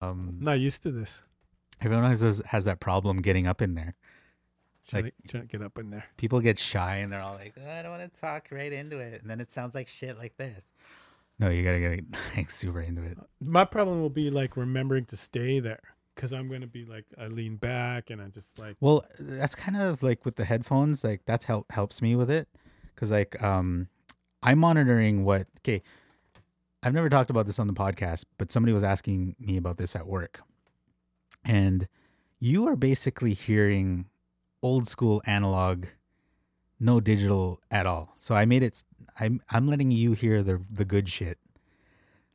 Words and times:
Um, 0.00 0.36
I'm 0.38 0.44
not 0.44 0.60
used 0.60 0.82
to 0.84 0.90
this. 0.90 1.22
everyone 1.80 2.10
has 2.10 2.42
has 2.46 2.64
that 2.64 2.80
problem 2.80 3.20
getting 3.22 3.46
up 3.46 3.60
in 3.62 3.74
there. 3.74 3.94
Trying, 4.88 5.04
Like- 5.04 5.14
to, 5.22 5.28
trying 5.28 5.42
to 5.46 5.58
get 5.58 5.62
up 5.64 5.78
in 5.78 5.90
there. 5.90 6.04
People 6.16 6.40
get 6.40 6.58
shy 6.58 6.96
and 6.96 7.12
they're 7.12 7.20
all 7.22 7.34
like, 7.34 7.54
"Oh, 7.60 7.70
"I 7.70 7.82
don't 7.82 7.92
want 7.92 8.12
to 8.12 8.20
talk 8.20 8.48
right 8.50 8.72
into 8.72 8.98
it," 8.98 9.20
and 9.22 9.30
then 9.30 9.40
it 9.40 9.50
sounds 9.50 9.74
like 9.74 9.86
shit 9.88 10.18
like 10.18 10.36
this. 10.36 10.64
No, 11.38 11.48
you 11.48 11.62
gotta 11.62 11.80
get 11.80 12.04
like 12.36 12.50
super 12.50 12.80
into 12.80 13.02
it. 13.02 13.18
My 13.40 13.64
problem 13.64 14.00
will 14.00 14.10
be 14.10 14.30
like 14.30 14.56
remembering 14.56 15.04
to 15.06 15.16
stay 15.16 15.60
there 15.60 15.80
because 16.14 16.32
I'm 16.32 16.48
gonna 16.50 16.66
be 16.66 16.84
like 16.84 17.04
I 17.18 17.28
lean 17.28 17.56
back 17.56 18.10
and 18.10 18.20
I 18.20 18.26
just 18.28 18.58
like 18.58 18.76
Well, 18.80 19.04
that's 19.18 19.54
kind 19.54 19.76
of 19.76 20.02
like 20.02 20.24
with 20.24 20.36
the 20.36 20.44
headphones. 20.44 21.04
Like 21.04 21.22
that's 21.24 21.44
help 21.44 21.70
helps 21.70 22.02
me 22.02 22.16
with 22.16 22.30
it, 22.30 22.48
because 22.94 23.10
like 23.12 23.40
um, 23.42 23.88
I'm 24.42 24.58
monitoring 24.58 25.24
what. 25.24 25.46
Okay, 25.58 25.82
I've 26.82 26.94
never 26.94 27.08
talked 27.10 27.30
about 27.30 27.46
this 27.46 27.58
on 27.58 27.66
the 27.66 27.72
podcast, 27.74 28.24
but 28.38 28.50
somebody 28.50 28.72
was 28.72 28.82
asking 28.84 29.36
me 29.38 29.56
about 29.56 29.76
this 29.76 29.94
at 29.94 30.06
work, 30.06 30.40
and 31.44 31.86
you 32.38 32.66
are 32.68 32.76
basically 32.76 33.34
hearing 33.34 34.06
old 34.62 34.88
school 34.88 35.20
analog, 35.26 35.86
no 36.78 37.00
digital 37.00 37.60
at 37.70 37.86
all. 37.86 38.14
So 38.18 38.34
I 38.34 38.44
made 38.46 38.62
it. 38.62 38.82
I'm 39.18 39.42
I'm 39.50 39.66
letting 39.66 39.90
you 39.90 40.12
hear 40.12 40.42
the 40.42 40.60
the 40.70 40.84
good 40.84 41.08
shit. 41.08 41.38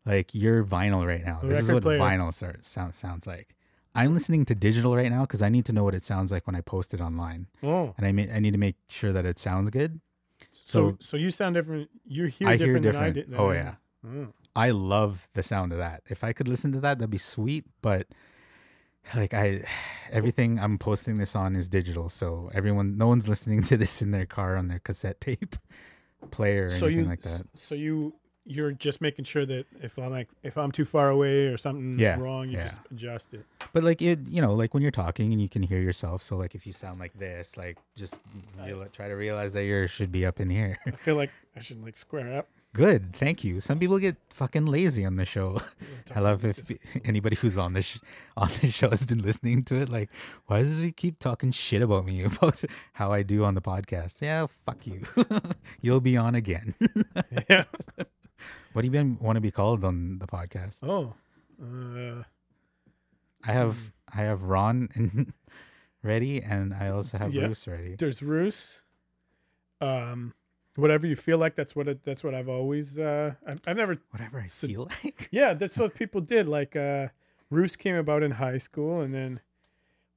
Like 0.06 0.36
you're 0.36 0.64
vinyl 0.64 1.06
right 1.08 1.26
now. 1.26 1.40
This 1.44 1.60
is 1.62 1.72
what 1.72 1.82
player. 1.84 2.00
vinyl 2.00 2.32
sort 2.34 2.64
sound, 2.66 2.94
sounds 2.94 3.26
like. 3.26 3.56
I'm 3.96 4.14
listening 4.14 4.44
to 4.46 4.54
digital 4.56 4.94
right 4.96 5.10
now 5.10 5.22
because 5.22 5.42
I 5.42 5.48
need 5.50 5.66
to 5.66 5.74
know 5.74 5.84
what 5.84 5.96
it 5.96 6.04
sounds 6.04 6.32
like 6.32 6.46
when 6.46 6.56
I 6.56 6.62
post 6.62 6.94
it 6.94 7.02
online, 7.02 7.48
oh 7.64 7.96
and 7.98 8.06
I 8.06 8.12
may, 8.12 8.30
I 8.32 8.40
need 8.40 8.52
to 8.52 8.60
make 8.60 8.76
sure 8.90 9.12
that 9.14 9.26
it 9.26 9.40
sounds 9.40 9.70
good. 9.72 10.02
so 10.52 10.92
So- 10.92 10.98
so 11.00 11.18
you 11.18 11.32
sound 11.32 11.56
different. 11.56 11.90
You 12.06 12.26
hear 12.28 12.48
I 12.50 12.58
hear 12.58 12.68
different, 12.78 12.84
than 12.86 12.96
I 12.98 13.08
different. 13.12 13.32
did. 13.32 13.40
Oh, 13.40 13.52
yeah. 13.52 13.76
Oh. 14.06 14.28
I 14.56 14.72
love 14.72 15.28
the 15.34 15.44
sound 15.44 15.72
of 15.72 15.78
that. 15.80 16.04
If 16.08 16.24
I 16.24 16.34
could 16.34 16.48
listen 16.48 16.72
to 16.74 16.80
that, 16.82 16.98
that'd 17.00 17.10
be 17.10 17.18
sweet. 17.18 17.66
But 17.82 18.08
like 19.16 19.34
I, 19.34 19.64
everything 20.12 20.60
I'm 20.60 20.78
posting 20.78 21.18
this 21.18 21.36
on 21.36 21.56
is 21.56 21.68
digital, 21.68 22.10
so 22.10 22.50
everyone, 22.54 22.98
no 22.98 23.08
one's 23.08 23.28
listening 23.28 23.62
to 23.64 23.78
this 23.78 24.02
in 24.02 24.12
their 24.12 24.26
car 24.26 24.56
on 24.58 24.68
their 24.68 24.80
cassette 24.80 25.20
tape 25.22 25.56
player 26.32 26.66
or 26.66 26.70
So 26.70 26.86
anything 26.88 27.04
you 27.06 27.10
like 27.10 27.22
that. 27.22 27.44
so 27.56 27.76
you 27.76 28.14
you're 28.48 28.72
just 28.72 29.02
making 29.02 29.26
sure 29.26 29.44
that 29.44 29.66
if 29.82 29.98
I'm 29.98 30.12
like 30.12 30.28
if 30.44 30.56
I'm 30.56 30.72
too 30.72 30.86
far 30.86 31.10
away 31.10 31.48
or 31.48 31.58
something's 31.58 32.00
Yeah, 32.00 32.20
wrong, 32.20 32.48
you 32.48 32.58
yeah. 32.58 32.66
just 32.68 32.80
adjust 32.92 33.34
it. 33.34 33.44
But 33.74 33.84
like 33.84 34.04
it, 34.04 34.20
you 34.28 34.40
know, 34.40 34.54
like 34.54 34.74
when 34.76 34.84
you're 34.84 34.92
talking 34.92 35.34
and 35.34 35.42
you 35.42 35.50
can 35.50 35.64
hear 35.64 35.80
yourself. 35.82 36.22
So 36.22 36.36
like 36.38 36.54
if 36.54 36.68
you 36.68 36.72
sound 36.72 37.00
like 37.00 37.18
this, 37.18 37.58
like 37.58 37.78
just 37.96 38.22
real, 38.64 38.86
try 38.94 39.08
to 39.08 39.16
realize 39.16 39.54
that 39.54 39.64
yours 39.66 39.90
should 39.90 40.12
be 40.12 40.28
up 40.28 40.40
in 40.40 40.52
here. 40.52 40.78
I 40.86 40.92
feel 40.92 41.16
like 41.16 41.32
I 41.56 41.60
should 41.60 41.84
like 41.84 41.96
square 41.98 42.38
up. 42.38 42.48
Good, 42.76 43.16
thank 43.16 43.46
you. 43.46 43.62
Some 43.62 43.80
people 43.80 43.98
get 44.00 44.18
fucking 44.30 44.66
lazy 44.66 45.06
on 45.06 45.16
the 45.16 45.24
show. 45.24 45.62
I 46.14 46.20
love 46.20 46.44
if 46.44 46.60
anybody 47.06 47.38
who's 47.38 47.58
on 47.58 47.72
this 47.72 47.86
sh- 47.86 47.98
on 48.36 48.50
this 48.60 48.74
show 48.74 48.90
has 48.90 49.06
been 49.06 49.22
listening 49.22 49.64
to 49.66 49.76
it. 49.76 49.88
Like, 49.88 50.10
why 50.48 50.62
does 50.62 50.78
he 50.80 50.92
keep 50.92 51.18
talking 51.20 51.54
shit 51.54 51.82
about 51.82 52.06
me 52.06 52.24
about 52.24 52.60
how 52.94 53.14
I 53.14 53.24
do 53.24 53.46
on 53.46 53.54
the 53.56 53.62
podcast? 53.62 54.22
Yeah, 54.22 54.48
fuck 54.66 54.86
you. 54.86 55.04
You'll 55.82 56.02
be 56.02 56.18
on 56.18 56.36
again. 56.36 56.76
yeah. 57.50 57.64
what 58.74 58.82
do 58.82 58.86
you 58.86 58.92
been 58.92 59.18
want 59.22 59.38
to 59.38 59.42
be 59.42 59.52
called 59.52 59.86
on 59.86 60.20
the 60.20 60.28
podcast? 60.28 60.84
Oh. 60.84 61.14
Uh, 61.64 62.24
I 63.48 63.54
have 63.54 63.78
I 64.14 64.24
have 64.24 64.44
Ron 64.44 64.90
and 64.96 65.32
ready, 66.04 66.42
and 66.44 66.74
I 66.74 66.90
also 66.90 67.18
have 67.18 67.34
Yeah. 67.34 67.46
Bruce 67.46 67.68
ready. 67.68 67.96
there's 67.96 68.22
Roos. 68.22 68.82
Um, 69.80 70.34
whatever 70.76 71.08
you 71.08 71.16
feel 71.16 71.38
like, 71.38 71.56
that's 71.56 71.76
what 71.76 71.88
it, 71.88 72.04
that's 72.04 72.24
what 72.24 72.34
I've 72.36 72.50
always. 72.50 72.98
Uh, 73.00 73.34
I've, 73.48 73.62
I've 73.68 73.78
never. 73.78 73.98
Whatever 74.12 74.40
I 74.40 74.46
So- 74.48 74.68
feel 74.68 74.90
like. 75.04 75.30
Yeah, 75.32 75.54
that's 75.54 75.78
what 75.78 75.96
people 75.96 76.22
did. 76.22 76.48
Like, 76.48 76.76
uh, 76.76 77.08
Roos 77.50 77.76
came 77.76 77.96
about 77.96 78.24
in 78.24 78.32
high 78.32 78.58
school, 78.58 79.02
and 79.02 79.14
then 79.14 79.40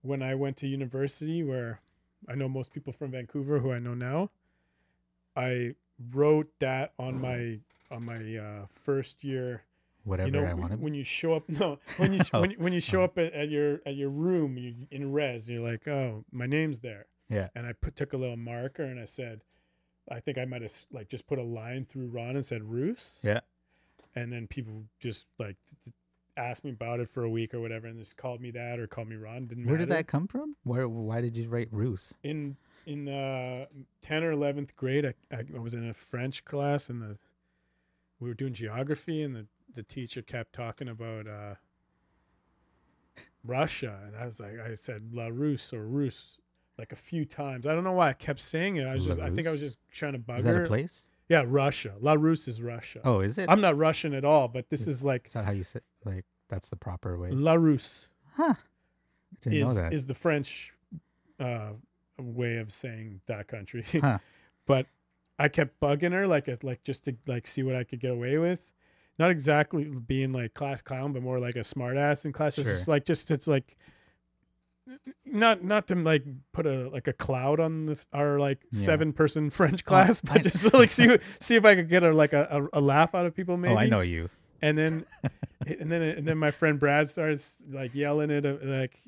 when 0.02 0.22
I 0.22 0.34
went 0.34 0.56
to 0.58 0.66
university, 0.66 1.42
where 1.42 1.80
I 2.28 2.34
know 2.34 2.48
most 2.48 2.72
people 2.72 2.92
from 2.92 3.10
Vancouver, 3.10 3.58
who 3.60 3.72
I 3.72 3.78
know 3.78 3.94
now, 3.94 4.30
I 5.36 5.74
wrote 6.12 6.48
that 6.60 6.92
on 6.98 7.20
my 7.20 7.58
on 7.90 8.04
my 8.04 8.36
uh, 8.36 8.66
first 8.74 9.24
year 9.24 9.62
Whatever 10.04 10.28
you 10.28 10.32
know 10.32 10.40
I 10.44 10.50
w- 10.50 10.60
want 10.62 10.72
to. 10.72 10.78
when 10.78 10.94
you 10.94 11.04
show 11.04 11.34
up 11.34 11.48
no 11.48 11.78
when 11.96 12.12
you 12.12 12.20
Oh. 12.32 12.40
when, 12.42 12.50
when 12.52 12.72
you 12.72 12.80
show 12.80 13.00
Oh. 13.00 13.04
up 13.04 13.18
at, 13.18 13.32
at 13.32 13.48
your 13.48 13.80
at 13.86 13.94
your 13.96 14.10
room 14.10 14.56
you, 14.56 14.74
in 14.90 15.12
res 15.12 15.48
you're 15.48 15.66
like 15.68 15.88
oh 15.88 16.24
my 16.30 16.46
name's 16.46 16.78
there 16.80 17.06
Yeah. 17.28 17.48
and 17.56 17.66
i 17.66 17.72
put, 17.72 17.96
took 17.96 18.12
a 18.12 18.16
little 18.16 18.36
marker 18.36 18.82
and 18.84 19.00
i 19.00 19.04
said 19.06 19.40
i 20.10 20.20
think 20.20 20.38
i 20.38 20.44
might 20.44 20.62
have 20.62 20.72
like 20.92 21.08
just 21.08 21.26
put 21.26 21.38
a 21.38 21.42
line 21.42 21.86
through 21.88 22.06
ron 22.08 22.36
and 22.36 22.44
said 22.46 22.62
roos 22.62 23.20
Yeah. 23.24 23.40
and 24.14 24.32
then 24.32 24.46
people 24.46 24.84
just 25.00 25.26
like 25.38 25.56
asked 26.36 26.64
me 26.64 26.70
about 26.70 27.00
it 27.00 27.08
for 27.10 27.24
a 27.24 27.30
week 27.30 27.52
or 27.52 27.60
whatever 27.60 27.88
and 27.88 27.98
just 27.98 28.16
called 28.16 28.40
me 28.40 28.50
that 28.52 28.78
or 28.78 28.86
called 28.86 29.08
me 29.08 29.16
ron 29.16 29.46
didn't 29.48 29.66
Where 29.66 29.76
did 29.76 29.88
that 29.88 30.06
come 30.06 30.28
from? 30.28 30.54
Where? 30.62 30.88
Why 30.88 31.20
did 31.20 31.36
you 31.36 31.48
write 31.48 31.68
Roos? 31.72 32.14
in 32.22 32.56
in 32.86 33.08
uh 33.08 33.66
10 34.02 34.22
or 34.22 34.32
11th 34.34 34.76
grade 34.76 35.04
I, 35.04 35.14
I 35.36 35.58
was 35.58 35.74
in 35.74 35.88
a 35.88 35.92
french 35.94 36.44
class 36.44 36.88
and 36.88 37.02
the 37.02 37.18
we 38.20 38.28
were 38.28 38.34
doing 38.34 38.52
geography 38.54 39.22
and 39.22 39.34
the 39.34 39.46
the 39.74 39.82
teacher 39.82 40.22
kept 40.22 40.52
talking 40.52 40.88
about 40.88 41.26
uh 41.26 41.54
russia 43.44 43.98
and 44.06 44.16
i 44.16 44.24
was 44.26 44.40
like 44.40 44.58
i 44.64 44.74
said 44.74 45.10
la 45.12 45.28
russe 45.30 45.72
or 45.72 45.86
russe 45.86 46.38
like 46.78 46.92
a 46.92 46.96
few 46.96 47.24
times 47.24 47.66
i 47.66 47.74
don't 47.74 47.84
know 47.84 47.92
why 47.92 48.08
i 48.08 48.12
kept 48.12 48.40
saying 48.40 48.76
it 48.76 48.86
i 48.86 48.92
was 48.94 49.06
La 49.06 49.14
just 49.14 49.20
i 49.26 49.30
think 49.34 49.46
i 49.48 49.50
was 49.50 49.60
just 49.60 49.78
trying 49.92 50.12
to 50.12 50.18
bug 50.18 50.38
Is 50.38 50.44
that 50.44 50.54
her 50.54 50.64
a 50.64 50.66
place? 50.66 51.06
yeah 51.28 51.42
russia 51.46 51.94
la 52.00 52.12
russe 52.14 52.46
is 52.48 52.62
russia 52.62 53.00
Oh, 53.04 53.20
is 53.20 53.36
it? 53.38 53.48
i'm 53.50 53.60
not 53.60 53.76
russian 53.76 54.14
at 54.14 54.24
all 54.24 54.48
but 54.48 54.70
this 54.70 54.86
is 54.86 55.02
like 55.02 55.26
Is 55.26 55.32
that 55.34 55.44
how 55.44 55.50
you 55.52 55.64
say? 55.64 55.80
Like 56.04 56.24
that's 56.48 56.68
the 56.68 56.76
proper 56.76 57.18
way? 57.18 57.30
la 57.30 57.54
russe 57.54 58.08
Huh. 58.34 58.54
Didn't 59.42 59.60
know 59.60 59.70
is 59.70 59.76
that. 59.76 59.92
is 59.92 60.06
the 60.06 60.14
French 60.14 60.72
uh, 61.40 61.70
way 62.18 62.56
of 62.58 62.72
saying 62.72 63.20
that 63.26 63.48
country. 63.48 63.84
Huh. 64.00 64.18
but 64.66 64.86
I 65.38 65.48
kept 65.48 65.80
bugging 65.80 66.12
her 66.12 66.26
like 66.26 66.48
like 66.62 66.82
just 66.84 67.04
to 67.06 67.16
like 67.26 67.46
see 67.48 67.62
what 67.62 67.74
I 67.74 67.82
could 67.84 68.00
get 68.00 68.12
away 68.12 68.38
with. 68.38 68.60
Not 69.18 69.30
exactly 69.30 69.84
being 69.84 70.32
like 70.32 70.54
class 70.54 70.82
clown, 70.82 71.12
but 71.12 71.22
more 71.22 71.38
like 71.40 71.56
a 71.56 71.64
smart 71.64 71.96
ass 71.96 72.24
in 72.24 72.32
class. 72.32 72.58
It's 72.58 72.66
Sure. 72.68 72.76
just 72.76 72.88
like 72.88 73.04
just 73.04 73.30
it's 73.32 73.48
like 73.48 73.76
not 75.24 75.62
not 75.64 75.86
to 75.88 75.94
like 75.94 76.24
put 76.52 76.66
a 76.66 76.88
like 76.90 77.06
a 77.08 77.12
cloud 77.12 77.60
on 77.60 77.86
the, 77.86 77.98
our 78.12 78.38
like 78.38 78.58
Yeah. 78.72 78.80
seven 78.80 79.12
person 79.12 79.50
French 79.58 79.84
class, 79.84 80.22
I- 80.28 80.34
but 80.34 80.42
just 80.42 80.70
to, 80.70 80.76
like 80.76 80.90
see 80.90 81.18
see 81.40 81.56
if 81.56 81.64
I 81.64 81.74
could 81.74 81.88
get 81.88 82.02
a 82.02 82.12
like 82.12 82.32
a, 82.32 82.68
a, 82.72 82.80
laugh 82.80 83.14
out 83.14 83.26
of 83.26 83.34
people. 83.34 83.56
Maybe 83.56 83.74
Oh, 83.74 83.78
I 83.78 83.86
know 83.86 84.00
you. 84.00 84.30
and 84.62 84.76
then 84.78 85.04
and 85.66 85.90
then 85.92 86.02
and 86.02 86.26
then 86.26 86.38
my 86.38 86.50
friend 86.50 86.78
Brad 86.78 87.08
starts 87.10 87.64
like 87.70 87.94
yelling 87.94 88.30
it 88.30 88.46
uh, 88.46 88.56
like 88.62 88.98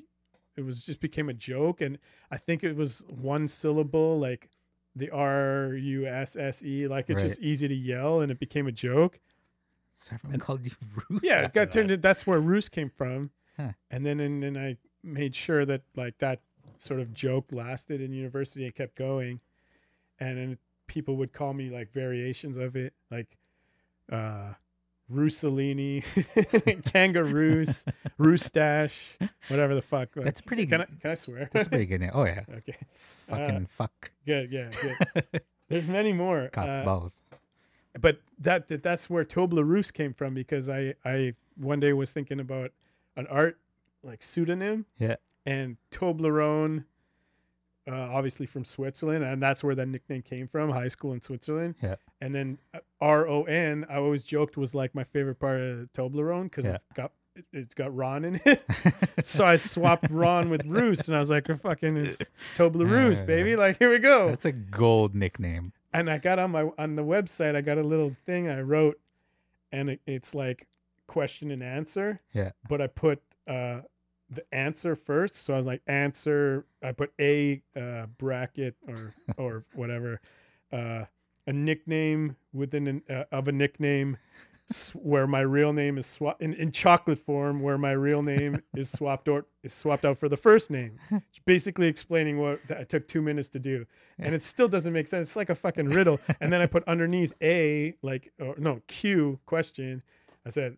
it 0.55 0.63
was 0.65 0.83
just 0.85 0.99
became 0.99 1.29
a 1.29 1.33
joke 1.33 1.81
and 1.81 1.97
I 2.29 2.37
think 2.37 2.63
it 2.63 2.75
was 2.75 3.03
one 3.09 3.47
syllable 3.47 4.19
like 4.19 4.49
the 4.95 5.09
R 5.09 5.73
U 5.73 6.05
S 6.05 6.35
S 6.35 6.63
E 6.63 6.87
like 6.87 7.09
it's 7.09 7.21
just 7.21 7.39
easy 7.41 7.67
to 7.67 7.73
yell 7.75 8.21
and 8.21 8.31
it 8.31 8.39
became 8.39 8.67
a 8.67 8.71
joke. 8.71 9.19
So 9.95 10.15
everyone 10.15 10.39
called 10.39 10.65
you 10.65 10.71
Roos. 11.09 11.21
Yeah, 11.23 11.41
it 11.45 11.53
got 11.53 11.71
turned 11.71 11.89
that. 11.89 11.95
in, 11.95 12.01
that's 12.01 12.25
where 12.27 12.39
Roos 12.39 12.69
came 12.69 12.89
from. 12.89 13.31
Huh. 13.57 13.69
And 13.89 14.05
then 14.05 14.19
and 14.19 14.41
then 14.43 14.57
I 14.57 14.77
made 15.03 15.35
sure 15.35 15.65
that 15.65 15.81
like 15.95 16.17
that 16.19 16.39
sort 16.77 16.99
of 16.99 17.13
joke 17.13 17.47
lasted 17.51 18.01
in 18.01 18.11
university 18.13 18.65
and 18.65 18.73
kept 18.75 18.95
going. 18.95 19.39
And 20.19 20.37
then 20.37 20.57
people 20.87 21.15
would 21.17 21.33
call 21.33 21.53
me 21.53 21.69
like 21.69 21.91
variations 21.93 22.57
of 22.57 22.75
it 22.75 22.93
like 23.09 23.37
uh 24.11 24.53
Rousselini, 25.11 26.03
Kangaroos, 26.93 27.85
Roostache, 28.17 29.17
whatever 29.49 29.75
the 29.75 29.81
fuck. 29.81 30.15
Like, 30.15 30.25
That's 30.25 30.39
pretty 30.41 30.65
Can 30.65 30.81
I, 30.81 30.85
good. 30.85 31.01
can 31.01 31.11
I 31.11 31.15
swear? 31.15 31.49
That's 31.51 31.67
a 31.67 31.69
pretty 31.69 31.85
good 31.85 31.99
name. 32.01 32.11
Oh 32.13 32.23
yeah. 32.23 32.43
okay. 32.57 32.77
Fucking 33.27 33.65
fuck. 33.67 34.11
Good. 34.25 34.51
Yeah. 34.51 34.69
Good. 34.81 35.41
There's 35.67 35.87
many 35.87 36.13
more. 36.13 36.49
Cock 36.51 36.67
Uh, 36.67 36.85
balls. 36.85 37.15
but 37.99 38.21
that, 38.39 38.67
that 38.69 38.83
that's 38.83 39.09
where 39.09 39.25
Toblerusse 39.25 39.91
came 39.93 40.13
from 40.13 40.33
because 40.33 40.69
I 40.69 40.93
I 41.03 41.33
one 41.57 41.79
day 41.81 41.91
was 41.93 42.11
thinking 42.11 42.39
about 42.39 42.71
an 43.17 43.27
art 43.27 43.57
like 44.03 44.23
pseudonym. 44.23 44.85
Yeah. 44.99 45.15
And 45.45 45.77
Toblerone, 45.91 46.85
uh, 47.91 47.95
obviously 47.95 48.45
from 48.45 48.63
Switzerland, 48.65 49.23
and 49.23 49.41
that's 49.41 49.63
where 49.63 49.73
that 49.75 49.87
nickname 49.87 50.21
came 50.21 50.47
from. 50.47 50.69
High 50.69 50.87
school 50.87 51.13
in 51.13 51.21
Switzerland. 51.21 51.75
Yeah. 51.81 51.95
And 52.21 52.33
then 52.35 52.57
uh, 52.73 52.79
R 52.99 53.27
O 53.27 53.43
N, 53.43 53.85
I 53.89 53.95
always 53.95 54.23
joked 54.23 54.55
was 54.57 54.75
like 54.75 54.93
my 54.93 55.03
favorite 55.03 55.39
part 55.39 55.59
of 55.59 55.91
Toblerone 55.93 56.43
because 56.43 56.65
Yeah. 56.65 56.75
it's 56.75 56.85
got 56.93 57.11
it- 57.35 57.45
it's 57.53 57.73
got 57.73 57.95
Ron 57.95 58.25
in 58.25 58.41
it. 58.45 58.61
so 59.23 59.45
I 59.45 59.55
swapped 59.55 60.11
Ron 60.11 60.49
with 60.49 60.65
Roost, 60.65 61.07
and 61.07 61.15
I 61.15 61.19
was 61.19 61.29
like, 61.29 61.47
"Fucking 61.47 61.95
it's 61.97 62.19
Toblerusse, 62.57 63.19
Yeah. 63.19 63.25
baby! 63.25 63.55
Like 63.55 63.79
here 63.79 63.89
we 63.89 63.99
go." 63.99 64.29
That's 64.29 64.43
a 64.45 64.51
gold 64.51 65.15
nickname. 65.15 65.71
and 65.93 66.09
I 66.09 66.17
got 66.17 66.39
on 66.39 66.51
my 66.51 66.69
on 66.77 66.95
the 66.97 67.03
website, 67.03 67.55
I 67.55 67.61
got 67.61 67.77
a 67.77 67.83
little 67.83 68.15
thing 68.25 68.49
I 68.49 68.59
wrote, 68.61 68.99
and 69.71 69.91
it, 69.91 70.01
it's 70.05 70.35
like 70.35 70.67
question 71.07 71.51
and 71.51 71.63
answer. 71.63 72.19
Yeah. 72.33 72.51
But 72.67 72.81
I 72.81 72.87
put 72.87 73.21
uh 73.47 73.81
the 74.31 74.43
answer 74.53 74.95
first, 74.95 75.35
so 75.35 75.53
I 75.53 75.57
was 75.57 75.65
like 75.65 75.81
answer. 75.87 76.65
I 76.81 76.93
put 76.93 77.11
a 77.19 77.61
uh, 77.75 78.05
bracket 78.17 78.75
or 78.87 79.13
or 79.37 79.65
whatever, 79.73 80.21
uh, 80.71 81.05
a 81.45 81.53
nickname 81.53 82.37
within 82.53 82.87
an, 82.87 83.01
uh, 83.09 83.25
of 83.31 83.47
a 83.47 83.51
nickname. 83.51 84.17
where 84.93 85.27
my 85.27 85.41
real 85.41 85.73
name 85.73 85.97
is 85.97 86.05
swapped 86.05 86.41
in, 86.41 86.53
in 86.53 86.71
chocolate 86.71 87.19
form, 87.19 87.61
where 87.61 87.77
my 87.77 87.91
real 87.91 88.21
name 88.21 88.63
is 88.75 88.89
swapped 88.89 89.27
out 89.27 89.45
is 89.63 89.73
swapped 89.73 90.05
out 90.05 90.17
for 90.17 90.29
the 90.29 90.37
first 90.37 90.71
name. 90.71 90.97
Basically 91.45 91.87
explaining 91.87 92.39
what 92.39 92.61
that 92.69 92.87
took 92.87 93.05
two 93.05 93.21
minutes 93.21 93.49
to 93.49 93.59
do, 93.59 93.85
and 94.17 94.33
it 94.33 94.41
still 94.41 94.69
doesn't 94.69 94.93
make 94.93 95.09
sense. 95.09 95.29
It's 95.29 95.35
like 95.35 95.49
a 95.49 95.55
fucking 95.55 95.89
riddle. 95.89 96.21
and 96.39 96.53
then 96.53 96.61
I 96.61 96.67
put 96.67 96.87
underneath 96.87 97.33
A 97.41 97.95
like 98.01 98.31
or 98.39 98.55
no 98.57 98.81
Q 98.87 99.39
question. 99.45 100.03
I 100.45 100.49
said, 100.49 100.77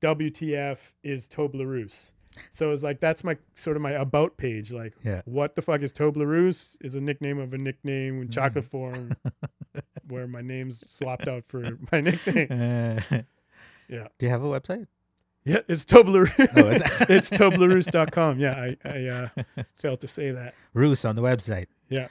"WTF 0.00 0.78
is 1.02 1.28
Toblerusse?" 1.28 2.12
So 2.50 2.70
it's 2.72 2.82
like 2.82 3.00
that's 3.00 3.24
my 3.24 3.36
sort 3.54 3.76
of 3.76 3.82
my 3.82 3.92
about 3.92 4.36
page. 4.36 4.72
Like, 4.72 4.94
Yeah. 5.04 5.22
what 5.24 5.54
the 5.56 5.62
fuck 5.62 5.82
is 5.82 5.92
Toblerusse? 5.92 6.76
Is 6.80 6.94
a 6.94 7.00
nickname 7.00 7.38
of 7.38 7.52
a 7.52 7.58
nickname 7.58 8.22
in 8.22 8.28
chocolate 8.28 8.64
Nice. 8.64 8.70
form, 8.70 9.12
where 10.08 10.26
my 10.26 10.40
name's 10.40 10.88
swapped 10.90 11.28
out 11.28 11.44
for 11.48 11.78
my 11.92 12.00
nickname. 12.00 13.00
Uh, 13.10 13.18
Yeah. 13.86 14.08
Do 14.18 14.24
you 14.24 14.32
have 14.32 14.42
a 14.42 14.46
website? 14.46 14.86
Yeah, 15.44 15.58
it's 15.68 15.84
Toblerusse. 15.84 16.48
Oh, 16.56 16.70
it's- 16.70 17.06
it's 17.10 17.30
Toblerusse.com. 17.30 18.38
Yeah, 18.38 18.52
I, 18.54 18.76
I 18.88 19.06
uh, 19.06 19.64
failed 19.76 20.00
to 20.00 20.08
say 20.08 20.30
that. 20.30 20.54
Roos 20.72 21.04
on 21.04 21.16
the 21.16 21.22
website. 21.22 21.66
Yeah. 21.90 22.08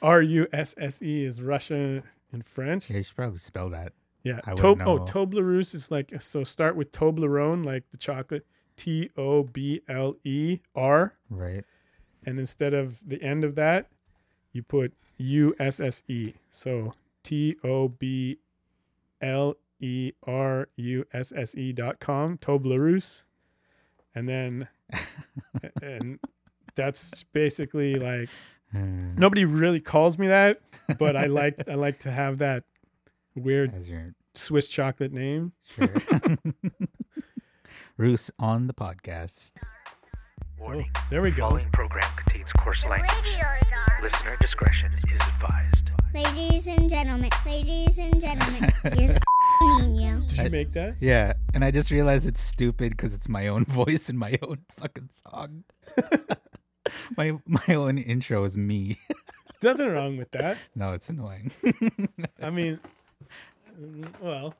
R 0.00 0.22
U 0.22 0.46
S 0.52 0.74
S 0.78 1.02
E 1.02 1.24
is 1.24 1.42
Russian 1.42 2.04
and 2.32 2.46
French. 2.46 2.90
Yeah, 2.90 2.98
you 2.98 3.02
should 3.02 3.16
probably 3.16 3.38
spell 3.40 3.70
that. 3.70 3.92
Yeah. 4.22 4.40
Wouldn't 4.46 4.82
oh, 4.82 5.04
know. 5.04 5.58
Is 5.58 5.90
like, 5.90 6.12
so 6.20 6.44
start 6.44 6.76
with 6.76 6.92
Toblerone, 6.92 7.64
like 7.64 7.84
the 7.90 7.96
chocolate, 7.96 8.46
T 8.76 9.10
O 9.16 9.42
B 9.42 9.80
L 9.88 10.16
E 10.24 10.60
R. 10.74 11.14
Right. 11.30 11.64
And 12.24 12.38
instead 12.38 12.74
of 12.74 12.98
the 13.06 13.22
end 13.22 13.44
of 13.44 13.54
that, 13.54 13.86
you 14.52 14.62
put 14.62 14.92
U 15.18 15.54
S 15.58 15.80
S 15.80 16.02
E. 16.08 16.34
So 16.50 16.94
T 17.22 17.56
O 17.64 17.88
B 17.88 18.38
L 19.20 19.56
E 19.80 20.12
R 20.26 20.68
U 20.76 21.04
S 21.12 21.32
S 21.34 21.54
E 21.54 21.72
dot 21.72 22.00
com, 22.00 22.38
Toblerusse. 22.38 23.22
And 24.14 24.28
then, 24.28 24.68
and 25.82 26.18
that's 26.74 27.22
basically 27.24 27.96
like, 27.96 28.28
Uh, 28.74 28.78
nobody 29.16 29.44
really 29.44 29.80
calls 29.80 30.18
me 30.18 30.26
that, 30.26 30.60
but 30.98 31.16
I 31.16 31.26
like, 31.26 31.68
I 31.68 31.74
like 31.74 32.00
to 32.00 32.10
have 32.10 32.38
that 32.38 32.64
weird 33.34 33.86
your 33.86 34.14
Swiss 34.34 34.66
chocolate 34.68 35.12
name. 35.12 35.52
sure. 35.74 35.88
Roos 37.96 38.30
on 38.38 38.66
the 38.66 38.74
podcast. 38.74 39.52
Oh, 40.62 40.82
there 41.10 41.22
we 41.22 41.30
The 41.30 41.36
go. 41.36 41.48
following 41.48 41.70
program 41.72 42.08
contains 42.16 42.52
coarse 42.52 42.84
language. 42.84 43.10
Listener 44.02 44.36
discretion 44.40 44.92
is 45.08 45.22
advised. 45.34 45.90
Ladies 46.14 46.66
and 46.66 46.88
gentlemen, 46.90 47.30
ladies 47.44 47.98
and 47.98 48.20
gentlemen, 48.20 48.72
here's 48.84 49.16
Nino. 49.86 50.20
Did 50.28 50.38
you 50.38 50.50
make 50.50 50.72
that? 50.72 50.96
Yeah, 51.00 51.34
and 51.54 51.64
I 51.64 51.70
just 51.70 51.90
realized 51.90 52.26
it's 52.26 52.40
stupid 52.40 52.90
because 52.90 53.14
it's 53.14 53.28
my 53.28 53.48
own 53.48 53.64
voice 53.68 54.08
and 54.08 54.18
my 54.18 54.38
own 54.42 54.58
fucking 54.76 55.10
song. 55.10 55.64
my 57.16 57.38
my 57.46 57.74
own 57.74 57.98
intro 57.98 58.44
is 58.44 58.56
me. 58.56 58.98
Nothing 59.62 59.88
wrong 59.88 60.16
with 60.18 60.30
that. 60.32 60.58
no, 60.74 60.92
it's 60.92 61.08
annoying. 61.08 61.50
I 62.42 62.50
mean, 62.50 62.78
well, 64.20 64.54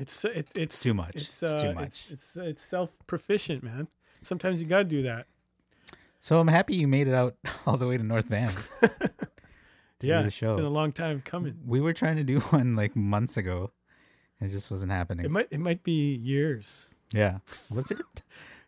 it's 0.00 0.24
it's 0.24 0.56
it's 0.56 0.82
too 0.82 0.94
much. 0.94 1.14
It's, 1.14 1.24
It's 1.26 1.42
uh, 1.42 1.62
too 1.62 1.72
much. 1.74 2.06
it's, 2.10 2.36
it's 2.36 2.64
self 2.64 2.90
proficient, 3.06 3.62
man. 3.62 3.86
Sometimes 4.22 4.60
you 4.60 4.66
gotta 4.68 4.84
do 4.84 5.02
that. 5.02 5.26
so 6.20 6.38
I'm 6.40 6.48
happy 6.48 6.74
you 6.76 6.88
made 6.88 7.06
it 7.08 7.14
out 7.14 7.36
all 7.66 7.76
the 7.76 7.86
way 7.86 7.96
to 7.96 8.02
North 8.02 8.26
Van. 8.26 8.52
to 8.80 10.06
yeah, 10.06 10.22
it's 10.26 10.38
been 10.40 10.60
a 10.64 10.68
long 10.70 10.92
time 10.92 11.22
coming. 11.24 11.56
We 11.66 11.80
were 11.80 11.92
trying 11.92 12.16
to 12.16 12.24
do 12.24 12.40
one 12.50 12.74
like 12.76 12.96
months 12.96 13.36
ago. 13.36 13.70
and 14.40 14.48
It 14.50 14.52
just 14.52 14.70
wasn't 14.70 14.92
happening. 14.92 15.24
It 15.26 15.30
might 15.30 15.48
it 15.50 15.60
might 15.60 15.82
be 15.82 16.14
years. 16.14 16.88
yeah, 17.12 17.38
was 17.70 17.90
it? 17.90 18.00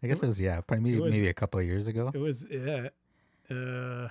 I 0.03 0.07
guess 0.09 0.23
it 0.23 0.27
was. 0.27 0.41
Yeah, 0.41 0.61
probably 0.61 0.91
maybe, 0.91 1.01
was- 1.01 1.13
maybe 1.13 1.29
a 1.29 1.35
couple 1.35 1.61
of 1.61 1.67
years 1.67 1.87
ago. 1.87 2.11
It 2.15 2.19
was 2.19 2.45
yeah, 2.51 2.89
uh, 3.51 4.09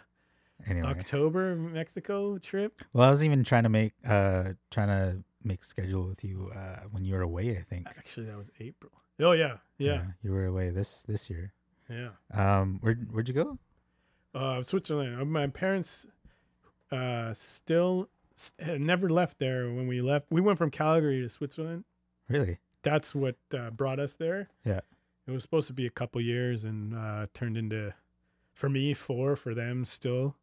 Anyway, 0.68 0.88
October 0.88 1.56
Mexico 1.56 2.38
trip. 2.38 2.82
well, 2.94 3.08
I 3.08 3.12
was 3.12 3.24
even 3.24 3.44
trying 3.44 3.64
to 3.64 3.70
make 3.70 3.94
uh 4.08 4.54
trying 4.70 4.88
to 4.90 5.24
make 5.44 5.64
schedule 5.64 6.08
with 6.08 6.24
you 6.24 6.52
uh 6.56 6.82
when 6.92 7.04
you 7.06 7.14
were 7.16 7.22
away. 7.22 7.58
I 7.58 7.64
think. 7.64 7.88
Actually, 7.88 8.28
that 8.28 8.38
was 8.38 8.50
April. 8.60 8.92
Oh 9.20 9.34
yeah, 9.34 9.58
yeah, 9.78 10.04
you 10.24 10.32
were 10.32 10.46
away 10.46 10.70
this 10.72 11.04
this 11.08 11.30
year. 11.30 11.54
yeah. 11.90 12.10
Um, 12.34 12.80
where 12.82 12.96
where'd 12.96 13.28
you 13.28 13.34
go? 13.34 13.58
Uh, 14.34 14.62
Switzerland. 14.62 15.22
Uh, 15.22 15.26
My 15.26 15.48
parents 15.48 16.08
uh 16.92 17.34
still 17.34 18.10
s- 18.38 18.54
had 18.60 18.82
never 18.82 19.10
left 19.10 19.40
there 19.40 19.66
when 19.72 19.88
we 19.88 20.02
left. 20.02 20.26
We 20.30 20.42
went 20.42 20.58
from 20.58 20.72
Calgary 20.72 21.22
to 21.22 21.30
Switzerland. 21.30 21.84
Really? 22.30 22.60
that's 22.84 23.14
what 23.14 23.36
uh, 23.54 23.70
brought 23.70 24.00
us 24.00 24.14
there. 24.16 24.50
Yeah. 24.66 24.80
It 25.28 25.32
was 25.32 25.44
supposed 25.44 25.68
to 25.68 25.74
be 25.74 25.86
a 25.86 25.92
couple 25.92 26.20
years 26.20 26.66
and 26.66 26.96
uh, 26.96 27.28
turned 27.32 27.56
into, 27.56 27.94
for 28.56 28.70
me, 28.70 28.96
four. 28.96 29.36
For 29.36 29.54
them, 29.54 29.86
still, 29.86 30.36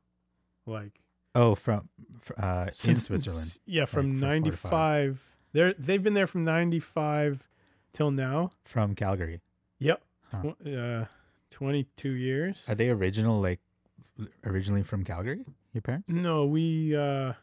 like 0.65 1.00
Oh, 1.35 1.55
from 1.55 1.89
fr- 2.21 2.33
uh 2.39 2.67
in 2.85 2.97
Switzerland. 2.97 3.59
Yeah, 3.67 3.85
from 3.85 4.15
for 4.15 4.21
four 4.21 4.29
ninety 4.29 4.51
five. 4.51 4.71
five. 4.71 5.23
They're 5.53 5.75
they've 5.79 6.03
been 6.03 6.15
there 6.15 6.27
from 6.27 6.45
ninety 6.45 6.81
five 6.81 7.47
till 7.93 8.11
now. 8.11 8.51
From 8.65 8.95
Calgary. 8.95 9.41
Yep. 9.79 10.03
Huh. 10.31 10.43
Tw- 10.43 10.67
uh, 10.67 11.05
twenty 11.51 11.85
two 11.97 12.11
years. 12.13 12.67
Are 12.69 12.75
they 12.75 12.91
original 12.91 13.41
like 13.41 13.61
originally 14.45 14.83
from 14.83 15.05
Calgary? 15.05 15.45
Your 15.73 15.83
parents? 15.83 16.09
No, 16.09 16.45
we 16.47 16.97
uh, 16.97 17.35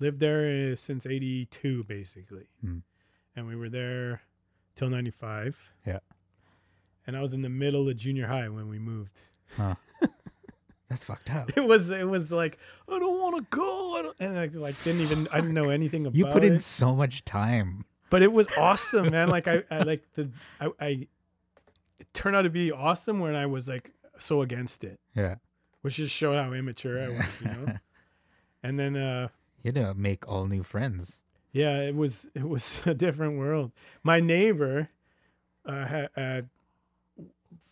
lived 0.00 0.20
there 0.20 0.72
uh, 0.72 0.76
since 0.76 1.06
eighty 1.06 1.46
two, 1.46 1.84
basically, 1.84 2.46
Hmm. 2.60 2.78
and 3.36 3.46
we 3.46 3.56
were 3.56 3.68
there 3.68 4.22
till 4.74 4.88
ninety 4.88 5.10
five. 5.10 5.56
Yeah. 5.86 6.00
And 7.06 7.16
I 7.16 7.20
was 7.20 7.34
in 7.34 7.42
the 7.42 7.48
middle 7.48 7.88
of 7.88 7.96
junior 7.96 8.26
high 8.28 8.48
when 8.48 8.68
we 8.68 8.78
moved. 8.78 9.18
Huh. 9.56 9.74
That's 10.92 11.04
fucked 11.04 11.30
up. 11.30 11.50
It 11.56 11.64
was 11.66 11.88
it 11.88 12.06
was 12.06 12.30
like 12.30 12.58
I 12.86 12.98
don't 12.98 13.18
want 13.18 13.36
to 13.36 13.56
go, 13.56 13.96
I 13.98 14.02
don't, 14.02 14.16
and 14.20 14.38
I 14.38 14.46
like 14.58 14.76
didn't 14.84 15.00
even 15.00 15.26
I 15.32 15.36
didn't 15.40 15.54
know 15.54 15.70
anything 15.70 16.04
about 16.04 16.14
You 16.18 16.26
put 16.26 16.44
in 16.44 16.54
it. 16.56 16.60
so 16.62 16.94
much 16.94 17.24
time. 17.24 17.86
But 18.10 18.20
it 18.22 18.30
was 18.30 18.46
awesome, 18.58 19.10
man. 19.10 19.30
Like 19.30 19.48
I, 19.48 19.62
I 19.70 19.78
like 19.92 20.02
the 20.16 20.28
I, 20.60 20.66
I 20.78 20.86
it 21.98 22.12
turned 22.12 22.36
out 22.36 22.42
to 22.42 22.50
be 22.50 22.70
awesome 22.70 23.20
when 23.20 23.34
I 23.34 23.46
was 23.46 23.68
like 23.68 23.92
so 24.18 24.42
against 24.42 24.84
it, 24.84 25.00
Yeah. 25.16 25.36
which 25.80 25.94
just 25.96 26.14
showed 26.14 26.36
how 26.36 26.52
immature 26.52 27.02
I 27.02 27.08
was, 27.08 27.40
you 27.40 27.46
know. 27.48 27.66
and 28.62 28.78
then 28.78 28.94
uh 28.94 29.28
You 29.62 29.72
know, 29.72 29.94
make 29.94 30.28
all 30.28 30.44
new 30.46 30.62
friends. 30.62 31.20
yeah, 31.52 31.80
it 31.80 31.96
was 31.96 32.28
it 32.34 32.46
was 32.46 32.82
a 32.84 32.92
different 32.92 33.38
world. 33.38 33.72
My 34.02 34.20
neighbor 34.20 34.90
uh, 35.64 35.86
had, 35.86 36.08
uh 36.18 36.42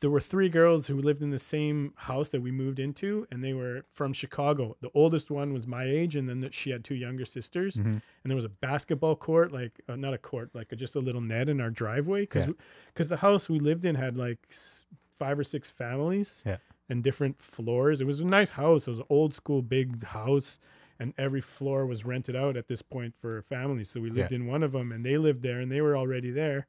there 0.00 0.10
were 0.10 0.20
three 0.20 0.48
girls 0.48 0.86
who 0.86 0.96
lived 1.00 1.22
in 1.22 1.30
the 1.30 1.38
same 1.38 1.92
house 1.96 2.28
that 2.30 2.40
we 2.40 2.50
moved 2.50 2.78
into, 2.78 3.26
and 3.30 3.42
they 3.44 3.52
were 3.52 3.84
from 3.92 4.12
Chicago. 4.12 4.76
The 4.80 4.90
oldest 4.94 5.30
one 5.30 5.52
was 5.52 5.66
my 5.66 5.84
age, 5.84 6.16
and 6.16 6.28
then 6.28 6.48
she 6.52 6.70
had 6.70 6.84
two 6.84 6.94
younger 6.94 7.24
sisters. 7.24 7.76
Mhm. 7.76 7.84
And 7.86 8.02
there 8.30 8.34
was 8.36 8.44
a 8.44 8.48
basketball 8.50 9.16
court, 9.16 9.52
like 9.52 9.80
uh, 9.88 9.96
not 9.96 10.14
a 10.14 10.18
court, 10.18 10.50
like 10.54 10.74
just 10.76 10.96
a 10.96 11.00
little 11.00 11.20
net 11.20 11.48
in 11.48 11.60
our 11.60 11.70
driveway, 11.70 12.22
because 12.22 12.46
Yeah. 12.46 13.04
the 13.08 13.16
house 13.18 13.48
we 13.48 13.58
lived 13.58 13.84
in 13.84 13.94
had 13.96 14.16
like 14.16 14.48
five 15.18 15.38
or 15.38 15.44
six 15.44 15.68
families, 15.70 16.42
Yeah. 16.46 16.56
and 16.88 17.02
different 17.04 17.40
floors. 17.42 18.00
It 18.00 18.06
was 18.06 18.20
a 18.20 18.24
nice 18.24 18.50
house. 18.50 18.88
It 18.88 18.92
was 18.92 19.00
an 19.00 19.06
old 19.10 19.34
school 19.34 19.60
big 19.62 20.02
house, 20.02 20.58
and 20.98 21.12
every 21.18 21.40
floor 21.40 21.86
was 21.86 22.04
rented 22.04 22.34
out 22.36 22.56
at 22.56 22.68
this 22.68 22.82
point 22.82 23.14
for 23.18 23.42
families. 23.42 23.88
So 23.90 24.00
we 24.00 24.10
lived 24.10 24.32
Yeah. 24.32 24.36
in 24.36 24.46
one 24.46 24.62
of 24.62 24.72
them, 24.72 24.92
and 24.92 25.04
they 25.04 25.18
lived 25.18 25.42
there, 25.42 25.60
and 25.60 25.70
they 25.70 25.80
were 25.80 25.96
already 25.96 26.30
there. 26.30 26.66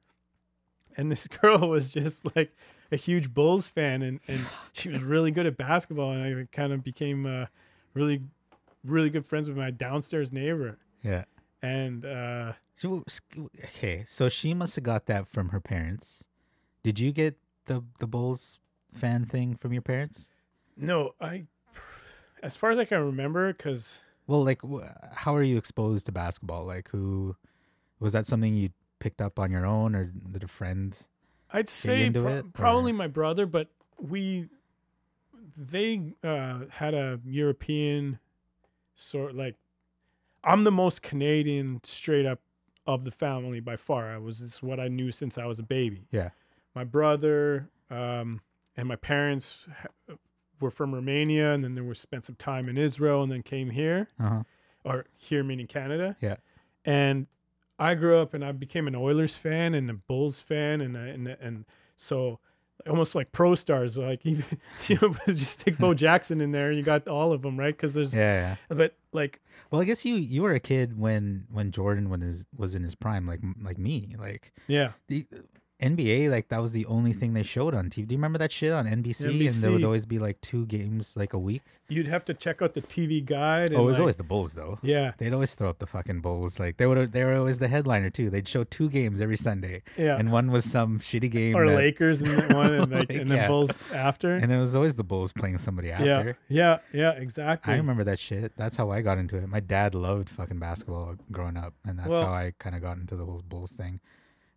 And 0.98 1.10
this 1.12 1.28
girl 1.42 1.70
was 1.70 1.92
just 1.92 2.36
like 2.36 2.54
a 2.92 2.96
huge 2.96 3.34
Bulls 3.34 3.68
fan, 3.68 4.02
and, 4.02 4.20
and 4.28 4.46
she 4.74 4.90
was 4.90 5.02
really 5.02 5.32
good 5.32 5.46
at 5.46 5.58
basketball, 5.58 6.12
and 6.12 6.24
I 6.24 6.48
kind 6.56 6.74
of 6.74 6.84
became 6.84 7.26
uh, 7.26 7.46
really, 7.94 8.22
really 8.84 9.10
good 9.10 9.26
friends 9.26 9.48
with 9.48 9.58
my 9.58 9.72
downstairs 9.72 10.32
neighbor. 10.32 10.78
Yeah. 11.04 11.26
And 11.62 12.06
uh, 12.06 12.54
w- 12.82 13.04
okay, 13.66 14.04
so 14.06 14.30
she 14.30 14.54
must 14.54 14.76
have 14.76 14.84
got 14.84 15.06
that 15.06 15.28
from 15.28 15.50
her 15.50 15.60
parents. 15.60 16.24
Did 16.84 17.00
you 17.00 17.12
get 17.12 17.38
the 17.66 17.84
the 18.00 18.08
Bulls 18.08 18.60
fan 18.94 19.26
thing 19.26 19.56
from 19.56 19.72
your 19.74 19.84
parents? 19.84 20.28
no, 20.76 21.14
I, 21.22 21.46
as 22.42 22.56
far 22.56 22.72
as 22.72 22.80
I 22.80 22.86
can 22.86 23.00
remember, 23.06 23.54
because 23.54 24.02
Well, 24.26 24.44
like, 24.44 24.62
how 25.14 25.36
are 25.36 25.44
you 25.44 25.58
exposed 25.58 26.08
to 26.08 26.12
basketball? 26.12 26.66
Like, 26.66 26.90
who 26.90 27.36
was 28.00 28.14
that 28.14 28.26
something 28.26 28.56
you 28.56 28.70
picked 29.00 29.22
up 29.22 29.38
on 29.38 29.52
your 29.52 29.66
own, 29.66 29.94
or 29.96 30.06
did 30.06 30.44
a 30.44 30.48
friend? 30.48 30.98
I'd 31.54 31.70
say 31.70 32.10
pro- 32.10 32.28
it, 32.38 32.54
probably 32.54 32.92
my 32.92 33.08
brother, 33.08 33.46
but 33.46 33.70
we 34.00 34.48
they 35.58 36.14
uh, 36.24 36.62
had 36.70 36.94
a 36.94 37.20
European 37.26 38.20
sort 38.96 39.36
like 39.36 39.56
I'm 40.44 40.64
the 40.64 40.72
most 40.72 41.02
Canadian 41.02 41.82
straight 41.84 42.26
up 42.26 42.40
of 42.88 43.04
the 43.04 43.12
family 43.12 43.60
by 43.60 43.76
far. 43.76 44.14
I 44.14 44.18
was 44.18 44.40
this 44.40 44.56
is 44.56 44.64
what 44.64 44.80
I 44.80 44.88
knew 44.88 45.12
since 45.12 45.38
I 45.38 45.46
was 45.46 45.60
a 45.60 45.64
baby. 45.64 46.08
Yeah. 46.12 46.30
My 46.74 46.84
brother 46.84 47.70
um, 47.90 48.42
and 48.78 48.88
my 48.88 48.96
parents 48.96 49.66
ha- 49.82 50.16
were 50.60 50.72
from 50.72 50.94
Romania, 50.96 51.52
and 51.54 51.64
then 51.64 51.76
they 51.76 51.82
were 51.82 51.96
spent 51.96 52.26
some 52.26 52.36
time 52.36 52.70
in 52.70 52.78
Israel, 52.78 53.22
and 53.24 53.32
then 53.32 53.44
came 53.44 53.70
here 53.72 54.08
Uh 54.20 54.30
huh. 54.30 54.44
or 54.84 55.06
here 55.18 55.44
meaning 55.44 55.68
Canada. 55.68 56.16
Yeah. 56.22 56.38
And 56.86 57.28
I 57.82 57.96
grew 57.96 58.20
up 58.20 58.34
and 58.34 58.46
I 58.46 58.52
became 58.52 58.88
an 58.88 58.96
Oilers 58.96 59.36
fan 59.36 59.74
and 59.74 59.90
a 59.90 59.94
Bulls 59.94 60.40
fan 60.40 60.82
and 60.82 60.96
and 60.96 61.28
and 61.28 61.66
so 61.96 62.40
almost 62.88 63.14
like 63.14 63.32
pro 63.32 63.54
stars 63.56 63.98
like 63.98 64.22
even 64.26 64.44
you 64.88 64.98
know 65.02 65.16
just 65.28 65.60
stick 65.60 65.78
Bo 65.78 65.94
Jackson 66.06 66.42
in 66.42 66.52
there 66.52 66.70
and 66.70 66.78
you 66.78 66.84
got 66.84 67.08
all 67.08 67.32
of 67.32 67.42
them 67.42 67.58
right 67.60 67.76
because 67.76 67.94
there's 67.94 68.14
Yeah, 68.14 68.56
yeah. 68.70 68.76
but 68.76 68.96
like 69.14 69.42
Well, 69.72 69.82
I 69.82 69.86
guess 69.86 70.06
you 70.06 70.16
you 70.16 70.42
were 70.44 70.54
a 70.54 70.60
kid 70.60 71.00
when 71.00 71.46
when 71.52 71.72
Jordan 71.72 72.10
when 72.10 72.22
his 72.22 72.46
was 72.56 72.76
in 72.76 72.84
his 72.84 72.96
prime, 72.96 73.26
like 73.28 73.42
like 73.62 73.78
me. 73.78 74.16
Like 74.18 74.54
yeah 74.68 74.92
the 75.08 75.26
NBA, 75.82 76.30
like 76.30 76.50
that 76.50 76.62
was 76.62 76.72
the 76.72 76.86
only 76.86 77.14
mm. 77.14 77.20
thing 77.20 77.34
they 77.34 77.44
showed 77.44 77.74
on 77.74 77.90
TV. 77.90 78.08
Do 78.08 78.14
you 78.14 78.18
remember 78.20 78.38
that 78.40 78.52
shit 78.52 78.72
on 78.72 78.86
NBC? 78.86 79.26
And 79.26 79.50
there 79.64 79.72
would 79.72 79.84
always 79.84 80.06
be 80.06 80.20
like 80.20 80.40
two 80.42 80.66
games 80.68 81.14
like 81.16 81.34
a 81.34 81.40
week. 81.40 81.64
you'd 81.90 82.08
have 82.08 82.24
to 82.26 82.34
check 82.34 82.62
out 82.62 82.74
the 82.74 82.82
TV 82.82 83.24
guide 83.26 83.72
and 83.72 83.78
Oh, 83.78 83.84
it 83.84 83.86
was 83.86 83.96
like- 83.96 84.02
always 84.02 84.16
the 84.18 84.24
Bulls 84.24 84.54
though. 84.54 84.80
yeah 84.82 85.12
They'd 85.18 85.34
always 85.34 85.56
throw 85.56 85.70
up 85.70 85.80
the 85.80 85.88
fucking 85.88 86.22
Bulls. 86.22 86.60
Like 86.60 86.78
they 86.78 86.86
would 86.88 87.12
they 87.12 87.24
were 87.24 87.36
always 87.36 87.60
the 87.60 87.68
headliner 87.68 88.10
too. 88.10 88.30
They'd 88.30 88.48
show 88.48 88.64
two 88.64 88.90
games 88.90 89.20
every 89.22 89.38
Sunday. 89.38 89.82
yeah 89.98 90.18
And 90.18 90.32
one 90.32 90.52
was 90.52 90.64
some 90.66 91.00
shitty 91.00 91.32
game. 91.32 91.56
or 91.56 91.68
that- 91.68 91.76
Lakers 91.76 92.22
and 92.22 92.54
one 92.54 92.74
and 92.74 92.92
like, 93.00 93.10
and 93.10 93.30
then 93.30 93.38
yeah. 93.38 93.48
Bulls 93.48 93.72
after 93.94 94.36
And 94.36 94.52
it 94.52 94.58
was 94.60 94.76
always 94.76 94.96
the 94.96 95.04
Bulls 95.04 95.34
playing 95.34 95.58
somebody 95.58 95.88
yeah 95.90 96.02
after. 96.20 96.38
yeah 96.48 96.78
yeah 96.94 97.12
exactly 97.12 97.74
I 97.74 97.78
remember 97.78 98.04
that 98.06 98.20
shit. 98.20 98.54
That's 98.56 98.78
how 98.78 98.92
I 98.92 99.02
got 99.02 99.18
into 99.18 99.38
it. 99.38 99.48
My 99.48 99.60
dad 99.60 99.96
loved 99.96 100.30
fucking 100.30 100.60
basketball 100.60 101.16
growing 101.32 101.58
up, 101.58 101.74
and 101.86 101.98
that's 102.00 102.10
Well- 102.10 102.26
how 102.28 102.34
I 102.34 102.54
kind 102.60 102.76
of 102.76 102.82
got 102.82 102.98
into 102.98 103.16
the 103.16 103.26
whole 103.26 103.42
Bulls 103.48 103.72
thing. 103.72 104.00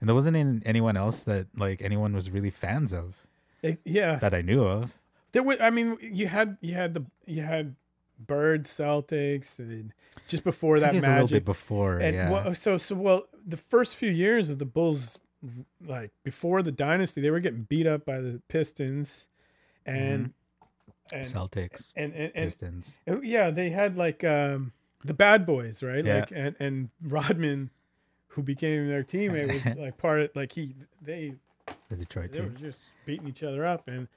And 0.05 0.09
there 0.11 0.15
wasn't 0.15 0.37
in 0.37 0.63
anyone 0.67 0.99
else 0.99 1.23
that 1.23 1.47
like 1.57 1.81
anyone 1.81 2.13
was 2.13 2.29
really 2.31 2.51
fans 2.51 2.93
of 2.93 3.27
It- 3.63 3.81
yeah 3.87 4.17
that 4.17 4.35
I 4.35 4.43
knew 4.43 4.63
of. 4.63 4.93
There 5.33 5.43
were, 5.43 5.57
I 5.59 5.71
mean, 5.71 5.97
you 6.03 6.27
had 6.27 6.59
you 6.61 6.75
had 6.75 6.93
the 6.93 7.07
you 7.25 7.41
had 7.41 7.75
Bird 8.19 8.65
Celtics, 8.67 9.59
and 9.59 9.95
just 10.29 10.45
before 10.45 10.79
that 10.79 10.93
was 10.93 11.03
a 11.05 11.07
little 11.09 11.27
bit 11.27 11.33
Magic. 11.33 11.45
before, 11.47 11.97
And 12.01 12.15
yeah. 12.15 12.31
well, 12.31 12.55
so 12.55 12.77
so 12.77 12.95
well, 12.97 13.29
the 13.47 13.57
first 13.57 13.97
few 13.97 14.11
years 14.11 14.51
of 14.51 14.59
the 14.59 14.67
Bulls, 14.67 15.19
like 15.87 16.11
before 16.23 16.63
the 16.63 16.71
dynasty, 16.71 17.23
they 17.23 17.31
were 17.31 17.41
getting 17.41 17.63
beat 17.63 17.87
up 17.87 18.05
by 18.05 18.21
the 18.21 18.43
Pistons, 18.49 19.25
and 19.87 20.35
and, 21.11 21.27
Celtics, 21.27 21.89
and 21.97 22.13
and 22.13 22.31
and 22.35 22.45
Pistons. 22.51 22.95
Oh, 23.09 23.23
yeah, 23.23 23.51
they 23.51 23.71
had 23.71 23.97
like 23.97 24.23
um 24.23 24.73
the 25.03 25.15
bad 25.15 25.47
boys, 25.47 25.83
right? 25.83 26.05
Yeah. 26.05 26.21
Like 26.21 26.31
and 26.33 26.55
and 26.61 26.91
Rodman, 27.03 27.71
who 28.35 28.43
became 28.43 28.89
their 28.89 29.03
teammate, 29.05 29.65
was 29.65 29.77
like 29.79 29.97
part 29.97 30.21
of 30.21 30.31
like 30.35 30.53
he 30.53 30.75
they 31.03 31.35
The 31.89 31.97
Detroit 31.97 32.33
they 32.33 32.41
were 32.41 32.47
team. 32.47 32.57
just 32.59 32.83
beating 33.07 33.29
each 33.29 33.43
other 33.43 33.65
up 33.65 33.89
and. 33.89 34.09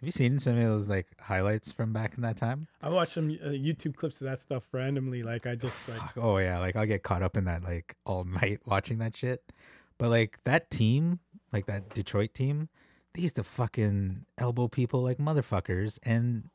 Have 0.00 0.06
you 0.08 0.10
seen 0.12 0.38
some 0.38 0.58
of 0.58 0.62
those 0.64 0.86
like 0.86 1.06
highlights 1.18 1.72
from 1.72 1.92
back 1.94 2.14
in 2.16 2.22
that 2.22 2.36
time? 2.36 2.66
I 2.82 2.90
watch 2.90 3.10
some 3.10 3.30
uh, 3.42 3.48
YouTube 3.48 3.94
clips 3.96 4.20
of 4.20 4.26
that 4.26 4.38
stuff 4.40 4.64
randomly. 4.72 5.22
Like 5.22 5.46
I 5.46 5.54
just 5.54 5.88
like 5.88 6.02
Oh 6.18 6.36
yeah, 6.38 6.58
like 6.58 6.76
I'll 6.76 6.84
get 6.84 7.02
caught 7.02 7.22
up 7.22 7.36
in 7.38 7.44
that 7.44 7.62
like 7.62 7.96
all 8.04 8.24
night 8.42 8.60
watching 8.66 8.98
that 8.98 9.16
shit. 9.16 9.42
But 9.96 10.10
like 10.10 10.40
that 10.44 10.70
team, 10.70 11.20
like 11.52 11.66
that 11.66 11.88
Detroit 11.94 12.34
team, 12.34 12.68
they 13.14 13.22
used 13.22 13.36
to 13.36 13.44
fucking 13.44 14.26
elbow 14.36 14.68
people 14.68 15.00
like 15.02 15.16
motherfuckers 15.18 15.98
and 16.02 16.50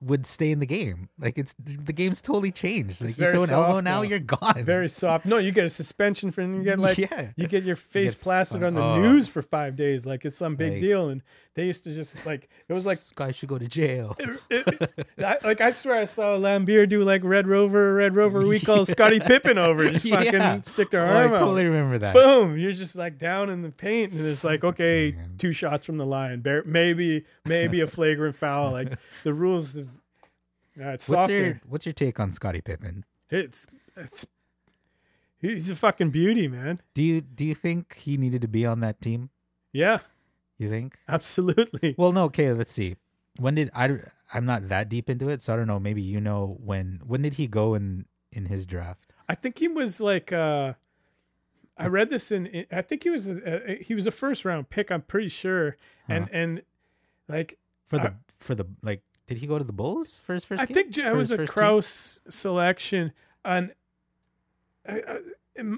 would 0.00 0.26
stay 0.26 0.50
in 0.50 0.58
the 0.60 0.66
game. 0.66 1.08
Like 1.18 1.38
it's 1.38 1.54
the 1.58 1.92
game's 1.92 2.20
totally 2.20 2.52
changed. 2.52 3.00
Like 3.00 3.10
It's 3.10 3.18
you 3.18 3.30
throw 3.30 3.42
an 3.44 3.50
elbow 3.50 3.80
now, 3.80 3.80
now. 3.80 4.02
you're 4.02 4.18
gone. 4.18 4.62
very 4.64 4.88
soft. 4.88 5.24
No, 5.24 5.38
you 5.38 5.52
get 5.52 5.64
a 5.64 5.70
suspension 5.70 6.30
for 6.30 6.42
you 6.42 6.62
get 6.62 6.78
like 6.78 6.98
Yeah. 7.10 7.30
you 7.36 7.46
get 7.48 7.64
your 7.64 7.76
face 7.76 8.14
get 8.14 8.22
plastered 8.22 8.60
fun- 8.60 8.68
on 8.68 8.74
the 8.74 8.82
oh. 8.82 9.00
news 9.00 9.26
for 9.26 9.40
five 9.42 9.74
days. 9.74 10.04
Like 10.04 10.24
it's 10.24 10.36
some 10.36 10.54
big 10.56 10.72
Like- 10.74 10.80
deal. 10.82 11.08
And 11.08 11.22
they 11.56 11.64
used 11.66 11.82
to 11.84 11.92
just 11.92 12.24
like 12.24 12.48
it 12.68 12.72
was 12.72 12.86
like 12.86 12.98
This 12.98 13.10
guy 13.16 13.32
should 13.32 13.48
go 13.48 13.58
to 13.58 13.66
jail. 13.66 14.16
it- 14.48 15.06
I, 15.18 15.38
like 15.42 15.60
I 15.60 15.72
swear 15.72 15.96
I 15.96 16.04
saw 16.04 16.36
Laimbeer 16.36 16.88
do 16.88 17.02
like 17.02 17.24
Red 17.24 17.48
Rover, 17.48 17.94
Red 17.94 18.14
Rover. 18.14 18.46
We 18.46 18.60
call 18.60 18.86
Scottie 18.94 19.18
Pippen 19.18 19.58
over. 19.58 19.90
Just 19.90 20.08
fucking 20.08 20.32
Yeah. 20.34 20.60
stick 20.60 20.90
their 20.90 21.04
Oh, 21.06 21.10
I 21.10 21.22
arm 21.24 21.32
out. 21.32 21.36
I 21.36 21.38
totally 21.40 21.64
remember 21.64 21.98
that. 21.98 22.14
Boom! 22.14 22.56
You're 22.56 22.72
just 22.72 22.94
like 22.94 23.18
down 23.18 23.50
in 23.50 23.62
the 23.62 23.70
paint, 23.72 24.12
and 24.12 24.24
it's 24.24 24.44
like 24.44 24.62
okay, 24.62 25.12
Man. 25.16 25.34
two 25.38 25.52
shots 25.52 25.84
from 25.84 25.96
the 25.96 26.06
line, 26.06 26.42
maybe 26.66 27.24
maybe 27.44 27.80
a 27.80 27.86
flagrant 27.86 28.36
foul. 28.36 28.70
Like 28.72 28.92
the 29.24 29.34
rules, 29.34 29.74
have, 29.74 29.88
uh, 30.78 30.88
it's 30.90 31.08
What's 31.08 31.22
softer. 31.22 31.34
your 31.44 31.60
What's 31.66 31.86
your 31.86 31.92
take 31.94 32.20
on 32.20 32.30
Scottie 32.32 32.60
Pippen? 32.60 33.04
It's, 33.30 33.66
it's 33.96 34.26
he's 35.38 35.70
a 35.70 35.74
fucking 35.76 36.10
beauty, 36.10 36.48
man. 36.48 36.80
Do 36.94 37.02
you 37.02 37.20
Do 37.22 37.44
you 37.44 37.54
think 37.54 37.96
he 37.96 38.16
needed 38.16 38.42
to 38.42 38.48
be 38.48 38.66
on 38.66 38.80
that 38.80 39.00
team? 39.00 39.30
Yeah, 39.72 40.00
You 40.58 40.68
think? 40.68 40.96
absolutely. 41.08 41.94
Well, 41.98 42.12
no. 42.12 42.24
Okay, 42.24 42.52
let's 42.52 42.72
see. 42.72 42.96
When 43.38 43.54
did 43.56 43.70
I? 43.74 43.98
I'm 44.32 44.46
not 44.46 44.68
that 44.68 44.88
deep 44.88 45.10
into 45.10 45.28
it, 45.28 45.42
so 45.42 45.52
I 45.52 45.56
don't 45.56 45.66
know. 45.66 45.78
Maybe 45.78 46.00
you 46.02 46.20
know 46.20 46.56
when. 46.64 47.00
When 47.06 47.22
did 47.22 47.34
he 47.34 47.46
go 47.46 47.74
in 47.74 48.06
in 48.32 48.46
his 48.46 48.64
draft? 48.66 49.12
I 49.28 49.34
think 49.34 49.58
he 49.58 49.68
was 49.68 50.00
like 50.00 50.32
uh 50.32 50.74
I 51.78 51.88
read 51.88 52.08
this 52.10 52.32
in, 52.32 52.64
I 52.72 52.80
think 52.80 53.02
he 53.02 53.10
was 53.10 53.28
a, 53.28 53.78
he 53.82 53.94
was 53.94 54.06
a 54.06 54.10
first 54.10 54.44
round 54.46 54.70
pick, 54.70 54.90
I'm 54.90 55.02
pretty 55.02 55.28
sure. 55.28 55.76
And 56.08 56.24
Huh. 56.24 56.30
and 56.32 56.62
like 57.28 57.58
for 57.88 57.98
the 57.98 58.08
I- 58.10 58.14
for 58.40 58.54
the 58.54 58.64
like? 58.82 59.02
Did 59.26 59.38
he 59.38 59.46
go 59.48 59.58
to 59.58 59.64
the 59.64 59.72
Bulls 59.72 60.20
for 60.24 60.34
his 60.34 60.44
first? 60.44 60.62
I 60.62 60.66
game? 60.66 60.74
think 60.74 60.96
it 60.98 61.14
was 61.14 61.32
a 61.32 61.38
team? 61.38 61.46
Krause 61.48 62.20
selection 62.30 63.12
and 63.44 63.74
I, 64.88 64.92
I, 65.00 65.18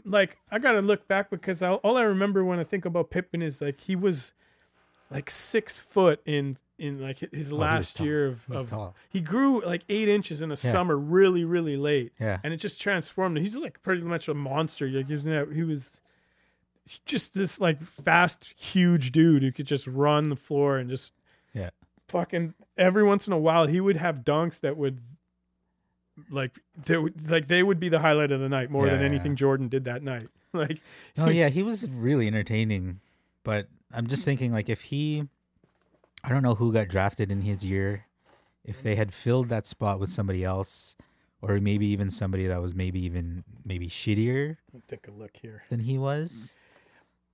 like 0.04 0.36
I 0.50 0.58
got 0.58 0.72
to 0.72 0.82
look 0.82 1.08
back 1.08 1.30
because 1.30 1.62
I, 1.62 1.72
all 1.74 1.96
I 1.96 2.02
remember 2.02 2.44
when 2.44 2.58
I 2.58 2.64
think 2.64 2.84
about 2.84 3.10
Pippen 3.10 3.40
is 3.42 3.60
like 3.62 3.80
he 3.80 3.96
was 3.96 4.34
like 5.10 5.30
6 5.30 5.78
foot 5.78 6.20
in 6.26 6.58
in 6.78 7.00
like 7.00 7.18
his 7.32 7.50
Oh, 7.50 7.56
last 7.56 7.96
tall. 7.96 8.06
year 8.06 8.26
of, 8.26 8.44
He 8.46 8.54
of 8.54 8.94
he 9.10 9.20
grew 9.20 9.60
like 9.64 9.82
8 9.88 10.08
inches 10.08 10.42
in 10.42 10.52
a 10.52 10.56
summer 10.56 10.96
really 10.96 11.44
really 11.44 11.76
late. 11.76 12.12
Yeah. 12.20 12.38
and 12.44 12.52
it 12.54 12.58
just 12.58 12.80
transformed 12.80 13.36
him. 13.36 13.42
He's 13.42 13.56
like 13.56 13.82
pretty 13.82 14.02
much 14.02 14.28
a 14.28 14.34
monster. 14.34 14.86
Like 14.88 15.08
he 15.08 15.14
was, 15.14 15.24
he 15.24 15.62
was 15.64 16.00
just 17.04 17.34
this 17.34 17.60
like 17.60 17.82
fast, 17.82 18.54
huge 18.56 19.10
dude 19.12 19.42
who 19.42 19.50
could 19.52 19.66
just 19.66 19.86
run 19.86 20.28
the 20.28 20.36
floor 20.36 20.78
and 20.78 20.88
just 20.88 21.12
Yeah. 21.52 21.70
fucking 22.06 22.54
every 22.76 23.02
once 23.02 23.26
in 23.26 23.32
a 23.32 23.38
while 23.38 23.66
he 23.66 23.80
would 23.80 23.96
have 23.96 24.20
dunks 24.24 24.60
that 24.60 24.76
would 24.76 25.00
like 26.30 26.58
they 26.76 26.96
would 26.96 27.30
like 27.30 27.46
they 27.48 27.62
would 27.62 27.78
be 27.78 27.88
the 27.88 28.00
highlight 28.00 28.32
of 28.32 28.40
the 28.40 28.48
night 28.48 28.70
more 28.70 28.86
than 28.86 29.00
Yeah, 29.00 29.06
anything 29.06 29.32
yeah. 29.32 29.36
Jordan 29.36 29.68
did 29.68 29.84
that 29.84 30.02
night. 30.02 30.28
Like 30.54 30.80
Oh 31.18 31.28
yeah, 31.28 31.48
he 31.50 31.62
was 31.62 31.88
really 31.90 32.26
entertaining. 32.26 33.00
But 33.44 33.68
I'm 33.92 34.06
just 34.06 34.24
thinking, 34.24 34.52
like, 34.52 34.68
if 34.68 34.82
he, 34.82 35.24
I 36.22 36.28
don't 36.28 36.42
know 36.42 36.54
who 36.54 36.72
got 36.72 36.88
drafted 36.88 37.30
in 37.30 37.42
his 37.42 37.64
year, 37.64 38.04
if 38.64 38.82
they 38.82 38.96
had 38.96 39.14
filled 39.14 39.48
that 39.48 39.66
spot 39.66 39.98
with 39.98 40.10
somebody 40.10 40.44
else, 40.44 40.96
or 41.40 41.58
maybe 41.60 41.86
even 41.86 42.10
somebody 42.10 42.46
that 42.46 42.60
was 42.60 42.74
maybe 42.74 43.00
even 43.04 43.44
maybe 43.64 43.88
shittier 43.88 44.56
take 44.88 45.06
a 45.06 45.10
look 45.10 45.36
here. 45.40 45.62
than 45.70 45.80
he 45.80 45.96
was. 45.96 46.54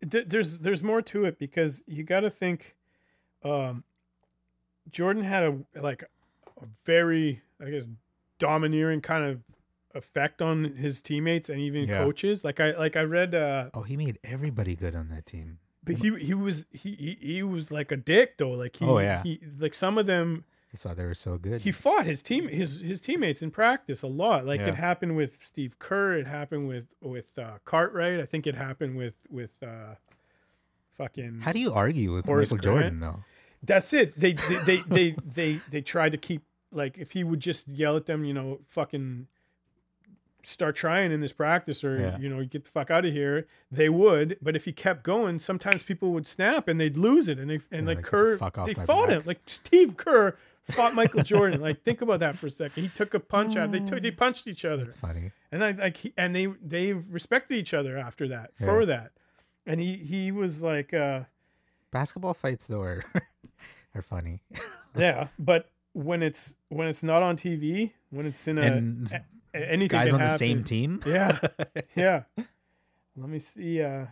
There's 0.01 0.59
there's 0.59 0.83
more 0.83 1.01
to 1.03 1.25
it 1.25 1.39
because 1.39 1.83
you 1.87 2.05
got 2.05 2.21
to 2.21 2.31
think 2.31 2.77
um 3.43 3.85
Jordan 4.91 5.25
had 5.25 5.43
a 5.45 5.59
like 5.81 6.03
a 6.61 6.67
very 6.85 7.41
I 7.61 7.71
guess 7.71 7.87
domineering 8.39 9.01
kind 9.01 9.25
of 9.25 9.41
effect 9.95 10.43
on 10.43 10.65
his 10.65 11.01
teammates 11.01 11.49
and 11.49 11.59
even 11.61 11.87
Yeah. 11.87 11.99
coaches 11.99 12.45
like 12.45 12.61
I 12.61 12.73
like 12.73 12.97
I 12.97 13.03
read 13.03 13.35
uh 13.35 13.71
Oh, 13.73 13.83
he 13.83 13.97
made 13.97 14.19
everybody 14.23 14.77
good 14.77 14.95
on 14.95 15.09
that 15.09 15.25
team. 15.25 15.59
But 15.85 15.97
he 15.97 16.15
he 16.19 16.35
was 16.35 16.67
he 16.73 16.95
he, 16.95 17.19
he 17.35 17.43
was 17.43 17.71
like 17.71 17.93
a 17.93 17.97
dick 17.97 18.39
though 18.39 18.51
like 18.51 18.77
he, 18.77 18.85
Oh, 18.85 18.99
yeah. 18.99 19.23
he 19.23 19.41
like 19.59 19.75
some 19.75 19.99
of 19.99 20.07
them 20.07 20.45
That's 20.73 20.85
why 20.85 20.95
they 20.95 21.05
were 21.05 21.15
so 21.15 21.37
good. 21.39 21.61
he 21.63 21.73
fought 21.73 22.07
his 22.07 22.23
team 22.23 22.49
his 22.49 22.81
his 22.81 23.01
teammates 23.01 23.43
in 23.43 23.51
practice 23.51 24.03
a 24.03 24.07
lot 24.07 24.45
like 24.47 24.61
Yeah. 24.61 24.69
it 24.69 24.75
happened 24.77 25.17
with 25.17 25.43
Steve 25.45 25.79
Kerr 25.79 26.15
it 26.15 26.27
happened 26.27 26.69
with 26.69 26.95
with 27.01 27.39
uh 27.39 27.59
Cartwright 27.65 28.21
I 28.21 28.27
think 28.27 28.47
it 28.47 28.55
happened 28.55 28.97
with 28.97 29.15
with 29.31 29.51
uh 29.63 29.95
fucking 30.97 31.41
How 31.43 31.53
do 31.53 31.61
you 31.61 31.73
argue 31.73 32.13
with 32.15 32.27
Horace 32.27 32.51
Michael 32.53 32.63
Jordan 32.73 33.01
though? 33.01 33.25
That's 33.63 33.93
it. 33.93 34.19
They 34.19 34.33
they 34.35 34.57
they 34.65 34.83
they 34.89 35.17
they, 35.25 35.61
they 35.71 35.81
tried 35.81 36.13
to 36.13 36.19
keep 36.19 36.43
like 36.71 36.99
if 36.99 37.13
he 37.13 37.25
would 37.25 37.41
just 37.41 37.67
yell 37.69 37.97
at 37.97 38.07
them, 38.07 38.25
you 38.25 38.35
know, 38.35 38.61
fucking 38.69 39.27
start 40.45 40.77
trying 40.77 41.11
in 41.13 41.21
this 41.21 41.33
practice 41.33 41.83
or 41.85 41.99
Yeah. 41.99 42.19
you 42.19 42.29
know 42.29 42.45
get 42.45 42.65
the 42.65 42.71
fuck 42.71 42.91
out 42.91 43.05
of 43.05 43.13
here 43.13 43.47
they 43.71 43.89
would. 43.89 44.37
But 44.43 44.57
if 44.57 44.65
he 44.65 44.73
kept 44.73 45.03
going 45.03 45.39
sometimes 45.39 45.83
people 45.83 46.13
would 46.13 46.27
snap 46.27 46.69
and 46.69 46.81
they'd 46.81 46.97
lose 46.97 47.29
it 47.29 47.39
and 47.39 47.51
they 47.51 47.61
and 47.71 47.83
Yeah, 47.87 47.95
like 47.95 47.97
the 47.99 48.03
kerr 48.03 48.39
fuck 48.39 48.55
they 48.67 48.75
fought 48.75 49.09
back. 49.09 49.17
him. 49.19 49.23
Like 49.27 49.41
steve 49.47 49.97
kerr 49.97 50.37
fought 50.71 50.95
michael 50.95 51.23
jordan. 51.23 51.61
Like 51.61 51.83
think 51.83 52.01
about 52.03 52.21
that 52.21 52.37
for 52.39 52.47
a 52.47 52.51
second. 52.51 52.83
He 52.83 52.89
took 52.89 53.15
a 53.15 53.21
punch 53.21 53.57
out. 53.57 53.73
They 53.73 53.81
took 53.81 54.03
they 54.03 54.11
punched 54.11 54.47
each 54.47 54.65
other. 54.65 54.85
That's 54.85 54.97
funny. 54.97 55.33
and 55.53 55.63
I 55.65 55.71
like 55.73 55.97
he, 55.99 56.13
and 56.17 56.35
they 56.35 56.47
they 56.63 56.93
respected 56.93 57.57
each 57.57 57.75
other 57.75 57.97
after 57.99 58.29
that 58.29 58.51
for 58.59 58.85
that. 58.87 59.13
And 59.67 59.81
he 59.81 59.97
he 59.97 60.31
was 60.33 60.63
like 60.63 60.93
uh 60.95 61.21
Basketball 61.91 62.35
fights 62.35 62.67
though 62.67 62.83
are 62.83 63.05
are 63.95 64.03
funny. 64.03 64.41
Yeah, 64.97 65.27
but 65.41 65.71
when 65.93 66.23
it's 66.23 66.55
when 66.69 66.87
it's 66.87 67.03
not 67.03 67.21
on 67.23 67.37
TV, 67.37 67.91
when 68.11 68.27
it's 68.27 68.47
in 68.47 68.59
a, 68.59 68.63
and 68.63 69.13
a- 69.13 69.25
anything 69.55 69.89
guys 69.89 70.13
on 70.13 70.21
the 70.21 70.37
same 70.37 70.65
team. 70.65 71.01
Yeah, 71.07 71.39
yeah. 71.95 72.23
Let 73.17 73.29
me 73.29 73.39
see. 73.39 73.83
Uh, 73.83 74.07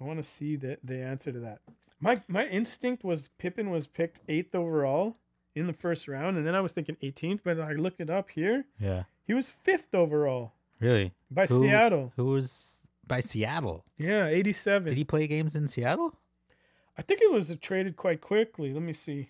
I 0.00 0.04
want 0.04 0.18
to 0.18 0.22
see 0.24 0.56
the 0.56 0.78
the 0.84 0.98
answer 1.02 1.32
to 1.32 1.40
that. 1.40 1.60
My 2.00 2.22
my 2.28 2.46
instinct 2.46 3.02
was 3.04 3.28
Pippen 3.38 3.70
was 3.70 3.86
picked 3.86 4.20
eighth 4.28 4.54
overall 4.54 5.16
in 5.54 5.66
the 5.66 5.72
first 5.72 6.08
round, 6.08 6.36
and 6.36 6.46
then 6.46 6.54
I 6.54 6.60
was 6.60 6.72
thinking 6.72 6.96
18th, 7.02 7.40
but 7.44 7.60
I 7.60 7.72
looked 7.72 8.00
it 8.00 8.10
up 8.10 8.30
here. 8.30 8.64
Yeah. 8.80 9.04
He 9.26 9.34
was 9.34 9.48
fifth 9.48 9.94
overall 9.94 10.52
Really? 10.80 11.12
by 11.30 11.46
Who- 11.46 11.60
Seattle. 11.60 12.12
Who 12.16 12.24
was 12.26 12.72
by 13.06 13.20
Seattle. 13.20 13.84
Yeah, 13.96 14.26
87. 14.26 14.88
Did 14.88 14.96
he 14.98 15.04
play 15.04 15.26
games 15.28 15.54
in 15.54 15.68
Seattle? 15.68 16.16
I 16.98 17.02
think 17.02 17.20
it 17.22 17.30
was 17.30 17.56
traded 17.60 17.96
quite 17.96 18.20
quickly. 18.20 18.72
Let 18.72 18.82
me 18.82 18.92
see. 18.92 19.28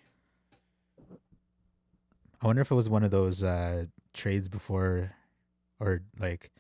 I 2.41 2.47
wonder 2.47 2.63
if 2.63 2.71
it 2.71 2.75
was 2.75 2.89
one 2.89 3.05
of 3.05 3.11
those 3.11 3.43
uh, 3.43 3.87
trades 4.15 4.49
before, 4.49 5.13
or 5.81 6.03
like 6.19 6.51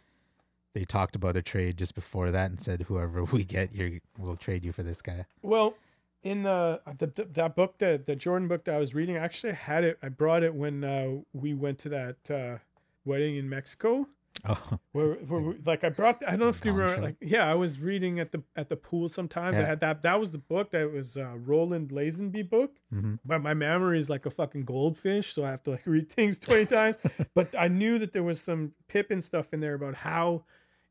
they 0.75 0.85
talked 0.85 1.17
about 1.17 1.37
a 1.37 1.43
trade 1.43 1.77
just 1.79 1.95
before 1.95 2.31
that 2.31 2.51
and 2.51 2.61
said 2.61 2.83
whoever 2.83 3.25
we 3.33 3.45
get, 3.45 3.73
you 3.73 4.01
we'll 4.19 4.37
trade 4.37 4.65
you 4.65 4.73
for 4.73 4.83
this 4.83 5.01
guy. 5.01 5.25
Well, 5.43 5.75
in 6.23 6.43
the, 6.43 6.81
the, 6.99 7.07
the 7.07 7.25
that 7.25 7.55
book 7.55 7.79
that 7.79 8.07
the 8.07 8.17
Jordan 8.17 8.49
book 8.49 8.65
that 8.65 8.75
I 8.75 8.79
was 8.79 8.95
reading, 8.95 9.17
I 9.17 9.21
actually 9.21 9.53
had 9.53 9.85
it. 9.85 9.99
I 10.03 10.09
brought 10.09 10.43
it 10.43 10.55
when 10.55 10.83
uh, 10.83 11.09
we 11.33 11.55
went 11.55 11.79
to 11.81 11.89
that 11.91 12.31
uh, 12.31 12.59
wedding 13.05 13.37
in 13.37 13.49
Mexico. 13.49 14.09
Oh, 14.47 14.79
Where, 14.93 15.15
where 15.15 15.55
like 15.65 15.85
I 15.85 15.89
brought, 15.89 16.23
I 16.27 16.33
don't 16.33 16.41
know 16.41 16.49
if 16.49 16.63
you 16.65 16.73
remember, 16.73 16.97
show? 16.97 17.03
like 17.03 17.17
yeah, 17.21 17.51
I 17.51 17.55
was 17.55 17.81
reading 17.81 18.21
at 18.21 18.31
the 18.33 18.43
at 18.57 18.69
the 18.69 18.77
pool 18.77 19.09
sometimes. 19.09 19.59
I 19.59 19.65
had 19.65 19.81
that. 19.81 20.03
That 20.03 20.21
was 20.21 20.33
the 20.33 20.39
book 20.39 20.71
that 20.73 20.93
was 20.93 21.17
uh, 21.17 21.33
Roland 21.37 21.91
Lazenby 21.91 22.51
book. 22.51 22.77
hmm 22.91 23.15
But 23.25 23.41
my 23.43 23.55
memory 23.55 23.99
is 23.99 24.11
like 24.11 24.27
a 24.27 24.31
fucking 24.31 24.65
goldfish, 24.65 25.33
so 25.33 25.45
I 25.45 25.51
have 25.51 25.63
to 25.63 25.71
like 25.71 25.83
read 25.87 26.11
things 26.11 26.39
twenty 26.39 26.67
times. 26.67 26.99
But 27.35 27.55
I 27.59 27.69
knew 27.69 27.99
that 28.01 28.13
there 28.13 28.23
was 28.23 28.41
some 28.41 28.73
Pippen 28.89 29.23
stuff 29.23 29.53
in 29.55 29.61
there 29.61 29.75
about 29.75 29.95
how 29.95 30.45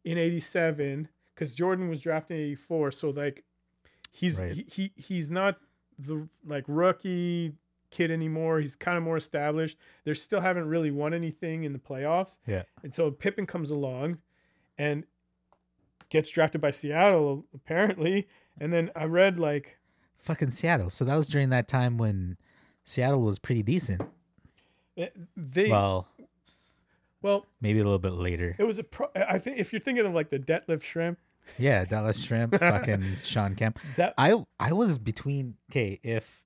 in 0.03 0.17
'87, 0.17 1.07
because 1.35 1.53
Jordan 1.53 1.89
was 1.89 2.01
drafted 2.01 2.37
in 2.37 2.43
'84, 2.43 2.91
so 2.91 3.09
like 3.11 3.43
he's 4.11 4.39
Right. 4.39 4.53
he, 4.53 4.65
he 4.67 4.91
he's 4.95 5.29
not 5.29 5.59
the 5.99 6.27
like 6.43 6.63
rookie 6.67 7.53
kid 7.93 8.11
anymore. 8.11 8.59
He's 8.59 8.75
kind 8.75 8.97
of 8.97 9.03
more 9.03 9.17
established. 9.17 9.77
They 10.03 10.13
still 10.13 10.41
haven't 10.41 10.67
really 10.67 10.91
won 10.91 11.13
anything 11.13 11.63
in 11.63 11.73
the 11.73 11.79
playoffs. 11.79 12.37
Yeah. 12.47 12.63
And 12.83 12.93
so 12.93 13.11
Pippen 13.11 13.45
comes 13.45 13.69
along 13.71 14.17
and 14.77 15.03
gets 16.09 16.29
drafted 16.29 16.61
by 16.61 16.71
Seattle, 16.71 17.45
apparently. 17.53 18.27
And 18.59 18.73
then 18.73 18.91
I 18.95 19.05
read 19.05 19.37
like 19.39 19.77
fucking 20.19 20.51
Seattle. 20.51 20.89
So 20.89 21.05
that 21.05 21.15
was 21.15 21.27
during 21.27 21.49
that 21.49 21.67
time 21.67 21.97
when 21.97 22.37
Seattle 22.85 23.21
was 23.21 23.39
pretty 23.39 23.63
decent. 23.63 24.01
eh, 24.97 25.09
they 25.35 25.69
well, 25.69 26.07
Well, 27.21 27.45
maybe 27.61 27.79
a 27.79 27.83
little 27.83 27.99
bit 27.99 28.13
later. 28.13 28.55
it 28.59 28.63
was 28.63 28.79
a 28.79 28.83
pro 28.83 29.07
I 29.15 29.37
think 29.39 29.57
if 29.57 29.71
you're 29.73 29.79
thinking 29.81 30.05
of 30.05 30.13
like 30.13 30.29
the 30.29 30.39
Detlef 30.39 30.81
Schrempf, 30.81 31.17
Yeah, 31.57 31.85
Dallas 31.85 32.21
Shrimp, 32.21 32.55
fucking 32.59 33.17
Sean 33.23 33.55
Kemp. 33.55 33.79
that 33.97 34.13
I 34.17 34.43
I 34.59 34.71
was 34.73 34.97
between 34.97 35.55
okay 35.71 35.99
if 36.03 36.42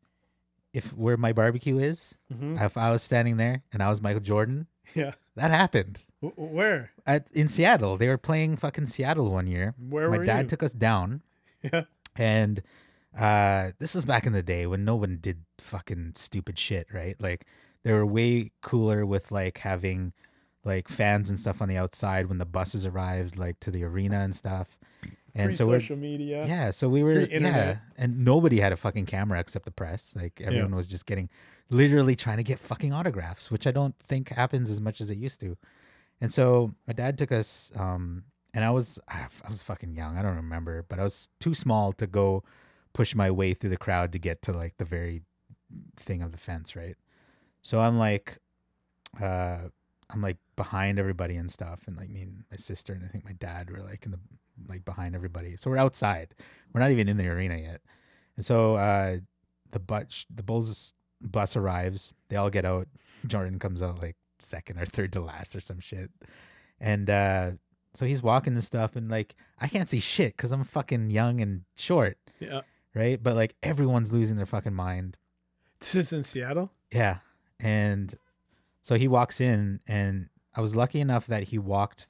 if 0.78 0.94
where 0.94 1.18
my 1.18 1.34
barbecue 1.34 1.78
is, 1.80 2.16
Mhm. 2.34 2.62
if 2.64 2.78
I 2.78 2.92
was 2.92 3.02
standing 3.04 3.38
there 3.38 3.64
and 3.74 3.82
I 3.82 3.90
was 3.90 4.00
Michael 4.02 4.22
Jordan, 4.22 4.68
yeah. 4.94 5.14
that 5.36 5.52
happened. 5.52 6.06
W- 6.22 6.36
Where? 6.56 6.92
At 7.06 7.28
in 7.32 7.48
Seattle, 7.48 7.98
they 7.98 8.08
were 8.08 8.18
playing 8.18 8.58
fucking 8.58 8.88
Seattle 8.88 9.32
one 9.32 9.48
year. 9.48 9.74
Where 9.78 10.10
my 10.10 10.24
dad 10.26 10.46
you? 10.46 10.50
took 10.50 10.64
us 10.64 10.74
down, 10.74 11.22
Yeah. 11.64 11.84
and 12.16 12.62
uh, 13.18 13.72
this 13.80 13.96
was 13.96 14.06
back 14.06 14.26
in 14.28 14.34
the 14.34 14.44
day 14.44 14.68
when 14.68 14.86
no 14.86 14.96
one 14.96 15.18
did 15.20 15.44
fucking 15.60 16.14
stupid 16.16 16.60
shit, 16.60 16.88
right? 16.94 17.16
Like 17.20 17.46
they 17.84 17.92
were 17.92 18.06
way 18.06 18.52
cooler 18.62 19.06
with 19.06 19.32
like 19.32 19.60
having 19.60 20.14
like 20.64 20.88
fans 20.90 21.30
and 21.30 21.40
stuff 21.40 21.62
on 21.62 21.70
the 21.70 21.78
outside 21.78 22.28
when 22.28 22.38
the 22.38 22.46
buses 22.46 22.86
arrived, 22.86 23.38
like 23.38 23.60
to 23.62 23.72
the 23.72 23.84
arena 23.84 24.20
and 24.20 24.36
stuff. 24.36 24.78
And 25.40 25.56
so 25.56 25.68
we're 25.68 25.80
social 25.80 25.96
media. 25.98 26.46
yeah, 26.48 26.72
so 26.72 26.90
we 26.90 27.04
were 27.04 27.20
yeah, 27.22 27.78
and 27.98 28.24
nobody 28.26 28.60
had 28.60 28.72
a 28.74 28.78
fucking 28.78 29.06
camera 29.06 29.40
except 29.40 29.66
the 29.66 29.72
press. 29.72 30.14
Like 30.16 30.42
everyone 30.44 30.76
was 30.76 30.88
just 30.88 31.06
getting 31.06 31.30
literally 31.70 32.16
trying 32.16 32.38
to 32.38 32.44
get 32.44 32.60
fucking 32.60 32.94
autographs, 32.94 33.52
which 33.52 33.68
I 33.68 33.72
don't 33.72 33.96
think 34.00 34.30
happens 34.30 34.70
as 34.70 34.80
much 34.82 35.02
as 35.02 35.10
it 35.10 35.18
used 35.18 35.40
to. 35.42 35.58
And 36.22 36.34
so 36.34 36.74
my 36.88 36.94
dad 36.94 37.18
took 37.18 37.32
us 37.32 37.72
um 37.76 38.24
and 38.54 38.64
I 38.66 38.72
was 38.72 38.98
I 39.08 39.28
was 39.48 39.62
fucking 39.64 39.96
young. 39.96 40.18
I 40.18 40.22
don't 40.22 40.36
remember, 40.36 40.86
but 40.88 41.00
I 41.00 41.04
was 41.04 41.30
too 41.40 41.54
small 41.54 41.94
to 41.94 42.08
go 42.08 42.44
push 42.94 43.14
my 43.14 43.30
way 43.30 43.54
through 43.54 43.70
the 43.70 43.78
crowd 43.78 44.12
to 44.14 44.20
get 44.20 44.42
to 44.44 44.52
like 44.54 44.78
the 44.78 44.86
very 44.86 45.22
thing 45.98 46.22
of 46.24 46.32
the 46.32 46.38
fence, 46.38 46.76
right? 46.76 46.96
So 47.62 47.80
I'm 47.82 47.98
like 48.00 48.40
uh 49.22 49.70
I'm 50.10 50.22
like 50.22 50.38
behind 50.56 50.98
everybody 51.00 51.36
and 51.36 51.52
stuff 51.52 51.82
and 51.86 51.98
like 51.98 52.10
me 52.10 52.22
and 52.22 52.44
my 52.50 52.58
sister 52.58 52.94
and 52.94 53.04
I 53.04 53.08
think 53.10 53.26
my 53.26 53.34
dad 53.34 53.70
were 53.70 53.82
like 53.84 54.06
in 54.06 54.12
the 54.12 54.20
like 54.68 54.86
behind 54.86 55.16
everybody. 55.16 55.56
So 55.58 55.70
we're 55.70 55.78
outside. 55.78 56.34
We're 56.74 56.82
not 56.82 56.92
even 56.92 57.08
in 57.10 57.18
the 57.18 57.28
arena 57.28 57.56
yet. 57.58 57.82
And 58.36 58.46
so 58.46 58.76
uh 58.76 59.18
the 59.72 59.80
bus 59.80 60.26
the 60.34 60.44
Bulls 60.44 60.94
bus 61.22 61.56
arrives. 61.56 62.14
They 62.30 62.36
all 62.36 62.50
get 62.50 62.66
out. 62.66 62.88
Jordan 63.28 63.60
comes 63.60 63.82
out 63.82 64.02
like 64.02 64.16
second 64.40 64.80
or 64.80 64.86
third 64.86 65.12
to 65.14 65.22
last 65.22 65.56
or 65.56 65.60
some 65.62 65.80
shit. 65.80 66.12
And 66.80 67.10
uh 67.10 67.52
so 67.94 68.06
he's 68.06 68.22
walking 68.22 68.54
and 68.54 68.64
stuff 68.64 68.96
and 68.96 69.10
like 69.10 69.36
I 69.60 69.68
can't 69.68 69.90
see 69.90 70.00
shit 70.00 70.38
cuz 70.38 70.52
I'm 70.52 70.64
fucking 70.64 71.10
young 71.10 71.42
and 71.42 71.64
short, 71.76 72.18
Yeah. 72.40 72.62
right? 72.94 73.22
But 73.22 73.36
like 73.36 73.56
everyone's 73.64 74.12
losing 74.12 74.38
their 74.38 74.46
fucking 74.46 74.74
mind. 74.76 75.18
This 75.80 75.96
is 75.96 76.14
in 76.14 76.24
Seattle. 76.24 76.72
Yeah. 76.92 77.20
And 77.60 78.18
so 78.82 78.96
he 78.96 79.08
walks 79.08 79.42
in 79.42 79.80
and 79.88 80.30
I 80.56 80.62
was 80.62 80.76
lucky 80.76 81.00
enough 81.00 81.26
that 81.28 81.44
he 81.44 81.58
walked 81.58 82.08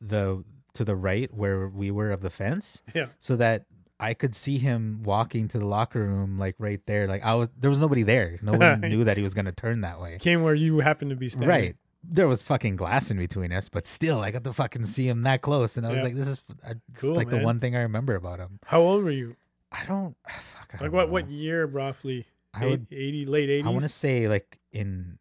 the 0.00 0.44
to 0.74 0.84
the 0.84 0.96
right 0.96 1.32
where 1.34 1.68
we 1.68 1.90
were 1.90 2.10
of 2.10 2.20
the 2.22 2.30
fence 2.30 2.82
Yeah. 2.94 3.06
so 3.18 3.36
that 3.36 3.66
I 4.00 4.14
could 4.14 4.34
see 4.34 4.58
him 4.58 5.02
walking 5.04 5.46
to 5.48 5.58
the 5.58 5.66
locker 5.66 6.00
room 6.00 6.38
like 6.38 6.56
right 6.58 6.80
there. 6.86 7.06
Like 7.06 7.22
I 7.24 7.34
was 7.34 7.50
there 7.58 7.70
was 7.70 7.78
nobody 7.78 8.02
there. 8.02 8.38
No 8.42 8.52
one 8.52 8.80
knew 8.88 9.04
that 9.04 9.16
he 9.16 9.22
was 9.22 9.34
going 9.34 9.44
to 9.44 9.52
turn 9.52 9.82
that 9.82 10.00
way. 10.00 10.18
Came 10.18 10.42
where 10.42 10.54
you 10.54 10.80
happened 10.80 11.10
to 11.10 11.16
be 11.16 11.28
standing. 11.28 11.48
Right. 11.48 11.76
There 12.04 12.26
was 12.26 12.42
fucking 12.42 12.74
glass 12.76 13.12
in 13.12 13.16
between 13.16 13.52
us, 13.52 13.68
but 13.68 13.86
still 13.86 14.20
I 14.20 14.32
got 14.32 14.42
to 14.44 14.52
fucking 14.52 14.86
see 14.86 15.06
him 15.08 15.22
that 15.22 15.40
close 15.42 15.76
and 15.76 15.86
I 15.86 15.90
was 15.90 15.98
Yeah. 15.98 16.04
like 16.04 16.14
this 16.14 16.26
is 16.26 16.44
uh, 16.66 16.74
Cool, 16.94 17.14
like 17.14 17.28
man. 17.28 17.38
the 17.40 17.44
one 17.44 17.60
thing 17.60 17.76
I 17.76 17.82
remember 17.82 18.16
about 18.16 18.40
him. 18.40 18.58
How 18.66 18.80
old 18.80 19.04
were 19.04 19.10
you? 19.12 19.36
I 19.70 19.84
don't 19.86 20.16
fuck, 20.26 20.70
I 20.72 20.72
Like 20.72 20.80
don't 20.80 20.92
what? 20.92 21.06
know. 21.06 21.12
What 21.12 21.28
year 21.30 21.64
roughly? 21.66 22.26
I 22.54 22.66
would 22.66 22.86
80, 22.90 23.26
late 23.26 23.48
eighties. 23.50 23.66
I 23.66 23.70
want 23.70 23.82
to 23.82 23.88
say 23.88 24.26
like 24.28 24.58
in 24.72 25.18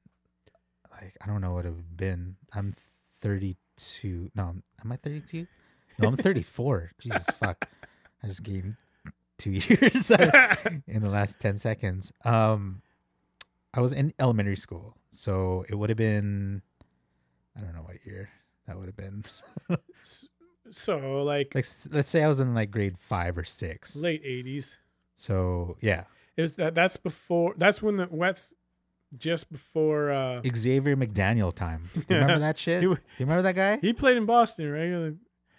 like 0.92 1.16
I 1.22 1.28
don't 1.28 1.42
know 1.42 1.52
what 1.54 1.66
it 1.66 1.70
would 1.70 1.78
have 1.78 1.98
been. 1.98 2.36
I'm 2.52 2.74
32. 3.82 4.32
No, 4.36 4.56
am 4.84 4.92
I 4.92 4.96
32? 4.98 5.48
No, 6.00 6.08
I'm 6.08 6.18
34. 6.18 6.92
Jesus 7.00 7.26
fuck. 7.40 7.68
I 8.24 8.28
just 8.28 8.44
gained 8.44 8.76
2 9.40 9.50
years 9.52 10.12
in 10.88 11.02
the 11.02 11.10
last 11.10 11.40
10 11.40 11.58
seconds. 11.58 12.12
Um 12.24 12.82
I 13.74 13.80
was 13.80 13.92
in 13.94 14.14
elementary 14.20 14.58
school. 14.58 14.96
So 15.12 15.66
it 15.70 15.76
would 15.76 15.90
have 15.90 15.98
been 15.98 16.62
I 17.58 17.62
don't 17.62 17.74
know 17.76 17.82
what 17.84 18.06
year 18.06 18.30
that 18.68 18.78
would 18.78 18.86
have 18.88 18.98
been. 18.98 19.24
so 20.72 21.24
like, 21.24 21.54
like 21.56 21.66
let's 21.90 22.10
say 22.10 22.24
I 22.24 22.28
was 22.28 22.40
in 22.40 22.54
like 22.54 22.72
grade 22.72 22.98
5 22.98 23.38
or 23.38 23.44
6. 23.44 23.96
late 23.96 24.22
eighties. 24.24 24.78
So, 25.18 25.78
yeah. 25.82 26.06
It 26.36 26.42
was 26.42 26.56
that. 26.56 26.74
That's 26.74 26.98
before. 26.98 27.54
That's 27.56 27.80
when 27.82 27.98
the 27.98 28.08
Wets. 28.10 28.56
Just 29.18 29.52
before. 29.52 30.12
uh 30.12 30.42
Xavier 30.56 30.96
McDaniel 30.96 31.54
time. 31.54 31.90
Do 31.94 32.00
you 32.10 32.16
remember 32.16 32.40
that 32.40 32.58
shit? 32.58 32.82
He 32.84 32.88
Do 32.88 32.92
you 32.94 32.98
remember 33.20 33.42
that 33.44 33.56
guy? 33.56 33.78
He 33.82 33.94
played 33.94 34.18
in 34.18 34.26
Boston, 34.26 34.72
right? 34.72 35.14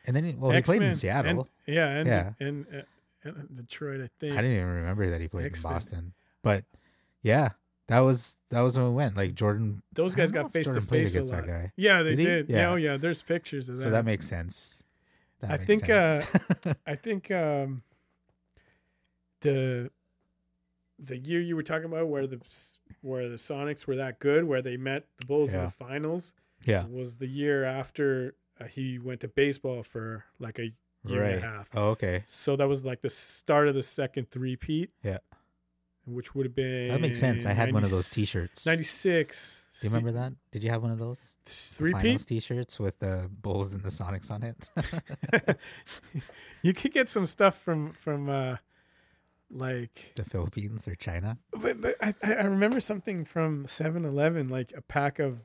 And 0.06 0.16
then 0.16 0.24
he, 0.24 0.32
well, 0.34 0.50
he 0.50 0.60
played 0.62 0.82
in 0.82 0.94
Seattle. 0.94 1.48
And, 1.66 1.74
yeah, 1.76 1.88
and, 1.88 2.08
Yeah. 2.08 2.32
and, 2.40 2.66
uh, 2.74 2.82
and 3.24 3.54
Detroit, 3.54 4.00
I 4.00 4.08
think. 4.18 4.32
I 4.36 4.42
didn't 4.42 4.56
even 4.56 4.66
remember 4.68 5.10
that 5.10 5.20
he 5.20 5.28
played 5.28 5.46
X-Men. 5.46 5.70
in 5.70 5.74
Boston. 5.76 6.12
But 6.42 6.64
yeah, 7.22 7.50
that 7.88 8.00
was 8.00 8.34
that 8.50 8.60
was 8.62 8.76
when 8.76 8.88
we 8.88 8.94
went. 8.94 9.16
Like 9.16 9.34
Jordan, 9.34 9.82
Those 9.92 10.14
guys 10.14 10.32
got 10.32 10.52
face 10.52 10.66
to 10.66 10.72
Jordan 10.72 10.86
played 10.88 11.00
face 11.10 11.14
a 11.14 11.22
lot. 11.22 11.46
that 11.46 11.46
guy. 11.46 11.72
Yeah, 11.76 12.02
they 12.02 12.16
Did 12.16 12.24
did. 12.24 12.48
Yeah. 12.48 12.56
Yeah, 12.56 12.70
oh 12.70 12.76
yeah. 12.76 12.96
There's 12.96 13.22
pictures 13.22 13.68
of 13.68 13.76
that. 13.78 13.82
So 13.84 13.90
that 13.90 14.04
makes 14.04 14.26
sense. 14.26 14.82
That 15.40 15.50
I 15.50 15.56
makes 15.58 15.66
think, 15.66 15.88
uh. 15.90 16.22
I 16.86 16.94
think 16.96 17.30
um, 17.30 17.82
the 19.40 19.90
the 20.98 21.18
year 21.18 21.40
you 21.40 21.56
were 21.56 21.62
talking 21.62 21.86
about 21.86 22.08
where 22.08 22.26
the 22.26 22.40
where 23.02 23.28
the 23.28 23.36
Sonics 23.36 23.86
were 23.86 23.96
that 23.96 24.18
good, 24.18 24.44
where 24.44 24.62
they 24.62 24.76
met 24.76 25.06
the 25.18 25.26
Bulls 25.26 25.52
in 25.52 25.62
the 25.62 25.70
finals, 25.70 26.34
yeah, 26.64 26.86
was 26.86 27.16
the 27.16 27.26
year 27.26 27.64
after 27.64 28.34
uh, 28.60 28.64
he 28.64 28.98
went 28.98 29.20
to 29.20 29.28
baseball 29.28 29.82
for 29.82 30.24
like 30.38 30.58
a 30.58 30.72
year 31.04 31.22
right. 31.22 31.34
and 31.34 31.44
a 31.44 31.46
half. 31.46 31.68
Oh, 31.74 31.88
okay. 31.90 32.24
So 32.26 32.56
that 32.56 32.68
was 32.68 32.84
like 32.84 33.02
the 33.02 33.10
start 33.10 33.68
of 33.68 33.74
the 33.74 33.82
second 33.82 34.30
three-peat. 34.30 34.90
Yeah. 35.02 35.18
Which 36.04 36.34
would 36.34 36.46
have 36.46 36.54
been 36.54 36.88
That 36.88 37.00
makes 37.00 37.20
sense. 37.20 37.46
I 37.46 37.52
had 37.52 37.72
one 37.72 37.84
of 37.84 37.90
those 37.90 38.10
T-shirts. 38.10 38.66
96. 38.66 39.64
Do 39.80 39.86
you 39.86 39.94
remember 39.94 40.18
that? 40.18 40.32
Did 40.50 40.64
you 40.64 40.70
have 40.70 40.82
one 40.82 40.90
of 40.90 40.98
those? 40.98 41.18
Three-peat? 41.44 42.26
T-shirts 42.26 42.80
with 42.80 42.98
the 42.98 43.30
Bulls 43.30 43.72
and 43.72 43.82
the 43.82 43.88
Sonics 43.88 44.30
on 44.30 44.42
it. 44.42 45.58
you 46.62 46.72
could 46.72 46.92
get 46.92 47.08
some 47.08 47.26
stuff 47.26 47.60
from 47.60 47.92
from 47.92 48.28
uh 48.28 48.56
like 49.52 50.12
the 50.16 50.24
Philippines 50.24 50.88
or 50.88 50.94
China. 50.94 51.38
but, 51.52 51.80
but 51.80 51.96
I, 52.00 52.14
I 52.22 52.42
remember 52.44 52.80
something 52.80 53.24
from 53.24 53.66
7-Eleven 53.66 54.48
like 54.48 54.72
a 54.76 54.80
pack 54.80 55.18
of 55.18 55.38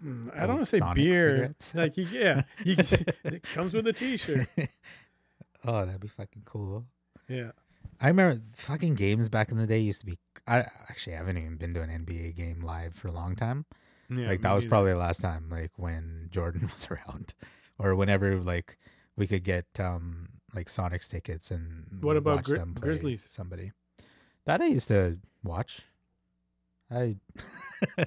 hmm, 0.00 0.28
I 0.34 0.40
don't 0.40 0.56
want 0.56 0.60
to 0.60 0.66
say 0.66 0.78
Sonic 0.78 0.96
beer 0.96 1.30
cigarettes? 1.30 1.74
like 1.74 1.96
you, 1.96 2.06
yeah 2.10 2.42
you, 2.64 2.76
it 3.24 3.42
comes 3.54 3.74
with 3.74 3.86
a 3.86 3.92
t-shirt 3.92 4.48
oh, 5.64 5.86
that'd 5.86 6.00
be 6.00 6.08
fucking 6.08 6.42
cool. 6.44 6.84
yeah 7.28 7.50
I 8.00 8.08
remember 8.08 8.42
fucking 8.56 8.96
games 8.96 9.28
back 9.28 9.50
in 9.50 9.56
the 9.56 9.66
day 9.66 9.78
used 9.78 10.00
to 10.00 10.06
be. 10.06 10.18
I 10.48 10.58
actually 10.90 11.14
haven't 11.14 11.38
even 11.38 11.56
been 11.56 11.72
to 11.74 11.80
an 11.80 11.90
NBA 12.04 12.34
game 12.36 12.60
live 12.60 12.94
for 12.94 13.06
a 13.08 13.12
long 13.12 13.36
time. 13.36 13.66
yeah 14.10 14.26
like 14.26 14.42
that 14.42 14.52
was 14.52 14.64
neither. 14.64 14.68
probably 14.70 14.92
the 14.92 14.98
last 14.98 15.20
time, 15.20 15.48
like 15.48 15.70
when 15.76 16.28
Jordan 16.32 16.68
was 16.74 16.88
around, 16.90 17.34
or 17.78 17.94
whenever 17.94 18.40
like 18.40 18.78
we 19.16 19.26
could 19.28 19.44
get 19.44 19.66
um 19.78 20.28
like 20.54 20.68
Sonic's 20.68 21.08
tickets 21.08 21.50
and 21.50 21.86
What 22.00 22.16
about 22.16 22.36
watch 22.36 22.44
Gri- 22.46 22.58
them 22.58 22.74
play 22.74 22.86
Grizzlies? 22.88 23.28
Somebody 23.30 23.72
that 24.46 24.60
I 24.62 24.66
used 24.66 24.88
to 24.88 25.18
watch. 25.42 25.82
I 26.90 27.16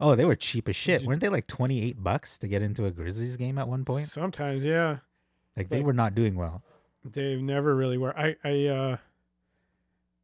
oh, 0.00 0.14
they 0.14 0.24
were 0.24 0.34
cheap 0.36 0.68
as 0.68 0.76
shit. 0.76 1.02
Weren't 1.02 1.20
they 1.20 1.28
like 1.28 1.46
twenty 1.46 1.82
eight 1.82 2.02
bucks 2.02 2.38
to 2.38 2.48
get 2.48 2.62
into 2.62 2.84
a 2.86 2.90
Grizzlies 2.90 3.36
game 3.36 3.58
at 3.58 3.68
one 3.68 3.84
point? 3.84 4.06
Sometimes, 4.06 4.64
yeah. 4.64 4.98
Like 5.56 5.68
they 5.68 5.76
like- 5.78 5.86
were 5.86 5.92
not 5.92 6.14
doing 6.14 6.34
well. 6.36 6.62
They 7.04 7.36
never 7.36 7.74
really 7.76 7.98
were. 7.98 8.18
I 8.18 8.36
I 8.42 8.66
uh 8.66 8.96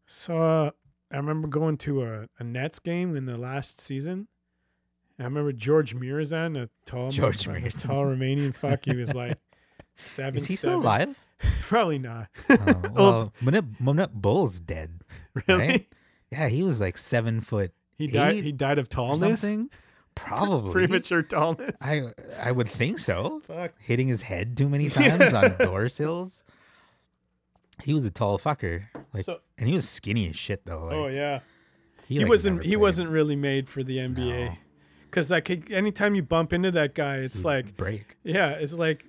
saw. 0.06 0.70
I 1.12 1.16
remember 1.16 1.48
going 1.48 1.76
to 1.78 2.04
a, 2.04 2.28
a 2.38 2.44
Nets 2.44 2.78
game 2.78 3.16
in 3.16 3.26
the 3.26 3.36
last 3.36 3.80
season. 3.80 4.28
I 5.18 5.24
remember 5.24 5.52
George 5.52 5.94
Muresan, 5.94 6.56
a 6.56 6.68
tall, 6.86 7.10
George 7.10 7.46
Muresan. 7.46 7.82
tall 7.86 8.04
Romanian 8.04 8.54
fuck. 8.54 8.84
He 8.84 8.94
was 8.96 9.12
like 9.14 9.36
seven. 9.96 10.36
Is 10.40 10.46
he 10.46 10.56
still 10.56 10.76
alive? 10.80 11.18
Probably 11.62 11.98
not. 11.98 12.28
Oh, 12.48 12.56
well, 12.94 13.32
Manute 13.42 14.12
Bol's 14.12 14.60
dead. 14.60 15.00
really? 15.48 15.68
right? 15.68 15.88
Yeah, 16.30 16.48
he 16.48 16.62
was 16.62 16.80
like 16.80 16.96
seven 16.98 17.40
foot 17.40 17.72
He 17.96 18.06
died. 18.06 18.42
He 18.44 18.52
died 18.52 18.78
of 18.78 18.88
tallness. 18.88 19.40
something. 19.40 19.70
Probably 20.14 20.72
Premature 20.72 21.22
tallness. 21.22 21.76
I 21.80 22.12
I 22.38 22.52
would 22.52 22.68
think 22.68 22.98
so. 22.98 23.40
Fuck. 23.46 23.72
Hitting 23.78 24.08
his 24.08 24.22
head 24.22 24.56
too 24.56 24.68
many 24.68 24.88
times 24.90 25.32
on 25.32 25.56
door 25.56 25.88
sills. 25.88 26.44
He 27.82 27.94
was 27.94 28.04
a 28.04 28.10
tall 28.10 28.38
fucker, 28.38 28.84
like, 29.14 29.24
So- 29.24 29.40
and 29.56 29.66
he 29.68 29.74
was 29.74 29.88
skinny 29.88 30.28
as 30.28 30.36
shit 30.36 30.66
though. 30.66 30.80
Oh, 30.80 30.84
like, 30.86 30.94
oh 30.94 31.06
yeah. 31.06 31.40
he, 32.06 32.14
He 32.16 32.20
like, 32.20 32.28
wasn't. 32.28 32.64
He 32.64 32.76
wasn't 32.76 33.08
really 33.08 33.36
made 33.36 33.68
for 33.68 33.82
the 33.82 33.96
NBA. 33.98 34.16
No. 34.50 34.54
Because 35.04 35.30
like 35.30 35.70
anytime 35.70 36.14
you 36.14 36.22
bump 36.22 36.52
into 36.52 36.70
that 36.72 36.94
guy, 36.94 37.16
it's 37.16 37.44
like 37.44 37.76
break. 37.76 38.16
Yeah, 38.22 38.50
it's 38.50 38.74
like 38.74 39.06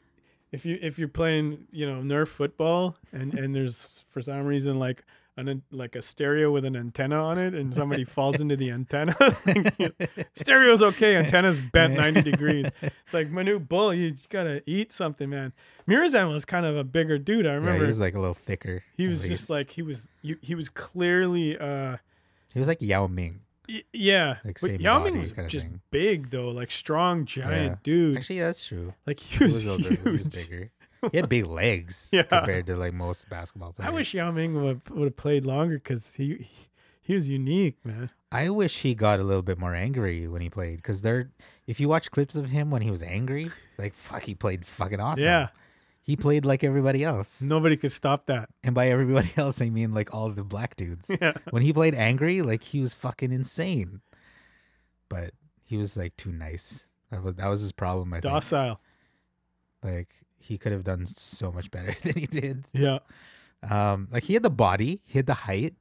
if 0.52 0.66
you 0.66 0.78
if 0.82 1.00
you're 1.00 1.08
playing, 1.08 1.68
you 1.72 1.86
know, 1.86 2.02
Nerf 2.02 2.28
football 2.28 2.98
and 3.12 3.34
and 3.40 3.56
there's 3.56 4.04
for 4.10 4.22
some 4.22 4.46
reason 4.46 4.80
like 4.80 5.04
an 5.38 5.62
like 5.72 5.96
a 5.96 6.02
stereo 6.02 6.52
with 6.52 6.66
an 6.66 6.76
antenna 6.76 7.16
on 7.16 7.38
it 7.38 7.54
and 7.54 7.74
somebody 7.74 8.04
falls 8.04 8.42
into 8.42 8.56
the 8.58 8.70
antenna. 8.70 9.16
Stereo's 10.34 10.82
okay, 10.84 11.16
antenna's 11.16 11.58
bent 11.60 11.94
90 11.94 12.22
degrees. 12.32 12.68
It's 12.82 13.14
like 13.14 13.30
Manu 13.30 13.58
Bull, 13.60 13.94
you 13.94 14.14
got 14.30 14.44
to 14.44 14.62
eat 14.66 14.92
something, 14.92 15.30
man. 15.30 15.54
Muresan 15.88 16.32
was 16.32 16.46
kind 16.46 16.66
of 16.66 16.76
a 16.78 16.84
bigger 16.84 17.18
dude. 17.18 17.48
I 17.48 17.54
remember 17.54 17.78
Yeah, 17.78 17.82
he 17.84 17.88
was 17.88 18.00
like 18.00 18.14
a 18.14 18.20
little 18.20 18.34
thicker. 18.34 18.84
he 18.98 19.08
was 19.08 19.24
least. 19.24 19.30
just 19.32 19.50
like 19.50 19.72
he 19.72 19.82
was 19.82 20.08
you, 20.22 20.38
he 20.42 20.54
was 20.54 20.68
clearly 20.70 21.58
uh 21.58 21.98
he 22.54 22.60
was 22.60 22.68
like 22.68 22.82
Yao 22.82 23.08
Ming. 23.08 23.40
Yeah, 23.94 24.38
Like 24.44 24.60
but 24.62 24.80
Yao 24.80 25.00
Ming 25.04 25.20
was 25.20 25.32
just 25.48 25.66
thing. 25.66 25.82
big 25.92 26.30
though, 26.30 26.50
like 26.50 26.72
strong 26.72 27.26
giant 27.26 27.72
Yeah. 27.72 27.76
dude. 27.84 28.18
Actually, 28.18 28.40
that's 28.40 28.66
true. 28.66 28.94
like 29.06 29.20
he 29.20 29.38
He 29.38 29.44
was, 29.46 29.54
was, 29.56 29.68
older, 29.68 29.90
he 29.96 30.10
was 30.10 30.22
huge. 30.24 30.34
bigger. 30.34 30.72
He 31.12 31.18
had 31.18 31.30
big 31.30 31.48
legs 31.48 32.10
Yeah. 32.12 32.24
compared 32.24 32.68
to 32.68 32.76
like 32.76 32.94
most 32.94 33.28
basketball 33.28 33.74
players. 33.74 33.90
I 33.90 33.92
wish 33.92 34.14
Yao 34.14 34.30
Ming 34.32 34.62
would 34.64 34.88
would 34.90 35.06
have 35.06 35.18
played 35.18 35.46
longer 35.46 35.76
because 35.80 36.16
he, 36.16 36.36
he 36.36 36.68
he 37.02 37.14
was 37.16 37.28
unique, 37.28 37.78
man. 37.84 38.12
I 38.32 38.50
wish 38.50 38.78
he 38.82 38.94
got 38.94 39.20
a 39.20 39.24
little 39.24 39.42
bit 39.42 39.58
more 39.58 39.74
angry 39.74 40.28
when 40.28 40.42
he 40.42 40.50
played 40.50 40.76
because 40.78 41.02
there. 41.02 41.32
If 41.68 41.80
you 41.80 41.90
watch 41.90 42.12
clips 42.12 42.36
of 42.36 42.50
him 42.52 42.70
when 42.70 42.82
he 42.84 42.92
was 42.92 43.02
angry, 43.02 43.50
like 43.80 43.96
fuck, 43.96 44.24
he 44.24 44.36
played 44.36 44.66
fucking 44.66 45.00
awesome. 45.00 45.24
Yeah, 45.24 45.48
he 46.02 46.16
played 46.16 46.46
like 46.46 46.64
everybody 46.64 47.04
else, 47.04 47.42
nobody 47.42 47.78
could 47.78 47.92
stop 47.92 48.26
that. 48.26 48.50
and 48.64 48.74
by 48.76 48.90
everybody 48.90 49.32
else, 49.38 49.62
I 49.62 49.70
mean 49.70 49.94
like 49.94 50.14
all 50.14 50.30
the 50.32 50.44
black 50.44 50.76
dudes. 50.76 51.10
Yeah, 51.22 51.34
when 51.52 51.62
he 51.64 51.72
played 51.74 51.96
angry, 51.96 52.42
like 52.42 52.64
he 52.64 52.82
was 52.82 52.94
fucking 52.94 53.32
insane. 53.32 54.02
But 55.10 55.32
he 55.64 55.78
was 55.78 55.98
like 55.98 56.16
too 56.18 56.32
nice. 56.32 56.86
That 57.12 57.22
was 57.24 57.36
that 57.36 57.48
was 57.48 57.62
his 57.62 57.72
problem. 57.72 58.14
I 58.14 58.18
think. 58.22 58.34
docile. 58.34 58.80
Like 59.84 60.10
he 60.38 60.58
could 60.58 60.72
have 60.72 60.84
done 60.84 61.06
so 61.08 61.52
much 61.52 61.70
better 61.72 61.96
than 62.04 62.14
he 62.18 62.26
did. 62.28 62.66
Yeah, 62.74 63.00
Um, 63.70 64.08
like 64.12 64.24
he 64.24 64.34
had 64.34 64.44
the 64.44 64.50
body, 64.50 65.02
he 65.06 65.20
had 65.20 65.26
the 65.28 65.34
height. 65.34 65.76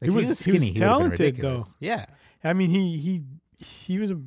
Like, 0.00 0.10
He 0.10 0.16
was- 0.16 0.44
he 0.44 0.52
was 0.52 0.62
would've 0.62 0.74
been 0.74 0.80
talented, 0.82 1.20
ridiculous. 1.20 1.68
though. 1.68 1.74
Yeah, 1.80 2.06
I 2.42 2.52
mean 2.54 2.70
he 2.70 2.96
he 2.96 3.22
he 3.64 3.98
was 3.98 4.10
a 4.10 4.20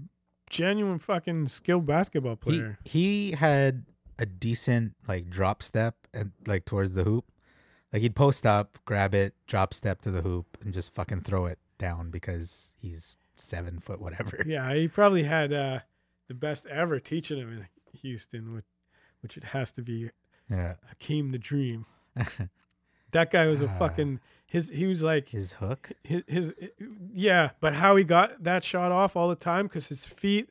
genuine 0.49 0.99
fucking 0.99 1.47
skilled 1.47 1.85
basketball 1.87 2.33
he 2.33 2.37
player. 2.37 2.79
he 2.85 3.31
had 3.31 3.85
a 4.19 4.25
decent 4.25 4.93
like 5.07 5.29
drop 5.29 5.63
step 5.63 5.95
and 6.13 6.31
like 6.45 6.65
towards 6.65 6.93
the 6.93 7.03
hoop. 7.03 7.25
Like 7.91 8.01
he'd 8.01 8.15
post 8.15 8.45
up, 8.45 8.79
grab 8.85 9.13
it, 9.13 9.35
drop 9.47 9.73
step 9.73 10.01
to 10.01 10.11
the 10.11 10.21
hoop, 10.21 10.57
and 10.61 10.73
just 10.73 10.93
fucking 10.93 11.21
throw 11.21 11.45
it 11.45 11.59
down 11.77 12.09
because 12.09 12.73
he's 12.77 13.15
seven 13.35 13.79
foot 13.79 14.01
whatever. 14.01 14.43
yeah, 14.47 14.73
he 14.73 14.87
probably 14.87 15.23
had 15.23 15.53
uh, 15.53 15.79
the 16.27 16.33
best 16.33 16.65
ever 16.67 16.99
teaching 16.99 17.37
him 17.39 17.49
in 17.51 17.67
Houston, 18.01 18.53
which 18.53 18.65
which 19.21 19.37
it 19.37 19.43
has 19.45 19.71
to 19.73 19.81
be 19.81 20.09
Yeah, 20.49 20.73
Hakeem 20.89 21.31
the 21.31 21.37
Dream. 21.37 21.85
That 23.11 23.29
guy 23.29 23.45
was 23.45 23.61
a 23.61 23.67
Ah. 23.69 23.77
fucking 23.77 24.19
his. 24.47 24.69
He 24.69 24.87
was 24.87 25.03
like 25.03 25.29
his 25.29 25.53
hook. 25.53 25.91
his, 26.03 26.23
his 26.27 26.53
yeah, 27.13 27.51
but 27.59 27.75
how 27.75 27.95
he 27.95 28.03
got 28.03 28.43
that 28.43 28.63
shot 28.63 28.91
off 28.91 29.15
all 29.15 29.29
the 29.29 29.35
time 29.35 29.67
because 29.67 29.89
his 29.89 30.03
feet 30.03 30.49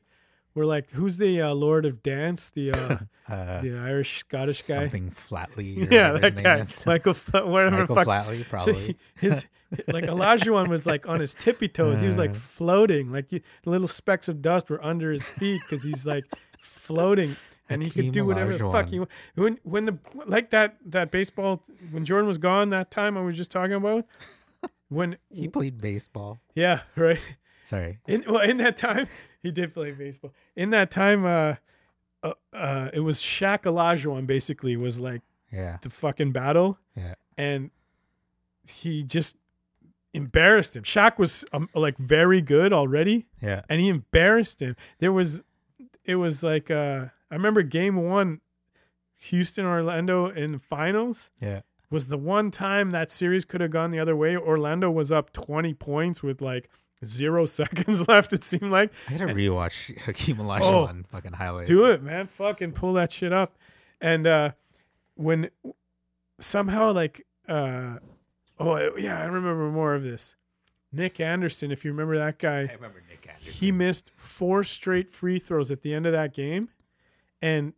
were 0.55 0.67
like 0.67 0.91
who's 0.91 1.17
the 1.17 1.41
uh, 1.43 1.55
Lord 1.55 1.85
of 1.87 2.03
Dance, 2.03 2.51
the 2.51 2.73
uh, 2.73 2.97
Uh, 3.29 3.61
the 3.63 3.79
Irish 3.79 4.19
Scottish 4.19 4.67
guy. 4.67 4.75
something 4.75 5.11
Flatley. 5.13 5.89
Yeah, 5.93 6.13
that 6.19 6.43
guy, 6.43 6.59
is. 6.59 6.85
Michael, 6.85 7.15
whatever 7.33 7.79
Michael 7.79 7.95
fuck. 7.95 8.07
Flatley, 8.09 8.39
So 8.39 8.45
probably. 8.51 8.75
he- 8.83 8.97
his 9.15 9.47
like 9.89 10.05
Olajuwon 10.05 10.67
was 10.69 10.87
like 10.87 11.09
on 11.09 11.21
his 11.21 11.33
tippy 11.35 11.69
toes. 11.69 12.01
He 12.01 12.07
was 12.09 12.19
like 12.19 12.31
Uh. 12.31 12.35
floating, 12.35 13.13
like 13.13 13.31
he, 13.31 13.43
little 13.65 13.87
specks 13.89 14.29
of 14.29 14.43
dust 14.43 14.69
were 14.69 14.85
under 14.85 15.11
his 15.11 15.27
feet 15.27 15.63
because 15.63 15.85
he's 15.85 16.05
like 16.05 16.25
floating, 16.61 17.37
and 17.71 17.83
he 17.83 17.91
could 17.91 18.13
do 18.13 18.27
whatever 18.27 18.53
the 18.53 18.71
fuck 18.71 18.89
he 18.89 18.99
Olajuwon. 18.99 19.09
when 19.37 19.59
when 19.63 19.85
the 19.87 19.99
like 20.27 20.51
that 20.51 20.77
that 20.87 21.11
baseball 21.13 21.63
when 21.93 22.05
Jordan 22.05 22.27
was 22.27 22.39
gone 22.39 22.71
that 22.71 22.91
time 22.91 23.17
I 23.17 23.23
was 23.23 23.37
just 23.37 23.51
talking 23.53 23.75
about 23.75 24.05
when 24.89 25.17
he 25.31 25.49
played 25.49 25.81
baseball. 25.81 26.41
yeah 26.55 26.81
right 26.97 27.21
Sorry. 27.65 27.99
in 28.07 28.25
well 28.29 28.41
in 28.43 28.57
that 28.59 28.77
time 28.77 29.07
he 29.43 29.51
did 29.51 29.73
play 29.75 29.93
baseball 29.93 30.33
in 30.57 30.71
that 30.71 30.91
time 30.91 31.25
uh 31.25 31.55
uh, 32.23 32.33
uh 32.53 32.91
it 32.93 33.01
was 33.01 33.21
Shaq 33.23 33.63
Olajuwon 33.63 34.27
basically 34.27 34.77
was 34.77 34.99
like 35.01 35.23
Yeah, 35.51 35.79
the 35.83 35.91
fucking 35.91 36.33
battle 36.33 36.79
yeah. 36.97 37.15
and 37.37 37.71
he 38.67 39.03
just 39.03 39.37
embarrassed 40.15 40.77
him. 40.77 40.83
Shaq 40.83 41.19
was 41.19 41.45
um, 41.53 41.69
like 41.75 41.97
very 41.99 42.41
good 42.41 42.73
already, 42.73 43.27
Yeah. 43.41 43.63
and 43.69 43.81
he 43.81 43.89
embarrassed 43.89 44.61
him. 44.61 44.77
There 44.99 45.11
was, 45.13 45.43
it 46.05 46.17
was 46.17 46.43
like 46.43 46.71
uh, 46.71 47.07
I 47.31 47.35
remember 47.35 47.63
game 47.63 47.97
one, 47.97 48.41
Houston 49.19 49.65
Orlando 49.65 50.29
in 50.29 50.59
finals 50.59 51.31
Yeah. 51.41 51.63
was 51.91 52.09
the 52.09 52.19
one 52.19 52.51
time 52.51 52.91
that 52.91 53.11
series 53.11 53.45
could 53.45 53.61
have 53.61 53.71
gone 53.71 53.91
the 53.91 53.99
other 53.99 54.15
way. 54.17 54.37
Orlando 54.37 54.91
was 54.91 55.11
up 55.11 55.33
twenty 55.33 55.75
points 55.75 56.23
with 56.23 56.41
like 56.43 56.69
zero 57.05 57.45
seconds 57.61 58.07
left. 58.09 58.33
It 58.33 58.45
seemed 58.45 58.71
like 58.71 58.91
I 59.09 59.13
gotta 59.13 59.33
rewatch 59.35 59.97
Hakeem 60.05 60.37
Olajuwon 60.39 61.07
fucking 61.07 61.33
highlights. 61.35 61.69
do 61.69 61.87
it, 61.87 62.03
man. 62.03 62.27
Fucking 62.27 62.73
pull 62.73 62.93
that 62.95 63.13
shit 63.13 63.33
up. 63.33 63.57
And 64.01 64.27
uh 64.27 64.53
when 65.15 65.51
somehow 66.41 66.93
like 66.93 67.27
uh 67.49 67.97
oh 68.59 68.97
yeah, 68.97 69.21
I 69.21 69.25
remember 69.25 69.71
more 69.71 69.95
of 69.95 70.03
this. 70.03 70.37
Nick 70.95 71.21
Anderson, 71.21 71.71
if 71.73 71.85
you 71.87 71.91
remember 71.91 72.19
that 72.19 72.39
guy, 72.39 72.69
I 72.71 72.75
remember 72.75 73.03
Nick 73.09 73.27
Anderson. 73.27 73.53
he 73.53 73.73
missed 73.73 74.11
four 74.15 74.63
straight 74.63 75.11
free 75.11 75.39
throws 75.39 75.71
at 75.71 75.81
the 75.83 75.95
end 75.95 76.05
of 76.07 76.13
that 76.13 76.35
game. 76.35 76.69
And 77.41 77.73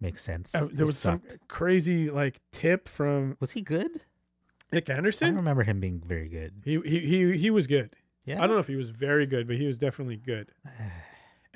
Makes 0.00 0.22
sense. 0.22 0.54
uh, 0.54 0.66
He 0.68 0.74
there 0.74 0.86
was 0.86 0.98
some 0.98 1.22
crazy 1.48 2.10
like 2.10 2.40
tip 2.52 2.88
from 2.88 3.36
Was 3.40 3.52
he 3.52 3.60
good? 3.62 4.00
Nick 4.72 4.88
Anderson. 4.90 5.34
I 5.34 5.36
remember 5.36 5.62
him 5.62 5.78
being 5.78 6.00
very 6.04 6.28
good. 6.28 6.54
He 6.64 6.80
he 6.80 7.00
he 7.00 7.36
he 7.38 7.50
was 7.50 7.66
good. 7.66 7.94
Yeah. 8.24 8.38
I 8.42 8.46
don't 8.46 8.56
know 8.56 8.60
if 8.60 8.66
he 8.68 8.76
was 8.76 8.90
very 8.90 9.26
good, 9.26 9.46
but 9.46 9.56
he 9.56 9.66
was 9.66 9.78
definitely 9.78 10.16
good. 10.16 10.50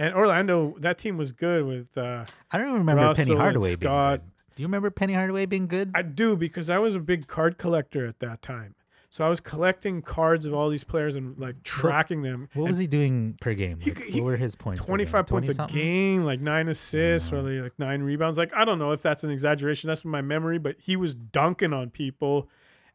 And 0.01 0.15
Orlando, 0.15 0.77
that 0.79 0.97
team 0.97 1.17
was 1.17 1.33
good 1.33 1.65
with 1.67 1.99
uh 1.99 2.25
I 2.53 2.59
don't 2.59 2.69
even 2.69 2.79
remember 2.79 3.03
Russell 3.03 3.25
Penny 3.27 3.37
Hardaway 3.37 3.73
Scott. 3.73 3.81
being 3.81 3.91
good. 4.21 4.55
Do 4.55 4.63
you 4.63 4.67
remember 4.69 4.91
Penny 4.91 5.15
Hardaway 5.15 5.47
being 5.47 5.67
good? 5.67 5.91
I 5.95 6.03
do 6.03 6.37
because 6.37 6.71
I 6.71 6.79
was 6.79 6.95
a 6.95 7.01
big 7.01 7.27
card 7.27 7.59
collector 7.59 8.07
at 8.07 8.21
that 8.21 8.41
time. 8.41 8.77
So 9.11 9.25
I 9.25 9.29
was 9.29 9.41
collecting 9.41 10.03
cards 10.03 10.47
of 10.47 10.55
all 10.55 10.69
these 10.69 10.85
players 10.85 11.17
and 11.17 11.37
like 11.37 11.65
tracking 11.65 12.23
them. 12.23 12.49
what 12.55 12.69
was 12.69 12.79
he 12.79 12.87
doing 12.87 13.37
per 13.41 13.55
game? 13.55 13.81
Like, 13.85 13.97
could- 13.97 14.05
he 14.07 14.21
what 14.21 14.27
were 14.27 14.37
his 14.37 14.55
points? 14.55 14.81
game? 14.83 14.87
25 14.87 15.27
points 15.27 15.53
20 15.57 15.73
a 15.73 15.75
game, 15.75 16.25
like 16.25 16.41
nine 16.41 16.69
assists, 16.69 17.31
Yeah. 17.33 17.39
or 17.39 17.63
like 17.63 17.77
nine 17.79 18.03
rebounds. 18.03 18.39
Like 18.39 18.53
I 18.55 18.65
don't 18.65 18.79
know 18.79 18.93
if 18.93 19.03
that's 19.03 19.25
an 19.25 19.31
exaggeration. 19.31 19.89
That's 19.89 20.05
my 20.05 20.21
memory, 20.21 20.59
but 20.59 20.77
he 20.79 20.95
was 20.95 21.13
dunking 21.15 21.73
on 21.73 21.91
people. 21.91 22.49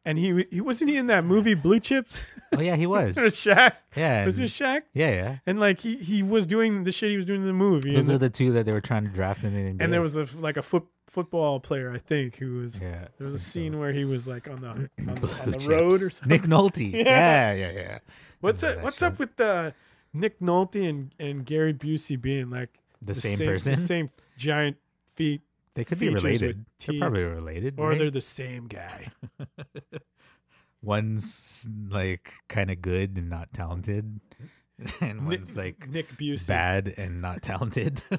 And 0.04 0.18
he 0.18 0.44
he 0.50 0.60
wasn't 0.60 0.90
he 0.90 0.96
in 0.96 1.06
that 1.06 1.24
movie 1.24 1.54
Blue 1.54 1.80
Chips? 1.80 2.22
Oh 2.56 2.60
yeah, 2.60 2.76
he 2.76 2.86
was. 2.86 3.16
Shaq? 3.16 3.72
yeah, 3.96 4.24
Was 4.24 4.38
it 4.38 4.44
Shaq? 4.44 4.82
yeah, 4.92 5.10
yeah. 5.10 5.38
And 5.46 5.58
like 5.58 5.80
he 5.80 5.96
he 5.96 6.22
was 6.22 6.46
doing 6.46 6.84
the 6.84 6.92
shit 6.92 7.10
he 7.10 7.16
was 7.16 7.24
doing 7.24 7.40
in 7.40 7.46
the 7.46 7.52
movie. 7.54 7.94
Those 7.94 8.10
are 8.10 8.18
the 8.18 8.28
two 8.30 8.52
that 8.52 8.66
they 8.66 8.72
were 8.72 8.80
trying 8.82 9.04
to 9.04 9.10
draft 9.10 9.44
in 9.44 9.54
the 9.54 9.60
NBA. 9.72 9.82
and 9.82 9.92
there 9.92 10.02
was 10.02 10.16
a 10.16 10.26
like 10.38 10.56
a 10.58 10.62
foot 10.62 10.84
football 11.06 11.58
player 11.60 11.92
I 11.92 11.98
think 11.98 12.36
who 12.36 12.58
was 12.58 12.80
yeah. 12.80 13.06
there 13.18 13.26
was 13.26 13.34
a 13.34 13.38
think 13.38 13.40
so. 13.46 13.50
scene 13.60 13.78
where 13.78 13.92
he 13.92 14.04
was 14.04 14.26
like 14.28 14.46
on 14.48 14.60
the 14.60 14.68
on 14.68 14.90
the, 15.16 15.42
on 15.42 15.50
the 15.52 15.66
road 15.68 16.02
or 16.02 16.10
something. 16.10 16.28
Nick 16.28 16.42
Nolte. 16.42 16.92
Yeah. 16.94 17.52
yeah, 17.52 17.54
yeah, 17.54 17.70
yeah. 17.72 17.98
What's 18.40 18.60
that 18.60 18.82
What's 18.82 18.98
show. 18.98 19.06
up 19.06 19.18
with 19.18 19.40
uh, 19.40 19.70
Nick 20.12 20.38
Nolte 20.40 20.86
and, 20.88 21.14
and 21.18 21.46
Gary 21.46 21.72
Busey 21.72 22.20
being 22.20 22.50
like 22.50 22.78
The, 23.00 23.14
same, 23.14 23.38
person. 23.38 23.72
the 23.72 23.76
same 23.80 24.10
giant 24.36 24.76
feet, 25.14 25.40
They 25.74 25.84
could 25.84 25.98
be 25.98 26.08
related. 26.08 26.64
They're 26.86 26.98
probably 26.98 27.22
related. 27.24 27.74
or 27.78 27.88
right? 27.90 27.98
they're 27.98 28.10
the 28.10 28.20
same 28.20 28.66
guy. 28.68 29.10
one's 30.82 31.66
like 31.88 32.32
kind 32.48 32.70
of 32.70 32.80
good 32.82 33.16
and 33.16 33.28
not 33.28 33.52
talented, 33.52 34.20
and 35.00 35.26
one's 35.26 35.56
like 35.56 35.88
Nick 35.88 36.16
Busey, 36.16 36.48
bad 36.48 36.94
and 36.96 37.20
not 37.20 37.42
talented. 37.42 38.02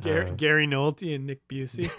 Gary, 0.00 0.30
Uh, 0.30 0.34
Gary 0.34 0.66
Nolte, 0.66 1.14
and 1.14 1.26
Nick 1.26 1.46
Busey. 1.48 1.90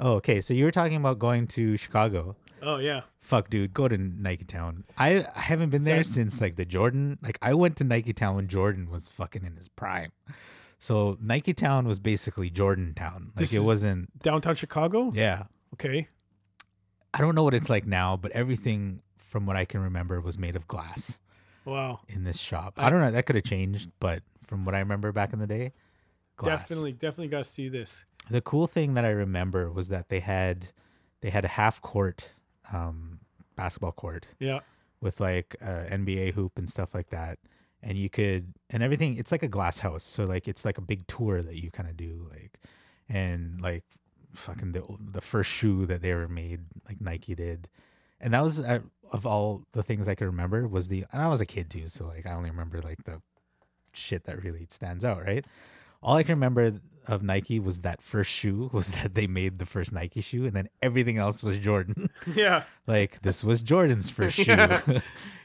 oh, 0.00 0.12
okay. 0.14 0.40
So 0.40 0.54
you 0.54 0.64
were 0.64 0.70
talking 0.72 0.96
about 0.96 1.18
going 1.18 1.46
to 1.48 1.76
Chicago. 1.76 2.36
oh 2.62 2.78
yeah, 2.78 3.02
Fuck, 3.20 3.50
dude, 3.50 3.72
go 3.74 3.86
to 3.88 3.96
Nike 3.98 4.44
Town. 4.44 4.84
I, 4.98 5.26
I 5.36 5.40
haven't 5.40 5.70
been 5.70 5.82
there 5.84 6.02
Sorry. 6.02 6.14
since 6.14 6.40
like 6.40 6.56
the 6.56 6.64
Jordan. 6.64 7.18
Like 7.22 7.38
I 7.42 7.54
went 7.54 7.76
to 7.76 7.84
Nike 7.84 8.12
Town 8.12 8.36
when 8.36 8.48
Jordan 8.48 8.90
was 8.90 9.08
fucking 9.08 9.44
in 9.44 9.56
his 9.56 9.68
prime. 9.68 10.12
So 10.80 11.16
Nike 11.20 11.52
Town 11.54 11.86
was 11.86 11.98
basically 11.98 12.48
Jordan 12.50 12.94
Town. 12.94 13.26
Like 13.28 13.36
This 13.36 13.52
it 13.54 13.60
wasn't. 13.60 14.18
downtown 14.22 14.54
Chicago. 14.56 15.10
Yeah, 15.14 15.44
Okay, 15.74 16.08
I 17.14 17.18
don't 17.20 17.34
know 17.34 17.44
what 17.44 17.54
it's 17.54 17.70
like 17.70 17.86
now, 17.86 18.16
but 18.16 18.32
everything 18.32 19.02
from 19.18 19.46
what 19.46 19.56
I 19.56 19.64
can 19.64 19.80
remember 19.80 20.20
was 20.20 20.36
made 20.38 20.56
of 20.56 20.66
glass 20.66 21.18
wow, 21.64 22.00
in 22.08 22.24
this 22.24 22.38
shop. 22.38 22.74
I- 22.76 22.86
I, 22.86 22.90
don't 22.90 23.00
know. 23.00 23.10
That 23.10 23.26
could 23.26 23.36
have 23.36 23.44
changed, 23.44 23.90
but 24.00 24.22
from 24.44 24.64
what 24.64 24.74
I 24.74 24.78
remember 24.80 25.12
back 25.12 25.32
in 25.32 25.38
the 25.38 25.46
day, 25.46 25.72
glass. 26.36 26.60
definitely, 26.62 26.92
definitely 26.92 27.28
got 27.28 27.38
to 27.38 27.44
see 27.44 27.68
this. 27.68 28.04
The 28.30 28.40
cool 28.40 28.66
thing 28.66 28.94
that 28.94 29.04
I 29.04 29.10
remember 29.10 29.70
was 29.70 29.88
that 29.88 30.08
they 30.08 30.20
had 30.20 30.68
they 31.20 31.30
had 31.30 31.44
a 31.44 31.48
half 31.48 31.80
court 31.82 32.30
um, 32.72 33.20
basketball 33.56 33.92
court 33.92 34.26
Yeah, 34.38 34.60
with 35.00 35.20
like 35.20 35.56
uh, 35.62 35.84
NBA 35.90 36.32
hoop 36.34 36.56
and 36.58 36.68
stuff 36.70 36.94
like 36.94 37.10
that, 37.10 37.38
and 37.82 37.96
you 37.96 38.10
could 38.10 38.54
and 38.70 38.82
everything. 38.82 39.16
It's 39.16 39.32
like 39.32 39.42
a 39.42 39.48
glass 39.48 39.78
house, 39.78 40.04
so 40.04 40.24
like 40.24 40.48
it's 40.48 40.64
like 40.64 40.78
a 40.78 40.82
big 40.82 41.06
tour 41.06 41.42
that 41.42 41.56
you 41.56 41.70
kind 41.70 41.88
of 41.88 41.96
do, 41.96 42.28
like 42.30 42.58
and 43.08 43.60
like 43.60 43.84
fucking 44.34 44.72
the 44.72 44.84
the 45.12 45.20
first 45.20 45.50
shoe 45.50 45.86
that 45.86 46.02
they 46.02 46.12
ever 46.12 46.28
made, 46.28 46.60
like 46.86 47.00
Nike 47.00 47.34
did, 47.34 47.68
and 48.20 48.34
that 48.34 48.42
was 48.42 48.60
uh, 48.60 48.80
of 49.12 49.26
all 49.26 49.62
the 49.72 49.82
things 49.82 50.08
I 50.08 50.14
could 50.14 50.26
remember 50.26 50.68
was 50.68 50.88
the 50.88 51.04
and 51.12 51.22
I 51.22 51.28
was 51.28 51.40
a 51.40 51.46
kid 51.46 51.70
too, 51.70 51.88
so 51.88 52.06
like 52.06 52.26
I 52.26 52.32
only 52.32 52.50
remember 52.50 52.80
like 52.80 53.04
the 53.04 53.20
shit 53.92 54.24
that 54.24 54.42
really 54.42 54.66
stands 54.70 55.04
out, 55.04 55.24
right? 55.24 55.44
All 56.02 56.16
I 56.16 56.22
can 56.22 56.34
remember 56.34 56.80
of 57.10 57.22
Nike 57.22 57.58
was 57.60 57.80
that 57.80 58.00
first 58.02 58.30
shoe 58.30 58.70
was 58.72 58.92
that 58.92 59.14
they 59.14 59.26
made 59.26 59.58
the 59.58 59.66
first 59.66 59.92
Nike 59.92 60.20
shoe, 60.20 60.44
and 60.46 60.54
then 60.54 60.68
everything 60.80 61.18
else 61.18 61.42
was 61.42 61.58
Jordan. 61.58 62.10
yeah. 62.34 62.64
like 62.86 63.20
this 63.22 63.42
was 63.44 63.62
Jordan's 63.62 64.08
first 64.10 64.36
shoe, 64.36 64.44
Yeah. 64.52 64.80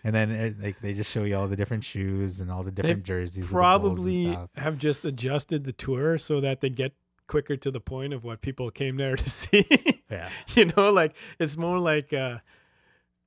and 0.04 0.14
then 0.16 0.32
uh, 0.32 0.64
like 0.64 0.80
they 0.82 0.94
just 0.94 1.12
show 1.12 1.24
you 1.24 1.36
all 1.38 1.48
the 1.48 1.56
different 1.56 1.84
shoes 1.84 2.40
and 2.40 2.52
all 2.52 2.64
the 2.64 2.72
different 2.72 3.04
jerseys. 3.04 3.38
with 3.38 3.50
the 3.50 3.56
and 3.56 3.60
Probably 3.60 4.38
have 4.56 4.78
just 4.78 5.04
adjusted 5.06 5.64
the 5.64 5.74
tour 5.74 6.18
so 6.18 6.40
that 6.42 6.62
they 6.62 6.70
get 6.70 6.94
quicker 7.28 7.58
to 7.58 7.72
the 7.72 7.80
point 7.80 8.14
of 8.14 8.24
what 8.24 8.42
people 8.42 8.70
came 8.70 8.98
there 8.98 9.16
to 9.16 9.30
see. 9.30 9.66
yeah, 10.12 10.30
you 10.56 10.66
know, 10.78 10.92
like 10.92 11.14
it's 11.40 11.58
more 11.58 11.80
like 11.80 12.14
uh, 12.14 12.38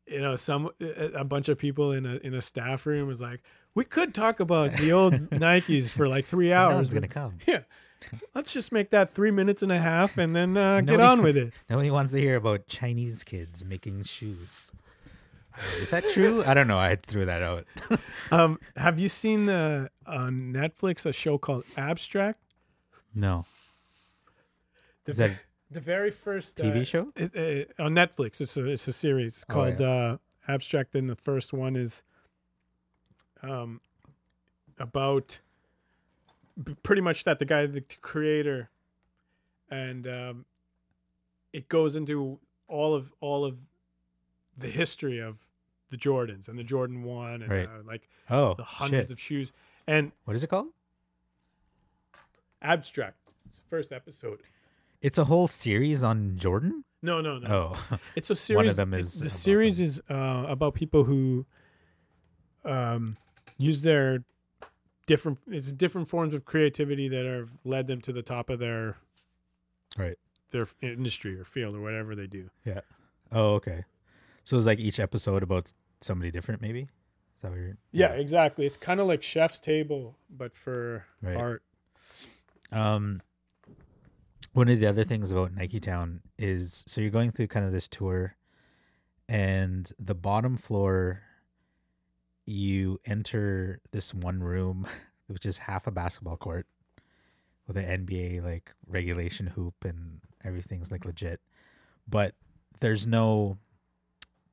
you 0.07 0.21
know, 0.21 0.37
some 0.37 0.71
a 0.81 1.11
a 1.17 1.25
bunch 1.25 1.49
of 1.49 1.59
people 1.59 1.93
in 1.93 2.07
a 2.07 2.17
in 2.17 2.33
a 2.35 2.41
staff 2.41 2.87
room 2.87 3.09
was 3.09 3.21
like, 3.21 3.43
we 3.75 3.85
could 3.85 4.15
talk 4.15 4.41
about 4.41 4.73
the 4.77 4.93
old 4.93 5.15
Nikes 5.31 5.91
for 5.91 6.09
like 6.09 6.25
three 6.25 6.51
no 6.51 6.57
hours. 6.57 6.75
one's 6.77 6.95
gonna 6.95 7.09
come. 7.09 7.39
Yeah. 7.47 7.63
Let's 8.35 8.53
just 8.53 8.71
make 8.73 8.91
that 8.91 9.13
three 9.13 9.31
minutes 9.31 9.63
and 9.63 9.73
a 9.73 9.79
half 9.79 10.17
and 10.19 10.35
then 10.37 10.57
uh, 10.57 10.77
get 10.81 10.87
Nobody- 10.87 11.03
on 11.03 11.23
with 11.23 11.37
it. 11.37 11.53
Nobody 11.71 11.91
wants 11.91 12.13
to 12.13 12.21
hear 12.21 12.37
about 12.37 12.67
Chinese 12.69 13.25
kids 13.25 13.65
making 13.65 14.05
shoes. 14.05 14.71
Uh, 15.55 15.61
Is 15.83 15.91
that 15.91 16.05
true? 16.13 16.45
I 16.45 16.55
don't 16.55 16.69
know. 16.69 16.79
I 16.79 16.97
threw 16.97 17.25
that 17.25 17.43
out. 17.43 17.65
Um, 18.31 18.61
have 18.77 19.01
you 19.01 19.09
seen 19.09 19.45
the 19.47 19.91
on 20.07 20.53
Netflix 20.53 21.07
a 21.07 21.13
show 21.15 21.39
called 21.39 21.65
Abstract? 21.79 22.39
No, 23.15 23.47
The, 25.07 25.13
Is 25.13 25.17
that 25.19 25.31
the 25.71 25.81
very 25.81 26.11
first 26.11 26.57
TV 26.59 26.83
uh, 26.83 26.85
show? 26.85 27.13
it, 27.17 27.69
uh, 27.79 27.83
on 27.83 27.95
Netflix. 27.95 28.41
It's 28.43 28.57
a 28.59 28.67
it's 28.67 28.87
a 28.87 28.93
series 28.93 29.47
Oh, 29.49 29.53
called 29.55 29.81
uh, 29.81 30.19
Abstract, 30.47 30.95
and 30.95 31.09
the 31.09 31.17
first 31.17 31.55
one 31.55 31.75
is 31.75 32.03
um 33.43 33.81
about 34.79 35.41
pretty 36.83 37.03
much 37.03 37.25
that 37.25 37.39
the 37.39 37.45
guy, 37.45 37.67
the 37.67 37.83
creator, 38.01 38.71
and 39.71 40.07
um, 40.07 40.45
it 41.53 41.69
goes 41.69 41.95
into 41.97 42.39
all 42.69 42.95
of 42.95 43.13
all 43.21 43.45
of 43.45 43.61
the 44.57 44.69
history 44.69 45.19
of 45.19 45.39
the 45.91 45.97
Jordans 45.97 46.49
and 46.49 46.59
the 46.59 46.65
Jordan 46.65 47.03
One 47.03 47.43
and 47.43 47.51
Right. 47.51 47.67
uh, 47.69 47.83
like 47.87 48.09
Oh, 48.29 48.55
the 48.55 48.65
hundreds 48.65 49.05
shit. 49.05 49.11
of 49.13 49.21
shoes 49.21 49.53
and 49.87 50.13
What 50.25 50.35
is 50.37 50.43
it 50.43 50.49
called? 50.49 50.69
Abstract. 52.61 53.17
First 53.71 53.93
episode. 53.93 54.41
It's 55.01 55.19
a 55.19 55.25
whole 55.25 55.49
series 55.49 56.03
on 56.03 56.37
Jordan. 56.37 56.85
No, 57.03 57.21
no, 57.21 57.39
no. 57.39 57.77
Oh, 57.77 57.99
It's 58.17 58.31
a 58.31 58.35
series. 58.35 58.57
One 58.65 58.67
of 58.67 58.77
them 58.77 58.93
is 58.95 59.21
the 59.21 59.31
series 59.31 59.79
them. 59.79 59.85
is 59.87 60.03
uh, 60.11 60.45
about 60.49 60.75
people 60.75 61.05
who 61.05 61.47
um, 62.65 63.17
use 63.57 63.83
their 63.83 64.25
different. 65.09 65.41
It's 65.49 65.73
different 65.73 66.09
forms 66.09 66.35
of 66.35 66.45
creativity 66.45 67.09
that 67.09 67.25
have 67.25 67.51
led 67.65 67.89
them 67.89 68.01
to 68.03 68.13
the 68.13 68.23
top 68.23 68.51
of 68.51 68.61
their 68.61 68.97
right. 69.97 70.17
their 70.53 70.69
industry 70.81 71.39
or 71.39 71.45
field 71.45 71.75
or 71.75 71.81
whatever 71.81 72.15
they 72.15 72.29
do. 72.29 72.51
Yeah. 72.65 72.83
Oh, 73.33 73.55
okay. 73.55 73.85
So 74.45 74.57
it's 74.57 74.67
like 74.67 74.79
each 74.79 75.01
episode 75.01 75.43
about 75.43 75.73
somebody 76.01 76.31
different, 76.31 76.63
maybe. 76.63 76.83
Is 76.83 77.43
that 77.43 77.51
what 77.51 77.59
you're? 77.59 77.77
Yeah, 77.91 78.13
exactly. 78.13 78.65
It's 78.67 78.77
kind 78.77 79.01
of 79.01 79.07
like 79.07 79.23
Chef's 79.23 79.59
Table, 79.59 80.17
but 80.31 80.55
for 80.55 81.05
Right. 81.21 81.37
art. 81.37 81.63
Um, 82.71 83.23
one 84.53 84.69
of 84.69 84.79
the 84.79 84.87
other 84.87 85.05
things 85.05 85.31
about 85.33 85.55
Nike 85.55 85.81
Town 85.81 86.21
is 86.39 86.85
so 86.87 87.01
you're 87.01 87.11
going 87.11 87.33
through 87.33 87.49
kind 87.49 87.67
of 87.67 87.73
this 87.73 87.89
tour, 87.89 88.37
and 89.29 89.91
the 89.99 90.15
bottom 90.15 90.57
floor, 90.57 91.23
you 92.49 92.99
enter 93.05 93.81
this 93.91 94.15
one 94.15 94.41
room, 94.43 94.87
which 95.27 95.45
is 95.47 95.59
half 95.59 95.87
a 95.87 95.91
basketball 95.91 96.37
court, 96.37 96.67
with 97.67 97.77
an 97.77 98.07
NBA 98.07 98.43
like 98.43 98.73
regulation 98.87 99.47
hoop 99.49 99.75
and 99.85 100.21
everything's 100.43 100.91
like 100.91 101.05
legit, 101.05 101.41
but 102.09 102.35
there's 102.81 103.07
no, 103.07 103.59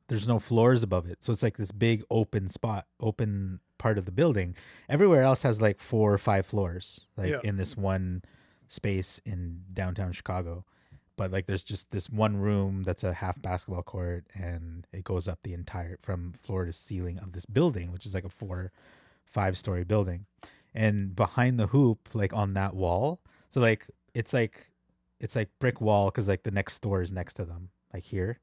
there's 0.10 0.28
no 0.28 0.38
floors 0.40 0.84
above 0.84 1.06
it, 1.08 1.24
so 1.24 1.32
it's 1.32 1.42
like 1.44 1.58
this 1.58 1.72
big 1.72 2.04
open 2.12 2.50
spot, 2.50 2.86
open 3.00 3.60
part 3.78 3.98
of 3.98 4.06
the 4.06 4.12
building. 4.12 4.56
Everywhere 4.90 5.24
else 5.24 5.44
has 5.44 5.62
like 5.62 5.80
four 5.80 6.12
or 6.14 6.18
five 6.18 6.46
floors, 6.46 7.02
like 7.18 7.30
Yeah. 7.32 7.40
in 7.44 7.56
this 7.58 7.78
one 7.78 8.24
space 8.68 9.22
in 9.26 9.62
downtown 9.74 10.12
Chicago. 10.12 10.66
But 11.18 11.32
like 11.32 11.46
there's 11.46 11.64
just 11.64 11.92
this 11.92 12.10
one 12.10 12.38
room 12.38 12.84
that's 12.84 13.04
a 13.04 13.14
half 13.14 13.42
basketball 13.42 13.84
court 13.84 14.26
and 14.34 14.86
it 14.92 15.04
goes 15.04 15.28
up 15.28 15.40
the 15.44 15.54
entire 15.54 15.98
from 16.02 16.34
floor 16.34 16.66
to 16.66 16.74
ceiling 16.74 17.20
of 17.20 17.32
this 17.32 17.46
building, 17.46 17.92
which 17.92 18.06
is 18.06 18.14
like 18.14 18.26
a 18.26 18.30
four 18.30 18.72
five 19.26 19.58
story 19.58 19.84
building. 19.84 20.26
And 20.74 21.16
behind 21.16 21.58
the 21.60 21.68
hoop, 21.68 22.10
like 22.14 22.34
on 22.34 22.54
that 22.56 22.76
wall, 22.76 23.22
so 23.50 23.62
like 23.62 23.88
it's 24.14 24.34
like 24.34 24.72
it's 25.22 25.36
like 25.36 25.50
brick 25.60 25.80
wall 25.80 26.08
because 26.08 26.28
like 26.28 26.44
the 26.44 26.52
next 26.52 26.74
store 26.74 27.02
is 27.02 27.12
next 27.14 27.36
to 27.36 27.46
them, 27.46 27.70
like 27.94 28.04
here. 28.04 28.40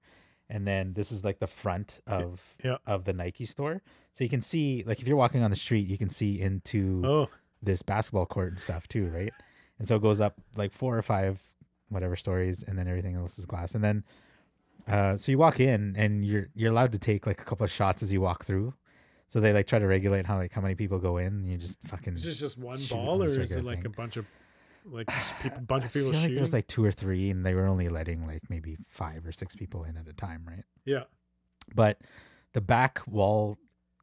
And 0.48 0.66
then 0.66 0.94
this 0.94 1.12
is 1.12 1.24
like 1.24 1.38
the 1.40 1.46
front 1.46 2.00
of 2.06 2.54
Yeah. 2.64 2.76
of 2.86 3.04
the 3.04 3.12
Nike 3.12 3.44
store. 3.46 3.82
So 4.12 4.24
you 4.24 4.30
can 4.30 4.40
see 4.42 4.82
like 4.86 5.00
if 5.00 5.06
you're 5.06 5.16
walking 5.16 5.42
on 5.42 5.50
the 5.50 5.56
street, 5.56 5.86
you 5.88 5.98
can 5.98 6.08
see 6.08 6.40
into 6.40 7.02
Oh, 7.04 7.28
this 7.62 7.82
basketball 7.82 8.26
court 8.26 8.48
and 8.52 8.60
stuff 8.60 8.88
too, 8.88 9.08
right? 9.08 9.32
And 9.78 9.86
so 9.86 9.96
it 9.96 10.02
goes 10.02 10.20
up 10.22 10.34
like 10.56 10.72
four 10.72 10.96
or 10.96 11.02
five 11.02 11.40
whatever 11.92 12.16
stories, 12.16 12.62
and 12.62 12.78
then 12.78 12.88
everything 12.88 13.16
else 13.16 13.38
is 13.38 13.46
glass. 13.46 13.74
And 13.74 13.84
then 13.84 14.04
uh, 14.88 15.16
so 15.16 15.30
you 15.30 15.38
walk 15.38 15.60
in, 15.60 15.94
and 15.96 16.24
you're 16.24 16.48
you're 16.54 16.70
allowed 16.70 16.92
to 16.92 16.98
take 16.98 17.26
like 17.26 17.40
a 17.40 17.44
couple 17.44 17.64
of 17.64 17.70
shots 17.70 18.02
as 18.02 18.12
you 18.12 18.20
walk 18.20 18.44
through. 18.44 18.74
So 19.28 19.40
they 19.40 19.52
like 19.52 19.66
try 19.66 19.78
to 19.78 19.86
regulate 19.86 20.26
how 20.26 20.36
like 20.36 20.52
how 20.52 20.60
many 20.60 20.74
people 20.74 20.98
go 20.98 21.16
in. 21.16 21.26
And 21.26 21.48
you 21.48 21.56
just 21.56 21.78
fucking. 21.86 22.14
is 22.14 22.24
this 22.24 22.38
just 22.38 22.58
one 22.58 22.80
ball, 22.90 23.22
on 23.22 23.22
or 23.22 23.40
is 23.40 23.52
it 23.52 23.64
like 23.64 23.84
a 23.84 23.90
bunch 23.90 24.16
of 24.16 24.26
like 24.84 25.06
just 25.10 25.34
people, 25.40 25.60
bunch 25.60 25.84
of 25.84 25.90
I 25.90 25.92
people 25.92 26.12
feel 26.12 26.20
shooting? 26.20 26.34
there 26.34 26.42
was 26.42 26.52
like 26.52 26.66
two 26.66 26.84
or 26.84 26.92
three, 26.92 27.30
and 27.30 27.46
they 27.46 27.54
were 27.54 27.66
only 27.66 27.88
letting 27.88 28.26
like 28.26 28.42
maybe 28.48 28.76
five 28.88 29.26
or 29.26 29.32
six 29.32 29.54
people 29.54 29.84
in 29.84 29.96
at 29.96 30.08
a 30.08 30.12
time, 30.12 30.42
right? 30.46 30.64
yeah, 30.84 31.04
but 31.74 32.00
the 32.52 32.60
back 32.60 33.00
wall 33.06 33.56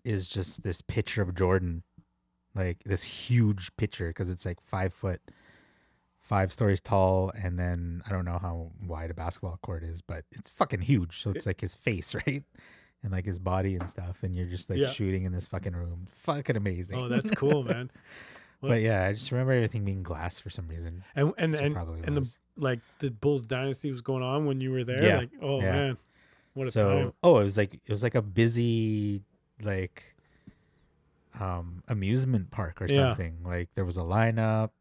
is 0.04 0.28
just 0.28 0.63
this 0.63 0.82
picture 0.82 1.21
of 1.21 1.36
Jordan, 1.36 1.84
like 2.56 2.84
this 2.86 3.04
huge 3.04 3.75
picture 3.78 4.08
because 4.08 4.30
it's 4.30 4.45
like 4.45 4.62
five 4.62 4.93
foot, 4.93 5.21
five 6.30 6.54
stories 6.54 6.80
tall, 6.80 7.32
and 7.44 7.58
then 7.58 8.04
I 8.08 8.12
don't 8.12 8.24
know 8.24 8.38
how 8.38 8.72
wide 8.86 9.10
a 9.10 9.15
basketball 9.15 9.58
court 9.63 9.84
is, 9.84 10.02
but 10.02 10.24
it's 10.32 10.50
fucking 10.52 10.82
huge. 10.82 11.22
So 11.24 11.32
it's 11.32 11.48
like 11.48 11.60
his 11.60 11.74
face, 11.76 12.13
right? 12.28 12.44
And 13.02 13.12
like 13.12 13.26
his 13.26 13.39
body 13.39 13.76
and 13.76 13.89
stuff, 13.89 14.20
and 14.22 14.36
you're 14.36 14.46
just 14.46 14.70
like 14.70 14.80
Yeah. 14.80 14.89
shooting 14.89 15.24
in 15.24 15.32
this 15.34 15.48
fucking 15.48 15.74
room. 15.76 16.08
Fucking 16.24 16.56
amazing. 16.56 17.00
oh, 17.00 17.08
that's 17.10 17.32
cool, 17.32 17.63
man. 17.63 17.89
but 18.62 18.82
yeah, 18.82 19.06
I 19.08 19.13
just 19.13 19.32
remember 19.32 19.54
everything 19.54 19.84
being 19.86 20.04
glass 20.04 20.38
for 20.38 20.50
some 20.52 20.68
reason. 20.68 21.04
And 21.15 21.34
and 21.38 21.56
and 21.56 21.74
probably 21.74 22.02
and 22.04 22.15
the 22.15 22.30
like 22.58 22.80
the 23.00 23.10
Bulls 23.10 23.46
dynasty 23.46 23.89
was 23.92 24.02
going 24.02 24.22
on 24.22 24.46
when 24.46 24.62
you 24.62 24.72
were 24.72 24.84
there. 24.84 25.02
Yeah, 25.04 25.18
Like, 25.18 25.30
oh 25.42 25.62
yeah. 25.62 25.72
man, 25.72 25.98
what 26.54 26.68
a 26.68 26.72
so 26.72 26.89
time! 26.89 27.13
oh 27.24 27.39
it 27.39 27.44
was 27.44 27.58
like 27.58 27.74
it 27.74 27.89
was 27.89 28.04
like 28.04 28.15
a 28.15 28.22
busy 28.22 29.24
like 29.63 30.04
um 31.39 31.84
amusement 31.88 32.52
park 32.52 32.82
or 32.82 32.88
Yeah. 32.88 33.08
something 33.10 33.38
like 33.46 33.70
there 33.76 33.86
was 33.86 33.98
a 33.98 34.02
lineup 34.02 34.72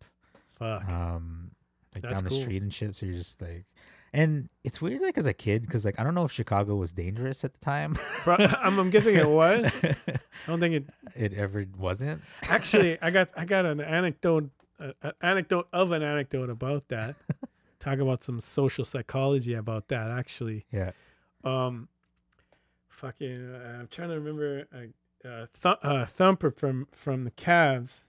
Fuck. 0.59 0.89
um, 0.89 1.51
like 1.95 2.03
That's 2.03 2.17
down 2.17 2.25
the 2.25 2.31
cool. 2.31 2.41
street 2.43 2.63
and 2.63 2.73
shit. 2.73 2.95
So 2.95 3.07
you're 3.07 3.17
just 3.17 3.41
like, 3.41 3.65
and 4.13 4.49
it's 4.65 4.81
weird, 4.81 5.03
like 5.03 5.19
as 5.19 5.27
a 5.27 5.33
kid, 5.33 5.63
because 5.63 5.85
like 5.85 5.99
I 6.01 6.05
don't 6.05 6.15
know 6.15 6.25
if 6.25 6.33
Chicago 6.33 6.75
was 6.77 6.93
dangerous 6.93 7.45
at 7.45 7.53
the 7.53 7.59
time. 7.61 7.97
I'm, 8.27 8.79
I'm 8.79 8.91
guessing 8.91 9.15
it 9.17 9.29
was. 9.29 9.71
I 9.85 9.97
don't 10.47 10.61
think 10.61 10.75
it. 10.75 10.85
it 11.15 11.35
ever 11.35 11.67
wasn't. 11.79 12.23
Actually, 12.45 13.01
I 13.03 13.11
got 13.11 13.29
I 13.37 13.45
got 13.45 13.67
an 13.67 13.81
anecdote, 13.81 14.51
uh, 14.81 14.93
an 15.03 15.13
anecdote 15.21 15.69
of 15.73 15.93
an 15.93 16.03
anecdote 16.03 16.51
about 16.51 16.89
that. 16.89 17.17
Talk 17.81 17.99
about 18.01 18.25
some 18.25 18.41
social 18.41 18.85
psychology 18.85 19.55
about 19.55 19.87
that. 19.89 20.11
Actually, 20.11 20.67
Yeah. 20.73 20.91
um, 21.45 21.89
fucking, 22.89 23.55
uh, 23.55 23.79
I'm 23.81 23.89
trying 23.89 24.09
to 24.09 24.15
remember. 24.17 24.67
Uh, 25.25 25.47
Th- 25.61 25.77
uh, 25.83 26.07
Thumper 26.07 26.51
from 26.51 26.87
from 26.93 27.25
the 27.25 27.31
Cavs, 27.33 28.07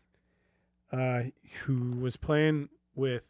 uh, 0.92 1.24
who 1.64 1.92
was 2.00 2.18
playing 2.18 2.70
with 2.96 3.24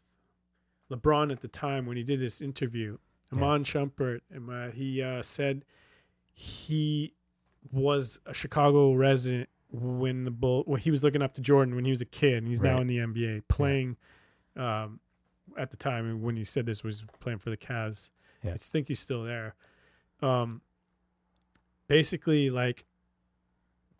LeBron 0.90 1.30
at 1.30 1.40
the 1.40 1.48
time 1.48 1.86
when 1.86 1.96
he 1.96 2.02
did 2.02 2.20
this 2.20 2.40
interview. 2.40 2.98
Yeah. 3.32 3.38
Iman 3.38 3.64
Shumpert, 3.64 4.20
um, 4.34 4.48
uh, 4.50 4.70
he 4.70 5.02
uh, 5.02 5.22
said 5.22 5.64
he 6.32 7.14
was 7.70 8.18
a 8.26 8.34
Chicago 8.34 8.94
resident 8.94 9.48
when 9.72 10.24
the 10.24 10.30
bull 10.30 10.64
when 10.66 10.80
he 10.80 10.90
was 10.90 11.02
looking 11.02 11.22
up 11.22 11.34
to 11.34 11.40
Jordan 11.40 11.74
when 11.74 11.84
he 11.84 11.90
was 11.90 12.00
a 12.00 12.06
kid 12.06 12.38
and 12.38 12.48
he's 12.48 12.60
now 12.60 12.80
in 12.80 12.86
the 12.86 12.98
NBA 12.98 13.42
playing 13.48 13.96
um 14.56 14.98
at 15.56 15.70
the 15.70 15.76
time 15.76 16.22
when 16.22 16.36
he 16.36 16.44
said 16.44 16.66
this 16.66 16.82
was 16.82 17.04
playing 17.20 17.38
for 17.38 17.50
the 17.50 17.56
Cavs. 17.56 18.10
Yeah. 18.42 18.52
I 18.52 18.56
think 18.56 18.88
he's 18.88 18.98
still 18.98 19.22
there. 19.22 19.54
Um 20.22 20.62
basically 21.86 22.50
like 22.50 22.84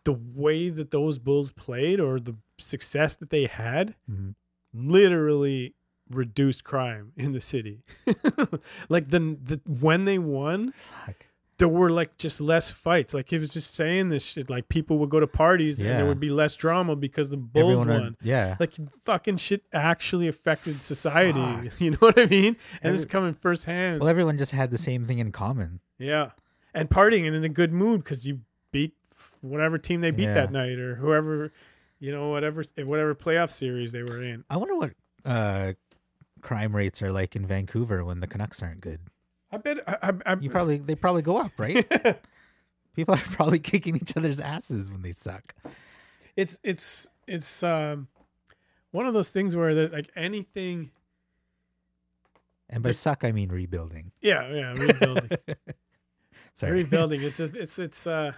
the 0.05 0.13
way 0.13 0.69
that 0.71 0.91
those 0.91 1.19
Bulls 1.19 1.51
played 1.53 2.01
or 2.01 2.19
the 2.21 2.35
success 2.59 3.17
that 3.17 3.31
they 3.31 3.47
had 3.47 3.95
Mhm. 4.11 4.35
literally 4.73 5.75
reduced 6.11 6.65
crime 6.65 7.13
in 7.17 7.33
the 7.33 7.41
city. 7.41 7.83
like 8.89 9.11
the, 9.11 9.37
the 9.43 9.61
when 9.69 10.05
they 10.07 10.19
won, 10.19 10.73
Fuck. 11.07 11.27
there 11.59 11.69
were 11.69 11.91
like 11.91 12.17
just 12.19 12.41
less 12.41 12.71
fights. 12.71 13.15
Like 13.15 13.29
he 13.31 13.39
was 13.39 13.53
just 13.53 13.75
saying 13.75 14.09
this 14.09 14.25
shit. 14.25 14.51
Like 14.51 14.69
people 14.69 14.99
would 14.99 15.11
go 15.11 15.21
to 15.21 15.27
parties 15.29 15.79
and 15.79 15.89
Yeah. 15.89 15.99
there 15.99 16.07
would 16.07 16.19
be 16.19 16.31
less 16.31 16.57
drama 16.57 16.97
because 16.97 17.31
the 17.31 17.37
Bulls 17.37 17.81
Everyone 17.83 18.03
won. 18.03 18.17
yeah. 18.23 18.57
Like 18.59 18.75
fucking 19.05 19.37
shit 19.37 19.63
actually 19.73 20.27
affected 20.29 20.83
society. 20.83 21.41
Fuck. 21.69 21.81
You 21.81 21.91
know 21.93 21.99
what 21.99 22.19
I 22.19 22.27
mean? 22.27 22.57
And 22.83 22.93
this 22.95 23.01
is 23.01 23.07
coming 23.07 23.35
firsthand. 23.35 24.01
well, 24.01 24.09
everyone 24.09 24.37
just 24.39 24.53
had 24.53 24.71
the 24.71 24.79
same 24.79 25.07
thing 25.07 25.19
in 25.21 25.31
common. 25.31 25.81
yeah, 25.99 26.31
and 26.75 26.89
partying 26.91 27.27
and 27.27 27.37
in 27.37 27.45
a 27.45 27.49
good 27.49 27.73
mood 27.73 28.03
because 28.05 28.27
you 28.27 28.41
beat 28.73 28.95
whatever 29.41 29.79
team 29.79 30.01
they 30.01 30.11
beat 30.11 30.25
Yeah. 30.25 30.35
that 30.35 30.53
night 30.53 30.79
or 30.79 30.95
whoever, 30.97 31.53
you 31.99 32.13
know, 32.13 32.29
whatever 32.31 32.65
whatever 32.79 33.15
playoff 33.15 33.51
series 33.51 33.93
they 33.93 34.03
were 34.03 34.23
in. 34.23 34.45
I 34.51 34.57
wonder 34.57 34.77
what 34.77 34.93
uh, 35.25 35.73
crime 36.41 36.75
rates 36.75 37.03
are 37.03 37.13
like 37.13 37.37
in 37.37 37.47
Vancouver 37.47 38.05
when 38.05 38.21
the 38.21 38.27
Canucks 38.27 38.63
aren't 38.63 38.81
good. 38.81 39.01
I 39.53 39.57
bet. 39.59 39.79
I, 39.89 39.97
I, 40.03 40.13
I, 40.33 40.37
You 40.41 40.51
probably 40.51 40.79
they 40.79 40.95
probably 40.95 41.23
go 41.23 41.37
up, 41.39 41.53
right? 41.59 41.87
People 42.95 43.15
are 43.15 43.19
probably 43.19 43.59
kicking 43.61 43.97
each 43.97 44.17
other's 44.17 44.41
asses 44.41 44.91
when 44.91 45.03
they 45.03 45.13
suck. 45.13 45.55
it's 46.37 46.59
it's 46.63 47.07
it's 47.27 47.63
um 47.63 48.09
one 48.93 49.07
of 49.07 49.15
those 49.15 49.31
things 49.31 49.55
where 49.57 49.75
that 49.75 49.93
like 49.93 50.11
anything 50.17 50.91
And 52.69 52.83
by 52.83 52.93
suck, 52.93 53.25
I 53.25 53.33
mean 53.33 53.49
rebuilding. 53.51 54.13
yeah 54.21 54.49
yeah 54.53 54.73
rebuilding 54.73 55.31
Sorry. 56.53 56.73
rebuilding 56.73 57.23
it's 57.23 57.37
just, 57.37 57.55
it's 57.55 57.79
it's 57.79 58.07
uh 58.07 58.33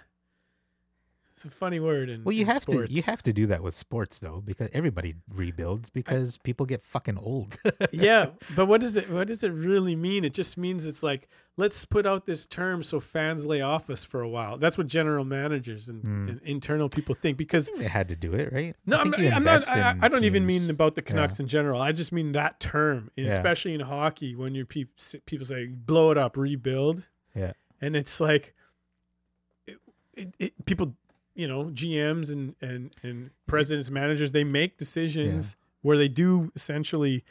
it's 1.34 1.44
a 1.44 1.50
funny 1.50 1.80
word 1.80 2.08
in 2.10 2.24
Well, 2.24 2.32
you 2.32 2.44
have 2.46 2.62
sports. 2.62 2.88
to 2.90 2.94
you 2.94 3.02
have 3.02 3.22
to 3.22 3.32
do 3.32 3.46
that 3.48 3.62
with 3.62 3.74
sports 3.74 4.18
though, 4.18 4.42
because 4.44 4.68
everybody 4.72 5.14
rebuilds 5.32 5.90
because 5.90 6.36
people 6.38 6.66
get 6.66 6.82
fucking 6.82 7.16
old. 7.18 7.56
yeah 7.92 8.26
but 8.56 8.66
what 8.66 8.80
does 8.80 8.96
it 8.96 9.10
what 9.10 9.26
does 9.26 9.42
it 9.42 9.50
really 9.52 9.96
mean 9.96 10.24
it 10.24 10.34
just 10.34 10.56
means 10.58 10.84
it's 10.86 11.02
like 11.02 11.28
let's 11.56 11.84
put 11.84 12.06
out 12.06 12.26
this 12.26 12.46
term 12.46 12.82
so 12.82 13.00
fans 13.00 13.44
lay 13.46 13.60
off 13.60 13.88
us 13.90 14.04
for 14.04 14.20
a 14.22 14.28
while 14.28 14.56
that's 14.58 14.76
what 14.78 14.86
general 14.86 15.24
managers 15.24 15.88
and, 15.88 16.02
Hmm. 16.02 16.28
and 16.28 16.40
internal 16.42 16.88
people 16.88 17.14
think 17.14 17.36
because 17.38 17.70
they 17.78 17.88
had 17.88 18.08
to 18.08 18.16
do 18.16 18.34
it, 18.34 18.52
right? 18.52 18.74
No, 18.86 18.96
I 18.96 19.00
I'm, 19.00 19.10
think 19.12 19.22
you 19.22 19.30
I'm 19.30 19.44
not. 19.44 19.68
I, 19.68 19.96
I 20.02 20.08
don't 20.08 20.24
even 20.24 20.44
mean 20.46 20.68
about 20.70 20.94
the 20.94 21.02
Canucks 21.02 21.40
in 21.40 21.46
general. 21.48 21.80
I 21.80 21.92
just 21.92 22.12
mean 22.12 22.32
that 22.32 22.60
term, 22.60 23.10
Yeah. 23.16 23.28
especially 23.28 23.74
in 23.74 23.80
hockey, 23.80 24.34
when 24.34 24.54
you 24.54 24.64
people 24.66 24.94
people 25.26 25.46
say 25.46 25.66
blow 25.66 26.10
it 26.10 26.18
up, 26.18 26.36
rebuild, 26.36 27.08
Yeah. 27.34 27.52
and 27.80 27.96
it's 27.96 28.20
like 28.20 28.54
it, 30.14 30.34
it, 30.38 30.66
people, 30.66 30.94
you 31.34 31.46
know, 31.48 31.64
GMs 31.66 32.30
and 32.30 32.54
and 32.60 32.94
and 33.02 33.30
presidents, 33.46 33.90
managers, 33.90 34.32
they 34.32 34.44
make 34.44 34.78
decisions 34.78 35.56
where 35.82 35.96
they 35.98 36.08
do 36.08 36.52
essentially 36.54 37.24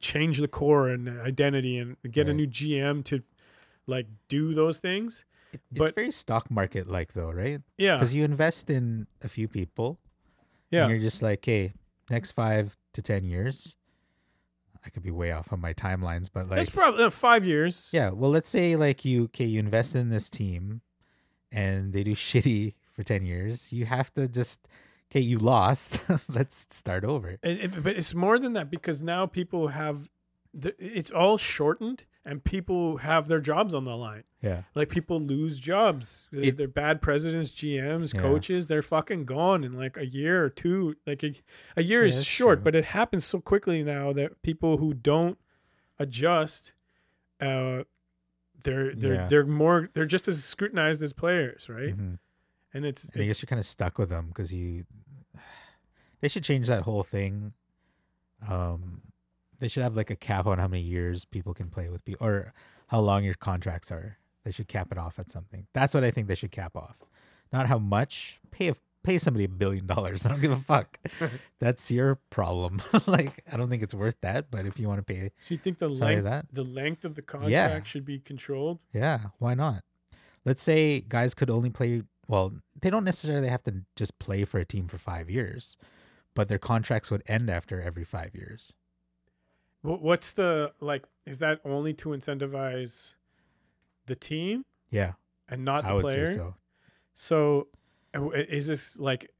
change 0.00 0.38
the 0.38 0.48
core 0.48 0.88
and 0.88 1.08
identity 1.20 1.76
and 1.78 1.96
get 2.10 2.28
a 2.28 2.34
new 2.34 2.46
GM 2.46 3.04
to 3.04 3.22
like 3.86 4.06
do 4.28 4.54
those 4.54 4.78
things. 4.78 5.24
It- 5.52 5.60
it's 5.70 5.78
but- 5.78 5.94
very 5.94 6.10
stock 6.10 6.50
market 6.50 6.86
like 6.86 7.12
though, 7.12 7.30
right? 7.30 7.60
Yeah, 7.76 7.96
Because 7.96 8.14
you 8.14 8.24
invest 8.24 8.70
in 8.70 9.06
a 9.22 9.28
few 9.28 9.48
people, 9.48 9.98
yeah, 10.70 10.82
and 10.82 10.90
you're 10.90 11.00
just 11.00 11.22
like, 11.22 11.44
hey, 11.44 11.72
next 12.08 12.30
five 12.32 12.76
to 12.94 13.02
ten 13.02 13.24
years, 13.24 13.76
I 14.84 14.90
could 14.90 15.02
be 15.02 15.10
way 15.10 15.32
off 15.32 15.52
on 15.52 15.60
my 15.60 15.74
timelines, 15.74 16.30
but 16.32 16.48
like, 16.48 16.60
it's 16.60 16.70
probably 16.70 17.04
uh, 17.04 17.10
five 17.10 17.44
years. 17.44 17.90
yeah. 17.92 18.10
Well, 18.10 18.30
let's 18.30 18.48
say 18.48 18.76
like 18.76 19.04
you, 19.04 19.24
okay, 19.24 19.44
you 19.44 19.58
invest 19.60 19.94
in 19.94 20.08
this 20.08 20.30
team, 20.30 20.80
and 21.52 21.92
they 21.92 22.04
do 22.04 22.14
shitty 22.28 22.74
for 23.00 23.04
ten 23.04 23.24
years. 23.24 23.72
You 23.72 23.86
have 23.86 24.12
to 24.14 24.28
just, 24.28 24.60
okay, 25.10 25.20
you 25.20 25.38
lost. 25.38 26.00
let's 26.28 26.66
start 26.70 27.04
over. 27.04 27.30
It, 27.30 27.40
it- 27.42 27.82
but 27.82 27.96
it's 27.96 28.14
more 28.14 28.38
than 28.38 28.52
that 28.54 28.70
because 28.70 29.00
now 29.02 29.26
people 29.26 29.68
have 29.68 30.08
the, 30.52 30.74
it's 30.78 31.10
all 31.10 31.38
shortened 31.38 32.04
and 32.24 32.44
people 32.44 32.98
have 32.98 33.28
their 33.28 33.40
jobs 33.40 33.72
on 33.72 33.84
the 33.84 33.96
line. 33.96 34.24
Yeah. 34.42 34.62
Like 34.74 34.88
people 34.90 35.18
lose 35.20 35.58
jobs. 35.60 36.28
It- 36.32 36.56
they're 36.58 36.68
bad 36.68 37.00
presidents, 37.00 37.50
GMs, 37.52 38.14
Yeah. 38.14 38.20
coaches. 38.20 38.66
They're 38.68 38.82
fucking 38.82 39.24
gone 39.24 39.64
in 39.64 39.72
like 39.72 39.96
a 39.96 40.06
year 40.06 40.44
or 40.44 40.50
two. 40.50 40.96
Like 41.06 41.22
a, 41.22 41.32
a 41.76 41.82
year 41.82 42.02
Yeah, 42.02 42.08
is 42.10 42.24
short, 42.24 42.58
true. 42.58 42.64
but 42.64 42.74
it 42.74 42.86
happens 42.86 43.24
so 43.24 43.40
quickly 43.40 43.82
now 43.82 44.12
that 44.12 44.42
people 44.42 44.76
who 44.76 44.92
don't 44.92 45.38
adjust, 45.98 46.72
uh, 47.40 47.84
they're 48.62 48.94
they're 48.94 49.14
Yeah. 49.14 49.26
they're 49.26 49.46
more 49.46 49.88
they're 49.94 50.04
just 50.04 50.28
as 50.28 50.44
scrutinized 50.44 51.02
as 51.02 51.12
players, 51.14 51.68
right? 51.70 51.96
Mhm. 51.96 52.18
And 52.72 52.84
it's, 52.84 53.08
And 53.10 53.22
I 53.22 53.26
guess 53.26 53.42
you're 53.42 53.48
kind 53.48 53.60
of 53.60 53.66
stuck 53.66 53.98
with 53.98 54.08
them 54.10 54.28
because 54.28 54.52
you. 54.52 54.84
They 56.20 56.28
should 56.28 56.44
change 56.44 56.68
that 56.68 56.82
whole 56.82 57.02
thing. 57.02 57.52
Um, 58.48 59.02
they 59.58 59.68
should 59.68 59.82
have 59.82 59.96
like 59.96 60.10
a 60.10 60.16
cap 60.16 60.46
on 60.46 60.58
how 60.58 60.68
many 60.68 60.82
years 60.82 61.24
people 61.24 61.54
can 61.54 61.68
play 61.68 61.88
with 61.88 62.04
people, 62.04 62.26
or 62.26 62.52
how 62.88 63.00
long 63.00 63.24
your 63.24 63.34
contracts 63.34 63.90
are. 63.90 64.18
They 64.44 64.50
should 64.50 64.68
cap 64.68 64.88
it 64.92 64.98
off 64.98 65.18
at 65.18 65.30
something. 65.30 65.66
That's 65.74 65.94
what 65.94 66.04
I 66.04 66.10
think 66.10 66.28
they 66.28 66.34
should 66.34 66.50
cap 66.50 66.76
off, 66.76 66.96
not 67.52 67.66
how 67.66 67.78
much. 67.78 68.40
Pay 68.50 68.68
a, 68.68 68.76
pay 69.02 69.18
somebody 69.18 69.44
a 69.44 69.48
billion 69.48 69.86
dollars. 69.86 70.24
I 70.26 70.30
don't 70.30 70.40
give 70.40 70.52
a 70.52 70.56
fuck. 70.60 70.98
That's 71.58 71.90
your 71.90 72.16
problem. 72.30 72.82
like 73.06 73.42
I 73.50 73.56
don't 73.56 73.68
think 73.68 73.82
it's 73.82 73.94
worth 73.94 74.16
that. 74.22 74.50
But 74.50 74.66
if 74.66 74.78
you 74.78 74.88
want 74.88 74.98
to 74.98 75.02
pay, 75.04 75.30
so 75.40 75.54
you 75.54 75.58
think 75.58 75.78
the 75.78 75.88
length 75.88 76.24
that. 76.24 76.46
the 76.52 76.64
length 76.64 77.04
of 77.04 77.14
the 77.16 77.22
contract 77.22 77.50
Yeah. 77.50 77.82
should 77.82 78.04
be 78.04 78.18
controlled? 78.18 78.78
yeah, 78.92 79.20
why 79.38 79.54
not? 79.54 79.84
Let's 80.44 80.62
say 80.62 81.00
guys 81.00 81.34
could 81.34 81.50
only 81.50 81.70
play. 81.70 82.02
Well, 82.30 82.52
they 82.80 82.90
don't 82.90 83.02
necessarily 83.02 83.48
have 83.48 83.64
to 83.64 83.82
just 83.96 84.20
play 84.20 84.44
for 84.44 84.60
a 84.60 84.64
team 84.64 84.86
for 84.86 84.98
five 84.98 85.28
years, 85.28 85.76
but 86.36 86.46
their 86.48 86.60
contracts 86.60 87.10
would 87.10 87.24
end 87.26 87.50
after 87.50 87.82
every 87.82 88.04
five 88.04 88.36
years. 88.36 88.72
What's 89.82 90.30
the 90.32 90.72
like? 90.78 91.06
Is 91.26 91.40
that 91.40 91.60
only 91.64 91.92
to 91.94 92.10
incentivize 92.10 93.14
the 94.06 94.14
team 94.14 94.62
Yeah, 94.92 95.14
and 95.48 95.64
not 95.64 95.84
I 95.84 95.88
the 95.88 95.94
would 95.94 96.04
player? 96.04 96.26
say 96.26 96.36
so. 96.36 96.54
So, 97.14 97.66
is 98.14 98.68
this 98.68 98.96
like? 98.96 99.32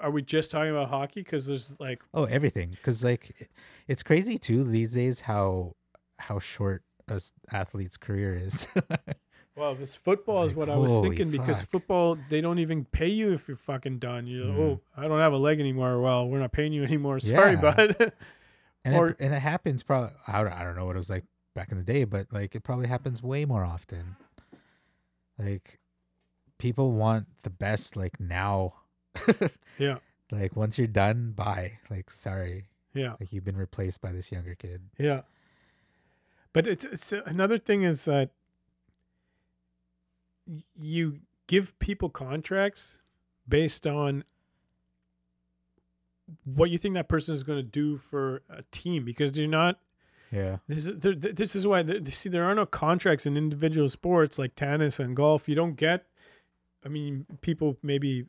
Are 0.00 0.12
we 0.12 0.22
just 0.22 0.52
talking 0.52 0.70
about 0.70 0.90
hockey? 0.90 1.22
Because 1.22 1.46
there's 1.46 1.74
like, 1.80 2.02
Oh, 2.14 2.24
everything. 2.24 2.70
Because 2.70 3.02
like, 3.02 3.50
it's 3.88 4.04
crazy 4.04 4.38
too 4.38 4.62
these 4.62 4.92
days 4.92 5.22
how 5.22 5.74
how 6.20 6.38
short 6.38 6.84
a 7.08 7.20
athlete's 7.50 7.96
career 7.96 8.36
is. 8.36 8.68
well, 9.58 9.74
this 9.74 9.94
football 9.96 10.44
is 10.44 10.54
what 10.54 10.68
I 10.68 10.76
was 10.76 10.92
thinking 10.92 11.30
because 11.30 11.60
football 11.62 12.16
they 12.28 12.40
don't 12.40 12.58
even 12.58 12.84
pay 12.84 13.08
you 13.08 13.32
if 13.32 13.48
you're 13.48 13.56
fucking 13.56 13.98
done. 13.98 14.26
You're 14.26 14.44
like, 14.46 14.56
Mhm. 14.56 14.60
oh, 14.60 14.80
I 14.96 15.08
don't 15.08 15.18
have 15.20 15.32
a 15.32 15.38
leg 15.38 15.58
anymore. 15.60 16.00
Well, 16.00 16.28
we're 16.28 16.38
not 16.38 16.52
paying 16.52 16.72
you 16.72 16.82
anymore. 16.90 17.20
Sorry, 17.20 17.52
Yeah. 17.54 17.60
bud. 17.60 18.12
and 18.84 18.94
Or- 18.94 19.08
it, 19.08 19.16
and 19.20 19.34
it 19.34 19.40
happens 19.40 19.82
probably. 19.82 20.10
I 20.26 20.42
don't, 20.42 20.52
I 20.52 20.62
don't 20.62 20.76
know 20.76 20.86
what 20.86 20.96
it 20.96 20.98
was 20.98 21.10
like 21.10 21.24
back 21.54 21.72
in 21.72 21.78
the 21.78 21.84
day, 21.84 22.04
but 22.04 22.28
like 22.32 22.54
it 22.54 22.62
probably 22.62 22.86
happens 22.88 23.22
way 23.22 23.44
more 23.44 23.64
often. 23.64 24.16
Like 25.38 25.78
people 26.58 26.92
want 26.92 27.26
the 27.42 27.50
best 27.50 27.96
like 27.96 28.18
now. 28.20 28.74
yeah, 29.78 29.98
Like 30.30 30.54
once 30.56 30.78
you're 30.78 30.86
done, 30.86 31.32
bye. 31.32 31.72
Like 31.90 32.10
sorry, 32.10 32.68
yeah. 32.94 33.14
like 33.20 33.32
you've 33.32 33.44
been 33.44 33.56
replaced 33.56 34.00
by 34.00 34.12
this 34.12 34.30
younger 34.30 34.54
kid. 34.54 34.82
Yeah. 34.98 35.22
But 36.52 36.66
it's, 36.66 36.84
it's 36.84 37.12
another 37.12 37.58
thing 37.58 37.82
is 37.82 38.04
that 38.06 38.30
you 40.78 41.20
give 41.46 41.78
people 41.78 42.08
contracts 42.08 43.00
based 43.48 43.86
on 43.86 44.24
what 46.44 46.70
you 46.70 46.78
think 46.78 46.94
that 46.94 47.08
person 47.08 47.34
is 47.34 47.42
going 47.42 47.58
to 47.58 47.62
do 47.62 47.96
for 47.96 48.42
a 48.50 48.62
team 48.70 49.04
because 49.04 49.36
you're 49.38 49.48
not 49.48 49.78
Yeah. 50.30 50.58
this 50.68 50.86
is 50.86 51.00
this 51.00 51.56
is 51.56 51.66
why 51.66 51.84
see 52.10 52.28
there 52.28 52.44
are 52.44 52.54
no 52.54 52.66
contracts 52.66 53.24
in 53.26 53.36
individual 53.36 53.88
sports 53.88 54.38
like 54.38 54.54
tennis 54.54 54.98
and 54.98 55.16
golf. 55.16 55.48
You 55.48 55.54
don't 55.54 55.74
get. 55.76 56.04
I 56.84 56.88
mean, 56.88 57.26
people 57.40 57.76
maybe 57.82 58.26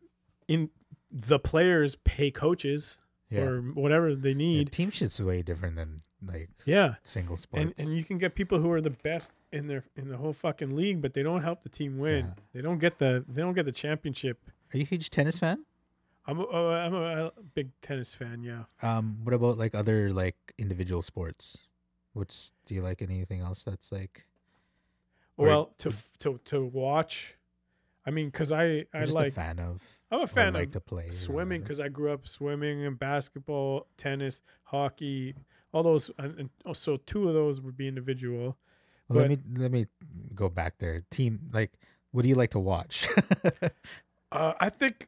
in 0.47 0.70
the 1.11 1.39
players 1.39 1.95
pay 2.03 2.32
coaches 2.32 2.99
Yeah. 3.30 3.41
or 3.41 3.61
whatever 3.61 4.15
they 4.15 4.30
Yeah, 4.30 4.36
need. 4.36 4.72
team 4.72 4.91
shit's 4.91 5.20
way 5.20 5.41
different 5.41 5.76
than 5.76 6.01
like 6.26 6.49
Yeah, 6.65 6.95
single 7.03 7.38
sports. 7.38 7.63
and 7.63 7.74
and 7.78 7.97
you 7.97 8.03
can 8.03 8.17
get 8.17 8.36
people 8.36 8.59
who 8.59 8.72
are 8.72 8.82
the 8.82 8.89
best 8.89 9.32
in 9.51 9.67
their 9.67 9.84
in 9.95 10.09
the 10.09 10.17
whole 10.17 10.34
fucking 10.34 10.76
league, 10.76 11.01
but 11.01 11.13
they 11.13 11.24
don't 11.24 11.41
help 11.41 11.63
the 11.63 11.70
team 11.70 11.97
win. 11.97 12.26
Yeah. 12.26 12.34
They 12.53 12.61
don't 12.61 12.80
get 12.80 12.99
the 12.99 13.26
they 13.28 13.41
don't 13.41 13.53
get 13.53 13.65
the 13.65 13.72
championship. 13.72 14.39
Are 14.74 14.78
you 14.78 14.84
a 14.84 14.88
huge 14.88 15.09
tennis 15.09 15.39
fan? 15.39 15.65
I'm 16.28 16.39
a, 16.39 16.43
uh, 16.43 16.57
I'm 16.57 16.93
a, 16.93 17.32
big 17.55 17.72
tennis 17.82 18.13
fan. 18.13 18.43
Yeah. 18.43 18.63
Um, 18.84 19.20
what 19.24 19.34
about 19.34 19.57
like 19.57 19.74
other 19.74 20.11
like 20.11 20.36
individual 20.59 21.01
sports? 21.01 21.57
What's 22.13 22.51
do 22.67 22.76
you 22.76 22.82
like 22.82 23.01
anything 23.01 23.41
else 23.41 23.63
that's 23.63 23.91
like? 23.91 24.26
Well, 25.38 25.74
to 25.80 25.93
to 26.20 26.39
to 26.45 26.65
watch, 26.65 27.38
I 28.05 28.11
mean, 28.11 28.28
because 28.28 28.51
I 28.51 28.86
I 28.93 29.05
like 29.05 29.30
a 29.30 29.36
fan 29.36 29.59
of? 29.59 29.82
I'm 30.11 30.22
a 30.22 30.28
fan 30.28 30.53
like 30.53 30.67
of 30.67 30.74
to 30.74 30.80
play 30.82 31.11
swimming 31.11 31.61
because 31.61 31.80
I 31.80 31.88
grew 31.88 32.11
up 32.11 32.28
swimming 32.28 32.86
and 32.86 32.97
basketball, 32.97 33.88
tennis, 33.95 34.41
hockey, 34.63 35.36
all 35.72 35.84
those. 35.84 36.11
And, 36.17 36.49
oh, 36.65 36.74
so 36.74 36.97
two 36.97 37.28
of 37.28 37.34
those 37.34 37.61
would 37.61 37.78
be 37.78 37.88
individual. 37.88 38.57
Well, 39.07 39.20
let 39.20 39.30
me 39.30 39.38
let 39.57 39.72
me 39.72 39.88
go 40.36 40.49
back 40.49 40.78
there. 40.80 41.01
Team 41.09 41.49
like, 41.51 41.72
what 42.11 42.22
do 42.24 42.30
you 42.30 42.36
like 42.36 42.51
to 42.51 42.59
watch? 42.59 43.07
Uh, 44.32 44.53
I 44.59 44.70
think, 44.70 45.07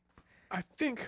I 0.49 0.63
think, 0.79 1.07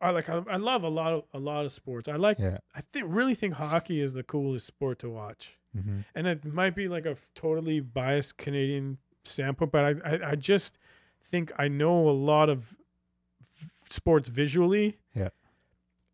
I 0.00 0.08
like. 0.08 0.30
I, 0.30 0.42
I 0.50 0.56
love 0.56 0.84
a 0.84 0.88
lot 0.88 1.12
of 1.12 1.24
a 1.34 1.38
lot 1.38 1.66
of 1.66 1.72
sports. 1.72 2.08
I 2.08 2.16
like. 2.16 2.38
yeah. 2.38 2.58
I 2.74 2.80
think 2.80 3.04
really 3.08 3.34
think 3.34 3.52
hockey 3.52 4.00
is 4.00 4.14
the 4.14 4.22
coolest 4.22 4.66
sport 4.66 4.98
to 5.00 5.10
watch. 5.10 5.58
hmm 5.78 6.00
and 6.14 6.26
it 6.26 6.46
might 6.46 6.74
be 6.74 6.88
like 6.88 7.04
a 7.04 7.16
totally 7.34 7.80
biased 7.80 8.38
Canadian 8.38 8.96
standpoint, 9.24 9.70
but 9.70 9.84
I, 9.84 10.10
I, 10.14 10.30
I 10.30 10.34
just 10.34 10.78
think 11.22 11.52
I 11.58 11.68
know 11.68 12.08
a 12.08 12.16
lot 12.16 12.48
of 12.48 12.74
v- 13.60 13.68
sports 13.90 14.30
visually. 14.30 14.96
Yeah. 15.14 15.28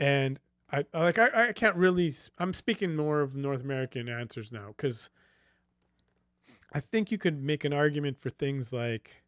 And 0.01 0.41
I 0.71 0.85
like 0.93 1.19
I, 1.19 1.49
I 1.49 1.53
can't 1.53 1.77
really 1.77 2.15
I'm 2.39 2.53
speaking 2.53 2.95
more 2.95 3.21
of 3.21 3.35
North 3.35 3.63
American 3.63 4.09
answers 4.09 4.53
now 4.53 4.69
because 4.77 5.09
I 6.73 6.81
think 6.81 7.11
you 7.11 7.17
could 7.19 7.43
make 7.43 7.65
an 7.65 7.73
argument 7.73 8.21
for 8.21 8.29
things 8.31 8.73
like 8.73 9.23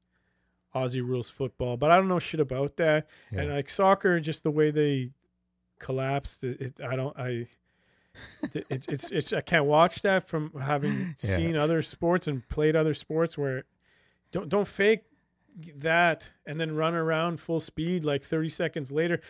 Aussie 0.74 1.02
rules 1.06 1.30
football, 1.30 1.76
but 1.76 1.90
I 1.90 1.96
don't 1.96 2.08
know 2.08 2.18
shit 2.18 2.40
about 2.40 2.76
that. 2.76 3.06
Yeah. 3.32 3.40
And 3.40 3.50
like 3.52 3.70
soccer, 3.70 4.20
just 4.20 4.42
the 4.42 4.50
way 4.50 4.70
they 4.70 5.10
collapsed, 5.78 6.44
it, 6.44 6.60
it 6.60 6.80
I 6.86 6.94
don't 6.96 7.18
I 7.18 7.46
th- 8.52 8.66
it's 8.68 8.86
it's 8.88 9.10
it's 9.10 9.32
I 9.32 9.40
can't 9.40 9.64
watch 9.64 10.02
that 10.02 10.28
from 10.28 10.52
having 10.60 11.14
Yeah. 11.22 11.36
seen 11.36 11.56
other 11.56 11.80
sports 11.80 12.28
and 12.28 12.46
played 12.48 12.76
other 12.76 12.92
sports 12.94 13.38
where 13.38 13.64
don't 14.30 14.48
don't 14.50 14.68
fake 14.68 15.04
that 15.76 16.30
and 16.46 16.60
then 16.60 16.74
run 16.76 16.94
around 16.94 17.40
full 17.40 17.60
speed 17.60 18.04
like 18.04 18.22
30 18.22 18.48
seconds 18.50 18.92
later 18.92 19.20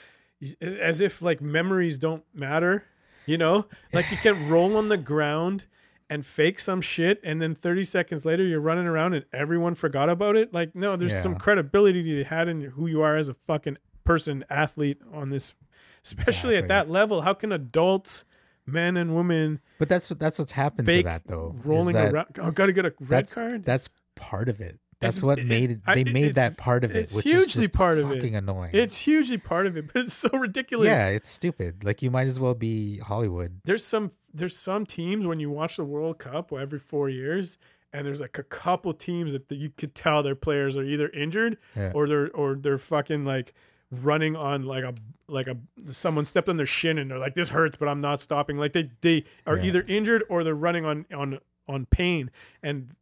as 0.61 1.01
if 1.01 1.21
like 1.23 1.41
memories 1.41 1.99
don't 1.99 2.25
matter 2.35 2.85
you 3.27 3.37
know 3.37 3.67
like 3.93 4.11
you 4.11 4.17
can 4.17 4.49
roll 4.49 4.77
on 4.77 4.89
the 4.89 4.97
ground 4.97 5.67
and 6.09 6.25
fake 6.27 6.59
some 6.59 6.81
shit 6.81 7.21
and 7.23 7.41
then 7.41 7.55
30 7.55 7.85
seconds 7.85 8.25
later 8.25 8.43
you're 8.45 8.61
running 8.61 8.87
around 8.87 9.13
and 9.15 9.25
everyone 9.33 9.75
forgot 9.75 10.09
about 10.09 10.37
it 10.37 10.53
like 10.53 10.75
no 10.75 10.97
there's 10.97 11.21
some 11.23 11.33
Yeah. 11.33 11.39
credibility 11.39 12.01
you 12.01 12.25
had 12.25 12.49
in 12.49 12.63
who 12.63 12.87
you 12.87 13.03
are 13.03 13.17
as 13.17 13.29
a 13.29 13.35
fucking 13.35 13.77
person 14.05 14.45
athlete 14.51 14.99
on 15.13 15.29
this 15.31 15.55
especially 16.05 16.57
at 16.57 16.69
that 16.69 16.89
level 16.91 17.23
how 17.23 17.35
can 17.35 17.53
adults 17.53 18.25
men 18.67 18.97
and 18.97 19.15
women 19.15 19.61
But 19.79 19.89
that's 19.89 20.09
what 20.09 20.19
that's 20.19 20.39
what's 20.39 20.53
happened 20.53 20.87
fake 20.87 21.05
to 21.05 21.11
that 21.11 21.23
though. 21.27 21.55
rolling 21.65 21.95
that 21.95 22.13
around 22.13 22.27
oh 22.41 22.51
gotta 22.51 22.73
get 22.73 22.87
a 22.87 22.95
red 23.01 23.09
that's, 23.27 23.35
card 23.35 23.65
That's 23.65 23.89
part 24.17 24.49
of 24.49 24.61
it. 24.61 24.79
That's 25.01 25.17
It's- 25.17 25.23
what 25.27 25.39
it- 25.39 25.47
made 25.47 25.71
it. 25.71 25.81
They 25.87 26.05
made 26.05 26.35
that 26.35 26.57
part 26.59 26.85
of 26.85 26.91
it, 26.91 26.97
it's 26.99 27.15
which 27.15 27.25
hugely 27.25 27.45
is 27.45 27.55
just 27.69 27.73
part 27.73 27.99
of 27.99 28.11
it. 28.11 28.17
fucking 28.17 28.37
annoying. 28.37 28.71
it's 28.75 28.99
hugely 28.99 29.39
part 29.39 29.67
of 29.67 29.77
it 29.77 29.93
but 29.93 30.03
it's 30.05 30.13
so 30.15 30.29
ridiculous 30.31 30.87
yeah, 30.87 31.09
it's 31.09 31.29
stupid. 31.31 31.83
Like 31.85 32.03
you 32.03 32.11
might 32.11 32.27
as 32.27 32.39
well 32.39 32.55
be 32.55 32.99
Hollywood. 32.99 33.61
there's 33.65 33.85
some 33.85 34.11
there's 34.33 34.57
some 34.57 34.85
teams 34.87 35.27
when 35.27 35.41
you 35.41 35.51
watch 35.51 35.77
the 35.77 35.85
World 35.85 36.19
Cup 36.19 36.53
every 36.53 36.79
four 36.79 37.09
years, 37.09 37.59
and 37.93 38.07
there's 38.07 38.21
like 38.21 38.39
a 38.39 38.45
couple 38.45 38.93
teams 38.93 39.33
that, 39.33 39.49
that 39.49 39.57
you 39.57 39.71
could 39.71 39.95
tell 39.95 40.23
their 40.23 40.37
players 40.37 40.77
are 40.77 40.85
either 40.85 41.09
injured 41.09 41.57
Yeah. 41.75 41.91
or 41.95 42.07
they're 42.07 42.31
or 42.31 42.55
they're 42.55 42.79
fucking 42.79 43.25
like 43.25 43.55
running 43.91 44.37
on 44.37 44.63
like 44.63 44.85
a 44.85 44.95
like 45.29 45.49
a 45.49 45.57
someone 45.93 46.25
stepped 46.27 46.49
on 46.49 46.59
their 46.59 46.67
shin 46.67 46.97
and 46.99 47.11
they're 47.11 47.19
like 47.19 47.35
this 47.35 47.49
hurts 47.49 47.77
but 47.77 47.89
I'm 47.89 48.01
not 48.01 48.21
stopping 48.21 48.57
like 48.59 48.73
they 48.75 48.91
they 49.01 49.25
are 49.47 49.57
Yeah. 49.57 49.65
either 49.65 49.83
injured 49.89 50.23
or 50.29 50.45
they're 50.45 50.55
running 50.55 50.85
on 50.85 51.07
on 51.13 51.39
on 51.67 51.87
pain 51.87 52.31
and 52.63 52.95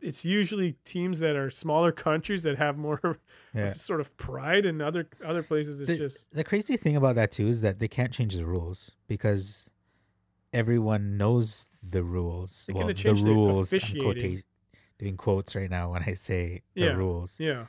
it's 0.00 0.24
usually 0.24 0.72
teams 0.84 1.18
that 1.20 1.36
are 1.36 1.50
smaller 1.50 1.92
countries 2.08 2.42
that 2.44 2.56
have 2.58 2.76
more 2.78 3.18
Yeah. 3.54 3.74
sort 3.74 4.00
of 4.00 4.16
pride 4.16 4.64
and 4.66 4.80
other 4.82 5.08
other 5.24 5.42
places 5.42 5.80
it's 5.80 5.90
The, 5.90 5.96
just 5.98 6.26
the 6.32 6.44
crazy 6.44 6.76
thing 6.76 6.96
about 6.96 7.14
that 7.16 7.32
too 7.32 7.48
is 7.48 7.60
that 7.60 7.78
they 7.78 7.88
can't 7.88 8.12
change 8.12 8.34
the 8.34 8.46
rules 8.46 8.90
because 9.06 9.66
everyone 10.52 11.16
knows 11.16 11.66
the 11.82 12.02
rules. 12.02 12.66
Well, 12.72 12.86
the 12.86 12.94
change 12.94 13.22
the 13.22 13.30
rules. 13.30 13.72
I'm 13.72 13.80
quota- 14.00 14.42
doing 14.98 15.16
quotes 15.16 15.54
right 15.56 15.70
now 15.70 15.90
when 15.92 16.02
I 16.06 16.14
say 16.14 16.62
Yeah. 16.74 16.90
the 16.90 16.96
rules. 16.96 17.36
yeah 17.38 17.66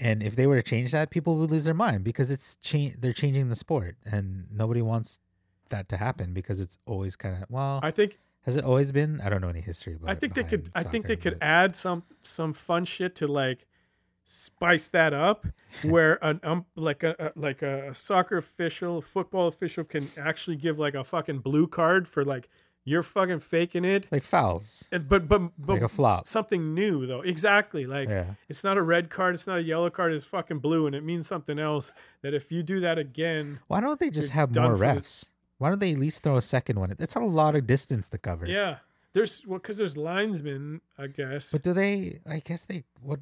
And 0.00 0.22
if 0.22 0.34
they 0.34 0.46
were 0.46 0.56
to 0.56 0.62
change 0.62 0.90
that, 0.92 1.10
people 1.10 1.36
would 1.36 1.50
lose 1.50 1.64
their 1.66 1.74
mind 1.74 2.02
because 2.02 2.30
it's 2.30 2.56
cha- 2.56 2.94
they're 2.98 3.12
changing 3.12 3.48
the 3.48 3.54
sport, 3.54 3.96
and 4.04 4.46
nobody 4.50 4.82
wants 4.82 5.20
that 5.70 5.88
to 5.90 5.96
happen 5.98 6.34
because 6.34 6.58
it's 6.60 6.76
always 6.86 7.14
kind 7.16 7.40
of 7.42 7.48
well. 7.48 7.78
I 7.82 7.90
think 7.92 8.18
has 8.44 8.56
it 8.56 8.64
always 8.64 8.92
been? 8.92 9.20
I 9.20 9.28
don't 9.28 9.40
know 9.40 9.48
any 9.48 9.60
history. 9.60 9.96
I 10.06 10.14
think 10.14 10.34
they 10.34 10.44
could. 10.44 10.70
I 10.74 10.82
think 10.82 11.06
they 11.06 11.16
could 11.16 11.38
But, 11.38 11.46
add 11.46 11.76
some 11.76 12.04
some 12.22 12.52
fun 12.52 12.84
shit 12.84 13.14
to 13.16 13.26
like 13.26 13.66
spice 14.24 14.88
that 14.88 15.12
up, 15.12 15.46
where 15.82 16.18
an 16.24 16.40
um 16.42 16.66
like 16.76 17.02
a, 17.02 17.14
a 17.18 17.38
like 17.38 17.62
a 17.62 17.94
soccer 17.94 18.36
official, 18.36 19.00
football 19.02 19.46
official 19.48 19.84
can 19.84 20.10
actually 20.18 20.56
give 20.56 20.78
like 20.78 20.94
a 20.94 21.04
fucking 21.04 21.38
blue 21.38 21.66
card 21.66 22.06
for 22.08 22.24
like 22.24 22.48
you're 22.86 23.02
fucking 23.02 23.38
faking 23.38 23.84
it, 23.84 24.06
like 24.12 24.22
fouls, 24.24 24.84
and 24.92 25.08
but 25.08 25.26
but 25.26 25.38
but 25.58 25.74
like 25.74 25.82
a 25.82 25.88
flop. 25.88 26.26
something 26.26 26.74
new 26.74 27.06
though. 27.06 27.22
Exactly, 27.22 27.86
like 27.86 28.10
Yeah, 28.10 28.34
it's 28.48 28.62
not 28.62 28.76
a 28.76 28.82
red 28.82 29.08
card, 29.08 29.34
it's 29.34 29.46
not 29.46 29.58
a 29.58 29.62
yellow 29.62 29.88
card, 29.88 30.12
it's 30.12 30.26
fucking 30.26 30.58
blue, 30.58 30.86
and 30.86 30.94
it 30.94 31.02
means 31.02 31.26
something 31.26 31.58
else. 31.58 31.92
That 32.20 32.34
if 32.34 32.52
you 32.52 32.62
do 32.62 32.80
that 32.80 32.98
again, 32.98 33.60
why 33.68 33.80
don't 33.80 33.98
they 33.98 34.10
just 34.10 34.32
have 34.32 34.54
more 34.54 34.74
refs? 34.76 35.24
Why 35.58 35.68
don't 35.70 35.78
they 35.80 35.92
at 35.92 35.98
least 35.98 36.22
throw 36.22 36.36
a 36.36 36.42
second 36.42 36.78
one? 36.78 36.94
It's 36.98 37.14
a 37.14 37.20
lot 37.20 37.54
of 37.56 37.66
distance 37.66 38.08
to 38.08 38.18
cover. 38.18 38.46
yeah. 38.46 38.78
There's 39.12 39.46
well, 39.46 39.60
because 39.60 39.76
there's 39.76 39.96
linesmen, 39.96 40.80
I 40.98 41.06
guess. 41.06 41.52
But 41.52 41.62
do 41.62 41.72
they? 41.72 42.18
I 42.28 42.40
guess 42.40 42.64
they 42.64 42.82
what? 43.00 43.20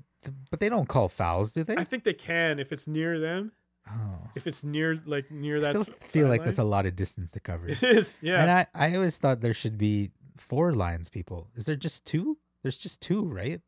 But 0.51 0.59
they 0.61 0.71
don't 0.71 0.89
call 0.89 1.11
fouls, 1.11 1.53
do 1.53 1.65
they? 1.65 1.77
I 1.77 1.85
think 1.85 2.05
they 2.05 2.15
can 2.15 2.59
if 2.59 2.73
it's 2.73 2.87
near 2.87 3.21
them. 3.21 3.53
oh, 3.91 4.31
If 4.35 4.47
it's 4.47 4.65
near, 4.65 5.03
like 5.05 5.31
near 5.31 5.59
I 5.59 5.61
that. 5.61 5.81
still 5.83 5.95
feel 6.07 6.29
like 6.29 6.45
that's 6.45 6.59
a 6.59 6.65
lot 6.65 6.87
of 6.87 6.97
distance 6.97 7.33
to 7.33 7.41
cover. 7.41 7.69
It 7.69 7.83
is, 7.83 8.17
yeah. 8.23 8.41
And 8.41 8.51
I, 8.51 8.67
I 8.75 8.95
always 8.95 9.19
thought 9.19 9.43
there 9.43 9.53
should 9.53 9.77
be 9.77 10.13
four 10.39 10.73
lines 10.73 11.11
people. 11.11 11.49
Is 11.57 11.67
there 11.67 11.77
just 11.77 12.07
two? 12.07 12.39
There's 12.63 12.79
just 12.79 13.03
two, 13.03 13.25
right? 13.25 13.61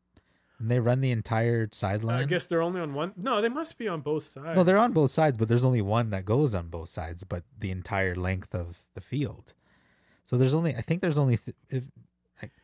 And 0.59 0.71
they 0.71 0.79
run 0.79 1.01
the 1.01 1.11
entire 1.11 1.67
sideline. 1.71 2.21
I 2.21 2.25
guess 2.25 2.45
they're 2.45 2.61
only 2.61 2.79
on 2.81 2.93
one. 2.93 3.13
No, 3.17 3.41
they 3.41 3.49
must 3.49 3.77
be 3.77 3.87
on 3.87 4.01
both 4.01 4.23
sides. 4.23 4.55
No, 4.55 4.63
they're 4.63 4.77
on 4.77 4.93
both 4.93 5.11
sides, 5.11 5.37
but 5.37 5.47
there's 5.47 5.65
only 5.65 5.81
one 5.81 6.11
that 6.11 6.23
goes 6.25 6.55
on 6.55 6.67
both 6.69 6.89
sides, 6.89 7.23
but 7.25 7.43
the 7.59 7.71
entire 7.71 8.15
length 8.15 8.55
of 8.55 8.81
the 8.93 9.01
field. 9.01 9.53
So 10.23 10.37
there's 10.37 10.53
only, 10.53 10.75
I 10.75 10.81
think 10.81 11.01
there's 11.01 11.17
only, 11.17 11.37
th- 11.37 11.55
if, 11.69 11.83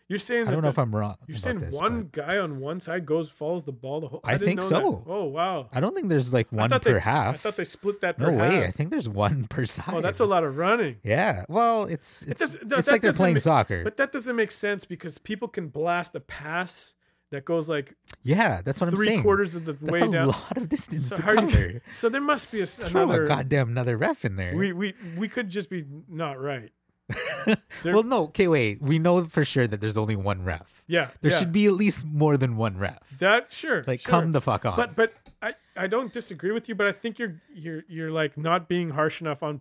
You're 0.08 0.20
saying 0.20 0.48
I 0.48 0.52
don't 0.52 0.62
know 0.62 0.68
the- 0.68 0.70
if 0.70 0.80
I'm 0.80 0.96
wrong. 0.96 1.16
You're 1.28 1.38
saying 1.38 1.60
this, 1.60 1.76
one 1.76 2.04
but 2.04 2.12
guy 2.14 2.38
on 2.38 2.60
one 2.60 2.80
side 2.80 3.06
goes 3.06 3.30
follows 3.30 3.66
the 3.66 3.72
ball 3.72 4.00
the 4.02 4.08
whole. 4.08 4.22
I 4.24 4.34
didn't 4.34 4.46
think 4.48 4.62
know 4.62 4.70
so. 4.70 5.04
that. 5.06 5.12
Oh 5.12 5.26
wow! 5.26 5.70
I 5.72 5.80
don't 5.80 5.94
think 5.96 6.10
there's 6.10 6.34
like 6.34 6.52
one 6.52 6.70
per 6.70 6.80
they, 6.80 7.00
half. 7.00 7.36
I 7.36 7.38
thought 7.38 7.56
they 7.56 7.64
split 7.64 8.02
that. 8.02 8.20
no 8.20 8.32
way. 8.32 8.56
half. 8.56 8.64
I 8.70 8.72
think 8.72 8.90
there's 8.90 9.08
one 9.08 9.44
per 9.50 9.66
side. 9.66 9.86
Oh, 9.94 10.02
that's 10.02 10.20
a 10.20 10.26
lot 10.26 10.44
of 10.44 10.58
running. 10.58 10.98
Yeah. 11.04 11.46
Well, 11.48 11.86
it's 11.86 12.24
it's, 12.24 12.40
does- 12.40 12.58
no, 12.66 12.78
it's 12.78 12.90
like 12.90 13.02
they're 13.02 13.14
playing 13.14 13.40
soccer. 13.40 13.84
But 13.84 13.98
that 13.98 14.12
doesn't 14.12 14.36
make 14.36 14.52
sense 14.52 14.86
because 14.86 15.18
people 15.18 15.48
can 15.48 15.68
blast 15.70 16.16
a 16.16 16.20
pass 16.20 16.96
that 17.32 17.46
goes 17.46 17.68
like 17.70 17.96
yeah, 18.24 18.62
that's 18.62 18.80
what 18.80 18.90
I'm 18.90 18.98
saying. 18.98 19.10
three 19.18 19.22
quarters 19.24 19.56
of 19.56 19.66
the 19.66 19.74
that's 19.74 19.92
way 19.94 20.02
a 20.02 20.12
down. 20.12 20.28
A 20.28 20.32
lot 20.32 20.58
of 20.58 20.70
distance 20.70 21.08
So, 21.08 21.18
to 21.18 21.24
are 21.26 21.36
you- 21.36 21.42
cover. 21.42 21.82
so 21.90 22.10
there 22.10 22.22
must 22.22 22.52
be 22.52 22.62
a, 22.62 22.68
another. 22.86 23.26
a 23.26 23.28
goddamn 23.28 23.70
another 23.70 23.98
ref 23.98 24.24
in 24.26 24.36
there. 24.36 24.56
we 24.56 24.72
we 24.74 24.94
we 25.18 25.28
could 25.28 25.50
just 25.50 25.70
be 25.70 25.86
not 26.08 26.40
right. 26.40 26.72
well, 27.84 28.04
no. 28.04 28.24
Okay, 28.26 28.48
wait. 28.48 28.82
We 28.82 28.98
know 29.00 29.26
for 29.26 29.44
sure 29.44 29.68
that 29.68 29.82
there's 29.82 29.98
only 29.98 30.16
one 30.16 30.44
ref. 30.46 30.84
Yeah, 30.88 31.10
There 31.22 31.32
yeah. 31.32 31.40
should 31.40 31.52
be 31.52 31.66
at 31.66 31.74
least 31.74 32.06
more 32.06 32.38
than 32.38 32.56
one 32.56 32.78
ref. 32.78 33.00
that. 33.20 33.52
Sure, 33.52 33.84
Like, 33.86 34.00
sure. 34.00 34.10
come 34.12 34.32
the 34.32 34.40
fuck 34.40 34.66
on. 34.66 34.78
But 34.78 34.96
but 34.96 35.14
I, 35.42 35.56
I 35.76 35.88
don't 35.88 36.14
disagree 36.14 36.52
with 36.52 36.70
you, 36.70 36.76
but 36.76 36.88
I 36.88 36.94
think 36.94 37.20
you're 37.20 37.42
you're 37.54 37.84
you're 37.90 38.12
like 38.12 38.38
not 38.38 38.70
being 38.70 38.92
harsh 38.92 39.20
enough 39.20 39.44
on 39.44 39.60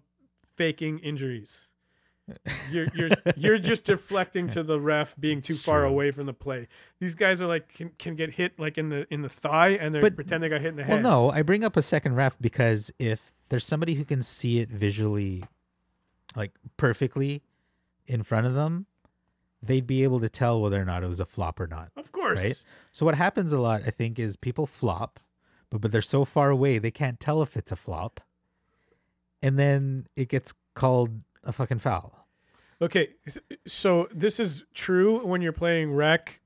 faking 0.56 0.98
injuries. 1.00 1.66
You're 2.70 2.86
you're 2.94 3.10
you're 3.36 3.58
just 3.58 3.84
deflecting 3.84 4.48
to 4.50 4.62
the 4.62 4.80
ref 4.80 5.14
being 5.18 5.40
too 5.42 5.54
far 5.54 5.80
true. 5.80 5.88
away 5.88 6.10
from 6.10 6.26
the 6.26 6.32
play. 6.32 6.68
These 7.00 7.14
guys 7.14 7.40
are 7.42 7.46
like 7.46 7.72
can, 7.74 7.90
can 7.98 8.14
get 8.14 8.34
hit 8.34 8.58
like 8.58 8.78
in 8.78 8.88
the 8.88 9.06
in 9.12 9.22
the 9.22 9.28
thigh 9.28 9.70
and 9.70 9.94
they 9.94 10.10
pretend 10.10 10.42
they 10.42 10.48
got 10.48 10.60
hit 10.60 10.68
in 10.70 10.76
the 10.76 10.82
Well, 10.82 10.96
head. 10.96 11.04
Well, 11.04 11.28
no, 11.28 11.30
I 11.30 11.42
bring 11.42 11.64
up 11.64 11.76
a 11.76 11.82
second 11.82 12.14
ref 12.14 12.36
because 12.40 12.90
if 12.98 13.32
there's 13.48 13.66
somebody 13.66 13.94
who 13.94 14.04
can 14.04 14.22
see 14.22 14.58
it 14.60 14.70
visually, 14.70 15.44
like 16.36 16.52
perfectly 16.76 17.42
in 18.06 18.22
front 18.22 18.46
of 18.46 18.54
them, 18.54 18.86
they'd 19.62 19.86
be 19.86 20.02
able 20.02 20.20
to 20.20 20.28
tell 20.28 20.60
whether 20.60 20.80
or 20.80 20.84
not 20.84 21.02
it 21.02 21.08
was 21.08 21.20
a 21.20 21.26
flop 21.26 21.60
or 21.60 21.66
not. 21.66 21.90
Of 21.96 22.12
course. 22.12 22.42
Right? 22.42 22.64
So 22.92 23.04
what 23.04 23.14
happens 23.14 23.52
a 23.52 23.58
lot, 23.58 23.82
I 23.86 23.90
think, 23.90 24.18
is 24.18 24.36
people 24.36 24.66
flop, 24.66 25.20
but 25.70 25.80
but 25.80 25.92
they're 25.92 26.02
so 26.02 26.24
far 26.24 26.50
away 26.50 26.78
they 26.78 26.90
can't 26.90 27.20
tell 27.20 27.42
if 27.42 27.56
it's 27.56 27.72
a 27.72 27.76
flop, 27.76 28.20
and 29.42 29.58
then 29.58 30.06
it 30.16 30.28
gets 30.28 30.52
called 30.74 31.20
a 31.44 31.52
fucking 31.52 31.78
foul. 31.78 32.19
Okay, 32.82 33.10
so 33.66 34.08
this 34.12 34.40
is 34.40 34.64
true 34.72 35.24
when 35.26 35.42
you're 35.42 35.52
playing 35.52 35.92
rec 35.92 36.40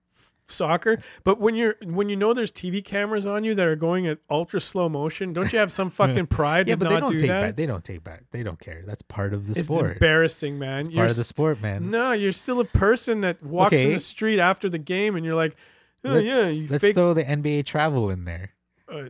soccer, 0.49 0.99
but 1.23 1.39
when 1.41 1.55
you're 1.55 1.77
when 1.85 2.09
you 2.09 2.17
know 2.17 2.35
there's 2.35 2.51
TV 2.51 2.85
cameras 2.85 3.25
on 3.27 3.45
you 3.45 3.55
that 3.55 3.67
are 3.67 3.77
going 3.77 4.07
at 4.07 4.19
ultra 4.29 4.61
slow 4.61 4.89
motion, 4.89 5.33
don't 5.33 5.53
you 5.53 5.59
have 5.61 5.71
some 5.71 5.91
fucking 6.01 6.27
pride 6.27 6.69
yeah, 6.69 6.75
to 6.75 6.79
but 6.79 6.89
they 6.89 7.01
don't 7.01 7.13
do 7.13 7.19
take 7.19 7.29
that? 7.29 7.41
back. 7.41 7.57
They 7.57 7.67
don't 7.67 7.85
take 7.85 8.03
back. 8.03 8.25
They 8.33 8.43
don't 8.43 8.59
care. 8.59 8.83
That's 8.85 9.03
part 9.03 9.33
of 9.33 9.47
the 9.47 9.59
it's 9.59 9.67
sport. 9.67 9.87
It's 9.87 9.93
embarrassing, 9.95 10.59
man. 10.59 10.91
Part 10.91 11.11
of 11.11 11.17
the 11.17 11.25
sport, 11.25 11.63
man. 11.63 11.91
No, 11.91 12.13
you're 12.13 12.33
still 12.33 12.59
a 12.59 12.65
person 12.65 13.21
that 13.21 13.43
walks 13.43 13.77
in 13.77 13.93
the 13.93 14.01
street 14.01 14.41
after 14.41 14.69
the 14.69 14.79
game, 14.79 15.15
and 15.15 15.25
you're 15.25 15.37
like, 15.37 15.57
oh 16.05 16.15
let's, 16.15 16.27
yeah, 16.27 16.49
you 16.49 16.67
let's 16.69 16.83
fake. 16.83 16.97
throw 16.97 17.15
the 17.15 17.25
NBA 17.25 17.65
travel 17.65 18.11
in 18.11 18.25
there. 18.25 18.51
uh, 18.93 19.05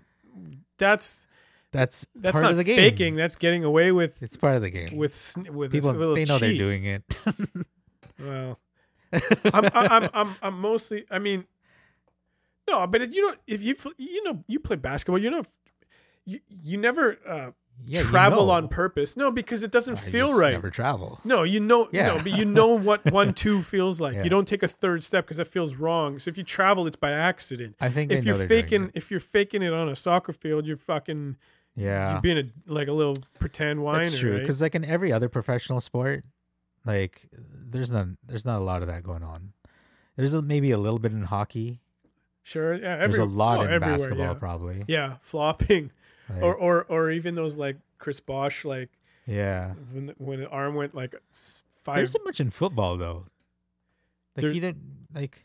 that's 0.76 1.26
That's 1.74 2.06
that's 2.14 2.32
part 2.34 2.42
not 2.44 2.50
of 2.52 2.56
the 2.56 2.64
game. 2.64 2.76
faking. 2.76 3.16
That's 3.16 3.36
getting 3.36 3.64
away 3.64 3.90
with 3.92 4.22
It's 4.22 4.36
part 4.36 4.54
of 4.56 4.62
the 4.62 4.70
game. 4.70 4.96
with 4.96 5.14
sn- 5.14 5.52
with 5.52 5.72
People, 5.72 5.90
a 5.90 5.92
little 5.92 6.14
they 6.14 6.24
know 6.24 6.38
they're 6.38 6.50
cheat. 6.50 6.58
doing 6.58 6.84
it. 6.84 7.02
Well, 8.18 8.60
I'm, 9.52 9.64
I'm, 9.74 10.10
I'm, 10.14 10.36
I'm 10.40 10.60
mostly. 10.60 11.04
I 11.10 11.18
mean, 11.18 11.46
no, 12.68 12.86
but 12.86 13.02
if 13.02 13.12
you 13.12 13.22
don't, 13.22 13.38
if 13.46 13.60
you, 13.62 13.74
you 13.98 14.22
know, 14.24 14.44
you 14.46 14.60
play 14.60 14.76
basketball, 14.76 15.18
you 15.18 15.30
know, 15.30 15.42
you, 16.24 16.38
you 16.62 16.78
never 16.78 17.18
uh, 17.28 17.50
yeah, 17.86 18.00
you 18.02 18.06
travel 18.06 18.46
know. 18.46 18.52
on 18.52 18.68
purpose. 18.68 19.16
No, 19.16 19.30
because 19.32 19.64
it 19.64 19.70
doesn't 19.72 19.98
I 19.98 20.00
feel 20.00 20.28
just 20.28 20.40
right. 20.40 20.52
Never 20.52 20.70
travel. 20.70 21.20
No, 21.24 21.42
you 21.42 21.58
know, 21.60 21.88
Yeah. 21.92 22.06
no, 22.06 22.14
but 22.18 22.32
you 22.38 22.44
know 22.44 22.68
what 22.68 23.04
one 23.12 23.34
two 23.34 23.62
feels 23.62 24.00
like. 24.00 24.14
Yeah. 24.14 24.22
You 24.24 24.30
don't 24.30 24.46
take 24.46 24.62
a 24.62 24.68
third 24.68 25.02
step 25.04 25.24
because 25.26 25.38
that 25.38 25.48
feels 25.48 25.74
wrong. 25.74 26.18
So 26.20 26.28
if 26.28 26.38
you 26.38 26.44
travel, 26.44 26.86
it's 26.86 26.96
by 26.96 27.10
accident. 27.10 27.74
I 27.80 27.88
think 27.90 28.12
If 28.12 28.24
you're 28.24 28.36
they're 28.36 28.46
doing 28.46 28.62
faking, 28.62 28.84
it. 28.84 28.90
if 28.94 29.10
you're 29.10 29.18
faking 29.20 29.62
it 29.62 29.72
on 29.72 29.88
a 29.88 29.96
soccer 29.96 30.32
field, 30.32 30.66
you're 30.66 30.76
fucking, 30.76 31.36
Yeah, 31.76 32.20
being 32.20 32.38
a 32.38 32.44
like 32.66 32.88
a 32.88 32.92
little 32.92 33.18
pretend 33.38 33.82
whiner. 33.82 34.04
that's 34.04 34.18
true. 34.18 34.32
right? 34.32 34.40
Because 34.40 34.62
like 34.62 34.74
in 34.74 34.84
every 34.84 35.12
other 35.12 35.28
professional 35.28 35.80
sport, 35.80 36.24
like 36.86 37.26
there's 37.32 37.90
none, 37.90 38.16
there's 38.26 38.44
not 38.44 38.60
a 38.60 38.64
lot 38.64 38.82
of 38.82 38.88
that 38.88 39.02
going 39.02 39.22
on. 39.24 39.52
There's 40.16 40.34
a, 40.34 40.42
maybe 40.42 40.70
a 40.70 40.78
little 40.78 41.00
bit 41.00 41.10
in 41.10 41.24
hockey. 41.24 41.80
sure, 42.44 42.74
yeah, 42.74 42.98
There's 42.98 43.18
a 43.18 43.24
lot 43.24 43.66
oh, 43.66 43.68
in 43.68 43.80
basketball, 43.80 44.18
yeah. 44.18 44.34
probably. 44.34 44.84
Yeah, 44.86 45.14
flopping. 45.20 45.90
Like, 46.32 46.42
or 46.42 46.54
or 46.54 46.84
or 46.88 47.10
even 47.10 47.34
those 47.34 47.56
like 47.56 47.76
Chris 47.98 48.20
Bosh 48.20 48.64
like 48.64 48.90
yeah, 49.26 49.74
when 49.92 50.06
the, 50.06 50.14
when 50.18 50.40
the 50.40 50.48
arm 50.48 50.74
went 50.74 50.94
like 50.94 51.14
five. 51.82 51.96
there's 51.96 52.12
so 52.12 52.20
much 52.24 52.38
in 52.40 52.50
football 52.50 52.96
though. 52.96 53.26
Like 54.36 54.60
There- 54.60 54.74
like. 55.14 55.44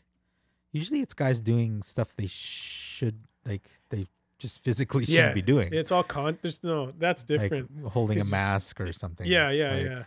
Usually, 0.72 1.00
it's 1.00 1.14
guys 1.14 1.40
doing 1.40 1.82
stuff 1.82 2.14
they 2.14 2.28
should 2.28 3.18
like. 3.44 3.68
They 3.88 4.06
just 4.40 4.62
physically 4.64 5.04
shouldn't 5.06 5.34
be 5.34 5.42
doing. 5.42 5.72
It's 5.72 5.92
all 5.92 6.02
con. 6.02 6.38
There's 6.42 6.62
no. 6.64 6.92
That's 6.98 7.22
like 7.22 7.40
different. 7.40 7.70
holding 7.88 8.18
a 8.18 8.20
'Cause 8.22 8.30
you 8.30 8.34
s- 8.36 8.40
mask 8.40 8.80
or 8.80 8.92
something. 8.92 9.26
yeah, 9.26 9.50
yeah, 9.50 9.72
Like, 9.74 9.84
yeah. 9.84 10.04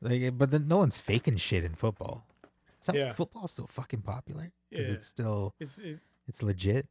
Like, 0.00 0.22
eh, 0.22 0.30
but 0.30 0.50
then 0.50 0.68
no 0.68 0.78
one's 0.78 0.96
faking 0.98 1.36
shit 1.36 1.64
in 1.64 1.74
football. 1.74 2.24
Yeah. 2.94 3.12
Football's 3.12 3.52
so 3.52 3.66
fucking 3.66 4.00
popular 4.02 4.50
because 4.70 4.86
Yeah. 4.88 4.94
it's 4.94 5.06
still 5.06 5.54
It's 5.60 5.76
it, 5.78 5.98
it's 6.26 6.42
legit. 6.42 6.86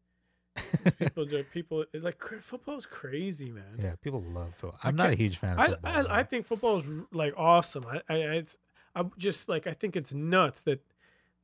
people. 0.99 1.25
do- 1.25 1.43
people 1.45 1.85
like 1.93 2.21
football's 2.41 2.85
crazy, 2.85 3.51
man. 3.51 3.77
Yeah, 3.79 3.95
people 4.01 4.21
love 4.21 4.53
football. 4.55 4.79
I'm 4.83 4.95
not 4.95 5.09
a 5.11 5.15
huge 5.15 5.37
fan 5.37 5.53
of 5.53 5.59
I, 5.59 5.67
football. 5.69 5.91
I 5.95 6.01
though. 6.03 6.09
I 6.09 6.23
think 6.23 6.45
football 6.45 6.79
is 6.79 6.85
like 7.11 7.33
awesome. 7.37 7.85
I 7.87 8.01
I 8.09 8.15
it's 8.41 8.57
I'm 8.95 9.11
just 9.17 9.47
like 9.49 9.65
I 9.67 9.73
think 9.73 9.95
it's 9.95 10.13
nuts 10.13 10.61
that 10.63 10.83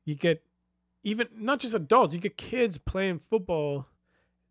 you 0.04 0.14
get 0.14 0.42
even 1.02 1.28
not 1.36 1.60
just 1.60 1.74
adults, 1.74 2.14
you 2.14 2.20
get 2.20 2.36
kids 2.36 2.76
playing 2.78 3.20
football 3.20 3.86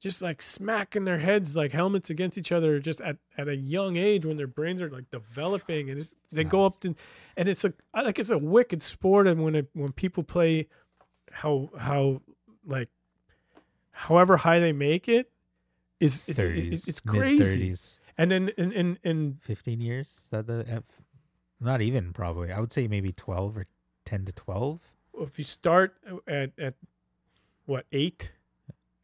just 0.04 0.22
like 0.22 0.42
smacking 0.42 1.06
their 1.06 1.20
heads 1.20 1.56
like 1.56 1.72
helmets 1.72 2.10
against 2.10 2.38
each 2.38 2.52
other 2.52 2.78
just 2.78 3.00
at, 3.00 3.16
at 3.38 3.48
a 3.48 3.56
young 3.56 3.96
age 3.96 4.26
when 4.26 4.36
their 4.36 4.48
brains 4.48 4.82
are 4.82 4.90
like 4.90 5.10
developing 5.10 5.90
and 5.90 5.98
it's, 5.98 6.14
they 6.30 6.44
go 6.44 6.66
up 6.66 6.78
to 6.82 6.94
and 7.38 7.48
it's 7.48 7.64
I 7.94 8.02
like 8.02 8.20
it's 8.20 8.30
a 8.30 8.38
wicked 8.38 8.84
sport 8.84 9.28
and 9.28 9.42
when 9.42 9.56
it 9.56 9.70
when 9.74 9.94
people 9.94 10.22
play 10.24 10.68
how 11.32 11.70
how 11.80 12.22
like 12.68 12.90
however 13.92 14.36
high 14.36 14.60
they 14.60 14.74
make 14.74 15.08
it 15.08 15.32
is 16.02 16.26
it's 16.28 16.38
30s, 16.38 16.74
it's, 16.74 16.88
it's 16.90 17.00
crazy 17.00 17.70
mid-30s, 17.70 18.00
and 18.18 18.32
then 18.32 18.52
and 18.58 18.74
and, 18.74 19.00
and 19.06 19.42
15 19.42 19.80
years. 19.80 20.20
Is 20.22 20.30
that 20.32 20.48
the 20.48 20.66
F? 20.68 20.84
Not 21.62 21.82
even 21.82 22.12
probably. 22.12 22.52
I 22.52 22.60
would 22.60 22.74
say 22.74 22.90
maybe 22.90 23.14
12 23.14 23.58
or 23.58 23.68
10 24.04 24.26
to 24.26 24.34
12. 24.34 24.82
if 25.22 25.40
you 25.40 25.46
start 25.46 25.96
at 26.28 26.52
at 26.60 26.74
what 27.66 27.86
eight, 27.94 28.34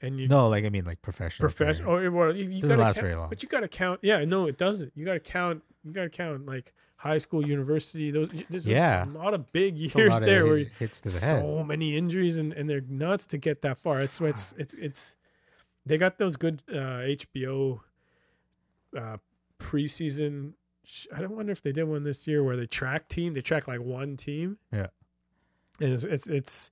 and 0.02 0.20
you 0.20 0.28
No, 0.28 0.48
like 0.50 0.66
I 0.66 0.70
mean 0.70 0.86
like 0.86 1.02
professional. 1.02 1.48
professional 1.50 1.96
or 1.98 2.12
well, 2.12 2.36
you, 2.36 2.46
you 2.46 2.62
Doesn't 2.62 2.70
gotta 2.70 2.82
last 2.82 2.96
count, 2.96 3.04
very 3.06 3.16
long. 3.16 3.30
but 3.30 3.44
you 3.44 3.50
got 3.50 3.60
to 3.62 3.68
count. 3.68 4.00
Yeah, 4.04 4.24
no, 4.26 4.46
it 4.48 4.58
doesn't. 4.58 4.92
You 4.96 5.06
got 5.06 5.14
to 5.14 5.20
count. 5.20 5.64
You 5.84 5.92
got 5.92 6.04
to 6.04 6.10
count 6.10 6.46
like 6.46 6.74
high 6.98 7.18
school, 7.18 7.46
university. 7.46 8.12
Those 8.12 8.30
there's 8.50 8.68
Yeah. 8.68 9.06
a, 9.06 9.08
lot 9.08 9.34
of 9.34 9.52
big 9.52 9.78
years 9.78 10.20
there 10.20 10.46
where 10.46 10.58
hits 10.80 11.02
to 11.02 11.10
the 11.10 11.26
head. 11.26 11.44
so 11.44 11.64
many 11.64 11.98
injuries 11.98 12.38
and 12.38 12.54
and 12.54 12.70
they're 12.70 12.82
nuts 12.82 13.26
to 13.28 13.38
get 13.38 13.62
that 13.64 13.78
far. 13.78 14.02
It's 14.02 14.20
it's 14.22 14.54
it's 14.58 14.74
it's 14.76 15.16
they 15.86 15.98
got 15.98 16.18
those 16.18 16.36
good 16.36 16.62
uh, 16.70 17.08
HBO 17.18 17.80
uh, 18.98 19.18
preseason. 19.60 20.54
I 21.16 21.22
don't 21.22 21.36
wonder 21.36 21.52
if 21.52 21.62
they 21.62 21.72
did 21.72 21.84
one 21.84 22.04
this 22.04 22.28
year 22.28 22.44
where 22.44 22.56
they 22.58 22.66
track 22.66 23.08
team. 23.10 23.34
They 23.34 23.42
track 23.42 23.68
like 23.68 23.82
one 23.82 24.18
team. 24.18 24.58
Yeah. 24.74 24.88
and 25.80 25.94
it's 25.94 26.04
it's 26.04 26.28
it's, 26.28 26.72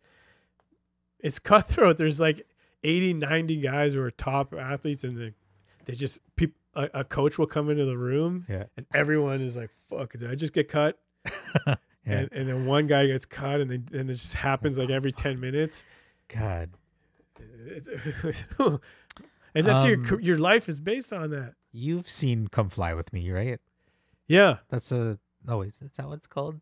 it's 1.20 1.40
cutthroat. 1.40 1.98
There's 1.98 2.20
like 2.20 2.46
80, 2.88 3.14
90 3.16 3.58
guys 3.58 3.94
who 3.94 4.02
are 4.02 4.12
top 4.12 4.54
athletes, 4.54 5.04
and 5.04 5.18
they 5.18 5.34
they 5.86 5.94
just 5.94 6.22
peop, 6.36 6.54
a, 6.76 6.90
a 6.94 7.04
coach 7.04 7.38
will 7.38 7.48
come 7.48 7.70
into 7.70 7.86
the 7.86 7.98
room, 7.98 8.46
Yeah. 8.50 8.64
and 8.78 8.86
everyone 8.94 9.42
is 9.42 9.56
like, 9.58 9.70
"Fuck, 9.90 10.14
did 10.14 10.30
I 10.30 10.36
just 10.36 10.54
get 10.54 10.68
cut?" 10.70 10.98
yeah. 11.68 11.76
And, 12.06 12.30
and 12.32 12.48
then 12.50 12.66
one 12.66 12.88
guy 12.88 13.08
gets 13.08 13.26
cut, 13.26 13.60
and 13.62 13.70
then 13.72 13.88
and 13.94 14.10
it 14.10 14.14
just 14.14 14.34
happens 14.36 14.78
like 14.78 14.90
every 14.90 15.12
ten 15.12 15.40
minutes. 15.40 15.84
God. 16.30 16.70
And 19.56 19.66
that's 19.66 19.86
your 19.86 19.96
Um, 19.98 20.06
your 20.10 20.20
your 20.22 20.38
life 20.38 20.70
is 20.70 20.80
based 20.80 21.12
on 21.12 21.32
that. 21.32 21.54
You've 21.72 22.10
seen 22.10 22.48
Come 22.48 22.70
Fly 22.70 22.94
with 22.94 23.12
Me, 23.12 23.32
right? 23.32 23.60
Yeah, 24.28 24.58
That's 24.70 24.92
a. 24.92 25.18
Oh, 25.48 25.62
is, 25.62 25.76
is 25.82 25.94
that 25.98 26.08
what 26.08 26.16
it's 26.16 26.28
called? 26.28 26.60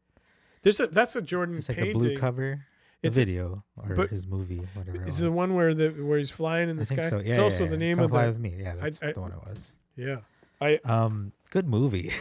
there's 0.62 0.80
a 0.80 0.88
that's 0.88 1.16
a 1.16 1.22
Jordan 1.22 1.58
It's 1.58 1.68
like 1.70 1.78
painting. 1.78 1.96
a 1.96 2.00
blue 2.00 2.18
cover. 2.18 2.66
It's 3.08 3.16
video 3.16 3.64
or 3.78 3.96
but- 3.96 4.10
his 4.10 4.28
movie, 4.28 4.62
whatever. 4.74 5.04
It's 5.04 5.20
the 5.20 5.32
one 5.32 5.54
where 5.56 5.74
the 5.74 5.90
where 5.90 6.18
he's 6.18 6.32
flying 6.32 6.70
in 6.70 6.76
the 6.78 6.82
I 6.82 6.86
sky. 6.86 7.10
so. 7.10 7.18
Yeah, 7.18 7.30
it's 7.30 7.38
yeah, 7.38 7.44
also 7.44 7.64
yeah. 7.66 7.70
the 7.72 7.78
name 7.78 7.98
Come 7.98 8.06
of 8.06 8.12
Fly 8.12 8.24
the 8.26 8.32
with 8.32 8.40
Me. 8.40 8.56
Yeah, 8.58 8.76
that's 8.76 9.00
I- 9.02 9.12
the 9.14 9.22
one 9.22 9.32
it 9.32 9.40
was. 9.48 9.72
yeah. 9.96 10.18
I 10.62 10.80
Um, 10.86 11.34
good 11.52 11.68
movie. 11.68 12.12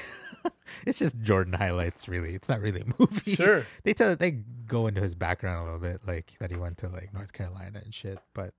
it's 0.87 0.99
just 0.99 1.19
Jordan 1.21 1.53
highlights. 1.55 2.09
Really, 2.09 2.35
it's 2.35 2.49
not 2.49 2.61
really 2.61 2.81
a 2.83 2.95
movie. 2.99 3.35
sure. 3.35 3.67
They 3.85 3.95
tell 3.95 4.17
they 4.17 4.33
go 4.67 4.87
into 4.89 5.01
his 5.01 5.15
background 5.15 5.61
a 5.61 5.65
little 5.73 5.79
bit, 5.79 6.01
like 6.07 6.33
that 6.41 6.51
he 6.51 6.57
went 6.57 6.79
to 6.79 6.89
like 6.89 7.13
North 7.15 7.33
Carolina 7.33 7.81
and 7.85 7.95
shit, 7.95 8.19
but 8.35 8.53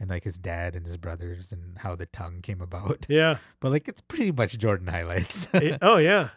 and 0.00 0.10
like 0.10 0.24
his 0.24 0.38
dad 0.38 0.74
and 0.74 0.84
his 0.84 0.96
brothers 0.96 1.52
and 1.52 1.78
how 1.78 1.94
the 1.94 2.06
tongue 2.06 2.40
came 2.42 2.60
about. 2.60 3.06
Yeah. 3.08 3.38
But 3.60 3.70
like 3.70 3.86
it's 3.88 4.00
pretty 4.00 4.32
much 4.32 4.58
Jordan 4.58 4.88
highlights. 4.88 5.48
It- 5.54 5.78
oh 5.82 5.98
yeah. 5.98 6.30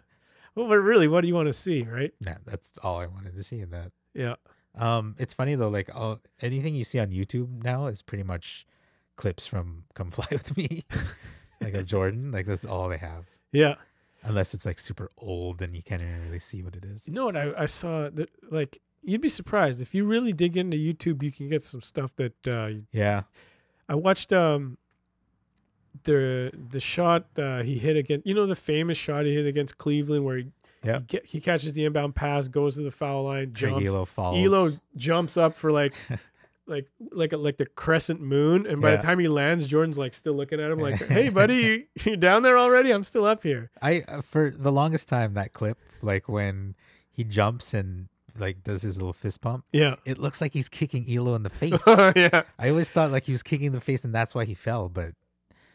Well, 0.54 0.68
but 0.70 0.78
really, 0.78 1.08
what 1.10 1.22
do 1.22 1.28
you 1.28 1.36
want 1.36 1.48
to 1.48 1.54
see, 1.54 1.82
right? 1.84 2.14
yeah, 2.22 2.38
that's 2.46 2.72
all 2.82 2.98
I 3.00 3.08
wanted 3.08 3.36
to 3.36 3.44
see 3.44 3.60
in 3.60 3.72
that. 3.72 3.92
Yeah. 4.14 4.36
Um, 4.78 5.16
it's 5.18 5.34
funny 5.34 5.56
though, 5.56 5.70
like 5.70 5.90
all 5.96 6.20
anything 6.42 6.76
you 6.76 6.84
see 6.84 7.00
on 7.00 7.08
YouTube 7.10 7.64
now 7.64 7.88
is 7.88 8.02
pretty 8.02 8.24
much 8.24 8.66
clips 9.16 9.46
from 9.48 9.84
Come 9.94 10.12
Fly 10.16 10.28
with 10.32 10.56
Me, 10.58 10.84
like 11.62 11.74
of 11.74 11.86
Jordan. 11.86 12.32
Like 12.32 12.46
that's 12.46 12.66
all 12.66 12.90
they 12.90 12.98
have, 12.98 13.26
Yeah. 13.52 13.76
unless 14.24 14.54
it's 14.54 14.66
like 14.66 14.80
super 14.80 15.12
old 15.18 15.62
and 15.62 15.76
you 15.76 15.82
can't 15.84 16.02
even 16.02 16.22
really 16.26 16.40
see 16.40 16.62
what 16.64 16.76
it 16.76 16.84
is. 16.84 17.08
You 17.08 17.14
know 17.14 17.26
what 17.26 17.38
I, 17.38 17.54
I 17.58 17.66
saw 17.66 18.10
that 18.10 18.30
like 18.52 18.80
you'd 19.02 19.22
be 19.22 19.30
surprised 19.30 19.82
if 19.82 19.94
you 19.96 20.04
really 20.06 20.34
dig 20.34 20.58
into 20.58 20.76
YouTube, 20.78 21.24
you 21.24 21.32
can 21.32 21.48
get 21.48 21.64
some 21.64 21.82
stuff 21.82 22.14
that 22.18 22.48
uh, 22.48 22.70
Yeah, 22.92 23.24
I 23.88 23.96
watched. 23.96 24.34
Um, 24.34 24.78
the 26.04 26.52
the 26.72 26.80
shot 26.82 27.26
uh, 27.40 27.64
he 27.64 27.80
hit 27.80 27.96
against 27.96 28.28
you 28.28 28.34
know 28.34 28.46
the 28.46 28.56
famous 28.56 28.98
shot 28.98 29.26
he 29.26 29.34
hit 29.34 29.46
against 29.48 29.78
Cleveland 29.78 30.26
where 30.26 30.38
he 30.38 30.48
Yeah. 30.86 31.00
he, 31.10 31.20
he 31.26 31.42
catches 31.42 31.74
the 31.74 31.86
inbound 31.86 32.16
pass 32.16 32.48
goes 32.48 32.76
to 32.76 32.82
the 32.84 32.92
foul 32.92 33.24
line 33.24 33.54
jumps 33.54 33.90
Ehlo 33.92 34.08
falls. 34.08 34.38
Ehlo 34.38 34.80
jumps 34.96 35.38
up 35.38 35.56
for 35.56 35.72
like 35.72 35.94
like 36.68 36.88
like 37.12 37.32
a, 37.34 37.38
like 37.38 37.58
the 37.58 37.66
crescent 37.66 38.22
moon 38.22 38.66
and 38.66 38.82
by 38.82 38.92
Yeah. 38.92 38.96
the 38.98 39.04
time 39.04 39.20
he 39.20 39.28
lands 39.28 39.68
Jordan's 39.68 39.98
like 39.98 40.14
still 40.14 40.34
looking 40.34 40.60
at 40.60 40.72
him 40.72 40.80
like 40.80 40.96
hey 41.08 41.30
buddy 41.30 41.56
you, 41.56 41.84
you're 42.04 42.16
down 42.18 42.42
there 42.44 42.58
already 42.58 42.92
I'm 42.92 43.04
still 43.04 43.26
up 43.26 43.44
here 43.44 43.70
I 43.82 44.02
uh, 44.08 44.22
for 44.22 44.50
the 44.50 44.72
longest 44.72 45.08
time 45.08 45.34
that 45.36 45.54
clip, 45.54 45.78
like 46.02 46.28
when 46.28 46.76
he 47.12 47.24
jumps 47.24 47.74
and 47.74 48.08
like 48.38 48.64
does 48.64 48.82
his 48.82 48.98
little 48.98 49.14
fist 49.14 49.40
pump. 49.40 49.64
Yeah. 49.72 49.96
It 50.04 50.18
looks 50.18 50.42
like 50.42 50.52
he's 50.54 50.68
kicking 50.68 51.06
Ehlo 51.06 51.36
in 51.38 51.44
the 51.44 51.50
face. 51.62 51.80
yeah. 52.18 52.44
I 52.60 52.70
always 52.70 52.90
thought 52.92 53.10
like 53.12 53.24
he 53.26 53.32
was 53.32 53.44
kicking 53.44 53.72
the 53.72 53.80
face 53.80 54.04
and 54.04 54.14
that's 54.14 54.36
why 54.36 54.44
he 54.46 54.54
fell, 54.56 54.90
but 54.90 55.14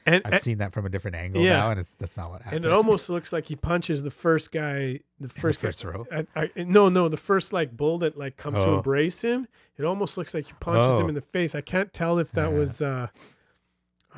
And, 0.07 0.23
I've 0.25 0.33
and, 0.35 0.43
seen 0.43 0.59
that 0.59 0.73
from 0.73 0.87
a 0.87 0.89
different 0.89 1.17
angle 1.17 1.43
Yeah. 1.43 1.59
now, 1.59 1.71
and 1.73 1.81
it's 1.81 1.95
that's 1.99 2.17
not 2.17 2.31
what 2.31 2.43
happened. 2.43 2.65
and 2.65 2.73
it 2.73 2.73
almost 2.75 3.11
looks 3.11 3.33
like 3.33 3.47
he 3.47 3.57
punches 3.57 4.03
the 4.03 4.11
first 4.11 4.51
guy, 4.51 5.01
the 5.21 5.29
first, 5.29 5.61
guy- 5.61 5.69
first 5.69 5.85
row? 5.85 6.07
I, 6.11 6.27
I, 6.35 6.51
no, 6.57 6.89
no, 6.89 7.09
the 7.09 7.17
first 7.19 7.53
like 7.53 7.77
bull 7.77 7.99
that 7.99 8.17
like 8.17 8.37
comes 8.37 8.57
to 8.57 8.65
Oh. 8.67 8.77
embrace 8.77 9.23
him. 9.23 9.47
It 9.77 9.85
almost 9.85 10.17
looks 10.17 10.33
like 10.35 10.47
he 10.47 10.53
punches 10.61 10.99
him 11.01 11.07
Oh. 11.07 11.09
in 11.11 11.15
the 11.15 11.21
face. 11.21 11.55
I 11.55 11.61
can't 11.61 11.93
tell 11.93 12.19
if 12.19 12.33
that 12.33 12.51
Yeah. 12.51 12.59
was. 12.59 12.81
uh 12.83 13.09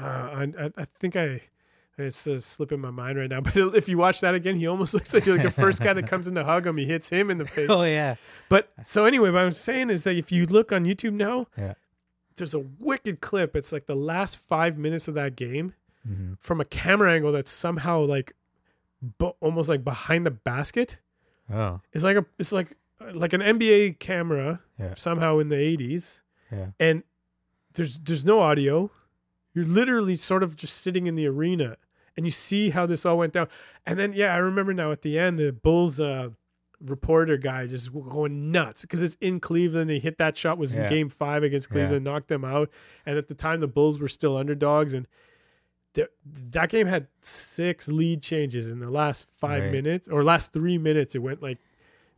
uh, 0.01 0.05
I, 0.05 0.43
I, 0.59 0.71
I 0.77 0.85
think 0.99 1.17
I. 1.17 1.41
It's 1.99 2.25
just 2.25 2.49
slipping 2.49 2.81
my 2.81 2.91
mind 2.91 3.19
right 3.19 3.29
now. 3.29 3.41
But 3.45 3.55
if 3.77 3.87
you 3.89 3.99
watch 3.99 4.23
that 4.23 4.35
again, 4.35 4.57
he 4.57 4.67
almost 4.67 4.95
looks 4.95 5.13
like, 5.13 5.27
like 5.27 5.43
the 5.43 5.51
first 5.51 5.83
guy 5.83 5.93
that 5.93 6.07
comes 6.09 6.27
in 6.27 6.35
to 6.37 6.45
hug 6.45 6.67
him. 6.67 6.79
He 6.79 6.87
hits 6.87 7.11
him 7.11 7.31
in 7.31 7.37
the 7.39 7.45
face. 7.57 7.69
oh 7.71 7.83
yeah, 7.83 8.15
But 8.49 8.73
so 8.83 9.05
anyway, 9.05 9.31
what 9.31 9.45
I'm 9.45 9.51
saying 9.51 9.91
is 9.91 10.05
that 10.05 10.17
if 10.17 10.33
you 10.33 10.47
look 10.47 10.73
on 10.73 10.85
YouTube 10.87 11.13
now, 11.13 11.49
Yeah. 11.57 11.75
There's 12.37 12.55
a 12.55 12.59
wicked 12.59 13.21
clip. 13.21 13.55
It's 13.57 13.73
like 13.73 13.87
the 13.87 13.95
last 13.97 14.37
five 14.37 14.79
minutes 14.79 15.09
of 15.09 15.15
that 15.15 15.37
game 15.37 15.75
hmm 16.07 16.33
from 16.41 16.61
a 16.61 16.65
camera 16.65 17.13
angle 17.15 17.31
that's 17.33 17.51
somehow 17.53 18.01
like, 18.01 18.33
bu- 19.01 19.35
almost 19.41 19.69
like 19.69 19.85
behind 19.85 20.27
the 20.27 20.31
basket. 20.33 20.99
oh 21.53 21.81
It's 21.93 22.03
like 22.05 22.17
a, 22.17 22.27
it's 22.39 22.51
like 22.53 22.77
like 23.15 23.33
an 23.33 23.41
NBA 23.41 23.99
camera 24.01 24.61
Yeah. 24.79 24.95
somehow 24.97 25.39
in 25.39 25.49
the 25.49 25.57
80s, 25.57 26.21
yeah, 26.51 26.69
and 26.81 27.03
there's 27.75 27.99
there's 27.99 28.25
no 28.25 28.41
audio. 28.41 28.91
You're 29.55 29.65
literally 29.67 30.17
sort 30.17 30.43
of 30.43 30.57
just 30.57 30.79
sitting 30.79 31.07
in 31.07 31.15
the 31.15 31.27
arena, 31.27 31.77
and 32.17 32.25
you 32.27 32.31
see 32.33 32.71
how 32.71 32.87
this 32.87 33.05
all 33.07 33.19
went 33.19 33.33
down. 33.33 33.49
And 33.87 33.99
then 33.99 34.13
yeah, 34.13 34.33
I 34.35 34.39
remember 34.39 34.73
now 34.75 34.91
at 34.93 35.03
the 35.03 35.19
end 35.19 35.39
the 35.39 35.53
Bulls. 35.53 36.01
Uh, 36.01 36.31
reporter 36.85 37.37
guy 37.37 37.67
just 37.67 37.93
going 37.93 38.51
nuts 38.53 38.83
because 38.83 39.03
it's 39.03 39.17
in 39.21 39.41
Cleveland. 39.41 39.89
They 39.91 39.99
hit 39.99 40.19
that 40.19 40.37
shot 40.37 40.59
was 40.59 40.75
in 40.75 40.89
Game 40.89 41.09
Five 41.09 41.43
against 41.43 41.69
Yeah. 41.71 41.75
Cleveland, 41.75 42.05
knocked 42.05 42.29
them 42.29 42.45
out. 42.45 42.71
And 43.07 43.17
at 43.19 43.29
the 43.29 43.35
time, 43.35 43.61
the 43.61 43.69
Bulls 43.69 43.99
were 43.99 44.09
still 44.09 44.37
underdogs, 44.37 44.93
and 44.95 45.07
th- 45.95 46.09
that 46.25 46.69
game 46.71 46.87
had 46.87 47.07
six 47.21 47.89
lead 47.89 48.23
changes 48.23 48.71
in 48.71 48.81
the 48.81 48.91
last 48.91 49.29
five 49.37 49.65
Right. 49.65 49.73
minutes 49.73 50.09
or 50.09 50.25
last 50.25 50.53
three 50.53 50.79
minutes. 50.79 51.15
It 51.15 51.21
went 51.21 51.43
like 51.43 51.59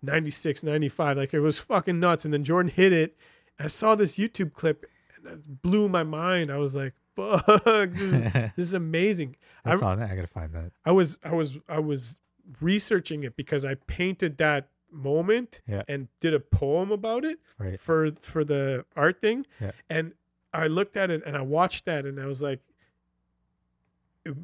96, 0.03 0.63
95. 0.63 1.17
Like 1.17 1.35
it 1.35 1.41
was 1.41 1.59
fucking 1.59 1.99
nuts. 2.01 2.25
And 2.25 2.33
then 2.35 2.45
Jordan 2.45 2.71
hit 2.75 2.93
it. 2.93 3.17
I 3.59 3.67
saw 3.69 3.95
this 3.95 4.17
YouTube 4.17 4.53
clip 4.53 4.85
and 5.17 5.27
it 5.27 5.63
blew 5.63 5.89
my 5.89 6.03
mind. 6.03 6.51
I 6.51 6.59
was 6.59 6.75
like, 6.75 6.93
fuck, 7.17 7.47
this 7.93 8.01
is, 8.13 8.21
this 8.33 8.53
is 8.69 8.75
amazing. 8.75 9.37
I- 9.65 9.75
on 9.77 9.99
that. 10.01 10.11
I 10.11 10.15
gotta 10.17 10.27
find 10.29 10.53
that. 10.53 10.73
I 10.85 10.91
was 10.93 11.19
I 11.25 11.33
was 11.33 11.57
I 11.69 11.79
was 11.79 12.21
researching 12.61 13.23
it 13.25 13.37
because 13.37 13.65
I 13.65 13.75
painted 13.75 14.39
that 14.39 14.69
moment 14.91 15.61
Yeah. 15.67 15.83
and 15.89 16.09
did 16.21 16.35
a 16.35 16.41
poem 16.41 16.93
about 16.93 17.25
it 17.25 17.39
Right. 17.59 17.81
for 17.81 18.13
for 18.21 18.45
the 18.45 18.85
art 18.97 19.21
thing. 19.21 19.47
Yeah. 19.61 19.73
And 19.91 20.13
I 20.53 20.67
looked 20.69 20.97
at 20.97 21.11
it 21.11 21.23
and 21.27 21.37
I 21.37 21.43
watched 21.43 21.85
that 21.87 22.07
and 22.07 22.21
I 22.21 22.27
was 22.27 22.41
like 22.43 22.61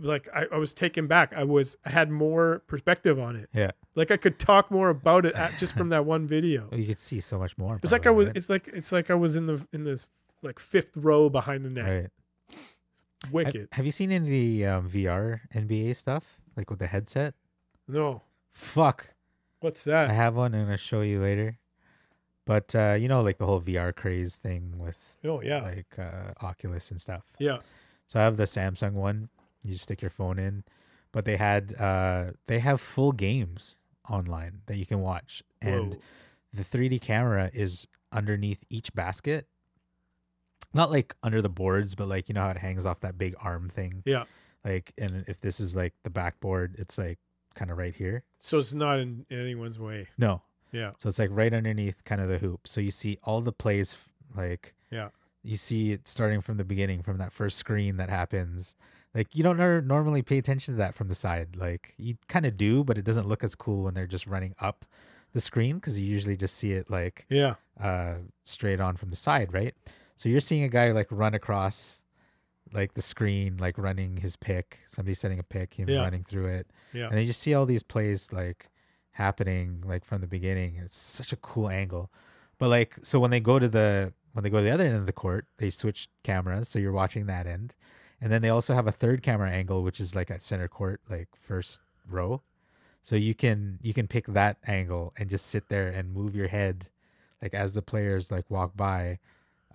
like 0.02 0.28
I, 0.34 0.46
I 0.52 0.56
was 0.58 0.74
taken 0.74 1.06
back. 1.06 1.32
I 1.34 1.44
was 1.44 1.76
I 1.86 1.90
had 1.90 2.10
more 2.10 2.62
perspective 2.66 3.18
on 3.18 3.36
it. 3.36 3.48
Yeah. 3.54 3.70
Like 3.94 4.10
I 4.10 4.16
could 4.18 4.38
talk 4.38 4.70
more 4.70 4.90
about 4.90 5.24
it 5.24 5.34
at, 5.34 5.56
just 5.58 5.74
from 5.76 5.88
that 5.90 6.04
one 6.04 6.26
video. 6.26 6.68
You 6.72 6.86
could 6.86 7.00
see 7.00 7.20
so 7.20 7.38
much 7.38 7.56
more. 7.56 7.78
It's 7.82 7.92
like 7.92 8.06
I 8.06 8.10
was 8.10 8.26
right? 8.28 8.36
it's 8.36 8.50
like 8.50 8.68
it's 8.68 8.92
like 8.92 9.10
I 9.10 9.14
was 9.14 9.36
in 9.36 9.46
the 9.46 9.66
in 9.72 9.84
this 9.84 10.08
like 10.42 10.58
fifth 10.58 10.96
row 10.96 11.28
behind 11.30 11.64
the 11.64 11.70
net. 11.70 11.84
right. 11.86 12.10
Have, 13.22 13.32
Wicked. 13.32 13.68
have 13.72 13.84
you 13.84 13.92
seen 13.92 14.10
any 14.12 14.24
of 14.24 14.30
the 14.30 14.66
um, 14.66 14.88
VR 14.88 15.40
NBA 15.54 15.94
stuff, 15.94 16.24
like 16.56 16.70
with 16.70 16.78
the 16.78 16.86
headset? 16.86 17.34
No. 17.92 18.22
Fuck, 18.52 19.10
What's 19.60 19.84
that? 19.84 20.08
I 20.10 20.14
have 20.14 20.34
one, 20.36 20.54
and 20.54 20.70
I'll 20.70 20.76
show 20.76 21.02
you 21.02 21.20
later. 21.20 21.58
But 22.46 22.74
uh, 22.74 22.94
you 22.98 23.08
know, 23.08 23.20
like 23.22 23.38
the 23.38 23.46
whole 23.46 23.60
VR 23.60 23.94
craze 23.94 24.36
thing 24.36 24.74
with 24.78 24.98
Oh 25.24 25.40
yeah. 25.42 25.62
like 25.62 25.98
uh, 25.98 26.32
Oculus 26.40 26.90
and 26.90 27.00
stuff. 27.00 27.22
yeah. 27.38 27.58
So 28.06 28.18
I 28.18 28.24
have 28.24 28.36
the 28.36 28.44
Samsung 28.44 28.92
one. 28.94 29.28
You 29.62 29.72
just 29.72 29.84
stick 29.84 30.02
your 30.02 30.10
phone 30.10 30.38
in, 30.38 30.64
but 31.12 31.24
they 31.26 31.36
had 31.36 31.74
uh, 31.78 32.32
they 32.46 32.58
have 32.58 32.80
full 32.80 33.12
games 33.12 33.76
online 34.08 34.62
that 34.66 34.76
you 34.78 34.86
can 34.86 35.00
watch, 35.00 35.42
and 35.62 35.94
Whoa. 35.94 36.00
the 36.54 36.64
3D 36.64 37.00
camera 37.02 37.50
is 37.52 37.86
underneath 38.10 38.64
each 38.70 38.92
basket. 38.94 39.46
Not 40.72 40.90
like 40.90 41.14
under 41.22 41.42
the 41.42 41.48
boards, 41.48 41.94
but 41.94 42.08
like 42.08 42.28
you 42.28 42.34
know 42.34 42.40
how 42.42 42.50
it 42.50 42.58
hangs 42.58 42.86
off 42.86 43.00
that 43.00 43.18
big 43.18 43.34
arm 43.40 43.68
thing. 43.68 44.02
Yeah. 44.06 44.24
Like, 44.64 44.92
and 44.98 45.24
if 45.28 45.40
this 45.40 45.60
is 45.60 45.74
like 45.76 45.94
the 46.02 46.10
backboard, 46.10 46.76
it's 46.78 46.96
like 46.98 47.18
kind 47.60 47.70
of 47.70 47.76
right 47.76 47.94
here. 47.94 48.24
So 48.38 48.58
it's 48.58 48.72
not 48.72 48.98
in, 48.98 49.26
anyone's 49.30 49.78
way. 49.78 50.08
No, 50.16 50.40
Yeah. 50.72 50.92
so 50.98 51.10
it's 51.10 51.18
like 51.18 51.28
right 51.30 51.52
underneath 51.52 52.02
kind 52.04 52.20
of 52.22 52.28
the 52.30 52.38
hoop. 52.38 52.66
So 52.66 52.80
you 52.80 52.90
see 52.90 53.18
all 53.22 53.42
the 53.42 53.52
plays, 53.52 53.98
like 54.34 54.74
Yeah. 54.90 55.10
you 55.42 55.58
see 55.58 55.92
it 55.92 56.08
starting 56.08 56.40
from 56.40 56.56
the 56.56 56.64
beginning, 56.64 57.02
from 57.02 57.18
that 57.18 57.32
first 57.34 57.58
screen 57.58 57.98
that 57.98 58.08
happens. 58.08 58.74
Like 59.14 59.34
you 59.36 59.42
don't 59.42 59.58
nor- 59.58 59.82
normally 59.82 60.22
pay 60.22 60.38
attention 60.38 60.72
to 60.74 60.78
that 60.78 60.94
from 60.94 61.08
the 61.08 61.14
side. 61.14 61.54
Like 61.54 61.92
you 61.98 62.16
kind 62.28 62.46
of 62.46 62.56
do, 62.56 62.82
but 62.82 62.96
it 62.96 63.04
doesn't 63.04 63.28
look 63.28 63.44
as 63.44 63.54
cool 63.54 63.82
when 63.84 63.92
they're 63.94 64.06
just 64.06 64.26
running 64.26 64.54
up 64.58 64.86
the 65.34 65.40
screen 65.40 65.76
because 65.76 66.00
you 66.00 66.06
usually 66.06 66.36
just 66.36 66.54
see 66.56 66.72
it 66.72 66.90
like 66.90 67.26
Yeah. 67.28 67.56
uh 67.78 68.14
straight 68.44 68.80
on 68.80 68.96
from 68.96 69.10
the 69.10 69.16
side, 69.16 69.52
right? 69.52 69.74
So 70.16 70.30
you're 70.30 70.40
seeing 70.40 70.62
a 70.64 70.68
guy 70.70 70.92
like 70.92 71.08
run 71.10 71.34
across 71.34 71.99
like 72.72 72.94
the 72.94 73.02
screen, 73.02 73.56
like 73.58 73.76
running 73.78 74.18
his 74.18 74.36
pick. 74.36 74.78
Somebody 74.88 75.14
setting 75.14 75.38
a 75.38 75.42
pick, 75.42 75.74
him 75.74 75.88
Yeah. 75.88 76.00
running 76.02 76.24
through 76.24 76.46
it, 76.46 76.66
Yeah. 76.92 77.04
and 77.06 77.12
then 77.14 77.20
you 77.22 77.26
just 77.26 77.40
see 77.40 77.54
all 77.54 77.66
these 77.66 77.82
plays 77.82 78.32
like 78.32 78.68
happening 79.12 79.82
like 79.86 80.04
from 80.04 80.20
the 80.20 80.26
beginning. 80.26 80.76
It's 80.76 80.96
such 80.96 81.32
a 81.32 81.36
cool 81.36 81.68
angle. 81.68 82.10
But 82.58 82.68
like 82.68 82.96
so 83.02 83.18
when 83.18 83.30
they 83.30 83.40
go 83.40 83.58
to 83.58 83.68
the 83.68 84.12
when 84.32 84.44
they 84.44 84.50
go 84.50 84.58
to 84.58 84.64
the 84.64 84.70
other 84.70 84.84
end 84.84 84.96
of 84.96 85.06
the 85.06 85.12
court, 85.12 85.46
they 85.58 85.70
switch 85.70 86.08
cameras, 86.22 86.68
so 86.68 86.78
you're 86.78 86.92
watching 86.92 87.26
that 87.26 87.46
end. 87.46 87.74
And 88.20 88.30
then 88.30 88.42
they 88.42 88.50
also 88.50 88.74
have 88.74 88.86
a 88.86 88.92
third 88.92 89.22
camera 89.22 89.50
angle 89.50 89.82
which 89.82 89.98
is 90.00 90.14
like 90.14 90.30
at 90.30 90.44
center 90.44 90.68
court, 90.68 91.00
like 91.08 91.28
first 91.34 91.80
row. 92.08 92.42
So 93.02 93.16
you 93.16 93.34
can 93.34 93.78
you 93.82 93.94
can 93.94 94.06
pick 94.06 94.26
that 94.26 94.58
angle 94.66 95.12
and 95.16 95.28
just 95.30 95.46
sit 95.46 95.68
there 95.68 95.88
and 95.88 96.12
move 96.12 96.36
your 96.36 96.48
head 96.48 96.88
like 97.42 97.54
as 97.54 97.72
the 97.72 97.82
players 97.82 98.30
like 98.30 98.50
walk 98.50 98.76
by 98.76 99.18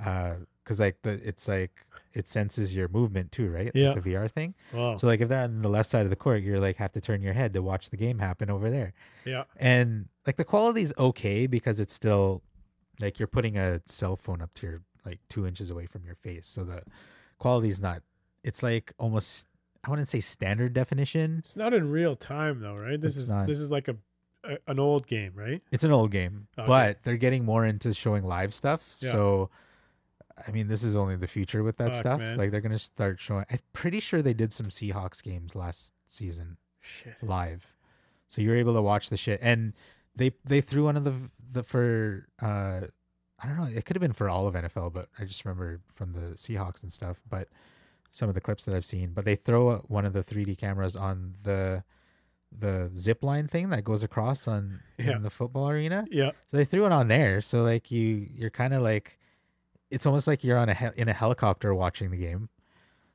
uh 0.03 0.35
cuz 0.65 0.79
like 0.79 1.01
the 1.03 1.11
it's 1.27 1.47
like 1.47 1.71
it 2.13 2.27
senses 2.27 2.75
your 2.75 2.87
movement 2.87 3.31
too, 3.31 3.49
right? 3.49 3.65
Like 3.67 3.75
Yeah. 3.75 3.93
the 3.93 4.01
VR 4.01 4.29
thing. 4.29 4.53
Wow. 4.73 4.95
So 4.97 5.07
like 5.07 5.21
if 5.21 5.29
they're 5.29 5.43
on 5.43 5.61
the 5.61 5.69
left 5.69 5.89
side 5.89 6.03
of 6.05 6.09
the 6.09 6.15
court, 6.15 6.43
you're 6.43 6.59
like 6.59 6.77
have 6.77 6.91
to 6.93 7.01
turn 7.01 7.21
your 7.21 7.33
head 7.33 7.53
to 7.53 7.61
watch 7.61 7.89
the 7.89 7.97
game 7.97 8.19
happen 8.19 8.49
over 8.49 8.69
there. 8.69 8.93
yeah. 9.25 9.43
And 9.57 10.07
like 10.27 10.35
the 10.37 10.45
quality 10.45 10.81
is 10.81 10.93
okay 10.97 11.45
because 11.47 11.79
it's 11.79 11.93
still 11.93 12.41
like 13.01 13.19
you're 13.19 13.27
putting 13.27 13.57
a 13.57 13.81
cell 13.85 14.15
phone 14.15 14.41
up 14.41 14.53
to 14.55 14.67
your 14.67 14.81
like 15.05 15.19
two 15.29 15.45
inches 15.45 15.69
away 15.69 15.85
from 15.85 16.03
your 16.05 16.15
face. 16.15 16.47
So 16.47 16.63
the 16.63 16.81
quality 17.37 17.69
is 17.69 17.81
not 17.81 18.01
it's 18.43 18.63
like 18.63 18.93
almost 18.97 19.47
I 19.83 19.89
wouldn't 19.89 20.07
say 20.07 20.19
standard 20.21 20.73
definition. 20.73 21.37
It's 21.39 21.55
not 21.55 21.73
in 21.73 21.91
real 21.91 22.15
time 22.15 22.59
though, 22.61 22.75
right? 22.75 22.99
This 22.99 23.17
It's 23.17 23.25
is 23.25 23.31
not. 23.31 23.45
this 23.47 23.59
is 23.59 23.69
like 23.69 23.87
a, 23.89 23.97
a 24.45 24.57
an 24.67 24.79
old 24.79 25.05
game, 25.05 25.33
right? 25.35 25.61
It's 25.71 25.83
an 25.83 25.91
old 25.91 26.11
game, 26.11 26.47
oh, 26.57 26.61
Okay. 26.63 26.67
but 26.67 27.03
they're 27.03 27.17
getting 27.17 27.43
more 27.45 27.65
into 27.65 27.93
showing 27.93 28.23
live 28.23 28.53
stuff. 28.53 28.95
Yeah. 28.99 29.11
So 29.11 29.49
I 30.47 30.51
mean, 30.51 30.67
this 30.67 30.83
is 30.83 30.95
only 30.95 31.15
the 31.15 31.27
future 31.27 31.63
with 31.63 31.77
that 31.77 31.91
Fuck, 31.91 31.99
stuff. 31.99 32.19
man. 32.19 32.37
Like 32.37 32.51
they're 32.51 32.61
gonna 32.61 32.77
start 32.79 33.19
showing. 33.19 33.45
I'm 33.49 33.59
pretty 33.73 33.99
sure 33.99 34.21
they 34.21 34.33
did 34.33 34.51
some 34.53 34.67
Seahawks 34.67 35.21
games 35.23 35.55
last 35.55 35.93
season. 36.07 36.57
Shit. 36.81 37.15
live. 37.23 37.65
So 38.27 38.41
you're 38.41 38.57
able 38.57 38.73
to 38.75 38.81
watch 38.81 39.09
the 39.09 39.17
shit. 39.17 39.39
And 39.41 39.73
they 40.15 40.33
they 40.43 40.61
threw 40.61 40.83
one 40.85 40.97
of 40.97 41.03
the 41.03 41.13
the 41.51 41.63
for 41.63 42.27
uh 42.41 42.81
I 43.39 43.47
don't 43.47 43.57
know, 43.57 43.65
it 43.65 43.85
could 43.85 43.95
have 43.95 44.01
been 44.01 44.13
for 44.13 44.29
all 44.29 44.47
of 44.47 44.53
NFL, 44.55 44.93
but 44.93 45.09
I 45.19 45.25
just 45.25 45.43
remember 45.45 45.81
from 45.93 46.13
the 46.13 46.35
Seahawks 46.37 46.83
and 46.83 46.91
stuff, 46.93 47.17
but 47.29 47.49
some 48.11 48.29
of 48.29 48.35
the 48.35 48.41
clips 48.41 48.63
that 48.65 48.73
I've 48.73 48.85
seen, 48.85 49.11
but 49.13 49.25
they 49.25 49.35
throw 49.35 49.77
one 49.87 50.05
of 50.05 50.13
the 50.13 50.23
3D 50.23 50.57
cameras 50.57 50.95
on 50.95 51.35
the 51.43 51.83
the 52.57 52.89
zip 52.97 53.23
line 53.23 53.47
thing 53.47 53.69
that 53.69 53.83
goes 53.83 54.03
across 54.03 54.47
on 54.47 54.79
Yeah. 54.97 55.17
in 55.17 55.23
the 55.23 55.29
football 55.29 55.69
arena. 55.69 56.05
Yeah. 56.09 56.31
So 56.49 56.57
they 56.57 56.65
threw 56.65 56.85
it 56.85 56.91
on 56.91 57.07
there. 57.07 57.41
So 57.41 57.63
like 57.63 57.91
you 57.91 58.27
you're 58.33 58.49
kind 58.49 58.73
of 58.73 58.81
like 58.81 59.17
it's 59.95 60.05
almost 60.05 60.27
like 60.27 60.43
you're 60.43 60.57
on 60.57 60.67
a 60.67 60.73
hel- 60.73 60.91
in 60.97 61.07
a 61.07 61.13
helicopter 61.13 61.73
watching 61.73 62.11
the 62.11 62.17
game. 62.17 62.49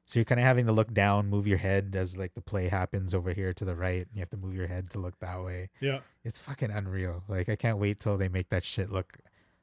So 0.06 0.18
you're 0.18 0.24
kind 0.24 0.40
of 0.40 0.46
having 0.46 0.64
to 0.64 0.72
look 0.72 0.94
down, 0.94 1.28
move 1.28 1.46
your 1.46 1.58
head 1.58 1.94
as 1.94 2.16
like 2.16 2.32
the 2.34 2.40
play 2.40 2.68
happens 2.68 3.14
over 3.14 3.34
here 3.34 3.52
to 3.52 3.64
the 3.66 3.76
right. 3.76 4.06
And 4.06 4.08
you 4.14 4.20
have 4.20 4.30
to 4.30 4.38
move 4.38 4.54
your 4.54 4.66
head 4.66 4.90
to 4.92 4.98
look 4.98 5.18
that 5.20 5.44
way. 5.44 5.68
Yeah. 5.80 6.00
It's 6.24 6.38
fucking 6.38 6.70
unreal. 6.70 7.22
Like 7.28 7.50
I 7.50 7.54
can't 7.54 7.76
wait 7.76 8.00
till 8.00 8.16
they 8.16 8.28
make 8.28 8.48
that 8.48 8.64
shit 8.64 8.90
look 8.90 9.18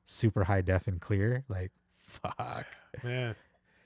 super 0.05 0.43
high 0.43 0.61
def 0.61 0.87
and 0.87 1.01
clear. 1.01 1.43
Like 1.49 1.71
fuck. 1.97 2.67
Man. 3.03 3.33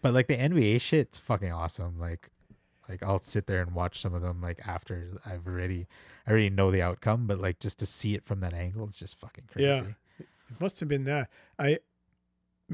But 0.02 0.14
like 0.14 0.28
the 0.28 0.36
NBA 0.38 0.82
shit's 0.82 1.18
fucking 1.18 1.54
awesome. 1.54 1.98
Like 1.98 2.30
like 2.90 3.02
I'll 3.02 3.20
sit 3.20 3.48
there 3.48 3.62
and 3.62 3.74
watch 3.74 4.02
some 4.02 4.14
of 4.14 4.22
them 4.22 4.42
like 4.42 4.60
after 4.68 5.22
I've 5.26 5.48
already 5.48 5.88
I 6.28 6.32
already 6.32 6.50
know 6.50 6.70
the 6.70 6.82
outcome, 6.82 7.28
but 7.28 7.40
like 7.40 7.60
just 7.62 7.80
to 7.80 7.86
see 7.86 8.14
it 8.14 8.26
from 8.26 8.42
that 8.42 8.54
angle, 8.54 8.86
it's 8.88 9.00
just 9.00 9.18
fucking 9.18 9.46
crazy. 9.54 9.68
Yeah. 9.70 9.84
It 10.20 10.60
must 10.60 10.82
have 10.82 10.90
been 10.90 11.06
that. 11.06 11.30
I 11.58 11.80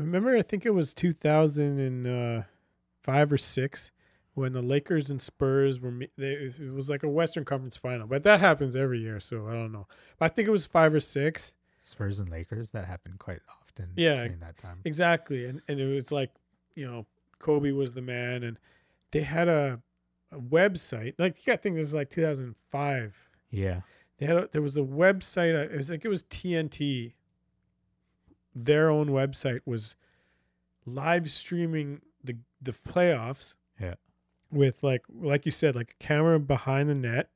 remember 0.02 0.38
I 0.38 0.42
think 0.42 0.66
it 0.66 0.72
was 0.72 0.94
2005 0.94 3.32
or 3.32 3.38
6 3.38 3.92
when 4.38 4.54
the 4.54 4.62
Lakers 4.62 5.10
and 5.10 5.22
Spurs 5.22 5.80
were. 5.80 5.92
They, 6.18 6.34
it 6.34 6.74
was 6.74 6.90
like 6.90 7.04
a 7.04 7.10
Western 7.10 7.44
Conference 7.44 7.76
final, 7.76 8.06
but 8.06 8.24
that 8.24 8.40
happens 8.40 8.76
every 8.76 9.00
year, 9.00 9.20
so 9.20 9.48
I 9.48 9.54
don't 9.54 9.72
know. 9.72 9.88
But 10.20 10.26
I 10.26 10.28
think 10.30 10.48
it 10.48 10.52
was 10.52 10.66
five 10.66 10.94
or 10.94 11.00
six. 11.00 11.54
Spurs 11.84 12.20
and 12.20 12.30
Lakers 12.30 12.72
that 12.72 12.86
happened 12.86 13.18
quite 13.18 13.40
often. 13.50 13.90
Yeah. 13.96 14.16
during 14.16 14.40
that 14.40 14.58
time. 14.58 14.80
Exactly, 14.86 15.46
and 15.46 15.62
and 15.68 15.80
it 15.80 15.88
was 15.88 16.12
like 16.12 16.32
you 16.76 16.86
know 16.86 17.08
Kobe 17.40 17.72
was 17.72 17.94
the 17.94 18.02
man, 18.02 18.44
and 18.44 18.58
they 19.12 19.22
had 19.22 19.48
a, 19.48 19.82
a 20.32 20.40
website. 20.40 21.16
Like 21.18 21.38
I 21.48 21.56
think 21.56 21.76
this 21.76 21.88
is 21.88 21.96
like 21.96 22.12
2005. 22.12 23.30
Yeah. 23.50 23.82
They 24.20 24.26
had 24.26 24.38
a, 24.38 24.50
there 24.52 24.62
was 24.62 24.78
a 24.78 24.82
website. 24.82 25.54
It 25.54 25.76
was 25.76 25.90
like 25.90 26.06
it 26.06 26.10
was 26.10 26.24
TNT. 26.24 27.14
Their 28.66 28.90
own 28.90 29.08
website 29.10 29.62
was 29.66 29.96
live 30.86 31.30
streaming 31.30 32.02
the 32.24 32.38
the 32.62 32.72
playoffs. 32.72 33.56
Yeah. 33.80 33.96
With 34.52 34.82
like 34.84 35.04
like 35.14 35.46
you 35.46 35.52
said, 35.52 35.76
like 35.76 35.96
a 36.00 36.04
camera 36.04 36.40
behind 36.40 36.90
the 36.90 36.96
net, 36.96 37.30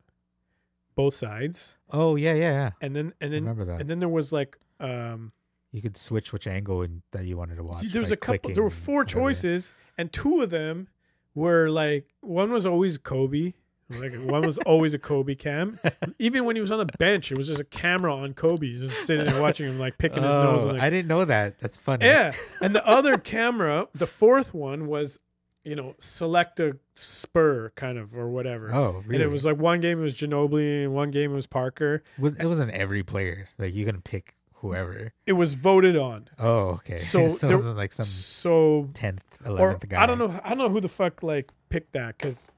both 0.96 1.14
sides, 1.14 1.76
Oh 1.90 2.16
yeah, 2.16 2.34
yeah, 2.34 2.52
yeah. 2.52 2.70
and 2.82 2.96
then 2.96 3.14
and 3.22 3.30
I 3.30 3.36
then 3.36 3.44
remember 3.44 3.66
that. 3.66 3.82
and 3.82 3.90
then 3.90 4.00
there 4.00 4.10
was 4.10 4.32
like 4.32 4.58
um 4.80 5.32
you 5.72 5.82
could 5.82 5.96
switch 5.98 6.34
which 6.34 6.48
angle 6.48 6.82
and, 6.82 7.02
that 7.12 7.26
you 7.26 7.38
wanted 7.38 7.56
to 7.58 7.64
watch. 7.64 7.84
there 7.92 8.02
was 8.02 8.10
by 8.10 8.14
a 8.14 8.18
couple 8.18 8.54
there 8.54 8.64
were 8.64 8.70
four 8.70 9.06
choices 9.06 9.72
and 9.98 10.12
two 10.12 10.42
of 10.42 10.50
them 10.50 10.88
were 11.36 11.70
like 11.70 12.08
one 12.22 12.52
was 12.52 12.66
always 12.66 12.98
kobe 12.98 13.54
like 14.00 14.14
one 14.16 14.42
was 14.44 14.58
always 14.60 14.94
a 14.94 15.00
kobe 15.00 15.36
cam 15.36 15.80
even 16.20 16.46
when 16.46 16.56
he 16.56 16.62
was 16.62 16.72
on 16.72 16.80
the 16.80 16.86
bench 16.98 17.32
it 17.32 17.38
was 17.38 17.48
just 17.48 17.60
a 17.60 17.64
camera 17.66 18.16
on 18.16 18.34
kobe 18.34 18.78
just 18.78 19.06
sitting 19.06 19.26
there 19.26 19.42
watching 19.42 19.68
him 19.68 19.80
like 19.80 19.98
picking 19.98 20.24
his 20.24 20.32
nose 20.32 20.64
Oh, 20.64 20.70
and, 20.70 20.78
like, 20.78 20.82
I 20.86 20.90
didn't 20.90 21.08
know 21.08 21.26
that. 21.26 21.60
That's 21.60 21.78
funny. 21.78 22.06
yeah 22.06 22.34
and 22.62 22.76
the 22.76 22.86
other 22.88 23.18
camera 23.18 23.88
the 23.96 24.08
fourth 24.08 24.54
one 24.54 24.88
was 24.88 25.20
you 25.64 25.76
know 25.76 25.94
select 26.00 26.60
a 26.60 26.78
spur 26.96 27.72
kind 27.76 27.98
of 27.98 28.16
or 28.16 28.30
whatever 28.30 28.74
Oh, 28.74 29.04
really? 29.06 29.16
and 29.16 29.24
it 29.24 29.32
was 29.32 29.46
like 29.46 29.58
one 29.58 29.80
game 29.80 30.00
it 30.00 30.04
was 30.04 30.16
Ginobili 30.16 30.84
and 30.86 30.94
one 30.94 31.12
game 31.12 31.32
it 31.32 31.36
was 31.36 31.48
Parker. 31.48 32.04
It 32.22 32.46
wasn't 32.48 32.72
every 32.72 33.04
player. 33.04 33.48
Like 33.60 33.74
you 33.76 33.86
can 33.86 34.02
pick 34.02 34.36
whoever. 34.56 35.12
It 35.26 35.34
was 35.34 35.54
voted 35.54 35.96
on. 35.98 36.30
Oh, 36.40 36.80
okay. 36.80 36.98
So 36.98 37.28
So, 37.30 37.48
there- 37.48 37.56
it 37.56 37.60
wasn't 37.60 37.78
like 37.78 37.94
some 37.94 38.06
So 38.06 38.90
tenth, 38.94 39.24
eleventh 39.46 39.88
guy. 39.90 40.02
I 40.02 40.06
don't 40.06 40.18
know. 40.20 40.40
I 40.44 40.50
don't 40.50 40.58
know 40.60 40.70
who 40.70 40.82
the 40.82 40.88
fuck 40.90 41.22
like 41.24 41.52
picked 41.70 41.94
that 41.94 42.18
because. 42.18 42.50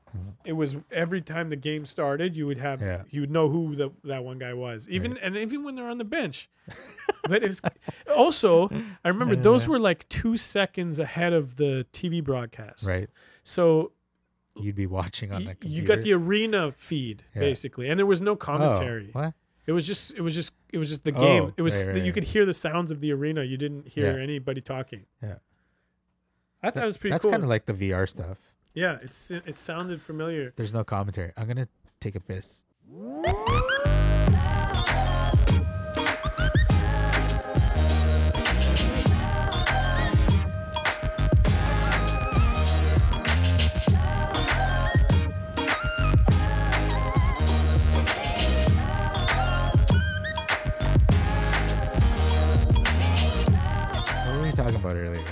It 0.46 0.54
was 0.54 0.76
every 0.92 1.22
time 1.22 1.50
the 1.50 1.56
game 1.56 1.86
started, 1.86 2.36
you 2.36 2.46
would 2.48 2.58
have 2.58 2.82
Yeah. 2.82 3.04
you 3.10 3.22
would 3.22 3.32
know 3.32 3.50
who 3.50 3.76
the, 3.76 3.92
that 4.04 4.24
one 4.24 4.38
guy 4.40 4.54
was. 4.54 4.88
Even 4.90 5.18
and 5.18 5.36
even 5.38 5.64
when 5.64 5.76
they're 5.76 5.90
on 5.90 5.98
the 5.98 6.04
bench. 6.04 6.50
but 7.28 7.44
it 7.44 7.48
was 7.48 7.62
also 8.16 8.70
I 9.04 9.08
remember 9.10 9.36
those 9.36 9.68
were 9.68 9.80
like 9.80 10.08
two 10.10 10.38
seconds 10.38 11.00
ahead 11.00 11.34
of 11.34 11.56
the 11.56 11.86
TV 11.94 12.24
broadcast. 12.24 12.86
Right. 12.88 13.10
So 13.44 13.92
You'd 14.56 14.76
be 14.76 14.86
watching 14.86 15.32
on 15.32 15.46
y- 15.46 15.56
the 15.60 15.68
you 15.68 15.82
got 15.82 16.02
the 16.02 16.14
arena 16.14 16.74
feed 16.78 17.24
Yeah. 17.34 17.42
basically, 17.42 17.90
and 17.90 17.98
there 18.00 18.06
was 18.06 18.22
no 18.22 18.34
Oh, 18.34 18.36
commentary. 18.36 19.10
what? 19.12 19.34
It 19.66 19.72
was 19.72 19.88
just 19.88 20.14
it 20.14 20.22
was 20.22 20.36
just 20.36 20.54
it 20.72 20.78
was 20.78 20.90
just 20.90 21.04
the 21.04 21.14
Oh, 21.16 21.20
game. 21.20 21.54
it 21.58 21.62
was 21.64 21.88
right, 21.88 21.96
right, 21.96 22.04
you 22.04 22.14
could 22.14 22.24
hear 22.26 22.46
the 22.46 22.54
sounds 22.54 22.92
of 22.92 23.00
the 23.02 23.12
arena. 23.14 23.44
You 23.44 23.58
didn't 23.58 23.88
hear 23.88 24.16
Yeah. 24.16 24.22
anybody 24.22 24.62
talking. 24.62 25.06
Yeah. 25.24 25.38
I 26.62 26.70
thought 26.70 26.84
it 26.84 26.86
was 26.86 26.98
pretty 26.98 27.12
That's 27.14 27.24
cool. 27.24 27.32
kind 27.32 27.44
of 27.44 27.50
like 27.50 27.66
the 27.66 27.74
VR 27.74 28.08
stuff. 28.08 28.38
Yeah, 28.74 28.98
it's 29.02 29.30
it 29.32 29.58
sounded 29.58 30.02
familiar. 30.02 30.54
There's 30.56 30.74
no 30.74 30.84
commentary. 30.84 31.32
I'm 31.38 31.48
gonna 31.48 31.68
take 32.00 32.16
a 32.16 32.20
piss. 32.20 32.66
What 32.90 33.36
were 54.36 54.42
we 54.42 54.52
talking 54.52 54.76
about 54.76 54.96
earlier? 54.96 55.24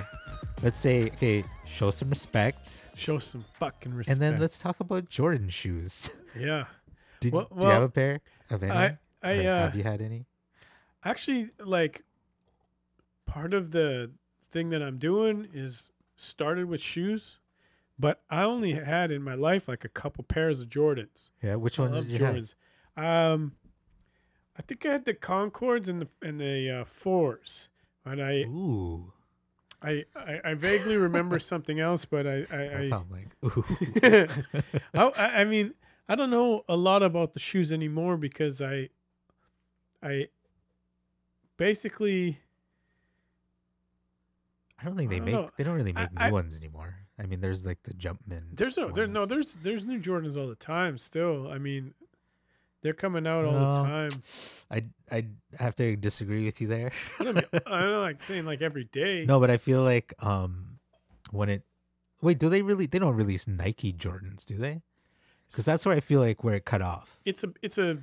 Let's 0.61 0.77
say, 0.77 1.05
okay, 1.05 1.43
show 1.65 1.89
some 1.89 2.09
respect, 2.09 2.80
Show 3.01 3.17
some 3.19 3.43
fucking 3.59 3.93
respect. 3.93 4.13
and 4.15 4.21
then 4.21 4.39
let's 4.39 4.57
talk 4.59 4.79
about 4.79 5.09
Jordan 5.09 5.49
shoes. 5.49 6.09
yeah. 6.39 6.65
Did 7.19 7.33
Well- 7.33 7.47
you, 7.55 7.61
do 7.61 7.67
you 7.67 7.73
have 7.73 7.83
a 7.83 7.89
pair 7.89 8.21
of 8.49 8.61
any? 8.63 8.71
I 8.71 8.97
I 9.23 9.45
uh 9.45 9.59
have 9.61 9.75
you 9.75 9.83
had 9.83 10.01
any? 10.01 10.25
actually 11.03 11.49
like 11.59 12.03
part 13.25 13.53
of 13.53 13.71
the 13.71 14.11
thing 14.51 14.69
that 14.69 14.81
I'm 14.83 14.97
doing 14.97 15.47
is 15.53 15.91
started 16.15 16.65
with 16.65 16.81
shoes, 16.81 17.37
but 17.97 18.21
I 18.29 18.43
only 18.43 18.73
had 18.73 19.11
in 19.11 19.23
my 19.23 19.33
life 19.35 19.67
like 19.67 19.83
a 19.83 19.89
couple 19.89 20.23
pairs 20.23 20.61
of 20.61 20.69
Jordans. 20.69 21.31
Yeah, 21.41 21.55
which 21.55 21.79
I 21.79 21.83
ones 21.83 21.95
love 21.95 22.07
did 22.07 22.19
you 22.19 22.25
have? 22.25 22.35
Jordans. 22.35 22.53
Um, 22.97 23.53
I 24.57 24.61
think 24.61 24.85
I 24.85 24.91
had 24.91 25.05
the 25.05 25.13
Concords 25.15 25.89
and 25.89 26.01
the 26.03 26.07
and 26.21 26.39
the 26.39 26.81
uh, 26.81 26.85
fours, 26.85 27.69
and 28.05 28.21
I, 28.21 28.41
Ooh, 28.43 29.11
I 29.83 30.05
I 30.15 30.39
I 30.43 30.53
vaguely 30.53 30.95
remember 30.97 31.39
something 31.53 31.79
else, 31.79 32.05
but 32.05 32.27
I 32.27 32.45
I, 32.51 32.57
I, 32.57 32.79
I 32.85 32.89
felt 32.89 33.05
like 33.11 33.27
ooh. 33.43 34.27
I, 34.93 35.41
I 35.41 35.43
mean, 35.43 35.73
I 36.07 36.15
don't 36.15 36.29
know 36.29 36.63
a 36.69 36.75
lot 36.75 37.03
about 37.03 37.33
the 37.33 37.39
shoes 37.39 37.71
anymore 37.71 38.17
because 38.17 38.61
I, 38.61 38.89
I 40.03 40.27
basically 41.57 42.39
I 44.79 44.85
don't 44.85 44.97
think 44.97 45.09
they 45.09 45.17
don't 45.17 45.25
make. 45.25 45.33
know. 45.35 45.49
They 45.57 45.63
don't 45.63 45.75
really 45.75 45.93
I- 45.95 46.01
make 46.01 46.11
new 46.13 46.25
I- 46.25 46.31
ones 46.31 46.55
anymore. 46.55 46.95
I 47.19 47.27
mean, 47.27 47.39
there's 47.39 47.63
like 47.63 47.77
the 47.83 47.93
Jumpman. 47.93 48.55
there's 48.55 48.79
a 48.79 48.89
there 48.95 49.05
no 49.05 49.25
there's 49.27 49.55
there's 49.61 49.85
new 49.85 49.99
Jordans 49.99 50.37
all 50.37 50.47
the 50.47 50.55
time. 50.55 50.97
Still, 50.97 51.47
I 51.51 51.59
mean, 51.59 51.93
they're 52.81 52.93
coming 52.93 53.27
out 53.27 53.45
all 53.45 53.53
the 53.53 53.83
time. 53.83 54.09
I 54.69 54.83
I 55.11 55.25
have 55.57 55.75
to 55.75 55.95
disagree 55.95 56.45
with 56.45 56.61
you 56.61 56.67
there. 56.67 56.91
I 57.19 57.23
don't, 57.23 57.35
mean, 57.35 57.45
I 57.65 57.81
don't 57.81 58.01
like 58.01 58.23
saying 58.23 58.45
like 58.45 58.61
every 58.61 58.85
day. 58.85 59.25
no, 59.25 59.39
but 59.39 59.49
I 59.49 59.57
feel 59.57 59.83
like 59.83 60.13
um 60.19 60.79
when 61.31 61.49
it 61.49 61.63
wait, 62.21 62.39
do 62.39 62.49
they 62.49 62.61
really? 62.61 62.85
They 62.85 62.99
don't 62.99 63.15
release 63.15 63.47
Nike 63.47 63.93
Jordans, 63.93 64.45
do 64.45 64.57
they? 64.57 64.81
Because 65.49 65.65
that's 65.65 65.85
where 65.85 65.95
I 65.95 65.99
feel 65.99 66.21
like 66.21 66.43
where 66.43 66.55
it 66.55 66.65
cut 66.65 66.81
off. 66.81 67.19
it's 67.25 67.43
a 67.43 67.49
it's 67.61 67.77
a 67.77 67.97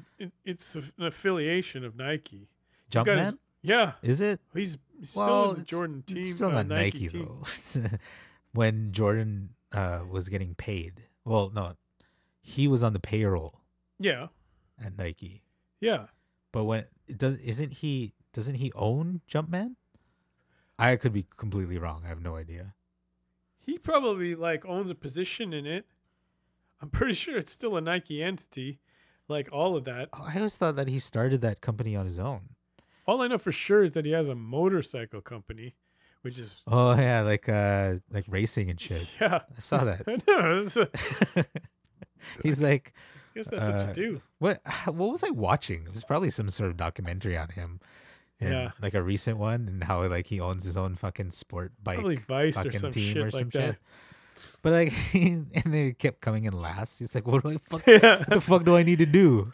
it's 0.45 0.75
an 0.75 0.93
affiliation 0.99 1.85
of 1.85 1.97
Nike. 1.97 2.49
Jumpman 2.91 3.39
yeah, 3.63 3.93
is 4.03 4.21
it? 4.21 4.41
he's, 4.55 4.79
he's 5.01 5.17
well, 5.17 5.51
still 5.51 5.59
in 5.59 5.65
Jordan 5.65 6.03
team. 6.07 6.19
It's 6.19 6.35
still 6.35 6.49
uh, 6.49 6.63
not 6.63 6.69
Nike, 6.69 7.05
Nike, 7.07 7.19
though. 7.19 7.91
when 8.53 8.93
Jordan 8.93 9.51
uh, 9.73 10.01
was 10.09 10.29
getting 10.29 10.55
paid, 10.55 11.03
well, 11.25 11.51
no, 11.53 11.75
he 12.41 12.69
was 12.69 12.83
on 12.83 12.93
the 12.93 13.01
payroll 13.01 13.61
Yeah, 13.99 14.29
at 14.85 14.97
Nike. 14.99 15.43
yeah. 15.81 16.07
But 16.51 16.65
when 16.65 16.85
it 17.07 17.19
does, 17.19 17.39
isn't 17.41 17.75
he? 17.75 18.15
Doesn't 18.33 18.55
he 18.57 18.73
own 18.75 19.21
Jumpman? 19.31 19.75
I 20.79 20.97
could 20.97 21.13
be 21.13 21.27
completely 21.37 21.77
wrong. 21.77 22.03
I 22.05 22.09
have 22.09 22.23
no 22.23 22.37
idea. 22.37 22.75
He 23.59 23.79
probably 23.79 24.35
like 24.35 24.65
owns 24.65 24.91
a 24.91 24.95
position 24.95 25.53
in 25.53 25.67
it. 25.67 25.87
I'm 26.81 26.89
pretty 26.89 27.15
sure 27.15 27.37
it's 27.37 27.53
still 27.53 27.77
a 27.77 27.81
Nike 27.81 28.23
entity, 28.23 28.79
like 29.29 29.49
all 29.53 29.77
of 29.77 29.85
that. 29.85 30.09
Oh, 30.13 30.25
I 30.27 30.37
always 30.37 30.57
thought 30.57 30.77
that 30.77 30.89
he 30.89 30.99
started 30.99 31.41
that 31.43 31.61
company 31.61 31.95
on 31.97 32.07
his 32.07 32.19
own. 32.19 32.41
All 33.07 33.21
I 33.21 33.27
know 33.27 33.39
for 33.39 33.53
sure 33.53 33.83
is 33.83 33.93
that 33.93 34.05
he 34.05 34.13
has 34.13 34.29
a 34.29 34.35
motorcycle 34.35 35.21
company, 35.21 35.75
which 36.23 36.39
is 36.39 36.63
Oh 36.67 36.95
yeah, 36.97 37.23
like 37.23 37.49
uh, 37.49 37.97
like 38.11 38.25
racing 38.29 38.71
and 38.71 38.81
shit. 38.81 39.09
yeah. 39.21 39.41
I 39.57 39.61
saw 39.61 39.85
that. 39.85 40.07
no, 40.29 40.67
a, 41.37 41.45
He's 42.43 42.63
like, 42.63 42.95
guess 43.35 43.49
that's 43.49 43.65
what 43.67 43.75
Uh, 43.75 43.87
you 43.89 43.95
do. 43.95 44.21
what? 44.39 44.61
What 44.87 45.11
was 45.13 45.23
I 45.25 45.31
watching? 45.31 45.85
It 45.87 45.93
was 45.93 46.05
probably 46.05 46.31
some 46.31 46.51
sort 46.51 46.71
of 46.71 46.77
documentary 46.77 47.37
on 47.37 47.49
him. 47.51 47.81
Yeah. 48.41 48.71
like 48.81 48.95
a 48.95 49.03
recent 49.03 49.37
one, 49.39 49.67
and 49.67 49.83
how 49.83 50.07
like 50.07 50.29
he 50.29 50.39
owns 50.41 50.65
his 50.65 50.77
own 50.77 50.95
fucking 50.95 51.33
sport 51.33 51.73
bike 51.83 51.97
Probably 51.97 52.17
Vice 52.17 52.57
or 52.59 52.65
fucking 52.65 52.79
some 52.81 52.91
team 52.93 53.13
shit 53.15 53.25
or 53.27 53.31
some 53.33 53.41
like 53.41 53.53
shit. 53.53 53.61
that. 53.63 53.79
But 54.63 54.73
like, 54.73 54.93
and 55.15 55.51
they 55.67 55.93
kept 55.93 56.21
coming 56.21 56.45
in 56.45 56.53
last. 56.53 57.01
He's 57.01 57.13
like, 57.17 57.27
"What 57.27 57.43
do 57.43 57.51
I 57.51 57.57
fuck? 57.69 57.85
Yeah. 57.87 58.19
What 58.19 58.31
the 58.31 58.41
fuck 58.41 58.65
do 58.65 58.77
I 58.77 58.85
need 58.85 59.01
to 59.01 59.07
do?" 59.07 59.53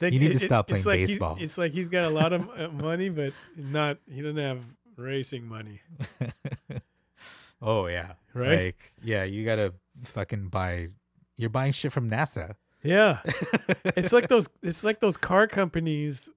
You 0.00 0.10
need 0.10 0.18
to 0.28 0.34
it- 0.34 0.40
stop 0.40 0.68
it's 0.72 0.82
playing 0.82 1.00
like 1.02 1.08
baseball. 1.08 1.36
It's 1.40 1.56
like 1.56 1.70
he's 1.72 1.88
got 1.88 2.04
a 2.04 2.10
lot 2.10 2.32
of 2.32 2.48
uh, 2.58 2.68
money, 2.68 3.08
but 3.10 3.32
not 3.56 3.98
he 4.12 4.20
doesn't 4.22 4.36
have 4.42 4.58
racing 4.96 5.46
money. 5.46 5.80
oh 7.62 7.86
yeah, 7.86 8.12
Right? 8.34 8.64
Like, 8.66 8.92
yeah, 9.02 9.24
you 9.24 9.44
gotta 9.44 9.72
fucking 10.04 10.48
buy. 10.48 10.88
You're 11.36 11.50
buying 11.50 11.72
shit 11.72 11.92
from 11.92 12.10
NASA. 12.10 12.54
Yeah, 12.82 13.20
it's 13.96 14.12
like 14.12 14.28
those. 14.28 14.48
It's 14.62 14.84
like 14.84 15.00
those 15.00 15.16
car 15.16 15.46
companies 15.46 16.28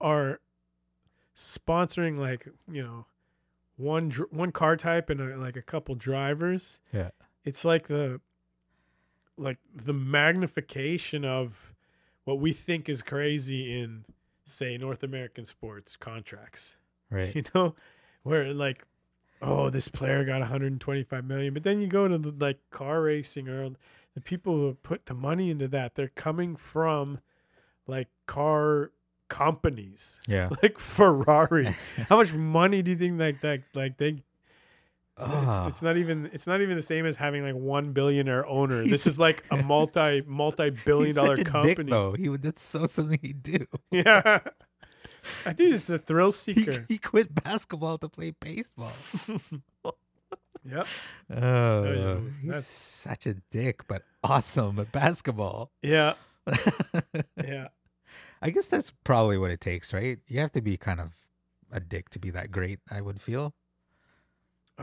are 0.00 0.40
sponsoring 1.36 2.16
like 2.16 2.48
you 2.70 2.82
know 2.82 3.06
one 3.76 4.08
dr- 4.08 4.32
one 4.32 4.52
car 4.52 4.76
type 4.76 5.10
and 5.10 5.20
a, 5.20 5.36
like 5.36 5.56
a 5.56 5.62
couple 5.62 5.94
drivers. 5.94 6.80
Yeah. 6.92 7.10
It's 7.44 7.64
like 7.64 7.88
the 7.88 8.20
like 9.36 9.58
the 9.74 9.92
magnification 9.92 11.24
of 11.24 11.74
what 12.24 12.38
we 12.38 12.52
think 12.52 12.88
is 12.88 13.02
crazy 13.02 13.78
in 13.78 14.04
say 14.44 14.76
North 14.76 15.02
American 15.02 15.44
sports 15.44 15.96
contracts. 15.96 16.76
right. 17.10 17.34
You 17.36 17.42
know, 17.54 17.74
where 18.22 18.52
like 18.54 18.86
oh, 19.42 19.70
this 19.70 19.88
player 19.88 20.24
got 20.24 20.40
125 20.40 21.24
million. 21.24 21.54
But 21.54 21.62
then 21.64 21.80
you 21.80 21.86
go 21.86 22.08
to 22.08 22.18
the 22.18 22.32
like 22.38 22.58
car 22.70 23.02
racing 23.02 23.48
or 23.48 23.70
the 24.14 24.20
people 24.20 24.54
who 24.54 24.74
put 24.82 25.06
the 25.06 25.14
money 25.14 25.50
into 25.50 25.68
that, 25.68 25.94
they're 25.94 26.08
coming 26.08 26.56
from 26.56 27.20
like 27.86 28.08
car 28.26 28.90
companies 29.28 30.20
Yeah. 30.28 30.50
like 30.62 30.78
Ferrari. 30.78 31.74
How 32.08 32.16
much 32.16 32.32
money 32.32 32.82
do 32.82 32.92
you 32.92 32.96
think 32.96 33.18
like 33.18 33.40
that 33.40 33.62
like 33.74 33.98
they 33.98 34.22
it's, 35.16 35.56
it's 35.68 35.82
not 35.82 35.96
even 35.96 36.28
it's 36.32 36.46
not 36.46 36.60
even 36.60 36.74
the 36.74 36.82
same 36.82 37.06
as 37.06 37.14
having 37.16 37.44
like 37.44 37.54
one 37.54 37.92
billionaire 37.92 38.44
owner. 38.46 38.82
He's 38.82 38.90
this 38.90 39.06
is 39.06 39.18
like 39.18 39.44
a 39.50 39.56
multi 39.62 40.22
multi 40.26 40.70
billion 40.70 41.14
dollar 41.14 41.36
company. 41.36 41.74
Dick, 41.74 41.86
though 41.88 42.12
he 42.12 42.28
would. 42.28 42.42
That's 42.42 42.60
so 42.62 42.86
something 42.86 43.20
he'd 43.22 43.42
do. 43.42 43.66
Yeah. 43.92 44.40
I 45.46 45.52
think 45.52 45.74
it's 45.74 45.86
the 45.86 45.98
thrill 45.98 46.32
He, 46.32 46.32
seeker. 46.54 46.84
he 46.88 46.98
quit 46.98 47.34
basketball 47.42 47.98
to 47.98 48.08
play 48.08 48.30
baseball. 48.38 48.92
yep. 50.64 50.86
Oh, 51.34 52.22
he's 52.40 52.48
that's- 52.48 52.66
such 52.66 53.26
a 53.26 53.34
dick, 53.50 53.86
but 53.86 54.02
awesome 54.22 54.78
at 54.78 54.92
basketball. 54.92 55.70
Yeah. 55.82 56.14
Yeah. 57.44 57.68
I 58.42 58.50
guess 58.50 58.66
that's 58.68 58.90
probably 59.04 59.38
what 59.38 59.50
it 59.50 59.60
takes, 59.60 59.92
right? 59.94 60.18
You 60.28 60.40
have 60.40 60.52
to 60.52 60.60
be 60.60 60.76
kind 60.76 61.00
of 61.00 61.12
a 61.72 61.80
dick 61.80 62.10
to 62.10 62.18
be 62.18 62.30
that 62.30 62.50
great. 62.50 62.78
I 62.90 63.00
would 63.00 63.20
feel. 63.20 63.54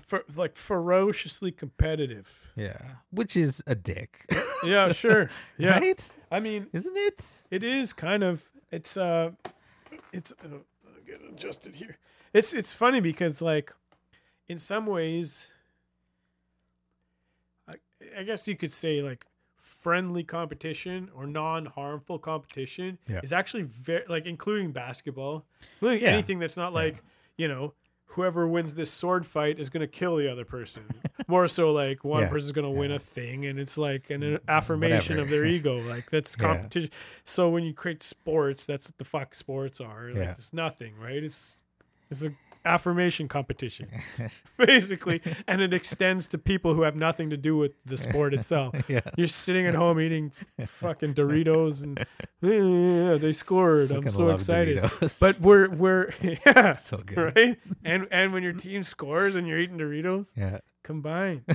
For, 0.02 0.24
like 0.36 0.56
ferociously 0.58 1.52
competitive. 1.52 2.52
Yeah, 2.56 2.80
which 3.12 3.36
is 3.36 3.62
a 3.68 3.76
dick. 3.76 4.26
Yeah, 4.64 4.94
sure. 4.94 5.30
Yeah. 5.58 5.78
right? 5.80 6.10
I 6.32 6.40
mean, 6.40 6.68
Isn't 6.74 6.96
it? 6.98 7.24
It 7.52 7.64
is 7.64 7.92
kind 7.94 8.24
of 8.24 8.50
it's 8.72 8.96
uh 8.96 9.32
it's 10.14 10.32
uh, 10.44 10.48
get 11.06 11.22
adjusted 11.30 11.76
here. 11.76 11.98
It's 12.34 12.54
it's 12.54 12.72
funny 12.74 13.00
because 13.00 13.42
like 13.42 13.74
in 14.48 14.58
some 14.58 14.86
ways 14.86 15.52
I, 17.68 17.76
I 18.20 18.24
guess 18.24 18.48
you 18.48 18.56
could 18.56 18.72
say 18.72 19.02
like 19.02 19.26
friendly 19.58 20.24
competition 20.24 21.10
or 21.16 21.26
non-harmful 21.26 22.20
competition 22.20 22.98
Yeah. 23.08 23.22
is 23.24 23.32
actually 23.32 23.64
very 23.64 24.04
like 24.08 24.26
including 24.26 24.72
basketball, 24.72 25.46
including 25.76 26.04
Yeah. 26.04 26.10
anything 26.14 26.40
that's 26.40 26.58
not 26.58 26.74
like, 26.74 27.02
you 27.38 27.48
know, 27.48 27.74
whoever 28.12 28.48
wins 28.48 28.74
this 28.76 28.92
sword 28.92 29.26
fight 29.26 29.60
is 29.60 29.70
going 29.70 29.82
to 29.82 29.88
kill 29.88 30.16
the 30.18 30.30
other 30.32 30.46
person. 30.46 30.84
More 31.28 31.48
so 31.48 31.72
like 31.72 32.04
one 32.04 32.24
Yeah. 32.24 32.28
person's 32.30 32.52
going 32.52 32.66
to 32.66 32.78
win 32.80 32.92
a 32.92 33.00
thing 33.00 33.46
and 33.46 33.60
it's 33.60 33.78
like 33.78 34.10
an 34.10 34.22
mm, 34.22 34.40
affirmation 34.48 35.20
of 35.20 35.30
their 35.30 35.46
ego. 35.46 35.80
Like 35.82 36.10
that's 36.10 36.36
Yeah. 36.40 36.46
competition. 36.46 36.90
So 37.24 37.50
when 37.50 37.64
you 37.64 37.74
create 37.74 38.04
sports, 38.04 38.66
that's 38.66 38.88
what 38.88 38.98
the 38.98 39.06
fuck 39.06 39.34
sports 39.36 39.80
are. 39.80 40.10
Like 40.10 40.16
Yeah. 40.18 40.32
it's 40.32 40.52
nothing, 40.54 40.94
right? 41.00 41.24
It's 41.24 41.58
it's 42.10 42.22
a 42.24 42.34
affirmation 42.66 43.28
competition 43.28 43.90
basically 44.58 45.22
and 45.48 45.62
it 45.62 45.74
extends 45.74 46.28
to 46.28 46.38
people 46.38 46.74
who 46.76 46.82
have 46.84 46.96
nothing 46.96 47.30
to 47.30 47.38
do 47.38 47.58
with 47.58 47.72
the 47.86 47.98
sport 47.98 48.34
itself. 48.34 48.76
yeah. 48.88 49.02
You're 49.18 49.28
sitting 49.28 49.66
at 49.66 49.74
home 49.76 50.00
eating 50.00 50.32
fucking 50.66 51.14
Doritos 51.16 51.84
and 51.84 52.06
yeah, 52.42 53.18
they 53.18 53.34
scored. 53.34 53.92
I'm 53.92 54.10
so 54.12 54.30
excited. 54.30 54.78
Doritos. 54.84 55.20
But 55.20 55.40
we're 55.40 55.70
we're 55.70 56.12
yeah, 56.22 56.72
so 56.74 56.98
good. 56.98 57.34
right? 57.36 57.58
And 57.84 58.08
and 58.12 58.34
when 58.34 58.44
your 58.44 58.54
team 58.54 58.84
scores 58.84 59.36
and 59.36 59.48
you're 59.48 59.60
eating 59.60 59.78
Doritos, 59.78 60.36
Yeah. 60.38 60.60
combine. 60.84 61.46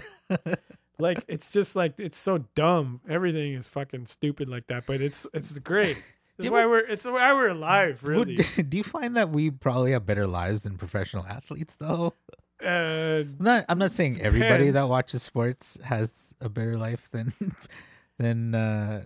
like 0.99 1.25
it's 1.29 1.53
just 1.53 1.77
like 1.77 1.95
it's 1.99 2.19
so 2.19 2.39
dumb. 2.55 3.01
Everything 3.09 3.53
is 3.55 3.67
fucking 3.67 4.07
stupid 4.07 4.49
like 4.49 4.67
that, 4.69 4.87
but 4.87 5.01
it's 5.01 5.27
it's 5.33 5.59
great. 5.59 5.99
It's 6.39 6.49
why 6.49 6.67
we're 6.67 6.79
it's 6.81 7.05
why 7.05 7.33
we're 7.33 7.49
alive, 7.49 8.03
Would- 8.03 8.29
really. 8.29 8.63
do 8.69 8.77
you 8.77 8.85
find 8.85 9.17
that 9.17 9.31
we 9.31 9.51
probably 9.51 9.93
have 9.93 10.05
better 10.07 10.27
lives 10.27 10.63
than 10.63 10.77
professional 10.77 11.25
athletes, 11.27 11.77
though? 11.77 12.15
Uh, 12.63 12.69
I'm 12.69 13.37
not. 13.39 13.65
I'm 13.69 13.79
not 13.79 13.91
saying 13.91 14.21
everybody 14.21 14.71
that 14.71 14.89
watches 14.89 15.23
sports 15.23 15.79
has 15.85 16.35
a 16.41 16.49
better 16.49 16.77
life 16.79 17.11
than 17.11 17.33
than 18.19 18.55
uh, 18.55 19.03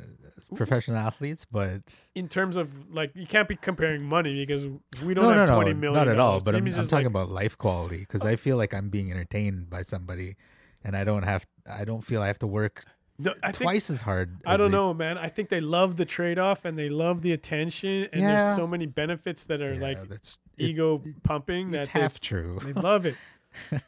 professional 0.55 0.97
athletes, 0.97 1.45
but 1.51 1.83
in 2.15 2.29
terms 2.29 2.57
of 2.57 2.71
like, 2.93 3.11
you 3.15 3.27
can't 3.27 3.49
be 3.49 3.57
comparing 3.57 4.03
money 4.03 4.45
because 4.45 4.67
we 5.05 5.15
don't 5.15 5.25
no, 5.25 5.33
no, 5.35 5.41
have 5.41 5.49
no, 5.49 5.55
twenty 5.57 5.75
million. 5.75 5.95
not 6.07 6.09
at 6.09 6.21
all. 6.21 6.41
But 6.41 6.55
I'm, 6.55 6.65
I'm 6.67 6.73
just, 6.73 6.91
talking 6.91 7.07
like- 7.07 7.11
about 7.11 7.31
life 7.31 7.59
quality 7.59 7.99
because 7.99 8.25
I 8.25 8.37
feel 8.37 8.57
like 8.57 8.73
I'm 8.73 8.89
being 8.89 9.11
entertained 9.11 9.69
by 9.69 9.83
somebody, 9.83 10.37
and 10.85 10.97
I 10.97 11.03
don't 11.05 11.25
have. 11.25 11.45
I 11.69 11.85
don't 11.85 12.03
feel 12.03 12.23
I 12.23 12.29
have 12.29 12.39
to 12.41 12.47
work 12.47 12.85
No, 13.25 13.35
I 13.43 13.53
think 13.53 13.63
twice 13.71 13.91
as 13.91 14.01
hard. 14.03 14.37
I 14.47 14.57
don't 14.57 14.71
they- 14.71 14.77
know, 14.77 14.95
man. 14.95 15.19
I 15.19 15.29
think 15.29 15.49
they 15.49 15.61
love 15.61 15.97
the 15.97 16.05
trade 16.05 16.39
off 16.39 16.65
and 16.65 16.79
they 16.79 16.89
love 16.89 17.23
the 17.23 17.33
attention, 17.33 18.09
and 18.13 18.21
Yeah. 18.23 18.45
there's 18.45 18.57
so 18.57 18.67
many 18.67 18.87
benefits 18.87 19.45
that 19.45 19.61
are 19.61 19.75
Yeah, 19.75 19.81
like 19.81 20.09
that's 20.09 20.39
it- 20.57 20.65
ego 20.67 21.03
pumping 21.23 21.75
It's 21.75 21.89
that 21.89 21.95
they, 21.95 22.01
half 22.01 22.21
true. 22.21 22.59
they 22.63 22.73
love 22.73 23.07
it. 23.07 23.17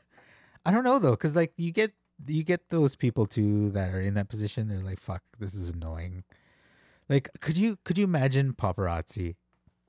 I 0.64 0.70
don't 0.70 0.84
know 0.84 0.98
though, 0.98 1.12
because 1.12 1.34
like 1.36 1.52
you 1.56 1.72
get 1.72 1.92
you 2.26 2.44
get 2.44 2.68
those 2.70 2.94
people 2.94 3.26
too 3.26 3.70
that 3.70 3.92
are 3.94 4.00
in 4.00 4.14
that 4.14 4.28
position. 4.28 4.68
They're 4.68 4.78
like, 4.82 5.00
"Fuck, 5.00 5.22
this 5.40 5.54
is 5.54 5.70
annoying." 5.70 6.22
Like, 7.08 7.30
could 7.40 7.56
you 7.56 7.78
could 7.84 7.98
you 7.98 8.04
imagine 8.04 8.52
paparazzi? 8.52 9.34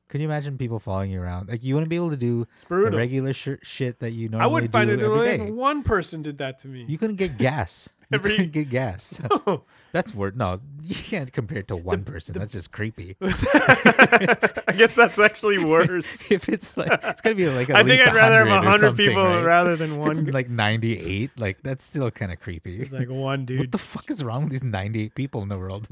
Could 0.10 0.20
you 0.22 0.28
imagine 0.28 0.58
people 0.58 0.80
following 0.80 1.12
you 1.12 1.22
around? 1.22 1.50
Like, 1.50 1.64
you 1.64 1.74
wouldn't 1.74 1.90
be 1.90 1.96
able 1.96 2.10
to 2.12 2.18
do 2.18 2.46
the 2.70 2.92
regular 2.92 3.34
sh- 3.34 3.50
shit 3.64 4.00
that 4.00 4.12
you 4.12 4.28
I 4.28 4.32
normally 4.38 4.62
would 4.64 4.72
find 4.72 4.88
do 4.90 4.94
it 4.94 5.00
annoying 5.00 5.48
if 5.48 5.54
one 5.54 5.82
person 5.82 6.22
did 6.22 6.38
that 6.40 6.60
to 6.60 6.68
me. 6.68 6.86
You 6.88 6.98
couldn't 6.98 7.16
get 7.16 7.38
gas. 7.38 7.90
You 8.14 8.20
Every- 8.20 8.36
couldn't 8.38 8.52
get 8.52 8.70
gas. 8.70 9.20
That's 9.92 10.14
word. 10.14 10.36
No, 10.36 10.60
you 10.82 10.96
can't 10.96 11.32
compare 11.32 11.60
it 11.60 11.68
to 11.68 11.76
one 11.76 12.04
person. 12.04 12.34
That's 12.38 12.52
just 12.54 12.72
creepy. 12.72 13.16
I 13.22 14.74
guess 14.76 14.96
that's 14.96 15.20
actually 15.20 15.64
worse. 15.64 16.26
if 16.32 16.50
it's 16.50 16.76
like 16.76 17.00
it's 17.04 17.22
gonna 17.22 17.36
be 17.36 17.48
like 17.48 17.70
at 17.70 17.76
I 17.76 17.84
think 17.84 18.02
I'd 18.02 18.16
rather 18.16 18.40
have 18.40 18.48
100 18.48 18.64
hundred 18.70 18.98
people 18.98 19.24
right? 19.24 19.44
rather 19.44 19.76
than 19.76 19.98
one. 19.98 20.12
it's 20.12 20.22
like 20.22 20.50
98 20.50 21.30
like 21.38 21.62
that's 21.62 21.84
still 21.84 22.10
kind 22.10 22.32
of 22.32 22.40
creepy 22.40 22.82
It's 22.82 22.92
like 22.92 23.08
one 23.10 23.46
dude. 23.46 23.60
what 23.60 23.72
the 23.72 23.78
fuck 23.78 24.10
is 24.10 24.24
wrong 24.24 24.44
with 24.44 24.52
these 24.52 24.64
98 24.64 25.14
people 25.14 25.44
in 25.44 25.50
the 25.50 25.60
world 25.60 25.88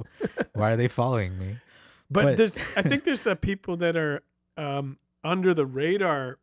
why 0.53 0.71
are 0.71 0.77
they 0.77 0.87
following 0.87 1.37
me 1.37 1.57
But, 2.09 2.23
but- 2.23 2.37
there's, 2.37 2.57
I 2.75 2.81
think 2.81 3.03
there's 3.03 3.27
uh, 3.27 3.35
people 3.35 3.77
that 3.77 3.95
are 3.95 4.23
um, 4.57 4.97
under 5.23 5.53
the 5.53 5.65
radar 5.67 6.39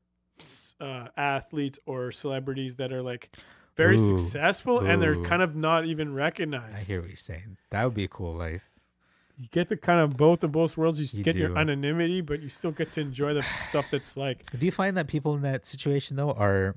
uh, 0.81 1.09
athletes 1.17 1.79
or 1.87 2.13
celebrities 2.13 2.77
that 2.77 2.93
are 2.93 3.03
like 3.03 3.31
very 3.79 3.95
Ooh. 3.97 4.19
successful 4.19 4.81
and 4.81 5.01
they're 5.01 5.15
Ooh. 5.15 5.25
kind 5.25 5.41
of 5.41 5.57
not 5.57 5.87
even 5.87 6.13
recognized. 6.13 6.63
i 6.65 6.67
recognized. 6.67 6.89
hear 6.89 7.01
what 7.01 7.09
you're 7.09 7.17
saying 7.17 7.57
that 7.71 7.83
would 7.85 7.95
be 7.95 8.05
a 8.05 8.09
cool 8.09 8.35
life 8.35 8.69
You 9.39 9.47
get 9.53 9.69
the 9.71 9.77
kind 9.77 10.01
of 10.01 10.17
both 10.17 10.43
of 10.45 10.51
both 10.53 10.77
worlds. 10.77 10.99
You, 10.99 11.05
s- 11.05 11.15
You 11.15 11.23
get 11.25 11.37
your 11.37 11.51
do. 11.51 11.57
anonymity, 11.57 12.21
but 12.21 12.43
you 12.43 12.49
still 12.51 12.73
get 12.73 12.93
to 12.95 13.01
enjoy 13.01 13.33
the 13.35 13.43
stuff 13.69 13.87
that's 13.91 14.17
like 14.17 14.39
do 14.59 14.67
you 14.67 14.73
find 14.73 14.97
that 14.99 15.07
people 15.07 15.35
in 15.35 15.43
that 15.43 15.65
situation 15.65 16.17
though 16.17 16.33
are 16.33 16.75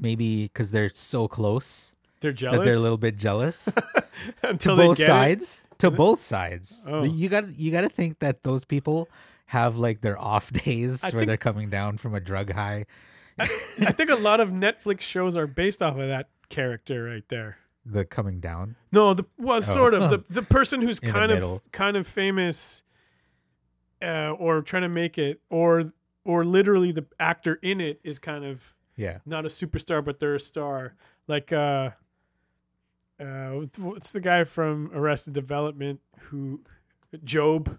maybe 0.00 0.44
because 0.44 0.70
they're 0.70 0.90
so 0.94 1.28
close 1.28 1.94
they're 2.20 2.30
that 2.32 2.38
jealous 2.38 2.64
they're 2.68 2.76
a 2.76 2.80
little 2.80 2.98
bit 2.98 3.16
jealous 3.16 3.64
to 3.66 4.04
until 4.42 4.76
they 4.76 4.86
both 4.86 4.96
get 4.98 5.04
it. 5.04 5.06
sides 5.08 5.62
to 5.78 5.90
both 5.90 6.20
sides 6.20 6.80
Oh. 6.86 7.02
you 7.04 7.28
got 7.28 7.48
you 7.58 7.70
got 7.70 7.82
to 7.82 7.88
think 7.88 8.18
that 8.20 8.42
those 8.42 8.64
people 8.64 9.08
have 9.46 9.76
like 9.78 10.00
their 10.00 10.18
off 10.18 10.52
days 10.64 11.02
I 11.04 11.08
where 11.08 11.20
think- 11.20 11.26
they're 11.28 11.36
coming 11.36 11.70
down 11.70 11.98
from 11.98 12.14
a 12.14 12.20
drug 12.20 12.52
high 12.52 12.86
I 13.38 13.92
think 13.92 14.10
a 14.10 14.16
lot 14.16 14.40
of 14.40 14.50
Netflix 14.50 15.02
shows 15.02 15.36
are 15.36 15.46
based 15.46 15.82
off 15.82 15.96
of 15.96 16.08
that 16.08 16.28
character 16.48 17.04
right 17.04 17.28
there. 17.28 17.58
the 17.84 18.04
coming 18.04 18.40
down 18.40 18.76
No, 18.92 19.14
the 19.14 19.24
well, 19.38 19.62
sort 19.62 19.94
of 19.94 20.10
the 20.10 20.24
the 20.32 20.42
person 20.42 20.82
who's 20.82 21.00
Oh. 21.02 21.06
In 21.06 21.12
kind 21.12 21.32
of 21.32 21.72
kind 21.72 21.96
of 21.96 22.06
famous, 22.06 22.82
uh, 24.02 24.30
or 24.32 24.62
trying 24.62 24.82
to 24.82 24.88
make 24.88 25.18
it, 25.18 25.40
or 25.50 25.92
or 26.24 26.44
literally 26.44 26.92
the 26.92 27.06
actor 27.18 27.58
in 27.62 27.80
it 27.80 28.00
is 28.04 28.18
kind 28.18 28.44
of 28.44 28.74
yeah 28.96 29.18
not 29.24 29.44
a 29.44 29.48
superstar, 29.48 30.04
but 30.04 30.20
they're 30.20 30.34
a 30.34 30.40
star. 30.40 30.94
Like 31.26 31.52
uh, 31.52 31.90
uh, 33.20 33.50
what's 33.78 34.12
the 34.12 34.20
guy 34.20 34.44
from 34.44 34.90
Arrested 34.94 35.32
Development 35.32 36.00
who, 36.30 36.60
Job, 37.24 37.78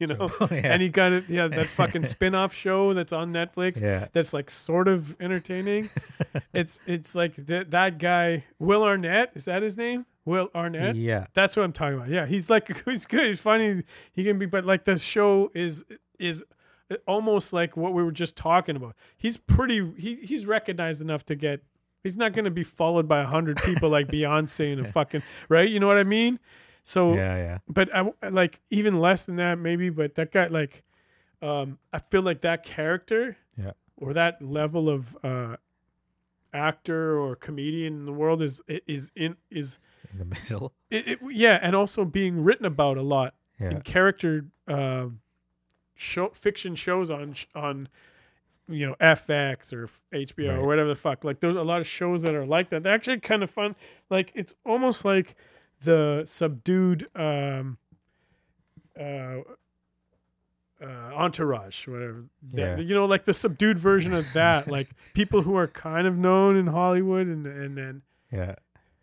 you 0.00 0.06
know, 0.08 0.16
Oh, 0.40 0.48
yeah. 0.50 0.72
and 0.72 0.82
he 0.82 0.88
got 0.88 1.12
it. 1.12 1.24
Yeah, 1.28 1.46
that 1.48 1.66
fucking 1.68 2.04
spin-off 2.14 2.52
show 2.52 2.92
that's 2.94 3.12
on 3.12 3.32
Netflix 3.32 3.80
yeah 3.80 4.08
that's 4.12 4.32
like 4.32 4.50
sort 4.50 4.88
of 4.88 5.14
entertaining. 5.20 5.90
it's 6.52 6.80
it's 6.86 7.14
like 7.14 7.46
th- 7.46 7.68
that 7.70 7.98
guy 7.98 8.44
Will 8.58 8.82
Arnett 8.82 9.30
is 9.34 9.44
that 9.44 9.62
his 9.62 9.76
name? 9.76 10.06
Will 10.24 10.50
Arnett. 10.54 10.96
yeah 10.96 11.26
That's 11.34 11.56
what 11.56 11.62
I'm 11.64 11.72
talking 11.72 11.98
about. 11.98 12.08
Yeah, 12.08 12.26
he's 12.26 12.50
like 12.50 12.84
he's 12.84 13.06
good. 13.06 13.26
He's 13.26 13.40
funny. 13.40 13.84
He 14.12 14.24
can 14.24 14.38
be, 14.38 14.46
but 14.46 14.64
like 14.64 14.84
the 14.84 14.96
show 14.98 15.50
is 15.54 15.84
is 16.18 16.42
almost 17.06 17.52
like 17.52 17.76
what 17.76 17.92
we 17.94 18.02
were 18.02 18.12
just 18.12 18.36
talking 18.36 18.76
about. 18.76 18.96
He's 19.16 19.36
pretty. 19.36 19.92
He 19.96 20.16
he's 20.16 20.46
recognized 20.46 21.00
enough 21.00 21.24
to 21.26 21.34
get. 21.36 21.62
He's 22.02 22.16
not 22.16 22.32
going 22.32 22.46
to 22.46 22.50
be 22.50 22.64
followed 22.64 23.06
by 23.06 23.20
a 23.20 23.26
hundred 23.26 23.58
people 23.62 23.90
like 23.90 24.08
Beyonce 24.08 24.72
and 24.72 24.86
a 24.86 24.90
fucking 24.90 25.22
right. 25.50 25.68
You 25.68 25.78
know 25.80 25.86
what 25.86 25.98
I 25.98 26.04
mean? 26.04 26.38
So 26.90 27.14
yeah 27.14 27.36
yeah 27.36 27.58
but 27.68 27.86
I 27.94 28.12
like 28.30 28.60
even 28.70 28.98
less 28.98 29.24
than 29.24 29.36
that 29.36 29.58
maybe. 29.58 29.90
But 29.90 30.16
that 30.16 30.32
guy 30.32 30.46
like, 30.48 30.82
um, 31.40 31.78
I 31.92 31.98
feel 32.10 32.22
like 32.22 32.40
that 32.40 32.64
character, 32.64 33.36
Yeah. 33.56 33.72
or 33.96 34.12
that 34.14 34.42
level 34.42 34.88
of 34.88 35.16
uh, 35.22 35.56
actor 36.52 37.16
or 37.18 37.36
comedian 37.36 37.92
in 38.00 38.06
the 38.06 38.12
world 38.12 38.42
is 38.42 38.60
is 38.86 39.12
in 39.14 39.36
is 39.50 39.78
in 40.12 40.18
the 40.18 40.24
middle 40.34 40.72
it, 40.90 41.06
it, 41.06 41.18
yeah, 41.30 41.58
and 41.62 41.76
also 41.76 42.04
being 42.04 42.42
written 42.42 42.66
about 42.66 42.96
a 42.96 43.02
lot 43.02 43.34
yeah 43.60 43.70
in 43.70 43.80
character 43.82 44.46
um 44.66 45.20
show 45.94 46.28
fiction 46.30 46.74
shows 46.74 47.08
on 47.10 47.34
on 47.54 47.88
you 48.68 48.84
know 48.86 48.96
FX 49.00 49.72
or 49.72 49.88
HBO 50.12 50.58
or 50.58 50.66
whatever 50.66 50.88
the 50.88 50.94
fuck. 50.96 51.22
Like 51.24 51.38
there's 51.40 51.56
a 51.56 51.62
lot 51.62 51.80
of 51.80 51.86
shows 51.86 52.22
that 52.22 52.34
are 52.34 52.46
like 52.46 52.70
that. 52.70 52.82
They're 52.82 52.94
actually 52.94 53.20
kind 53.20 53.42
of 53.44 53.50
fun. 53.50 53.76
Like 54.10 54.32
it's 54.34 54.54
almost 54.64 55.04
like 55.04 55.36
the 55.82 56.22
subdued 56.26 57.08
um 57.14 57.78
uh 58.98 59.38
uh, 60.82 60.86
entourage, 61.14 61.86
whatever. 61.86 62.24
Yeah. 62.54 62.78
You 62.78 62.94
know, 62.94 63.04
like 63.04 63.26
the 63.26 63.34
subdued 63.34 63.78
version 63.78 64.14
of 64.14 64.26
that. 64.32 64.66
like 64.68 64.88
people 65.14 65.42
who 65.42 65.54
are 65.56 65.66
kind 65.66 66.06
of 66.06 66.16
known 66.16 66.56
in 66.56 66.68
Hollywood, 66.68 67.26
and 67.26 67.46
and 67.46 67.76
then 67.76 68.02
Yeah. 68.32 68.54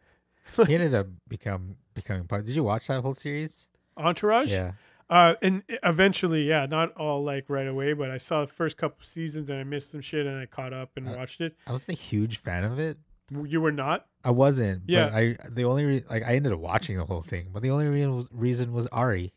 he 0.65 0.73
ended 0.73 0.95
up 0.95 1.07
become 1.27 1.75
becoming 1.93 2.23
part. 2.25 2.45
Did 2.45 2.55
you 2.55 2.63
watch 2.63 2.87
that 2.87 3.01
whole 3.01 3.13
series? 3.13 3.67
Entourage. 3.95 4.51
Yeah. 4.51 4.71
Uh, 5.09 5.35
and 5.41 5.63
eventually, 5.83 6.43
yeah, 6.49 6.65
not 6.65 6.91
all 6.97 7.23
like 7.23 7.45
right 7.47 7.67
away, 7.67 7.93
but 7.93 8.09
I 8.09 8.17
saw 8.17 8.41
the 8.41 8.51
first 8.51 8.75
couple 8.75 8.97
seasons 9.05 9.49
and 9.49 9.59
I 9.59 9.63
missed 9.63 9.91
some 9.91 10.01
shit 10.01 10.25
and 10.25 10.37
I 10.37 10.45
caught 10.47 10.73
up 10.73 10.91
and 10.97 11.07
Uh, 11.07 11.13
watched 11.15 11.39
it. 11.41 11.55
I 11.65 11.71
wasn't 11.71 11.97
a 11.97 12.01
huge 12.01 12.37
fan 12.39 12.63
of 12.65 12.77
it. 12.79 12.97
You 13.31 13.59
were 13.61 13.71
not? 13.71 14.05
I 14.23 14.31
wasn't. 14.31 14.83
Yeah. 14.87 15.05
But 15.09 15.13
I 15.13 15.37
the 15.49 15.63
only 15.65 15.85
re- 15.85 16.03
like 16.09 16.23
I 16.23 16.35
ended 16.35 16.53
up 16.53 16.59
watching 16.59 16.97
the 16.97 17.05
whole 17.05 17.21
thing, 17.21 17.49
but 17.51 17.61
the 17.61 17.71
only 17.71 17.87
reason 17.87 18.15
was, 18.15 18.27
reason 18.31 18.73
was 18.73 18.87
Ari. 18.87 19.33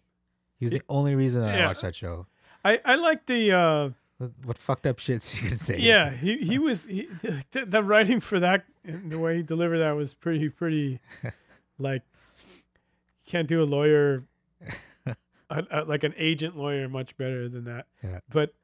He 0.59 0.64
was 0.64 0.72
the 0.72 0.82
only 0.88 1.14
reason 1.14 1.43
I 1.43 1.57
Yeah. 1.57 1.66
watched 1.68 1.82
that 1.82 1.95
show. 1.97 2.26
I 2.64 2.80
I 2.84 2.95
like 2.97 3.26
the 3.26 3.53
uh, 3.53 3.91
What, 4.18 4.30
what 4.45 4.59
fucked 4.59 4.86
up 4.86 4.99
shits 4.99 5.34
you 5.43 5.49
could 5.49 5.59
say? 5.59 5.78
yeah. 5.78 6.11
He 6.11 6.36
he 6.38 6.59
was 6.59 6.84
he, 6.84 7.09
the, 7.53 7.64
the 7.66 7.82
writing 7.82 8.20
for 8.20 8.38
that 8.41 8.64
and 8.84 9.11
the 9.11 9.18
way 9.18 9.36
he 9.38 9.43
delivered 9.43 9.78
that 9.78 9.93
was 9.93 10.14
pretty 10.14 10.49
pretty 10.51 11.01
like 11.78 12.03
can't 13.26 13.49
do 13.49 13.62
a 13.62 13.64
lawyer 13.64 14.24
a, 15.07 15.64
a- 15.70 15.84
like 15.84 16.05
an 16.05 16.14
agent 16.16 16.57
lawyer 16.57 16.88
much 16.88 17.16
better 17.16 17.49
than 17.49 17.64
that. 17.64 17.86
Yeah. 18.05 18.20
But 18.30 18.55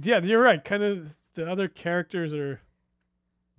yeah, 0.00 0.20
you're 0.20 0.42
right. 0.42 0.62
Kind 0.64 0.82
of 0.82 1.16
the 1.34 1.48
other 1.50 1.68
characters 1.68 2.34
are. 2.34 2.60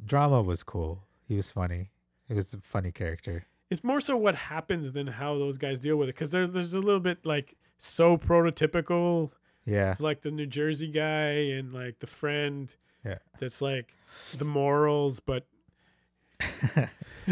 Drama 0.06 0.42
was 0.42 0.62
cool. 0.64 1.04
He 1.28 1.36
was 1.36 1.52
funny. 1.52 1.92
He 2.28 2.34
was 2.34 2.54
a 2.54 2.60
funny 2.60 2.92
character. 2.92 3.46
It's 3.70 3.84
more 3.84 4.00
so 4.00 4.16
what 4.16 4.36
happens 4.36 4.92
than 4.92 5.08
how 5.08 5.38
those 5.38 5.58
guys 5.58 5.80
deal 5.80 5.98
with 5.98 6.10
it 6.10 6.16
because 6.16 6.32
there's 6.32 6.52
there's 6.52 6.74
a 6.74 6.80
little 6.80 7.00
bit 7.00 7.26
like 7.26 7.56
so 7.78 8.18
prototypical 8.18 9.32
Yeah. 9.66 9.96
like 10.00 10.22
the 10.22 10.32
New 10.32 10.46
Jersey 10.46 10.88
guy 10.92 11.32
and 11.58 11.74
like 11.74 12.00
the 12.00 12.08
friend 12.08 12.74
Yeah. 13.04 13.18
that's 13.40 13.62
like 13.62 13.94
the 14.38 14.46
morals, 14.46 15.20
but 15.20 15.46
I 16.40 16.90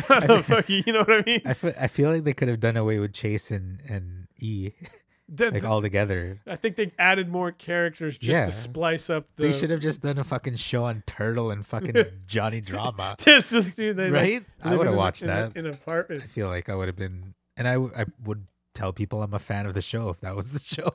don't 0.09 0.27
know, 0.27 0.41
fuck 0.41 0.69
you, 0.69 0.83
you 0.87 0.93
know 0.93 0.99
what 0.99 1.11
I 1.11 1.23
mean? 1.25 1.41
I 1.45 1.53
feel, 1.53 1.73
I 1.79 1.87
feel 1.87 2.09
like 2.11 2.23
they 2.23 2.33
could 2.33 2.47
have 2.47 2.59
done 2.59 2.77
away 2.77 2.99
with 2.99 3.13
Chase 3.13 3.51
and, 3.51 3.79
and 3.87 4.27
E 4.39 4.71
That- 5.29 5.53
like 5.53 5.63
all 5.63 5.81
together. 5.81 6.41
I 6.45 6.55
think 6.57 6.75
they 6.75 6.91
added 6.99 7.29
more 7.29 7.51
characters 7.51 8.17
just 8.17 8.39
Yeah. 8.39 8.45
to 8.45 8.51
splice 8.51 9.09
up 9.09 9.25
the. 9.37 9.43
They 9.43 9.53
should 9.53 9.69
have 9.69 9.79
just 9.79 10.01
done 10.01 10.17
a 10.17 10.23
fucking 10.23 10.57
show 10.57 10.83
on 10.85 11.01
Turtle 11.07 11.49
and 11.51 11.65
fucking 11.65 11.95
Johnny 12.27 12.59
Drama. 12.61 13.15
just 13.19 13.49
this 13.51 13.73
dude, 13.75 13.95
they 13.97 14.09
like, 14.09 14.21
Right? 14.21 14.45
I 14.63 14.75
would 14.75 14.85
have 14.85 14.95
a- 14.95 14.97
watched 14.97 15.23
in 15.23 15.29
a- 15.29 15.33
that. 15.33 15.55
in 15.57 15.65
an 15.65 15.73
apartment. 15.73 16.23
I 16.23 16.27
feel 16.27 16.47
like 16.49 16.67
I 16.69 16.75
would 16.75 16.87
have 16.87 16.97
been, 16.97 17.33
and 17.57 17.67
I 17.67 17.75
I 17.75 18.05
would 18.25 18.45
tell 18.75 18.91
people 18.91 19.23
I'm 19.23 19.33
a 19.33 19.39
fan 19.39 19.65
of 19.65 19.73
the 19.73 19.81
show 19.81 20.09
if 20.09 20.19
that 20.21 20.35
was 20.35 20.51
the 20.51 20.59
show. 20.75 20.91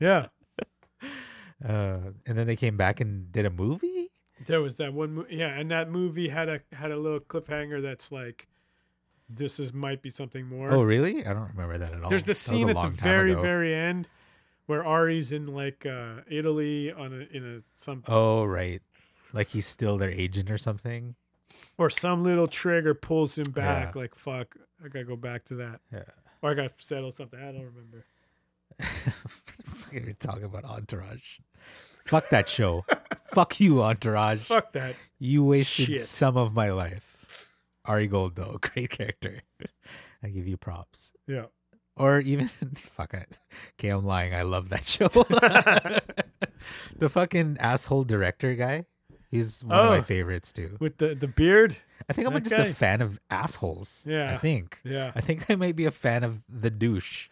Yeah, 0.00 0.28
Uh, 1.66 1.98
and 2.26 2.36
then 2.38 2.46
they 2.46 2.56
came 2.56 2.76
back 2.76 3.00
and 3.00 3.32
did 3.32 3.46
a 3.46 3.50
movie. 3.50 4.10
there 4.46 4.60
was 4.60 4.76
that 4.76 4.92
one. 4.92 5.14
Mo- 5.16 5.26
yeah, 5.30 5.48
and 5.58 5.70
that 5.70 5.90
movie 5.90 6.28
had 6.28 6.48
a 6.48 6.60
had 6.72 6.90
a 6.90 6.96
little 6.96 7.20
cliffhanger 7.20 7.80
that's 7.82 8.12
like, 8.12 8.46
this 9.28 9.58
is 9.60 9.72
might 9.72 10.02
be 10.02 10.10
something 10.10 10.46
more. 10.46 10.70
Oh, 10.72 10.82
really? 10.82 11.26
I 11.26 11.32
don't 11.32 11.50
remember 11.54 11.78
that 11.78 11.92
at 11.92 12.02
all. 12.02 12.08
There's 12.08 12.22
the 12.24 12.28
That 12.28 12.30
was 12.30 12.40
a 12.42 12.48
scene 12.48 12.68
at 12.70 12.76
the 12.76 12.88
very 13.02 13.32
ago. 13.32 13.42
very 13.42 13.74
end 13.74 14.08
where 14.66 14.84
Ari's 14.84 15.32
in 15.32 15.46
like 15.46 15.84
uh, 15.86 16.20
Italy 16.28 16.92
on 16.92 17.12
a 17.12 17.36
in 17.36 17.56
a 17.56 17.60
some 17.74 18.02
Oh, 18.08 18.44
right. 18.44 18.82
Like 19.32 19.48
he's 19.50 19.66
still 19.66 19.98
their 19.98 20.10
agent 20.10 20.50
or 20.50 20.58
something. 20.58 21.14
or 21.78 21.90
some 21.90 22.22
little 22.24 22.48
trigger 22.48 22.94
pulls 22.94 23.36
him 23.36 23.50
back. 23.50 23.94
Yeah. 23.94 24.00
Like 24.02 24.14
fuck, 24.14 24.56
I 24.84 24.88
gotta 24.88 25.04
go 25.04 25.16
back 25.16 25.44
to 25.46 25.54
that, 25.56 25.80
Yeah. 25.92 26.02
or 26.42 26.50
I 26.52 26.54
gotta 26.54 26.72
settle 26.78 27.10
something. 27.12 27.38
I 27.38 27.52
don't 27.52 27.64
remember. 27.64 28.04
Fucking 28.80 30.16
talk 30.20 30.42
about 30.42 30.64
Entourage. 30.64 31.38
Fuck 32.06 32.28
that 32.30 32.48
show. 32.48 32.84
Fuck 33.34 33.58
you, 33.60 33.82
Entourage. 33.82 34.40
Fuck 34.40 34.72
that. 34.72 34.94
You 35.18 35.44
wasted 35.44 35.86
Shit. 35.86 36.00
some 36.02 36.36
of 36.36 36.54
my 36.54 36.70
life. 36.70 37.05
Ari 37.86 38.06
Gold, 38.08 38.36
though, 38.36 38.58
great 38.60 38.90
character. 38.90 39.42
I 40.22 40.28
give 40.28 40.46
you 40.48 40.56
props. 40.56 41.12
Yeah. 41.26 41.46
Or 41.96 42.20
even 42.20 42.48
fuck 42.74 43.14
it. 43.14 43.38
Okay, 43.78 43.88
I'm 43.88 44.02
lying. 44.02 44.34
I 44.34 44.42
love 44.42 44.68
that 44.70 44.84
show. 44.86 45.08
the 46.96 47.08
fucking 47.08 47.56
asshole 47.60 48.04
director 48.04 48.54
guy. 48.54 48.84
He's 49.30 49.64
one 49.64 49.78
of 49.78 49.86
my 49.90 49.98
Oh. 49.98 50.02
favorites 50.02 50.52
too. 50.52 50.76
With 50.80 50.98
the 50.98 51.14
the 51.14 51.26
beard. 51.28 51.76
I 52.08 52.12
think 52.12 52.28
I'm 52.28 52.34
that 52.34 52.44
just 52.44 52.56
guy. 52.56 52.64
a 52.66 52.72
fan 52.72 53.02
of 53.02 53.18
assholes. 53.30 54.02
Yeah. 54.06 54.32
I 54.32 54.36
think. 54.36 54.80
Yeah. 54.84 55.10
I 55.16 55.20
think 55.20 55.50
I 55.50 55.56
might 55.56 55.74
be 55.74 55.84
a 55.84 55.90
fan 55.90 56.22
of 56.22 56.42
the 56.48 56.70
douche 56.70 57.28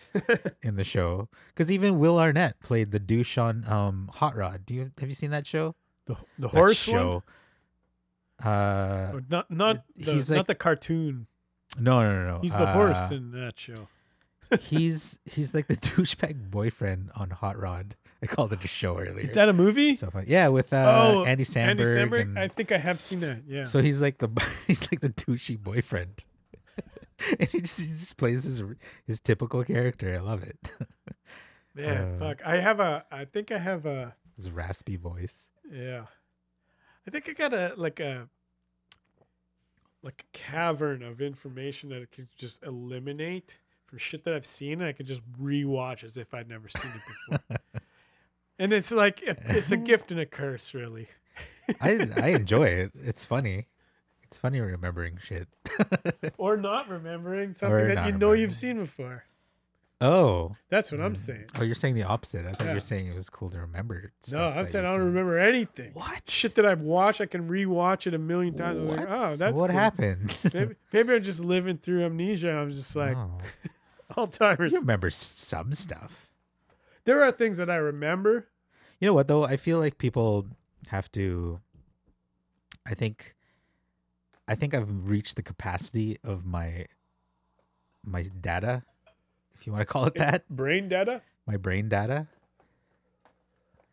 in 0.62 0.74
the 0.76 0.82
show 0.84 1.28
because 1.54 1.70
even 1.70 1.98
Will 1.98 2.18
Arnett 2.18 2.58
played 2.60 2.90
the 2.90 2.98
douche 2.98 3.38
on 3.38 3.64
um, 3.66 4.10
Hot 4.14 4.34
Rod. 4.34 4.66
Do 4.66 4.74
you 4.74 4.90
have 4.98 5.08
you 5.08 5.14
seen 5.14 5.30
that 5.30 5.46
show? 5.46 5.76
The 6.06 6.14
the 6.38 6.48
That 6.48 6.50
horse 6.50 6.88
one. 6.88 7.22
Uh, 8.44 9.20
not 9.30 9.50
not 9.50 9.84
the, 9.96 10.12
He's 10.12 10.30
not 10.30 10.46
the 10.46 10.54
cartoon. 10.54 11.26
no, 11.78 12.00
no, 12.02 12.12
no, 12.24 12.30
no. 12.34 12.40
He's 12.40 12.52
the 12.52 12.66
horse 12.66 12.98
Uh, 13.10 13.14
in 13.14 13.30
that 13.32 13.58
show. 13.58 13.88
he's 14.60 15.18
he's 15.24 15.54
like 15.54 15.66
the 15.68 15.76
douchebag 15.88 16.50
boyfriend 16.50 17.10
on 17.14 17.30
Hot 17.30 17.58
Rod. 17.58 17.96
I 18.22 18.26
called 18.26 18.52
it 18.52 18.64
a 18.64 18.68
show 18.68 18.98
earlier. 18.98 19.20
Is 19.20 19.32
that 19.34 19.48
a 19.48 19.52
movie? 19.52 19.94
so 19.96 20.08
fun. 20.10 20.24
Yeah, 20.26 20.48
with 20.48 20.72
uh, 20.72 21.10
oh, 21.14 21.24
Andy 21.24 21.44
Samberg. 21.44 21.68
Andy 21.68 21.84
Samberg. 21.84 22.22
and- 22.22 22.38
I 22.38 22.48
think 22.48 22.72
I 22.72 22.78
have 22.78 23.00
seen 23.00 23.20
that. 23.20 23.42
Yeah. 23.46 23.64
So 23.66 23.80
he's 23.82 24.00
like 24.00 24.18
the 24.18 24.28
he's 24.66 24.82
like 24.90 25.00
the 25.00 25.10
douchey 25.10 25.58
boyfriend, 25.58 26.24
and 27.38 27.48
he 27.50 27.60
just, 27.60 27.80
he 27.80 27.86
just 27.88 28.16
plays 28.16 28.44
his 28.44 28.62
his 29.06 29.20
typical 29.20 29.64
character. 29.64 30.14
I 30.14 30.20
love 30.20 30.42
it. 30.42 30.58
Man, 31.74 32.14
uh, 32.14 32.18
fuck. 32.18 32.46
I 32.46 32.60
have 32.60 32.80
a. 32.80 33.04
I 33.10 33.24
think 33.24 33.50
I 33.52 33.58
have 33.58 33.84
a. 33.86 34.14
his 34.36 34.50
raspy 34.50 34.96
voice. 34.96 35.48
Yeah. 35.70 36.04
I 37.06 37.10
think 37.10 37.28
I 37.28 37.32
got 37.32 37.52
a 37.52 37.74
like 37.76 38.00
a 38.00 38.28
like 40.04 40.24
a 40.32 40.36
cavern 40.36 41.02
of 41.02 41.20
information 41.20 41.88
that 41.90 42.02
I 42.02 42.06
can 42.14 42.28
just 42.36 42.62
eliminate 42.62 43.56
from 43.86 43.98
shit 43.98 44.22
that 44.24 44.34
I've 44.34 44.46
seen 44.46 44.80
and 44.80 44.84
I 44.84 44.92
could 44.92 45.06
just 45.06 45.22
rewatch 45.40 46.04
as 46.04 46.16
if 46.16 46.32
I'd 46.34 46.48
never 46.48 46.68
seen 46.68 46.90
it 46.94 47.38
before. 47.48 47.58
and 48.58 48.72
it's 48.72 48.92
like 48.92 49.22
it- 49.22 49.38
it's 49.46 49.72
a 49.72 49.76
gift 49.76 50.10
and 50.12 50.20
a 50.20 50.26
curse 50.26 50.74
really. 50.74 51.08
I 51.80 52.06
I 52.16 52.28
enjoy 52.40 52.64
it. 52.66 52.92
It's 53.02 53.24
funny. 53.24 53.66
It's 54.24 54.38
funny 54.38 54.60
remembering 54.60 55.18
shit. 55.22 55.48
Or 56.38 56.56
not 56.56 56.88
remembering 56.88 57.54
something 57.54 57.74
Or 57.80 57.94
that 57.94 58.06
you 58.06 58.12
know 58.12 58.32
you've 58.32 58.54
seen 58.54 58.78
before. 58.78 59.24
Oh, 60.00 60.54
That's 60.68 60.90
what 60.92 61.00
I'm 61.00 61.14
saying. 61.14 61.44
oh, 61.58 61.62
you're 61.62 61.74
saying 61.74 61.94
the 61.94 62.02
opposite. 62.02 62.44
I 62.46 62.50
thought 62.52 62.60
you 62.62 62.66
Yeah. 62.68 62.74
were 62.74 62.80
saying 62.80 63.06
it 63.08 63.14
was 63.14 63.30
cool 63.30 63.50
to 63.50 63.58
remember. 63.60 64.02
No, 64.02 64.08
stuff 64.22 64.56
I'm 64.56 64.64
that 64.64 64.72
saying 64.72 64.84
I 64.86 64.88
don't 64.96 65.06
remember 65.06 65.38
anything. 65.38 65.92
What 65.94 66.28
Shit 66.28 66.54
that 66.56 66.66
I've 66.66 66.82
watched, 66.82 67.20
I 67.20 67.26
can 67.26 67.48
rewatch 67.48 68.06
it 68.06 68.14
a 68.14 68.18
million 68.18 68.54
times. 68.54 68.78
I'm 68.80 68.86
What? 68.88 68.98
like, 68.98 69.08
oh, 69.10 69.36
that's 69.36 69.60
what 69.60 69.70
cool. 69.70 69.78
happened? 69.78 70.36
Maybe, 70.54 70.74
maybe 70.92 71.14
I'm 71.14 71.22
just 71.22 71.40
living 71.40 71.78
through 71.78 72.04
amnesia. 72.04 72.52
I'm 72.52 72.70
just 72.70 72.94
like 72.96 73.16
Oh, 73.16 73.38
Alzheimer's. 74.26 74.72
you 74.72 74.80
remember 74.80 75.10
some 75.10 75.72
stuff. 75.72 76.28
There 77.04 77.22
are 77.22 77.32
things 77.32 77.56
that 77.58 77.70
I 77.70 77.76
remember. 77.76 78.48
You 79.00 79.08
know 79.08 79.14
what 79.14 79.28
though? 79.28 79.44
I 79.44 79.56
feel 79.56 79.78
like 79.78 79.98
people 79.98 80.46
have 80.88 81.10
to. 81.12 81.60
I 82.86 82.94
think. 82.94 83.34
I 84.46 84.54
think 84.54 84.74
I've 84.74 85.08
reached 85.08 85.36
the 85.36 85.42
capacity 85.42 86.18
of 86.24 86.44
my. 86.44 86.86
My 88.06 88.22
data, 88.22 88.82
if 89.64 89.66
you 89.66 89.72
want 89.72 89.80
to 89.80 89.90
call 89.90 90.04
it 90.04 90.14
that, 90.16 90.46
Brain 90.50 90.90
data. 90.90 91.22
my 91.46 91.56
brain 91.56 91.88
data. 91.88 92.26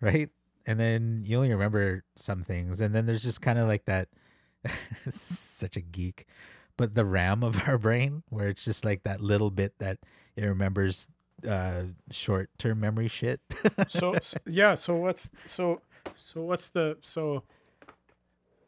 Right, 0.01 0.30
and 0.65 0.78
then 0.78 1.24
you 1.26 1.38
only 1.38 1.49
remember 1.49 2.03
some 2.17 2.43
things, 2.43 2.82
and 2.82 2.93
then 2.93 3.05
there's 3.05 3.24
just 3.24 3.39
kind 3.41 3.57
of 3.57 3.69
like 3.69 3.86
that. 3.86 4.09
such 5.09 5.78
a 5.78 5.82
geek, 5.82 6.28
but 6.76 6.93
the 6.93 7.05
RAM 7.05 7.41
of 7.41 7.69
our 7.69 7.78
brain, 7.78 8.24
where 8.28 8.49
it's 8.49 8.65
just 8.65 8.84
like 8.84 9.03
that 9.03 9.22
little 9.22 9.49
bit 9.49 9.74
that 9.80 9.99
it 10.36 10.43
remembers 10.43 11.07
uh 11.47 11.84
short-term 12.11 12.82
memory 12.82 13.07
shit. 13.07 13.39
So, 13.88 14.15
so 14.22 14.38
yeah. 14.45 14.76
So 14.76 14.97
what's 14.97 15.30
so 15.45 15.82
so 16.17 16.41
what's 16.43 16.67
the 16.67 16.97
so 16.99 17.43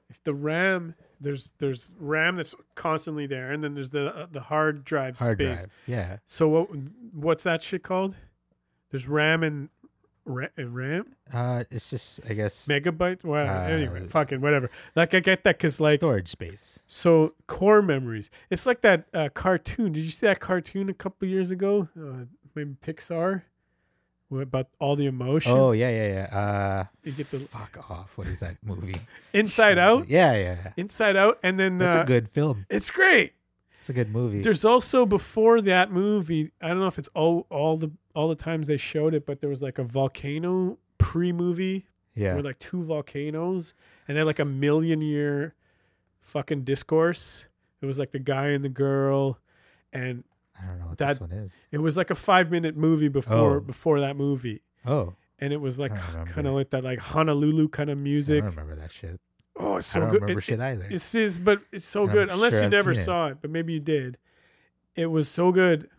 if 0.09 0.23
the 0.23 0.33
RAM 0.33 0.95
there's 1.23 1.51
there's 1.59 1.93
RAM 1.99 2.35
that's 2.35 2.53
constantly 2.75 3.25
there, 3.25 3.51
and 3.51 3.63
then 3.63 3.73
there's 3.73 3.89
the 3.89 4.15
uh, 4.15 4.27
the 4.31 4.41
hard 4.41 4.83
drive 4.83 5.17
Hard 5.17 5.37
space. 5.37 5.59
drive, 5.61 5.71
yeah. 5.87 6.17
So 6.25 6.47
what 6.47 6.67
what's 7.13 7.43
that 7.45 7.63
shit 7.63 7.83
called? 7.83 8.15
There's 8.91 9.07
RAM 9.07 9.41
and 9.43 9.69
Ra- 10.25 10.47
RAM 10.57 11.15
Uh, 11.33 11.65
it's 11.69 11.89
just 11.89 12.21
I 12.29 12.33
guess 12.33 12.65
megabyte. 12.67 13.25
Well, 13.25 13.45
Uh, 13.45 13.67
anyway, 13.67 14.07
fucking 14.07 14.39
whatever. 14.39 14.69
Like 14.95 15.13
I 15.13 15.19
get 15.19 15.43
that 15.43 15.57
because 15.57 15.81
like 15.81 15.99
storage 15.99 16.29
space. 16.29 16.79
So 16.87 17.33
core 17.47 17.81
memories. 17.81 18.29
It's 18.49 18.65
like 18.65 18.79
that 18.81 19.05
uh, 19.13 19.27
cartoon. 19.33 19.91
Did 19.91 20.03
you 20.05 20.11
see 20.11 20.25
that 20.27 20.39
cartoon 20.39 20.87
a 20.89 20.93
couple 20.93 21.27
years 21.27 21.51
ago? 21.51 21.89
Uh, 21.99 22.25
maybe 22.55 22.75
Pixar, 22.85 23.41
about 24.41 24.67
all 24.79 24.95
the 24.95 25.05
emotions. 25.05 25.53
Oh 25.53 25.71
yeah, 25.71 25.89
yeah, 25.89 26.27
yeah. 26.31 26.37
Uh, 26.37 26.85
You 27.03 27.11
get 27.11 27.31
the 27.31 27.39
fuck 27.39 27.89
off. 27.89 28.17
What 28.17 28.27
is 28.27 28.39
that 28.39 28.57
movie? 28.63 28.95
Inside 29.33 29.77
Out, 29.77 30.07
Yeah, 30.07 30.33
yeah. 30.33 30.57
yeah. 30.63 30.71
Inside 30.77 31.15
Out, 31.15 31.39
and 31.43 31.59
then 31.59 31.77
That's 31.77 31.95
uh, 31.95 32.01
a 32.01 32.05
good 32.05 32.29
film. 32.29 32.65
It's 32.69 32.89
great. 32.89 33.33
It's 33.79 33.89
a 33.89 33.93
good 33.93 34.11
movie. 34.11 34.41
There's 34.41 34.63
also 34.63 35.05
before 35.05 35.59
that 35.61 35.91
movie. 35.91 36.51
I 36.61 36.69
don't 36.69 36.79
know 36.79 36.87
if 36.87 36.97
it's 36.97 37.09
all 37.13 37.45
all 37.49 37.75
the 37.75 37.91
all 38.15 38.29
the 38.29 38.35
times 38.35 38.67
they 38.67 38.77
showed 38.77 39.13
it, 39.13 39.25
but 39.25 39.41
there 39.41 39.49
was 39.49 39.61
like 39.61 39.77
a 39.77 39.83
volcano 39.83 40.77
pre-movie 40.97 41.85
yeah. 42.15 42.33
where 42.33 42.43
like 42.43 42.59
two 42.59 42.83
volcanoes, 42.83 43.73
and 44.07 44.15
they're 44.15 44.25
like 44.25 44.39
a 44.39 44.45
million 44.45 45.01
year 45.01 45.55
fucking 46.21 46.63
discourse. 46.63 47.47
It 47.81 47.85
was 47.85 47.99
like 47.99 48.11
the 48.11 48.19
guy 48.19 48.47
and 48.47 48.63
the 48.63 48.69
girl, 48.69 49.39
and 49.91 50.23
I 50.61 50.65
don't 50.67 50.79
know 50.79 50.87
what 50.87 50.97
that- 50.99 51.07
this 51.13 51.19
one 51.21 51.31
is. 51.31 51.51
it 51.71 51.79
was 51.79 51.97
like 51.97 52.09
a 52.09 52.15
five 52.15 52.51
minute 52.51 52.75
movie 52.77 53.07
before 53.09 53.57
Oh. 53.57 53.59
before 53.59 53.99
that 53.99 54.15
movie, 54.15 54.61
Oh, 54.85 55.15
and 55.39 55.51
it 55.53 55.57
was 55.61 55.79
like 55.79 55.91
I 55.91 56.25
kind 56.25 56.47
of 56.47 56.53
like 56.53 56.69
that 56.71 56.83
like 56.83 56.99
Honolulu 56.99 57.69
kind 57.69 57.89
of 57.89 57.97
music. 57.97 58.43
I 58.43 58.47
don't 58.47 58.55
remember 58.55 58.75
that 58.81 58.91
shit. 58.91 59.19
Oh, 59.55 59.77
it's 59.77 59.89
I 59.91 59.93
so 59.93 59.99
don't 60.01 60.09
good. 60.09 60.21
remember 60.21 60.39
It- 60.39 60.43
shit 60.43 60.59
either. 60.59 60.87
This 60.89 61.13
is, 61.15 61.39
but 61.39 61.61
it's 61.71 61.85
so 61.85 62.03
I'm 62.03 62.11
good. 62.11 62.29
Unless 62.29 62.53
sure 62.53 62.61
you 62.61 62.65
I've 62.65 62.71
never 62.71 62.93
seen 62.93 63.01
it. 63.01 63.05
saw 63.05 63.27
it, 63.27 63.37
but 63.41 63.49
maybe 63.51 63.73
you 63.73 63.79
did. 63.79 64.17
It 64.95 65.07
was 65.07 65.27
so 65.29 65.51
good. 65.51 65.89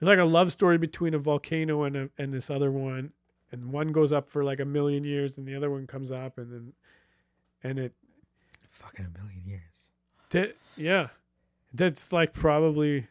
It's 0.00 0.02
like 0.06 0.18
a 0.18 0.24
love 0.24 0.52
story 0.52 0.78
between 0.78 1.12
a 1.14 1.18
volcano 1.18 1.82
and 1.82 1.96
a, 1.96 2.10
and 2.16 2.32
this 2.32 2.48
other 2.50 2.70
one, 2.70 3.12
and 3.50 3.72
one 3.72 3.88
goes 3.92 4.12
up 4.12 4.28
for 4.28 4.44
like 4.44 4.60
a 4.60 4.64
million 4.64 5.02
years, 5.04 5.36
and 5.36 5.46
the 5.46 5.54
other 5.56 5.70
one 5.70 5.86
comes 5.88 6.12
up, 6.12 6.38
and 6.38 6.52
then, 6.52 6.72
and 7.64 7.78
it, 7.80 7.92
Fucking 8.70 9.06
a 9.06 9.18
million 9.18 9.42
years. 9.44 9.88
that 10.30 10.56
yeah, 10.76 11.08
that's 11.74 12.12
like 12.12 12.32
probably, 12.32 13.08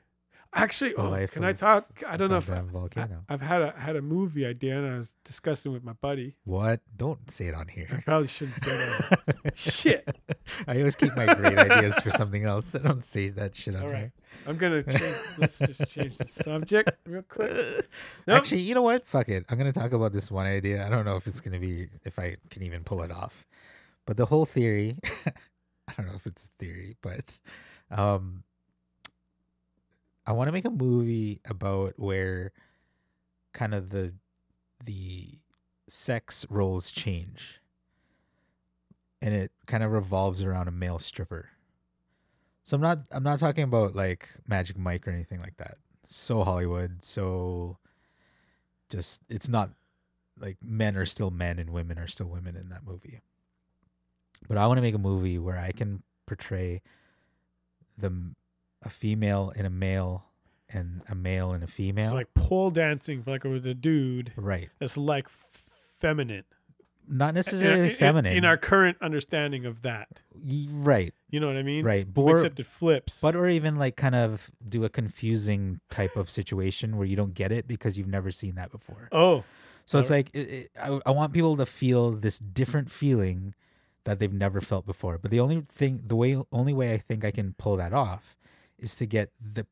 actually. 0.58 0.96
Oh, 0.96 1.28
can 1.28 1.44
I 1.44 1.54
talk? 1.54 2.04
I 2.06 2.18
don't 2.18 2.30
know 2.30 2.38
if 2.38 2.50
I, 2.50 2.60
volcano. 2.62 3.24
I've 3.30 3.42
had 3.42 3.62
a 3.62 3.72
had 3.72 3.96
a 3.96 4.02
movie 4.02 4.46
idea, 4.46 4.78
and 4.78 4.94
I 4.94 4.98
was 4.98 5.14
discussing 5.24 5.72
with 5.72 5.84
my 5.84 5.94
buddy. 5.94 6.36
what? 6.44 6.82
Don't 6.96 7.30
say 7.32 7.48
it 7.48 7.54
on 7.56 7.68
here. 7.68 7.88
I 7.92 8.02
probably 8.02 8.28
shouldn't 8.28 8.58
say 8.58 8.76
that. 8.76 9.54
Shit. 9.56 10.08
I 10.68 10.78
always 10.78 10.96
keep 10.96 11.16
my 11.16 11.34
great 11.34 11.58
ideas 11.58 11.96
for 12.00 12.12
something 12.12 12.44
else. 12.44 12.76
I 12.76 12.80
don't 12.80 13.04
say 13.04 13.30
that 13.30 13.56
shit 13.56 13.76
on 13.76 13.84
All 13.84 13.88
right. 13.90 13.98
here. 14.00 14.14
I'm 14.46 14.58
gonna 14.58 14.84
change. 14.84 15.16
let's 15.38 15.58
just 15.60 15.90
change 15.90 16.18
the 16.18 16.26
subject 16.26 16.92
real 17.06 17.24
quick. 17.24 17.88
Nope. 18.28 18.38
Actually, 18.38 18.62
you 18.62 18.76
know 18.76 18.82
what? 18.82 19.08
Fuck 19.08 19.30
it. 19.30 19.46
I'm 19.50 19.58
gonna 19.58 19.72
talk 19.72 19.94
about 19.94 20.12
this 20.12 20.30
one 20.30 20.46
idea. 20.46 20.86
I 20.86 20.90
don't 20.90 21.06
know 21.06 21.16
if 21.16 21.28
it's 21.28 21.40
gonna 21.40 21.60
be 21.60 21.88
if 22.04 22.20
I 22.20 22.36
can 22.50 22.64
even 22.64 22.84
pull 22.84 23.02
it 23.04 23.12
off. 23.12 23.46
But 24.06 24.18
the 24.18 24.26
whole 24.26 24.46
theory, 24.46 24.98
I 25.28 25.94
don't 25.98 26.08
know 26.08 26.16
if 26.16 26.26
it's 26.26 26.46
a 26.46 26.50
theory, 26.60 26.98
but 27.02 27.40
um 27.90 28.44
I 30.28 30.34
want 30.34 30.50
to 30.50 30.52
make 30.52 30.66
a 30.66 30.70
movie 30.70 31.40
about 31.46 31.94
where 31.96 32.52
kind 33.54 33.74
of 33.74 33.90
the 33.90 34.14
the 34.84 35.40
sex 35.88 36.46
roles 36.50 36.92
change. 36.92 37.62
And 39.22 39.34
it 39.34 39.52
kind 39.66 39.84
of 39.84 39.92
revolves 39.92 40.44
around 40.44 40.68
a 40.68 40.72
male 40.72 41.00
stripper. 41.00 41.50
So 42.64 42.76
I'm 42.76 42.82
not 42.82 43.00
I'm 43.12 43.24
not 43.24 43.40
talking 43.40 43.64
about 43.64 43.96
like 43.96 44.28
Magic 44.46 44.78
Mike 44.78 45.08
or 45.08 45.12
anything 45.12 45.40
like 45.40 45.56
that. 45.58 45.78
So 46.06 46.44
Hollywood, 46.44 47.06
so 47.06 47.78
just 48.90 49.22
it's 49.30 49.48
not 49.48 49.70
like 50.40 50.58
men 50.62 50.98
are 50.98 51.06
still 51.06 51.32
men 51.32 51.58
and 51.58 51.70
women 51.70 51.98
are 51.98 52.08
still 52.08 52.28
women 52.28 52.58
in 52.58 52.68
that 52.70 52.86
movie. 52.86 53.22
But 54.48 54.58
I 54.58 54.68
want 54.68 54.78
to 54.78 54.82
make 54.82 54.94
a 54.94 55.00
movie 55.00 55.40
where 55.40 55.58
I 55.58 55.72
can 55.72 56.04
portray 56.26 56.82
the 57.98 58.34
a 58.84 58.90
female 58.90 59.52
and 59.56 59.66
a 59.66 59.70
male 59.70 60.26
and 60.70 61.02
a 61.10 61.16
male 61.16 61.52
and 61.52 61.64
a 61.64 61.68
female. 61.68 62.06
It's 62.06 62.14
like 62.14 62.34
pole 62.34 62.72
dancing 62.72 63.24
for 63.24 63.32
like 63.32 63.44
with 63.44 63.66
a 63.66 63.74
dude 63.74 64.34
right. 64.36 64.70
that's 64.80 64.98
like 64.98 65.28
feminine. 66.00 66.44
Not 67.10 67.34
necessarily 67.34 67.90
in, 67.90 67.96
feminine. 67.96 68.36
In 68.36 68.44
our 68.44 68.58
current 68.58 68.98
understanding 69.02 69.66
of 69.66 69.82
that. 69.84 70.22
Right. 70.36 71.14
You 71.30 71.40
know 71.40 71.48
what 71.48 71.56
I 71.56 71.64
mean? 71.64 71.86
Right. 71.86 72.12
But 72.12 72.28
Except 72.28 72.60
it 72.60 72.66
flips. 72.66 73.22
But 73.22 73.36
or 73.36 73.48
even 73.48 73.78
like 73.78 73.96
kind 73.96 74.16
of 74.16 74.52
do 74.68 74.84
a 74.84 74.90
confusing 74.90 75.80
type 75.90 76.18
of 76.18 76.30
situation 76.30 76.98
where 76.98 77.08
you 77.08 77.16
don't 77.16 77.34
get 77.34 77.52
it 77.52 77.66
because 77.66 77.98
you've 77.98 78.08
never 78.08 78.30
seen 78.30 78.56
that 78.56 78.72
before. 78.72 79.08
oh, 79.14 79.46
So 79.86 80.00
it's 80.00 80.10
like 80.10 80.30
it, 80.34 80.50
it, 80.50 80.72
I, 80.82 81.00
I 81.06 81.12
want 81.12 81.32
people 81.32 81.56
to 81.58 81.66
feel 81.66 82.12
this 82.12 82.40
different 82.40 82.92
feeling 82.92 83.56
that 84.04 84.20
they've 84.20 84.34
never 84.34 84.60
felt 84.60 84.86
before. 84.86 85.18
But 85.18 85.32
the 85.32 85.40
only 85.40 85.64
thing, 85.74 86.04
the 86.06 86.16
way, 86.16 86.42
only 86.52 86.74
way 86.74 86.94
I 86.94 86.98
think 86.98 87.24
I 87.24 87.32
can 87.32 87.56
pull 87.58 87.78
that 87.78 87.94
off 87.94 88.36
is 88.80 88.96
to 88.96 89.06
get 89.06 89.32
the 89.40 89.66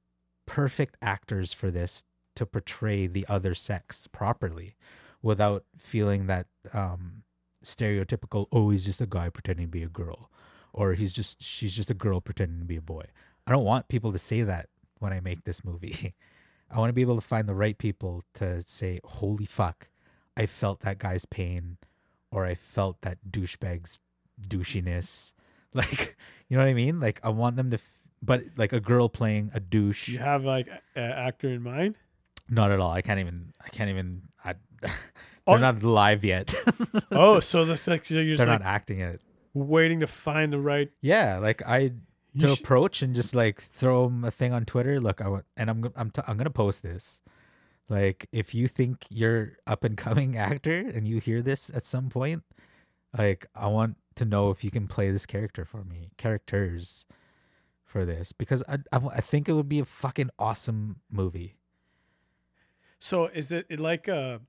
perfect 0.45 0.97
actors 1.01 1.53
for 1.53 1.71
this 1.71 2.03
to 2.35 2.45
portray 2.45 3.07
the 3.07 3.25
other 3.29 3.55
sex 3.55 4.07
properly, 4.07 4.75
without 5.21 5.63
feeling 5.77 6.27
that 6.27 6.47
um, 6.73 7.23
stereotypical. 7.63 8.47
Oh, 8.51 8.69
he's 8.69 8.85
just 8.85 9.01
a 9.01 9.05
guy 9.05 9.29
pretending 9.29 9.67
to 9.67 9.71
be 9.71 9.83
a 9.83 9.87
girl, 9.87 10.29
or 10.73 10.93
he's 10.93 11.13
just 11.13 11.41
she's 11.41 11.75
just 11.75 11.89
a 11.89 11.95
girl 11.95 12.21
pretending 12.21 12.59
to 12.59 12.65
be 12.65 12.77
a 12.77 12.81
boy. 12.81 13.05
I 13.47 13.51
don't 13.51 13.63
want 13.65 13.87
people 13.87 14.11
to 14.11 14.19
say 14.19 14.43
that 14.43 14.69
when 14.99 15.13
I 15.13 15.19
make 15.19 15.43
this 15.43 15.63
movie. 15.63 16.13
I 16.71 16.79
want 16.79 16.89
to 16.89 16.93
be 16.93 17.01
able 17.01 17.15
to 17.15 17.21
find 17.21 17.47
the 17.47 17.55
right 17.55 17.77
people 17.77 18.23
to 18.35 18.63
say, 18.65 18.99
"Holy 19.03 19.45
fuck, 19.45 19.87
I 20.35 20.45
felt 20.45 20.81
that 20.81 20.97
guy's 20.97 21.25
pain," 21.25 21.77
or 22.31 22.45
"I 22.45 22.55
felt 22.55 23.01
that 23.01 23.19
douchebag's 23.29 23.99
douchiness." 24.41 25.33
Like, 25.75 26.15
you 26.47 26.55
know 26.55 26.63
what 26.63 26.69
I 26.69 26.73
mean? 26.73 27.01
Like, 27.01 27.19
I 27.21 27.27
want 27.27 27.57
them 27.57 27.69
to, 27.71 27.77
but 28.25 28.43
like 28.57 28.73
a 28.73 28.79
girl 28.79 29.09
playing 29.09 29.51
a 29.53 29.59
douche. 29.59 30.05
do 30.07 30.11
you 30.13 30.19
have 30.19 30.43
like 30.43 30.67
an 30.95 31.11
actor 31.11 31.49
in 31.49 31.61
mind? 31.61 31.97
Not 32.49 32.71
at 32.71 32.79
all. 32.79 32.91
I 32.91 33.01
can't 33.01 33.19
even. 33.19 33.53
I 33.63 33.69
can't 33.69 33.89
even. 33.89 34.21
I, 34.43 34.55
they're 34.81 34.91
Oh. 35.47 35.57
not 35.57 35.83
live 35.83 36.23
yet. 36.25 36.53
Oh, 37.11 37.39
so 37.39 37.65
that's 37.65 37.87
like 37.87 38.03
so 38.05 38.15
you're 38.15 38.25
just 38.25 38.39
they're 38.39 38.47
like 38.47 38.61
not 38.61 38.67
acting 38.67 38.99
it. 38.99 39.21
waiting 39.53 39.99
to 40.01 40.07
find 40.07 40.51
the 40.51 40.59
right. 40.59 40.89
Yeah, 41.01 41.37
like 41.37 41.61
I 41.67 41.91
to 42.39 42.51
approach 42.51 43.01
and 43.01 43.15
just 43.15 43.33
like 43.33 43.61
throw 43.61 44.11
a 44.23 44.31
thing 44.31 44.51
on 44.53 44.65
Twitter. 44.65 44.99
Look, 44.99 45.21
I 45.21 45.27
want, 45.29 45.45
and 45.55 45.69
I'm 45.69 45.91
I'm 45.95 46.09
t- 46.11 46.21
I'm 46.27 46.35
gonna 46.37 46.49
post 46.49 46.81
this. 46.83 47.21
Like, 47.87 48.27
if 48.31 48.55
you 48.55 48.67
think 48.67 49.05
you're 49.09 49.57
up 49.67 49.83
and 49.83 49.95
coming 49.95 50.35
actor 50.49 50.79
and 50.79 51.07
you 51.07 51.19
hear 51.19 51.41
this 51.43 51.69
at 51.73 51.85
some 51.85 52.09
point, 52.09 52.43
like 53.17 53.45
I 53.55 53.67
want 53.67 53.97
to 54.15 54.25
know 54.25 54.49
if 54.49 54.63
you 54.63 54.71
can 54.71 54.87
play 54.87 55.11
this 55.11 55.25
character 55.27 55.63
for 55.65 55.83
me, 55.83 56.09
characters 56.17 57.05
for 57.95 58.03
this, 58.03 58.33
because 58.33 58.61
I 58.67 58.79
I, 58.91 58.97
I 58.97 59.21
think 59.21 59.47
it 59.47 59.53
would 59.53 59.69
be 59.69 59.79
a 59.79 59.85
fucking 59.85 60.29
awesome 60.37 60.97
movie. 61.09 61.55
So 62.99 63.27
is 63.27 63.53
it, 63.53 63.79
like 63.79 64.09
uh, 64.09 64.39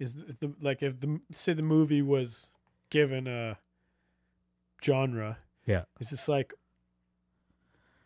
is 0.00 0.14
the, 0.14 0.52
like 0.60 0.82
if 0.82 0.98
the 0.98 1.20
say 1.32 1.52
the 1.52 1.62
movie 1.62 2.02
was 2.02 2.52
given 2.90 3.28
a 3.28 3.58
genre? 4.82 5.38
Yeah. 5.66 5.84
Is 6.00 6.10
this 6.10 6.26
like 6.28 6.52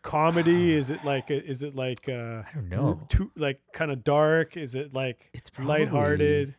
comedy? 0.03 0.73
is 0.79 0.91
it 0.91 1.03
like 1.03 1.31
is 1.31 1.63
it 1.63 1.75
like 1.75 2.07
uh, 2.07 2.43
I 2.45 2.51
don't 2.53 2.69
know. 2.69 3.01
too 3.09 3.31
like 3.35 3.59
kind 3.73 3.89
of 3.91 4.03
dark? 4.03 4.55
Is 4.55 4.75
it 4.75 4.93
like 4.93 5.31
It's 5.33 5.49
probably, 5.49 5.79
lighthearted, 5.85 6.53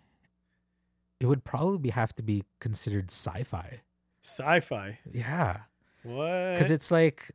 It 1.21 1.27
would 1.27 1.45
probably 1.45 1.91
have 1.91 2.13
to 2.17 2.25
be 2.25 2.43
considered 2.59 3.13
sci-fi. 3.13 3.83
sci-fi? 4.21 4.99
Yeah. 5.13 5.59
What? 6.03 6.55
because 6.59 6.73
it's 6.73 6.91
like 6.91 7.31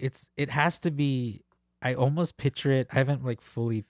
it's 0.00 0.28
it 0.36 0.50
has 0.50 0.78
to 0.78 0.90
be 0.90 1.42
i 1.82 1.94
almost 1.94 2.36
picture 2.36 2.70
it 2.70 2.86
i 2.92 2.94
haven't 2.96 3.24
like 3.24 3.40
fully 3.40 3.84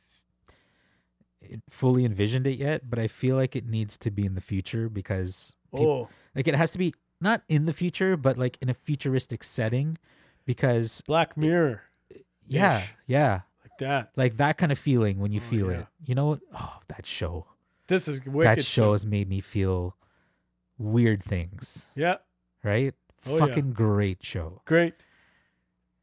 fully 1.70 2.04
envisioned 2.04 2.46
it 2.46 2.58
yet 2.58 2.90
but 2.90 2.98
i 2.98 3.06
feel 3.06 3.36
like 3.36 3.54
it 3.54 3.66
needs 3.66 3.96
to 3.96 4.10
be 4.10 4.24
in 4.26 4.34
the 4.34 4.40
future 4.40 4.88
because 4.88 5.54
peop- 5.74 5.86
oh. 5.86 6.08
like 6.34 6.48
it 6.48 6.54
has 6.54 6.70
to 6.72 6.78
be 6.78 6.92
not 7.20 7.42
in 7.48 7.66
the 7.66 7.72
future 7.72 8.16
but 8.16 8.36
like 8.36 8.58
in 8.60 8.68
a 8.68 8.74
futuristic 8.74 9.42
setting 9.44 9.96
because 10.46 11.02
Black 11.06 11.36
Mirror. 11.36 11.82
Yeah 12.46 12.82
yeah. 13.06 13.42
Like 13.62 13.78
that. 13.78 14.10
like 14.16 14.36
that 14.38 14.56
kind 14.56 14.72
of 14.72 14.78
feeling 14.78 15.18
when 15.20 15.30
you 15.32 15.40
Oh, 15.40 15.50
feel 15.50 15.70
yeah. 15.70 15.78
it 15.80 15.86
you 16.06 16.14
know 16.14 16.26
what? 16.26 16.40
Oh 16.54 16.78
that 16.88 17.06
show. 17.06 17.46
This 17.86 18.08
is 18.08 18.24
wicked. 18.24 18.58
that 18.58 18.64
show 18.64 18.92
has 18.92 19.06
made 19.06 19.28
me 19.28 19.40
feel 19.40 19.94
weird 20.78 21.22
things. 21.22 21.86
Yeah, 21.94 22.16
right? 22.62 22.94
Oh, 23.26 23.34
yeah. 23.34 23.38
fucking 23.46 23.72
great 23.72 24.24
show. 24.24 24.62
Great. 24.64 24.94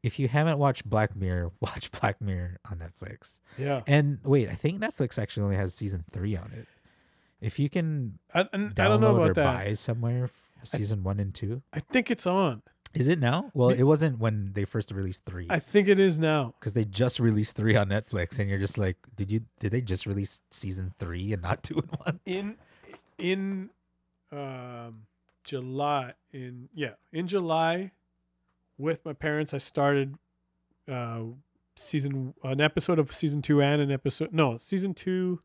If 0.06 0.18
you 0.20 0.28
haven't 0.28 0.58
watched 0.58 0.84
Black 0.88 1.16
Mirror, 1.16 1.50
watch 1.60 1.90
Black 1.90 2.20
Mirror 2.20 2.58
on 2.70 2.78
Netflix. 2.78 3.40
Yeah, 3.58 3.82
And 3.86 4.18
wait, 4.24 4.48
I 4.48 4.54
think 4.54 4.80
Netflix 4.80 5.18
actually 5.18 5.44
only 5.44 5.56
has 5.56 5.74
season 5.74 6.04
three 6.12 6.36
on 6.36 6.52
it. 6.54 6.66
If 7.40 7.58
you 7.58 7.68
can 7.68 8.18
I, 8.32 8.44
download 8.44 8.78
I 8.80 8.84
don't 8.88 9.00
know 9.00 9.16
or 9.16 9.30
about 9.30 9.34
that. 9.34 9.64
buy 9.64 9.74
somewhere 9.74 10.24
f- 10.24 10.32
I- 10.62 10.78
season 10.78 11.02
one 11.04 11.18
and 11.20 11.34
two, 11.34 11.62
I 11.72 11.80
think 11.80 12.10
it's 12.10 12.26
on. 12.26 12.62
is 12.94 13.08
it 13.08 13.18
now? 13.18 13.50
Well, 13.52 13.68
it 13.70 13.82
wasn't 13.82 14.18
when 14.18 14.52
they 14.54 14.64
first 14.64 14.90
released 14.90 15.24
three 15.26 15.46
I 15.50 15.58
think 15.58 15.86
it 15.88 15.98
is 15.98 16.18
now. 16.18 16.54
because 16.58 16.72
they 16.72 16.84
just 16.86 17.20
released 17.20 17.56
three 17.56 17.76
on 17.76 17.88
Netflix, 17.90 18.38
and 18.38 18.48
you're 18.48 18.58
just 18.58 18.78
like, 18.78 18.96
did 19.16 19.30
you? 19.30 19.40
Did 19.60 19.72
they 19.72 19.80
just 19.82 20.06
release 20.06 20.40
season 20.50 20.94
three 20.98 21.32
and 21.34 21.42
not 21.42 21.62
two 21.66 21.76
and 21.78 21.90
one? 22.04 22.20
in 22.24 22.56
in 23.18 23.70
um 24.32 25.06
July 25.44 26.14
in 26.32 26.68
yeah 26.74 26.94
in 27.12 27.26
July 27.28 27.92
with 28.78 29.04
my 29.04 29.12
parents 29.12 29.52
I 29.54 29.58
started 29.58 30.16
uh 30.90 31.20
season 31.74 32.34
an 32.42 32.60
episode 32.60 32.98
of 32.98 33.12
season 33.12 33.42
2 33.42 33.60
and 33.60 33.82
an 33.82 33.90
episode 33.90 34.32
no 34.32 34.56
season 34.56 34.94
2 34.94 35.40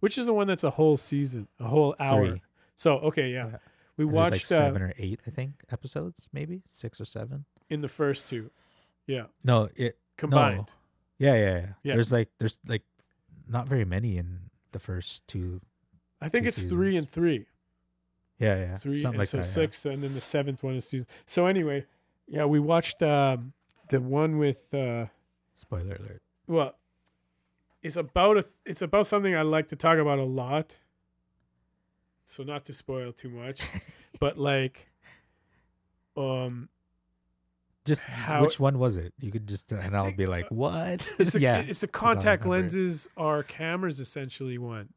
Which 0.00 0.16
is 0.18 0.26
the 0.26 0.32
one 0.34 0.46
that's 0.46 0.64
a 0.64 0.70
whole 0.70 0.96
season, 0.96 1.48
a 1.60 1.64
whole 1.68 1.94
hour. 1.98 2.28
Three. 2.28 2.42
So 2.76 2.98
okay, 2.98 3.30
yeah, 3.32 3.46
Yeah. 3.48 3.56
we 3.96 4.04
And 4.04 4.12
watched 4.12 4.32
like 4.32 4.42
uh, 4.60 4.64
seven 4.66 4.82
or 4.82 4.92
eight, 4.98 5.20
I 5.26 5.30
think, 5.30 5.52
episodes, 5.72 6.28
maybe 6.32 6.62
six 6.68 7.00
or 7.00 7.04
seven. 7.04 7.44
in 7.70 7.80
the 7.80 7.88
first 7.88 8.26
two. 8.28 8.50
Yeah, 9.06 9.24
No, 9.42 9.68
it 9.76 9.98
combined. 10.16 10.70
yeah, 11.18 11.34
yeah, 11.34 11.40
yeah. 11.56 11.66
Yeah. 11.82 11.94
There's 11.94 12.12
like 12.12 12.28
there's 12.38 12.58
like 12.66 12.82
not 13.48 13.66
very 13.68 13.84
many 13.84 14.16
in 14.18 14.50
the 14.72 14.78
first 14.78 15.26
two. 15.28 15.60
I 16.20 16.28
think 16.28 16.44
Two 16.44 16.48
it's 16.48 16.62
three 16.62 16.96
and 16.96 17.08
three. 17.08 17.46
Yeah, 18.38 18.56
yeah, 18.58 18.76
three 18.78 19.00
something 19.00 19.14
and 19.14 19.18
like 19.20 19.28
so 19.28 19.36
that. 19.38 19.46
yeah. 19.46 19.52
six 19.52 19.84
and 19.86 20.02
then 20.02 20.14
the 20.14 20.20
seventh 20.20 20.62
one 20.62 20.74
is 20.74 20.86
season 20.88 21.06
so 21.26 21.46
anyway 21.46 21.86
yeah 22.28 22.44
we 22.44 22.58
watched 22.60 23.02
um 23.02 23.52
the 23.90 24.00
one 24.00 24.38
with 24.38 24.72
uh 24.74 25.06
Spoiler 25.56 25.96
alert. 25.96 26.22
well 26.46 26.74
it's 27.82 27.96
about 27.96 28.36
a 28.38 28.44
it's 28.64 28.82
about 28.82 29.06
something 29.06 29.34
i 29.36 29.42
like 29.42 29.68
to 29.68 29.76
talk 29.76 29.98
about 29.98 30.18
a 30.18 30.24
lot 30.24 30.76
so 32.24 32.42
not 32.42 32.64
to 32.64 32.72
spoil 32.72 33.12
too 33.12 33.28
much 33.28 33.60
but 34.20 34.38
like 34.38 34.88
um 36.16 36.68
Just 37.84 38.02
How- 38.02 38.40
which 38.42 38.58
one 38.58 38.78
was 38.78 38.96
it? 38.96 39.12
You 39.20 39.30
could 39.30 39.46
just 39.46 39.70
and 39.72 39.94
I'll 39.94 40.10
be 40.16 40.24
like, 40.26 40.48
what? 40.48 41.06
it's 41.18 41.32
the, 41.32 41.40
yeah. 41.40 41.58
it's 41.58 41.80
the 41.82 41.86
contact 41.88 42.46
lenses 42.46 43.06
are 43.16 43.42
cameras 43.42 44.00
essentially 44.00 44.56
one 44.58 44.88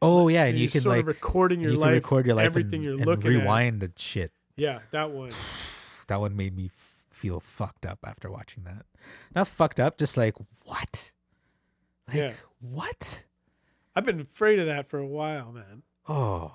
Oh 0.00 0.28
yeah, 0.28 0.44
So 0.44 0.48
and 0.50 0.58
you 0.58 0.68
can 0.68 0.80
sort 0.82 0.92
like 0.96 1.00
of 1.00 1.06
recording 1.08 1.60
your 1.60 1.72
you 1.72 1.78
life 1.78 1.94
record 1.94 2.26
your 2.26 2.36
life 2.36 2.46
everything 2.46 2.74
and, 2.74 2.84
you're 2.84 2.94
and 2.98 3.06
looking 3.06 3.32
at. 3.34 3.38
rewind 3.40 3.80
the 3.80 3.90
shit. 3.96 4.32
yeah 4.56 4.80
that 4.92 5.10
one 5.10 5.32
That 6.08 6.20
one 6.20 6.36
made 6.36 6.54
me 6.56 6.66
f- 6.74 6.96
feel 7.10 7.40
fucked 7.40 7.86
up 7.86 8.00
after 8.04 8.30
watching 8.30 8.64
that. 8.64 8.84
Not 9.34 9.46
fucked 9.48 9.80
up, 9.80 9.96
just 9.98 10.16
like 10.16 10.34
what? 10.64 11.10
Like 12.08 12.16
Yeah. 12.16 12.32
what? 12.60 13.22
i've 13.96 14.04
been 14.04 14.20
afraid 14.20 14.60
of 14.60 14.66
that 14.66 14.88
for 14.88 14.98
a 14.98 15.06
while 15.06 15.50
man 15.50 15.82
Oh, 16.08 16.52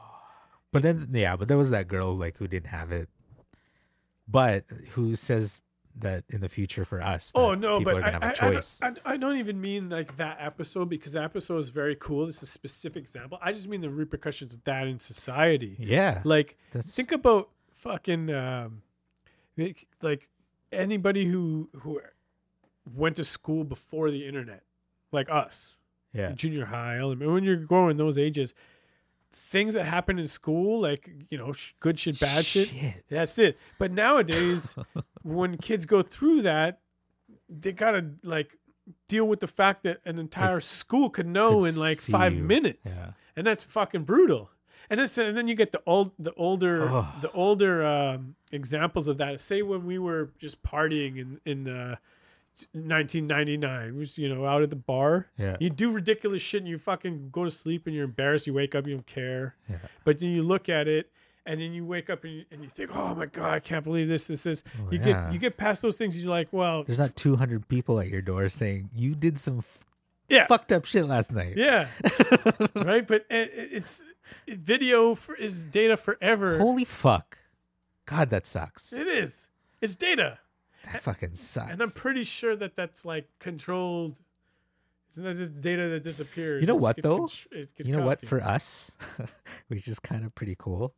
but 0.72 0.82
then 0.82 1.08
yeah, 1.12 1.36
but 1.36 1.48
there 1.50 1.58
was 1.58 1.70
that 1.72 1.88
girl 1.90 2.16
like 2.16 2.38
who 2.38 2.48
didn't 2.48 2.68
have 2.70 2.92
it, 2.92 3.10
but 4.28 4.64
who 4.92 5.16
says 5.16 5.62
that 6.00 6.24
in 6.30 6.42
the 6.42 6.50
future 6.50 6.86
for 6.86 7.02
us? 7.02 7.32
Oh 7.36 7.54
no, 7.54 7.78
people 7.78 7.94
but 7.96 8.04
I, 8.04 8.10
have 8.12 8.24
a 8.24 8.26
I- 8.26 8.30
I 8.30 8.34
don't- 8.34 8.54
choice. 8.54 8.80
I, 8.82 8.94
I 9.06 9.18
don't 9.18 9.38
even 9.38 9.62
mean 9.62 9.90
like 9.90 10.18
that 10.18 10.38
episode 10.40 10.90
because 10.90 11.14
that 11.14 11.24
episode 11.24 11.58
is 11.60 11.70
very 11.70 11.96
cool. 11.96 12.26
This 12.26 12.38
is 12.38 12.44
a 12.44 12.46
specific 12.48 13.04
example. 13.04 13.38
I 13.42 13.52
just 13.52 13.68
mean 13.68 13.82
the 13.82 13.90
repercussions 13.92 14.54
of 14.56 14.64
that 14.64 14.88
in 14.88 15.00
society. 15.00 15.76
yeah, 15.78 16.22
Like, 16.24 16.58
that's 16.72 16.96
think 16.96 17.12
about 17.12 17.50
fucking 17.76 18.32
um, 18.32 18.82
like, 19.58 19.88
like 20.02 20.30
anybody 20.72 21.26
who 21.26 21.70
who 21.82 22.02
went 22.94 23.16
to 23.18 23.24
school 23.24 23.64
before 23.64 24.12
the 24.12 24.28
internet, 24.28 24.64
like 25.12 25.30
us, 25.30 25.76
yeah, 26.14 26.32
junior 26.32 26.66
high, 26.66 26.98
elementary. 27.00 27.34
When 27.34 27.44
you're 27.44 27.56
growing 27.58 27.98
those 27.98 28.18
ages, 28.18 28.54
things 29.32 29.74
that 29.74 29.86
happen 29.86 30.20
in 30.20 30.28
school, 30.28 30.80
like 30.82 31.10
you 31.30 31.38
know, 31.38 31.54
sh- 31.54 31.74
good 31.80 31.98
shit, 32.00 32.20
bad 32.20 32.46
shit. 32.46 32.70
Shit. 32.70 33.06
That's 33.10 33.38
it. 33.40 33.58
But 33.80 33.92
nowadays, 33.92 34.76
when 35.24 35.58
kids 35.58 35.86
go 35.86 36.02
through 36.02 36.42
that, 36.44 36.80
they 37.50 37.72
gotta 37.72 38.12
like 38.24 38.58
deal 39.08 39.26
with 39.26 39.40
the 39.40 39.48
fact 39.48 39.84
that 39.84 40.00
an 40.06 40.20
entire 40.20 40.60
school 40.60 41.10
could 41.10 41.28
know 41.28 41.62
could 41.62 41.70
in 41.70 41.76
like 41.78 42.00
five 42.00 42.34
you. 42.36 42.44
minutes, 42.44 42.98
Yeah. 43.00 43.12
and 43.36 43.48
that's 43.48 43.64
fucking 43.64 44.04
brutal. 44.04 44.50
And 44.90 45.00
it's, 45.00 45.18
and 45.18 45.36
then 45.38 45.48
you 45.48 45.56
get 45.56 45.72
the 45.72 45.82
old, 45.86 46.12
the 46.20 46.34
older, 46.36 46.88
Oh. 46.90 47.08
the 47.22 47.32
older 47.32 47.86
um, 47.86 48.36
examples 48.52 49.08
of 49.08 49.18
that. 49.18 49.40
Say 49.40 49.62
when 49.62 49.86
we 49.86 49.98
were 49.98 50.32
just 50.40 50.62
partying 50.64 51.18
in 51.18 51.40
in 51.46 51.68
uh, 51.68 51.96
1999, 52.74 53.98
was 53.98 54.18
you 54.18 54.34
know 54.34 54.46
out 54.46 54.62
at 54.62 54.70
the 54.70 54.76
bar. 54.76 55.28
Yeah. 55.38 55.58
You 55.60 55.70
do 55.70 55.92
ridiculous 55.92 56.42
shit 56.42 56.62
and 56.62 56.68
you 56.70 56.78
fucking 56.78 57.30
go 57.32 57.44
to 57.44 57.52
sleep 57.52 57.88
and 57.88 57.96
you're 57.96 58.06
embarrassed. 58.06 58.48
You 58.48 58.54
wake 58.54 58.76
up, 58.76 58.88
you 58.88 58.96
don't 58.96 59.08
care. 59.08 59.56
Yeah. 59.70 59.78
But 60.04 60.20
then 60.20 60.30
you 60.30 60.44
look 60.44 60.70
at 60.70 60.88
it 60.88 61.10
and 61.46 61.60
then 61.60 61.74
you 61.74 61.86
wake 61.86 62.10
up 62.10 62.24
and 62.24 62.34
you, 62.34 62.46
and 62.52 62.62
you 62.64 62.70
think, 62.70 62.96
oh 62.96 63.16
my 63.16 63.26
god, 63.26 63.54
I 63.54 63.60
can't 63.60 63.84
believe 63.84 64.08
this. 64.08 64.28
This 64.28 64.46
is. 64.46 64.64
Oh, 64.80 64.92
you 64.92 65.00
yeah. 65.00 65.06
get 65.26 65.34
you 65.34 65.40
get 65.40 65.58
past 65.58 65.82
those 65.82 65.98
things. 65.98 66.20
You're 66.20 66.30
like, 66.30 66.50
well, 66.52 66.84
There's 66.84 67.00
not 67.00 67.16
200 67.16 67.68
people 67.68 68.00
at 68.00 68.08
your 68.10 68.22
door 68.22 68.48
saying 68.50 68.90
you 68.94 69.16
did 69.16 69.40
some 69.40 69.60
f- 69.60 69.80
yeah, 70.30 70.48
fucked 70.48 70.72
up 70.72 70.86
shit 70.86 71.06
last 71.06 71.32
night. 71.32 71.58
yeah, 71.58 71.88
right. 72.76 73.06
But 73.06 73.26
it, 73.30 73.52
it- 73.54 73.70
it's 73.74 74.00
it, 74.02 74.06
video 74.48 75.16
for, 75.16 75.36
is 75.36 75.64
data 75.66 75.98
forever. 75.98 76.58
Holy 76.58 76.86
fuck. 76.86 77.38
God, 78.06 78.30
that 78.32 78.46
sucks. 78.46 78.92
it 78.94 79.08
is. 79.08 79.48
It's 79.82 79.96
data, 79.96 80.40
That 80.92 81.04
fucking 81.04 81.36
sucks. 81.36 81.72
and 81.72 81.82
I'm 81.82 81.92
pretty 81.92 82.24
sure 82.24 82.56
that 82.56 82.76
that's 82.76 83.06
like 83.06 83.28
controlled. 83.40 84.18
Isn't 85.12 85.24
that 85.26 85.36
just 85.38 85.62
data 85.62 85.90
that 85.90 86.04
disappears? 86.04 86.62
You 86.62 86.68
know 86.68 86.76
what, 86.76 86.96
gets 86.96 87.08
though? 87.08 87.20
contr- 87.20 87.48
it 87.52 87.76
gets 87.76 87.88
you 87.90 87.96
know 87.96 88.04
what? 88.06 88.26
For 88.26 88.42
us, 88.42 88.92
which 89.68 89.88
is 89.88 90.00
kind 90.00 90.26
of 90.26 90.34
pretty 90.36 90.56
cool, 90.58 90.96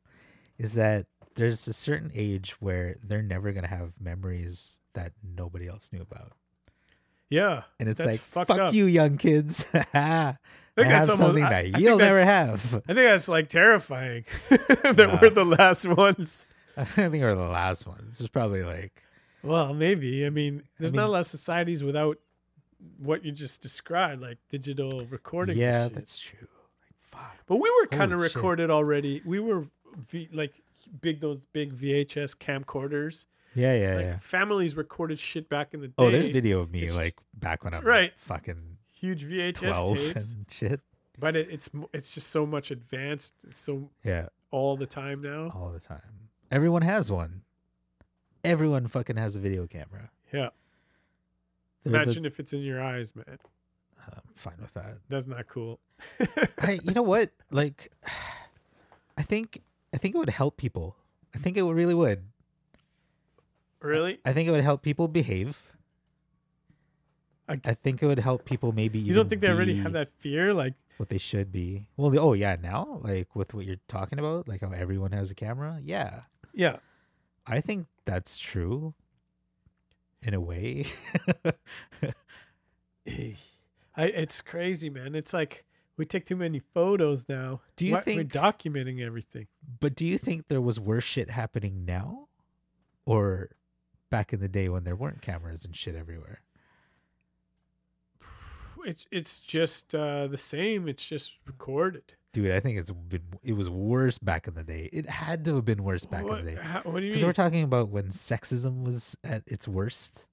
is 0.57 0.73
that 0.75 1.07
there's 1.35 1.67
a 1.67 1.73
certain 1.73 2.11
age 2.15 2.51
where 2.61 2.95
they're 3.03 3.21
never 3.21 3.51
going 3.51 3.63
to 3.63 3.69
have 3.69 3.93
memories 3.99 4.79
that 4.93 5.11
nobody 5.21 5.67
else 5.67 5.89
knew 5.91 6.01
about. 6.01 6.31
yeah, 7.29 7.63
And 7.79 7.89
it's 7.89 7.99
like, 7.99 8.19
fuck 8.21 8.49
up. 8.49 8.73
you, 8.73 8.85
young 8.85 9.17
kids. 9.17 9.65
I 10.77 10.81
think 10.81 10.91
that's 10.91 11.09
almost- 11.09 11.27
something 11.27 11.43
I- 11.43 11.49
that 11.49 11.75
I 11.75 11.79
you'll 11.79 11.97
that- 11.97 12.03
never 12.05 12.23
have. 12.25 12.75
I 12.87 12.93
think 12.93 12.97
that's 12.97 13.27
like 13.29 13.49
terrifying 13.49 14.25
that 14.49 15.19
we're 15.21 15.29
the 15.29 15.45
last 15.45 15.87
ones. 15.87 16.45
I 16.77 16.83
think 16.83 17.13
we're 17.13 17.35
the 17.35 17.41
last 17.47 17.87
ones. 17.87 18.17
There's 18.19 18.29
probably 18.29 18.61
like, 18.63 19.01
Well, 19.43 19.73
maybe. 19.73 20.25
I 20.25 20.29
mean, 20.29 20.63
there's 20.79 20.93
not 20.93 21.07
a 21.07 21.11
lot 21.11 21.19
of 21.21 21.25
societies 21.27 21.83
without 21.83 22.17
what 22.99 23.23
you 23.23 23.31
just 23.31 23.61
described, 23.61 24.21
like 24.21 24.37
digital 24.49 25.05
recording. 25.09 25.57
yeah, 25.57 25.87
that's 25.87 26.17
true. 26.17 26.39
Like, 26.41 26.93
fuck. 27.01 27.37
But 27.47 27.55
we 27.57 27.71
were 27.81 27.87
kind 27.87 28.11
of 28.11 28.19
recorded 28.19 28.69
already. 28.69 29.21
We 29.25 29.39
were 29.39 29.67
v- 29.97 30.27
like 30.33 30.61
big 31.01 31.21
those 31.21 31.39
big 31.53 31.73
VHS 31.73 32.35
camcorders. 32.37 33.25
Yeah, 33.55 33.73
yeah, 33.73 33.95
Like 33.95 34.05
yeah. 34.05 34.17
families 34.19 34.75
recorded 34.75 35.17
shit 35.17 35.47
back 35.47 35.73
in 35.73 35.79
the 35.79 35.87
day. 35.87 35.93
Oh, 35.97 36.11
there's 36.11 36.27
video 36.27 36.59
of 36.59 36.69
me 36.71 36.79
It's- 36.81 36.97
like 36.97 37.15
back 37.33 37.63
when 37.63 37.73
I'm 37.73 37.85
Right. 37.85 38.11
fucking 38.17 38.74
huge 39.05 39.23
VHS 39.25 39.57
12 39.57 39.97
tapes. 39.97 40.33
and 40.33 40.45
shit. 40.49 40.81
But 41.17 41.35
it, 41.35 41.47
it's 41.49 41.69
it's 41.93 42.13
just 42.13 42.29
so 42.29 42.45
much 42.45 42.71
advanced. 42.71 43.35
It's 43.47 43.59
so 43.59 43.89
Yeah, 44.03 44.27
all 44.51 44.75
the 44.75 44.85
time 44.85 45.21
now. 45.21 45.49
all 45.55 45.71
the 45.71 45.79
time. 45.79 46.29
Everyone 46.51 46.81
has 46.81 47.11
one. 47.11 47.41
Everyone 48.43 48.87
fucking 48.87 49.15
has 49.17 49.35
a 49.35 49.39
video 49.39 49.65
camera. 49.67 50.11
Yeah. 50.33 50.49
They're 51.83 51.91
the- 51.93 52.01
Imagine 52.03 52.25
if 52.25 52.39
it's 52.39 52.51
in 52.53 52.61
your 52.61 52.81
eyes, 52.83 53.15
man. 53.15 53.25
Uh, 53.99 54.15
I'm 54.17 54.33
fine 54.35 54.57
with 54.59 54.73
that. 54.73 54.97
That's 55.09 55.25
not 55.25 55.47
cool. 55.47 55.79
I, 56.59 56.79
you 56.83 56.93
know 56.93 57.01
what? 57.01 57.31
Like, 57.49 57.91
I 59.17 59.23
think 59.23 59.61
I 59.93 59.97
think 59.97 60.15
it 60.15 60.17
would 60.17 60.29
help 60.29 60.57
people. 60.57 60.95
I 61.33 61.37
think 61.37 61.57
it 61.57 61.61
would 61.63 61.75
really 61.75 61.95
would. 61.95 62.23
really? 63.81 64.19
I 64.25 64.33
think 64.33 64.47
it 64.47 64.51
would 64.51 64.63
help 64.63 64.81
people 64.81 65.07
behave. 65.07 65.71
I- 67.47 67.61
I, 67.63 67.73
think 67.75 68.01
it 68.01 68.07
would 68.07 68.19
help 68.19 68.45
people 68.45 68.71
maybe. 68.71 68.97
You 68.99 69.13
don't 69.13 69.29
think 69.29 69.41
they 69.41 69.49
already 69.49 69.75
have 69.77 69.91
that 69.93 70.09
fear? 70.17 70.53
Like, 70.53 70.73
what 70.97 71.09
they 71.09 71.17
should 71.17 71.51
be? 71.51 71.87
Well, 71.97 72.17
oh 72.19 72.33
yeah, 72.33 72.55
now 72.61 72.99
like 73.03 73.35
with 73.35 73.53
what 73.53 73.65
you're 73.65 73.75
talking 73.87 74.17
about, 74.19 74.47
like 74.47 74.61
how 74.61 74.71
everyone 74.71 75.11
has 75.11 75.29
a 75.29 75.35
camera. 75.35 75.79
Yeah, 75.83 76.21
yeah. 76.53 76.77
I 77.45 77.61
think 77.61 77.87
that's 78.05 78.37
true. 78.37 78.93
In 80.23 80.33
a 80.33 80.41
way, 80.41 80.85
I, 83.07 83.35
it's 83.97 84.41
crazy, 84.41 84.89
man. 84.89 85.13
It's 85.15 85.33
like 85.33 85.63
we 85.97 86.05
take 86.05 86.25
too 86.25 86.35
many 86.35 86.59
photos 86.73 87.29
now. 87.29 87.61
Do 87.75 87.85
you 87.85 87.93
Why- 87.93 88.01
think- 88.01 88.33
we're 88.33 88.41
documenting 88.41 89.01
everything? 89.05 89.47
but 89.79 89.95
do 89.95 90.05
you 90.05 90.17
think 90.17 90.47
there 90.47 90.61
was 90.61 90.79
worse 90.79 91.03
shit 91.03 91.29
happening 91.29 91.85
now, 91.85 92.27
or 93.05 93.49
back 94.09 94.33
in 94.33 94.39
the 94.39 94.47
day 94.47 94.69
when 94.69 94.83
there 94.83 94.95
weren't 94.95 95.21
cameras 95.21 95.63
and 95.65 95.75
shit 95.75 95.95
everywhere? 95.95 96.41
It's 98.85 99.07
it's 99.11 99.39
just 99.39 99.93
uh, 99.95 100.27
the 100.27 100.37
same. 100.37 100.87
It's 100.87 101.07
just 101.07 101.39
recorded. 101.45 102.03
Dude, 102.33 102.51
I 102.51 102.59
think 102.59 102.77
it's 102.77 102.91
been 102.91 103.21
it 103.43 103.53
was 103.53 103.69
worse 103.69 104.17
back 104.17 104.47
in 104.47 104.53
the 104.55 104.63
day. 104.63 104.89
It 104.91 105.07
had 105.09 105.45
to 105.45 105.55
have 105.55 105.65
been 105.65 105.83
worse 105.83 106.05
back 106.05 106.23
what, 106.25 106.39
in 106.39 106.45
the 106.45 106.51
day. 106.51 106.57
how- 106.61 106.81
what 106.83 106.99
do 106.99 107.05
you 107.05 107.11
Because 107.11 107.21
mean? 107.21 107.27
we're 107.29 107.33
talking 107.33 107.63
about 107.63 107.89
when 107.89 108.09
sexism 108.09 108.83
was 108.83 109.15
at 109.23 109.43
its 109.47 109.67
worst, 109.67 110.25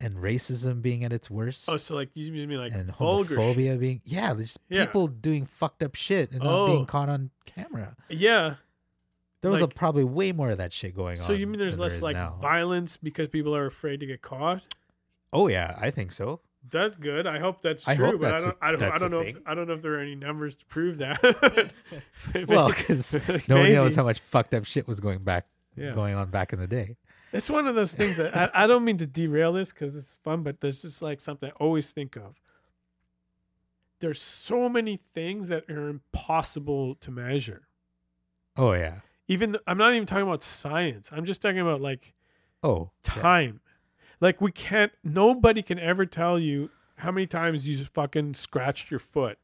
and 0.00 0.16
racism 0.16 0.82
being 0.82 1.02
at 1.04 1.12
its 1.12 1.30
worst, 1.30 1.68
oh, 1.68 1.76
so 1.78 1.94
like 1.94 2.10
you 2.14 2.30
mean 2.30 2.50
like 2.58 2.72
and 2.72 2.90
homophobia 2.90 3.78
being 3.80 4.00
yeah, 4.04 4.34
there's 4.34 4.58
Yeah. 4.68 4.84
people 4.84 5.08
doing 5.08 5.46
fucked 5.46 5.82
up 5.82 5.94
shit 5.94 6.30
and 6.30 6.42
not 6.42 6.52
Oh. 6.52 6.66
being 6.68 6.86
caught 6.86 7.08
on 7.08 7.30
camera. 7.46 7.96
Yeah. 8.08 8.56
There 9.40 9.50
was 9.50 9.60
Like- 9.62 9.70
a, 9.72 9.74
probably 9.74 10.04
way 10.04 10.32
more 10.32 10.50
of 10.50 10.58
that 10.58 10.72
shit 10.72 10.94
going 10.94 11.18
on. 11.18 11.24
So 11.24 11.32
you 11.32 11.46
mean 11.46 11.58
there's 11.58 11.72
than 11.78 11.80
there 11.80 11.88
less 11.88 12.02
like 12.02 12.16
now. 12.16 12.36
violence 12.42 12.96
because 12.96 13.28
people 13.28 13.56
are 13.56 13.66
afraid 13.66 14.00
to 14.00 14.06
get 14.06 14.20
caught? 14.20 14.66
Oh 15.32 15.48
yeah, 15.48 15.76
I 15.80 15.90
think 15.90 16.12
so. 16.12 16.40
That's 16.70 16.96
good. 16.96 17.26
I 17.26 17.38
hope 17.38 17.62
that's 17.62 17.86
I 17.88 17.94
true, 17.96 18.06
hope 18.06 18.20
but 18.20 18.30
that's 18.30 18.44
I 18.44 18.48
a- 18.48 18.50
don't. 18.50 18.58
I 18.62 18.70
don't. 18.72 18.82
I 18.94 18.98
don't 18.98 19.10
know. 19.10 19.22
thing. 19.22 19.38
I 19.46 19.54
don't 19.54 19.66
know 19.68 19.74
if 19.74 19.82
there 19.82 19.94
are 19.94 20.00
any 20.00 20.14
numbers 20.14 20.56
to 20.56 20.64
prove 20.66 20.98
that. 20.98 21.20
Well, 22.48 22.68
because 22.68 23.14
no 23.48 23.56
one 23.60 23.72
knows 23.72 23.96
how 23.96 24.04
much 24.04 24.20
fucked 24.20 24.54
up 24.54 24.64
shit 24.64 24.86
was 24.88 25.00
going 25.00 25.20
back, 25.24 25.46
Yeah. 25.76 25.92
going 25.94 26.14
on 26.14 26.30
back 26.30 26.52
in 26.52 26.58
the 26.60 26.66
day. 26.66 26.96
It's 27.32 27.50
one 27.50 27.66
of 27.66 27.74
those 27.74 27.94
things 27.94 28.16
that 28.16 28.36
I, 28.36 28.64
I 28.64 28.66
don't 28.66 28.84
mean 28.84 28.96
to 28.98 29.06
derail 29.06 29.52
this 29.52 29.70
because 29.70 29.94
it's 29.94 30.18
fun, 30.24 30.42
but 30.42 30.60
this 30.60 30.84
is 30.84 31.02
like 31.02 31.20
something 31.20 31.50
I 31.50 31.52
always 31.62 31.90
think 31.90 32.16
of. 32.16 32.34
there's 34.00 34.20
so 34.22 34.68
many 34.68 35.00
things 35.14 35.48
that 35.48 35.68
are 35.70 35.88
impossible 35.88 36.94
to 36.96 37.10
measure. 37.10 37.68
Oh 38.56 38.72
yeah. 38.72 39.00
Even 39.28 39.52
th- 39.52 39.62
I'm 39.66 39.76
not 39.78 39.92
even 39.94 40.06
talking 40.06 40.26
about 40.26 40.42
science. 40.42 41.10
I'm 41.12 41.24
just 41.24 41.42
talking 41.42 41.60
about 41.60 41.80
like 41.80 42.14
Oh. 42.62 42.90
yeah. 43.16 43.52
Like 44.20 44.40
we 44.40 44.50
can't. 44.52 44.92
Nobody 45.04 45.62
can 45.62 45.78
ever 45.78 46.04
tell 46.06 46.38
you 46.38 46.70
how 46.96 47.10
many 47.12 47.26
times 47.26 47.66
you 47.68 47.74
just 47.74 47.92
fucking 47.94 48.34
scratched 48.34 48.90
your 48.90 49.00
foot. 49.00 49.38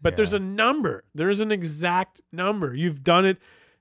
But 0.00 0.16
there's 0.16 0.32
a 0.32 0.38
number. 0.38 1.02
There 1.14 1.28
is 1.30 1.40
an 1.40 1.50
exact 1.50 2.20
number. 2.32 2.74
You've 2.74 3.02
done 3.02 3.24
it 3.26 3.38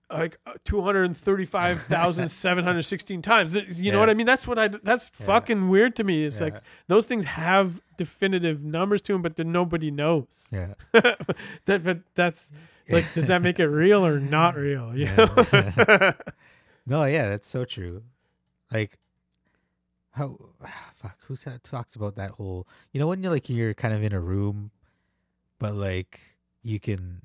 like 0.09 0.37
uh, 0.45 0.53
235,716 0.63 3.21
times. 3.21 3.55
You 3.79 3.91
know 3.91 3.99
what 3.99 4.09
I 4.09 4.13
mean? 4.13 4.25
That's 4.25 4.47
what 4.47 4.57
I 4.59 4.67
that's 4.69 5.11
Yeah. 5.19 5.25
fucking 5.25 5.69
weird 5.69 5.95
to 5.97 6.03
me. 6.03 6.23
It's 6.25 6.41
like 6.41 6.55
those 6.87 7.05
things 7.05 7.25
have 7.25 7.81
definitive 7.97 8.63
numbers 8.63 9.01
to 9.03 9.13
them 9.13 9.21
but 9.21 9.35
then 9.37 9.51
nobody 9.51 9.91
knows. 9.91 10.47
Yeah. 10.51 10.73
that 10.93 11.83
but 11.83 11.99
that's 12.15 12.51
like 12.89 13.05
does 13.13 13.27
that 13.27 13.41
make 13.41 13.59
it 13.59 13.67
real 13.67 14.05
or 14.05 14.19
not 14.19 14.55
real? 14.55 14.95
You 14.95 15.05
Yeah. 15.05 15.15
know? 15.15 16.13
No, 16.87 17.03
yeah, 17.05 17.29
that's 17.29 17.47
so 17.47 17.65
true. 17.65 18.03
Like 18.71 18.99
how 20.15 20.37
fuck 20.95 21.17
who 21.27 21.35
talks 21.63 21.95
about 21.95 22.15
that 22.15 22.31
whole 22.31 22.67
you 22.91 22.99
know 22.99 23.07
when 23.07 23.21
you're 23.23 23.31
like 23.31 23.49
you're 23.49 23.73
kind 23.73 23.93
of 23.93 24.03
in 24.03 24.13
a 24.13 24.19
room 24.19 24.71
but 25.59 25.73
like 25.75 26.19
you 26.63 26.79
can 26.79 27.21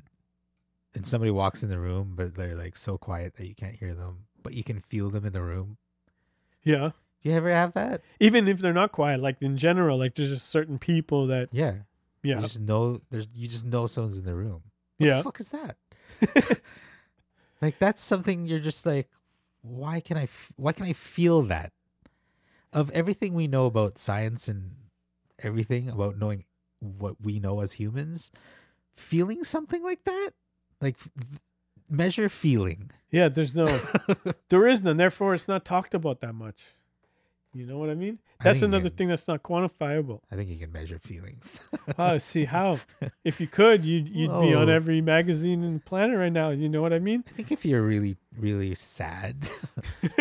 and 0.94 1.06
somebody 1.06 1.30
walks 1.30 1.62
in 1.62 1.68
the 1.70 1.78
room 1.78 2.12
but 2.16 2.34
they're 2.34 2.54
like 2.56 2.76
so 2.76 2.98
quiet 2.98 3.34
that 3.36 3.46
you 3.46 3.54
can't 3.54 3.74
hear 3.76 3.94
them 3.94 4.24
but 4.42 4.54
you 4.54 4.64
can 4.64 4.80
feel 4.80 5.10
them 5.10 5.24
in 5.26 5.32
the 5.32 5.42
room. 5.42 5.76
yeah. 6.62 6.90
Do 7.22 7.28
you 7.28 7.36
ever 7.36 7.50
have 7.52 7.74
that? 7.74 8.00
Even 8.18 8.48
if 8.48 8.60
they're 8.60 8.72
not 8.72 8.92
quiet, 8.92 9.20
like 9.20 9.36
in 9.42 9.58
general, 9.58 9.98
like 9.98 10.14
there's 10.14 10.30
just 10.30 10.48
certain 10.48 10.78
people 10.78 11.26
that 11.26 11.50
Yeah. 11.52 11.72
You 12.22 12.34
yeah. 12.34 12.40
just 12.40 12.58
know 12.58 13.02
there's 13.10 13.28
you 13.34 13.46
just 13.46 13.66
know 13.66 13.86
someone's 13.86 14.16
in 14.16 14.24
the 14.24 14.34
room. 14.34 14.62
What 14.96 15.06
Yeah. 15.06 15.16
the 15.18 15.22
fuck 15.24 15.38
is 15.40 15.50
that? 15.50 15.76
like 17.60 17.78
that's 17.78 18.00
something 18.00 18.46
you're 18.46 18.58
just 18.58 18.86
like 18.86 19.08
why 19.62 20.00
can 20.00 20.16
I 20.16 20.22
f- 20.24 20.52
why 20.56 20.72
can 20.72 20.86
I 20.86 20.94
feel 20.94 21.42
that? 21.42 21.72
Of 22.72 22.90
everything 22.90 23.34
we 23.34 23.48
know 23.48 23.66
about 23.66 23.98
science 23.98 24.46
and 24.48 24.72
everything 25.40 25.88
about 25.88 26.18
knowing 26.18 26.44
what 26.78 27.16
we 27.20 27.40
know 27.40 27.60
as 27.60 27.72
humans, 27.72 28.30
feeling 28.94 29.44
something 29.44 29.82
like 29.82 30.04
that? 30.04 30.30
Like 30.80 30.96
measure 31.88 32.28
feeling. 32.28 32.90
Yeah, 33.10 33.28
there's 33.28 33.54
no 33.54 33.80
there 34.48 34.68
is 34.68 34.82
none, 34.82 34.96
therefore 34.96 35.34
it's 35.34 35.48
not 35.48 35.64
talked 35.64 35.94
about 35.94 36.20
that 36.20 36.34
much. 36.34 36.62
You 37.52 37.66
know 37.66 37.78
what 37.78 37.90
I 37.90 37.94
mean? 37.94 38.20
That's 38.44 38.60
you 38.60 38.68
another 38.68 38.88
can- 38.90 38.96
thing 38.96 39.08
that's 39.08 39.26
not 39.26 39.42
quantifiable. 39.42 40.20
I 40.30 40.36
think 40.36 40.50
you 40.50 40.56
can 40.56 40.70
measure 40.70 40.98
feelings. 40.98 41.60
Oh, 41.98 42.18
see 42.18 42.44
how? 42.44 42.78
If 43.24 43.40
you 43.40 43.48
could, 43.48 43.84
you'd 43.84 44.08
you'd 44.08 44.40
be 44.40 44.54
on 44.54 44.70
oh. 44.70 44.72
every 44.72 45.00
magazine 45.00 45.64
in 45.64 45.74
the 45.74 45.80
planet 45.80 46.16
right 46.16 46.32
now. 46.32 46.50
You 46.50 46.68
know 46.68 46.80
what 46.80 46.92
I 46.92 47.00
mean? 47.00 47.24
I 47.26 47.32
think 47.32 47.50
if 47.50 47.64
you're 47.64 47.82
really, 47.82 48.16
really 48.38 48.74
sad, 48.76 49.48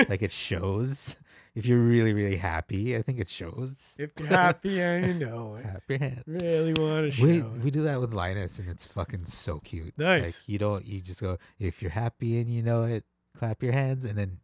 like 0.09 0.23
it 0.23 0.31
shows. 0.31 1.15
If 1.59 1.65
you're 1.65 1.77
really, 1.79 2.13
really 2.13 2.37
happy, 2.37 2.95
I 2.95 3.01
think 3.01 3.19
it 3.19 3.27
shows. 3.29 3.95
If 3.99 4.11
you're 4.17 4.27
happy 4.45 4.79
and 4.81 5.05
you 5.05 5.13
know 5.27 5.55
it, 5.55 5.63
Clap 5.63 5.83
your 5.89 5.99
hands. 5.99 6.23
really 6.25 6.73
want 6.73 7.05
to 7.07 7.11
show 7.11 7.23
We 7.25 7.39
it. 7.39 7.51
we 7.63 7.69
do 7.69 7.83
that 7.83 7.99
with 7.99 8.13
Linus, 8.13 8.59
and 8.59 8.69
it's 8.69 8.87
fucking 8.87 9.25
so 9.25 9.59
cute. 9.59 9.93
Nice. 9.97 10.25
Like 10.25 10.35
you 10.47 10.57
don't, 10.57 10.85
you 10.85 11.01
just 11.01 11.19
go. 11.21 11.37
If 11.59 11.81
you're 11.81 11.91
happy 11.91 12.39
and 12.39 12.49
you 12.49 12.63
know 12.63 12.83
it, 12.83 13.03
clap 13.37 13.61
your 13.61 13.73
hands, 13.73 14.05
and 14.05 14.17
then 14.17 14.37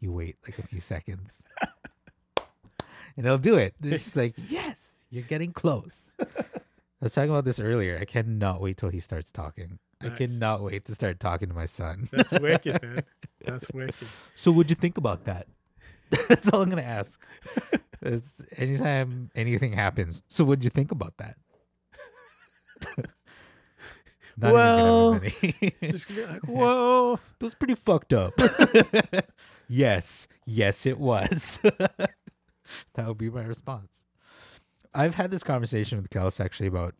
you 0.00 0.12
wait 0.12 0.36
like 0.46 0.58
a 0.58 0.66
few 0.66 0.80
seconds, 0.80 1.42
and 3.16 3.26
it'll 3.26 3.38
do 3.38 3.56
it. 3.56 3.74
It's 3.82 4.04
just 4.04 4.16
like 4.16 4.34
yes, 4.48 5.04
you're 5.10 5.24
getting 5.24 5.52
close. 5.52 6.12
I 6.18 6.24
was 7.04 7.12
talking 7.12 7.30
about 7.30 7.44
this 7.44 7.60
earlier. 7.60 7.98
I 8.00 8.06
cannot 8.06 8.62
wait 8.62 8.78
till 8.78 8.88
he 8.88 9.00
starts 9.00 9.30
talking. 9.30 9.78
I 10.00 10.08
cannot 10.10 10.62
wait 10.62 10.84
to 10.86 10.94
start 10.94 11.20
talking 11.20 11.48
to 11.48 11.54
my 11.54 11.66
son. 11.66 12.08
That's 12.10 12.32
wicked, 12.32 12.82
man. 12.82 13.02
That's 13.44 13.70
wicked. 13.72 14.08
So, 14.34 14.52
what'd 14.52 14.70
you 14.70 14.76
think 14.76 14.96
about 14.98 15.24
that? 15.24 15.46
That's 16.28 16.48
all 16.48 16.62
I'm 16.62 16.70
gonna 16.70 16.82
ask. 16.82 17.20
It's 18.02 18.42
anytime 18.56 19.30
anything 19.34 19.72
happens. 19.72 20.22
So, 20.28 20.44
what'd 20.44 20.64
you 20.64 20.70
think 20.70 20.92
about 20.92 21.14
that? 21.18 21.36
Not 24.38 24.48
even 24.48 24.52
Well. 24.52 25.20
Just 25.82 26.08
gonna 26.08 26.20
be 26.20 26.26
like, 26.26 26.44
whoa. 26.46 27.14
It 27.14 27.44
was 27.44 27.54
pretty 27.54 27.74
fucked 27.74 28.12
up. 28.12 28.34
yes, 29.68 30.28
yes, 30.44 30.84
it 30.86 30.98
was. 30.98 31.58
that 31.62 33.06
would 33.06 33.18
be 33.18 33.30
my 33.30 33.44
response. 33.44 34.04
I've 34.94 35.14
had 35.14 35.30
this 35.30 35.42
conversation 35.42 36.00
with 36.00 36.10
Kels 36.10 36.42
actually 36.42 36.68
about 36.68 36.94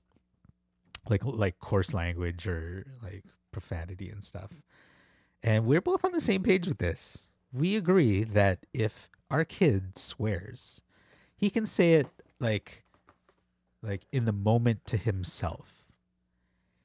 like 1.09 1.23
like 1.25 1.59
coarse 1.59 1.95
language 1.95 2.47
or 2.47 2.87
like 3.03 3.25
profanity 3.53 4.11
and 4.11 4.23
stuff, 4.25 4.51
and 5.43 5.65
we're 5.67 5.81
both 5.81 6.05
on 6.05 6.13
the 6.13 6.21
same 6.21 6.43
page 6.43 6.67
with 6.67 6.79
this. 6.79 7.26
We 7.53 7.77
agree 7.77 8.25
that 8.25 8.67
if 8.73 9.09
our 9.31 9.45
kid 9.45 9.99
swears, 9.99 10.81
he 11.37 11.51
can 11.51 11.67
say 11.67 11.95
it 11.95 12.09
like 12.41 12.85
like 13.83 14.07
in 14.13 14.25
the 14.25 14.33
moment 14.33 14.85
to 14.87 14.97
himself. 14.97 15.85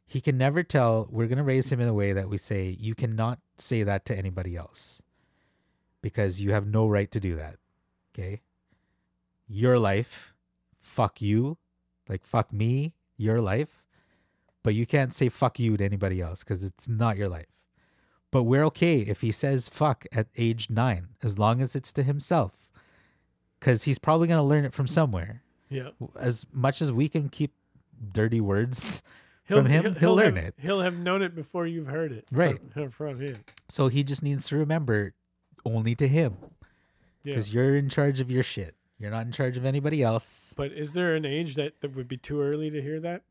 He 0.05 0.21
can 0.21 0.38
never 0.38 0.61
tell 0.61 1.07
we're 1.09 1.27
going 1.27 1.38
to 1.38 1.43
raise 1.43 1.71
him 1.71 1.79
in 1.79 1.88
a 1.88 1.93
way 1.93 2.13
that 2.13 2.29
we 2.29 2.38
say 2.38 2.75
you 2.79 2.95
cannot 2.95 3.39
say 3.57 3.83
that 3.83 4.05
to 4.05 4.17
anybody 4.17 4.57
else 4.57 5.01
because 6.01 6.41
you 6.41 6.51
have 6.51 6.67
no 6.67 6.88
right 6.88 7.09
to 7.11 7.19
do 7.19 7.35
that. 7.35 7.55
Okay? 8.13 8.41
Your 9.47 9.79
life 9.79 10.33
fuck 10.79 11.21
you. 11.21 11.57
Like 12.09 12.25
fuck 12.25 12.51
me 12.51 12.93
your 13.17 13.39
life. 13.39 13.83
But 14.63 14.75
you 14.75 14.85
can't 14.85 15.13
say 15.13 15.29
fuck 15.29 15.59
you 15.59 15.77
to 15.77 15.83
anybody 15.83 16.21
else 16.21 16.43
because 16.43 16.61
it's 16.63 16.88
not 16.88 17.17
your 17.17 17.29
life 17.29 17.47
but 18.31 18.43
we're 18.43 18.63
okay 18.65 18.99
if 19.01 19.21
he 19.21 19.31
says 19.31 19.69
fuck 19.69 20.05
at 20.11 20.27
age 20.37 20.69
nine 20.69 21.09
as 21.21 21.37
long 21.37 21.61
as 21.61 21.75
it's 21.75 21.91
to 21.91 22.03
himself 22.03 22.53
because 23.59 23.83
he's 23.83 23.99
probably 23.99 24.27
going 24.27 24.39
to 24.39 24.43
learn 24.43 24.65
it 24.65 24.73
from 24.73 24.87
somewhere 24.87 25.43
Yeah. 25.69 25.89
as 26.19 26.45
much 26.51 26.81
as 26.81 26.91
we 26.91 27.07
can 27.09 27.29
keep 27.29 27.53
dirty 28.13 28.41
words 28.41 29.03
from 29.45 29.65
him, 29.67 29.95
he'll, 29.95 30.15
learn 30.15 30.37
have, 30.37 30.45
it. 30.45 30.55
He'll 30.57 30.81
have 30.81 30.97
known 30.97 31.21
it 31.21 31.35
before 31.35 31.67
you've 31.67 31.87
heard 31.87 32.11
it. 32.13 32.25
Right. 32.31 32.57
From, 32.73 32.83
uh, 32.83 32.89
from 32.89 33.19
him. 33.19 33.35
So 33.69 33.89
he 33.89 34.03
just 34.03 34.23
needs 34.23 34.47
to 34.47 34.55
remember 34.57 35.13
only 35.65 35.93
to 35.95 36.07
him 36.07 36.37
Yeah. 37.23 37.35
because 37.35 37.53
you're 37.53 37.75
in 37.75 37.89
charge 37.89 38.19
of 38.21 38.31
your 38.31 38.43
shit. 38.43 38.75
You're 38.97 39.11
not 39.11 39.25
in 39.25 39.31
charge 39.31 39.57
of 39.57 39.65
anybody 39.65 40.03
else. 40.03 40.53
But 40.55 40.71
is 40.71 40.93
there 40.93 41.15
an 41.15 41.25
age 41.25 41.55
that, 41.55 41.81
that 41.81 41.95
would 41.95 42.07
be 42.07 42.17
too 42.17 42.41
early 42.41 42.69
to 42.71 42.81
hear 42.81 42.99
that? 43.01 43.23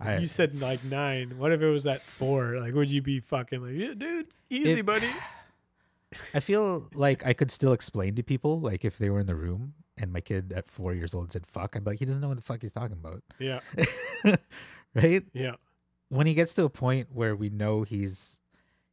I, 0.00 0.16
you 0.18 0.26
said 0.26 0.60
like 0.60 0.82
nine. 0.84 1.38
What 1.38 1.52
if 1.52 1.60
it 1.60 1.68
was 1.68 1.86
at 1.86 2.06
four? 2.06 2.58
Like, 2.58 2.74
would 2.74 2.90
you 2.90 3.02
be 3.02 3.20
fucking 3.20 3.62
like, 3.62 3.74
yeah, 3.74 3.94
dude, 3.96 4.26
easy, 4.48 4.80
It- 4.80 4.86
buddy? 4.86 5.08
I 6.34 6.40
feel 6.40 6.88
like 6.92 7.24
I 7.24 7.32
could 7.34 7.50
still 7.52 7.72
explain 7.72 8.16
to 8.16 8.22
people, 8.24 8.58
like 8.60 8.84
if 8.84 8.98
they 8.98 9.10
were 9.10 9.20
in 9.20 9.26
the 9.26 9.36
room 9.36 9.74
and 9.96 10.12
my 10.12 10.20
kid 10.20 10.52
at 10.56 10.68
four 10.68 10.92
years 10.92 11.14
old 11.14 11.30
said 11.30 11.46
fuck, 11.46 11.76
I'd 11.76 11.84
be 11.84 11.90
like, 11.90 11.98
he 12.00 12.04
doesn't 12.04 12.20
know 12.20 12.28
what 12.28 12.36
the 12.36 12.42
fuck 12.42 12.62
he's 12.62 12.72
talking 12.72 12.96
about. 13.00 13.22
Yeah. 13.38 13.60
right? 14.94 15.22
Yeah. 15.32 15.52
When 16.08 16.26
he 16.26 16.34
gets 16.34 16.54
to 16.54 16.64
a 16.64 16.70
point 16.70 17.08
where 17.12 17.36
we 17.36 17.48
know 17.50 17.82
he's 17.82 18.38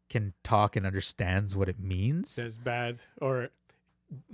can 0.10 0.34
talk 0.44 0.76
and 0.76 0.86
understands 0.86 1.56
what 1.56 1.68
it 1.70 1.80
means, 1.80 2.36
That's 2.36 2.56
bad. 2.58 3.00
Or 3.20 3.50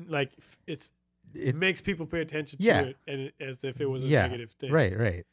like, 0.07 0.31
it's 0.67 0.91
it 1.33 1.49
it, 1.49 1.55
makes 1.55 1.79
people 1.81 2.05
pay 2.05 2.19
attention 2.21 2.59
to 2.59 2.63
Yeah. 2.65 2.81
it 2.81 2.97
and 3.07 3.21
it, 3.21 3.33
as 3.39 3.63
if 3.63 3.79
it 3.81 3.85
was 3.87 4.03
a 4.03 4.07
Yeah, 4.07 4.23
negative 4.23 4.51
thing. 4.59 4.71
right, 4.71 4.97
right. 4.97 5.25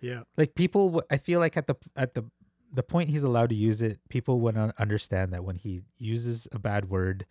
Yeah. 0.00 0.22
like 0.36 0.54
people 0.54 1.02
I 1.10 1.16
feel 1.16 1.40
like 1.40 1.56
at 1.56 1.66
the 1.66 1.76
at 1.96 2.14
the 2.14 2.24
the 2.72 2.82
point 2.82 3.08
he's 3.10 3.22
allowed 3.24 3.48
to 3.50 3.54
use 3.56 3.80
it 3.82 3.98
people 4.08 4.40
would 4.40 4.56
understand 4.56 5.32
that 5.32 5.42
when 5.44 5.56
he 5.56 5.80
uses 5.98 6.46
a 6.52 6.58
bad 6.58 6.88
word 6.90 7.24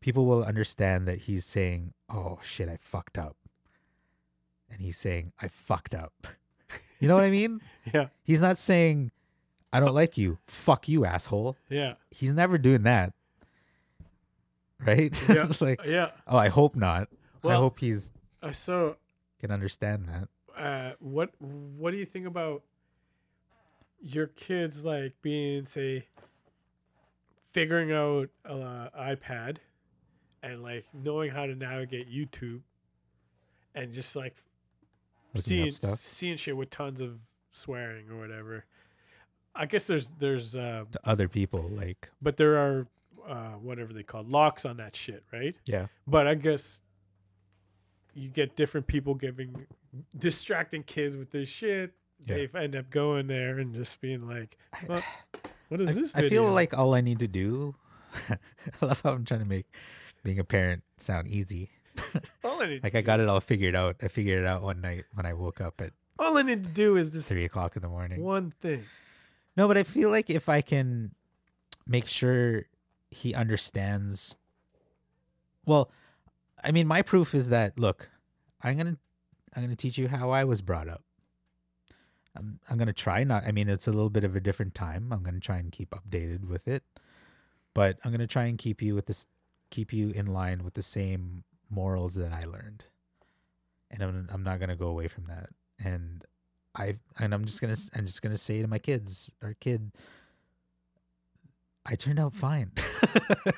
people 0.00 0.26
will 0.26 0.42
understand 0.44 1.06
that 1.06 1.18
he's 1.20 1.44
saying 1.46 1.94
oh 2.10 2.38
shit 2.42 2.68
i 2.68 2.76
fucked 2.80 3.16
up 3.16 3.36
and 4.68 4.80
he's 4.80 4.98
saying 4.98 5.32
i 5.40 5.46
fucked 5.46 5.94
up 5.94 6.26
you 6.98 7.06
know 7.06 7.14
what 7.14 7.22
i 7.22 7.30
mean 7.30 7.60
Yeah. 7.94 8.08
he's 8.24 8.40
not 8.40 8.58
saying 8.58 9.12
i 9.72 9.78
don't 9.78 9.94
like 9.94 10.18
you 10.18 10.38
fuck 10.48 10.88
you 10.88 11.04
asshole 11.04 11.56
Yeah. 11.70 11.94
he's 12.10 12.32
never 12.32 12.58
doing 12.58 12.82
that 12.82 13.12
right 14.84 15.16
Yeah. 15.28 15.52
like 15.60 15.84
Yeah. 15.86 16.10
oh 16.26 16.36
i 16.38 16.48
hope 16.48 16.74
not 16.74 17.08
i 17.44 17.54
hope 17.54 17.78
he's 17.78 18.10
I 18.42 18.50
so, 18.50 18.96
can 19.40 19.52
understand 19.52 20.08
that 20.08 20.28
uh, 20.56 20.92
what 21.00 21.30
what 21.40 21.90
do 21.90 21.96
you 21.96 22.04
think 22.06 22.26
about 22.26 22.62
your 24.00 24.26
kids 24.26 24.84
like 24.84 25.14
being 25.22 25.66
say 25.66 26.06
figuring 27.52 27.92
out 27.92 28.28
uh, 28.44 28.88
iPad 28.98 29.58
and 30.42 30.62
like 30.62 30.84
knowing 30.92 31.30
how 31.30 31.46
to 31.46 31.54
navigate 31.54 32.10
YouTube 32.10 32.62
and 33.74 33.92
just 33.92 34.16
like 34.16 34.36
Looking 35.34 35.72
seeing 35.72 35.94
seeing 35.96 36.36
shit 36.36 36.56
with 36.56 36.70
tons 36.70 37.00
of 37.00 37.20
swearing 37.52 38.10
or 38.10 38.18
whatever. 38.18 38.64
I 39.54 39.66
guess 39.66 39.86
there's 39.86 40.10
there's 40.18 40.56
uh, 40.56 40.84
to 40.92 41.00
other 41.04 41.28
people 41.28 41.70
like 41.70 42.10
but 42.20 42.36
there 42.36 42.56
are 42.56 42.86
uh, 43.26 43.52
whatever 43.52 43.92
they 43.92 44.02
call 44.02 44.24
locks 44.24 44.64
on 44.64 44.76
that 44.78 44.96
shit, 44.96 45.24
right? 45.32 45.56
yeah 45.66 45.86
But 46.06 46.26
I 46.26 46.34
guess 46.34 46.80
you 48.14 48.28
get 48.28 48.56
different 48.56 48.86
people 48.86 49.14
giving 49.14 49.66
distracting 50.16 50.82
kids 50.82 51.16
with 51.16 51.30
this 51.30 51.48
shit, 51.48 51.92
Yeah. 52.26 52.46
they 52.46 52.58
end 52.58 52.76
up 52.76 52.90
going 52.90 53.26
there 53.26 53.58
and 53.58 53.74
just 53.74 54.00
being 54.00 54.26
like, 54.26 54.56
well, 54.86 55.02
"What 55.68 55.80
is 55.80 55.94
this?" 55.94 56.14
I 56.14 56.28
feel 56.28 56.50
like 56.50 56.76
all 56.76 56.94
I 56.94 57.00
need 57.00 57.18
to 57.20 57.28
do. 57.28 57.74
I 58.30 58.36
love 58.80 59.00
how 59.02 59.12
I'm 59.12 59.24
trying 59.24 59.40
to 59.40 59.46
make 59.46 59.66
being 60.22 60.38
a 60.38 60.44
parent 60.44 60.82
sound 60.98 61.28
easy. 61.28 61.70
all 62.44 62.62
I 62.62 62.66
need, 62.66 62.82
Like 62.82 62.92
to 62.92 62.98
I 62.98 63.00
do- 63.00 63.06
got 63.06 63.20
it 63.20 63.28
all 63.28 63.40
figured 63.40 63.74
out. 63.74 63.96
I 64.02 64.08
figured 64.08 64.38
it 64.40 64.46
out 64.46 64.62
one 64.62 64.80
night 64.80 65.04
when 65.14 65.26
I 65.26 65.32
woke 65.34 65.60
up 65.60 65.80
at 65.80 65.92
all 66.18 66.36
I 66.38 66.42
need 66.42 66.62
to 66.62 66.68
do 66.68 66.96
is 66.96 67.10
this 67.10 67.28
three 67.28 67.44
o'clock 67.44 67.74
in 67.76 67.82
the 67.82 67.88
morning. 67.88 68.22
one 68.22 68.52
thing. 68.60 68.84
No, 69.56 69.66
but 69.68 69.76
I 69.76 69.82
feel 69.82 70.10
like 70.10 70.30
if 70.30 70.48
I 70.48 70.60
can 70.62 71.14
make 71.86 72.06
sure 72.06 72.64
he 73.10 73.34
understands 73.34 74.36
well, 75.66 75.90
I 76.62 76.70
mean 76.72 76.86
my 76.86 77.02
proof 77.02 77.34
is 77.34 77.48
that 77.50 77.78
look, 77.78 78.08
I'm 78.62 78.74
going 78.76 78.94
to 78.94 78.98
I'm 79.54 79.62
going 79.62 79.70
to 79.70 79.76
teach 79.76 79.98
you 79.98 80.08
how 80.08 80.30
I 80.30 80.44
was 80.44 80.60
brought 80.60 80.88
up. 80.88 81.02
I'm 82.34 82.60
I'm 82.68 82.78
going 82.78 82.86
to 82.86 82.94
try 82.94 83.24
not 83.24 83.44
I 83.46 83.52
mean 83.52 83.68
it's 83.68 83.86
a 83.86 83.92
little 83.92 84.10
bit 84.10 84.24
of 84.24 84.34
a 84.34 84.40
different 84.40 84.74
time. 84.74 85.12
I'm 85.12 85.22
going 85.22 85.34
to 85.34 85.40
try 85.40 85.58
and 85.58 85.70
keep 85.70 85.90
updated 85.90 86.48
with 86.48 86.66
it. 86.66 86.82
But 87.74 87.98
I'm 88.04 88.10
going 88.10 88.20
to 88.20 88.26
try 88.26 88.44
and 88.44 88.58
keep 88.58 88.80
you 88.82 88.94
with 88.94 89.06
this 89.06 89.26
keep 89.70 89.92
you 89.92 90.10
in 90.10 90.26
line 90.26 90.64
with 90.64 90.74
the 90.74 90.82
same 90.82 91.44
morals 91.70 92.14
that 92.14 92.32
I 92.32 92.44
learned. 92.44 92.84
And 93.90 94.02
I'm 94.02 94.28
I'm 94.32 94.42
not 94.42 94.58
going 94.58 94.70
to 94.70 94.76
go 94.76 94.86
away 94.86 95.08
from 95.08 95.26
that. 95.26 95.50
And 95.78 96.24
I 96.74 96.96
and 97.18 97.34
I'm 97.34 97.44
just 97.44 97.60
gonna 97.60 97.76
I'm 97.94 98.06
just 98.06 98.22
gonna 98.22 98.38
say 98.38 98.62
to 98.62 98.68
my 98.68 98.78
kids, 98.78 99.32
our 99.42 99.54
kid, 99.54 99.92
I 101.84 101.96
turned 101.96 102.18
out 102.18 102.34
fine. 102.34 102.72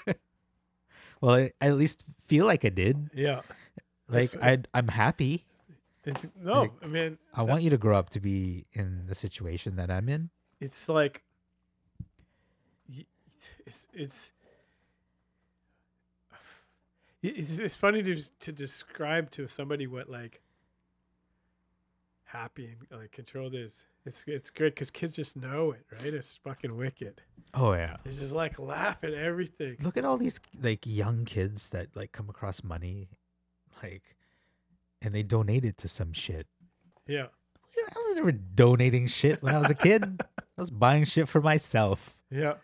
well, 1.20 1.36
I, 1.36 1.52
I 1.60 1.68
at 1.68 1.76
least 1.76 2.04
feel 2.20 2.46
like 2.46 2.64
I 2.64 2.70
did. 2.70 3.10
Yeah, 3.14 3.42
Like 4.08 4.30
I 4.42 4.58
I'm 4.72 4.88
happy. 4.88 5.44
It's 6.04 6.28
no. 6.40 6.62
Like, 6.62 6.72
I 6.82 6.86
mean, 6.86 7.18
I 7.34 7.42
want 7.42 7.62
you 7.62 7.70
to 7.70 7.78
grow 7.78 7.96
up 7.96 8.10
to 8.10 8.20
be 8.20 8.66
in 8.72 9.06
the 9.06 9.14
situation 9.14 9.76
that 9.76 9.90
I'm 9.90 10.08
in. 10.08 10.30
it's 10.60 10.88
like 10.88 11.22
it's 13.66 13.86
it's 13.92 14.32
it's, 17.22 17.58
it's 17.58 17.76
funny 17.76 18.02
to 18.02 18.16
to 18.40 18.52
describe 18.52 19.30
to 19.32 19.48
somebody 19.48 19.86
what 19.86 20.08
like 20.10 20.40
happy 22.24 22.76
and 22.90 23.00
like 23.00 23.12
controlled 23.12 23.54
is. 23.54 23.84
It's 24.06 24.24
it's 24.26 24.50
great 24.50 24.74
because 24.74 24.90
kids 24.90 25.14
just 25.14 25.36
know 25.36 25.72
it, 25.72 25.86
right? 25.90 26.12
It's 26.12 26.36
fucking 26.36 26.76
wicked. 26.76 27.22
Oh 27.54 27.72
yeah. 27.72 27.96
They 28.04 28.10
just 28.10 28.32
like 28.32 28.58
laugh 28.58 28.98
at 29.02 29.14
everything. 29.14 29.76
Look 29.80 29.96
at 29.96 30.04
all 30.04 30.18
these 30.18 30.38
like 30.60 30.84
young 30.84 31.24
kids 31.24 31.70
that 31.70 31.96
like 31.96 32.12
come 32.12 32.28
across 32.28 32.62
money, 32.62 33.08
like, 33.82 34.16
and 35.04 35.14
they 35.14 35.22
donate 35.22 35.64
it 35.64 35.76
to 35.78 35.88
some 35.88 36.12
shit. 36.12 36.46
Yeah, 37.06 37.26
I 37.78 37.98
was 37.98 38.16
never 38.16 38.32
donating 38.32 39.06
shit 39.06 39.42
when 39.42 39.54
I 39.54 39.58
was 39.58 39.70
a 39.70 39.74
kid. 39.74 40.22
I 40.38 40.42
was 40.60 40.70
buying 40.70 41.04
shit 41.04 41.28
for 41.28 41.40
myself. 41.40 42.16
yeah. 42.30 42.54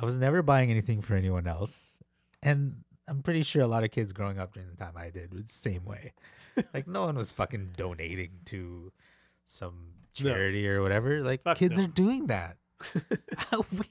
I 0.00 0.04
was 0.04 0.16
never 0.16 0.42
buying 0.42 0.70
anything 0.70 1.02
for 1.02 1.14
anyone 1.16 1.46
else. 1.48 1.98
And 2.42 2.84
I'm 3.08 3.20
pretty 3.22 3.42
sure 3.42 3.62
a 3.62 3.66
lot 3.66 3.82
of 3.82 3.90
kids 3.90 4.12
growing 4.12 4.38
up 4.38 4.52
during 4.54 4.68
the 4.70 4.76
time 4.76 4.92
I 4.96 5.10
did 5.10 5.34
was 5.34 5.44
the 5.46 5.52
same 5.52 5.84
way. 5.84 6.12
like 6.74 6.86
no 6.86 7.04
one 7.06 7.16
was 7.16 7.32
fucking 7.32 7.70
donating 7.76 8.30
to 8.46 8.92
some 9.46 9.74
No. 10.20 10.30
charity 10.30 10.68
or 10.68 10.82
whatever. 10.82 11.20
Like 11.22 11.42
Fuck 11.42 11.58
kids 11.58 11.78
no. 11.78 11.84
are 11.84 11.88
doing 11.88 12.26
that. 12.28 12.58
we, 12.94 13.86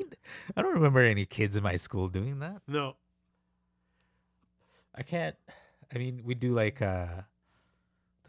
I 0.55 0.61
don't 0.61 0.75
remember 0.75 1.01
any 1.01 1.25
kids 1.25 1.57
in 1.57 1.63
my 1.63 1.75
school 1.75 2.07
doing 2.07 2.39
that. 2.39 2.61
No, 2.69 2.95
I 4.95 5.03
can't. 5.03 5.35
I 5.93 5.97
mean, 5.97 6.21
we 6.23 6.35
do 6.35 6.53
like 6.53 6.81
uh, 6.81 7.07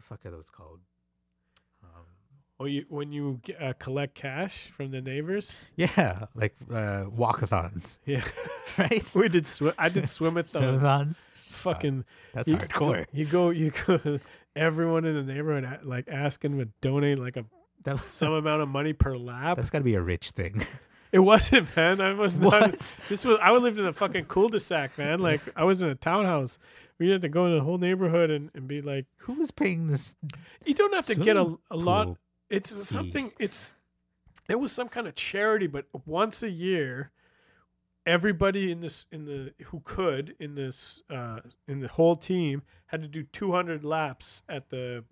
fuck 0.09 0.25
are 0.25 0.31
those 0.31 0.49
called? 0.49 0.79
Um, 1.83 2.03
or 2.59 2.67
you 2.67 2.85
when 2.89 3.11
you 3.11 3.39
uh, 3.59 3.73
collect 3.79 4.15
cash 4.15 4.69
from 4.75 4.91
the 4.91 5.01
neighbors. 5.01 5.55
yeah, 5.75 6.25
like 6.35 6.55
uh, 6.69 7.05
walkathons, 7.15 7.99
Yeah, 8.05 8.23
right? 8.77 9.09
we 9.15 9.29
did. 9.29 9.47
Sw- 9.47 9.75
I 9.77 9.89
did 9.89 10.09
swim 10.09 10.37
at 10.37 10.45
those. 10.47 10.61
Swim-a-thons. 10.61 11.29
Fucking 11.35 12.05
That's 12.33 12.47
you, 12.49 12.57
hardcore. 12.57 13.05
You 13.13 13.25
go, 13.25 13.49
you 13.51 13.71
go. 13.85 14.19
Everyone 14.55 15.05
in 15.05 15.15
the 15.15 15.33
neighborhood 15.33 15.81
like 15.85 16.07
asking 16.09 16.57
to 16.57 16.65
donate 16.81 17.19
like 17.19 17.37
a 17.37 17.45
That 17.83 18.01
was 18.01 18.11
some 18.11 18.33
amount 18.33 18.61
of 18.61 18.67
money 18.67 18.93
per 18.93 19.15
lap. 19.15 19.55
That's 19.57 19.69
got 19.69 19.77
to 19.79 19.83
be 19.85 19.93
a 19.95 20.01
rich 20.01 20.31
thing. 20.31 20.65
It 21.11 21.19
wasn't, 21.19 21.75
man. 21.75 22.01
I 22.01 22.13
was 22.13 22.39
not. 22.39 22.77
This 23.09 23.25
was. 23.25 23.37
I 23.41 23.51
lived 23.51 23.79
in 23.79 23.85
a 23.85 23.93
fucking 23.93 24.25
cul-de-sac, 24.25 24.97
man. 24.97 25.19
Like 25.19 25.41
I 25.55 25.63
was 25.63 25.81
in 25.81 25.89
a 25.89 25.95
townhouse. 25.95 26.59
We 26.99 27.09
had 27.09 27.21
to 27.21 27.29
go 27.29 27.45
in 27.45 27.55
the 27.55 27.63
whole 27.63 27.77
neighborhood 27.77 28.29
and, 28.29 28.51
and 28.53 28.67
be 28.67 28.81
like, 28.81 29.05
Who 29.19 29.33
was 29.33 29.51
paying 29.51 29.87
this? 29.87 30.13
you 30.65 30.73
don't 30.73 30.93
have 30.93 31.05
to 31.07 31.15
get 31.15 31.37
a, 31.37 31.57
a 31.71 31.77
lot. 31.77 32.17
It's 32.49 32.87
something. 32.87 33.31
It's 33.39 33.71
it 34.49 34.59
was 34.59 34.71
some 34.71 34.89
kind 34.89 35.07
of 35.07 35.15
charity, 35.15 35.67
but 35.67 35.85
once 36.05 36.43
a 36.43 36.49
year, 36.49 37.11
everybody 38.05 38.71
in 38.71 38.81
this 38.81 39.05
in 39.11 39.25
the 39.25 39.53
who 39.65 39.81
could 39.85 40.35
in 40.39 40.55
this 40.55 41.03
uh, 41.09 41.39
in 41.67 41.79
the 41.79 41.87
whole 41.87 42.15
team 42.15 42.63
had 42.87 43.01
to 43.01 43.07
do 43.07 43.23
200 43.23 43.83
laps 43.83 44.41
at 44.49 44.69
the 44.69 45.03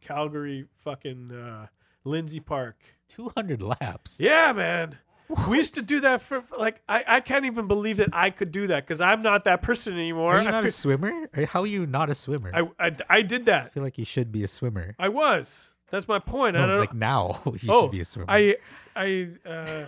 Calgary 0.00 0.66
fucking 0.76 1.32
uh, 1.32 1.66
Lindsay 2.04 2.40
Park. 2.40 2.76
200 3.08 3.60
laps. 3.62 4.16
Yeah, 4.18 4.52
man. 4.52 4.98
We 5.48 5.56
used 5.56 5.74
to 5.76 5.82
do 5.82 6.00
that 6.00 6.20
for 6.20 6.44
like 6.58 6.80
I, 6.88 7.04
I 7.06 7.20
can't 7.20 7.44
even 7.44 7.66
believe 7.66 7.96
that 7.98 8.10
I 8.12 8.30
could 8.30 8.52
do 8.52 8.66
that 8.66 8.84
because 8.84 9.00
I'm 9.00 9.22
not 9.22 9.44
that 9.44 9.62
person 9.62 9.94
anymore. 9.94 10.34
Are 10.34 10.42
you 10.42 10.48
I, 10.48 10.50
not 10.50 10.64
a 10.64 10.72
swimmer? 10.72 11.28
How 11.48 11.62
are 11.62 11.66
you 11.66 11.86
not 11.86 12.10
a 12.10 12.14
swimmer? 12.14 12.50
I, 12.52 12.60
I, 12.60 12.88
I, 12.88 12.96
I 13.08 13.22
did 13.22 13.46
that. 13.46 13.66
I 13.66 13.68
feel 13.70 13.82
like 13.82 13.98
you 13.98 14.04
should 14.04 14.30
be 14.30 14.44
a 14.44 14.48
swimmer. 14.48 14.94
I 14.98 15.08
was. 15.08 15.72
That's 15.92 16.08
my 16.08 16.18
point. 16.18 16.56
I 16.56 16.66
don't 16.66 16.80
like 16.80 16.94
now, 16.94 17.42
you 17.60 17.68
oh, 17.68 17.82
should 17.82 17.90
be 17.90 18.00
a 18.00 18.04
swimmer. 18.06 18.26
I 18.26 18.56
I 18.96 19.28
uh, 19.44 19.84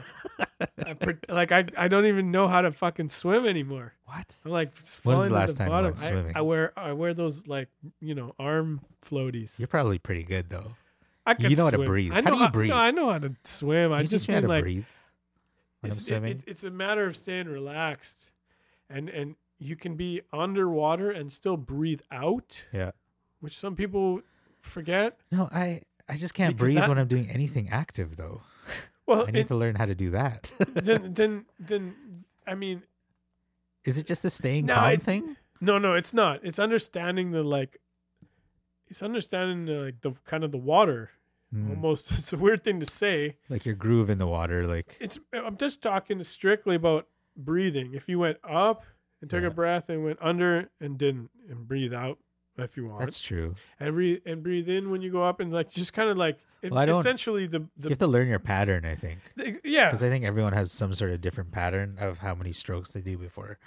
I 0.84 0.92
pre- 0.92 1.16
like 1.30 1.50
I 1.50 1.64
I 1.78 1.88
don't 1.88 2.04
even 2.04 2.30
know 2.30 2.46
how 2.46 2.60
to 2.60 2.72
fucking 2.72 3.08
swim 3.08 3.46
anymore. 3.46 3.94
what? 4.04 4.26
I'm 4.44 4.50
like 4.50 4.74
When 4.74 4.84
falling 4.84 5.18
was 5.18 5.28
the 5.28 5.34
last 5.34 5.56
time 5.56 5.68
you 5.68 5.72
bottom. 5.72 5.84
went 5.86 6.02
I- 6.02 6.08
swimming? 6.08 6.32
I, 6.36 6.40
wear 6.42 6.72
I 6.76 6.92
wear 6.92 7.14
those 7.14 7.46
like 7.46 7.68
you 8.00 8.14
know 8.14 8.34
arm 8.38 8.82
floaties. 9.02 9.58
You're 9.58 9.68
probably 9.68 9.98
pretty 9.98 10.24
good 10.24 10.50
though. 10.50 10.74
I 11.26 11.32
can 11.32 11.50
you 11.50 11.56
know 11.56 11.64
how 11.64 11.70
to 11.70 11.78
breathe. 11.78 12.12
I 12.12 12.16
How 12.16 12.20
know 12.20 12.36
do 12.36 12.42
you 12.42 12.48
breathe? 12.50 12.70
No, 12.70 12.76
I 12.76 12.90
know 12.90 13.10
how 13.10 13.18
to 13.18 13.34
swim. 13.44 13.90
Can 13.90 13.98
I 13.98 14.02
you 14.02 14.08
just 14.08 14.26
how 14.26 14.34
mean 14.34 14.42
to 14.42 14.48
like 14.48 14.62
breathe 14.62 14.84
when 15.84 15.92
I'm 15.92 15.98
it's, 15.98 16.08
it- 16.08 16.24
it- 16.24 16.44
it's 16.50 16.64
a 16.64 16.70
matter 16.70 17.06
of 17.06 17.16
staying 17.16 17.48
relaxed, 17.48 18.30
and 18.90 19.08
and 19.08 19.36
you 19.58 19.76
can 19.76 19.94
be 19.96 20.20
underwater 20.32 21.10
and 21.10 21.32
still 21.32 21.56
breathe 21.56 22.00
out, 22.10 22.66
yeah. 22.72 22.90
which 23.40 23.56
some 23.56 23.76
people 23.76 24.20
forget. 24.60 25.18
No, 25.30 25.48
I 25.52 25.82
I 26.08 26.16
just 26.16 26.34
can't 26.34 26.54
Because 26.56 26.68
breathe 26.70 26.78
that- 26.80 26.88
when 26.88 26.98
I'm 26.98 27.08
doing 27.08 27.30
anything 27.30 27.68
active 27.70 28.16
though. 28.16 28.42
Well, 29.06 29.24
I 29.28 29.32
need 29.32 29.40
it- 29.40 29.48
to 29.48 29.56
learn 29.56 29.74
how 29.76 29.84
to 29.84 29.94
do 29.94 30.10
that. 30.10 30.50
then 30.74 31.12
then 31.14 31.44
then 31.58 31.94
I 32.46 32.54
mean, 32.54 32.82
Is 33.84 33.98
it 33.98 34.06
just 34.06 34.24
a 34.24 34.30
staying 34.30 34.64
No, 34.66 34.74
calm 34.76 34.96
thing? 34.98 35.36
no, 35.60 35.76
no, 35.78 35.92
it's 35.92 36.14
not. 36.14 36.40
It's 36.42 36.58
understanding 36.58 37.30
the 37.30 37.42
like. 37.42 37.78
It's 38.88 39.02
understanding 39.02 39.66
the, 39.66 39.84
like 39.84 40.00
the 40.00 40.12
kind 40.24 40.42
of 40.44 40.52
the 40.52 40.58
water. 40.58 41.10
Mm. 41.54 41.70
Almost, 41.70 42.10
it's 42.18 42.32
a 42.32 42.36
weird 42.36 42.64
thing 42.64 42.80
to 42.80 42.86
say. 42.86 43.36
Like 43.48 43.64
your 43.64 43.74
groove 43.76 44.10
in 44.10 44.18
the 44.18 44.26
water, 44.26 44.66
like 44.66 44.96
It's. 45.00 45.18
I'm 45.32 45.56
just 45.56 45.82
talking 45.82 46.22
strictly 46.22 46.74
about 46.76 47.06
breathing. 47.36 47.94
If 47.94 48.08
you 48.08 48.18
went 48.18 48.38
up 48.42 48.84
and 49.20 49.30
took 49.30 49.42
Yeah. 49.42 49.48
a 49.48 49.50
breath 49.52 49.88
and 49.88 50.04
went 50.04 50.18
under 50.20 50.70
and 50.80 50.98
didn't 50.98 51.30
and 51.48 51.66
breathe 51.68 51.94
out 51.94 52.18
if 52.56 52.76
you 52.76 52.86
want. 52.86 53.00
that's 53.00 53.18
true. 53.20 53.54
and 53.80 53.94
breathe 53.94 54.20
and 54.26 54.42
breathe 54.42 54.68
in 54.68 54.90
when 54.90 55.02
you 55.02 55.10
go 55.10 55.22
up 55.24 55.40
and 55.40 55.52
like 55.52 55.70
just 55.70 55.92
kind 55.92 56.08
of 56.08 56.16
like 56.16 56.38
it, 56.62 56.70
Well, 56.70 56.80
I 56.80 56.84
don't- 56.86 57.00
essentially 57.00 57.46
the 57.46 57.60
you 57.82 57.88
have 57.88 57.98
to 57.98 58.06
learn 58.06 58.28
your 58.28 58.38
pattern, 58.38 58.84
I 58.84 58.94
think. 58.94 59.18
the- 59.36 59.60
yeah 59.64 59.86
Because 59.86 60.02
I 60.04 60.08
think 60.08 60.24
everyone 60.24 60.52
has 60.52 60.70
some 60.72 60.94
sort 60.94 61.10
of 61.10 61.20
different 61.20 61.50
pattern 61.52 61.96
of 61.98 62.18
how 62.18 62.34
many 62.34 62.52
strokes 62.52 62.90
they 62.92 63.00
do 63.00 63.18
before 63.18 63.58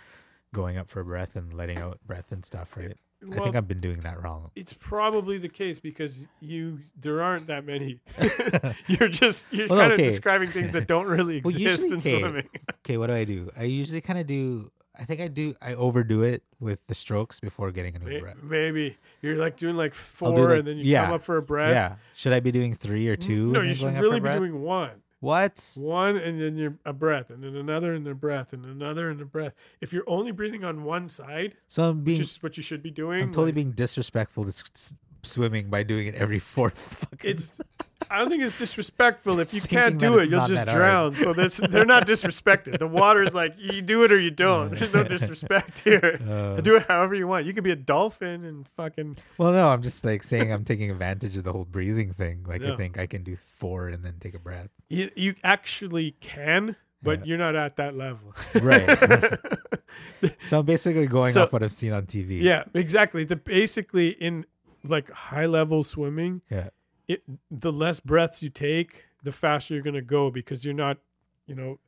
going 0.54 0.78
up 0.78 0.90
for 0.90 1.04
breath 1.04 1.36
and 1.36 1.54
letting 1.54 1.78
out 1.78 2.00
breath 2.08 2.32
and 2.32 2.46
stuff, 2.46 2.76
right? 2.78 2.98
I 3.34 3.44
think 3.44 3.56
I've 3.56 3.68
been 3.68 3.82
doing 3.82 4.00
that 4.02 4.22
wrong. 4.22 4.50
it's 4.56 4.74
probably 4.74 5.38
the 5.38 5.50
case 5.50 5.80
because 5.80 6.28
you 6.40 6.80
there 7.00 7.22
aren't 7.22 7.48
that 7.48 7.66
many 7.66 8.00
you're 8.88 9.10
just 9.10 9.48
you're 9.52 9.68
Well, 9.68 9.80
kind 9.80 9.94
okay. 9.94 10.04
of 10.06 10.10
describing 10.10 10.50
things 10.50 10.72
that 10.74 10.88
don't 10.88 11.08
really 11.08 11.42
Well, 11.46 11.54
exist 11.56 11.84
usually- 11.90 11.92
in 11.94 12.00
okay. 12.00 12.20
swimming 12.20 12.50
Okay, 12.86 12.98
what 12.98 13.08
do 13.08 13.14
I 13.14 13.24
do? 13.26 13.50
I 13.58 13.64
usually 13.64 14.02
kind 14.02 14.20
of 14.20 14.28
do. 14.28 14.72
I 15.00 15.06
think 15.06 15.22
I 15.22 15.28
do. 15.28 15.54
I 15.62 15.76
overdo 15.76 16.24
it 16.24 16.42
with 16.60 16.80
the 16.88 16.96
strokes 16.96 17.40
before 17.40 17.70
getting 17.72 17.96
a 17.96 18.00
new 18.00 18.06
May- 18.06 18.20
breath. 18.20 18.38
maybe 18.42 18.98
you're 19.22 19.36
like 19.36 19.56
doing 19.58 19.76
like 19.78 19.94
I'll 20.24 20.32
do, 20.32 20.38
four 20.38 20.50
like- 20.50 20.60
and 20.60 20.68
then 20.68 20.78
you 20.78 20.86
yeah, 20.86 21.06
come 21.06 21.14
up 21.16 21.22
for 21.24 21.38
a 21.38 21.42
breath 21.42 21.70
Yeah. 21.74 21.96
Should 22.16 22.34
I 22.34 22.40
be 22.40 22.52
doing 22.52 22.74
three 22.74 23.08
or 23.08 23.16
mm, 23.16 23.22
two? 23.22 23.52
no 23.52 23.62
you 23.62 23.74
should 23.76 23.82
going 23.84 23.96
up 23.96 24.00
for 24.00 24.04
really 24.04 24.20
be 24.20 24.24
breath? 24.24 24.38
doing 24.38 24.62
one 24.62 24.92
what? 25.20 25.72
one 25.76 26.16
and 26.18 26.40
then 26.40 26.58
you're 26.58 26.78
a 26.86 26.94
breath 26.94 27.30
and 27.30 27.44
then 27.44 27.56
another 27.56 27.94
and 27.94 28.08
a 28.08 28.14
breath 28.14 28.54
and 28.54 28.66
another 28.66 29.10
and 29.10 29.20
a 29.22 29.26
breath 29.26 29.54
if 29.82 29.92
you're 29.92 30.04
only 30.08 30.32
breathing 30.32 30.64
on 30.64 30.84
one 30.84 31.10
side 31.10 31.56
So 31.68 31.90
I'm 31.90 32.04
being. 32.04 32.18
which 32.20 32.28
is 32.28 32.38
what 32.44 32.56
you 32.58 32.64
should 32.64 32.84
be 32.84 32.92
doing 32.92 33.22
I'm 33.24 33.30
totally 33.30 33.48
like- 33.48 33.56
being 33.56 33.72
disrespectful 33.72 34.44
to 34.46 34.50
s- 34.50 34.94
swimming 35.24 35.70
by 35.70 35.84
doing 35.84 36.08
it 36.08 36.16
every 36.16 36.40
fourth. 36.40 36.78
Fucking, 36.78 37.32
it's 37.32 37.60
I 38.10 38.20
don't 38.20 38.30
think 38.30 38.44
it's 38.44 38.58
disrespectful 38.58 39.40
if 39.40 39.54
you 39.54 39.62
Thinking 39.62 39.78
can't 39.80 40.00
do 40.00 40.18
it, 40.20 40.30
you'll 40.30 40.46
just 40.46 40.66
drown. 40.66 41.16
So 41.16 41.34
they're 41.34 41.86
not 41.86 42.08
disrespected. 42.08 42.80
The 42.80 42.88
water 42.88 43.24
is 43.24 43.34
like 43.34 43.56
you 43.58 43.82
do 43.82 44.04
it 44.04 44.12
or 44.12 44.20
you 44.20 44.32
don't. 44.32 44.72
There's 44.78 44.94
no 44.94 45.04
disrespect 45.04 45.80
here. 45.80 46.20
Uh, 46.28 46.60
do 46.62 46.76
it 46.76 46.84
however 46.88 47.16
you 47.16 47.28
want. 47.28 47.46
You 47.46 47.54
could 47.54 47.64
be 47.64 47.72
a 47.72 47.76
dolphin 47.76 48.44
and 48.44 48.68
fucking 48.76 49.18
well, 49.38 49.52
no, 49.52 49.70
I'm 49.70 49.82
just 49.82 50.04
like 50.06 50.24
saying 50.24 50.52
I'm 50.52 50.64
taking 50.66 50.92
advantage 50.92 51.36
of 51.38 51.44
the 51.44 51.52
whole 51.54 51.66
breathing 51.66 52.12
thing. 52.14 52.44
Like 52.48 52.62
Yeah. 52.62 52.74
I 52.74 52.78
think 52.78 52.98
I 52.98 53.06
can 53.08 53.24
do 53.24 53.36
four 53.36 53.88
and 53.88 54.04
then 54.04 54.16
take 54.20 54.34
a 54.34 54.40
breath. 54.40 54.70
you, 54.90 55.10
you 55.16 55.36
actually 55.44 56.12
can, 56.20 56.76
but 57.02 57.20
Yeah. 57.20 57.26
you're 57.26 57.38
not 57.38 57.56
at 57.56 57.76
that 57.78 57.96
level. 57.96 58.34
Right. 58.62 58.88
so 60.44 60.60
I'm 60.60 60.66
basically 60.66 61.08
going 61.08 61.34
So- 61.34 61.44
off 61.44 61.54
what 61.54 61.64
I've 61.64 61.72
seen 61.72 61.94
on 61.94 62.06
TV. 62.06 62.42
yeah, 62.42 62.64
exactly. 62.74 63.24
The 63.24 63.36
basically 63.36 64.10
in 64.10 64.46
like 64.84 65.10
high 65.12 65.46
level 65.46 65.84
swimming, 65.84 66.42
Yeah. 66.50 66.70
It 67.08 67.24
the 67.50 67.72
less 67.72 68.00
breaths 68.00 68.44
you 68.44 68.50
take, 68.50 69.06
the 69.24 69.32
faster 69.32 69.74
you're 69.74 69.84
gonna 69.84 70.02
go 70.02 70.30
because 70.32 70.64
you're 70.66 70.74
not, 70.74 70.98
you 71.46 71.56
know, 71.56 71.80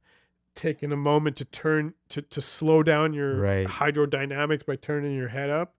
taking 0.55 0.91
a 0.91 0.97
moment 0.97 1.35
to 1.37 1.45
turn 1.45 1.93
to 2.09 2.21
to 2.21 2.41
slow 2.41 2.83
down 2.83 3.13
your 3.13 3.39
Right. 3.39 3.67
hydrodynamics 3.67 4.65
by 4.65 4.75
turning 4.75 5.15
your 5.15 5.29
head 5.29 5.49
up. 5.49 5.75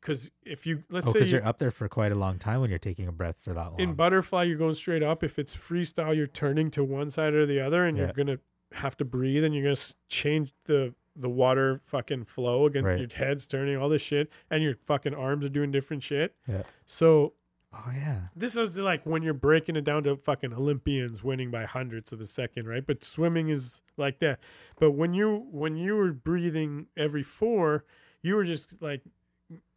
Because 0.00 0.30
if 0.44 0.66
you 0.66 0.84
let's 0.88 1.06
Oh, 1.08 1.10
say 1.12 1.18
because 1.20 1.32
you 1.32 1.38
you're 1.38 1.46
up 1.46 1.58
there 1.58 1.70
for 1.70 1.88
quite 1.88 2.12
a 2.12 2.16
long 2.16 2.38
time 2.38 2.60
when 2.60 2.70
you're 2.70 2.78
taking 2.78 3.08
a 3.08 3.12
breath 3.12 3.36
for 3.40 3.52
that 3.54 3.70
long. 3.72 3.80
in 3.80 3.94
butterfly 3.94 4.44
you're 4.44 4.58
going 4.58 4.74
straight 4.74 5.02
up. 5.02 5.24
If 5.24 5.38
it's 5.38 5.54
freestyle, 5.56 6.14
you're 6.14 6.26
turning 6.28 6.70
to 6.72 6.84
one 6.84 7.10
side 7.10 7.34
or 7.34 7.44
the 7.46 7.60
other, 7.60 7.84
and 7.84 7.96
Yeah. 7.96 8.04
you're 8.04 8.12
gonna 8.12 8.38
have 8.72 8.96
to 8.98 9.04
breathe, 9.04 9.42
and 9.44 9.54
you're 9.54 9.64
gonna 9.64 9.76
change 10.08 10.52
the 10.64 10.94
the 11.18 11.30
water 11.30 11.80
fucking 11.86 12.26
flow 12.26 12.66
again. 12.66 12.84
Right. 12.84 12.98
Your 12.98 13.08
head's 13.14 13.46
turning, 13.46 13.76
all 13.78 13.88
this 13.88 14.02
shit, 14.02 14.30
and 14.50 14.62
your 14.62 14.74
fucking 14.84 15.14
arms 15.14 15.46
are 15.46 15.48
doing 15.48 15.70
different 15.70 16.02
shit. 16.02 16.34
Yeah. 16.46 16.62
So 16.84 17.32
oh 17.76 17.90
yeah. 17.94 18.20
this 18.34 18.56
is 18.56 18.76
like 18.76 19.04
when 19.04 19.22
you're 19.22 19.34
breaking 19.34 19.76
it 19.76 19.84
down 19.84 20.02
to 20.04 20.16
fucking 20.16 20.52
Olympians 20.52 21.22
winning 21.22 21.50
by 21.50 21.64
hundredths 21.64 22.12
of 22.12 22.20
a 22.20 22.24
second, 22.24 22.66
right? 22.68 22.86
But 22.86 23.04
swimming 23.04 23.48
is 23.48 23.82
like 23.96 24.18
that. 24.20 24.38
But 24.78 24.92
when 24.92 25.14
you 25.14 25.46
when 25.50 25.76
you 25.76 25.96
were 25.96 26.12
breathing 26.12 26.86
every 26.96 27.22
four, 27.22 27.84
you 28.22 28.34
were 28.36 28.44
just 28.44 28.74
like 28.80 29.02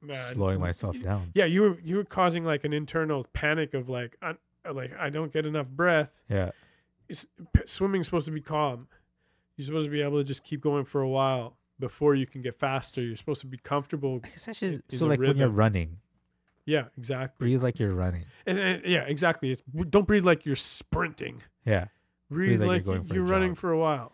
uh, 0.09 0.13
Slowing 0.33 0.59
myself 0.59 0.95
y- 0.95 1.01
down. 1.01 1.31
Yeah, 1.33 1.45
you 1.45 1.61
were 1.61 1.79
you 1.83 1.97
were 1.97 2.03
causing 2.03 2.43
like 2.45 2.63
an 2.63 2.73
internal 2.73 3.25
panic 3.33 3.73
of 3.73 3.89
like 3.89 4.17
I, 4.21 4.33
like 4.71 4.91
I 4.97 5.09
don't 5.09 5.31
get 5.31 5.45
enough 5.45 5.67
breath. 5.67 6.21
Yeah. 6.29 6.51
It's, 7.07 7.25
p- 7.53 7.61
swimming's 7.65 8.05
supposed 8.05 8.25
to 8.25 8.31
be 8.31 8.41
calm. 8.41 8.87
You're 9.57 9.65
supposed 9.65 9.85
to 9.85 9.91
be 9.91 10.01
able 10.01 10.17
to 10.19 10.23
just 10.23 10.43
keep 10.43 10.61
going 10.61 10.85
for 10.85 11.01
a 11.01 11.09
while 11.09 11.57
before 11.79 12.15
you 12.15 12.25
can 12.25 12.41
get 12.41 12.55
faster. 12.55 13.01
You're 13.01 13.15
supposed 13.15 13.41
to 13.41 13.47
be 13.47 13.57
comfortable. 13.57 14.21
I 14.23 14.29
guess 14.29 14.47
I 14.47 14.51
should. 14.53 14.73
in 14.73 14.97
so 14.97 15.05
the 15.05 15.09
like 15.11 15.19
when 15.19 15.37
you're 15.37 15.49
running, 15.49 15.97
Yeah, 16.69 16.85
exactly. 16.97 17.45
breathe 17.47 17.63
like 17.63 17.79
you're 17.79 17.93
running. 17.93 18.25
And, 18.45 18.59
and- 18.59 18.85
yeah, 18.85 19.01
exactly. 19.01 19.51
It's 19.51 19.61
don't 19.89 20.05
breathe 20.07 20.23
like 20.25 20.45
you're 20.45 20.55
sprinting. 20.55 21.41
Yeah. 21.65 21.85
Breathe, 22.29 22.61
like 22.61 22.85
like, 22.85 22.85
you're 22.85 22.95
you're, 22.95 23.03
going 23.03 23.07
for 23.07 23.15
a 23.17 23.21
running 23.39 23.55
for 23.55 23.71
a 23.71 23.77
while. 23.79 24.11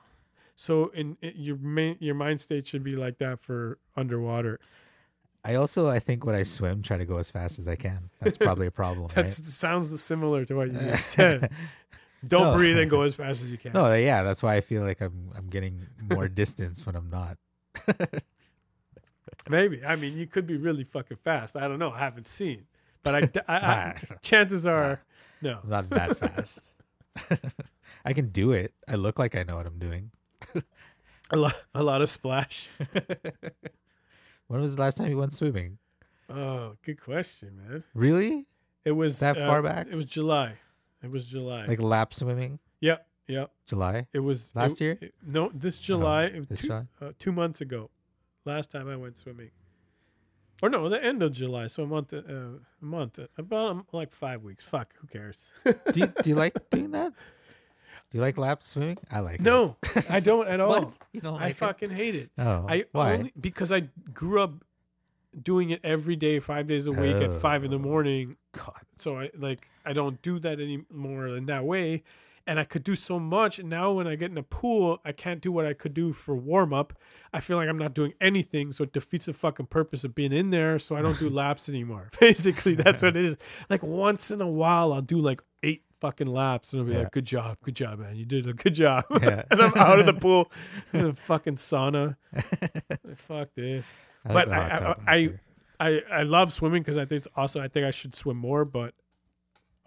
So 0.56 0.88
in, 0.90 1.18
in 1.22 1.34
your 1.36 1.57
main 1.57 1.98
your 1.99 2.15
mind 2.15 2.40
state 2.40 2.65
should 2.65 2.84
be 2.84 2.95
like 2.95 3.18
that 3.18 3.41
for 3.44 3.77
underwater. 3.98 4.60
I 5.44 5.56
also 5.56 5.90
I 5.90 5.99
think 5.99 6.26
when 6.26 6.34
I 6.34 6.44
swim, 6.44 6.82
try 6.82 6.98
to 6.98 7.06
go 7.06 7.18
as 7.18 7.30
fast 7.30 7.60
as 7.60 7.68
I 7.68 7.76
can. 7.76 8.10
That's 8.22 8.38
probably 8.38 8.68
a 8.68 8.72
problem, 8.84 9.10
That 9.15 9.22
right? 9.23 9.32
sounds 9.32 10.02
similar 10.02 10.45
to 10.45 10.56
what 10.56 10.72
you 10.72 10.80
just 10.80 11.10
said. 11.18 11.52
Don't 12.26 12.52
No. 12.52 12.53
breathe 12.56 12.77
and 12.80 12.90
go 12.90 13.02
as 13.10 13.14
fast 13.15 13.44
as 13.44 13.52
you 13.52 13.57
can. 13.57 13.73
no, 13.73 13.94
yeah, 13.94 14.23
that's 14.23 14.41
why 14.41 14.56
I 14.56 14.61
feel 14.61 14.82
like 14.84 15.02
I'm 15.02 15.30
I'm 15.36 15.48
getting 15.48 15.86
more 16.10 16.30
distance 16.30 16.86
when 16.86 16.95
I'm 16.95 17.10
not. 17.10 17.38
Maybe. 19.49 19.84
I 19.85 19.95
mean, 19.95 20.17
you 20.17 20.26
could 20.27 20.47
be 20.47 20.57
really 20.57 20.84
fucking 20.84 21.17
fast. 21.23 21.55
I 21.55 21.67
don't 21.67 21.80
know. 21.80 21.91
I 21.91 21.99
haven't 21.99 22.27
seen, 22.27 22.65
but 23.03 23.15
I, 23.15 23.53
I, 23.53 23.57
I 23.57 23.95
chances 24.22 24.65
are 24.65 25.01
no. 25.41 25.59
I'm 25.63 25.69
not 25.69 25.89
that 25.91 26.17
fast. 26.17 26.63
I 28.05 28.13
can 28.13 28.30
do 28.30 28.51
it. 28.51 28.73
I 28.88 28.95
look 28.95 29.19
like 29.19 29.35
I 29.35 29.43
know 29.43 29.55
what 29.55 29.65
I'm 29.65 29.80
doing. 29.80 30.11
A 31.31 31.35
lot, 31.38 31.55
a 31.73 31.81
lot 31.81 32.01
of 32.03 32.09
splash. 32.09 32.69
When 34.47 34.61
was 34.61 34.76
the 34.76 34.81
last 34.81 34.97
time 34.97 35.09
you 35.09 35.17
went 35.17 35.34
swimming? 35.34 35.80
Oh, 36.30 36.76
good 36.84 37.01
question, 37.01 37.57
man. 37.67 37.84
Really? 37.95 38.45
It 38.84 38.91
was 38.91 39.19
That 39.19 39.35
uh, 39.38 39.47
far 39.47 39.63
back? 39.63 39.88
It 39.89 39.95
was 39.95 40.05
July. 40.05 40.53
It 41.03 41.09
was 41.09 41.27
July. 41.27 41.65
Like 41.65 41.80
lap 41.81 42.13
swimming? 42.13 42.59
yep, 42.80 43.07
yep. 43.27 43.51
July? 43.65 44.05
It 44.13 44.19
was 44.19 44.55
Last 44.55 44.73
it- 44.73 44.84
year? 44.84 44.97
it- 45.01 45.13
no, 45.26 45.49
this 45.53 45.80
July. 45.80 46.26
it- 46.26 46.49
this 46.49 46.61
two, 46.61 46.67
July? 46.67 46.84
Uh, 47.01 47.11
two 47.17 47.31
months 47.31 47.59
ago. 47.61 47.89
Last 48.45 48.72
time 48.72 48.88
I 48.89 48.95
went 48.95 49.17
swimming. 49.17 49.51
Or 50.61 50.69
no, 50.69 50.88
the 50.88 51.03
end 51.03 51.22
of 51.22 51.34
July. 51.34 51.67
So 51.67 51.84
a 51.84 51.88
month. 51.88 52.13
Uh, 52.13 52.22
a 52.27 52.59
month. 52.85 53.19
About 53.38 53.72
um, 53.72 53.85
like 53.91 54.13
five 54.13 54.43
weeks. 54.43 54.63
Fuck. 54.63 54.93
Who 55.01 55.07
cares? 55.07 55.51
Do 55.65 55.73
you, 55.99 56.07
do 56.23 56.30
you 56.30 56.35
like 56.35 56.69
doing 56.69 56.91
that? 56.91 57.11
Do 58.11 58.17
you 58.17 58.22
like 58.22 58.38
lap 58.38 58.63
swimming? 58.63 58.97
I 59.11 59.19
like 59.19 59.35
it. 59.35 59.41
no, 59.41 59.76
I 60.09 60.19
don't 60.19 60.47
at 60.47 60.59
all. 60.61 60.93
You 61.11 61.22
don't 61.22 61.35
I 61.38 61.45
like 61.45 61.51
it? 61.51 61.57
fucking 61.57 61.89
hate 61.89 62.15
it. 62.15 62.30
Oh, 62.38 62.65
I 62.69 62.85
why? 62.91 63.13
only 63.15 63.34
because 63.39 63.72
I 63.73 63.81
grew 64.13 64.41
up 64.41 64.63
doing 65.41 65.72
it 65.72 65.81
every 65.84 66.15
day, 66.15 66.39
five 66.39 66.67
days 66.67 66.85
a 66.85 66.91
week 66.91 67.15
at 67.17 67.34
five 67.34 67.65
in 67.65 67.72
the 67.72 67.77
Oh. 67.77 67.80
morning. 67.80 68.38
God. 68.53 68.80
So 68.97 69.19
I 69.19 69.31
like 69.38 69.67
I 69.85 69.91
don't 69.91 70.22
do 70.22 70.39
that 70.39 70.59
anymore 70.61 71.27
in 71.27 71.47
that 71.47 71.65
way. 71.65 72.03
And 72.47 72.59
I 72.59 72.63
could 72.63 72.84
do 72.84 72.95
so 72.95 73.19
much. 73.19 73.57
And 73.57 73.69
now 73.69 73.91
when 73.91 74.05
I 74.07 74.15
get 74.15 74.30
in 74.30 74.38
a 74.38 74.43
pool, 74.43 74.99
I 75.03 75.11
can't 75.13 75.41
do 75.41 75.51
what 75.51 75.65
I 75.65 75.73
could 75.73 75.95
do 75.95 76.13
for 76.13 76.35
warm 76.35 76.73
up. 76.73 76.93
I 77.34 77.39
feel 77.39 77.57
like 77.57 77.67
I'm 77.67 77.77
not 77.80 77.95
doing 77.95 78.13
anything, 78.22 78.72
so 78.72 78.84
it 78.84 78.93
defeats 78.93 79.26
the 79.26 79.34
fucking 79.34 79.65
purpose 79.65 80.03
of 80.03 80.13
being 80.13 80.31
in 80.31 80.51
there. 80.51 80.77
So 80.77 80.95
I 80.95 81.01
don't 81.01 81.17
do 81.17 81.27
laps 81.43 81.67
anymore. 81.69 82.09
Basically, 82.19 82.76
that's 82.76 83.01
what 83.01 83.15
it 83.17 83.26
is. 83.26 83.38
Like 83.69 83.81
once 83.81 84.30
in 84.30 84.41
a 84.41 84.47
while, 84.47 84.93
I'll 84.93 85.01
do 85.01 85.19
like 85.19 85.41
eight 85.63 85.81
fucking 86.01 86.27
laps, 86.27 86.72
and 86.72 86.81
I'll 86.81 86.85
be 86.88 86.91
Yeah. 86.93 86.99
like, 86.99 87.11
"Good 87.13 87.26
job, 87.26 87.57
good 87.63 87.76
job, 87.76 87.97
man. 87.97 88.15
You 88.15 88.26
did 88.26 88.47
a 88.47 88.53
good 88.53 88.76
job." 88.76 89.05
Yeah. 89.23 89.43
and 89.49 89.59
I'm 89.59 89.73
out 89.76 89.97
of 89.99 90.05
the 90.05 90.13
pool 90.13 90.51
in 90.93 91.01
the 91.01 91.13
fucking 91.15 91.55
sauna. 91.55 92.15
Like, 92.31 93.17
Fuck 93.27 93.49
this. 93.55 93.97
I 94.23 94.34
But 94.34 94.51
I- 94.51 94.95
I- 95.07 95.15
I- 95.15 95.39
I 95.80 96.01
I 96.11 96.23
love 96.23 96.53
swimming 96.53 96.84
because 96.84 96.97
I 96.97 97.05
think 97.05 97.17
it's 97.19 97.27
also 97.35 97.59
I 97.59 97.67
think 97.69 97.85
I 97.88 97.91
should 97.91 98.13
swim 98.15 98.38
more, 98.38 98.65
but 98.65 98.93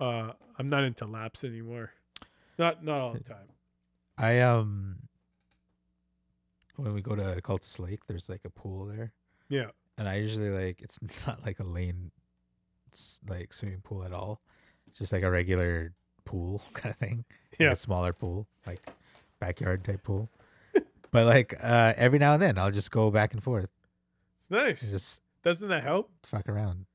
uh 0.00 0.32
I'm 0.58 0.68
not 0.68 0.82
into 0.84 1.06
laps 1.06 1.44
anymore. 1.44 1.92
Not 2.58 2.84
not 2.84 3.00
all 3.00 3.12
the 3.12 3.20
time. 3.34 3.48
I 4.16 4.40
um 4.40 4.96
when 6.76 6.94
we 6.94 7.00
go 7.02 7.14
to 7.16 7.40
Cultus 7.42 7.78
Lake, 7.78 8.00
there's 8.06 8.28
like 8.28 8.42
a 8.44 8.50
pool 8.50 8.86
there, 8.86 9.12
Yeah. 9.48 9.70
and 9.96 10.08
I 10.08 10.16
usually 10.16 10.50
like 10.50 10.80
it's 10.80 10.98
not 11.26 11.44
like 11.44 11.58
a 11.60 11.64
lane, 11.64 12.10
it's 12.88 13.18
like 13.28 13.52
swimming 13.52 13.80
pool 13.80 14.04
at 14.04 14.12
all. 14.12 14.40
It's 14.88 14.98
just 14.98 15.12
like 15.12 15.22
a 15.22 15.30
regular 15.30 15.92
pool 16.24 16.62
kind 16.74 16.92
of 16.92 16.98
thing. 16.98 17.24
like 17.52 17.60
Yeah. 17.60 17.72
a 17.72 17.76
smaller 17.76 18.12
pool, 18.12 18.46
like 18.66 18.80
backyard 19.40 19.84
type 19.84 20.02
pool. 20.02 20.28
but 21.10 21.26
like 21.26 21.54
uh 21.62 21.94
every 21.96 22.18
now 22.18 22.34
and 22.34 22.42
then, 22.42 22.58
I'll 22.58 22.70
just 22.70 22.90
go 22.90 23.10
back 23.10 23.32
and 23.34 23.42
forth, 23.42 23.70
It's 24.40 24.50
nice. 24.50 24.82
and 24.82 24.90
just 24.92 25.20
Doesn't 25.42 25.68
that 25.68 25.82
help? 25.82 26.10
fuck 26.24 26.48
around. 26.48 26.86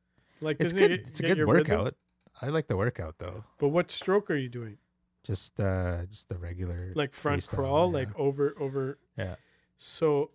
Like 0.41 0.57
It's 0.60 0.73
doesn't 0.73 0.84
it 0.84 0.88
good. 0.98 1.07
It's 1.07 1.19
a 1.19 1.23
good 1.23 1.38
your 1.38 1.48
rhythm? 1.48 1.69
workout. 1.77 1.95
I 2.41 2.48
like 2.48 2.68
the 2.68 2.76
workout 2.77 3.15
though. 3.19 3.44
But 3.60 3.69
what 3.69 3.91
stroke 3.91 4.30
are 4.31 4.35
you 4.35 4.49
doing? 4.49 4.77
Just 5.24 5.60
uh 5.60 6.06
just 6.10 6.28
the 6.30 6.38
regular 6.38 6.91
Like 6.95 7.14
front 7.14 7.48
crawl, 7.48 7.88
yeah. 7.90 7.94
like 8.00 8.20
over 8.20 8.56
over 8.60 9.00
yeah. 9.18 9.36
so 9.78 10.32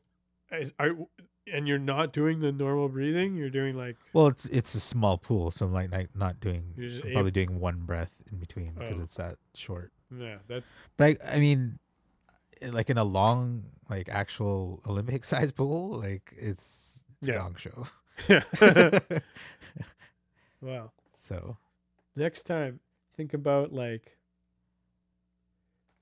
is, 0.50 0.72
are 0.78 0.92
and 1.52 1.66
you're 1.68 1.78
not 1.78 2.12
doing 2.12 2.40
the 2.40 2.52
normal 2.52 2.88
breathing, 2.88 3.36
you're 3.36 3.50
doing 3.50 3.76
like 3.76 3.96
Well, 4.14 4.28
it's 4.28 4.46
it's 4.46 4.74
a 4.74 4.80
small 4.80 5.18
pool, 5.18 5.50
so 5.50 5.66
I'm 5.66 5.72
like, 5.72 5.92
like 5.92 6.14
not 6.16 6.40
doing. 6.40 6.74
I'm 6.78 7.12
probably 7.12 7.30
doing 7.30 7.58
one 7.60 7.80
breath 7.80 8.12
in 8.32 8.38
between 8.38 8.72
because 8.74 8.98
Oh. 8.98 9.02
it's 9.02 9.16
that 9.16 9.36
short. 9.54 9.92
yeah, 10.16 10.38
that 10.48 10.62
But 10.96 11.04
I, 11.22 11.34
I 11.36 11.38
mean, 11.38 11.78
eh, 12.62 12.70
like 12.72 12.88
in 12.90 12.96
a 12.98 13.04
long, 13.04 13.64
like 13.90 14.08
actual 14.08 14.80
Olympic 14.86 15.24
size 15.32 15.52
pool, 15.52 15.98
like 16.00 16.34
it's 16.36 17.04
it's 17.18 17.28
Yeah. 17.28 17.34
a 17.34 17.38
gong 17.38 17.56
show. 17.56 17.86
yeah. 18.28 18.42
wow. 20.60 20.90
so 21.14 21.56
next 22.16 22.44
time 22.44 22.80
think 23.16 23.32
about 23.34 23.72
like 23.72 24.17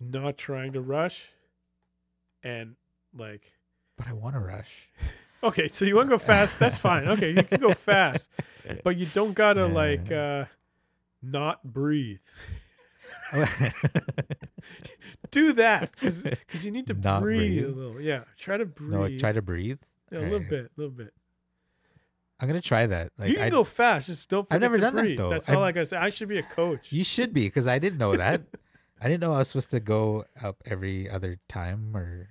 not 0.00 0.36
trying 0.38 0.72
to 0.74 0.80
rush 0.80 1.30
and 2.42 2.76
like 3.16 3.52
but 3.96 4.06
I 4.08 4.12
want 4.12 4.34
to 4.34 4.40
rush. 4.40 4.88
okay 5.42 5.68
so 5.68 5.84
you 5.84 5.96
want 5.96 6.08
to 6.08 6.14
go 6.14 6.18
fast 6.18 6.58
that's 6.58 6.76
fine 6.76 7.06
okay 7.14 7.30
you 7.32 7.42
can 7.42 7.60
go 7.60 7.72
fast 7.72 8.30
but 8.84 8.96
you 8.96 9.06
don't 9.06 9.32
gotta 9.34 9.60
Yeah. 9.62 9.66
like 9.66 10.10
uh 10.12 10.44
not 11.22 11.62
breathe 11.64 12.18
do 15.30 15.52
that 15.54 15.90
because 15.92 16.22
you 16.64 16.70
need 16.70 16.86
to 16.86 16.94
Not 16.94 17.22
breathe, 17.22 17.64
a 17.64 17.68
little 17.68 18.00
yeah 18.00 18.24
try 18.38 18.56
to 18.56 18.64
breathe 18.66 18.90
no, 19.12 19.18
try 19.18 19.32
to 19.32 19.42
breathe. 19.42 19.78
yeah, 20.10 20.20
a 20.20 20.20
little 20.20 20.40
bit 20.40 20.66
a 20.66 20.70
little 20.76 20.92
bit 20.94 21.12
I'm 22.38 22.46
gonna 22.48 22.60
try 22.60 22.86
that. 22.86 23.12
Like 23.18 23.30
you 23.30 23.36
can 23.36 23.44
I, 23.46 23.50
go 23.50 23.64
fast 23.64 24.08
just 24.08 24.28
don't 24.28 24.46
I've 24.50 24.60
never 24.60 24.76
to 24.76 24.80
done 24.82 24.94
that, 24.96 25.16
though. 25.16 25.30
that's 25.30 25.48
all 25.48 25.56
I've- 25.62 25.68
i 25.68 25.72
gotta 25.72 25.86
say 25.86 25.96
i 25.96 26.10
should 26.10 26.28
be 26.28 26.38
a 26.38 26.42
coach 26.42 26.92
You 26.92 27.02
should 27.04 27.32
be 27.32 27.46
because 27.46 27.66
I 27.66 27.78
didn't 27.78 27.98
know 27.98 28.14
that. 28.16 28.42
I 29.00 29.08
didn't 29.08 29.20
know 29.20 29.34
I 29.34 29.38
was 29.38 29.48
supposed 29.48 29.70
to 29.72 29.80
go 29.80 30.24
up 30.42 30.62
every 30.66 31.08
other 31.08 31.38
time 31.48 31.96
or 31.96 32.30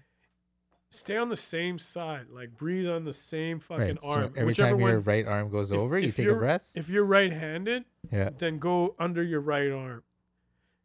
stay 0.90 1.18
on 1.18 1.30
the 1.30 1.38
same 1.38 1.78
side 1.78 2.28
like 2.30 2.56
breathe 2.58 2.88
on 2.90 3.04
the 3.04 3.14
same 3.14 3.60
fucking 3.60 3.86
right. 3.86 4.02
So 4.02 4.08
arm 4.08 4.24
every 4.36 4.46
whichever 4.46 4.70
time 4.72 4.80
your 4.80 4.94
one 4.96 5.04
right 5.04 5.28
arm 5.28 5.50
goes 5.50 5.72
if- 5.72 5.78
over, 5.78 6.00
you 6.00 6.12
take 6.12 6.28
a 6.28 6.34
breath. 6.36 6.72
If 6.74 6.90
you're 6.90 7.04
right-handed, 7.06 7.86
Yeah. 8.12 8.30
then 8.38 8.60
go 8.60 8.96
under 9.00 9.22
your 9.24 9.42
right 9.42 9.72
arm. 9.72 10.04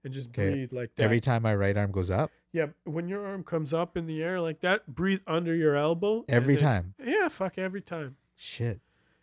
and 0.02 0.15
just 0.15 0.32
'Kay. 0.32 0.51
breathe 0.51 0.73
like 0.73 0.94
that. 0.94 1.02
Every 1.02 1.20
time 1.20 1.43
my 1.43 1.55
right 1.55 1.77
arm 1.77 1.93
goes 1.93 2.11
up, 2.11 2.31
yeah, 2.52 2.69
when 2.85 3.07
your 3.07 3.27
arm 3.27 3.44
comes 3.44 3.74
up 3.74 3.98
in 3.98 4.07
the 4.07 4.23
air 4.23 4.40
like 4.40 4.61
that, 4.61 4.86
breathe 4.94 5.20
under 5.27 5.55
your 5.55 5.77
elbow. 5.77 6.24
every 6.27 6.55
then- 6.57 6.65
time. 6.65 6.94
Yeah, 7.05 7.28
fuck 7.28 7.59
every 7.59 7.82
time. 7.82 8.16
Shit. 8.35 8.81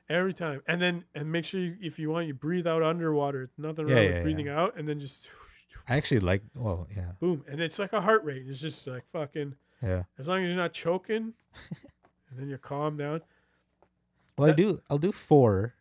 Every 0.08 0.34
time. 0.36 0.62
And 0.68 0.80
then 0.80 1.06
and 1.16 1.32
make 1.32 1.46
sure 1.46 1.60
you, 1.60 1.78
if 1.82 1.98
you 1.98 2.12
want 2.12 2.28
you 2.28 2.36
breathe 2.36 2.68
out 2.68 2.84
underwater. 2.84 3.42
It's 3.44 3.58
nothing 3.58 3.88
Yeah, 3.90 3.96
wrong 3.96 4.04
yeah, 4.04 4.14
with 4.14 4.24
breathing 4.24 4.48
out 4.50 4.78
and 4.78 4.88
then 4.88 5.00
just 5.00 5.30
I 5.88 5.96
actually 5.96 6.20
like. 6.20 6.44
Well, 6.56 6.88
yeah, 6.96 7.12
boom. 7.20 7.44
And 7.48 7.62
it's 7.62 7.80
like 7.80 7.94
a 7.94 8.02
heart 8.02 8.24
rate. 8.24 8.44
It's 8.48 8.60
just 8.60 8.86
like 8.88 9.04
fucking 9.12 9.56
yeah. 9.82 10.04
as 10.18 10.28
long 10.28 10.44
as 10.44 10.48
you're 10.48 10.58
not 10.58 10.74
choking 10.74 11.34
and 12.30 12.40
then 12.40 12.50
you're 12.50 12.58
calm 12.58 12.98
down. 12.98 13.22
Well, 14.38 14.50
I 14.50 14.54
do. 14.54 14.82
I'll 14.90 14.98
do 14.98 15.12
four. 15.12 15.74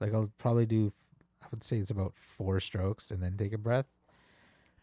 Like 0.00 0.14
I'll 0.14 0.30
probably 0.38 0.66
do. 0.66 0.92
I 1.42 1.46
would 1.50 1.64
say 1.64 1.78
it's 1.78 1.90
about 1.90 2.14
four 2.16 2.60
strokes 2.60 3.10
and 3.10 3.22
then 3.22 3.36
take 3.36 3.52
a 3.52 3.58
breath. 3.58 3.86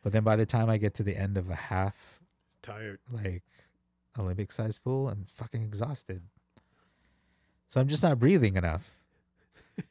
But 0.03 0.11
then 0.11 0.23
by 0.23 0.35
the 0.35 0.45
time 0.45 0.69
I 0.69 0.77
get 0.77 0.93
to 0.95 1.03
the 1.03 1.15
end 1.15 1.37
of 1.37 1.49
a 1.49 1.55
half, 1.55 2.21
Tired. 2.61 2.99
like 3.11 3.43
Olympic 4.17 4.51
size 4.51 4.77
pool, 4.77 5.09
I'm 5.09 5.25
fucking 5.33 5.63
exhausted. 5.63 6.21
So 7.69 7.79
I'm 7.79 7.87
just 7.87 8.03
not 8.03 8.19
breathing 8.19 8.55
enough. 8.55 8.91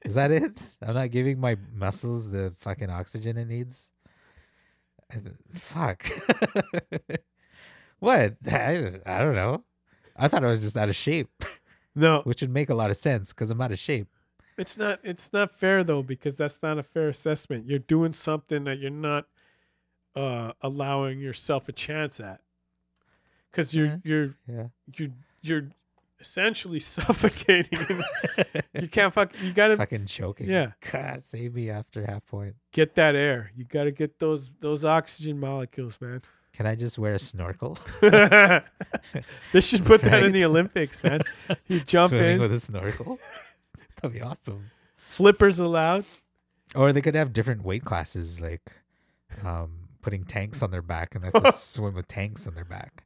Is 0.05 0.15
that 0.15 0.31
it? 0.31 0.61
I'm 0.83 0.95
not 0.95 1.11
giving 1.11 1.39
my 1.39 1.57
muscles 1.73 2.31
the 2.31 2.53
fucking 2.59 2.91
oxygen 2.91 3.37
it 3.37 3.47
needs. 3.47 3.89
Fuck. 5.53 6.11
what? 7.99 8.37
I, 8.51 9.01
I 9.07 9.19
don't 9.19 9.35
know. 9.35 9.65
I 10.17 10.29
thought 10.29 10.45
I 10.45 10.49
was 10.49 10.63
just 10.63 10.77
out 10.77 10.89
of 10.89 10.97
shape, 10.97 11.45
No, 11.95 12.23
which 12.25 12.41
would 12.41 12.51
make 12.51 12.71
a 12.71 12.75
lot 12.75 12.91
of 12.91 12.97
sense 12.97 13.33
because 13.33 13.51
I'm 13.51 13.61
out 13.61 13.73
of 13.73 13.79
shape. 13.79 14.09
it's 14.59 14.79
not 14.79 14.99
it's 15.03 15.31
not 15.33 15.55
fair 15.55 15.85
though 15.85 16.03
because 16.03 16.37
that's 16.37 16.63
not 16.63 16.79
a 16.79 16.83
fair 16.83 17.09
assessment. 17.09 17.67
You're 17.67 17.79
doing 17.79 18.13
something 18.15 18.65
that 18.65 18.79
you're 18.79 18.91
not 18.91 19.27
uh 20.15 20.53
allowing 20.63 21.19
yourself 21.21 21.69
a 21.69 21.73
chance 21.73 22.19
at. 22.21 22.41
Cuz 23.53 23.75
you're 23.75 23.87
Yeah. 23.87 23.97
you're 24.05 24.31
Yeah. 24.49 24.67
you're 24.97 25.11
you're 25.43 25.69
essentially 26.21 26.81
suffocating. 26.81 27.87
you 28.75 28.89
can't 28.89 29.13
fuck 29.13 29.33
you 29.43 29.53
got 29.53 29.69
to 29.69 29.77
fucking 29.79 30.07
choking. 30.07 30.49
Yeah. 30.49 30.73
God, 30.93 31.23
save 31.23 31.55
me 31.55 31.71
after 31.71 32.05
half 32.05 32.27
point. 32.27 32.55
get 32.73 32.95
that 32.97 33.15
air. 33.15 33.51
You 33.57 33.65
got 33.65 33.85
to 33.85 33.91
get 33.93 34.19
those 34.19 34.51
those 34.61 34.85
oxygen 34.85 35.39
molecules, 35.41 35.99
man. 36.01 36.23
Can 36.53 36.67
I 36.67 36.75
just 36.75 36.99
wear 36.99 37.13
a 37.15 37.19
snorkel? 37.19 37.77
they 38.01 39.61
should 39.61 39.85
put 39.85 40.01
that 40.03 40.23
in 40.23 40.33
the 40.33 40.45
Olympics, 40.47 41.03
man. 41.03 41.21
You 41.69 41.81
jump 41.81 42.11
Swimming 42.11 42.37
in, 42.37 42.41
with 42.41 42.53
a 42.55 42.61
snorkel. 42.61 43.19
That'd 44.01 44.15
be 44.15 44.23
awesome. 44.23 44.71
flippers 44.97 45.59
allowed. 45.59 46.07
Or 46.75 46.95
they 46.95 47.03
could 47.03 47.15
have 47.15 47.35
different 47.35 47.63
weight 47.63 47.85
classes, 47.85 48.41
like 48.41 48.73
um, 49.45 49.89
putting 50.01 50.25
tanks 50.25 50.63
on 50.63 50.71
their 50.71 50.81
back, 50.81 51.15
and 51.15 51.25
they 51.25 51.31
have 51.35 51.43
to 51.45 51.53
swim 51.53 51.95
with 51.95 52.09
tanks 52.09 52.47
on 52.47 52.55
their 52.55 52.65
back. 52.65 53.05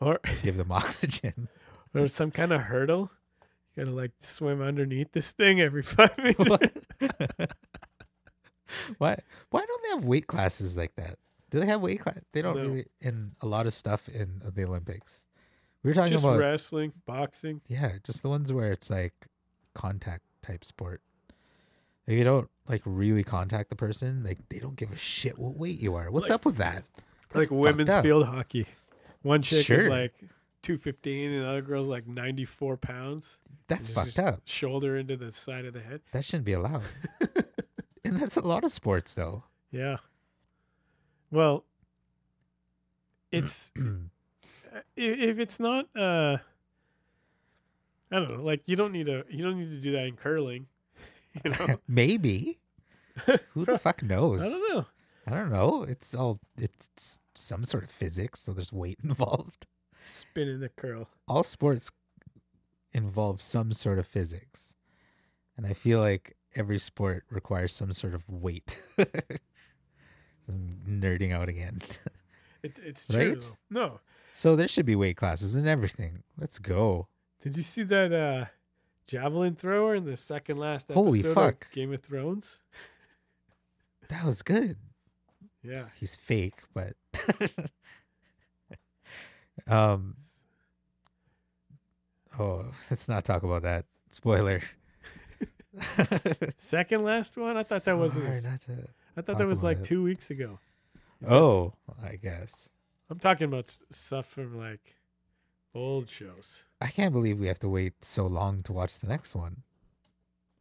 Or 0.00 0.18
Give 0.42 0.56
them 0.56 0.72
oxygen. 0.72 1.48
Or 1.94 2.08
some 2.08 2.30
kind 2.30 2.52
of 2.52 2.62
hurdle. 2.62 3.10
You 3.76 3.84
gotta 3.84 3.96
like 3.96 4.12
swim 4.20 4.60
underneath 4.62 5.12
this 5.12 5.30
thing 5.32 5.60
every 5.60 5.82
five 5.84 6.16
minutes. 6.18 6.38
What? 6.38 6.72
Why? 8.98 9.18
Why 9.50 9.64
don't 9.66 9.82
they 9.82 9.88
have 9.90 10.04
weight 10.04 10.26
classes 10.26 10.76
like 10.76 10.94
that? 10.96 11.18
Do 11.50 11.60
they 11.60 11.66
have 11.66 11.80
weight 11.80 12.00
class? 12.00 12.18
They 12.32 12.42
don't 12.42 12.56
No. 12.56 12.62
really 12.62 12.86
in 13.00 13.32
a 13.40 13.46
lot 13.46 13.66
of 13.66 13.72
stuff 13.74 14.08
in 14.08 14.42
the 14.44 14.64
Olympics. 14.64 15.22
We 15.82 15.90
were 15.90 15.94
talking 15.94 16.12
Just 16.12 16.24
about 16.24 16.38
wrestling, 16.38 16.92
boxing. 17.06 17.60
Yeah, 17.68 17.92
just 18.04 18.22
the 18.22 18.28
ones 18.28 18.52
where 18.52 18.72
it's 18.72 18.90
like 18.90 19.14
contact 19.74 20.24
type 20.42 20.64
sport. 20.64 21.00
If 22.06 22.18
you 22.18 22.24
don't 22.24 22.48
like 22.68 22.82
really 22.84 23.24
contact 23.24 23.70
the 23.70 23.76
person, 23.76 24.22
like 24.24 24.38
they 24.50 24.58
don't 24.58 24.76
give 24.76 24.92
a 24.92 24.96
shit 24.96 25.38
what 25.38 25.56
weight 25.56 25.78
you 25.78 25.94
are. 25.94 26.10
What's 26.10 26.28
Like- 26.28 26.34
up 26.34 26.44
with 26.44 26.56
that? 26.56 26.84
That's 27.30 27.50
like 27.50 27.50
women's 27.50 27.90
up. 27.90 28.02
field 28.02 28.26
hockey. 28.26 28.66
One 29.22 29.42
chick 29.42 29.68
is 29.70 29.86
like 29.86 30.14
two 30.62 30.78
fifteen, 30.78 31.32
and 31.32 31.44
the 31.44 31.48
other 31.48 31.62
girl's 31.62 31.88
like 31.88 32.06
ninety 32.06 32.44
four 32.44 32.76
pounds. 32.76 33.38
That's 33.68 33.90
fucked 33.90 34.18
up. 34.18 34.40
Shoulder 34.46 34.96
into 34.96 35.16
the 35.16 35.30
side 35.30 35.64
of 35.64 35.74
the 35.74 35.80
head. 35.80 36.00
That 36.12 36.24
shouldn't 36.24 36.46
be 36.46 36.54
allowed. 36.54 36.82
and 38.04 38.20
that's 38.20 38.36
a 38.36 38.40
lot 38.40 38.64
of 38.64 38.72
sports 38.72 39.14
though. 39.14 39.44
Yeah. 39.70 39.98
Well, 41.30 41.64
it's 43.30 43.72
if 44.96 45.38
it's 45.38 45.60
not 45.60 45.88
uh 45.94 46.38
I 48.10 48.18
don't 48.18 48.38
know, 48.38 48.42
like 48.42 48.62
you 48.66 48.76
don't 48.76 48.92
need 48.92 49.06
to 49.06 49.24
you 49.28 49.44
don't 49.44 49.58
need 49.58 49.70
to 49.70 49.80
do 49.80 49.92
that 49.92 50.06
in 50.06 50.16
curling. 50.16 50.66
You 51.44 51.50
know? 51.50 51.78
Maybe. 51.86 52.58
Who 53.52 53.64
the 53.64 53.78
fuck 53.78 54.02
knows? 54.02 54.42
I 54.42 54.48
don't 54.48 54.74
know. 54.74 54.86
I 55.26 55.30
don't 55.30 55.52
know. 55.52 55.84
It's 55.86 56.14
all 56.14 56.40
it's 56.56 57.18
some 57.36 57.64
sort 57.64 57.84
of 57.84 57.90
physics, 57.90 58.40
so 58.40 58.52
there's 58.52 58.72
weight 58.72 58.98
involved. 59.04 59.66
Spinning 59.98 60.60
the 60.60 60.68
curl. 60.70 61.08
all 61.26 61.42
sports 61.42 61.90
involve 62.92 63.40
some 63.42 63.72
sort 63.72 63.98
of 63.98 64.06
physics. 64.06 64.74
And 65.56 65.66
I 65.66 65.72
feel 65.74 66.00
like 66.00 66.36
every 66.54 66.78
sport 66.78 67.24
requires 67.30 67.72
some 67.72 67.92
sort 67.92 68.14
of 68.14 68.22
weight. 68.28 68.78
I'm 70.48 70.80
nerding 70.88 71.32
out 71.32 71.48
again. 71.48 71.78
It, 72.60 72.76
it's 72.84 73.06
true. 73.06 73.34
Right? 73.34 73.52
No. 73.70 74.00
So 74.32 74.56
there 74.56 74.66
should 74.66 74.84
be 74.84 74.96
weight 74.96 75.16
classes 75.16 75.54
and 75.54 75.68
everything. 75.68 76.24
Let's 76.36 76.58
go. 76.58 77.06
Did 77.40 77.56
you 77.56 77.62
see 77.62 77.84
that 77.84 78.12
uh 78.12 78.46
javelin 79.06 79.54
thrower 79.54 79.94
in 79.94 80.04
the 80.06 80.16
second 80.16 80.56
last 80.58 80.90
episode 80.90 80.94
Holy 81.04 81.22
of. 81.22 81.70
Game 81.70 81.92
of 81.92 82.02
Thrones? 82.02 82.58
That 84.08 84.24
was 84.24 84.42
good. 84.42 84.76
Yeah. 85.62 85.84
He's 86.00 86.16
fake, 86.16 86.62
but 86.74 86.94
um 89.66 90.16
Oh, 92.38 92.66
let's 92.90 93.08
not 93.08 93.24
talk 93.24 93.42
about 93.42 93.62
that. 93.62 93.84
Spoiler. 94.10 94.62
Second 96.56 97.04
last 97.04 97.36
one? 97.36 97.56
I 97.56 97.62
thought 97.62 97.84
that 97.84 97.98
wasn't 97.98 98.32
Sorry 98.34 98.52
not 98.52 98.60
to- 98.62 98.88
I 99.16 99.20
thought 99.22 99.38
that 99.38 99.46
was 99.48 99.62
like 99.64 99.78
it. 99.78 99.84
two 99.84 100.02
weeks 100.04 100.30
ago. 100.30 100.60
Is 101.20 101.30
Oh, 101.30 101.74
I 102.02 102.14
guess. 102.16 102.68
I'm 103.10 103.18
talking 103.18 103.46
about 103.46 103.76
stuff 103.90 104.26
from 104.26 104.56
like 104.56 104.94
old 105.74 106.08
shows. 106.08 106.62
I 106.80 106.88
can't 106.88 107.12
believe 107.12 107.40
we 107.40 107.48
have 107.48 107.58
to 107.60 107.68
wait 107.68 108.04
so 108.04 108.26
long 108.26 108.62
to 108.64 108.72
watch 108.72 108.98
the 108.98 109.08
next 109.08 109.34
one. 109.34 109.62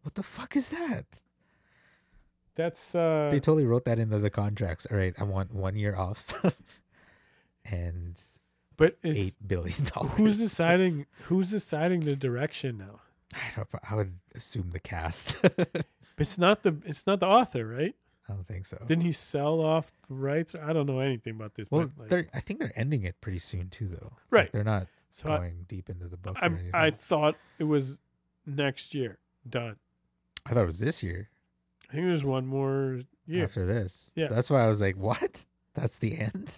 What 0.01 0.15
the 0.15 0.23
fuck 0.23 0.55
is 0.55 0.69
that? 0.69 1.05
That's 2.55 2.95
uh 2.95 3.29
they 3.31 3.39
totally 3.39 3.65
wrote 3.67 3.85
that 3.85 3.99
into 3.99 4.17
the 4.17 4.31
contracts. 4.31 4.87
All 4.89 4.97
right, 4.97 5.13
I 5.19 5.23
want 5.23 5.53
one 5.53 5.75
year 5.75 5.95
off 5.95 6.33
and 7.65 8.15
but 8.77 8.97
it's 9.03 9.19
eight 9.19 9.35
billion 9.47 9.83
dollars. 9.93 10.13
who's 10.13 10.37
deciding 10.37 11.05
who's 11.23 11.51
deciding 11.51 12.01
the 12.01 12.15
direction 12.15 12.77
now? 12.77 13.01
I 13.33 13.39
don't. 13.55 13.67
I 13.89 13.95
would 13.95 14.13
assume 14.35 14.69
the 14.71 14.79
cast. 14.79 15.37
It's 16.19 16.39
not 16.39 16.63
the 16.63 16.75
it's 16.83 17.05
not 17.05 17.19
the 17.19 17.27
author, 17.27 17.63
right? 17.67 17.93
I 18.27 18.33
don't 18.33 18.43
think 18.43 18.65
so. 18.65 18.77
Didn't 18.87 19.03
he 19.03 19.11
sell 19.11 19.61
off 19.61 19.91
rights? 20.09 20.55
I 20.55 20.73
don't 20.73 20.87
know 20.87 20.99
anything 20.99 21.35
about 21.35 21.53
this. 21.53 21.67
well, 21.69 21.91
but 21.95 22.09
like. 22.11 22.29
I 22.33 22.39
think 22.39 22.59
they're 22.59 22.73
ending 22.75 23.03
it 23.03 23.21
pretty 23.21 23.37
soon 23.37 23.69
too, 23.69 23.87
though. 23.87 24.13
Like, 24.13 24.31
Right. 24.31 24.51
they're 24.51 24.63
not 24.63 24.87
so 25.11 25.31
I, 25.31 25.37
going 25.37 25.65
deep 25.67 25.91
into 25.91 26.07
the 26.07 26.17
book. 26.17 26.35
I'm. 26.41 26.59
I 26.73 26.89
thought 26.89 27.35
it 27.59 27.65
was 27.65 27.99
next 28.47 28.95
year 28.95 29.19
done. 29.47 29.75
I 30.47 30.53
thought 30.55 30.63
it 30.63 30.65
was 30.65 30.79
this 30.79 31.03
year. 31.03 31.29
I 31.91 31.93
think 31.93 32.05
there's 32.07 32.25
one 32.25 32.47
more 32.47 33.01
year. 33.27 33.43
After 33.43 33.67
this, 33.67 34.09
Yeah. 34.15 34.27
That's 34.29 34.49
why 34.49 34.63
I 34.63 34.67
was 34.67 34.81
like, 34.81 34.97
"What? 34.97 35.45
That's 35.77 35.99
the 35.99 36.17
end." 36.17 36.55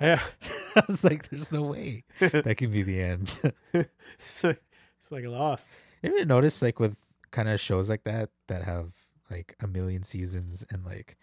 Yeah, 0.00 0.20
I 0.76 0.82
was 0.88 1.04
like, 1.04 1.30
"There's 1.30 1.52
no 1.52 1.62
way 1.62 2.04
that 2.18 2.56
can 2.58 2.72
be 2.72 2.82
the 2.82 3.00
end." 3.00 3.40
it's 3.72 4.44
like 4.44 4.62
it's 4.98 5.12
like 5.12 5.24
lost. 5.24 5.76
You 6.02 6.16
ever 6.16 6.24
notice 6.26 6.60
like 6.60 6.80
with 6.80 6.96
kind 7.30 7.48
of 7.48 7.60
shows 7.60 7.88
like 7.88 8.04
that 8.04 8.30
that 8.48 8.62
have 8.64 8.92
like 9.30 9.56
a 9.60 9.66
million 9.66 10.02
seasons 10.02 10.64
and 10.70 10.84
like 10.84 11.16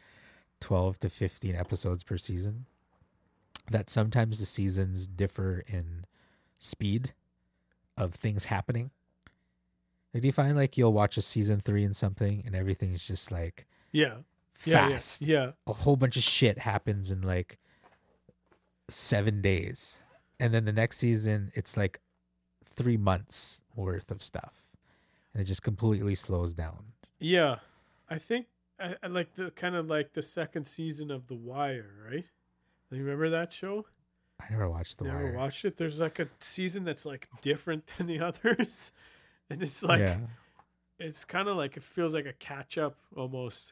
12 0.62 1.00
to 1.00 1.10
15 1.10 1.56
episodes 1.56 2.04
per 2.04 2.18
season 2.18 2.66
that 3.70 3.90
sometimes 3.90 4.40
the 4.40 4.46
seasons 4.46 5.08
differ 5.08 5.64
in 5.68 6.06
speed 6.60 7.14
of 7.98 8.14
things 8.14 8.46
happening 8.46 8.92
like 10.14 10.22
do 10.22 10.28
you 10.28 10.34
find 10.34 10.56
like 10.58 10.78
you'll 10.78 10.94
watch 10.94 11.18
a 11.18 11.22
season 11.22 11.62
3 11.64 11.86
and 11.86 11.96
something 11.96 12.44
and 12.46 12.56
everything's 12.56 13.06
just 13.08 13.32
like 13.32 13.66
Yeah, 13.92 14.18
yeah, 14.66 14.88
yeah, 14.88 14.94
fast 14.96 15.22
yeah. 15.22 15.52
a 15.68 15.74
whole 15.74 15.96
bunch 15.96 16.18
of 16.18 16.24
shit 16.24 16.60
happens 16.60 17.12
in 17.12 17.22
like 17.22 17.58
7 18.90 19.42
days 19.42 20.00
and 20.40 20.54
then 20.54 20.66
the 20.66 20.74
next 20.74 20.98
season 20.98 21.52
it's 21.54 21.78
like 21.78 22.00
3 22.76 22.98
months 22.98 23.62
worth 23.76 24.12
of 24.12 24.22
stuff 24.22 24.54
and 25.34 25.42
it 25.42 25.46
just 25.46 25.64
completely 25.64 26.16
slows 26.16 26.54
down 26.54 26.94
Yeah, 27.20 27.58
I 28.10 28.18
think 28.18 28.48
I, 28.80 28.96
I 29.04 29.08
like 29.08 29.36
the 29.36 29.52
kind 29.52 29.76
of 29.76 29.88
like 29.88 30.14
the 30.14 30.22
second 30.22 30.66
season 30.66 31.12
of 31.12 31.28
The 31.28 31.36
Wire, 31.36 31.92
right? 32.12 32.26
You 32.90 33.04
remember 33.04 33.30
that 33.30 33.54
show? 33.54 33.86
I 34.42 34.46
never 34.50 34.68
watched 34.70 34.98
The 34.98 35.06
Never 35.06 35.26
Wire. 35.26 35.34
watched 35.38 35.64
it. 35.66 35.78
There's 35.78 36.02
like 36.02 36.18
a 36.20 36.28
season 36.40 36.84
that's 36.84 37.06
like 37.06 37.28
different 37.42 37.86
than 37.98 38.08
the 38.08 38.20
others, 38.30 38.92
and 39.50 39.62
it's 39.62 39.84
like 39.84 40.00
yeah, 40.00 40.18
it's 41.00 41.24
kind 41.24 41.48
of 41.48 41.56
like 41.58 41.78
it 41.78 41.84
feels 41.84 42.14
like 42.16 42.26
a 42.26 42.34
catch 42.34 42.78
up 42.78 42.98
almost, 43.16 43.72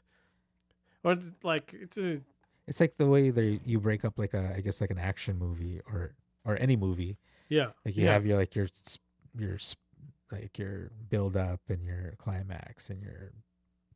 or 1.03 1.17
like 1.43 1.73
it's 1.73 1.97
a 1.97 2.21
It's 2.67 2.79
like 2.79 2.97
the 2.97 3.07
way 3.07 3.29
that 3.29 3.61
you 3.65 3.79
break 3.79 4.05
up 4.05 4.17
like 4.17 4.33
a 4.33 4.53
I 4.55 4.61
guess 4.61 4.81
like 4.81 4.91
an 4.91 4.99
action 4.99 5.37
movie 5.37 5.81
or 5.85 6.15
or 6.45 6.57
any 6.57 6.75
movie. 6.75 7.17
Yeah. 7.47 7.67
Like 7.85 7.97
you 7.97 8.05
yeah. 8.05 8.13
have 8.13 8.25
your 8.25 8.37
like 8.37 8.55
your 8.55 8.67
your 9.37 9.57
like 10.31 10.57
your 10.57 10.91
build 11.09 11.35
up 11.35 11.61
and 11.69 11.83
your 11.83 12.13
climax 12.17 12.89
and 12.89 13.01
your 13.01 13.31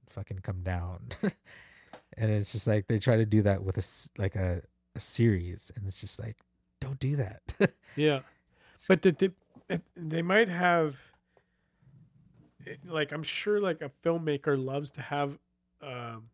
fucking 0.10 0.40
come 0.40 0.62
down. 0.62 1.10
and 2.18 2.32
it's 2.32 2.52
just 2.52 2.68
like 2.68 2.88
they 2.88 3.00
try 3.00 3.18
to 3.18 3.26
do 3.26 3.42
that 3.44 3.64
with 3.64 3.78
a 3.78 4.22
like 4.22 4.36
a, 4.36 4.62
a 4.96 5.00
series 5.00 5.72
and 5.76 5.86
it's 5.88 6.02
just 6.02 6.20
like 6.20 6.38
don't 6.84 7.00
do 7.00 7.16
that. 7.16 7.42
Yeah, 7.96 8.22
but 8.88 9.04
the, 9.04 9.12
the, 9.12 9.82
they 9.96 10.24
might 10.24 10.50
have, 10.50 10.98
like 12.86 13.12
I'm 13.12 13.22
sure, 13.22 13.60
like 13.60 13.84
a 13.84 13.92
filmmaker 14.04 14.58
loves 14.58 14.90
to 14.92 15.02
have 15.02 15.38
um, 15.80 16.32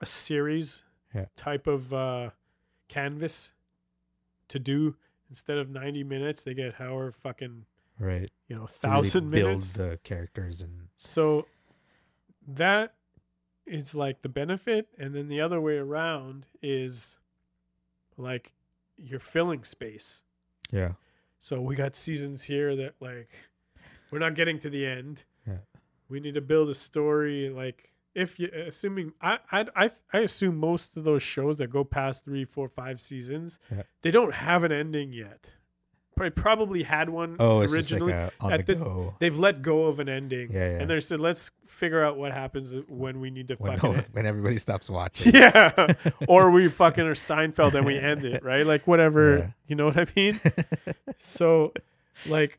a 0.00 0.06
series 0.06 0.82
Yeah. 1.14 1.26
type 1.36 1.66
of 1.66 1.92
uh, 1.92 2.30
canvas 2.88 3.52
to 4.48 4.58
do 4.58 4.96
instead 5.28 5.58
of 5.58 5.68
90 5.68 6.04
minutes. 6.04 6.42
They 6.42 6.54
get 6.54 6.74
however 6.74 7.12
fucking 7.12 7.66
right. 7.98 8.30
you 8.48 8.56
know 8.56 8.66
thousand 8.66 9.30
build 9.30 9.44
minutes. 9.46 9.72
the 9.72 9.98
characters 10.04 10.60
and 10.60 10.88
So 10.96 11.46
that 12.46 12.94
is 13.66 13.94
like 13.94 14.22
the 14.22 14.28
benefit, 14.30 14.88
and 14.98 15.14
then 15.14 15.28
the 15.28 15.40
other 15.42 15.60
way 15.60 15.76
around 15.76 16.46
is 16.62 17.18
like 18.16 18.52
you're 18.96 19.20
filling 19.20 19.64
space. 19.64 20.22
yeah. 20.72 20.92
So 21.40 21.60
we 21.60 21.76
got 21.76 21.94
seasons 21.94 22.42
here 22.44 22.74
that 22.74 22.94
like 23.00 23.28
we're 24.10 24.18
not 24.18 24.34
getting 24.34 24.58
to 24.60 24.70
the 24.70 24.84
end. 24.86 25.24
Yeah. 25.46 25.58
We 26.08 26.18
need 26.18 26.34
to 26.34 26.40
build 26.40 26.68
a 26.68 26.74
story 26.74 27.48
like 27.48 27.92
if 28.14 28.38
you 28.40 28.48
assuming 28.52 29.12
I 29.20 29.38
I 29.52 29.90
I, 30.12 30.18
assume 30.18 30.56
most 30.56 30.96
of 30.96 31.04
those 31.04 31.22
shows 31.22 31.58
that 31.58 31.68
go 31.68 31.84
past 31.84 32.24
three, 32.24 32.44
four, 32.44 32.68
five 32.68 33.00
seasons, 33.00 33.58
Yeah. 33.70 33.82
they 34.02 34.10
don't 34.10 34.34
have 34.34 34.64
an 34.64 34.72
ending 34.72 35.12
yet. 35.12 35.52
Probably 36.16 36.30
probably 36.30 36.82
had 36.82 37.10
one 37.10 37.36
Oh, 37.38 37.60
it's 37.60 37.72
originally. 37.72 38.12
like 38.12 38.32
a 38.32 38.32
on 38.40 38.52
at 38.52 38.66
the 38.66 38.74
the- 38.74 38.84
go. 38.84 39.14
They've 39.20 39.38
let 39.38 39.62
go 39.62 39.84
of 39.84 40.00
an 40.00 40.08
ending. 40.08 40.50
Yeah, 40.50 40.58
yeah. 40.72 40.78
And 40.80 40.90
they 40.90 40.98
said, 40.98 41.20
let's 41.20 41.52
figure 41.64 42.02
out 42.04 42.16
what 42.16 42.32
happens 42.32 42.74
when 42.88 43.20
we 43.20 43.30
need 43.30 43.46
to 43.48 43.54
When, 43.54 43.78
fucking 43.78 44.04
when 44.12 44.26
everybody 44.26 44.58
stops 44.58 44.90
watching. 44.90 45.32
Yeah. 45.36 45.94
or 46.28 46.50
we 46.50 46.66
fucking 46.68 47.04
are 47.04 47.14
Seinfeld 47.14 47.74
and 47.74 47.86
we 47.86 47.98
end 47.98 48.24
it, 48.24 48.42
right? 48.42 48.66
Like 48.66 48.84
whatever, 48.88 49.54
you 49.68 49.76
know 49.76 49.84
what 49.86 49.96
I 49.96 50.06
mean? 50.16 50.40
so 51.18 51.72
like 52.26 52.58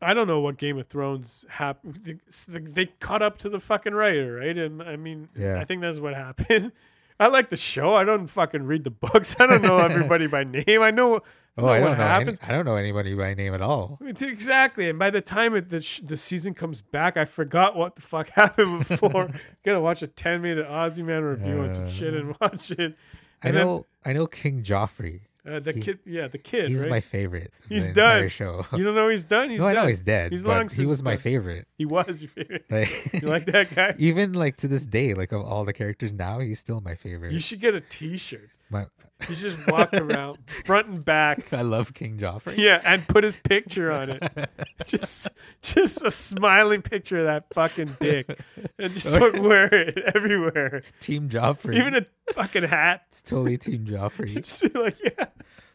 I 0.00 0.14
don't 0.14 0.26
know 0.26 0.40
what 0.40 0.56
Game 0.58 0.78
of 0.78 0.86
Thrones 0.88 1.44
happened. 1.48 2.20
They 2.48 2.86
caught 3.00 3.22
up 3.22 3.38
to 3.38 3.48
the 3.48 3.60
fucking 3.60 3.94
writer, 3.94 4.36
right? 4.36 4.56
And 4.56 4.82
I 4.82 4.96
mean, 4.96 5.28
Yeah. 5.36 5.58
I 5.60 5.64
think 5.64 5.80
that's 5.82 5.98
what 5.98 6.14
happened. 6.26 6.72
I 7.20 7.26
like 7.26 7.48
the 7.50 7.56
show. 7.56 7.94
I 7.94 8.04
don't 8.04 8.28
fucking 8.28 8.62
read 8.64 8.84
the 8.84 8.90
books. 8.90 9.34
I 9.40 9.46
don't 9.46 9.62
know 9.62 9.78
everybody 9.90 10.26
by 10.28 10.44
name. 10.44 10.82
I 10.82 10.90
know, 10.92 11.20
Oh, 11.60 11.62
know 11.62 11.68
I 11.72 11.80
don't 11.80 11.88
what 11.88 11.98
know. 11.98 12.04
Any, 12.04 12.10
happens. 12.12 12.38
I 12.44 12.52
don't 12.52 12.64
know 12.64 12.76
anybody 12.76 13.14
by 13.14 13.34
name 13.34 13.52
at 13.54 13.60
all. 13.60 13.98
It's 14.04 14.22
exactly. 14.22 14.88
And 14.88 14.96
by 15.00 15.10
the 15.10 15.20
time 15.20 15.56
it, 15.56 15.68
the, 15.70 15.80
sh- 15.82 16.02
the 16.04 16.16
season 16.16 16.54
comes 16.54 16.80
back, 16.82 17.16
I 17.16 17.24
forgot 17.24 17.74
what 17.74 17.96
the 17.96 18.02
fuck 18.02 18.28
happened 18.28 18.86
before. 18.86 19.28
Gotta 19.64 19.80
watch 19.80 20.00
a 20.02 20.06
10 20.06 20.40
minute 20.42 20.68
Ozzy 20.68 21.04
Man 21.04 21.24
review 21.24 21.58
on 21.62 21.74
some 21.74 21.86
Uh, 21.86 21.88
shit 21.90 22.14
and 22.14 22.36
watch 22.40 22.70
it. 22.70 22.94
I 23.42 23.48
And 23.48 23.56
then- 23.56 23.66
know. 23.66 23.86
I 24.04 24.12
know 24.12 24.28
King 24.28 24.62
Joffrey. 24.62 25.22
Uh, 25.48 25.60
the 25.60 25.72
He- 25.72 25.80
kid, 25.80 25.98
yeah, 26.04 26.28
the 26.28 26.38
kid. 26.38 26.68
He's 26.68 26.80
right? 26.80 26.90
my 26.90 27.00
favorite. 27.00 27.52
He's 27.68 27.88
done. 27.88 28.28
Show. 28.28 28.66
You 28.72 28.84
don't 28.84 28.94
know 28.94 29.08
he's 29.08 29.24
done. 29.24 29.50
He's 29.50 29.60
no, 29.60 29.66
I 29.66 29.72
know 29.72 29.86
he's 29.86 30.00
dead. 30.02 30.30
He's 30.32 30.44
long 30.44 30.68
he 30.68 30.84
was 30.86 31.02
my 31.02 31.12
done. 31.12 31.20
favorite. 31.22 31.66
He 31.78 31.86
was 31.86 32.20
your 32.22 32.28
favorite. 32.28 32.64
Like, 32.70 33.12
You 33.22 33.28
like 33.28 33.46
that 33.46 33.74
guy? 33.74 33.94
even 33.98 34.34
like 34.34 34.56
to 34.58 34.68
this 34.68 34.84
day, 34.84 35.14
like 35.14 35.32
of 35.32 35.42
all 35.42 35.64
the 35.64 35.72
characters 35.72 36.12
now, 36.12 36.40
he's 36.40 36.58
still 36.58 36.80
my 36.80 36.94
favorite. 36.94 37.32
You 37.32 37.40
should 37.40 37.60
get 37.60 37.74
a 37.74 37.80
T-shirt. 37.80 38.50
My, 38.70 38.86
Should 39.22 39.36
just 39.36 39.66
walk 39.66 39.92
around 39.94 40.38
front 40.64 40.86
and 40.86 41.04
back. 41.04 41.52
I 41.52 41.62
love 41.62 41.92
King 41.94 42.18
Joffrey. 42.18 42.56
Yeah, 42.56 42.80
and 42.84 43.06
put 43.08 43.24
his 43.24 43.36
picture 43.36 43.90
on 43.90 44.10
it. 44.10 44.22
Just, 44.86 45.28
just 45.60 46.02
a 46.02 46.10
smiling 46.10 46.80
picture 46.82 47.18
of 47.18 47.24
that 47.26 47.46
fucking 47.52 47.96
dick, 48.00 48.38
and 48.78 48.94
just 48.94 49.12
sort 49.12 49.34
of 49.36 49.42
wear 49.44 49.66
it 49.66 49.98
everywhere. 50.14 50.82
Team 51.00 51.28
Joffrey. 51.28 51.74
Even 51.76 51.94
a 51.96 52.06
fucking 52.32 52.62
hat. 52.62 53.02
it's 53.10 53.20
totally 53.22 53.58
Team 53.58 53.84
Joffrey. 53.84 54.36
Just 54.36 54.74
like, 54.74 54.96
yeah, 55.04 55.26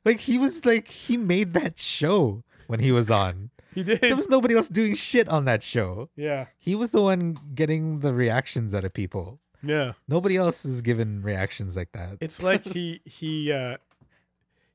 like 0.05 0.21
he 0.21 0.39
was 0.39 0.65
like 0.65 0.87
he 0.87 1.15
made 1.17 1.53
that 1.53 1.77
show 1.77 2.43
when 2.67 2.79
he 2.79 2.91
was 2.91 3.11
on. 3.11 3.51
he 3.75 3.83
did. 3.83 4.01
There 4.01 4.15
was 4.15 4.29
nobody 4.29 4.55
else 4.55 4.67
doing 4.69 4.95
shit 4.95 5.27
on 5.29 5.45
that 5.45 5.61
show. 5.61 6.09
yeah, 6.15 6.45
He 6.57 6.73
was 6.75 6.89
the 6.91 7.01
one 7.03 7.37
getting 7.53 7.99
the 7.99 8.13
reactions 8.13 8.73
out 8.73 8.83
of 8.85 8.93
people. 8.93 9.39
Yeah. 9.63 9.93
Nobody 10.07 10.37
else 10.37 10.65
is 10.65 10.81
giving 10.81 11.21
reactions 11.21 11.75
like 11.75 11.91
that. 11.93 12.17
It's 12.19 12.43
like 12.43 12.63
he 12.75 13.01
he 13.05 13.51
uh 13.51 13.77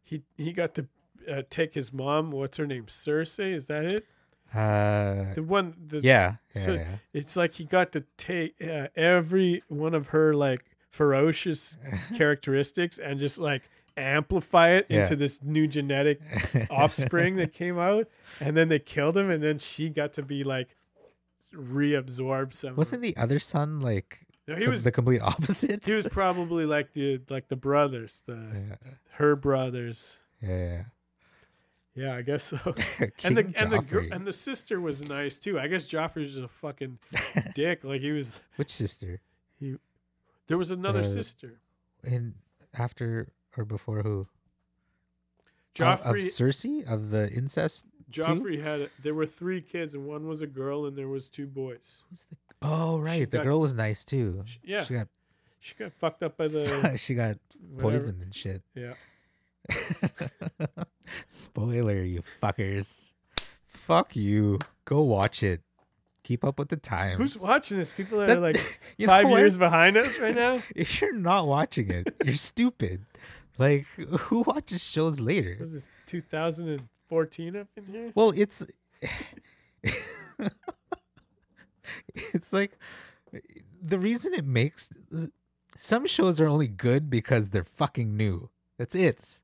he 0.03 0.23
he 0.37 0.53
got 0.53 0.75
to 0.77 0.87
uh, 1.31 1.43
take 1.51 1.75
his 1.75 1.93
mom. 1.93 2.31
What's 2.31 2.57
her 2.57 2.67
name? 2.67 2.87
Cersei. 2.87 3.53
Is 3.53 3.67
that 3.67 3.85
it? 3.93 4.07
Uh, 4.55 5.35
The 5.35 5.43
one. 5.43 5.75
The, 5.89 6.01
yeah, 6.01 6.37
yeah, 6.57 6.63
so- 6.65 6.73
yeah. 6.75 6.97
It's 7.13 7.37
like 7.37 7.55
he 7.55 7.65
got 7.65 7.93
to 7.93 8.05
take 8.17 8.55
uh, 8.63 8.89
every 8.97 9.63
one 9.69 9.95
of 9.95 10.09
her 10.09 10.33
like 10.33 10.65
ferocious 10.91 11.77
characteristics 12.17 12.99
and 12.99 13.21
just 13.21 13.39
like 13.39 13.69
amplify 13.99 14.71
it 14.71 14.87
Yeah. 14.89 15.01
into 15.01 15.17
this 15.17 15.41
new 15.43 15.67
genetic 15.67 16.21
offspring 16.71 17.37
that 17.37 17.53
came 17.63 17.79
out, 17.79 18.09
and 18.41 18.57
then 18.57 18.69
they 18.69 18.79
killed 18.79 19.17
him, 19.19 19.29
and 19.29 19.43
then 19.43 19.59
she 19.59 19.91
got 19.91 20.15
to 20.15 20.23
be 20.23 20.45
like 20.45 20.69
reabsorbed 21.55 22.55
some. 22.55 22.77
Wasn't 22.77 23.03
the 23.03 23.17
other 23.17 23.39
son 23.39 23.81
like 23.81 24.21
No, 24.49 24.57
he 24.57 24.67
was 24.67 24.83
the 24.83 24.91
complete 24.91 25.21
opposite? 25.23 25.85
he 25.87 25.93
was 25.93 26.09
probably 26.09 26.65
like 26.65 26.93
the 26.95 27.21
like 27.29 27.49
the 27.49 27.57
brothers, 27.57 28.23
the 28.27 28.35
yeah, 28.35 28.77
her 29.13 29.37
brothers. 29.37 30.19
yeah. 30.43 30.85
Yeah, 31.95 32.15
I 32.15 32.23
guess 32.23 32.45
so. 32.45 32.59
and 33.25 33.37
the 33.37 33.43
King 33.43 33.55
and 33.57 33.73
the 33.73 34.09
and 34.13 34.25
the 34.27 34.33
sister 34.33 34.81
was 34.81 35.03
nice 35.03 35.37
too. 35.39 35.59
I 35.59 35.67
guess 35.67 35.85
Joffrey's 35.87 36.33
just 36.35 36.45
a 36.45 36.49
fucking 36.49 36.99
dick. 37.55 37.83
Like 37.83 38.01
he 38.03 38.13
was. 38.13 38.39
Which 38.57 38.71
sister? 38.71 39.21
He. 39.59 39.75
There 40.47 40.57
was 40.57 40.71
another 40.71 41.01
Uh, 41.01 41.05
sister. 41.05 41.59
In 42.05 42.35
after 42.73 43.33
or 43.57 43.65
before 43.65 44.03
who? 44.03 44.21
Of- 44.21 44.27
Joffrey. 45.75 46.27
of, 46.27 46.33
Cersei 46.33 46.87
of 46.91 47.11
the 47.11 47.29
incest. 47.31 47.85
Joffrey 48.11 48.63
had. 48.63 48.91
There 49.03 49.15
were 49.15 49.27
three 49.27 49.61
kids, 49.61 49.95
and 49.95 50.07
one 50.07 50.27
was 50.27 50.41
a 50.41 50.47
girl, 50.47 50.87
and 50.87 50.97
there 50.97 51.09
was 51.09 51.29
two 51.29 51.47
boys. 51.47 52.03
Who's 52.09 52.25
the- 52.31 52.37
Oh 52.63 52.99
right, 52.99 53.31
the 53.31 53.37
got- 53.39 53.45
girl 53.45 53.61
was 53.61 53.75
nice 53.75 54.05
too. 54.05 54.43
Sh- 54.45 54.57
yeah. 54.65 54.85
she 54.85 54.95
got 54.95 55.09
She 55.61 55.75
got 55.75 55.93
fucked 55.93 56.23
up 56.23 56.37
by 56.37 56.49
the 56.49 56.97
she 56.99 57.15
got 57.15 57.37
whatever. 57.71 57.99
poisoned 57.99 58.23
and 58.23 58.35
shit. 58.35 58.63
Yeah. 58.75 58.95
Spoiler, 61.29 62.03
you 62.03 62.23
fuckers. 62.43 63.13
Fuck 63.67 64.17
you. 64.17 64.59
Go 64.85 65.03
watch 65.03 65.43
it. 65.43 65.63
Keep 66.25 66.45
up 66.45 66.59
with 66.59 66.69
the 66.69 66.77
times. 66.77 67.17
Who's 67.19 67.39
watching 67.39 67.79
this? 67.79 67.91
People 67.91 68.19
that, 68.19 68.27
That- 68.27 68.37
are 68.39 68.41
like 68.41 68.81
you 68.99 69.07
five 69.07 69.29
years 69.31 69.57
behind 69.57 69.97
us 69.97 70.19
right 70.19 70.35
now. 70.35 70.63
If 70.75 71.01
you're 71.01 71.15
not 71.15 71.47
watching 71.47 71.91
it, 71.91 72.15
you're 72.25 72.35
stupid. 72.35 73.05
Like, 73.57 73.87
who 73.87 74.43
watches 74.43 74.83
shows 74.85 75.19
later? 75.21 75.57
Was 75.59 75.73
this 75.73 75.89
2014 77.09 77.57
up 77.57 77.69
in 77.77 77.85
here? 77.87 78.13
Well, 78.15 78.33
it's 78.37 78.65
it's 82.15 82.53
like 82.53 82.79
the 83.83 83.99
reason 83.99 84.35
it 84.35 84.45
makes 84.45 84.91
some 85.79 86.07
shows 86.07 86.41
are 86.41 86.49
only 86.49 86.69
good 86.69 87.09
because 87.09 87.51
they're 87.51 87.65
fucking 87.65 88.17
new. 88.17 88.51
That's 88.79 88.95
it. 88.95 89.41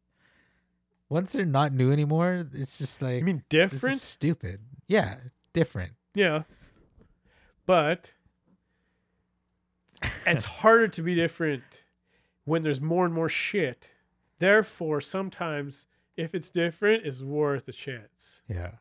Once 1.09 1.33
they're 1.33 1.45
not 1.45 1.73
new 1.73 1.93
anymore, 1.93 2.47
it's 2.53 2.79
just 2.79 3.01
like 3.01 3.23
I 3.23 3.25
mean 3.25 3.43
different? 3.49 4.01
stupid. 4.01 4.61
Yeah, 4.87 5.17
different. 5.53 5.93
Yeah. 6.15 6.43
But 7.67 8.13
it's 10.27 10.45
harder 10.61 10.89
to 10.89 11.03
be 11.03 11.15
different 11.15 11.85
when 12.45 12.63
there's 12.63 12.81
more 12.81 13.05
and 13.05 13.15
more 13.15 13.29
shit. 13.29 13.91
Therefore, 14.39 15.01
sometimes 15.01 15.87
if 16.17 16.35
it's 16.35 16.51
different, 16.51 17.05
it's 17.05 17.21
worth 17.23 17.69
a 17.69 17.73
chance. 17.73 18.43
Yeah. 18.49 18.73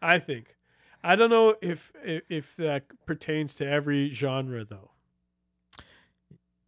I 0.00 0.18
think. 0.18 0.56
I 1.02 1.16
don't 1.16 1.30
know 1.30 1.56
if 1.60 1.92
if, 2.04 2.22
if 2.28 2.56
that 2.56 2.84
pertains 3.06 3.54
to 3.56 3.66
every 3.68 4.10
genre 4.10 4.64
though. 4.64 4.90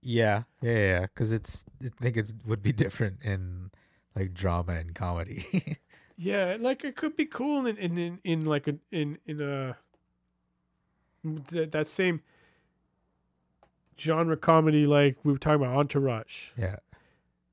Yeah, 0.02 0.44
yeah, 0.62 0.78
yeah. 0.78 1.00
Because 1.02 1.32
it's, 1.32 1.64
I 1.84 1.90
think 2.00 2.16
it 2.16 2.32
would 2.46 2.62
be 2.62 2.72
different 2.72 3.18
in 3.22 3.70
like 4.16 4.32
drama 4.34 4.74
and 4.74 4.94
comedy. 4.94 5.78
Yeah, 6.22 6.58
like 6.60 6.84
it 6.84 6.96
could 6.96 7.16
be 7.16 7.24
cool 7.24 7.64
in 7.64 7.78
in 7.78 7.96
in, 7.96 8.18
in 8.24 8.44
like 8.44 8.68
a 8.68 8.74
in 8.92 9.16
in 9.24 9.40
a 9.40 9.78
that, 11.24 11.72
that 11.72 11.88
same 11.88 12.20
genre 13.98 14.36
comedy 14.36 14.86
like 14.86 15.16
we 15.24 15.32
were 15.32 15.38
talking 15.38 15.62
about 15.62 15.78
Entourage. 15.78 16.50
yeah, 16.58 16.76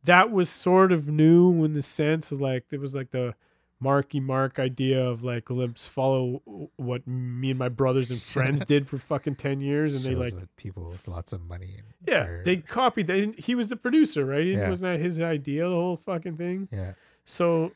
That 0.08 0.32
was 0.32 0.50
sort 0.50 0.92
of 0.92 1.08
new 1.08 1.64
in 1.64 1.74
the 1.74 1.82
sense 1.82 2.32
of 2.32 2.42
like 2.42 2.66
it 2.72 2.80
was 2.80 2.96
like 2.96 3.12
the 3.12 3.36
Marky 3.80 4.20
Mark 4.20 4.58
idea 4.58 5.04
of 5.06 5.22
like 5.24 5.50
let's 5.52 5.86
follow 5.86 6.42
what 6.78 7.06
me 7.06 7.52
and 7.52 7.60
my 7.60 7.70
brothers 7.70 8.10
and 8.10 8.20
friends 8.20 8.64
did 8.68 8.88
for 8.88 8.98
fucking 8.98 9.36
ten 9.36 9.62
years, 9.62 9.94
and 9.94 10.04
they 10.04 10.10
Shows 10.14 10.18
like 10.26 10.34
what 10.34 10.56
people 10.56 10.88
with 10.90 11.08
lots 11.08 11.32
of 11.34 11.42
money. 11.46 11.76
and- 11.78 11.88
yeah 12.08 12.42
they 12.44 12.58
copied. 12.58 13.08
They 13.08 13.32
he 13.38 13.54
was 13.54 13.68
the 13.68 13.76
producer, 13.76 14.26
right? 14.26 14.46
Yeah. 14.46 14.70
Wasn't 14.70 14.92
that 14.92 15.00
his 15.00 15.20
idea? 15.22 15.64
The 15.70 15.76
whole 15.76 15.96
fucking 15.98 16.38
thing. 16.38 16.70
yeah. 16.72 16.94
So, 17.26 17.74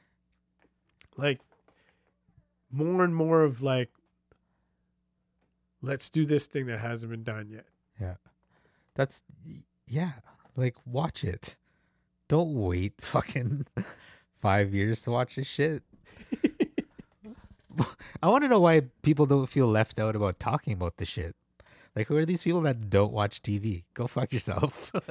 like, 1.17 1.39
more 2.71 3.03
and 3.03 3.13
more 3.13 3.43
of 3.43 3.61
like, 3.61 3.89
let's 5.81 6.09
do 6.09 6.25
this 6.25 6.47
thing 6.47 6.65
that 6.67 6.79
hasn't 6.79 7.11
been 7.11 7.23
done 7.23 7.49
yet. 7.49 7.65
Yeah, 7.99 8.15
that's 8.95 9.21
yeah. 9.87 10.11
Like 10.55 10.75
watch 10.85 11.23
it. 11.23 11.55
Don't 12.31 12.53
wait 12.55 12.93
fucking 13.01 13.65
five 14.39 14.73
years 14.73 15.01
to 15.01 15.11
watch 15.11 15.35
this 15.35 15.47
shit. 15.47 15.83
I 18.23 18.29
want 18.29 18.45
to 18.45 18.47
know 18.47 18.61
why 18.61 18.83
people 19.01 19.25
don't 19.25 19.47
feel 19.47 19.67
left 19.67 19.99
out 19.99 20.15
about 20.15 20.39
talking 20.39 20.71
about 20.71 20.95
the 20.95 21.03
shit. 21.03 21.35
Like, 21.93 22.07
who 22.07 22.15
are 22.15 22.23
these 22.23 22.43
people 22.43 22.61
that 22.61 22.89
don't 22.89 23.11
watch 23.11 23.41
TV? 23.41 23.83
Go 23.93 24.07
fuck 24.07 24.31
yourself. 24.31 24.93
Uh, 24.95 25.01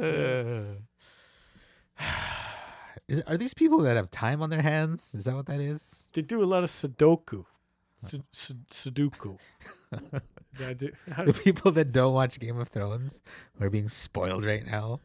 is, 3.06 3.20
are 3.26 3.36
these 3.36 3.52
people 3.52 3.80
that 3.80 3.96
have 3.96 4.10
time 4.10 4.40
on 4.40 4.48
their 4.48 4.62
hands? 4.62 5.14
Is 5.14 5.24
that 5.24 5.34
what 5.34 5.44
that 5.44 5.60
is? 5.60 6.06
They 6.14 6.22
do 6.22 6.42
a 6.42 6.46
lot 6.46 6.64
of 6.64 6.70
Sudoku. 6.70 7.44
Su- 8.08 8.24
su- 8.32 8.54
Sudoku. 8.70 9.38
That 10.58 10.78
do- 10.78 11.32
people 11.44 11.70
that 11.78 11.92
don't 11.92 12.14
watch 12.14 12.38
Game 12.40 12.58
of 12.58 12.68
Thrones 12.68 13.20
who 13.58 13.64
are 13.64 13.70
being 13.70 13.88
spoiled 13.88 14.44
right 14.44 14.64
now 14.66 15.00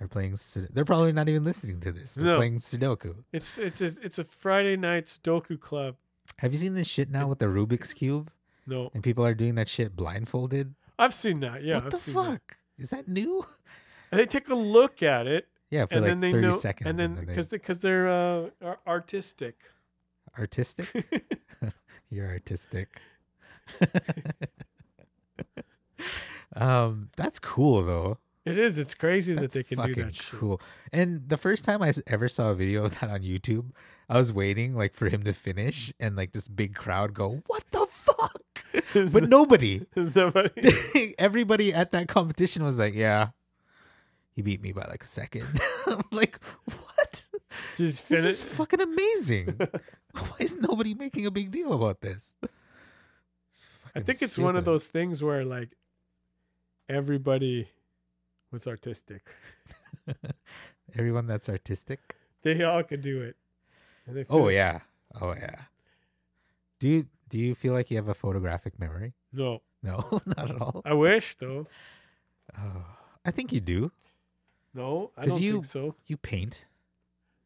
are 0.00 0.08
playing. 0.08 0.36
They're 0.72 0.84
probably 0.84 1.12
not 1.12 1.28
even 1.28 1.44
listening 1.44 1.80
to 1.80 1.92
this. 1.92 2.14
They're 2.14 2.24
No. 2.26 2.36
playing 2.36 2.58
Sudoku. 2.58 3.24
it's 3.32 3.58
it's 3.58 3.80
a, 3.80 3.92
it's 4.02 4.18
a 4.18 4.24
Friday 4.24 4.76
night 4.76 5.06
Sudoku 5.06 5.58
club. 5.58 5.96
Have 6.38 6.52
you 6.52 6.58
seen 6.58 6.74
this 6.74 6.88
shit 6.88 7.10
now 7.10 7.28
with 7.28 7.38
the 7.38 7.46
Rubik's 7.46 7.92
cube? 7.94 8.30
No, 8.66 8.90
And 8.94 9.02
people 9.02 9.26
are 9.26 9.34
doing 9.34 9.56
that 9.56 9.68
shit 9.68 9.94
blindfolded. 9.94 10.74
I've 10.98 11.12
seen 11.12 11.40
that. 11.40 11.62
Yeah, 11.62 11.76
what 11.76 11.84
I've 11.86 11.90
the 11.90 11.98
fuck? 11.98 12.56
Is 12.78 12.88
that 12.90 13.06
new? 13.08 13.44
And 14.10 14.18
they 14.18 14.26
take 14.26 14.48
a 14.48 14.54
look 14.54 15.02
at 15.02 15.26
it, 15.26 15.48
Yeah, 15.70 15.84
for 15.86 15.94
and 15.96 16.02
like 16.02 16.10
then 16.10 16.20
they 16.20 16.32
thirty 16.32 16.46
know, 16.46 16.56
seconds. 16.56 16.88
and 16.88 16.98
then 16.98 17.14
because 17.26 17.48
because 17.48 17.78
they're 17.78 18.08
uh, 18.08 18.48
artistic. 18.86 19.56
artistic. 20.38 20.88
You're 22.10 22.28
artistic. 22.28 23.00
Um, 26.56 27.10
that's 27.16 27.38
cool 27.38 27.84
though. 27.84 28.18
It 28.44 28.58
is. 28.58 28.76
It's 28.76 28.94
crazy 28.94 29.32
That's 29.32 29.54
that 29.54 29.66
they 29.66 29.74
can 29.76 29.86
do 29.86 29.94
that. 30.02 30.14
shit. 30.14 30.38
cool. 30.38 30.60
And 30.92 31.26
the 31.30 31.38
first 31.38 31.64
time 31.64 31.82
I 31.82 31.94
ever 32.06 32.28
saw 32.28 32.50
a 32.50 32.54
video 32.54 32.84
of 32.84 33.00
that 33.00 33.08
on 33.08 33.20
YouTube, 33.22 33.70
I 34.06 34.18
was 34.18 34.34
waiting 34.34 34.74
like 34.76 34.94
for 34.94 35.08
him 35.08 35.22
to 35.24 35.32
finish, 35.32 35.94
and 35.98 36.14
like 36.14 36.32
this 36.32 36.46
big 36.46 36.74
crowd 36.74 37.14
go, 37.14 37.42
"What 37.46 37.64
the 37.70 37.86
fuck?" 37.86 38.42
But 39.12 39.28
nobody, 39.30 39.78
what- 39.94 40.52
everybody 41.18 41.72
at 41.72 41.92
that 41.92 42.06
competition 42.08 42.64
was 42.64 42.78
like, 42.78 42.92
"Yeah, 42.92 43.28
he 44.36 44.42
beat 44.42 44.60
me 44.60 44.72
by 44.72 44.84
like 44.90 45.04
a 45.04 45.06
second. 45.06 45.48
I'm 45.86 46.02
like, 46.12 46.38
"What? 46.66 47.24
This 47.68 47.80
is 47.80 48.00
This 48.02 48.24
is 48.26 48.42
fucking 48.42 48.80
amazing. 48.82 49.56
Why 50.12 50.36
is 50.40 50.54
nobody 50.56 50.92
making 50.92 51.24
a 51.24 51.30
big 51.30 51.50
deal 51.50 51.72
about 51.72 52.02
this?" 52.02 52.36
I 53.96 54.00
think 54.00 54.20
it's 54.20 54.36
one 54.36 54.56
of 54.56 54.64
those 54.66 54.86
things 54.86 55.22
where 55.22 55.44
like 55.46 55.70
everybody 56.88 57.68
was 58.50 58.66
artistic. 58.66 59.26
Everyone 60.96 61.26
that's 61.26 61.48
artistic. 61.48 62.16
They 62.42 62.62
all 62.62 62.82
could 62.82 63.00
do 63.00 63.22
it. 63.22 63.36
And 64.06 64.16
they 64.16 64.24
Oh 64.28 64.48
yeah. 64.48 64.80
Oh 65.20 65.32
yeah. 65.34 65.62
Do 66.78 66.88
you 66.88 67.06
do 67.28 67.38
you 67.38 67.54
feel 67.54 67.72
like 67.72 67.90
you 67.90 67.96
have 67.96 68.08
a 68.08 68.14
photographic 68.14 68.78
memory? 68.78 69.14
No, 69.32 69.62
No, 69.82 70.20
not 70.26 70.50
at 70.50 70.60
all. 70.60 70.82
I 70.84 70.94
wish 70.94 71.36
though. 71.36 71.66
Oh, 72.58 72.84
I 73.24 73.30
think 73.30 73.52
you 73.52 73.60
do. 73.60 73.90
No, 74.74 75.10
I 75.16 75.26
don't 75.26 75.40
you- 75.40 75.52
think 75.54 75.64
so. 75.64 75.94
You 76.06 76.16
paint. 76.16 76.66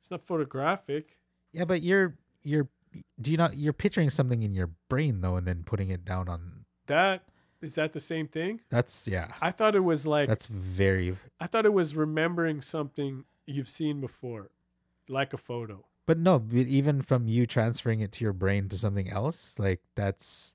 It's 0.01 0.11
not 0.11 0.23
photographic. 0.27 1.17
Yeah, 1.53 1.65
but 1.65 1.83
you're 1.83 2.15
you're 2.43 2.69
do 3.21 3.31
you 3.31 3.37
not 3.37 3.57
you're 3.57 3.73
picturing 3.73 4.11
something 4.11 4.43
in 4.43 4.55
your 4.55 4.71
brain 4.89 5.21
though 5.21 5.37
and 5.37 5.47
then 5.47 5.63
putting 5.65 5.91
it 5.91 6.05
down 6.05 6.29
on 6.29 6.65
That 6.87 7.23
is 7.61 7.75
that 7.75 7.93
the 7.93 8.01
same 8.01 8.29
thing? 8.29 8.61
that's 8.71 9.07
yeah. 9.09 9.33
I 9.41 9.51
thought 9.51 9.75
it 9.75 9.85
was 9.85 10.07
like 10.07 10.29
That's 10.29 10.47
very 10.47 11.17
I 11.41 11.47
thought 11.47 11.67
it 11.67 11.73
was 11.73 11.95
remembering 11.97 12.61
something 12.61 13.25
you've 13.47 13.69
seen 13.69 14.01
before, 14.01 14.51
like 15.09 15.33
a 15.33 15.39
photo. 15.39 15.85
but 16.07 16.19
no, 16.19 16.39
but 16.39 16.57
even 16.67 17.03
from 17.03 17.29
you 17.29 17.47
transferring 17.47 18.01
it 18.01 18.13
to 18.13 18.25
your 18.25 18.33
brain 18.33 18.69
to 18.71 18.79
something 18.79 19.11
else, 19.11 19.59
like 19.59 19.81
that's 19.95 20.55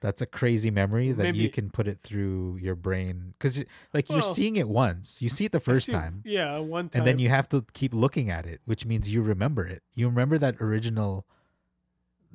that's 0.00 0.20
a 0.20 0.26
crazy 0.26 0.70
memory 0.70 1.12
that 1.12 1.34
you 1.34 1.48
can 1.48 1.70
put 1.70 1.88
it 1.88 1.98
through 2.02 2.58
your 2.60 2.74
brain 2.74 3.32
because 3.38 3.64
like 3.94 4.10
you're 4.10 4.20
seeing 4.20 4.56
it 4.56 4.68
once 4.68 5.22
you 5.22 5.30
see 5.30 5.46
it 5.46 5.52
the 5.52 5.60
first 5.60 5.86
see- 5.86 5.92
time 5.92 6.20
Yeah, 6.26 6.58
one 6.58 6.90
time. 6.90 7.00
and 7.00 7.06
then 7.06 7.18
you 7.18 7.30
have 7.30 7.48
to 7.50 7.64
keep 7.72 7.94
looking 7.94 8.28
at 8.30 8.44
it 8.44 8.60
which 8.66 8.84
means 8.84 9.08
you 9.10 9.22
remember 9.22 9.66
it 9.66 9.82
you 9.94 10.06
remember 10.08 10.36
that 10.36 10.56
original 10.60 11.24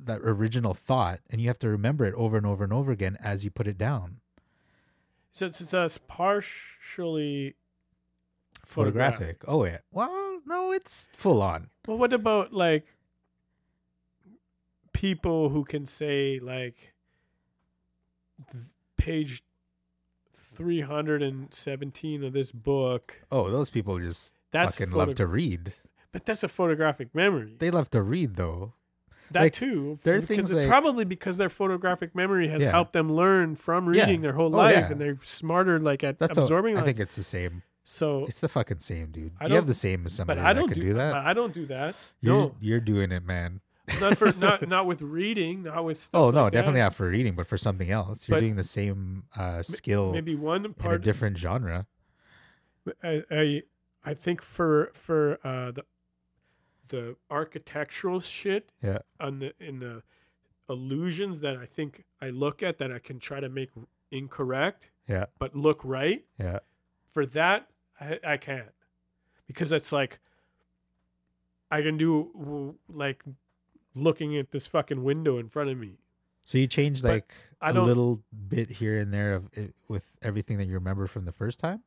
that 0.06 0.20
original 0.22 0.74
thought 0.74 1.20
and 1.30 1.40
you 1.40 1.48
have 1.48 1.58
to 1.58 1.68
remember 1.68 2.04
it 2.04 2.14
over 2.14 2.36
and 2.36 2.46
over 2.46 2.64
and 2.64 2.72
over 2.72 2.92
again 2.92 3.16
as 3.20 3.44
you 3.44 3.50
put 3.50 3.66
it 3.66 3.78
down. 3.78 4.16
So 5.32 5.46
it's, 5.46 5.60
it's, 5.60 5.72
it's 5.74 5.98
partially 5.98 7.54
photographic. 8.64 9.42
oh 9.46 9.64
yeah. 9.64 9.78
Well 9.92 10.40
no 10.46 10.72
it's 10.72 11.08
full 11.16 11.42
on. 11.42 11.70
Well, 11.86 11.98
what 11.98 12.12
about 12.12 12.52
like 12.52 12.86
people 14.92 15.48
who 15.50 15.64
can 15.64 15.86
say 15.86 16.38
like 16.40 16.94
page 18.96 19.42
317 20.34 22.24
of 22.24 22.32
this 22.32 22.52
book? 22.52 23.22
Oh 23.30 23.50
those 23.50 23.70
people 23.70 23.98
just 23.98 24.34
that's 24.50 24.74
fucking 24.76 24.92
photo- 24.92 25.06
love 25.06 25.14
to 25.16 25.26
read. 25.26 25.74
But 26.12 26.26
that's 26.26 26.42
a 26.42 26.48
photographic 26.48 27.14
memory. 27.14 27.54
They 27.58 27.70
love 27.70 27.88
to 27.90 28.02
read 28.02 28.34
though 28.34 28.74
that 29.32 29.40
like, 29.42 29.52
too 29.52 29.98
because 30.04 30.52
like- 30.52 30.68
probably 30.68 31.04
because 31.04 31.36
their 31.36 31.48
photographic 31.48 32.14
memory 32.14 32.48
has 32.48 32.62
Yeah. 32.62 32.70
helped 32.70 32.92
them 32.92 33.12
learn 33.12 33.56
from 33.56 33.92
Yeah. 33.94 34.02
reading 34.04 34.22
their 34.22 34.32
whole 34.32 34.54
Oh, 34.54 34.58
life 34.58 34.74
yeah. 34.76 34.92
and 34.92 35.00
they're 35.00 35.18
smarter 35.22 35.78
like 35.78 36.02
at 36.04 36.18
that's 36.18 36.36
absorbing 36.38 36.76
i 36.76 36.82
think 36.82 36.98
it's 36.98 37.16
the 37.16 37.22
same 37.22 37.62
so 37.82 38.24
it's 38.26 38.40
the 38.40 38.48
fucking 38.48 38.80
same 38.80 39.10
dude 39.10 39.32
I 39.40 39.46
you 39.46 39.54
have 39.54 39.66
the 39.66 39.74
same 39.74 40.04
as 40.06 40.12
but 40.12 40.16
somebody 40.16 40.40
I 40.40 40.52
that 40.52 40.58
don't 40.60 40.68
can 40.68 40.78
do, 40.78 40.84
do, 40.88 40.94
that 40.94 41.14
I 41.14 41.32
don't 41.32 41.54
do 41.54 41.66
that. 41.66 41.94
you're, 42.20 42.34
no, 42.34 42.54
you're 42.60 42.80
doing 42.80 43.10
it 43.12 43.24
man 43.24 43.60
not 44.00 44.18
for 44.18 44.32
not 44.38 44.68
not 44.68 44.86
with 44.86 45.00
reading, 45.02 45.62
not 45.64 45.84
with 45.84 45.98
stuff. 45.98 46.20
oh 46.20 46.30
no 46.30 46.42
like 46.44 46.52
that. 46.52 46.58
definitely 46.58 46.80
not 46.80 46.94
for 46.94 47.08
reading 47.08 47.34
but 47.34 47.46
for 47.46 47.56
something 47.58 47.90
else 47.90 48.28
you're 48.28 48.36
But- 48.36 48.40
doing 48.40 48.56
the 48.56 48.62
same 48.64 49.24
uh 49.36 49.62
skill 49.62 50.12
Maybe 50.12 50.34
one 50.34 50.64
in 50.64 50.70
a 50.72 50.74
part 50.74 51.02
different 51.02 51.38
genre 51.38 51.86
I, 53.02 53.22
I 53.30 53.62
I 54.04 54.14
think 54.14 54.40
for 54.42 54.90
for 54.94 55.38
uh, 55.44 55.72
the 55.72 55.84
the 56.90 57.16
architectural 57.30 58.20
shit 58.20 58.70
yeah 58.82 58.98
on 59.18 59.38
the 59.40 59.52
in 59.58 59.80
the 59.80 60.02
illusions 60.68 61.40
that 61.40 61.56
I 61.56 61.66
think 61.66 62.04
I 62.20 62.30
look 62.30 62.62
at 62.62 62.78
that 62.78 62.92
I 62.92 62.98
can 62.98 63.18
try 63.18 63.40
to 63.40 63.48
make 63.48 63.70
incorrect 64.10 64.90
yeah 65.08 65.26
but 65.38 65.56
look 65.56 65.80
right. 65.82 66.24
yeah 66.38 66.58
For 67.10 67.26
that 67.26 67.68
I, 68.00 68.20
I 68.24 68.36
can't 68.36 68.72
because 69.46 69.72
it's 69.72 69.90
like 69.90 70.20
I 71.70 71.82
can 71.82 71.96
do 71.96 72.76
like 72.88 73.24
looking 73.94 74.36
at 74.36 74.50
this 74.50 74.66
fucking 74.66 75.02
window 75.02 75.38
in 75.38 75.48
front 75.48 75.70
of 75.70 75.78
me. 75.78 75.98
So 76.44 76.58
you 76.58 76.66
change 76.66 77.04
like 77.04 77.32
a 77.60 77.72
little 77.72 78.22
bit 78.48 78.70
here 78.70 78.98
and 78.98 79.12
there 79.14 79.34
of 79.34 79.50
it 79.52 79.74
with 79.88 80.04
everything 80.22 80.58
that 80.58 80.66
you 80.66 80.74
remember 80.74 81.06
from 81.06 81.24
the 81.24 81.32
first 81.32 81.60
time. 81.60 81.82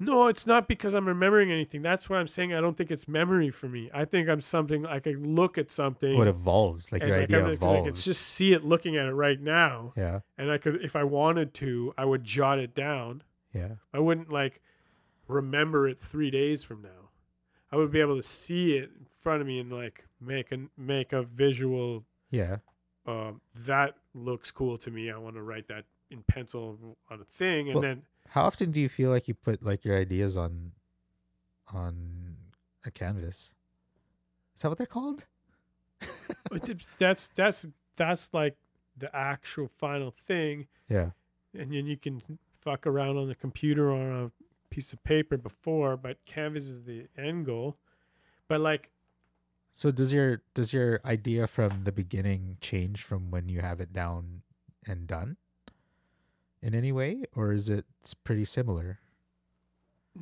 No, 0.00 0.28
it's 0.28 0.46
not 0.46 0.68
because 0.68 0.94
I'm 0.94 1.06
remembering 1.08 1.50
anything. 1.50 1.82
That's 1.82 2.08
why 2.08 2.18
I'm 2.18 2.28
saying 2.28 2.54
I 2.54 2.60
don't 2.60 2.76
think 2.76 2.90
it's 2.90 3.08
memory 3.08 3.50
for 3.50 3.68
me. 3.68 3.90
I 3.92 4.04
think 4.04 4.28
I'm 4.28 4.40
something 4.40 4.86
I 4.86 5.00
can 5.00 5.34
look 5.34 5.58
at 5.58 5.70
something. 5.72 6.16
Oh, 6.16 6.22
it 6.22 6.28
evolves, 6.28 6.92
like 6.92 7.02
your 7.02 7.16
like, 7.16 7.24
idea 7.24 7.38
I'm- 7.40 7.50
evolves. 7.50 7.80
I 7.80 7.84
could 7.84 7.94
just 7.96 8.22
see 8.22 8.52
it 8.52 8.64
looking 8.64 8.96
at 8.96 9.06
it 9.06 9.12
right 9.12 9.40
now, 9.40 9.92
yeah, 9.96 10.20
and 10.36 10.50
I 10.50 10.58
could, 10.58 10.82
if 10.84 10.94
I 10.94 11.02
wanted 11.04 11.52
to, 11.54 11.92
I 11.98 12.04
would 12.04 12.22
jot 12.24 12.58
it 12.58 12.74
down. 12.74 13.22
yeah, 13.52 13.72
I 13.92 13.98
wouldn't 13.98 14.30
like 14.32 14.60
remember 15.26 15.88
it 15.88 16.00
three 16.00 16.30
days 16.30 16.62
from 16.62 16.82
now. 16.82 17.10
I 17.72 17.76
would 17.76 17.90
be 17.90 18.00
able 18.00 18.16
to 18.16 18.22
see 18.22 18.76
it 18.76 18.90
in 18.98 19.06
front 19.12 19.40
of 19.40 19.46
me 19.46 19.58
and 19.58 19.70
like 19.72 20.06
make 20.20 20.52
a 20.52 20.58
make 20.76 21.12
a 21.12 21.22
visual. 21.22 22.04
yeah. 22.30 22.58
Um, 23.06 23.40
that 23.54 23.94
looks 24.14 24.50
cool 24.50 24.76
to 24.78 24.90
me. 24.90 25.10
I 25.10 25.16
want 25.16 25.36
to 25.36 25.42
write 25.42 25.68
that 25.68 25.84
in 26.10 26.22
pencil 26.22 26.96
on 27.10 27.20
a 27.20 27.24
thing, 27.24 27.68
and 27.68 27.76
Well, 27.76 27.82
then 27.82 28.02
How 28.30 28.42
often 28.42 28.70
do 28.70 28.80
you 28.80 28.88
feel 28.88 29.10
like 29.10 29.28
you 29.28 29.34
put 29.34 29.62
like 29.62 29.84
your 29.84 29.96
ideas 29.96 30.36
on 30.36 30.72
on 31.72 32.36
a 32.84 32.90
canvas? 32.90 33.52
Is 34.56 34.62
that 34.62 34.68
what 34.68 34.78
they're 34.78 34.86
called? 34.86 35.24
that's 36.98 37.28
that's 37.28 37.66
that's 37.96 38.30
like 38.32 38.56
the 38.96 39.14
actual 39.14 39.70
final 39.78 40.14
thing. 40.26 40.66
Yeah, 40.88 41.10
and 41.54 41.72
then 41.72 41.86
you 41.86 41.96
can 41.96 42.22
fuck 42.60 42.86
around 42.86 43.16
on 43.16 43.28
the 43.28 43.34
computer 43.34 43.90
or 43.90 44.00
on 44.00 44.24
a 44.24 44.30
piece 44.74 44.92
of 44.92 45.02
paper 45.04 45.36
before, 45.36 45.96
but 45.96 46.18
canvas 46.26 46.68
is 46.68 46.84
the 46.84 47.06
end 47.16 47.46
goal. 47.46 47.76
But 48.48 48.60
like 48.60 48.90
So 49.72 49.90
does 49.90 50.12
your 50.12 50.42
does 50.54 50.72
your 50.72 51.00
idea 51.04 51.46
from 51.46 51.84
the 51.84 51.92
beginning 51.92 52.58
change 52.60 53.02
from 53.02 53.30
when 53.30 53.48
you 53.48 53.60
have 53.60 53.80
it 53.80 53.92
down 53.92 54.42
and 54.86 55.06
done 55.06 55.36
in 56.62 56.74
any 56.74 56.92
way, 56.92 57.22
or 57.36 57.52
is 57.52 57.68
it 57.68 57.84
pretty 58.24 58.44
similar? 58.44 59.00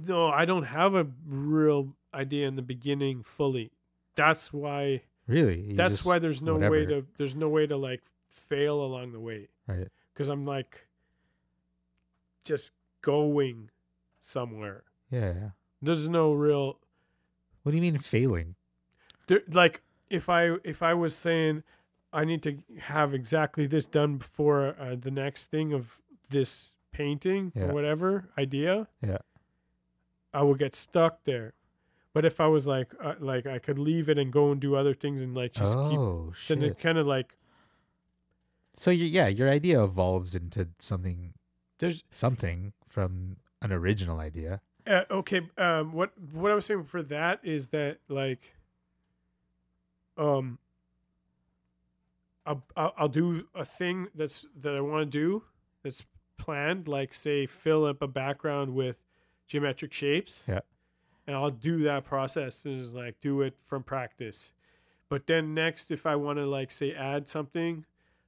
no, 0.06 0.28
I 0.28 0.44
don't 0.44 0.64
have 0.64 0.94
a 0.94 1.06
real 1.26 1.94
idea 2.12 2.46
in 2.48 2.56
the 2.56 2.62
beginning 2.62 3.22
fully. 3.22 3.70
That's 4.14 4.52
why 4.52 5.02
Really? 5.26 5.60
You 5.60 5.74
that's 5.76 5.96
just- 5.96 6.06
why 6.06 6.18
there's 6.18 6.42
no 6.42 6.56
way 6.56 6.84
to 6.86 7.06
there's 7.16 7.34
no 7.34 7.48
way 7.48 7.66
to 7.66 7.76
like 7.78 8.02
fail 8.28 8.82
along 8.84 9.12
the 9.12 9.20
way 9.20 9.48
right. 9.66 9.88
because 10.12 10.28
I'm 10.28 10.44
like 10.44 10.86
just 12.44 12.72
going 13.02 13.70
somewhere. 14.20 14.84
Yeah. 15.10 15.32
yeah. 15.34 15.48
There's 15.80 16.08
no 16.08 16.32
real 16.34 16.78
What 17.62 17.72
do 17.72 17.76
you 17.76 17.82
mean 17.82 17.98
failing? 17.98 18.54
there, 19.28 19.42
like 19.50 19.82
if 20.10 20.28
I 20.28 20.56
if 20.62 20.82
I 20.82 20.92
was 20.94 21.16
saying 21.16 21.62
I 22.12 22.24
need 22.24 22.42
to 22.44 22.58
have 22.80 23.14
exactly 23.14 23.66
this 23.66 23.86
done 23.86 24.18
before 24.18 24.76
uh, 24.78 24.96
the 25.00 25.10
next 25.10 25.46
thing 25.50 25.72
of 25.72 26.00
this 26.30 26.74
painting 26.92 27.52
Yeah. 27.54 27.64
or 27.64 27.74
whatever 27.74 28.28
idea, 28.38 28.88
Yeah. 29.02 29.18
I 30.32 30.42
would 30.42 30.58
get 30.58 30.74
stuck 30.74 31.24
there. 31.24 31.54
But 32.12 32.24
if 32.24 32.40
I 32.40 32.46
was 32.46 32.66
like 32.66 32.92
uh, 33.02 33.14
like 33.20 33.46
I 33.46 33.58
could 33.58 33.78
leave 33.78 34.08
it 34.08 34.18
and 34.18 34.32
go 34.32 34.50
and 34.50 34.60
do 34.60 34.74
other 34.74 34.94
things 34.94 35.20
and 35.22 35.34
like 35.34 35.52
just 35.52 35.74
keep 35.74 35.98
oh 35.98 36.32
then 36.48 36.62
it 36.62 36.78
kind 36.78 36.96
of 36.98 37.06
like 37.06 37.36
So 38.78 38.90
you, 38.90 39.04
yeah, 39.04 39.28
your 39.28 39.48
idea 39.50 39.82
evolves 39.84 40.34
into 40.34 40.68
something 40.78 41.34
there's 41.78 42.04
something 42.10 42.72
from 42.86 43.36
an 43.60 43.70
original 43.72 44.18
idea. 44.20 44.60
Uh, 44.86 45.04
okay. 45.10 45.42
Um, 45.58 45.92
what 45.92 46.12
what 46.32 46.50
I 46.52 46.54
was 46.54 46.64
saying 46.64 46.84
for 46.84 47.02
that 47.02 47.40
is 47.42 47.68
that 47.68 47.98
like, 48.08 48.54
um, 50.16 50.58
I'll 52.46 52.62
I'll, 52.76 52.94
I'll 52.96 53.08
do 53.08 53.46
a 53.54 53.64
thing 53.64 54.08
that's 54.14 54.46
that 54.60 54.74
I 54.74 54.80
want 54.80 55.10
to 55.10 55.18
do 55.18 55.42
that's 55.82 56.04
planned, 56.36 56.88
like 56.88 57.14
say 57.14 57.46
fill 57.46 57.84
up 57.84 58.02
a 58.02 58.08
background 58.08 58.74
with 58.74 59.02
geometric 59.46 59.92
shapes. 59.92 60.44
Yeah. 60.48 60.60
And 61.26 61.34
I'll 61.34 61.50
do 61.50 61.82
that 61.82 62.04
process 62.04 62.64
is 62.64 62.92
like 62.92 63.20
do 63.20 63.42
it 63.42 63.58
from 63.66 63.82
practice, 63.82 64.52
but 65.08 65.26
then 65.26 65.54
next 65.54 65.90
if 65.90 66.06
I 66.06 66.14
want 66.16 66.38
to 66.38 66.46
like 66.46 66.70
say 66.70 66.94
add 66.94 67.28
something, 67.28 67.84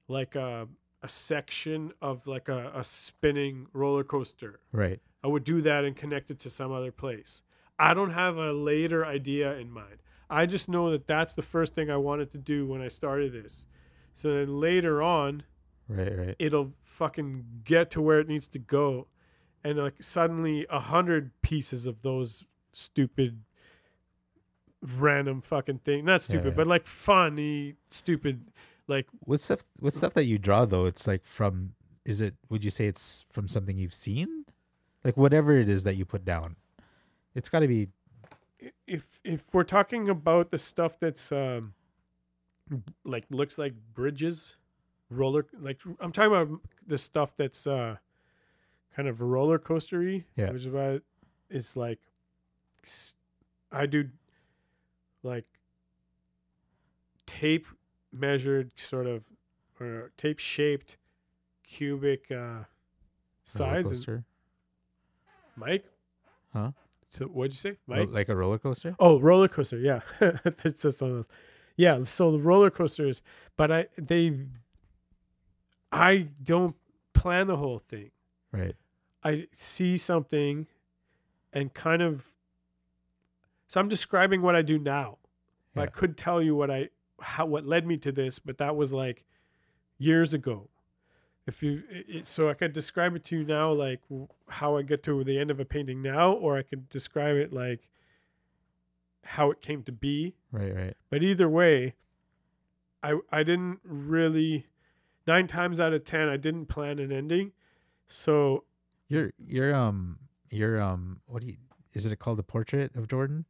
like 0.09 0.35
a 0.35 0.69
a 1.03 1.09
section 1.09 1.93
of 2.03 2.27
like 2.27 2.49
a, 2.49 2.73
a 2.75 2.83
spinning 2.83 3.69
roller 3.73 4.05
coaster. 4.05 4.61
Right. 4.73 5.01
I 5.23 5.29
would 5.29 5.45
do 5.45 5.63
that 5.63 5.85
and 5.85 5.97
connect 5.97 6.31
it 6.31 6.39
to 6.41 6.51
some 6.51 6.73
other 6.73 6.93
place. 6.93 7.43
I 7.79 7.95
don't 7.95 8.11
have 8.11 8.37
a 8.37 8.53
later 8.53 9.07
idea 9.07 9.57
in 9.57 9.71
mind. 9.71 10.03
I 10.31 10.47
just 10.47 10.69
know 10.69 10.91
that 10.91 11.07
that's 11.07 11.35
the 11.35 11.43
first 11.43 11.75
thing 11.75 11.91
I 11.91 11.97
wanted 11.97 12.31
to 12.33 12.39
do 12.39 12.67
when 12.67 12.83
I 12.83 12.89
started 12.89 13.33
this. 13.33 13.67
So 14.15 14.35
then 14.35 14.61
later 14.61 15.01
on, 15.01 15.45
Right. 15.89 16.19
Right. 16.19 16.37
it'll 16.39 16.75
fucking 16.83 17.63
get 17.65 17.91
to 17.93 18.03
where 18.03 18.21
it 18.21 18.29
needs 18.29 18.47
to 18.49 18.59
go. 18.59 19.07
And 19.65 19.79
like 19.79 20.03
suddenly 20.03 20.67
a 20.69 20.81
hundred 20.81 21.33
pieces 21.43 21.87
of 21.87 22.03
those 22.03 22.45
stupid 22.73 23.43
random 24.97 25.41
fucking 25.41 25.79
thing. 25.79 26.05
Not 26.05 26.23
stupid, 26.23 26.49
yeah. 26.49 26.57
but 26.57 26.67
like 26.67 26.87
funny, 26.87 27.75
stupid 27.91 28.51
like 28.87 29.07
With 29.27 29.43
stuff 29.43 29.65
with 29.81 29.97
stuff 29.97 30.15
that 30.15 30.25
you 30.25 30.39
draw 30.39 30.65
though, 30.65 30.87
it's 30.87 31.07
like 31.07 31.25
from 31.25 31.75
is 32.05 32.21
it 32.21 32.35
would 32.49 32.65
you 32.65 32.71
say 32.71 32.87
it's 32.87 33.25
from 33.31 33.49
something 33.49 33.77
you've 33.77 33.95
seen? 33.95 34.45
Like 35.05 35.17
whatever 35.17 35.57
it 35.57 35.69
is 35.69 35.85
that 35.85 35.97
you 35.97 36.05
put 36.05 36.25
down. 36.25 36.57
It's 37.35 37.49
gotta 37.49 37.69
be 37.69 37.89
if 38.87 39.21
if 39.25 39.45
we're 39.53 39.65
talking 39.65 40.09
about 40.09 40.51
the 40.51 40.59
stuff 40.59 40.99
that's 40.99 41.31
um 41.33 41.75
like 43.05 43.25
looks 43.31 43.59
like 43.59 43.75
bridges 43.95 44.57
roller 45.11 45.47
like 45.61 45.79
i'm 46.01 46.13
talking 46.13 46.33
about 46.33 46.61
the 46.87 46.99
stuff 46.99 47.33
that's 47.37 47.67
uh 47.67 47.97
kind 48.95 49.09
of 49.09 49.21
roller 49.21 49.59
coastery 49.59 50.25
Yeah. 50.37 50.49
which 50.51 50.63
is 50.63 50.67
about 50.67 51.03
it's 51.51 51.77
like 51.77 51.99
I 53.73 53.87
do 53.87 54.09
like 55.23 55.45
tape 57.27 57.67
measured 58.13 58.73
sort 58.79 59.07
of 59.07 59.25
or 59.81 60.11
tape 60.17 60.39
shaped 60.39 60.97
cubic 61.63 62.31
uh 62.31 62.65
sides 63.45 64.07
mike 65.57 65.85
Huh? 66.53 66.73
so 67.11 67.27
what'd 67.27 67.53
you 67.53 67.59
say 67.59 67.77
mike 67.87 68.09
like 68.11 68.29
a 68.29 68.37
roller 68.37 68.59
coaster? 68.59 68.95
Oh, 68.99 69.19
roller 69.21 69.49
coaster. 69.49 69.79
Yeah, 69.79 70.01
that's 70.21 70.81
just 70.83 71.01
those. 71.01 71.27
Yeah, 71.77 72.05
so 72.05 72.33
the 72.33 72.39
roller 72.39 72.71
coasters, 72.71 73.23
but 73.57 73.71
I 73.71 73.87
they, 73.97 74.47
I 75.91 76.29
don't 76.43 76.77
plan 77.15 77.47
the 77.47 77.57
whole 77.57 77.79
thing. 77.79 78.11
Right. 78.53 78.77
I 79.25 79.49
see 79.53 79.97
something, 79.97 80.67
and 81.53 81.73
kind 81.75 82.03
of. 82.03 82.27
So 83.67 83.81
I'm 83.81 83.89
describing 83.89 84.41
what 84.43 84.55
I 84.57 84.63
do 84.63 84.79
now. 84.79 85.19
I 85.77 85.87
could 85.87 86.17
tell 86.17 86.43
you 86.43 86.57
what 86.57 86.71
I 86.73 86.89
how 87.21 87.47
what 87.47 87.65
led 87.65 87.87
me 87.87 87.97
to 87.99 88.11
this, 88.11 88.39
but 88.41 88.59
that 88.59 88.75
was 88.75 88.93
like 88.93 89.25
years 89.97 90.35
ago. 90.35 90.69
If 91.47 91.63
you 91.63 91.83
it- 91.89 92.27
so, 92.27 92.49
I 92.49 92.55
could 92.55 92.73
describe 92.73 93.15
it 93.15 93.25
to 93.27 93.37
you 93.39 93.45
now, 93.45 93.73
like 93.73 94.01
how 94.49 94.77
I 94.77 94.83
get 94.83 95.03
to 95.05 95.23
the 95.25 95.39
end 95.39 95.51
of 95.51 95.61
a 95.61 95.65
painting 95.65 96.03
now, 96.03 96.33
or 96.33 96.57
I 96.59 96.63
could 96.63 96.89
describe 96.89 97.37
it 97.37 97.53
like 97.53 97.89
how 99.25 99.51
it 99.51 99.61
came 99.61 99.83
to 99.85 99.93
be. 99.93 100.35
Right, 100.51 100.75
right. 100.75 100.97
But 101.11 101.23
either 101.23 101.49
way, 101.49 101.95
I 103.03 103.19
I 103.31 103.43
didn't 103.45 103.81
really 103.85 104.67
nine 105.29 105.47
times 105.47 105.79
out 105.79 105.93
of 105.93 106.03
ten 106.03 106.29
I 106.29 106.37
didn't 106.37 106.67
plan 106.67 106.99
an 106.99 107.13
ending. 107.13 107.53
So 108.09 108.65
Your 109.09 109.33
your 109.39 109.75
um 109.75 110.19
your 110.51 110.81
um 110.81 111.21
what 111.27 111.43
do 111.43 111.49
you 111.49 111.57
is 111.93 112.05
it 112.07 112.19
called 112.19 112.39
a 112.39 112.43
portrait 112.43 112.95
of 112.97 113.07
Jordan? 113.09 113.45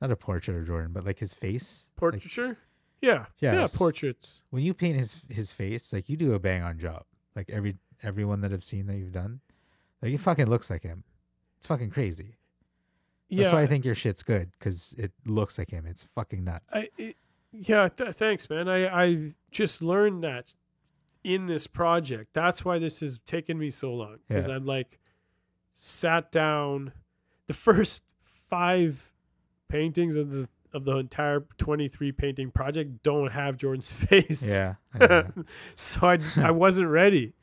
Not 0.00 0.10
a 0.10 0.16
portrait 0.16 0.56
of 0.56 0.66
Jordan, 0.66 0.92
but 0.92 1.04
like 1.04 1.18
his 1.18 1.34
face. 1.34 1.84
Like, 1.90 1.96
portraiture, 1.96 2.56
yeah, 3.02 3.26
Yeah, 3.38 3.52
yeah, 3.54 3.66
portraits. 3.72 4.40
when 4.50 4.62
you 4.62 4.72
paint 4.72 4.96
his 4.96 5.16
his 5.28 5.52
face, 5.52 5.92
like 5.92 6.08
you 6.08 6.16
do 6.16 6.32
a 6.32 6.38
bang 6.38 6.62
on 6.62 6.78
job. 6.78 7.04
Like 7.36 7.50
every 7.50 7.76
everyone 8.02 8.40
that 8.40 8.52
I've 8.52 8.64
seen 8.64 8.86
that 8.86 8.96
you've 8.96 9.12
done, 9.12 9.40
like 10.00 10.12
it 10.14 10.18
fucking 10.20 10.46
looks 10.46 10.70
like 10.70 10.82
him. 10.82 11.04
It's 11.58 11.66
fucking 11.66 11.90
crazy. 11.90 12.36
That's 13.28 13.42
Yeah, 13.42 13.52
why 13.52 13.62
I 13.62 13.66
think 13.66 13.84
your 13.84 13.94
shit's 13.94 14.22
good 14.22 14.50
because 14.58 14.94
it 14.96 15.12
looks 15.26 15.58
like 15.58 15.70
him. 15.70 15.84
It's 15.86 16.04
fucking 16.14 16.42
nuts. 16.44 16.64
I 16.72 16.88
it, 16.96 17.16
yeah, 17.52 17.88
th- 17.88 18.14
thanks, 18.14 18.48
man. 18.48 18.68
I 18.68 18.88
I 19.04 19.32
just 19.50 19.82
learned 19.82 20.24
that 20.24 20.54
in 21.24 21.46
this 21.46 21.66
project. 21.66 22.30
That's 22.32 22.64
why 22.64 22.78
this 22.78 23.00
has 23.00 23.18
taken 23.26 23.58
me 23.58 23.70
so 23.70 23.92
long 23.94 24.18
because 24.28 24.46
Yeah. 24.46 24.54
I'm 24.54 24.66
like 24.66 24.98
sat 25.74 26.30
down. 26.32 26.92
The 27.46 27.54
first 27.54 28.02
five 28.20 29.12
paintings 29.68 30.16
of 30.16 30.30
the 30.30 30.48
of 30.72 30.84
the 30.84 30.96
entire 30.98 31.40
23 31.58 32.12
painting 32.12 32.50
project 32.52 33.02
don't 33.02 33.32
have 33.32 33.56
Jordan's 33.56 33.90
face. 33.92 34.48
yeah. 34.48 34.74
That. 34.94 35.32
so 35.74 36.00
I 36.06 36.18
I 36.36 36.50
wasn't 36.64 36.88
ready. 36.88 37.34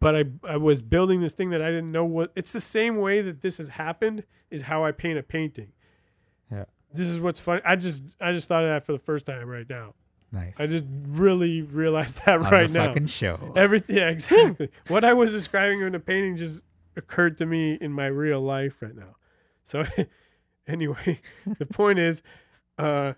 But 0.00 0.14
I 0.16 0.24
I 0.46 0.56
was 0.58 0.82
building 0.82 1.20
this 1.20 1.32
thing 1.32 1.50
that 1.50 1.62
I 1.62 1.70
didn't 1.70 1.90
know 1.92 2.04
what 2.04 2.32
it's 2.36 2.52
the 2.52 2.60
same 2.60 2.96
way 2.98 3.22
that 3.22 3.40
this 3.40 3.56
has 3.58 3.68
happened 3.68 4.24
is 4.50 4.62
how 4.62 4.84
I 4.84 4.92
paint 4.92 5.18
a 5.18 5.22
painting. 5.22 5.72
Yeah. 6.52 6.64
This 6.92 7.06
is 7.08 7.18
what's 7.18 7.40
funny. 7.40 7.62
I 7.64 7.76
just 7.76 8.02
I 8.20 8.32
just 8.32 8.46
thought 8.46 8.62
of 8.62 8.68
that 8.68 8.84
for 8.84 8.92
the 8.92 8.98
first 8.98 9.24
time 9.26 9.48
right 9.48 9.68
now. 9.68 9.94
Nice. 10.34 10.54
I 10.58 10.66
just 10.66 10.84
really 11.06 11.62
realized 11.62 12.20
that 12.26 12.40
on 12.40 12.50
right 12.50 12.66
the 12.66 12.78
now. 12.78 12.86
fucking 12.88 13.06
show. 13.06 13.52
Everything 13.56 13.96
yeah, 13.96 14.08
exactly. 14.10 14.70
what 14.88 15.04
I 15.04 15.14
was 15.14 15.32
describing 15.32 15.80
in 15.80 15.92
the 15.92 16.00
painting 16.00 16.36
just 16.36 16.62
occurred 16.96 17.38
to 17.38 17.46
me 17.46 17.74
in 17.80 17.92
my 17.92 18.06
real 18.06 18.40
life 18.40 18.82
right 18.82 18.94
now. 18.94 19.16
So 19.64 19.84
anyway, 20.68 21.20
the 21.58 21.66
point 21.66 21.98
is 21.98 22.22
uh 22.78 23.14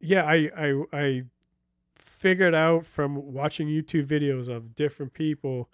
yeah, 0.00 0.24
I 0.24 0.50
I 0.56 0.82
I 0.92 1.22
figured 1.96 2.54
out 2.54 2.86
from 2.86 3.32
watching 3.32 3.68
YouTube 3.68 4.06
videos 4.06 4.48
of 4.48 4.74
different 4.74 5.14
people 5.14 5.70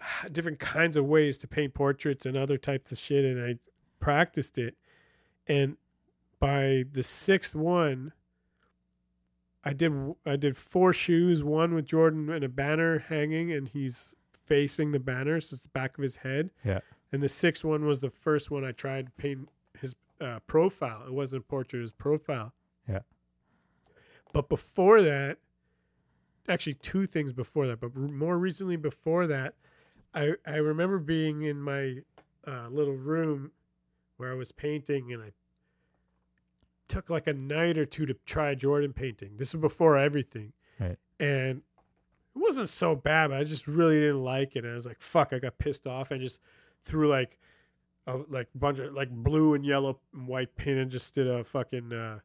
different 0.32 0.58
kinds 0.58 0.96
of 0.96 1.04
ways 1.04 1.38
to 1.38 1.48
paint 1.48 1.74
portraits 1.74 2.26
and 2.26 2.36
other 2.36 2.56
types 2.58 2.92
of 2.92 2.98
shit 2.98 3.24
and 3.24 3.44
I 3.44 3.58
practiced 4.00 4.56
it 4.58 4.76
and 5.46 5.76
by 6.38 6.84
the 6.90 7.02
sixth 7.02 7.54
one 7.54 8.12
I 9.62 9.72
did 9.72 9.92
I 10.24 10.36
did 10.36 10.56
four 10.56 10.92
shoes, 10.92 11.42
one 11.42 11.74
with 11.74 11.86
Jordan 11.86 12.30
and 12.30 12.42
a 12.42 12.48
banner 12.48 12.98
hanging, 12.98 13.52
and 13.52 13.68
he's 13.68 14.14
facing 14.46 14.92
the 14.92 14.98
banner, 14.98 15.40
so 15.40 15.54
it's 15.54 15.62
the 15.62 15.68
back 15.68 15.98
of 15.98 16.02
his 16.02 16.16
head. 16.16 16.50
Yeah. 16.64 16.80
And 17.12 17.22
the 17.22 17.28
sixth 17.28 17.64
one 17.64 17.84
was 17.84 18.00
the 18.00 18.10
first 18.10 18.50
one 18.50 18.64
I 18.64 18.72
tried 18.72 19.06
to 19.06 19.12
paint 19.12 19.48
his 19.78 19.94
uh, 20.20 20.38
profile. 20.46 21.02
It 21.06 21.12
wasn't 21.12 21.42
a 21.42 21.46
portrait, 21.46 21.80
it 21.80 21.82
was 21.82 21.92
profile. 21.92 22.52
Yeah. 22.88 23.00
But 24.32 24.48
before 24.48 25.02
that, 25.02 25.38
actually 26.48 26.74
two 26.74 27.06
things 27.06 27.32
before 27.32 27.66
that, 27.66 27.80
but 27.80 27.94
more 27.94 28.38
recently 28.38 28.76
before 28.76 29.26
that, 29.26 29.54
I 30.14 30.34
I 30.46 30.56
remember 30.56 30.98
being 30.98 31.42
in 31.42 31.60
my 31.60 31.98
uh, 32.46 32.68
little 32.68 32.96
room 32.96 33.52
where 34.16 34.32
I 34.32 34.34
was 34.34 34.52
painting, 34.52 35.12
and 35.12 35.22
I 35.22 35.32
took 36.90 37.08
like 37.08 37.26
a 37.26 37.32
night 37.32 37.78
or 37.78 37.86
two 37.86 38.04
to 38.06 38.14
try 38.26 38.54
Jordan 38.54 38.92
painting. 38.92 39.36
This 39.36 39.54
was 39.54 39.60
before 39.60 39.96
everything. 39.96 40.52
Right. 40.78 40.98
And 41.18 41.58
it 42.34 42.38
wasn't 42.38 42.68
so 42.68 42.94
bad, 42.94 43.28
but 43.30 43.38
I 43.38 43.44
just 43.44 43.66
really 43.66 43.98
didn't 44.00 44.22
like 44.24 44.56
it. 44.56 44.64
And 44.64 44.72
I 44.72 44.74
was 44.74 44.86
like, 44.86 45.00
fuck, 45.00 45.32
I 45.32 45.38
got 45.38 45.58
pissed 45.58 45.86
off. 45.86 46.12
I 46.12 46.18
just 46.18 46.40
threw 46.84 47.08
like 47.08 47.38
a 48.06 48.16
like 48.28 48.48
bunch 48.54 48.78
of 48.78 48.92
like 48.94 49.10
blue 49.10 49.54
and 49.54 49.64
yellow 49.64 49.98
and 50.14 50.26
white 50.26 50.56
paint 50.56 50.78
and 50.78 50.90
just 50.90 51.14
did 51.14 51.26
a 51.28 51.44
fucking 51.44 51.92
uh, 51.92 52.18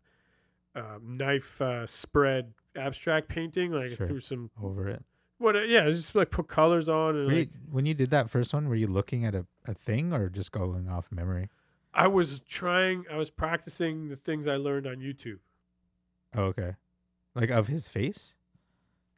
uh, 0.75 0.99
knife 1.01 1.61
uh, 1.61 1.85
spread 1.85 2.53
abstract 2.75 3.27
painting. 3.29 3.71
Like 3.71 3.91
I 3.91 3.95
Sure. 3.95 4.07
threw 4.07 4.19
some 4.19 4.49
Over 4.61 4.87
it. 4.89 5.03
what? 5.37 5.55
Yeah, 5.67 5.89
just 5.89 6.15
like 6.15 6.31
put 6.31 6.47
colors 6.47 6.87
on 6.89 7.15
and 7.15 7.27
Were 7.27 7.33
you, 7.33 7.47
when 7.69 7.85
you 7.85 7.93
did 7.93 8.09
that 8.11 8.29
first 8.29 8.53
one, 8.53 8.67
were 8.69 8.75
you 8.75 8.87
looking 8.87 9.25
at 9.25 9.35
a, 9.35 9.45
a 9.65 9.73
thing 9.73 10.13
or 10.13 10.29
just 10.29 10.51
going 10.51 10.87
off 10.89 11.11
memory? 11.11 11.49
I 11.95 12.07
was 12.07 12.39
trying. 12.41 13.05
I 13.11 13.15
was 13.17 13.29
practicing 13.29 14.09
the 14.09 14.15
things 14.17 14.47
I 14.47 14.57
learned 14.57 14.85
on 14.85 14.97
YouTube. 14.97 15.39
Oh, 16.35 16.43
okay. 16.45 16.75
Like 17.33 17.49
of 17.49 17.67
his 17.67 17.87
face? 17.87 18.35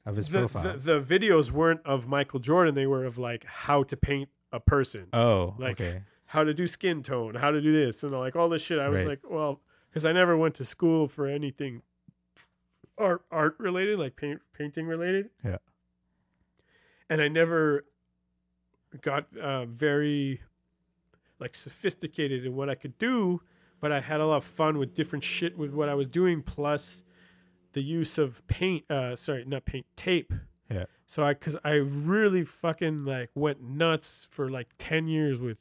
Of 0.05 0.15
his 0.15 0.29
The, 0.29 0.39
profile. 0.47 0.77
the, 0.77 0.99
the 0.99 1.01
videos 1.01 1.51
weren't 1.51 1.81
of 1.85 2.07
Michael 2.07 2.39
Jordan. 2.39 2.75
They 2.75 2.87
were 2.87 3.03
of 3.05 3.17
like 3.17 3.43
how 3.45 3.83
to 3.83 3.97
paint 3.97 4.29
a 4.53 4.59
person, 4.59 5.07
oh, 5.11 5.55
like- 5.59 5.81
okay. 5.81 6.03
how 6.27 6.43
to 6.43 6.53
do 6.53 6.65
skin 6.67 7.03
tone, 7.03 7.35
how 7.35 7.51
to 7.51 7.59
do 7.61 7.73
this, 7.73 8.03
and 8.03 8.11
like 8.13 8.35
all 8.35 8.47
this 8.47 8.61
shit. 8.61 8.79
I 8.79 8.87
was 8.89 8.99
Right. 9.01 9.07
like, 9.09 9.19
well, 9.29 9.59
because 9.89 10.05
I 10.05 10.13
never 10.13 10.37
went 10.37 10.55
to 10.55 10.65
school 10.65 11.07
for 11.09 11.27
anything 11.27 11.81
art 12.97 13.23
art 13.31 13.55
related, 13.59 13.99
like 13.99 14.15
paint 14.15 14.41
painting 14.53 14.87
related. 14.87 15.29
Yeah. 15.43 15.57
And 17.09 17.21
I 17.21 17.27
never 17.27 17.85
got 19.01 19.35
uh, 19.37 19.65
very 19.65 20.41
like 21.39 21.55
sophisticated 21.55 22.45
in 22.45 22.55
what 22.55 22.69
I 22.69 22.75
could 22.75 22.97
do, 22.97 23.41
but 23.79 23.91
I 23.91 23.99
had 23.99 24.19
a 24.19 24.25
lot 24.25 24.37
of 24.37 24.43
fun 24.43 24.77
with 24.77 24.95
different 24.95 25.23
shit 25.23 25.57
with 25.57 25.71
what 25.71 25.89
I 25.89 25.93
was 25.93 26.07
doing, 26.07 26.41
plus 26.41 27.03
the 27.73 27.81
use 27.81 28.17
of 28.17 28.45
paint. 28.47 28.89
Uh, 28.89 29.15
sorry, 29.15 29.45
not 29.45 29.65
paint, 29.65 29.85
tape. 29.95 30.33
Yeah. 30.69 30.85
So 31.05 31.23
I, 31.23 31.33
cause 31.33 31.55
I 31.63 31.73
really 31.73 32.43
fucking 32.43 33.05
like 33.05 33.29
went 33.35 33.61
nuts 33.61 34.27
for 34.29 34.49
like 34.49 34.69
ten 34.77 35.07
years 35.07 35.39
with 35.39 35.57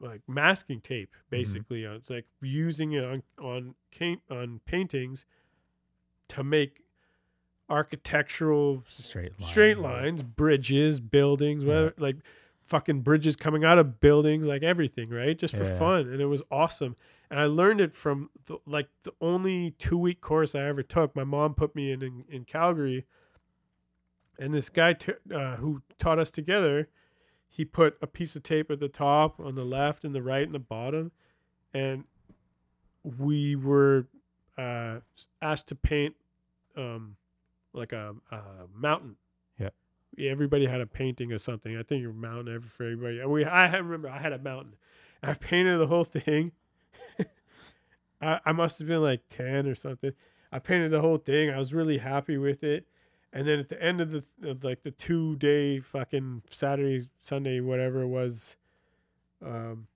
like 0.00 0.20
masking 0.28 0.80
tape. 0.80 1.14
Basically, 1.30 1.86
I 1.86 1.94
was 1.94 2.10
like 2.10 2.26
using 2.42 2.92
it 2.92 3.04
on 3.04 3.22
on 3.40 3.74
paint 3.96 4.20
on 4.30 4.60
paintings 4.66 5.24
to 6.28 6.44
make 6.44 6.82
architectural 7.68 8.82
Straight 8.86 9.32
line. 9.40 9.48
straight 9.48 9.78
right. 9.78 10.02
lines, 10.02 10.22
bridges, 10.22 11.00
buildings, 11.00 11.64
whatever, 11.64 11.94
like 11.98 12.16
fucking 12.66 13.00
bridges 13.02 13.36
coming 13.36 13.64
out 13.64 13.78
of 13.78 14.00
buildings, 14.00 14.46
like 14.46 14.62
everything, 14.62 15.10
right? 15.10 15.38
Just 15.38 15.54
for 15.56 15.64
Yeah. 15.64 15.78
fun, 15.78 16.08
and 16.08 16.20
it 16.20 16.26
was 16.26 16.42
awesome. 16.50 16.96
And 17.30 17.40
I 17.40 17.44
learned 17.46 17.80
it 17.80 17.92
from 17.94 18.30
the, 18.46 18.58
like 18.66 18.88
the 19.02 19.12
only 19.20 19.72
two 19.72 19.98
week 19.98 20.20
course 20.20 20.54
I 20.54 20.62
ever 20.64 20.82
took. 20.82 21.14
My 21.16 21.24
mom 21.24 21.54
put 21.54 21.74
me 21.74 21.90
in 21.92 22.02
in, 22.02 22.24
in 22.28 22.44
Calgary, 22.44 23.04
and 24.38 24.52
this 24.54 24.68
guy 24.68 24.92
t- 24.92 25.12
uh, 25.34 25.56
who 25.56 25.82
taught 25.98 26.18
us 26.18 26.30
together, 26.30 26.88
he 27.48 27.64
put 27.64 27.96
a 28.02 28.06
piece 28.06 28.36
of 28.36 28.42
tape 28.42 28.70
at 28.70 28.80
the 28.80 28.88
top, 28.88 29.40
on 29.40 29.54
the 29.54 29.64
left, 29.64 30.04
and 30.04 30.14
the 30.14 30.22
right, 30.22 30.44
and 30.44 30.54
the 30.54 30.58
bottom, 30.58 31.12
and 31.72 32.04
we 33.02 33.54
were 33.56 34.06
uh, 34.58 34.98
asked 35.40 35.68
to 35.68 35.74
paint 35.74 36.16
um, 36.76 37.16
like 37.72 37.92
a, 37.92 38.14
a 38.30 38.40
mountain. 38.74 39.16
Everybody 40.18 40.66
had 40.66 40.80
a 40.80 40.86
painting 40.86 41.32
of 41.32 41.40
something. 41.40 41.76
I 41.76 41.82
think 41.82 42.06
a 42.06 42.12
mountain 42.12 42.60
for 42.62 42.84
everybody. 42.84 43.24
We, 43.24 43.44
I 43.44 43.74
remember 43.76 44.08
I 44.08 44.18
had 44.18 44.32
a 44.32 44.38
mountain. 44.38 44.74
I 45.22 45.34
painted 45.34 45.78
the 45.78 45.86
whole 45.86 46.04
thing. 46.04 46.52
I, 48.20 48.40
I 48.44 48.52
must 48.52 48.78
have 48.78 48.88
been 48.88 49.02
like 49.02 49.22
ten 49.28 49.66
or 49.66 49.74
something. 49.74 50.12
I 50.52 50.58
painted 50.58 50.90
the 50.90 51.00
whole 51.00 51.18
thing. 51.18 51.50
I 51.50 51.58
was 51.58 51.74
really 51.74 51.98
happy 51.98 52.38
with 52.38 52.62
it. 52.62 52.86
And 53.32 53.46
then 53.46 53.58
at 53.58 53.68
the 53.68 53.82
end 53.82 54.00
of 54.00 54.10
the 54.10 54.24
of 54.42 54.64
like 54.64 54.82
the 54.82 54.90
two 54.90 55.36
day 55.36 55.80
fucking 55.80 56.42
Saturday 56.48 57.08
Sunday 57.20 57.60
whatever 57.60 58.02
it 58.02 58.08
was, 58.08 58.56
um, 59.44 59.88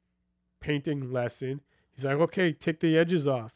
painting 0.60 1.12
lesson. 1.12 1.62
He's 1.92 2.04
like, 2.04 2.18
okay, 2.18 2.52
take 2.52 2.80
the 2.80 2.96
edges 2.98 3.26
off. 3.26 3.54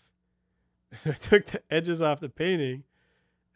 And 1.04 1.12
I 1.12 1.16
took 1.16 1.46
the 1.46 1.60
edges 1.70 2.00
off 2.00 2.20
the 2.20 2.28
painting. 2.28 2.84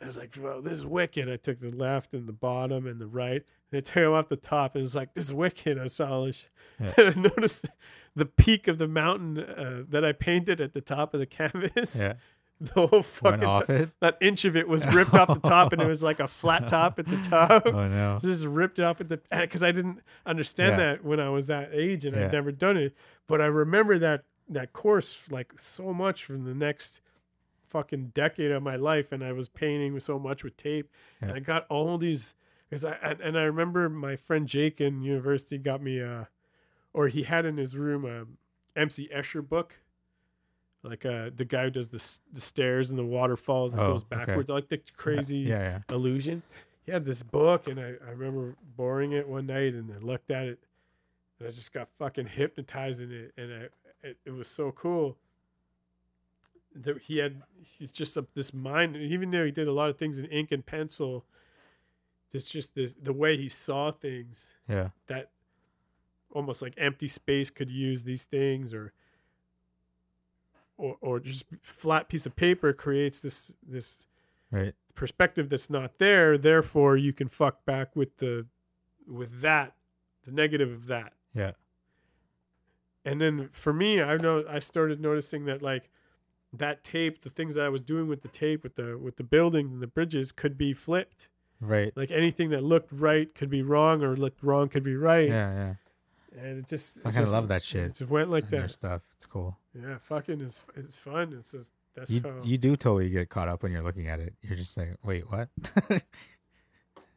I 0.00 0.06
was 0.06 0.16
like, 0.16 0.36
well, 0.40 0.62
this 0.62 0.74
is 0.74 0.86
wicked. 0.86 1.28
I 1.28 1.36
took 1.36 1.60
the 1.60 1.70
left 1.70 2.12
and 2.14 2.28
the 2.28 2.32
bottom 2.32 2.86
and 2.86 3.00
the 3.00 3.06
right. 3.06 3.42
And 3.72 3.78
I 3.78 3.80
took 3.80 3.94
them 3.94 4.12
off 4.12 4.28
the 4.28 4.36
top 4.36 4.74
and 4.74 4.80
it 4.80 4.82
was 4.82 4.94
like, 4.94 5.14
this 5.14 5.24
is 5.26 5.34
wicked. 5.34 5.78
I 5.78 5.86
saw 5.88 6.24
this. 6.24 6.48
Yeah. 6.80 6.92
And 6.98 7.18
I 7.18 7.20
noticed 7.20 7.66
the 8.14 8.26
peak 8.26 8.68
of 8.68 8.78
the 8.78 8.86
mountain 8.86 9.38
uh, 9.38 9.82
that 9.88 10.04
I 10.04 10.12
painted 10.12 10.60
at 10.60 10.72
the 10.72 10.80
top 10.80 11.14
of 11.14 11.20
the 11.20 11.26
canvas. 11.40 11.98
Yeah. 11.98 12.14
The 12.60 12.86
whole 12.88 13.02
fucking 13.04 13.74
it. 13.76 13.90
that 14.00 14.18
inch 14.20 14.44
of 14.44 14.56
it 14.56 14.66
was 14.66 14.84
ripped 14.92 15.14
off 15.14 15.28
the 15.28 15.48
top 15.48 15.72
and 15.72 15.80
it 15.80 15.86
was 15.86 16.02
like 16.02 16.18
a 16.18 16.26
flat 16.26 16.66
top 16.66 16.98
at 16.98 17.06
the 17.06 17.16
top. 17.18 17.62
Oh 17.66 17.86
no. 17.86 18.18
just 18.20 18.44
ripped 18.44 18.80
it 18.80 18.82
off 18.84 19.00
at 19.00 19.08
the 19.08 19.20
because 19.30 19.62
I 19.62 19.70
didn't 19.70 20.00
understand 20.26 20.72
Yeah. 20.72 20.76
that 20.94 21.04
when 21.04 21.20
I 21.20 21.28
was 21.30 21.46
that 21.46 21.70
age 21.72 22.04
and. 22.04 22.16
I'd 22.16 22.32
never 22.32 22.50
done 22.50 22.76
it. 22.76 22.96
But 23.28 23.40
I 23.40 23.46
remember 23.46 23.98
that 24.00 24.24
that 24.48 24.72
course 24.72 25.20
like 25.30 25.52
so 25.58 25.92
much 25.92 26.24
from 26.24 26.44
the 26.46 26.54
next 26.54 27.00
fucking 27.70 28.12
decade 28.14 28.50
of 28.50 28.62
my 28.62 28.76
life, 28.76 29.12
and 29.12 29.22
I 29.24 29.32
was 29.32 29.48
painting 29.48 29.98
so 30.00 30.18
much 30.18 30.44
with 30.44 30.56
tape, 30.56 30.90
and 31.20 31.32
I 31.32 31.38
got 31.40 31.66
all 31.68 31.98
these 31.98 32.34
because 32.68 32.84
I 32.84 32.94
and, 33.22 33.38
I 33.38 33.42
remember 33.42 33.88
my 33.88 34.16
friend 34.16 34.46
Jake 34.46 34.80
in 34.80 35.02
university 35.02 35.58
got 35.58 35.82
me 35.82 35.98
a, 36.00 36.28
or 36.92 37.08
he 37.08 37.22
had 37.22 37.46
in 37.46 37.56
his 37.56 37.76
room 37.76 38.04
a 38.04 38.78
MC 38.78 39.08
Escher 39.14 39.46
book. 39.46 39.80
Like 40.82 41.04
uh, 41.04 41.30
the 41.34 41.44
guy 41.44 41.64
who 41.64 41.70
does 41.70 41.88
the 41.88 42.18
the 42.32 42.40
stairs 42.40 42.90
and 42.90 42.98
the 42.98 43.04
waterfalls 43.04 43.72
and 43.74 43.82
Oh, 43.82 43.88
goes 43.88 44.04
okay. 44.04 44.16
backwards, 44.24 44.48
like 44.48 44.68
the 44.68 44.80
crazy 44.96 45.36
Yeah, 45.36 45.58
yeah. 45.88 45.94
illusions. 45.94 46.44
He 46.86 46.92
had 46.92 47.04
this 47.04 47.22
book, 47.22 47.66
and 47.68 47.78
I, 47.78 47.94
I 48.06 48.10
remember 48.10 48.56
borrowing 48.76 49.12
it 49.12 49.28
one 49.28 49.46
night, 49.46 49.74
and 49.74 49.92
I 49.92 49.98
looked 49.98 50.30
at 50.30 50.46
it, 50.46 50.60
and 51.38 51.48
I 51.48 51.50
just 51.50 51.72
got 51.74 51.88
fucking 51.98 52.26
hypnotized 52.28 53.00
in 53.02 53.12
it, 53.12 53.32
and 53.36 53.52
I, 53.52 54.06
it, 54.06 54.16
it 54.24 54.30
was 54.30 54.48
so 54.48 54.70
cool. 54.72 55.16
That 56.82 56.98
he 57.02 57.18
had, 57.18 57.42
he's 57.62 57.90
just 57.90 58.16
a, 58.16 58.26
this 58.34 58.54
mind. 58.54 58.96
Even 58.96 59.30
though 59.30 59.44
he 59.44 59.50
did 59.50 59.66
a 59.68 59.72
lot 59.72 59.90
of 59.90 59.96
things 59.98 60.18
in 60.18 60.26
ink 60.26 60.52
and 60.52 60.64
pencil, 60.64 61.24
it's 62.32 62.48
just 62.48 62.74
this 62.74 62.94
the 63.00 63.12
way 63.12 63.36
he 63.36 63.48
saw 63.48 63.90
things 63.90 64.54
Yeah. 64.68 64.90
that 65.06 65.30
almost 66.30 66.60
like 66.62 66.74
empty 66.76 67.08
space 67.08 67.50
could 67.50 67.70
use 67.70 68.04
these 68.04 68.24
things 68.24 68.72
or 68.74 68.92
or 70.76 70.96
or 71.00 71.20
just 71.20 71.44
flat 71.62 72.08
piece 72.08 72.26
of 72.26 72.36
paper 72.36 72.72
creates 72.72 73.20
this 73.20 73.54
this 73.66 74.06
Right. 74.50 74.74
perspective 74.94 75.48
that's 75.50 75.68
not 75.68 75.98
there 75.98 76.38
therefore 76.38 76.96
you 76.96 77.12
can 77.12 77.28
fuck 77.28 77.64
back 77.66 77.94
with 77.96 78.16
the 78.18 78.46
with 79.06 79.40
that 79.40 79.74
the 80.24 80.30
negative 80.32 80.70
of 80.70 80.86
that 80.86 81.12
Yeah. 81.34 81.52
and 83.04 83.20
then 83.20 83.48
for 83.52 83.72
me 83.72 84.00
i 84.02 84.16
know 84.16 84.44
i 84.48 84.58
started 84.58 85.00
noticing 85.00 85.44
that 85.46 85.60
like 85.62 85.90
that 86.52 86.82
tape 86.82 87.20
the 87.22 87.30
things 87.30 87.54
that 87.54 87.64
i 87.66 87.68
was 87.68 87.80
doing 87.80 88.08
with 88.08 88.22
the 88.22 88.28
tape 88.28 88.62
with 88.62 88.74
the 88.76 88.96
with 88.98 89.16
the 89.16 89.22
buildings 89.24 89.70
and 89.72 89.82
the 89.82 89.86
bridges 89.86 90.32
could 90.32 90.56
be 90.56 90.72
flipped 90.72 91.28
Right. 91.60 91.92
like 91.96 92.10
anything 92.12 92.50
that 92.50 92.62
looked 92.62 92.90
right 92.92 93.34
could 93.34 93.50
be 93.50 93.62
wrong 93.62 94.02
or 94.04 94.16
looked 94.16 94.42
wrong 94.42 94.68
could 94.68 94.84
be 94.84 94.94
right 94.96 95.28
Yeah, 95.28 95.74
yeah. 96.34 96.40
and 96.42 96.58
it 96.60 96.68
just 96.68 96.98
I 97.04 97.10
kinda 97.10 97.28
love 97.30 97.48
that 97.48 97.56
it 97.56 97.64
shit. 97.64 97.88
just 97.94 98.08
went 98.10 98.30
like 98.30 98.44
and 98.44 98.52
that 98.64 98.70
stuff. 98.72 99.02
It's 99.16 99.26
cool. 99.26 99.56
yeah 99.74 99.98
fucking 99.98 100.40
is 100.40 100.64
it's 100.76 100.96
fun 100.96 101.34
it's 101.38 101.50
just 101.52 101.70
that's 101.96 102.10
You 102.12 102.20
how 102.22 102.40
you 102.44 102.56
do 102.58 102.76
totally 102.76 103.10
get 103.10 103.28
caught 103.28 103.48
up 103.48 103.62
when 103.64 103.72
you're 103.72 103.82
looking 103.82 104.06
at 104.06 104.20
it. 104.20 104.34
You're 104.40 104.56
just 104.56 104.76
like, 104.76 104.96
wait, 105.02 105.28
what? 105.30 105.48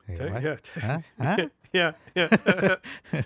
Wait, 0.10 0.20
what? 0.32 0.44
yeah 0.44 0.58
Huh? 0.82 1.00
Huh? 1.22 1.48
yeah 1.72 1.92
yeah 2.16 2.76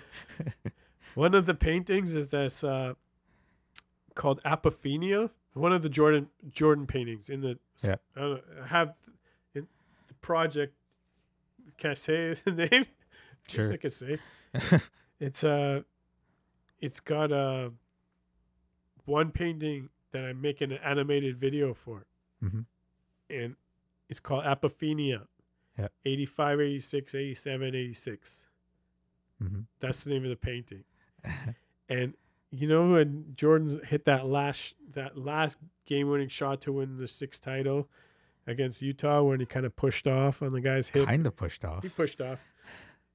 One 1.14 1.34
of 1.34 1.46
the 1.46 1.54
paintings 1.54 2.14
is 2.14 2.28
this 2.28 2.62
uh, 2.62 2.92
called 4.14 4.42
Apophenia. 4.44 5.30
One 5.56 5.72
of 5.72 5.82
the 5.82 5.88
Jordan 5.88 6.28
Jordan 6.52 6.86
paintings 6.86 7.28
in 7.30 7.40
the 7.40 7.58
Yeah. 7.82 7.96
I, 8.14 8.20
don't 8.20 8.30
know, 8.30 8.40
I 8.62 8.66
have 8.66 8.94
in 9.54 9.66
the 10.08 10.14
project. 10.14 10.74
Can 11.78 11.92
I 11.92 11.94
say 11.94 12.34
the 12.44 12.52
name? 12.70 12.86
Sure. 13.48 13.72
I 13.72 13.76
can 13.76 13.90
say. 13.90 14.18
It's 15.18 15.42
uh 15.44 15.80
it's 16.78 17.00
got 17.00 17.32
uh 17.32 17.70
one 19.06 19.30
painting 19.30 19.88
that 20.12 20.24
I'm 20.24 20.40
making 20.42 20.72
an 20.72 20.78
animated 20.84 21.38
video 21.38 21.72
for, 21.72 22.04
Mhm. 22.44 22.66
and 23.30 23.56
it's 24.10 24.20
called 24.20 24.44
Apophenia. 24.44 25.26
Yeah. 25.78 25.88
85, 26.04 26.60
86, 26.60 27.14
87, 27.14 27.74
86. 27.74 28.46
hmm 29.38 29.60
That's 29.80 30.04
the 30.04 30.10
name 30.10 30.24
of 30.24 30.30
the 30.30 30.36
painting. 30.36 30.84
And 31.88 32.14
you 32.60 32.68
know 32.68 32.92
when 32.92 33.32
Jordan's 33.36 33.78
hit 33.86 34.04
that 34.06 34.26
last 34.26 34.74
that 34.92 35.16
last 35.16 35.58
game 35.86 36.08
winning 36.08 36.28
shot 36.28 36.60
to 36.62 36.72
win 36.72 36.98
the 36.98 37.08
sixth 37.08 37.42
title 37.42 37.88
against 38.46 38.82
Utah 38.82 39.22
when 39.22 39.40
he 39.40 39.46
kind 39.46 39.66
of 39.66 39.74
pushed 39.76 40.06
off 40.06 40.42
on 40.42 40.52
the 40.52 40.60
guy's 40.60 40.88
hip. 40.88 41.06
Kind 41.06 41.26
of 41.26 41.36
pushed 41.36 41.64
off. 41.64 41.82
He 41.82 41.88
pushed 41.88 42.20
off. 42.20 42.38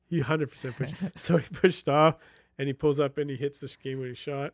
He 0.10 0.20
hundred 0.20 0.52
percent 0.52 0.76
pushed. 0.76 0.96
so 1.16 1.38
he 1.38 1.48
pushed 1.50 1.88
off 1.88 2.16
and 2.58 2.68
he 2.68 2.74
pulls 2.74 3.00
up 3.00 3.18
and 3.18 3.30
he 3.30 3.36
hits 3.36 3.60
this 3.60 3.76
game 3.76 4.00
winning 4.00 4.16
shot. 4.16 4.54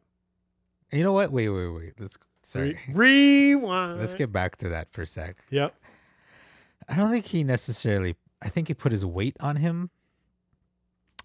You 0.91 1.03
know 1.03 1.13
what? 1.13 1.31
Wait, 1.31 1.49
wait, 1.49 1.67
wait. 1.67 1.93
Let's 1.99 2.17
Sorry. 2.43 2.79
Re- 2.87 3.55
rewind. 3.55 3.99
Let's 3.99 4.13
get 4.13 4.31
back 4.31 4.55
to 4.57 4.69
that 4.69 4.91
for 4.93 5.01
a 5.01 5.07
sec. 5.07 5.43
Yep. 5.49 5.75
I 6.87 6.95
don't 6.95 7.11
think 7.11 7.25
he 7.25 7.43
necessarily. 7.43 8.15
I 8.41 8.47
think 8.47 8.69
he 8.69 8.73
put 8.73 8.93
his 8.93 9.05
weight 9.05 9.35
on 9.41 9.57
him. 9.57 9.89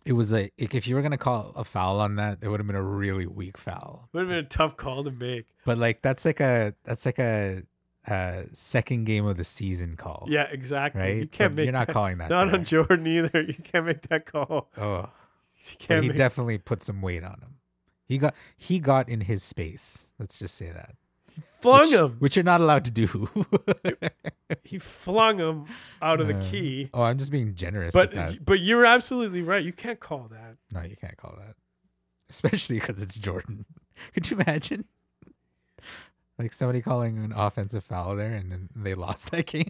It 0.04 0.12
was 0.14 0.32
a 0.32 0.50
like 0.58 0.74
if 0.74 0.86
you 0.86 0.94
were 0.96 1.02
gonna 1.02 1.18
call 1.18 1.52
a 1.56 1.64
foul 1.64 2.00
on 2.00 2.16
that, 2.16 2.38
it 2.42 2.48
would 2.48 2.60
have 2.60 2.66
been 2.66 2.76
a 2.76 2.82
really 2.82 3.26
weak 3.26 3.56
foul. 3.58 4.08
Would 4.12 4.20
have 4.20 4.28
been 4.28 4.38
a 4.38 4.42
tough 4.42 4.76
call 4.76 5.04
to 5.04 5.10
make. 5.10 5.46
But 5.64 5.78
like 5.78 6.02
that's 6.02 6.24
like 6.24 6.40
a 6.40 6.74
that's 6.84 7.06
like 7.06 7.18
a, 7.18 7.62
uh 8.08 8.42
second 8.52 9.04
game 9.04 9.26
of 9.26 9.36
the 9.36 9.44
season 9.44 9.96
call. 9.96 10.26
Yeah, 10.28 10.48
exactly. 10.50 11.00
right. 11.00 11.16
You 11.16 11.26
can't 11.28 11.52
But 11.52 11.56
make 11.56 11.64
You're 11.66 11.72
not 11.72 11.86
that- 11.86 11.92
calling 11.92 12.18
that. 12.18 12.30
Not 12.30 12.46
there. 12.46 12.56
on 12.56 12.64
Jordan 12.64 13.06
either. 13.06 13.42
You 13.46 13.54
can't 13.54 13.86
make 13.86 14.02
that 14.08 14.26
call. 14.26 14.70
Oh, 14.76 15.08
he 15.54 15.76
make 16.08 16.16
definitely 16.16 16.58
put 16.58 16.82
some 16.82 17.00
weight 17.00 17.22
on 17.22 17.38
him. 17.40 17.54
He 18.04 18.18
got 18.18 18.34
he 18.56 18.80
got 18.80 19.08
in 19.08 19.20
his 19.22 19.42
space. 19.44 20.10
Let's 20.18 20.38
just 20.38 20.56
say 20.56 20.70
that. 20.70 20.96
Flung 21.60 21.80
which, 21.82 21.90
him. 21.90 22.16
which 22.18 22.36
you're 22.36 22.42
not 22.44 22.60
allowed 22.60 22.84
to 22.86 22.90
do. 22.90 23.28
He 24.64 24.78
flung 24.78 25.38
him 25.38 25.64
out 26.02 26.20
of 26.20 26.28
the 26.28 26.36
Uh, 26.36 26.42
key. 26.50 26.90
oh, 26.92 27.02
I'm 27.02 27.16
just 27.18 27.32
being 27.32 27.54
generous. 27.54 27.92
But 27.94 28.44
but 28.44 28.60
you're 28.60 28.84
absolutely 28.84 29.42
right. 29.42 29.64
You 29.64 29.72
can't 29.72 29.98
call 29.98 30.28
that. 30.30 30.56
No, 30.70 30.82
you 30.82 30.94
can't 30.96 31.16
call 31.16 31.34
that. 31.38 31.56
Especially 32.28 32.78
because 32.78 33.00
it's 33.02 33.16
Jordan. 33.16 33.64
Could 34.14 34.30
you 34.30 34.38
imagine? 34.38 34.84
Like 36.38 36.52
somebody 36.52 36.80
calling 36.82 37.18
an 37.18 37.32
offensive 37.32 37.82
foul 37.84 38.14
there 38.16 38.32
and 38.32 38.52
then 38.52 38.68
they 38.76 38.94
lost 38.94 39.30
that 39.30 39.46
game. 39.54 39.68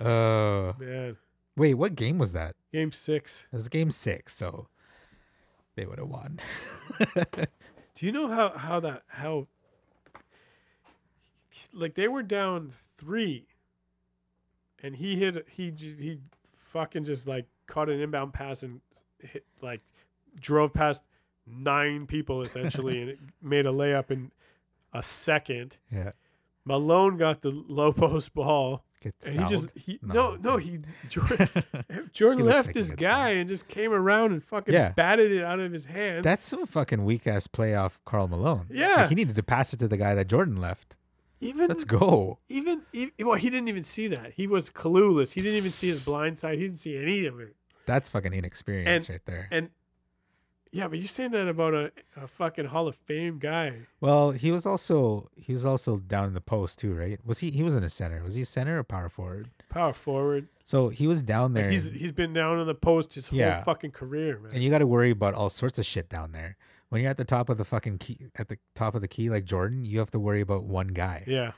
Oh, 0.00 0.74
Man. 0.78 1.16
wait, 1.56 1.74
what 1.74 1.94
game 1.96 2.18
was 2.18 2.32
that? 2.32 2.54
Game 2.72 2.92
six. 2.92 3.46
It 3.52 3.56
was 3.56 3.68
game 3.68 3.90
six, 3.90 4.36
so 4.36 4.68
they 5.76 5.86
would 5.86 5.98
have 5.98 6.08
won. 6.08 6.38
Do 7.98 8.06
you 8.06 8.12
know 8.12 8.28
how 8.28 8.50
how 8.50 8.78
that 8.78 9.02
how 9.08 9.48
like 11.72 11.94
they 11.94 12.06
were 12.06 12.22
down 12.22 12.72
three, 12.96 13.48
and 14.80 14.94
he 14.94 15.16
hit 15.16 15.48
he 15.50 15.72
he 15.76 16.20
fucking 16.44 17.02
just 17.02 17.26
like 17.26 17.46
caught 17.66 17.88
an 17.88 17.98
inbound 17.98 18.34
pass 18.34 18.62
and 18.62 18.82
hit 19.18 19.44
like 19.60 19.80
drove 20.38 20.72
past 20.72 21.02
nine 21.44 22.06
people 22.06 22.42
essentially 22.42 23.00
and 23.00 23.10
it 23.10 23.18
made 23.42 23.66
a 23.66 23.70
layup 23.70 24.12
in 24.12 24.30
a 24.92 25.02
second. 25.02 25.78
yeah. 25.90 26.12
Malone 26.64 27.16
got 27.16 27.42
the 27.42 27.50
low 27.50 27.92
post 27.92 28.32
ball 28.32 28.84
Gets 29.00 29.26
and 29.28 29.40
he 29.40 29.46
just 29.46 29.70
he 29.76 29.98
No, 30.02 30.34
no 30.42 30.56
he 30.56 30.72
no 30.72 30.78
he 30.78 30.78
Jordan, 31.08 31.48
Jordan 32.12 32.38
He 32.38 32.44
left 32.44 32.66
like 32.68 32.74
this 32.74 32.90
guy 32.90 33.26
fouled. 33.28 33.36
and 33.38 33.48
just 33.48 33.68
came 33.68 33.92
around 33.92 34.32
and 34.32 34.42
fucking 34.42 34.74
Yeah. 34.74 34.90
batted 34.90 35.30
it 35.30 35.44
out 35.44 35.60
of 35.60 35.72
his 35.72 35.84
hands. 35.86 36.24
That's 36.24 36.44
some 36.44 36.66
fucking 36.66 37.04
weak 37.04 37.26
ass 37.26 37.46
playoff 37.46 37.92
Karl 38.04 38.26
Malone. 38.28 38.66
Like, 38.68 38.78
Yeah. 38.78 39.08
he 39.08 39.14
needed 39.14 39.36
to 39.36 39.42
pass 39.42 39.72
it 39.72 39.78
to 39.78 39.88
the 39.88 39.96
guy 39.96 40.14
that 40.14 40.26
Jordan 40.28 40.56
left. 40.56 40.96
even 41.40 41.68
Let's 41.68 41.84
go. 41.84 42.38
even, 42.48 42.82
even 42.92 43.12
well 43.20 43.36
he 43.36 43.48
didn't 43.50 43.68
even 43.68 43.84
see 43.84 44.08
that 44.08 44.32
he 44.32 44.48
was 44.48 44.68
clueless 44.70 45.32
he 45.34 45.40
didn't 45.40 45.56
even 45.58 45.70
see 45.72 45.88
his 45.88 46.00
blind 46.00 46.36
side 46.38 46.58
he 46.58 46.64
didn't 46.64 46.78
see 46.80 46.96
any 46.96 47.26
of 47.26 47.38
it 47.38 47.54
That's 47.86 48.08
fucking 48.10 48.32
inexperience 48.32 49.08
right 49.08 49.20
there. 49.24 49.46
and 49.52 49.70
yeah 50.72 50.86
but 50.88 50.98
you're 50.98 51.08
saying 51.08 51.30
that 51.32 51.48
about 51.48 51.74
a, 51.74 51.90
a 52.16 52.26
fucking 52.26 52.66
hall 52.66 52.86
of 52.88 52.94
fame 52.94 53.38
guy 53.38 53.72
Well, 54.00 54.32
he 54.32 54.50
was 54.52 54.66
also 54.66 55.30
he 55.36 55.52
was 55.52 55.64
also 55.64 55.96
down 55.98 56.26
in 56.28 56.34
the 56.34 56.40
post 56.40 56.78
too, 56.78 56.94
right? 56.94 57.18
Was 57.24 57.38
he 57.38 57.50
he 57.50 57.62
wasn't 57.62 57.84
a 57.84 57.90
center? 57.90 58.22
Was 58.22 58.34
he 58.34 58.42
a 58.42 58.46
center 58.46 58.78
or 58.78 58.84
power 58.84 59.08
forward? 59.08 59.50
power 59.68 59.92
forward 59.92 60.48
So 60.64 60.88
he 60.88 61.06
was 61.06 61.22
down 61.22 61.52
there, 61.54 61.64
Like, 61.64 61.72
he's 61.72 61.88
and, 61.88 61.96
he's 61.96 62.12
been 62.12 62.32
down 62.32 62.58
in 62.60 62.66
the 62.66 62.74
post 62.74 63.14
his 63.14 63.28
whole 63.28 63.62
fucking 63.64 63.90
career 63.92 64.38
man 64.38 64.52
and 64.54 64.62
you 64.62 64.70
got 64.70 64.78
to 64.78 64.86
worry 64.86 65.10
about 65.10 65.34
all 65.34 65.50
sorts 65.50 65.78
of 65.78 65.84
shit 65.86 66.08
down 66.08 66.32
there. 66.32 66.56
When 66.90 67.02
you're 67.02 67.10
at 67.10 67.18
the 67.18 67.24
top 67.24 67.50
of 67.50 67.58
the 67.58 67.64
fucking 67.66 67.98
key, 67.98 68.18
at 68.36 68.48
the 68.48 68.56
top 68.74 68.94
of 68.94 69.02
the 69.02 69.08
key 69.08 69.28
like 69.28 69.44
Jordan, 69.44 69.84
you 69.84 69.98
have 69.98 70.10
to 70.12 70.18
worry 70.18 70.40
about 70.40 70.64
one 70.64 70.88
guy. 70.88 71.24
yeah 71.26 71.52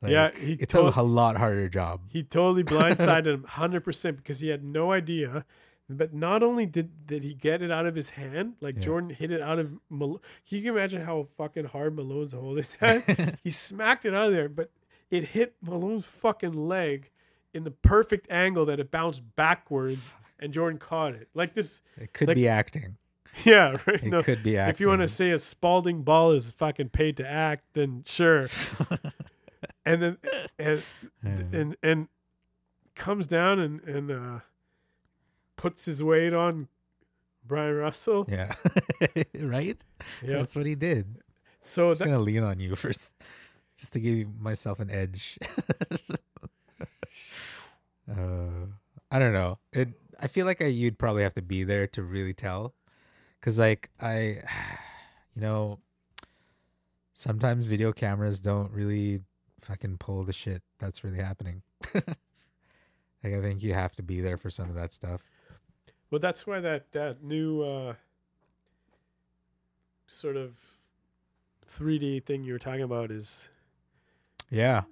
Like, 0.00 0.12
Yeah, 0.12 0.30
he 0.38 0.52
it's 0.54 0.74
a, 0.74 0.80
a 0.80 1.02
lot 1.02 1.36
harder 1.36 1.68
job. 1.68 2.00
he 2.08 2.22
totally 2.22 2.64
blindsided 2.74 3.26
him 3.26 3.44
100% 3.48 4.16
because 4.16 4.40
he 4.40 4.48
had 4.48 4.64
no 4.64 4.90
idea 4.92 5.44
but 5.88 6.14
not 6.14 6.42
only 6.42 6.64
did, 6.66 7.06
did 7.06 7.22
he 7.22 7.34
get 7.34 7.60
it 7.62 7.70
out 7.70 7.84
of 7.86 7.94
his 7.94 8.10
hand 8.10 8.54
like 8.60 8.76
Yeah. 8.76 8.82
jordan 8.82 9.10
hit 9.10 9.30
it 9.30 9.40
out 9.42 9.58
of 9.58 9.72
Mal- 9.90 10.22
can 10.48 10.58
you 10.58 10.72
imagine 10.72 11.02
how 11.04 11.28
fucking 11.36 11.66
hard 11.66 11.94
malone's 11.94 12.32
holding 12.32 12.64
that 12.80 13.38
he 13.44 13.50
smacked 13.50 14.04
it 14.04 14.14
out 14.14 14.28
of 14.28 14.32
there, 14.32 14.48
but 14.48 14.70
it 15.10 15.28
hit 15.28 15.54
Malone's 15.62 16.06
fucking 16.06 16.52
leg 16.68 17.10
in 17.52 17.62
the 17.64 17.70
perfect 17.70 18.28
angle 18.30 18.64
that 18.66 18.80
it 18.80 18.90
bounced 18.90 19.22
backwards, 19.36 20.08
and 20.40 20.52
Jordan 20.52 20.78
caught 20.78 21.14
it. 21.14 21.28
Like 21.34 21.54
this, 21.54 21.82
It 21.96 22.12
could 22.12 22.26
Like- 22.28 22.34
be 22.36 22.48
acting. 22.48 22.96
yeah, 23.44 23.76
right. 23.86 24.02
It 24.02 24.04
No, 24.04 24.22
could 24.22 24.42
be 24.42 24.56
acting. 24.56 24.70
if 24.74 24.80
you 24.80 24.88
want 24.88 25.02
to 25.02 25.08
say 25.08 25.30
a 25.30 25.38
Spalding 25.38 26.02
ball 26.02 26.32
is 26.32 26.50
fucking 26.50 26.88
paid 26.88 27.16
to 27.18 27.28
act, 27.28 27.64
then 27.74 28.02
sure. 28.06 28.48
and 29.84 30.02
then 30.02 30.18
and 30.58 30.82
and 31.52 31.76
and 31.82 32.08
comes 32.94 33.26
down 33.26 33.58
and 33.60 33.80
and 33.82 34.10
uh, 34.10 34.40
puts 35.56 35.84
his 35.84 36.02
weight 36.02 36.32
on 36.32 36.68
Bryon 37.46 37.76
Russell. 37.76 38.26
yeah, 38.28 38.54
right. 39.40 39.82
Yeah. 40.22 40.38
That's 40.38 40.56
what 40.56 40.66
he 40.66 40.74
did. 40.74 41.18
So 41.60 41.90
I'm 41.90 41.96
that 41.96 42.04
gonna 42.04 42.18
lean 42.20 42.42
on 42.42 42.60
you 42.60 42.76
first, 42.76 43.14
just 43.78 43.92
to 43.94 44.00
give 44.00 44.28
myself 44.40 44.80
an 44.80 44.90
edge. 44.90 45.38
uh, 48.10 48.66
I 49.10 49.18
don't 49.18 49.32
know. 49.32 49.58
It. 49.72 49.88
I 50.20 50.26
feel 50.26 50.46
like 50.46 50.62
I, 50.62 50.66
you'd 50.66 50.98
probably 50.98 51.22
have 51.22 51.34
to 51.34 51.42
be 51.42 51.64
there 51.64 51.86
to 51.88 52.02
really 52.02 52.34
tell, 52.34 52.74
because 53.40 53.58
like 53.58 53.90
I, 54.00 54.42
you 55.34 55.42
know, 55.42 55.80
sometimes 57.14 57.66
video 57.66 57.92
cameras 57.92 58.40
don't 58.40 58.70
really 58.72 59.20
fucking 59.60 59.96
pull 59.98 60.24
the 60.24 60.32
shit 60.32 60.62
that's 60.78 61.02
really 61.02 61.18
happening. 61.18 61.62
like 61.94 62.04
I 63.24 63.40
think 63.40 63.62
you 63.62 63.74
have 63.74 63.94
to 63.96 64.02
be 64.02 64.20
there 64.20 64.36
for 64.36 64.50
some 64.50 64.68
of 64.68 64.74
that 64.76 64.92
stuff. 64.92 65.22
Well, 66.10 66.18
that's 66.20 66.46
why 66.46 66.60
that 66.60 66.92
that 66.92 67.22
new 67.22 67.62
uh, 67.62 67.94
sort 70.06 70.36
of 70.36 70.52
3D 71.66 72.24
thing 72.24 72.44
you 72.44 72.52
were 72.52 72.58
talking 72.58 72.82
about 72.82 73.10
is 73.10 73.48
Yeah, 74.50 74.82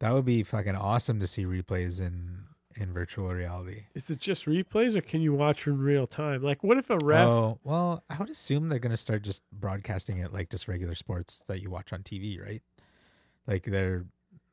that 0.00 0.12
would 0.12 0.24
be 0.24 0.42
fucking 0.42 0.74
awesome 0.74 1.20
to 1.20 1.26
see 1.26 1.44
replays 1.44 2.00
in 2.00 2.44
in 2.76 2.92
virtual 2.92 3.30
reality. 3.30 3.84
is 3.94 4.08
it 4.08 4.20
just 4.20 4.46
replays 4.46 4.94
or 4.94 5.00
can 5.00 5.20
you 5.20 5.32
watch 5.32 5.66
in 5.66 5.78
real 5.78 6.06
time? 6.06 6.42
Like, 6.42 6.62
what 6.62 6.78
if 6.78 6.90
a 6.90 6.98
ref? 6.98 7.28
Oh, 7.28 7.58
well, 7.64 8.04
I 8.08 8.16
would 8.18 8.30
assume 8.30 8.68
they're 8.68 8.78
going 8.78 8.92
to 8.92 8.96
start 8.96 9.22
just 9.22 9.42
broadcasting 9.50 10.18
it 10.18 10.32
like 10.32 10.48
just 10.48 10.68
regular 10.68 10.94
sports 10.94 11.42
that 11.48 11.60
you 11.60 11.70
watch 11.70 11.92
on 11.92 12.02
TV, 12.04 12.40
right? 12.40 12.62
Like 13.48 13.64
they're 13.64 14.04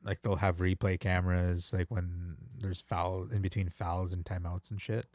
like 0.02 0.22
they'll 0.22 0.36
have 0.36 0.56
replay 0.56 0.98
cameras 0.98 1.72
like 1.72 1.86
when 1.88 2.36
there's 2.58 2.80
foul 2.80 3.28
in 3.30 3.42
between 3.42 3.68
fouls 3.68 4.12
and 4.12 4.24
timeouts 4.24 4.70
and 4.70 4.80
shit. 4.80 5.06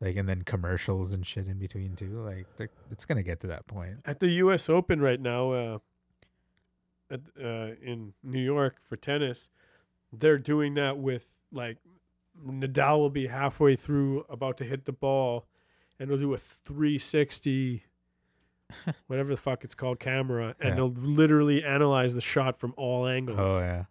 Like 0.00 0.16
and 0.16 0.28
then 0.28 0.42
commercials 0.42 1.12
and 1.12 1.26
shit 1.26 1.46
in 1.48 1.58
between 1.58 1.96
too. 1.96 2.20
Like 2.24 2.46
it's 2.90 3.04
going 3.04 3.16
to 3.16 3.22
get 3.22 3.40
to 3.40 3.46
that 3.48 3.66
point. 3.66 3.98
At 4.04 4.20
the 4.20 4.28
U.S. 4.28 4.68
Open 4.68 5.00
right 5.00 5.20
now, 5.20 5.50
uh, 5.52 5.78
at, 7.10 7.20
uh, 7.42 7.70
in 7.82 8.12
New 8.22 8.40
York 8.40 8.76
for 8.84 8.96
tennis, 8.96 9.50
they're 10.12 10.38
doing 10.38 10.74
that 10.74 10.98
with 10.98 11.26
like 11.50 11.78
Nadal 12.46 12.98
will 12.98 13.10
be 13.10 13.26
halfway 13.26 13.74
through, 13.74 14.24
about 14.28 14.56
to 14.58 14.64
hit 14.64 14.84
the 14.84 14.92
ball, 14.92 15.46
and 15.98 16.08
they'll 16.08 16.18
do 16.18 16.32
a 16.34 16.38
360, 16.38 17.82
whatever 19.08 19.30
the 19.30 19.36
fuck 19.36 19.64
it's 19.64 19.74
called, 19.74 19.98
camera, 19.98 20.54
and 20.60 20.68
Yeah. 20.70 20.74
they'll 20.76 20.90
literally 20.90 21.64
analyze 21.64 22.14
the 22.14 22.20
shot 22.20 22.56
from 22.60 22.72
all 22.76 23.06
angles. 23.06 23.38
Oh 23.40 23.58
yeah. 23.58 23.84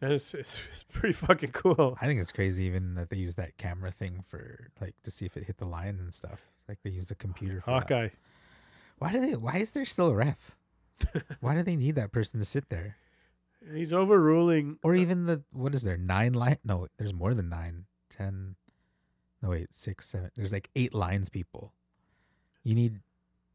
And 0.00 0.12
it's, 0.12 0.32
it's, 0.34 0.58
it's 0.72 0.84
pretty 0.92 1.12
fucking 1.12 1.50
cool. 1.50 1.98
I 2.00 2.06
think 2.06 2.20
it's 2.20 2.30
crazy 2.32 2.64
even 2.64 2.94
that 2.94 3.10
they 3.10 3.16
use 3.16 3.34
that 3.34 3.56
camera 3.56 3.90
thing 3.90 4.24
for 4.28 4.68
like 4.80 4.94
to 5.02 5.10
see 5.10 5.26
if 5.26 5.36
it 5.36 5.44
hit 5.44 5.58
the 5.58 5.64
line 5.64 5.98
and 5.98 6.14
stuff. 6.14 6.40
Like 6.68 6.78
they 6.84 6.90
use 6.90 7.10
a 7.10 7.14
computer 7.16 7.60
for 7.60 7.70
that. 7.72 7.82
Hawkeye. 7.82 8.08
Why 8.98 9.12
do 9.12 9.20
they? 9.20 9.34
Why 9.36 9.56
is 9.56 9.72
there 9.72 9.84
still 9.84 10.08
a 10.08 10.14
ref? 10.14 10.56
why 11.40 11.54
do 11.54 11.62
they 11.62 11.76
need 11.76 11.94
that 11.96 12.12
person 12.12 12.38
to 12.40 12.44
sit 12.46 12.68
there? 12.68 12.96
He's 13.74 13.92
overruling. 13.92 14.78
Or 14.82 14.94
even 14.94 15.26
the 15.26 15.42
what 15.52 15.74
is 15.74 15.82
there 15.82 15.96
nine 15.96 16.32
line? 16.32 16.58
No, 16.64 16.86
there's 16.96 17.12
more 17.14 17.34
than 17.34 17.48
nine. 17.48 17.86
Ten. 18.16 18.54
No 19.42 19.50
wait, 19.50 19.72
six, 19.72 20.08
seven. 20.08 20.30
There's 20.36 20.52
like 20.52 20.68
eight 20.76 20.94
lines. 20.94 21.28
People. 21.28 21.72
You 22.64 22.74
need. 22.74 23.00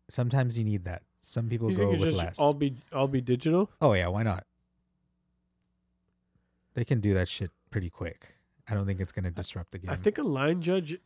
Sometimes 0.10 0.58
you 0.58 0.64
need 0.66 0.86
that. 0.86 1.04
Some 1.22 1.48
people 1.48 1.72
You 1.72 1.78
go 1.78 1.92
think 1.92 2.04
with 2.04 2.16
less. 2.16 2.38
all 2.40 2.54
be 2.54 2.76
all 2.92 3.08
be 3.08 3.22
digital? 3.22 3.70
oh 3.82 3.94
yeah, 3.94 4.08
why 4.08 4.24
not? 4.24 4.46
They 6.74 6.86
can 6.86 7.00
do 7.00 7.14
that 7.14 7.28
shit 7.28 7.52
pretty 7.70 7.90
quick. 7.90 8.36
I 8.68 8.74
don't 8.74 8.86
think 8.86 9.00
it's 9.00 9.12
gonna 9.12 9.32
disrupt 9.32 9.72
the 9.72 9.80
game. 9.80 9.92
I 9.92 9.96
think 9.96 10.18
a 10.18 10.24
line 10.24 10.62
judge, 10.62 10.98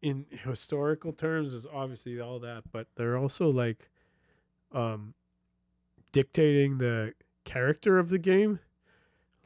in 0.00 0.26
historical 0.30 1.12
terms, 1.12 1.52
is 1.52 1.66
obviously 1.72 2.20
all 2.20 2.38
that, 2.40 2.64
but 2.72 2.86
they're 2.96 3.18
also 3.18 3.50
like, 3.50 3.88
um, 4.72 5.14
dictating 6.12 6.78
the 6.78 7.12
character 7.44 7.98
of 7.98 8.08
the 8.08 8.18
game. 8.18 8.60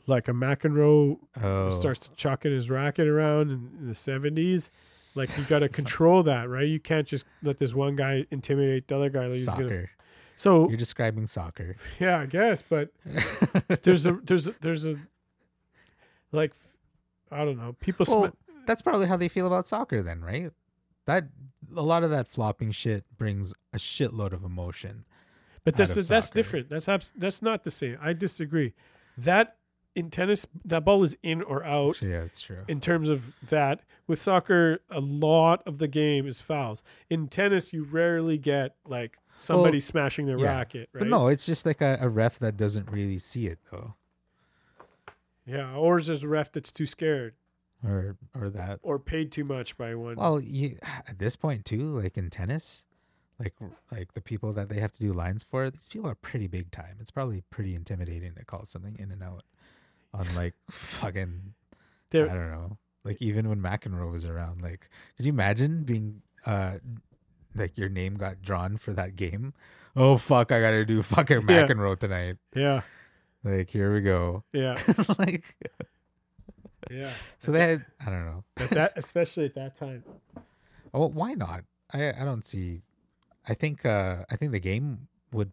Like 0.07 0.29
a 0.29 0.33
McEnroe 0.33 1.19
oh, 1.43 1.71
starts 1.71 2.11
chucking 2.17 2.53
his 2.53 2.69
racket 2.69 3.07
around 3.07 3.51
in, 3.51 3.71
in 3.79 3.89
the 3.89 3.95
seventies. 3.95 5.13
Like 5.15 5.37
you 5.37 5.45
got 5.45 5.61
to 5.61 5.69
control 5.81 6.23
that, 6.25 6.49
right? 6.49 6.67
You 6.67 6.81
can't 6.81 7.07
just 7.07 7.27
let 7.43 7.59
this 7.59 7.75
one 7.75 7.97
guy 7.97 8.27
intimidate 8.31 8.89
the 8.89 8.97
other 8.97 9.11
guy. 9.11 9.27
Like 9.27 9.35
he's 9.35 9.47
gonna 9.47 9.65
soccer. 9.65 9.91
So 10.37 10.69
You're 10.69 10.79
describing 10.79 11.27
soccer. 11.27 11.77
yeah, 12.01 12.21
I 12.21 12.27
guess, 12.27 12.63
but 12.67 12.91
there's 13.83 14.07
a 14.07 14.19
there's 14.25 14.49
a, 14.49 14.55
there's 14.61 14.87
a 14.87 14.97
like 16.32 16.52
I 17.31 17.44
don't 17.44 17.59
know. 17.59 17.77
People 17.81 18.07
sm- 18.07 18.12
well, 18.12 18.32
that's 18.66 18.82
probably 18.82 19.07
how 19.07 19.16
they 19.16 19.28
feel 19.28 19.47
about 19.47 19.66
soccer 19.66 20.02
then, 20.02 20.20
right? 20.20 20.52
That 21.07 21.28
a 21.77 21.82
lot 21.82 22.02
of 22.02 22.11
that 22.11 22.28
flopping 22.28 22.70
shit 22.73 23.05
brings 23.16 23.52
a 23.73 23.78
shitload 23.78 24.32
of 24.32 24.44
emotion. 24.44 25.05
But 25.65 25.77
that's 25.77 25.97
of 25.97 26.09
that's 26.09 26.31
different. 26.31 26.69
That's 26.70 26.89
abs- 26.89 27.12
that's 27.16 27.43
not 27.43 27.65
the 27.65 27.70
same. 27.70 27.98
I 28.01 28.12
disagree. 28.12 28.73
That 29.16 29.57
in 29.94 30.11
tennis, 30.11 30.47
that 30.65 30.85
ball 30.85 31.02
is 31.02 31.16
in 31.23 31.43
or 31.43 31.65
out. 31.65 31.90
Actually, 31.97 32.12
yeah, 32.12 32.20
that's 32.20 32.40
true. 32.40 32.65
In 32.69 32.81
terms 32.81 33.11
of 33.11 33.35
that, 33.48 33.82
with 34.07 34.20
soccer, 34.20 34.81
a 34.89 35.01
lot 35.01 35.62
of 35.66 35.78
the 35.78 35.89
game 35.89 36.27
is 36.27 36.40
fouls. 36.40 36.82
In 37.11 37.28
tennis, 37.28 37.73
you 37.73 37.85
rarely 37.85 38.39
get 38.39 38.77
like 38.86 39.19
somebody 39.35 39.77
Well, 39.77 39.81
smashing 39.81 40.27
their 40.27 40.39
yeah. 40.39 40.47
racket, 40.57 40.89
right? 40.93 41.01
But 41.01 41.09
no, 41.09 41.28
it's 41.28 41.44
just 41.44 41.66
like 41.66 41.81
a, 41.81 41.98
a 42.01 42.09
ref 42.09 42.39
that 42.39 42.57
doesn't 42.57 42.90
really 42.90 43.19
see 43.19 43.47
it 43.47 43.59
though, 43.70 43.94
yeah, 45.51 45.75
or 45.75 45.99
is 45.99 46.07
there's 46.07 46.23
a 46.23 46.29
ref 46.29 46.53
that's 46.53 46.73
too 46.73 46.87
scared 46.87 47.35
or 47.85 48.17
or 48.35 48.51
that. 48.51 48.79
or 48.83 48.99
paid 48.99 49.33
too 49.33 49.45
much 49.45 49.77
by 49.77 49.95
one. 49.95 50.17
Well, 50.17 50.41
you 50.41 50.77
at 51.09 51.19
this 51.19 51.37
point 51.37 51.65
too, 51.65 51.99
like 52.01 52.17
in 52.19 52.31
tennis, 52.31 52.85
like 53.39 53.55
like 53.91 54.13
the 54.15 54.21
people 54.21 54.53
that 54.53 54.69
they 54.69 54.81
have 54.81 54.93
to 54.93 54.99
do 55.01 55.13
lines 55.13 55.45
for, 55.49 55.71
these 55.71 55.89
people 55.89 56.09
are 56.09 56.15
pretty 56.15 56.47
big 56.47 56.71
time. 56.71 56.97
It's 57.01 57.11
probably 57.11 57.43
pretty 57.51 57.75
intimidating 57.75 58.35
to 58.35 58.45
call 58.45 58.65
something 58.67 58.97
in 58.99 59.11
and 59.11 59.23
out 59.23 59.45
on 60.15 60.27
like 60.35 60.55
fucking 60.71 61.55
There- 62.11 62.31
I 62.31 62.35
don't 62.35 62.51
know. 62.51 62.79
Like 63.03 63.17
even 63.23 63.49
when 63.49 63.61
McEnroe 63.63 64.13
was 64.13 64.27
around, 64.27 64.61
like 64.63 64.91
did 65.17 65.25
you 65.27 65.33
imagine 65.33 65.85
being 65.85 66.21
uh 66.47 66.75
like 67.55 67.77
your 67.79 67.89
name 67.89 68.17
got 68.17 68.43
drawn 68.43 68.77
for 68.77 68.93
that 68.93 69.17
game? 69.17 69.55
Oh 69.97 70.19
fuck, 70.19 70.53
I 70.53 70.61
gotta 70.61 70.85
do 70.85 71.03
fucking 71.03 71.47
Yeah. 71.49 71.67
McEnroe 71.67 71.99
tonight. 71.99 72.37
yeah, 72.55 72.83
Like 73.43 73.71
here 73.71 73.93
we 73.93 74.01
go. 74.03 74.45
yeah, 74.53 74.81
like 75.19 75.57
yeah. 76.91 77.11
so 77.39 77.53
they 77.53 77.61
had 77.61 77.87
I 78.05 78.11
don't 78.11 78.27
know. 78.27 78.45
At 78.57 78.71
that, 78.71 78.93
especially 78.97 79.47
at 79.47 79.55
that 79.55 79.77
time. 79.77 80.05
Oh, 80.93 81.09
why 81.09 81.35
not? 81.35 81.62
I 81.93 82.11
I 82.11 82.25
don't 82.25 82.45
see. 82.45 82.83
I 83.49 83.55
think 83.55 83.87
uh 83.87 84.25
I 84.31 84.37
think 84.37 84.53
the 84.53 84.61
game 84.61 85.09
would. 85.33 85.53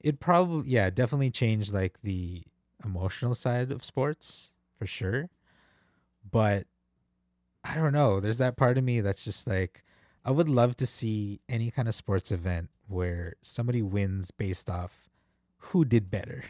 It 0.00 0.18
probably 0.18 0.70
yeah 0.70 0.90
definitely 0.90 1.30
change 1.30 1.72
like 1.72 2.02
the 2.02 2.42
emotional 2.84 3.34
side 3.34 3.70
of 3.70 3.84
sports 3.84 4.50
for 4.76 4.86
sure, 4.86 5.30
but 6.28 6.66
I 7.62 7.76
don't 7.76 7.92
know. 7.92 8.18
There's 8.18 8.38
that 8.38 8.56
part 8.56 8.78
of 8.78 8.84
me 8.84 9.00
that's 9.00 9.24
just 9.24 9.46
like 9.46 9.84
I 10.24 10.30
would 10.32 10.48
love 10.48 10.76
to 10.78 10.86
see 10.86 11.40
any 11.48 11.70
kind 11.70 11.86
of 11.88 11.94
sports 11.94 12.32
event 12.32 12.70
where 12.88 13.34
somebody 13.42 13.82
wins 13.82 14.30
based 14.32 14.68
off 14.68 15.08
who 15.58 15.84
did 15.84 16.10
better. 16.10 16.44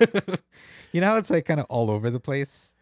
you 0.92 1.00
know, 1.00 1.08
how 1.08 1.16
it's 1.16 1.30
like 1.30 1.44
kind 1.46 1.60
of 1.60 1.66
all 1.66 1.90
over 1.90 2.10
the 2.10 2.20
place. 2.20 2.72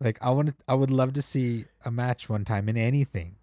Like 0.00 0.18
I 0.20 0.30
want 0.30 0.54
I 0.68 0.74
would 0.74 0.90
love 0.90 1.12
to 1.14 1.22
see 1.22 1.64
a 1.84 1.90
match 1.90 2.28
one 2.28 2.44
time 2.44 2.68
in 2.68 2.76
anything 2.76 3.36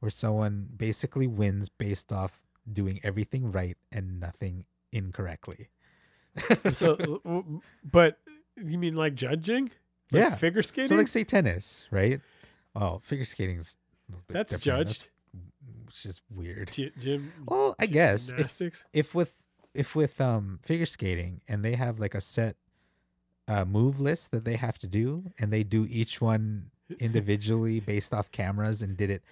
where 0.00 0.10
someone 0.10 0.68
basically 0.76 1.26
wins 1.28 1.68
based 1.68 2.12
off 2.12 2.40
doing 2.70 2.98
everything 3.04 3.52
right 3.52 3.76
and 3.92 4.18
nothing 4.20 4.64
incorrectly. 4.92 5.68
So, 6.72 7.60
but 7.84 8.18
you 8.56 8.78
mean 8.78 8.96
like 8.96 9.14
judging? 9.14 9.64
Like 10.10 10.20
Yeah. 10.30 10.34
figure 10.34 10.62
skating. 10.62 10.88
So 10.88 10.94
like 10.96 11.08
say 11.08 11.24
tennis, 11.24 11.86
right? 11.90 12.20
Well, 12.74 12.98
figure 13.00 13.24
skating 13.26 13.58
is 13.58 13.76
a 14.08 14.12
little 14.12 14.24
bit 14.26 14.34
That's 14.34 14.56
different. 14.56 14.88
judged. 14.88 15.08
Mm, 15.36 15.86
which 15.86 16.06
is 16.06 16.20
weird. 16.30 16.70
Gy- 16.72 16.92
gym. 16.98 17.32
Well, 17.46 17.74
I 17.78 17.86
guess 17.86 18.30
if 18.36 18.58
if 18.92 19.14
with 19.14 19.41
if 19.74 19.94
with 19.94 20.20
um 20.20 20.58
figure 20.62 20.86
skating 20.86 21.40
and 21.48 21.64
they 21.64 21.74
have 21.74 21.98
like 21.98 22.14
a 22.14 22.20
set 22.20 22.56
uh 23.48 23.64
move 23.64 24.00
list 24.00 24.30
that 24.30 24.44
they 24.44 24.56
have 24.56 24.78
to 24.78 24.86
do 24.86 25.32
and 25.38 25.52
they 25.52 25.62
do 25.62 25.86
each 25.88 26.20
one 26.20 26.70
individually 27.00 27.80
based 27.80 28.12
off 28.12 28.30
cameras 28.30 28.82
and 28.82 28.96
did 28.96 29.10
it 29.10 29.22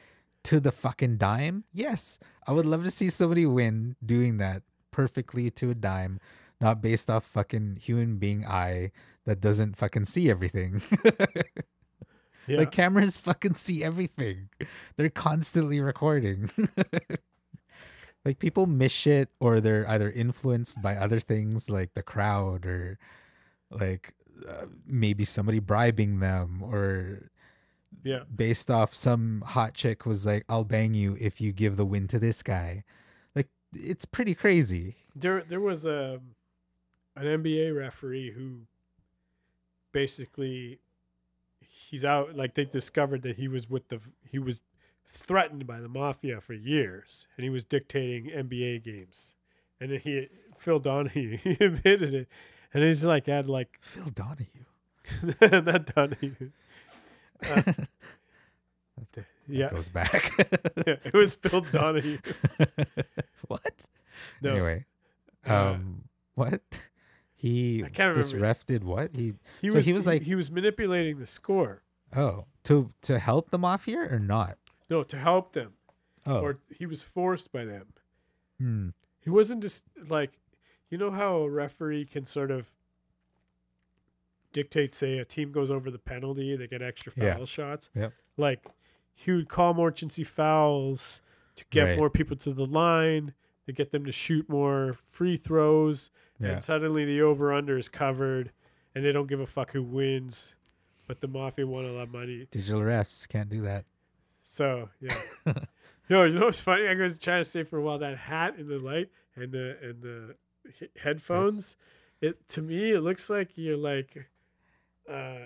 to 0.43 0.59
the 0.61 0.73
fucking 0.73 1.17
dime 1.17 1.65
yes 1.73 2.19
i 2.47 2.53
would 2.53 2.67
love 2.67 2.83
to 2.85 2.91
see 2.91 3.11
somebody 3.11 3.45
win 3.45 3.95
doing 4.05 4.39
that 4.39 4.63
perfectly 4.91 5.51
to 5.51 5.71
a 5.71 5.75
dime 5.75 6.19
not 6.61 6.81
based 6.83 7.09
off 7.11 7.25
fucking 7.25 7.77
human 7.77 8.17
being 8.17 8.47
eye 8.47 8.91
that 9.27 9.41
doesn't 9.41 9.77
fucking 9.77 10.05
see 10.07 10.31
everything 10.31 10.81
Yeah. 12.47 12.59
like 12.61 12.73
cameras 12.73 13.17
fucking 13.17 13.55
see 13.55 13.85
everything. 13.85 14.49
They're 14.97 15.09
constantly 15.11 15.79
recording. 15.79 16.51
like 18.25 18.39
people 18.39 18.67
miss 18.67 18.93
shit 18.93 19.31
or 19.41 19.61
they're 19.61 19.89
either 19.89 20.11
influenced 20.11 20.81
by 20.83 20.97
other 20.97 21.21
things 21.21 21.71
like 21.71 21.95
the 21.95 22.03
crowd 22.03 22.67
or 22.67 22.99
like 23.71 24.15
uh, 24.49 24.67
maybe 24.87 25.25
somebody 25.25 25.59
bribing 25.59 26.21
them 26.21 26.63
or 26.63 27.31
yeah. 28.03 28.21
based 28.35 28.71
off 28.71 28.95
some 28.95 29.43
hot 29.47 29.75
chick 29.75 30.07
was 30.07 30.27
like 30.27 30.45
I'll 30.49 30.65
bang 30.65 30.95
you 30.95 31.17
if 31.21 31.41
you 31.41 31.53
give 31.53 31.77
the 31.77 31.87
win 31.87 32.09
to 32.09 32.19
this 32.19 32.43
guy. 32.43 32.85
Like 33.35 33.49
it's 33.75 34.05
pretty 34.05 34.35
crazy. 34.35 34.97
There, 35.15 35.43
there 35.43 35.61
was 35.61 35.85
a 35.85 36.21
an 37.17 37.43
NBA 37.43 37.77
referee 37.77 38.33
who 38.33 38.61
basically 39.93 40.79
he's 41.61 42.05
out. 42.05 42.37
Like 42.37 42.55
they 42.55 42.65
discovered 42.65 43.23
that 43.23 43.37
he 43.37 43.49
was 43.49 43.69
with 43.69 43.89
the 43.89 44.01
he 44.31 44.39
was 44.39 44.61
threatened 45.11 45.67
by 45.67 45.81
the 45.81 45.89
mafia 45.89 46.41
for 46.41 46.55
years, 46.55 47.27
and 47.37 47.45
he 47.45 47.51
was 47.51 47.65
dictating 47.65 48.27
NBA 48.31 48.83
games. 48.85 49.35
And 49.81 49.91
then 49.93 50.01
he 50.01 50.29
Phil 50.57 50.79
Donahue 50.79 51.37
he 51.43 51.53
admitted 51.53 52.15
it, 52.15 52.29
and 52.75 52.85
he's 52.85 53.05
like 53.05 53.27
had 53.27 53.49
like 53.49 53.79
Phil 53.81 54.11
Donahue. 54.11 54.67
not 55.65 55.87
Donahue. 55.95 56.51
Uh, 57.49 57.73
yeah, 59.49 59.71
Goes 59.71 59.89
back. 59.89 60.33
yeah, 60.87 60.97
it 61.05 61.15
was 61.15 61.35
Phil 61.35 61.63
Donahue. 61.63 62.19
what? 63.49 63.73
No, 64.43 64.51
Anyway, 64.53 64.85
Uh, 65.49 65.55
um, 65.73 66.03
what? 66.35 66.61
He 67.35 67.83
I 67.83 67.89
can't 67.89 68.15
this 68.15 68.33
remember. 68.33 68.47
ref 68.49 68.67
did 68.67 68.85
what? 68.85 69.17
He 69.17 69.33
he 69.63 69.71
so 69.71 69.77
was 69.77 69.87
he 69.87 69.93
was 69.95 70.07
like- 70.07 70.23
he 70.23 70.35
was 70.35 70.51
manipulating 70.51 71.19
the 71.19 71.27
score. 71.27 71.83
oh 72.15 72.45
to 72.65 72.93
to 73.03 73.19
help 73.19 73.51
the 73.51 73.59
mafia 73.59 74.01
or 74.01 74.19
not? 74.19 74.59
No, 74.91 75.03
to 75.05 75.17
help 75.17 75.53
them, 75.53 75.75
Oh, 76.27 76.41
or 76.43 76.59
he 76.77 76.85
was 76.85 77.01
forced 77.03 77.51
by 77.53 77.65
them. 77.65 77.87
hmm. 78.59 78.89
He 79.23 79.31
wasn't 79.31 79.63
just 79.63 79.85
like, 80.09 80.33
you 80.91 80.99
know 80.99 81.11
how 81.11 81.37
a 81.37 81.49
referee 81.51 82.07
can 82.07 82.27
sort 82.27 82.51
of 82.51 82.71
dictate, 84.53 84.95
say, 84.95 85.19
a 85.19 85.25
team 85.25 85.53
goes 85.53 85.71
over 85.71 85.91
the 85.91 85.99
penalty, 85.99 86.57
they 86.57 86.67
get 86.67 86.83
extra 86.83 87.13
foul 87.13 87.25
Yeah. 87.25 87.45
shots. 87.45 87.91
Yep. 87.95 88.13
Like 88.37 88.67
he 89.15 89.31
would 89.33 89.49
call 89.49 89.75
more 89.75 89.89
emergency 89.89 90.25
fouls 90.25 91.21
to 91.57 91.65
get 91.71 91.85
Right. 91.85 91.97
more 91.99 92.11
people 92.11 92.37
to 92.39 92.53
the 92.53 92.67
line, 92.67 93.35
to 93.67 93.73
get 93.73 93.91
them 93.93 94.05
to 94.07 94.13
shoot 94.13 94.49
more 94.49 94.95
free 95.07 95.37
throws, 95.37 96.11
yeah. 96.41 96.49
and 96.53 96.65
suddenly 96.65 97.05
the 97.05 97.21
over 97.21 97.53
under 97.53 97.77
is 97.79 97.89
covered, 97.89 98.51
and 98.95 99.05
they 99.05 99.13
don't 99.13 99.27
give 99.29 99.41
a 99.41 99.47
fuck 99.47 99.73
who 99.73 99.83
wins, 99.83 100.57
but 101.07 101.21
the 101.21 101.29
mafia 101.29 101.67
want 101.67 101.87
a 101.87 101.93
lot 101.93 102.03
of 102.05 102.11
money. 102.13 102.49
Digital 102.51 102.81
refs 102.81 103.29
can't 103.29 103.51
do 103.51 103.61
that. 103.63 103.85
So 104.51 104.89
yeah. 105.01 105.15
Yo, 106.09 106.25
you 106.25 106.35
know 106.35 106.47
what's 106.47 106.59
funny? 106.61 106.89
I 106.89 106.95
was 106.95 107.21
trying 107.21 107.41
to 107.45 107.49
say 107.49 107.63
for 107.63 107.79
a 107.79 107.83
while 107.83 107.99
that 107.99 108.19
hat 108.19 108.57
and 108.59 108.69
the 108.69 108.79
light 108.81 109.09
and 109.37 109.53
the 109.53 109.77
and 109.81 110.03
the 110.03 110.35
he- 110.77 110.89
headphones. 111.01 111.77
It 112.21 112.49
to 112.49 112.61
me 112.63 112.91
it 112.91 113.01
looks 113.01 113.31
like 113.31 113.51
you're 113.55 113.77
like, 113.77 114.29
uh, 115.09 115.37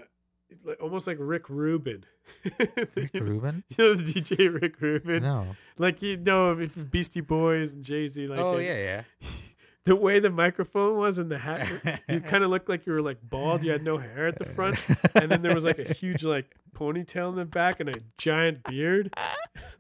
like- 0.64 0.80
almost 0.82 1.06
like 1.06 1.18
Rick 1.20 1.50
Rubin. 1.50 2.06
Rick 2.58 3.10
you, 3.12 3.20
know, 3.20 3.26
Rubin? 3.26 3.62
you 3.76 3.84
know 3.84 3.94
the 3.94 4.04
DJ 4.04 4.58
Rick 4.62 4.80
Rubin, 4.80 5.22
No. 5.22 5.48
like 5.76 6.00
you 6.00 6.16
know 6.16 6.58
if 6.58 6.74
Beastie 6.90 7.20
Boys 7.20 7.74
and 7.74 7.84
Jay 7.84 8.06
Z. 8.06 8.26
Like 8.26 8.38
oh 8.38 8.54
uh, 8.54 8.58
yeah, 8.60 9.02
the 9.86 9.96
way 9.96 10.18
the 10.18 10.30
microphone 10.30 10.96
was 10.96 11.18
and 11.18 11.30
the 11.30 11.38
hat, 11.38 11.68
you 12.08 12.20
kind 12.20 12.42
of 12.44 12.50
looked 12.50 12.68
like 12.68 12.86
you 12.86 12.92
were 12.92 13.02
like 13.02 13.18
bald. 13.22 13.64
You 13.64 13.72
had 13.72 13.82
no 13.84 13.98
hair 13.98 14.26
at 14.28 14.38
the 14.38 14.44
front, 14.44 14.78
and 15.14 15.30
then 15.30 15.42
there 15.42 15.54
was 15.54 15.64
like 15.64 15.78
a 15.78 15.92
huge 15.92 16.24
like 16.24 16.56
ponytail 16.74 17.30
in 17.30 17.36
the 17.36 17.44
back 17.44 17.80
and 17.80 17.88
a 17.90 17.94
giant 18.18 18.62
beard. 18.64 19.14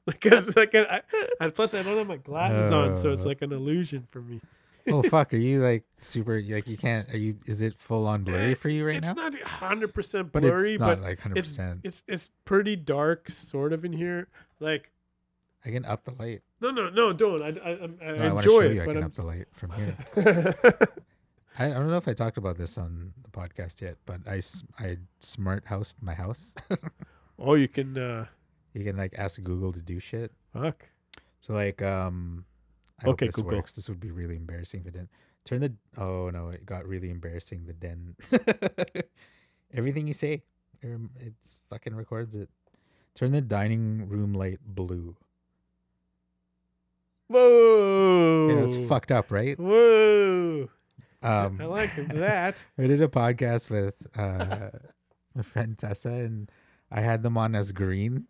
like, 0.06 0.20
cause 0.20 0.54
like 0.56 0.74
I, 0.74 1.02
I, 1.40 1.48
plus 1.48 1.74
I 1.74 1.82
don't 1.82 1.96
have 1.98 2.06
my 2.06 2.16
glasses 2.18 2.70
on, 2.70 2.96
so 2.96 3.10
it's 3.10 3.24
Uh. 3.24 3.28
like 3.28 3.42
an 3.42 3.52
illusion 3.52 4.06
for 4.10 4.20
me. 4.20 4.40
oh 4.88 5.02
fuck, 5.02 5.32
are 5.32 5.38
you 5.38 5.62
like 5.62 5.84
super? 5.96 6.40
Like 6.42 6.68
you 6.68 6.76
can't? 6.76 7.08
Are 7.08 7.16
you? 7.16 7.38
Is 7.46 7.62
it 7.62 7.78
full 7.78 8.06
on 8.06 8.22
blurry 8.24 8.54
for 8.54 8.68
you 8.68 8.86
right 8.86 8.96
it's 8.98 9.14
now? 9.14 9.26
It's 9.28 9.36
not 9.36 9.42
hundred 9.48 9.94
percent 9.94 10.30
but 10.30 10.42
blurry, 10.42 10.72
it's 10.72 10.80
not 10.80 10.98
but 10.98 11.00
like 11.00 11.20
hundred 11.20 11.36
percent. 11.38 11.80
it's 11.82 12.02
it's 12.06 12.30
pretty 12.44 12.76
dark, 12.76 13.30
sort 13.30 13.72
of 13.72 13.84
in 13.86 13.94
here. 13.94 14.28
Like 14.60 14.90
I 15.64 15.70
can 15.70 15.84
up 15.84 16.04
the 16.04 16.12
light. 16.12 16.42
no, 16.60 16.70
no, 16.70 16.90
no, 16.90 17.12
don't. 17.12 17.42
I 17.42 17.48
I, 17.48 17.70
I, 17.70 18.10
I 18.12 18.16
No, 18.18 18.24
I 18.24 18.36
enjoy 18.36 18.42
show 18.42 18.60
it, 18.60 18.74
you. 18.74 18.82
I 18.82 18.86
can 18.86 18.96
I'm. 18.98 19.04
up 19.04 19.14
the 19.14 19.22
light 19.24 19.46
from 19.52 19.70
here. 19.72 19.96
I, 21.58 21.66
I 21.66 21.68
don't 21.74 21.88
know 21.88 21.96
if 21.96 22.08
I 22.08 22.12
talked 22.14 22.36
about 22.36 22.58
this 22.58 22.76
on 22.76 23.12
the 23.22 23.30
podcast 23.30 23.80
yet, 23.80 23.96
but 24.06 24.20
I, 24.26 24.42
I 24.78 24.96
smart 25.20 25.64
housed 25.66 25.96
my 26.02 26.14
house. 26.14 26.52
oh, 27.38 27.54
you 27.54 27.68
can. 27.68 27.96
uh 27.96 28.26
you 28.74 28.82
can 28.84 28.96
like 28.96 29.14
ask 29.16 29.40
Google 29.40 29.72
to 29.72 29.80
do 29.80 30.00
shit. 30.00 30.32
Fuck. 30.52 30.84
So 31.40 31.54
like 31.54 31.80
um 31.80 32.44
I 33.00 33.04
hope 33.04 33.14
Okay, 33.14 33.26
this 33.26 33.36
Google. 33.36 33.56
works. 33.58 33.72
This 33.72 33.88
would 33.88 34.00
be 34.00 34.10
really 34.10 34.36
embarrassing 34.36 34.80
if 34.80 34.86
it 34.88 34.92
didn't. 34.94 35.10
Turn 35.44 35.60
the. 35.60 35.72
Oh 35.96 36.30
no, 36.30 36.48
it 36.48 36.66
got 36.66 36.84
really 36.86 37.10
embarrassing. 37.10 37.66
The 37.66 37.72
den. 37.72 38.16
Everything 39.74 40.06
you 40.06 40.12
say, 40.12 40.42
um, 40.84 41.10
it's 41.20 41.58
fucking 41.70 41.94
records 41.94 42.34
it. 42.36 42.48
Turn 43.14 43.30
the 43.32 43.40
dining 43.40 44.08
room 44.08 44.32
light 44.34 44.58
blue. 44.64 45.16
Whoa! 47.28 48.48
Yeah, 48.48 48.64
it's 48.64 48.88
fucked 48.88 49.10
up, 49.10 49.30
right? 49.32 49.58
Whoa! 49.58 50.68
Um, 51.22 51.58
I 51.60 51.64
like 51.64 51.94
that. 52.08 52.56
I 52.78 52.86
did 52.86 53.00
a 53.00 53.08
podcast 53.08 53.70
with 53.70 54.06
uh, 54.16 54.70
my 55.34 55.42
friend 55.42 55.76
Tessa, 55.78 56.10
and 56.10 56.50
I 56.90 57.00
had 57.00 57.22
them 57.22 57.36
on 57.38 57.54
as 57.54 57.72
green. 57.72 58.26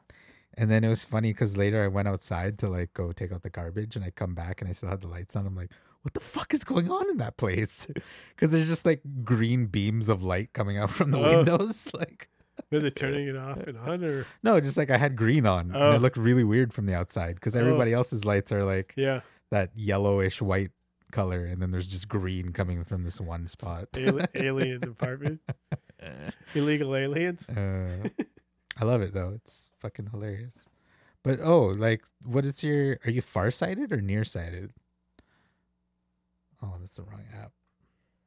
And 0.56 0.70
then 0.70 0.84
it 0.84 0.88
was 0.88 1.02
funny 1.04 1.32
because 1.32 1.56
later 1.56 1.82
I 1.82 1.88
went 1.88 2.06
outside 2.06 2.58
to 2.60 2.68
like 2.68 2.94
go 2.94 3.10
take 3.10 3.32
out 3.32 3.42
the 3.42 3.50
garbage, 3.50 3.96
and 3.96 4.04
I 4.04 4.10
come 4.10 4.34
back 4.34 4.60
and 4.60 4.70
I 4.70 4.72
still 4.72 4.88
had 4.88 5.00
the 5.00 5.08
lights 5.08 5.34
on. 5.34 5.46
I'm 5.46 5.56
like, 5.56 5.70
"What 6.02 6.14
the 6.14 6.20
fuck 6.20 6.54
is 6.54 6.62
going 6.62 6.88
on 6.90 7.10
in 7.10 7.16
that 7.18 7.36
place?" 7.36 7.88
Because 8.36 8.52
there's 8.52 8.68
just 8.68 8.86
like 8.86 9.00
green 9.24 9.66
beams 9.66 10.08
of 10.08 10.22
light 10.22 10.52
coming 10.52 10.78
out 10.78 10.90
from 10.90 11.10
the 11.10 11.18
Oh. 11.18 11.36
windows. 11.38 11.88
Like, 11.94 12.28
Were 12.70 12.80
they 12.80 12.90
turning 12.90 13.26
it 13.28 13.36
off 13.36 13.58
and 13.58 13.76
on, 13.78 14.04
or 14.04 14.26
no, 14.42 14.60
just 14.60 14.76
like 14.76 14.90
I 14.90 14.96
had 14.98 15.16
green 15.16 15.44
on, 15.46 15.66
and 15.72 15.76
Oh. 15.76 15.92
it 15.92 16.00
looked 16.02 16.16
really 16.16 16.44
weird 16.44 16.72
from 16.72 16.86
the 16.86 16.94
outside 16.94 17.34
because 17.34 17.56
everybody 17.56 17.92
else's 17.92 18.24
lights 18.24 18.52
are 18.52 18.64
like 18.64 18.92
yeah, 18.96 19.20
that 19.50 19.70
yellowish 19.74 20.40
white 20.40 20.70
color, 21.12 21.44
and 21.44 21.60
then 21.62 21.70
there's 21.70 21.86
just 21.86 22.08
green 22.08 22.52
coming 22.52 22.84
from 22.84 23.04
this 23.04 23.20
one 23.20 23.48
spot. 23.48 23.88
ali- 23.96 24.26
alien 24.34 24.82
apartment, 24.84 25.40
illegal 26.54 26.94
aliens? 26.94 27.50
Uh, 27.50 28.08
I 28.80 28.84
love 28.84 29.02
it 29.02 29.12
though. 29.14 29.32
It's 29.34 29.70
fucking 29.80 30.08
hilarious. 30.12 30.64
But 31.22 31.40
oh, 31.42 31.66
like, 31.68 32.04
what 32.24 32.44
is 32.44 32.62
your? 32.62 32.98
Are 33.04 33.10
you 33.10 33.22
farsighted 33.22 33.92
or 33.92 34.00
nearsighted? 34.00 34.72
Oh, 36.62 36.74
that's 36.80 36.94
the 36.96 37.02
wrong 37.02 37.24
app. 37.40 37.52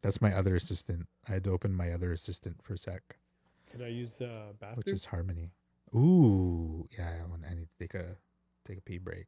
That's 0.02 0.22
my 0.22 0.34
other 0.34 0.56
assistant. 0.56 1.08
I 1.28 1.34
had 1.34 1.44
to 1.46 1.52
open 1.52 1.74
my 1.74 1.92
other 1.92 2.12
assistant 2.12 2.58
for 2.64 2.74
a 2.74 2.78
sec, 2.78 3.18
Can 3.78 3.86
I 3.86 3.90
use 3.90 4.16
the 4.16 4.56
bathroom? 4.60 4.78
which 4.78 4.88
is 4.88 5.06
Harmony. 5.06 5.52
Ooh, 5.94 6.88
yeah. 6.98 7.12
I, 7.24 7.30
want, 7.30 7.44
I 7.48 7.54
need 7.54 7.68
to 7.68 7.78
take 7.80 7.94
a 7.94 8.16
take 8.66 8.80
a 8.80 8.82
pee 8.82 8.98
break. 8.98 9.28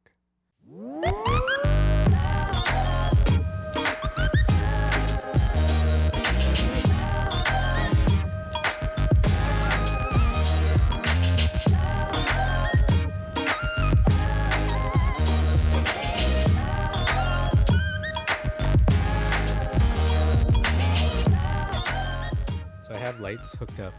So 22.82 22.94
I 22.94 22.98
have 22.98 23.20
lights 23.20 23.52
hooked 23.52 23.78
up. 23.78 23.94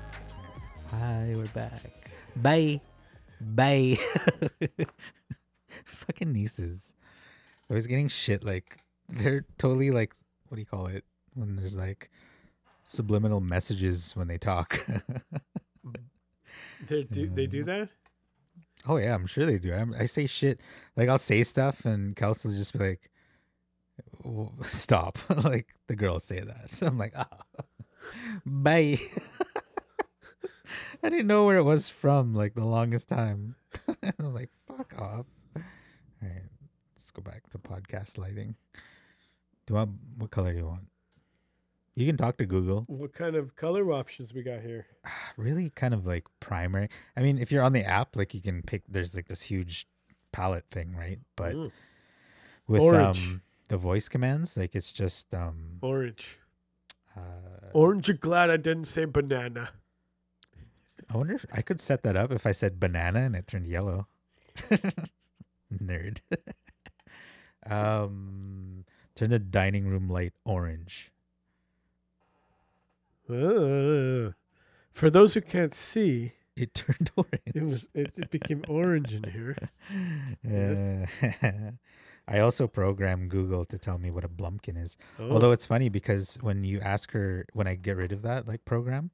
Hi, 0.92 1.34
we're 1.38 1.46
back. 1.48 2.12
Bye. 2.36 2.82
Bye. 3.40 3.98
Fucking 5.86 6.34
nieces. 6.34 6.94
I 7.70 7.74
was 7.74 7.88
getting 7.88 8.10
shit 8.10 8.44
like 8.44 8.78
they're 9.08 9.46
totally 9.58 9.92
like 9.92 10.14
what 10.50 10.56
do 10.56 10.62
you 10.62 10.66
call 10.66 10.88
it? 10.88 11.06
When 11.34 11.56
there's 11.56 11.78
like 11.78 12.12
subliminal 12.84 13.40
messages 13.40 14.14
when 14.18 14.28
they 14.28 14.38
talk. 14.38 14.86
They 16.90 17.04
do 17.04 17.30
they 17.30 17.48
do 17.48 17.64
that? 17.64 17.90
oh 18.88 18.98
yeah, 18.98 19.14
I'm 19.14 19.28
sure 19.28 19.46
they 19.46 19.60
do. 19.60 19.74
I'm, 19.74 19.94
I 19.98 20.08
say 20.08 20.28
shit 20.28 20.60
like 20.98 21.08
I'll 21.08 21.18
say 21.18 21.44
stuff 21.44 21.86
and 21.86 22.16
Kelsey 22.18 22.50
will 22.50 22.58
just 22.58 22.74
be 22.74 22.80
like, 22.80 23.10
"Stop!" 24.66 25.20
like 25.44 25.68
the 25.88 25.96
girls 25.96 26.26
say 26.26 26.42
that. 26.42 26.82
I'm 26.82 26.98
like, 26.98 27.14
"Ah, 27.16 27.28
bye." 28.46 29.00
I 31.04 31.10
didn't 31.10 31.28
know 31.28 31.46
where 31.46 31.58
it 31.58 31.64
was 31.64 31.90
from 31.90 32.34
like 32.34 32.54
the 32.56 32.66
longest 32.66 33.08
time. 33.10 33.56
I'm 33.88 34.34
like, 34.34 34.50
"Fuck 34.68 34.94
off!" 35.00 35.26
All 35.56 35.62
right, 36.22 36.44
let's 36.96 37.12
go 37.12 37.22
back 37.22 37.50
to 37.52 37.58
podcast 37.58 38.18
lighting. 38.18 38.56
Do 39.66 39.74
you 39.74 39.76
want 39.76 39.92
what 40.18 40.32
color 40.32 40.52
do 40.52 40.58
you 40.60 40.66
want? 40.66 40.88
You 41.96 42.06
can 42.06 42.16
talk 42.18 42.38
to 42.38 42.46
Google. 42.46 42.86
What 42.88 43.14
kind 43.14 43.36
of 43.36 43.56
color 43.56 43.92
options 43.92 44.34
we 44.34 44.44
got 44.44 44.62
here? 44.62 44.86
really 45.38 45.70
kind 45.72 45.94
of 45.94 46.06
like 46.06 46.26
primary. 46.40 46.90
I 47.18 47.22
mean, 47.22 47.38
if 47.38 47.52
you're 47.52 47.64
on 47.64 47.74
the 47.74 47.84
app, 47.84 48.16
like 48.16 48.34
you 48.34 48.42
can 48.42 48.62
pick. 48.64 48.84
There's 48.88 49.16
like 49.16 49.28
this 49.28 49.42
huge 49.44 49.88
palette 50.32 50.66
thing, 50.72 50.96
right? 50.96 51.20
But 51.36 51.56
Mm. 51.56 51.72
with 52.68 52.82
Orange. 52.82 53.18
um 53.18 53.42
the 53.68 53.78
voice 53.78 54.08
commands, 54.10 54.56
like 54.58 54.76
it's 54.76 54.92
just 54.92 55.34
um 55.34 55.80
Orange. 55.82 56.38
uh, 57.16 57.70
Orange. 57.74 58.08
You're 58.08 58.18
glad 58.18 58.50
I 58.50 58.58
didn't 58.58 58.86
say 58.86 59.06
banana. 59.06 59.72
I 61.14 61.18
wonder 61.18 61.34
if 61.36 61.46
I 61.54 61.62
could 61.62 61.80
set 61.80 62.04
that 62.04 62.16
up 62.16 62.32
if 62.32 62.46
I 62.46 62.52
said 62.54 62.80
banana 62.80 63.20
and 63.22 63.36
it 63.36 63.48
turned 63.48 63.68
yellow. 63.68 64.08
Nerd. 65.74 66.20
um, 67.70 68.86
turn 69.16 69.30
the 69.30 69.40
dining 69.40 69.88
room 69.88 70.10
light 70.10 70.34
orange. 70.46 71.12
Uh, 73.30 74.32
for 74.92 75.10
those 75.10 75.34
who 75.34 75.42
can't 75.42 75.74
see, 75.74 76.34
It 76.56 76.74
turned 76.74 77.12
orange. 77.18 77.42
it 77.56 77.64
was 77.64 77.88
it, 77.94 78.12
it 78.18 78.30
became 78.32 78.64
orange 78.68 79.14
in 79.14 79.24
here. 79.32 79.56
Yes. 80.44 80.80
Uh, 81.22 81.72
I 82.28 82.40
also 82.40 82.68
programmed 82.68 83.30
Google 83.32 83.66
to 83.66 83.78
tell 83.78 83.98
me 83.98 84.12
what 84.12 84.24
a 84.24 84.30
blumpkin 84.30 84.78
is. 84.82 84.96
Oh, 85.20 85.32
Although 85.32 85.52
it's 85.52 85.66
funny 85.66 85.90
because 85.90 86.38
when 86.42 86.64
you 86.64 86.80
ask 86.80 87.12
her, 87.12 87.46
when 87.54 87.68
I 87.68 87.76
get 87.76 87.98
rid 87.98 88.12
of 88.12 88.22
that 88.24 88.48
like 88.48 88.64
program 88.66 89.12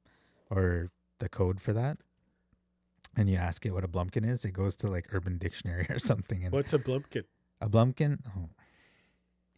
or 0.50 0.90
the 1.18 1.28
code 1.28 1.60
for 1.60 1.72
that, 1.72 1.98
and 3.16 3.28
you 3.28 3.36
ask 3.36 3.64
it 3.66 3.72
what 3.72 3.84
a 3.84 3.88
blumpkin 3.88 4.28
is, 4.28 4.44
it 4.44 4.52
goes 4.52 4.76
to 4.76 4.86
like 4.86 5.06
Urban 5.12 5.38
Dictionary 5.38 5.86
or 5.88 5.98
something. 6.10 6.44
And 6.44 6.52
what's 6.52 6.72
a 6.72 6.78
blumpkin? 6.78 7.24
a 7.60 7.68
blumpkin. 7.68 8.18
Oh, 8.36 8.48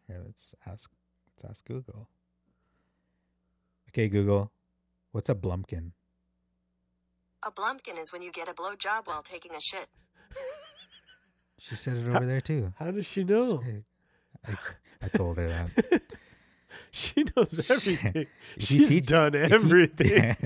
here 0.06 0.20
let's 0.24 0.54
ask. 0.66 0.90
Let's 1.42 1.50
ask 1.50 1.64
Google. 1.64 2.08
Okay, 3.88 4.08
Google, 4.08 4.52
what's 5.12 5.28
a 5.28 5.34
blumpkin? 5.34 5.92
A 7.42 7.50
blumpkin 7.50 7.98
is 7.98 8.12
when 8.12 8.22
you 8.22 8.30
get 8.30 8.48
a 8.48 8.52
blowjob 8.52 9.06
while 9.06 9.22
taking 9.22 9.54
a 9.54 9.60
shit. 9.60 9.88
She 11.58 11.74
said 11.76 11.96
it 11.96 12.08
over 12.08 12.24
there 12.24 12.40
too. 12.40 12.72
How 12.78 12.90
does 12.90 13.06
she 13.06 13.24
know? 13.24 13.62
I, 14.46 14.54
I 15.02 15.08
told 15.08 15.36
her 15.36 15.48
that. 15.48 16.02
she 16.92 17.24
knows 17.36 17.70
everything. 17.70 18.26
You 18.56 18.62
She's 18.66 18.88
teach- 18.88 19.06
done 19.06 19.34
everything. 19.36 20.36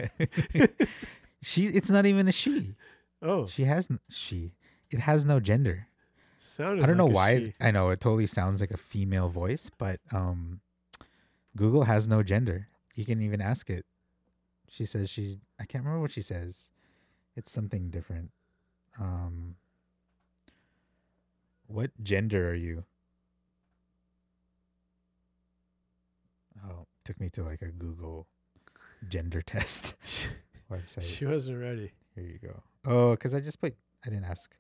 she. 1.43 1.67
It's 1.67 1.91
not 1.91 2.07
even 2.07 2.29
a 2.29 2.33
she. 2.33 2.75
oh, 3.23 3.47
She 3.47 3.65
has 3.65 3.89
she. 4.11 4.53
It 4.91 5.01
has 5.01 5.25
no 5.25 5.41
gender. 5.41 5.89
sounded. 6.39 6.83
I 6.85 6.87
don't 6.87 6.97
know 6.97 7.07
like 7.07 7.13
a 7.13 7.15
why. 7.17 7.39
she. 7.39 7.55
I 7.61 7.71
know 7.71 7.91
it 7.91 8.01
totally 8.01 8.27
sounds 8.27 8.61
like 8.61 8.71
a 8.71 8.77
female 8.77 9.29
voice, 9.29 9.71
but 9.79 10.01
um, 10.13 10.61
Google 11.57 11.85
has 11.85 12.07
no 12.07 12.23
gender. 12.23 12.69
You 12.95 13.05
can 13.05 13.21
even 13.23 13.41
ask 13.41 13.71
it. 13.71 13.87
She 14.69 14.85
says 14.87 15.09
she. 15.11 15.41
I 15.59 15.65
can't 15.65 15.83
remember 15.85 16.03
what 16.03 16.13
she 16.13 16.23
says. 16.23 16.71
It's 17.37 17.51
something 17.51 17.91
different. 17.91 18.31
Um, 19.01 19.57
what 21.67 21.91
gender 22.03 22.51
are 22.51 22.55
you? 22.55 22.85
Oh, 26.65 26.87
took 27.05 27.21
me 27.21 27.29
to 27.31 27.43
like 27.43 27.63
a 27.63 27.69
Google 27.69 28.27
gender 29.09 29.43
test 29.47 29.95
website. 30.71 31.03
She 31.03 31.27
wasn't 31.27 31.61
ready. 31.61 31.93
Here 32.15 32.25
you 32.25 32.39
go. 32.39 32.63
Oh, 32.87 33.11
because 33.13 33.35
I 33.35 33.41
just 33.41 33.61
put. 33.61 33.75
I 34.05 34.11
didn't 34.11 34.25
ask. 34.25 34.55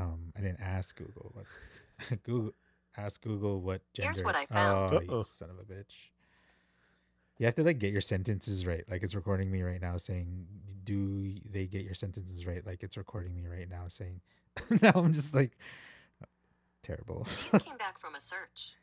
Um, 0.00 0.32
I 0.36 0.40
didn't 0.40 0.60
ask 0.60 0.96
Google 0.96 1.32
what. 1.34 2.22
Google 2.22 2.52
ask 2.96 3.22
Google 3.22 3.60
what 3.60 3.82
gender. 3.94 4.12
Here's 4.12 4.22
what 4.24 4.34
I 4.36 4.46
found. 4.46 4.94
Oh, 4.94 5.00
you 5.00 5.08
Uh-oh. 5.10 5.22
son 5.22 5.50
of 5.50 5.58
a 5.58 5.64
bitch! 5.64 6.10
You 7.38 7.46
have 7.46 7.54
to 7.56 7.62
like 7.62 7.78
get 7.78 7.92
your 7.92 8.00
sentences 8.00 8.66
right. 8.66 8.84
Like 8.88 9.02
it's 9.02 9.14
recording 9.14 9.50
me 9.50 9.62
right 9.62 9.80
now, 9.80 9.96
saying, 9.96 10.46
"Do 10.84 11.34
they 11.50 11.66
get 11.66 11.84
your 11.84 11.94
sentences 11.94 12.46
right?" 12.46 12.66
Like 12.66 12.82
it's 12.82 12.96
recording 12.96 13.34
me 13.34 13.46
right 13.46 13.68
now, 13.68 13.84
saying. 13.88 14.20
now 14.82 14.92
I'm 14.94 15.12
just 15.12 15.34
like 15.34 15.56
terrible. 16.82 17.26
These 17.52 17.62
came 17.62 17.76
back 17.76 17.98
from 17.98 18.14
a 18.14 18.20
search. 18.20 18.74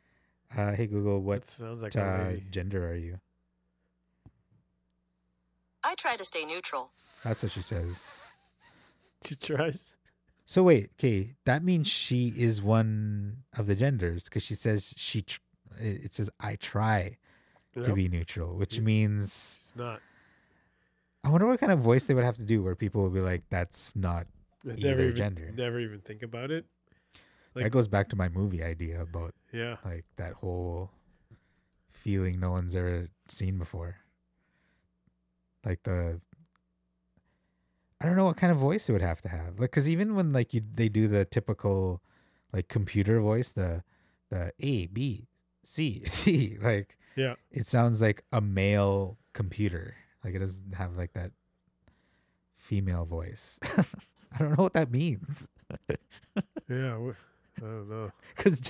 Uh, 0.56 0.72
hey 0.72 0.86
Google, 0.86 1.20
what 1.20 1.44
sounds 1.44 1.82
like 1.82 1.96
uh, 1.96 2.34
gender 2.50 2.88
are 2.88 2.94
you? 2.94 3.18
I 5.82 5.94
try 5.96 6.16
to 6.16 6.24
stay 6.24 6.44
neutral. 6.44 6.90
That's 7.24 7.42
what 7.42 7.52
she 7.52 7.62
says. 7.62 8.20
She 9.24 9.36
tries. 9.36 9.94
So 10.46 10.62
wait, 10.62 10.90
okay, 10.98 11.34
that 11.44 11.64
means 11.64 11.86
she 11.88 12.28
is 12.36 12.62
one 12.62 13.38
of 13.56 13.66
the 13.66 13.74
genders 13.74 14.24
because 14.24 14.42
she 14.42 14.54
says 14.54 14.94
she. 14.96 15.22
Tr- 15.22 15.40
it 15.80 16.04
it 16.04 16.14
says 16.14 16.30
I 16.38 16.56
try 16.56 17.16
to 17.82 17.92
be 17.92 18.08
neutral, 18.08 18.56
which 18.56 18.74
Yep. 18.74 18.84
means 18.84 19.58
It's 19.60 19.72
not. 19.76 20.00
I 21.24 21.30
wonder 21.30 21.46
what 21.48 21.58
kind 21.58 21.72
of 21.72 21.80
voice 21.80 22.04
they 22.04 22.14
would 22.14 22.24
have 22.24 22.36
to 22.36 22.42
do 22.44 22.62
where 22.62 22.76
people 22.76 23.02
would 23.02 23.14
be 23.14 23.20
like, 23.20 23.42
"That's 23.50 23.96
not 23.96 24.26
I 24.66 24.72
Either 24.72 25.00
even, 25.00 25.16
gender. 25.16 25.52
Never 25.54 25.80
even 25.80 26.00
think 26.00 26.22
about 26.22 26.50
it. 26.50 26.66
Like- 27.54 27.64
that 27.64 27.70
goes 27.70 27.88
back 27.88 28.08
to 28.10 28.16
my 28.16 28.28
movie 28.28 28.62
idea 28.64 29.00
about 29.02 29.34
Yeah. 29.52 29.76
like 29.84 30.04
that 30.16 30.32
whole 30.34 30.90
feeling 31.90 32.40
no 32.40 32.50
one's 32.50 32.74
ever 32.74 33.08
seen 33.28 33.58
before. 33.58 33.96
Like 35.64 35.82
the 35.84 36.20
I 38.00 38.06
don't 38.06 38.16
know 38.16 38.24
what 38.24 38.36
kind 38.36 38.50
of 38.52 38.58
voice 38.58 38.88
it 38.88 38.92
would 38.92 39.00
have 39.02 39.22
to 39.22 39.28
have. 39.28 39.58
Like 39.58 39.70
cuz 39.72 39.88
even 39.88 40.14
when 40.14 40.32
like 40.32 40.52
you 40.52 40.62
they 40.74 40.88
do 40.88 41.08
the 41.08 41.24
typical 41.24 42.02
like 42.52 42.68
computer 42.68 43.20
voice, 43.20 43.50
the 43.52 43.82
the 44.30 44.52
A 44.60 44.86
B 44.88 45.28
C 45.62 46.04
D 46.24 46.58
like 46.60 46.98
Yeah. 47.16 47.34
it 47.50 47.66
sounds 47.66 48.02
like 48.02 48.24
a 48.32 48.40
male 48.40 49.16
computer. 49.32 49.94
Like 50.24 50.34
it 50.34 50.40
doesn't 50.40 50.74
have 50.74 50.96
like 50.96 51.12
that 51.14 51.30
female 52.56 53.04
voice. 53.04 53.58
I 54.32 54.38
don't 54.38 54.56
know 54.58 54.64
what 54.64 54.74
that 54.74 54.90
means. 54.90 55.48
Yeah. 56.68 57.12
I 57.64 57.68
don't 57.68 57.88
know. 57.88 58.10
because 58.36 58.60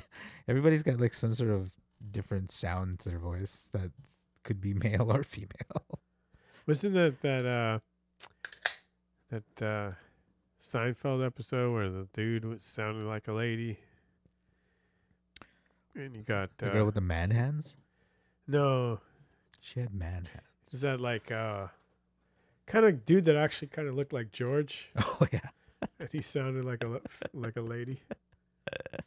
everybody's 0.48 0.82
got 0.82 1.00
like 1.00 1.14
some 1.14 1.34
sort 1.34 1.50
of 1.50 1.70
different 2.12 2.50
sound 2.50 3.00
to 3.00 3.08
their 3.10 3.18
voice 3.18 3.68
that 3.72 3.90
could 4.44 4.60
be 4.60 4.74
male 4.86 5.10
or 5.10 5.22
female. 5.24 5.98
Wasn't 6.66 6.94
that 6.94 7.20
that 7.22 7.44
uh 7.46 7.78
that 9.30 9.62
uh 9.66 9.92
Seinfeld 10.62 11.24
episode 11.26 11.72
where 11.74 11.90
the 11.90 12.08
dude 12.14 12.44
was 12.44 12.62
sounding 12.62 13.06
like 13.06 13.28
a 13.28 13.32
lady? 13.32 13.78
And 15.94 16.14
you 16.16 16.22
got 16.22 16.56
The 16.58 16.70
uh, 16.70 16.72
girl 16.72 16.86
with 16.86 16.94
the 16.94 17.00
man 17.00 17.30
hands. 17.30 17.76
no, 18.48 19.00
She 19.60 19.80
had 19.80 19.94
man 19.94 20.28
hands. 20.32 20.52
is 20.72 20.80
that 20.80 21.00
like 21.00 21.30
uh 21.30 21.68
kind 22.66 22.84
of 22.86 23.04
dude 23.04 23.26
that 23.26 23.36
actually 23.36 23.68
kind 23.68 23.86
of 23.88 23.94
looked 23.94 24.12
like 24.12 24.32
George, 24.32 24.90
Oh 24.98 25.26
yeah. 25.32 25.48
and 26.00 26.08
he 26.10 26.20
sounded 26.22 26.64
like 26.64 26.82
a 26.82 27.00
like 27.32 27.56
a 27.56 27.60
lady. 27.60 28.00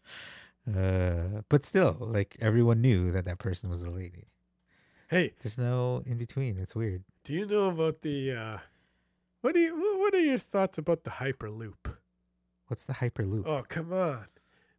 Uh, 0.67 1.43
but 1.47 1.63
still, 1.63 1.95
like 1.97 2.35
everyone 2.41 2.81
knew 2.81 3.09
that 3.13 3.23
that 3.23 3.37
person 3.39 3.69
was 3.69 3.83
a 3.83 3.89
lady. 3.89 4.27
Hey, 5.09 5.33
There's 5.41 5.57
no 5.57 6.03
in 6.05 6.17
between. 6.17 6.57
It's 6.57 6.75
weird. 6.75 7.05
do 7.23 7.31
you 7.33 7.45
know 7.45 7.69
about 7.69 8.01
the 8.01 8.33
uh 8.33 8.57
what 9.39 9.53
do 9.53 9.61
you 9.61 9.73
what 10.01 10.13
are 10.13 10.19
your 10.19 10.37
thoughts 10.37 10.77
about 10.77 11.05
the 11.05 11.11
hyperloop? 11.11 11.95
What's 12.67 12.83
the 12.83 12.95
hyperloop? 12.95 13.47
Oh, 13.47 13.63
come 13.69 13.93
on. 13.93 14.25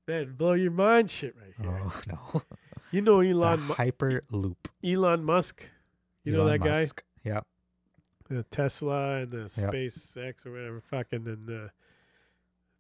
Man, 0.07 0.35
blow 0.37 0.53
your 0.53 0.73
mind 0.73 1.11
shit 1.11 1.35
right 1.41 1.55
here. 1.59 1.81
Oh, 1.83 2.03
no. 2.35 2.43
You 2.91 3.01
know 3.01 3.23
the 3.23 3.31
Elon 3.31 3.61
Mu- 3.63 3.75
hyperloop. 3.75 4.57
Elon 4.85 5.25
Musk? 5.25 5.71
You 6.23 6.33
know 6.33 6.43
Elon 6.43 6.61
that 6.61 6.69
guy? 6.71 6.87
Yeah. 7.25 7.41
the 8.29 8.43
Tesla 8.43 9.21
and 9.23 9.31
the 9.31 9.39
SpaceX 9.49 10.45
or 10.45 10.53
whatever, 10.53 10.83
fucking 10.83 11.25
then 11.25 11.47
the 11.47 11.71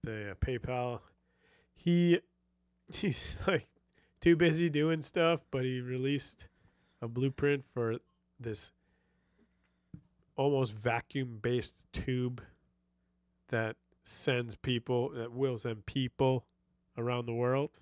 the 0.04 0.32
uh, 0.32 0.34
PayPal. 0.34 1.00
He 1.78 2.20
he's 2.92 3.36
like 3.46 3.68
too 4.20 4.36
busy 4.36 4.68
doing 4.68 5.02
stuff, 5.02 5.40
but 5.50 5.64
he 5.64 5.80
released 5.80 6.48
a 7.00 7.06
blueprint 7.08 7.64
for 7.72 7.98
this 8.40 8.72
almost 10.36 10.72
vacuum 10.72 11.38
based 11.40 11.74
tube 11.92 12.42
that 13.48 13.76
sends 14.02 14.54
people 14.56 15.10
that 15.10 15.32
will 15.32 15.58
send 15.58 15.86
people 15.86 16.44
around 16.96 17.26
the 17.26 17.32
world. 17.32 17.78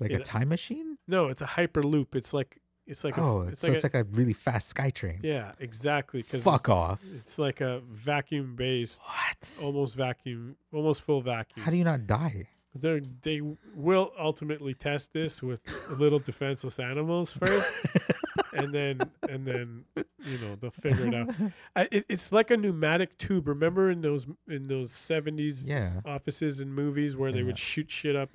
Like 0.00 0.10
Yeah. 0.10 0.18
a 0.18 0.22
time 0.22 0.48
machine? 0.48 0.98
No, 1.08 1.26
it's 1.28 1.42
a 1.42 1.46
hyperloop. 1.46 2.14
It's 2.14 2.32
like 2.32 2.60
it's 2.86 3.04
like 3.04 3.18
oh, 3.18 3.42
a, 3.42 3.46
it's 3.48 3.60
so 3.60 3.66
like 3.68 3.76
it's 3.76 3.84
a, 3.84 3.86
like 3.88 3.94
a 3.94 4.04
really 4.04 4.32
fast 4.32 4.68
sky 4.68 4.90
train. 4.90 5.20
yeah, 5.22 5.52
exactly. 5.58 6.22
Fuck 6.22 6.60
it's, 6.62 6.68
off. 6.68 7.00
it's 7.16 7.38
like 7.38 7.60
a 7.60 7.80
vacuum 7.90 8.54
based 8.56 9.02
What? 9.02 9.58
almost 9.62 9.94
vacuum, 9.94 10.56
almost 10.72 11.02
full 11.02 11.20
vacuum. 11.20 11.64
How 11.64 11.70
do 11.70 11.76
you 11.76 11.84
not 11.84 12.06
die? 12.06 12.48
They 12.80 13.00
they 13.22 13.40
will 13.74 14.12
ultimately 14.18 14.74
test 14.74 15.12
this 15.12 15.42
with 15.42 15.60
little 15.90 16.18
defenseless 16.18 16.78
animals 16.78 17.30
first, 17.32 17.72
and 18.52 18.72
then 18.74 19.00
and 19.28 19.46
then 19.46 19.84
you 20.24 20.38
know 20.38 20.56
they'll 20.56 20.70
figure 20.70 21.06
it 21.06 21.14
out. 21.14 21.30
I, 21.76 21.88
it, 21.90 22.04
it's 22.08 22.32
like 22.32 22.50
a 22.50 22.56
pneumatic 22.56 23.18
tube. 23.18 23.48
Remember 23.48 23.90
in 23.90 24.00
those 24.02 24.26
in 24.48 24.68
those 24.68 24.92
seventies 24.92 25.64
Yeah. 25.64 26.00
offices 26.04 26.60
and 26.60 26.74
movies 26.74 27.16
where 27.16 27.32
they 27.32 27.38
Yeah. 27.40 27.44
would 27.46 27.58
shoot 27.58 27.90
shit 27.90 28.16
up. 28.16 28.30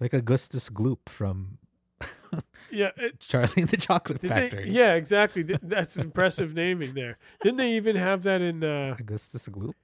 Like 0.00 0.12
Augustus 0.12 0.70
Gloop 0.70 1.08
from 1.08 1.58
Yeah, 2.70 2.90
it, 2.96 3.18
Charlie 3.20 3.62
and 3.62 3.68
the 3.68 3.76
Chocolate 3.76 4.20
did 4.20 4.30
they- 4.30 4.34
Factory. 4.50 4.70
yeah, 4.70 4.94
exactly. 4.94 5.42
That's 5.42 5.96
impressive 5.96 6.54
naming 6.54 6.94
there. 6.94 7.18
Didn't 7.42 7.56
they 7.56 7.72
even 7.72 7.96
have 7.96 8.22
that 8.24 8.40
in? 8.40 8.62
Uh, 8.62 8.94
Augustus 8.98 9.48
Gloop? 9.48 9.74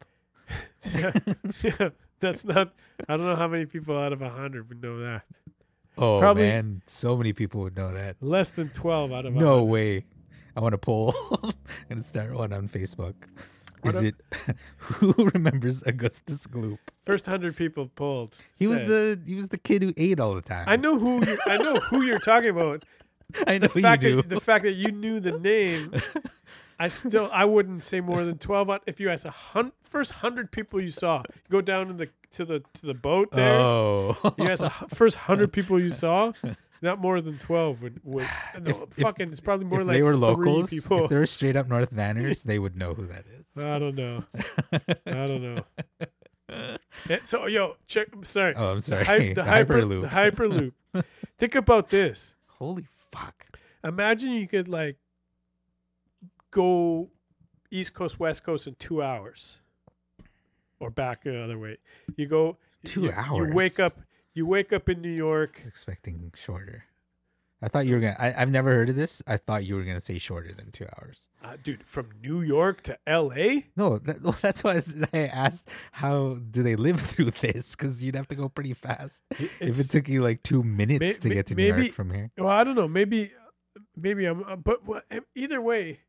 yeah, 0.95 1.13
yeah, 1.63 1.89
that's 2.25 2.45
not. 2.45 2.73
I 3.09 3.17
don't 3.17 3.27
know 3.27 3.37
how 3.37 3.49
many 3.49 3.67
people 3.67 3.97
out 3.99 4.13
of 4.13 4.23
a 4.23 4.31
hundred 4.31 4.69
would 4.69 4.83
know 4.83 4.99
that. 5.01 5.23
Oh 5.97 6.19
Probably- 6.19 6.43
man, 6.45 6.83
so 6.87 7.17
many 7.17 7.33
people 7.33 7.63
would 7.63 7.77
know 7.77 7.93
that. 7.95 8.17
Less 8.21 8.51
than 8.51 8.71
twelve 8.71 9.13
out 9.13 9.27
of 9.27 9.35
No 9.35 9.63
100. 9.65 9.65
way. 9.65 10.05
I 10.57 10.61
want 10.61 10.73
to 10.73 10.79
poll 10.79 11.15
and 11.91 12.05
start 12.05 12.33
one 12.33 12.53
on 12.53 12.69
Facebook. 12.69 13.15
Is 13.85 13.95
it 13.97 14.15
who 14.79 15.13
remembers 15.35 15.83
Augustus 15.83 16.47
Gloop? 16.47 16.79
First 17.05 17.27
hundred 17.27 17.55
people 17.57 17.91
pulled. 17.95 18.35
He 18.59 18.67
was 18.67 18.81
the 18.81 19.21
he 19.27 19.35
was 19.35 19.49
the 19.49 19.59
kid 19.59 19.83
who 19.83 19.93
ate 19.97 20.19
all 20.21 20.35
the 20.35 20.41
time. 20.43 20.65
I 20.67 20.77
know 20.77 20.99
who 20.99 21.25
you're, 21.27 21.39
I 21.47 21.59
know 21.59 21.75
who 21.77 22.03
you're 22.03 22.19
talking 22.19 22.51
about. 22.51 22.85
I 23.47 23.59
know 23.59 23.67
The 23.69 23.81
you 23.81 23.97
do. 23.99 24.17
that 24.17 24.29
the 24.31 24.41
fact 24.41 24.65
that 24.65 24.73
you 24.75 24.91
knew 24.93 25.19
the 25.21 25.33
name, 25.33 25.93
I 26.79 26.89
still 26.89 27.29
I 27.33 27.45
wouldn't 27.45 27.85
say 27.85 28.01
more 28.01 28.25
than 28.25 28.39
twelve. 28.39 28.69
out- 28.71 28.83
If 28.87 28.99
you 29.01 29.11
asked 29.11 29.25
a 29.25 29.31
hun- 29.31 29.73
first 29.83 30.13
hundred 30.13 30.51
people 30.53 30.81
you 30.81 30.91
saw, 30.91 31.23
you 31.29 31.41
go 31.51 31.61
down 31.61 31.87
to 31.89 31.93
the 31.95 32.09
to 32.33 32.45
the 32.45 32.59
to 32.61 32.87
the 32.87 32.95
boat 32.95 33.31
there. 33.33 33.55
oh, 33.59 34.17
You 34.39 34.49
asked 34.49 34.63
a 34.63 34.71
first 34.71 35.17
hundred 35.17 35.53
people 35.53 35.81
you 35.81 35.91
saw, 35.91 36.33
not 36.83 36.99
more 36.99 37.21
than 37.21 37.39
twelve 37.39 37.81
would 37.83 38.01
would. 38.05 38.27
No, 38.61 38.71
If- 38.71 38.83
if- 38.83 38.95
fucking, 39.05 39.31
it's 39.31 39.41
probably 39.41 39.67
more 39.67 39.83
if 39.83 39.87
like 39.87 39.95
they 39.97 40.03
were 40.03 40.13
three 40.13 40.21
locals, 40.21 40.71
people. 40.71 41.05
if 41.05 41.11
they 41.11 41.17
were 41.17 41.27
straight 41.27 41.57
up 41.57 41.69
North 41.69 41.93
Vanners, 41.95 42.43
they 42.51 42.59
would 42.59 42.77
know 42.77 42.95
who 42.95 43.07
that 43.07 43.25
is. 43.27 43.63
I 43.65 43.79
don't 43.79 43.95
know. 43.95 44.25
I 44.73 45.27
don't 45.27 45.43
know. 45.43 45.65
Eh, 47.11 47.19
so 47.25 47.47
yo, 47.47 47.77
check. 47.87 48.09
Sorry. 48.23 48.55
Oh, 48.55 48.73
I'm 48.73 48.81
sorry. 48.81 49.05
hy- 49.05 49.19
the 49.29 49.35
The 49.35 49.45
hyper, 49.45 49.83
Hyperloop. 49.83 50.03
the 50.03 50.09
hyperloop. 50.09 51.05
Think 51.39 51.55
about 51.55 51.89
this. 51.91 52.35
Holy 52.47 52.87
fuck! 53.11 53.45
Imagine 53.83 54.33
you 54.33 54.47
could 54.47 54.69
like 54.69 54.97
go 56.55 57.11
East 57.71 57.95
Coast, 57.95 58.19
West 58.21 58.45
Coast 58.45 58.67
in 58.67 58.77
two 58.77 59.03
hours, 59.03 59.61
or 60.81 60.91
back 60.91 61.25
the 61.25 61.43
other 61.43 61.59
way. 61.59 61.79
You 62.17 62.27
go 62.27 62.57
Two 62.85 63.03
you, 63.03 63.13
You 63.35 63.53
wake 63.55 63.81
up. 63.81 63.99
You 64.35 64.47
wake 64.47 64.73
up 64.73 64.89
in 64.89 65.01
New 65.01 65.11
York. 65.13 65.63
Expecting 65.67 66.33
shorter. 66.35 66.85
I 67.63 67.69
thought 67.69 67.87
you 67.87 67.95
were 67.95 68.01
gonna. 68.01 68.17
I, 68.19 68.35
I've 68.43 68.51
never 68.51 68.71
heard 68.75 68.91
of 68.91 68.97
this. 68.97 69.23
I 69.27 69.37
thought 69.39 69.65
you 69.65 69.75
were 69.77 69.85
gonna 69.85 70.01
say 70.01 70.19
shorter 70.19 70.53
than 70.53 70.71
two 70.71 70.87
hours. 70.99 71.21
Uh, 71.43 71.57
dude, 71.63 71.83
from 71.85 72.09
New 72.23 72.41
York 72.43 72.83
to 72.83 72.99
L.A. 73.07 73.67
No, 73.77 73.99
that, 73.99 74.23
well, 74.23 74.37
that's 74.41 74.65
why 74.65 74.81
I 75.13 75.19
asked 75.27 75.69
how 75.93 76.39
do 76.51 76.63
they 76.63 76.75
live 76.77 77.01
through 77.11 77.31
this? 77.33 77.75
Because 77.77 78.03
you'd 78.03 78.15
have 78.17 78.29
to 78.29 78.35
go 78.35 78.49
pretty 78.49 78.75
fast. 78.75 79.23
if 79.61 79.79
it 79.81 79.91
took 79.91 80.09
you 80.09 80.23
like 80.23 80.43
two 80.43 80.63
minutes 80.63 81.01
May- 81.01 81.13
to 81.13 81.29
may- 81.29 81.35
get 81.37 81.47
to 81.49 81.55
New 81.55 81.67
York 81.75 81.93
from 81.93 82.11
here, 82.13 82.31
Well, 82.39 82.49
I 82.49 82.65
don't 82.65 82.75
know. 82.75 82.89
Maybe, 82.89 83.33
maybe 83.97 84.25
I'm. 84.27 84.43
uh, 84.45 84.57
But 84.57 84.85
wha- 84.87 85.01
either 85.35 85.61
way, 85.61 86.01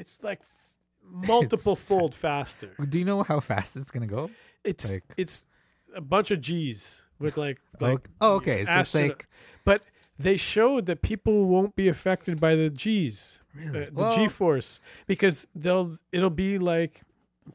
it's 0.00 0.22
like 0.22 0.40
multiple 1.02 1.76
fold 1.76 2.14
faster. 2.14 2.70
do 2.88 2.98
you 2.98 3.04
know 3.04 3.22
how 3.22 3.40
fast 3.40 3.76
it's 3.76 3.90
gonna 3.90 4.06
go? 4.06 4.30
It's 4.64 4.92
like- 4.92 5.04
it's 5.16 5.46
a 5.94 6.00
bunch 6.00 6.30
of 6.30 6.40
G's 6.40 7.02
with 7.18 7.36
like 7.36 7.60
Oh, 7.80 7.84
like 7.86 8.08
oh, 8.20 8.34
okay. 8.36 8.64
So 8.64 8.78
it's 8.80 8.94
like 8.94 9.26
but 9.64 9.82
they 10.18 10.36
showed 10.36 10.86
that 10.86 11.00
people 11.02 11.44
won't 11.46 11.76
be 11.76 11.88
affected 11.88 12.40
by 12.40 12.56
the 12.56 12.70
G's, 12.70 13.40
really 13.54 13.82
uh, 13.82 13.84
the 13.86 13.90
Well, 13.92 14.16
G 14.16 14.26
force, 14.28 14.80
because 15.06 15.46
they'll 15.54 15.98
it'll 16.12 16.30
be 16.30 16.58
like 16.58 17.02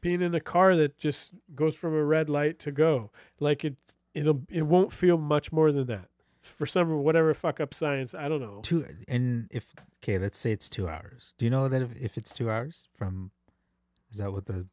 being 0.00 0.22
in 0.22 0.34
a 0.34 0.40
car 0.40 0.74
that 0.76 0.96
just 0.98 1.34
goes 1.54 1.76
from 1.76 1.94
a 1.94 2.02
red 2.04 2.28
light 2.30 2.58
to 2.60 2.72
go. 2.72 3.10
Like 3.38 3.64
it 3.64 3.76
it'll 4.14 4.42
it 4.50 4.62
won't 4.62 4.92
feel 4.92 5.18
much 5.18 5.52
more 5.52 5.70
than 5.72 5.86
that. 5.86 6.08
For 6.44 6.66
some 6.66 7.02
whatever 7.02 7.32
fuck 7.34 7.58
up 7.60 7.72
science, 7.74 8.14
I 8.14 8.28
don't 8.28 8.40
know. 8.40 8.60
two 8.62 8.86
and 9.08 9.48
if 9.50 9.66
okay, 10.02 10.18
let's 10.18 10.36
say 10.38 10.52
it's 10.52 10.68
two 10.68 10.88
hours. 10.88 11.32
Do 11.38 11.44
you 11.46 11.50
know 11.50 11.68
that 11.68 11.80
if, 11.82 11.90
if 11.98 12.18
it's 12.18 12.32
two 12.34 12.50
hours 12.50 12.88
from, 12.94 13.30
is 14.12 14.18
that 14.18 14.30
what 14.32 14.46
the 14.46 14.66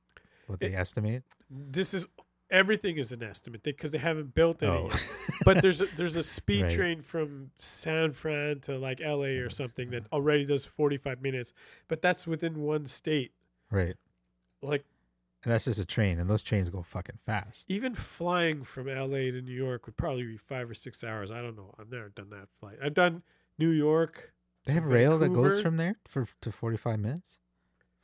what 0.48 0.60
they 0.60 0.68
It- 0.74 0.76
estimate? 0.76 1.24
This 1.50 1.94
is 1.94 2.08
everything 2.50 2.98
is 2.98 3.14
an 3.14 3.24
estimate 3.24 3.64
because 3.64 3.92
they 3.92 3.98
haven't 3.98 4.34
built 4.36 4.62
any. 4.62 4.72
Oh, 4.72 4.90
but 5.46 5.62
there's 5.62 5.82
a, 5.82 5.86
there's 5.96 6.18
a 6.18 6.24
speed 6.38 6.64
Right. 6.64 6.72
train 6.72 7.02
from 7.02 7.52
San 7.60 8.12
Fran 8.12 8.60
to 8.62 8.78
like 8.78 9.00
LA 9.00 9.40
or 9.40 9.50
something 9.50 9.90
that 9.92 10.04
already 10.12 10.44
does 10.44 10.66
45 10.66 11.22
minutes, 11.22 11.54
but 11.88 12.02
that's 12.02 12.28
within 12.28 12.62
one 12.62 12.88
state. 12.88 13.32
right. 13.70 13.96
Like 14.62 14.84
And 15.44 15.52
that's 15.52 15.66
just 15.66 15.80
a 15.80 15.86
train, 15.86 16.20
and 16.20 16.30
those 16.30 16.44
trains 16.44 16.70
go 16.70 16.84
fucking 16.84 17.18
fast. 17.26 17.66
even 17.68 17.96
flying 17.96 18.64
from 18.64 18.88
LA 18.88 19.32
to 19.32 19.42
New 19.42 19.52
York 19.54 19.88
would 19.88 19.98
probably 19.98 20.24
be 20.24 20.38
five 20.38 20.70
or 20.70 20.76
six 20.76 21.04
hours. 21.04 21.32
I 21.32 21.42
don't 21.42 21.56
know. 21.56 21.74
I've 21.80 21.92
never 21.92 22.10
done 22.10 22.30
that 22.30 22.48
flight. 22.60 22.78
I've 22.84 22.94
done 22.94 23.24
New 23.58 23.70
York. 23.70 24.34
They 24.66 24.74
have 24.74 24.86
rail 24.86 25.18
that 25.18 25.34
goes 25.34 25.60
from 25.60 25.78
there 25.78 25.96
for 26.08 26.28
to 26.42 26.52
forty 26.52 26.78
five 26.78 27.00
minutes. 27.00 27.40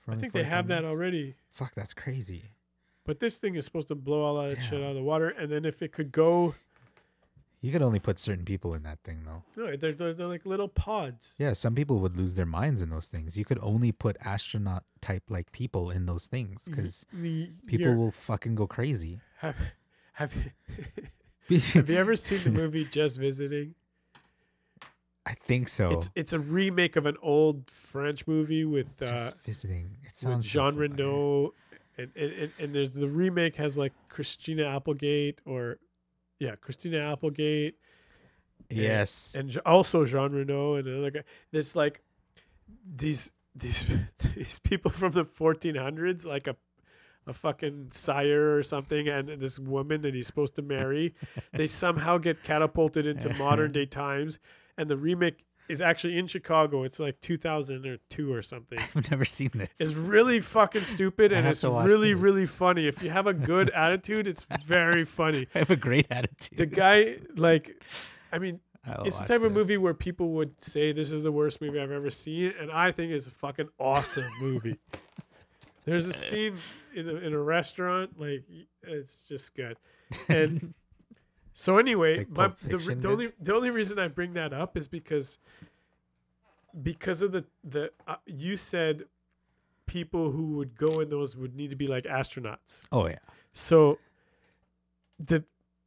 I 0.07 0.15
think 0.15 0.33
they 0.33 0.39
45 0.39 0.51
have 0.51 0.67
that 0.69 0.85
already. 0.85 1.35
Fuck, 1.51 1.75
that's 1.75 1.93
crazy. 1.93 2.51
But 3.03 3.19
this 3.19 3.37
thing 3.37 3.55
is 3.55 3.65
supposed 3.65 3.89
to 3.89 3.95
blow 3.95 4.21
all 4.21 4.41
that 4.41 4.61
shit 4.61 4.81
out 4.81 4.89
of 4.91 4.95
the 4.95 5.03
water, 5.03 5.29
and 5.29 5.51
then 5.51 5.65
if 5.65 5.81
it 5.81 5.91
could 5.91 6.11
go 6.11 6.55
You 7.61 7.71
could 7.71 7.81
only 7.81 7.99
put 7.99 8.19
certain 8.19 8.45
people 8.45 8.73
in 8.75 8.83
that 8.83 8.99
thing, 9.03 9.23
though. 9.25 9.43
No, 9.55 9.75
they're, 9.75 9.91
they're 9.93 10.13
they're 10.13 10.27
like 10.27 10.45
little 10.45 10.67
pods. 10.67 11.33
Yeah, 11.39 11.53
some 11.53 11.73
people 11.73 11.99
would 11.99 12.15
lose 12.15 12.35
their 12.35 12.45
minds 12.45 12.81
in 12.81 12.89
those 12.89 13.07
things. 13.07 13.35
You 13.35 13.45
could 13.45 13.59
only 13.61 13.91
put 13.91 14.15
astronaut 14.23 14.83
type 15.01 15.23
like 15.29 15.51
people 15.51 15.89
in 15.89 16.05
those 16.05 16.27
things 16.27 16.61
because 16.65 17.05
people 17.65 17.95
will 17.95 18.11
fucking 18.11 18.55
go 18.55 18.67
crazy. 18.67 19.21
have 19.39 19.55
have 20.13 20.33
you, 21.49 21.59
have 21.73 21.89
you 21.89 21.97
ever 21.97 22.15
seen 22.15 22.43
the 22.43 22.51
movie 22.51 22.85
Just 22.85 23.17
Visiting? 23.19 23.73
I 25.25 25.33
think 25.33 25.67
so. 25.67 25.89
It's 25.89 26.09
it's 26.15 26.33
a 26.33 26.39
remake 26.39 26.95
of 26.95 27.05
an 27.05 27.17
old 27.21 27.69
French 27.69 28.25
movie 28.27 28.65
with 28.65 28.87
uh, 29.01 29.07
Just 29.07 29.39
visiting. 29.39 29.97
It 30.03 30.11
with 30.11 30.15
sounds 30.15 30.45
so 30.45 30.59
Jean 30.59 30.73
familiar. 30.73 30.95
Reno, 30.95 31.53
and, 31.97 32.11
and 32.15 32.31
and 32.33 32.51
and 32.59 32.75
there's 32.75 32.91
the 32.91 33.09
remake 33.09 33.55
has 33.57 33.77
like 33.77 33.93
Christina 34.09 34.63
Applegate 34.67 35.41
or 35.45 35.79
yeah 36.39 36.55
Christina 36.55 36.99
Applegate 37.11 37.75
and- 38.69 38.79
Yes. 38.79 39.33
and 39.37 39.57
also 39.65 40.05
Jean 40.05 40.31
Reno 40.33 40.75
and 40.75 40.87
another 40.87 41.11
guy. 41.11 41.23
There's 41.51 41.75
like 41.75 42.01
these 42.85 43.31
these 43.55 43.85
these 44.35 44.59
people 44.59 44.91
from 44.91 45.13
the 45.13 45.25
1400s, 45.25 46.25
like 46.25 46.47
a 46.47 46.55
a 47.25 47.33
fucking 47.33 47.89
sire 47.91 48.55
or 48.57 48.63
something, 48.63 49.09
and 49.09 49.27
this 49.27 49.59
woman 49.59 50.01
that 50.01 50.13
he's 50.13 50.27
supposed 50.27 50.55
to 50.55 50.61
marry. 50.61 51.13
they 51.51 51.67
somehow 51.67 52.17
get 52.17 52.41
catapulted 52.43 53.05
into 53.05 53.33
modern 53.37 53.71
day 53.73 53.85
times, 53.85 54.39
and 54.77 54.89
the 54.89 54.95
remake 54.95 55.43
is 55.69 55.81
actually 55.81 56.17
in 56.17 56.27
Chicago. 56.27 56.83
It's 56.83 56.99
like 56.99 57.19
2002 57.21 58.33
or 58.33 58.41
something. 58.41 58.79
I've 58.95 59.11
never 59.11 59.25
seen 59.25 59.51
this. 59.53 59.69
It's 59.79 59.95
really 59.95 60.39
fucking 60.39 60.85
stupid, 60.85 61.31
and 61.33 61.47
it's 61.47 61.63
really 61.63 62.13
this. 62.13 62.21
really 62.21 62.45
funny. 62.45 62.87
If 62.87 63.03
you 63.03 63.09
have 63.09 63.27
a 63.27 63.33
good 63.33 63.69
attitude, 63.71 64.27
it's 64.27 64.45
very 64.65 65.05
funny. 65.05 65.47
I 65.53 65.59
have 65.59 65.71
a 65.71 65.75
great 65.75 66.07
attitude. 66.09 66.57
The 66.57 66.65
guy, 66.65 67.17
like, 67.35 67.83
I 68.31 68.39
mean, 68.39 68.59
it's 69.05 69.19
the 69.19 69.25
type 69.25 69.41
of 69.41 69.51
movie 69.51 69.77
where 69.77 69.93
people 69.93 70.29
would 70.31 70.63
say 70.63 70.91
this 70.91 71.11
is 71.11 71.23
the 71.23 71.31
worst 71.31 71.61
movie 71.61 71.79
I've 71.79 71.91
ever 71.91 72.09
seen, 72.09 72.53
and 72.59 72.71
I 72.71 72.91
think 72.91 73.11
it's 73.11 73.27
a 73.27 73.31
fucking 73.31 73.69
awesome 73.79 74.29
movie. 74.39 74.79
There's 75.85 76.07
a 76.07 76.13
scene 76.27 76.57
in 76.95 77.09
a, 77.09 77.15
in 77.15 77.33
a 77.33 77.39
restaurant, 77.39 78.19
like 78.19 78.43
it's 78.83 79.27
just 79.27 79.55
good. 79.55 79.77
And 80.29 80.73
so 81.59 81.79
anyway, 81.79 82.17
Like 82.17 82.29
my, 82.29 82.51
the, 82.61 82.77
the 82.77 83.09
only 83.09 83.31
the 83.41 83.55
only 83.55 83.71
reason 83.71 83.97
I 83.97 84.09
bring 84.09 84.33
that 84.33 84.53
up 84.53 84.77
is 84.77 84.87
because 84.87 85.39
because 86.83 87.23
of 87.23 87.31
the 87.31 87.45
the 87.63 87.91
uh, 88.05 88.17
you 88.27 88.55
said 88.55 89.05
people 89.87 90.29
who 90.29 90.57
would 90.57 90.77
go 90.77 90.99
in 90.99 91.09
those 91.09 91.35
would 91.35 91.55
need 91.55 91.71
to 91.71 91.75
be 91.75 91.87
like 91.87 92.03
astronauts. 92.03 92.83
Oh 92.91 93.07
yeah. 93.07 93.17
So 93.53 93.97
the 95.17 95.45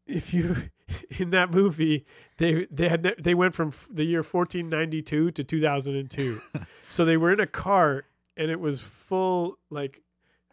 if 0.09 0.35
you 0.35 0.57
in 1.21 1.31
that 1.31 1.53
movie 1.53 2.05
they 2.39 2.67
they 2.69 2.89
had 2.89 3.15
they 3.21 3.35
went 3.35 3.55
from 3.55 3.73
the 3.89 4.03
year 4.03 4.25
1492 4.25 5.31
to 5.31 5.45
2002. 5.45 6.43
so 6.89 7.05
they 7.05 7.17
were 7.17 7.33
in 7.33 7.39
a 7.39 7.47
car 7.47 8.07
and 8.37 8.51
it 8.51 8.59
was 8.59 8.81
full 8.81 9.57
like 9.71 10.03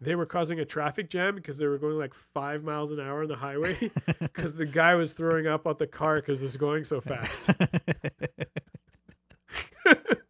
they 0.02 0.16
were 0.16 0.26
causing 0.26 0.60
a 0.60 0.66
traffic 0.66 1.10
jam 1.10 1.36
because 1.36 1.58
they 1.58 1.66
were 1.68 1.78
going 1.78 1.98
like 1.98 2.14
5 2.14 2.64
miles 2.64 2.92
an 2.92 3.00
hour 3.00 3.22
on 3.24 3.28
the 3.28 3.36
highway 3.38 3.76
cuz 4.34 4.54
the 4.56 4.66
guy 4.66 4.96
was 4.96 5.14
throwing 5.14 5.48
up 5.48 5.66
out 5.68 5.80
the 5.80 5.88
car 5.88 6.22
cuz 6.22 6.42
it 6.42 6.46
was 6.46 6.58
going 6.58 6.84
so 6.84 7.02
fast. 7.02 7.50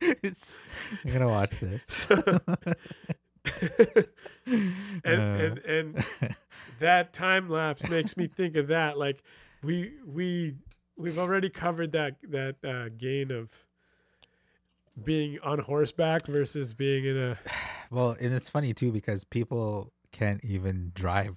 it's, 0.01 0.59
I'm 1.05 1.11
gonna 1.13 1.27
watch 1.29 1.59
this. 1.59 2.07
So 3.47 3.75
and 5.05 5.05
Uh. 5.05 5.05
and 5.05 5.57
and 5.59 6.05
that 6.79 7.13
time 7.13 7.49
lapse 7.49 7.87
makes 7.87 8.17
me 8.17 8.27
think 8.27 8.55
of 8.57 8.67
that. 8.67 8.97
Like 8.97 9.23
we 9.63 9.93
we 10.05 10.55
we've 10.97 11.17
already 11.17 11.49
covered 11.49 11.93
that 11.93 12.15
that 12.29 12.55
uh, 12.63 12.89
gain 12.97 13.31
of 13.31 13.49
being 15.03 15.37
on 15.43 15.59
horseback 15.59 16.25
versus 16.27 16.73
being 16.73 17.05
in 17.05 17.17
a 17.17 17.37
Well, 17.91 18.15
and 18.19 18.33
it's 18.33 18.49
funny 18.49 18.73
too 18.73 18.91
because 18.91 19.23
people 19.23 19.93
can't 20.11 20.43
even 20.43 20.91
drive 20.95 21.35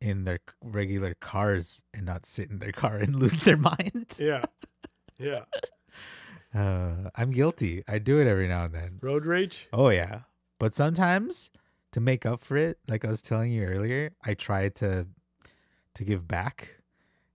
in 0.00 0.24
their 0.24 0.40
regular 0.62 1.14
cars 1.14 1.82
and 1.94 2.04
not 2.06 2.26
sit 2.26 2.50
in 2.50 2.58
their 2.58 2.72
car 2.82 2.96
and 2.96 3.14
lose 3.16 3.38
their 3.40 3.56
mind. 3.56 4.06
yeah 4.18 4.44
yeah 5.18 5.40
Uh, 6.54 7.10
I'm 7.14 7.30
guilty. 7.30 7.82
I 7.86 7.98
do 7.98 8.18
it 8.20 8.26
every 8.26 8.48
now 8.48 8.64
and 8.64 8.74
then. 8.74 8.98
road 9.02 9.26
rage. 9.26 9.68
Oh 9.72 9.90
yeah, 9.90 10.20
but 10.58 10.74
sometimes 10.74 11.50
to 11.92 12.00
make 12.00 12.24
up 12.24 12.42
for 12.42 12.56
it, 12.56 12.78
like 12.88 13.04
I 13.04 13.08
was 13.08 13.20
telling 13.22 13.52
you 13.52 13.64
earlier, 13.64 14.12
I 14.24 14.34
try 14.34 14.68
to 14.70 15.06
to 15.94 16.04
give 16.04 16.26
back, 16.26 16.76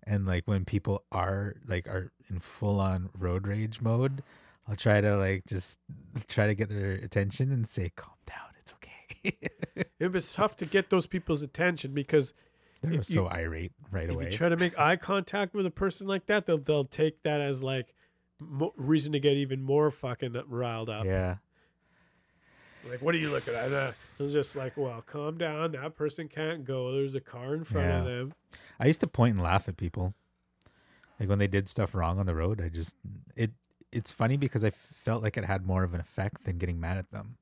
and 0.06 0.26
like 0.26 0.44
when 0.48 0.66
people 0.66 1.04
are 1.12 1.56
like 1.68 1.88
are 1.88 2.12
in 2.30 2.40
full 2.40 2.80
on 2.80 3.10
road 3.18 3.48
rage 3.48 3.80
mode, 3.82 4.24
I'll 4.68 4.76
try 4.76 5.02
to 5.02 5.18
like 5.18 5.46
just 5.48 5.80
try 6.28 6.48
to 6.48 6.56
get 6.56 6.70
their 6.70 6.92
attention 6.94 7.52
and 7.52 7.68
say, 7.68 7.92
"Calm 7.96 8.14
down, 8.28 8.50
it's 8.60 8.74
okay." 8.74 9.38
It 10.00 10.12
was 10.12 10.34
tough 10.34 10.58
to 10.58 10.66
get 10.66 10.90
those 10.90 11.06
people's 11.06 11.44
attention 11.44 11.94
because 11.94 12.34
They're 12.82 13.04
so 13.04 13.24
you- 13.24 13.28
irate 13.28 13.72
right 13.92 14.10
if 14.10 14.16
away. 14.16 14.26
you 14.26 14.32
try 14.32 14.50
to 14.50 14.58
make 14.58 14.78
eye 14.80 14.96
contact 14.96 15.54
with 15.54 15.66
a 15.68 15.72
person 15.72 16.08
like 16.08 16.26
that, 16.26 16.46
they'll 16.48 16.58
they'll 16.58 16.86
take 16.86 17.22
that 17.24 17.40
as 17.40 17.62
like 17.62 17.94
mo- 18.40 18.74
reason 18.78 19.12
to 19.12 19.20
get 19.20 19.34
even 19.34 19.62
more 19.62 19.92
fucking 19.92 20.36
riled 20.48 20.90
up. 20.90 21.06
yeah, 21.06 21.36
Like, 22.90 23.02
what 23.04 23.14
are 23.14 23.20
you 23.20 23.30
looking 23.30 23.54
at? 23.54 23.72
Uh, 23.72 23.92
it 24.18 24.24
was 24.24 24.34
just 24.34 24.56
like, 24.56 24.76
well, 24.76 25.04
calm 25.06 25.38
down. 25.38 25.74
That 25.74 25.96
person 25.96 26.28
can't 26.28 26.66
go. 26.66 26.92
There's 26.92 27.14
a 27.16 27.22
car 27.22 27.54
in 27.54 27.64
front 27.64 27.92
of 27.92 28.06
them. 28.06 28.34
I 28.80 28.88
used 28.88 29.02
to 29.02 29.08
point 29.08 29.36
and 29.36 29.44
laugh 29.44 29.68
at 29.70 29.78
people, 29.78 30.16
like 31.20 31.30
when 31.30 31.38
they 31.38 31.48
did 31.48 31.70
stuff 31.70 31.94
wrong 31.94 32.18
on 32.18 32.26
the 32.26 32.34
road. 32.36 32.60
I 32.60 32.70
just 32.70 32.96
it 33.36 33.52
it's 33.92 34.12
funny 34.12 34.38
because 34.38 34.64
I 34.64 34.70
felt 34.72 35.22
like 35.24 35.38
it 35.38 35.46
had 35.46 35.66
more 35.66 35.84
of 35.84 35.94
an 35.94 36.00
effect 36.00 36.46
than 36.46 36.58
getting 36.58 36.80
mad 36.80 36.98
at 36.98 37.12
them, 37.12 37.38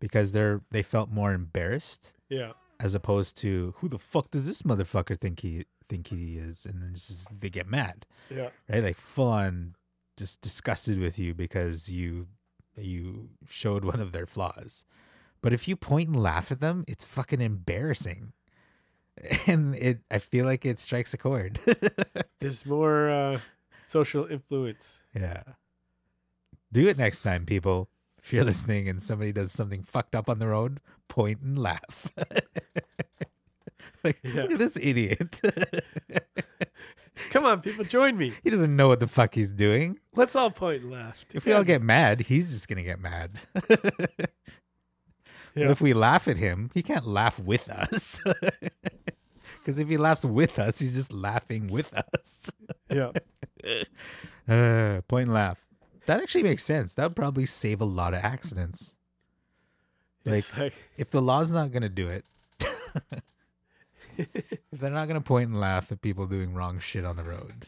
because 0.00 0.32
they're 0.32 0.60
they 0.70 0.82
felt 0.82 1.10
more 1.10 1.32
embarrassed 1.32 2.12
Yeah. 2.28 2.52
as 2.80 2.94
opposed 2.94 3.36
to 3.38 3.74
who 3.78 3.88
the 3.88 3.98
fuck 3.98 4.30
does 4.30 4.46
this 4.46 4.62
motherfucker 4.62 5.18
think 5.18 5.40
he 5.40 5.64
think 5.88 6.08
he 6.08 6.36
is, 6.36 6.66
and 6.66 6.82
then 6.82 6.94
just, 6.94 7.28
they 7.40 7.48
get 7.50 7.68
mad, 7.68 8.06
Yeah. 8.28 8.50
right? 8.68 8.82
Like 8.82 8.98
full 8.98 9.28
on 9.28 9.74
just 10.16 10.40
disgusted 10.40 10.98
with 10.98 11.18
you 11.18 11.34
because 11.34 11.88
you 11.88 12.26
you 12.76 13.30
showed 13.48 13.84
one 13.84 14.00
of 14.00 14.12
their 14.12 14.26
flaws. 14.26 14.84
But 15.42 15.52
if 15.52 15.68
you 15.68 15.76
point 15.76 16.08
and 16.08 16.22
laugh 16.22 16.50
at 16.50 16.60
them, 16.60 16.84
it's 16.88 17.04
fucking 17.04 17.40
embarrassing. 17.40 18.32
And 19.46 19.74
it 19.76 20.00
I 20.10 20.18
feel 20.18 20.44
like 20.44 20.66
it 20.66 20.78
strikes 20.80 21.14
a 21.14 21.16
chord. 21.18 21.58
There's 22.40 22.66
more 22.66 23.08
uh, 23.08 23.40
social 23.86 24.26
influence. 24.26 25.00
yeah. 25.14 25.42
Do 26.72 26.86
it 26.88 26.98
next 26.98 27.22
time, 27.22 27.46
people. 27.46 27.88
If 28.22 28.32
you're 28.32 28.44
listening 28.44 28.88
and 28.88 29.00
somebody 29.00 29.32
does 29.32 29.52
something 29.52 29.82
fucked 29.84 30.14
up 30.16 30.28
on 30.28 30.40
the 30.40 30.48
road, 30.48 30.80
point 31.08 31.40
and 31.40 31.56
laugh. 31.58 32.08
like, 34.04 34.18
Yeah. 34.24 34.42
look 34.42 34.52
at 34.52 34.58
this 34.58 34.76
idiot. 34.80 35.40
Come 37.30 37.46
on, 37.46 37.60
people, 37.60 37.84
join 37.84 38.18
me. 38.18 38.32
he 38.42 38.50
doesn't 38.50 38.74
know 38.74 38.88
what 38.88 38.98
the 39.00 39.06
fuck 39.06 39.34
he's 39.34 39.50
doing. 39.52 39.98
Let's 40.16 40.34
all 40.36 40.50
point 40.50 40.82
and 40.82 40.90
laugh. 40.92 41.24
If 41.32 41.46
we 41.46 41.52
all 41.52 41.64
get 41.64 41.80
mad, 41.82 42.20
he's 42.22 42.50
just 42.52 42.66
gonna 42.68 42.82
get 42.82 43.00
mad. 43.00 43.38
Yeah. 45.54 45.68
But 45.68 45.70
if 45.70 45.80
we 45.80 45.94
laugh 45.94 46.28
at 46.28 46.36
him, 46.36 46.70
he 46.74 46.82
can't 46.82 47.06
laugh 47.06 47.38
with 47.38 47.70
us. 47.70 48.20
Because 49.66 49.80
if 49.80 49.88
he 49.88 49.96
laughs 49.96 50.24
with 50.24 50.60
us, 50.60 50.78
he's 50.78 50.94
just 50.94 51.12
laughing 51.12 51.66
with 51.66 51.92
us. 51.92 52.52
yeah. 52.88 53.10
Uh, 54.48 55.00
point 55.08 55.26
and 55.26 55.34
laugh. 55.34 55.58
That 56.06 56.20
actually 56.20 56.44
makes 56.44 56.62
sense. 56.62 56.94
That 56.94 57.02
would 57.02 57.16
probably 57.16 57.46
save 57.46 57.80
a 57.80 57.84
lot 57.84 58.14
of 58.14 58.22
accidents. 58.22 58.94
It's 60.24 60.56
like, 60.56 60.72
If 60.96 61.10
the 61.10 61.20
law's 61.20 61.50
not 61.50 61.72
going 61.72 61.82
to 61.82 61.88
do 61.88 62.06
it, 62.06 62.24
if 64.16 64.28
they're 64.72 64.92
not 64.92 65.08
going 65.08 65.20
to 65.20 65.26
point 65.26 65.50
and 65.50 65.58
laugh 65.58 65.90
at 65.90 66.00
people 66.00 66.28
doing 66.28 66.54
wrong 66.54 66.78
shit 66.78 67.04
on 67.04 67.16
the 67.16 67.24
road, 67.24 67.66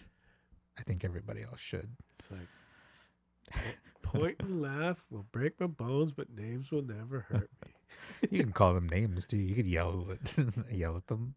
I 0.79 0.83
think 0.83 1.05
everybody 1.05 1.43
else 1.43 1.59
should. 1.59 1.89
it's 2.17 2.31
like 2.31 3.59
point 4.03 4.37
and 4.39 4.63
laugh 4.63 4.99
will 5.11 5.27
break 5.33 5.59
my 5.59 5.67
bones, 5.67 6.13
but 6.13 6.31
names 6.31 6.71
will 6.71 6.83
never 6.83 7.27
hurt 7.29 7.51
me. 7.65 7.73
You 8.31 8.41
can 8.45 8.53
call 8.53 8.75
them 8.75 8.89
names 8.89 9.25
too. 9.25 9.39
You 9.39 9.57
could 9.57 9.67
yell 9.67 10.07
at, 10.13 10.39
yell 10.73 10.97
at 10.97 11.09
them. 11.09 11.35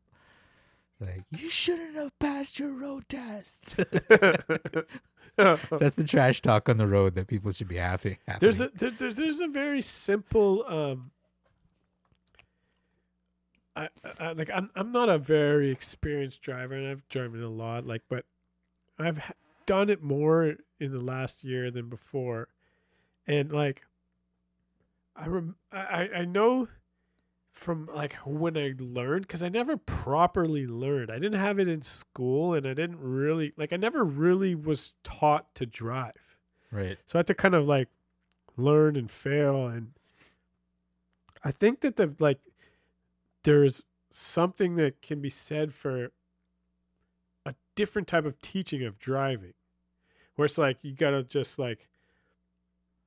Like, 1.02 1.24
you 1.32 1.50
shouldn't 1.50 1.96
have 1.96 2.18
passed 2.20 2.60
your 2.60 2.72
road 2.72 3.10
test. 3.10 3.76
That's 5.38 5.96
the 5.96 6.04
trash 6.06 6.42
talk 6.42 6.70
on 6.70 6.78
the 6.78 6.86
road 6.86 7.16
that 7.16 7.26
people 7.28 7.52
should 7.52 7.68
be 7.70 7.78
happy. 7.78 8.20
there's 8.40 8.62
a 8.62 8.70
there, 8.76 8.92
there's 8.92 9.16
there's 9.16 9.40
a 9.40 9.48
very 9.48 9.82
simple 9.82 10.64
um 10.68 11.10
I, 13.76 13.88
I 14.20 14.34
like 14.34 14.50
I'm 14.54 14.70
I'm 14.76 14.92
not 14.92 15.10
a 15.10 15.18
very 15.18 15.72
experienced 15.72 16.42
driver 16.42 16.74
and 16.76 16.88
I've 16.88 17.08
driven 17.10 17.42
a 17.42 17.50
lot 17.50 17.88
like 17.88 18.02
but 18.10 18.26
I've 19.00 19.32
done 19.66 19.90
it 19.90 20.04
more 20.04 20.56
in 20.80 20.92
the 20.92 21.02
last 21.04 21.44
year 21.44 21.72
than 21.72 21.88
before 21.90 22.50
and 23.26 23.52
like 23.52 23.84
I 25.16 25.28
rem- 25.28 25.56
I 25.72 25.80
I- 25.80 26.18
I 26.20 26.26
know 26.26 26.68
from 27.52 27.90
like 27.94 28.14
when 28.26 28.58
I 28.58 28.74
learned 28.80 29.24
because 29.28 29.44
I 29.44 29.50
never 29.50 29.78
properly 29.78 30.66
learned. 30.66 31.12
I 31.12 31.16
didn't 31.20 31.40
have 31.40 31.60
it 31.60 31.68
in 31.68 31.82
school, 31.82 32.54
and 32.54 32.66
I 32.66 32.74
didn't 32.74 33.00
really 33.00 33.54
like. 33.58 33.74
I 33.74 33.78
never 33.78 34.04
really 34.04 34.56
was 34.56 34.94
taught 35.04 35.54
to 35.56 35.66
drive, 35.66 36.38
Right. 36.72 36.98
so 37.08 37.18
I 37.18 37.20
had 37.20 37.28
to 37.28 37.34
kind 37.34 37.56
of 37.56 37.68
like 37.68 37.90
learn 38.58 38.96
and 38.96 39.10
fail. 39.12 39.68
And 39.68 39.92
I 41.44 41.52
think 41.52 41.82
that 41.82 41.98
the 41.98 42.16
like 42.20 42.40
there's 43.44 43.86
something 44.10 44.76
that 44.76 45.02
can 45.02 45.20
be 45.22 45.30
said 45.30 45.74
for 45.74 46.12
a 47.46 47.54
different 47.76 48.08
type 48.08 48.26
of 48.26 48.40
teaching 48.42 48.84
of 48.84 48.98
driving, 49.00 49.54
where 50.36 50.46
it's 50.46 50.58
like 50.58 50.78
you 50.84 50.94
gotta 50.94 51.24
just 51.24 51.60
like 51.60 51.88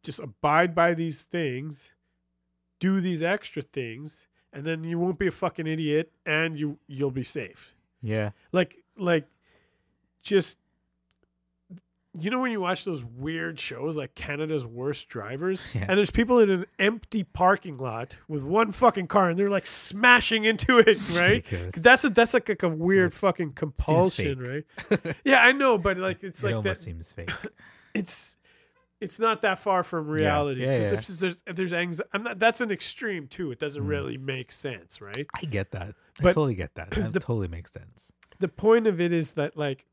just 0.02 0.18
abide 0.18 0.74
by 0.74 0.92
these 0.92 1.22
things, 1.22 1.92
do 2.78 3.00
these 3.00 3.22
extra 3.22 3.62
things, 3.62 4.26
and 4.54 4.64
then 4.64 4.84
you 4.84 4.98
won't 4.98 5.18
be 5.18 5.26
a 5.26 5.30
fucking 5.30 5.66
idiot 5.66 6.10
and 6.24 6.58
you 6.58 6.78
you'll 6.86 7.10
be 7.10 7.24
safe. 7.24 7.74
Yeah. 8.00 8.30
Like 8.52 8.76
like 8.96 9.26
just 10.22 10.58
you 12.16 12.30
know 12.30 12.38
when 12.38 12.52
you 12.52 12.60
watch 12.60 12.84
those 12.84 13.02
weird 13.02 13.58
shows 13.58 13.96
like 13.96 14.14
Canada's 14.14 14.64
Worst 14.64 15.08
Drivers 15.08 15.60
Yeah. 15.74 15.86
and 15.88 15.98
there's 15.98 16.12
people 16.12 16.38
in 16.38 16.48
an 16.48 16.66
empty 16.78 17.24
parking 17.24 17.76
lot 17.76 18.18
with 18.28 18.42
one 18.44 18.70
fucking 18.70 19.08
car 19.08 19.30
and 19.30 19.38
they're 19.38 19.50
like 19.50 19.66
smashing 19.66 20.44
into 20.44 20.78
it, 20.78 20.96
right? 21.18 21.44
That's 21.76 22.04
a 22.04 22.10
that's 22.10 22.32
like 22.32 22.62
a, 22.62 22.68
weird 22.68 23.10
That's- 23.10 23.20
fucking 23.20 23.52
compulsion, 23.54 24.38
right? 24.90 25.16
Yeah, 25.24 25.42
I 25.42 25.50
know, 25.52 25.76
but 25.76 25.96
like 25.98 26.22
it's 26.22 26.42
it 26.42 26.46
like 26.46 26.54
almost 26.54 26.80
that 26.82 26.84
seems 26.84 27.10
fake. 27.12 27.30
it's 27.94 28.36
it's 29.04 29.18
not 29.18 29.42
that 29.42 29.58
far 29.58 29.82
from 29.82 30.08
reality. 30.08 30.62
Yeah, 30.62 30.78
'Cause 30.78 30.92
yeah. 30.92 30.98
if 30.98 31.06
there's 31.06 31.36
there's 31.46 31.72
anxiety. 31.72 32.08
I'm 32.12 32.22
not. 32.22 32.38
That's 32.38 32.60
an 32.60 32.70
extreme 32.70 33.28
too. 33.28 33.50
It 33.52 33.56
Mm. 33.58 33.60
doesn't 33.60 33.86
really 33.86 34.18
make 34.18 34.50
sense, 34.52 35.00
right? 35.00 35.26
I 35.34 35.42
get 35.46 35.70
that. 35.72 35.94
I 36.20 36.22
totally 36.24 36.54
get 36.54 36.74
that. 36.74 36.90
That 36.90 37.12
the- 37.12 37.20
totally 37.20 37.48
makes 37.48 37.72
sense. 37.72 38.10
The 38.40 38.48
point 38.48 38.86
of 38.86 39.00
it 39.00 39.12
is 39.12 39.34
that 39.34 39.56
like 39.56 39.86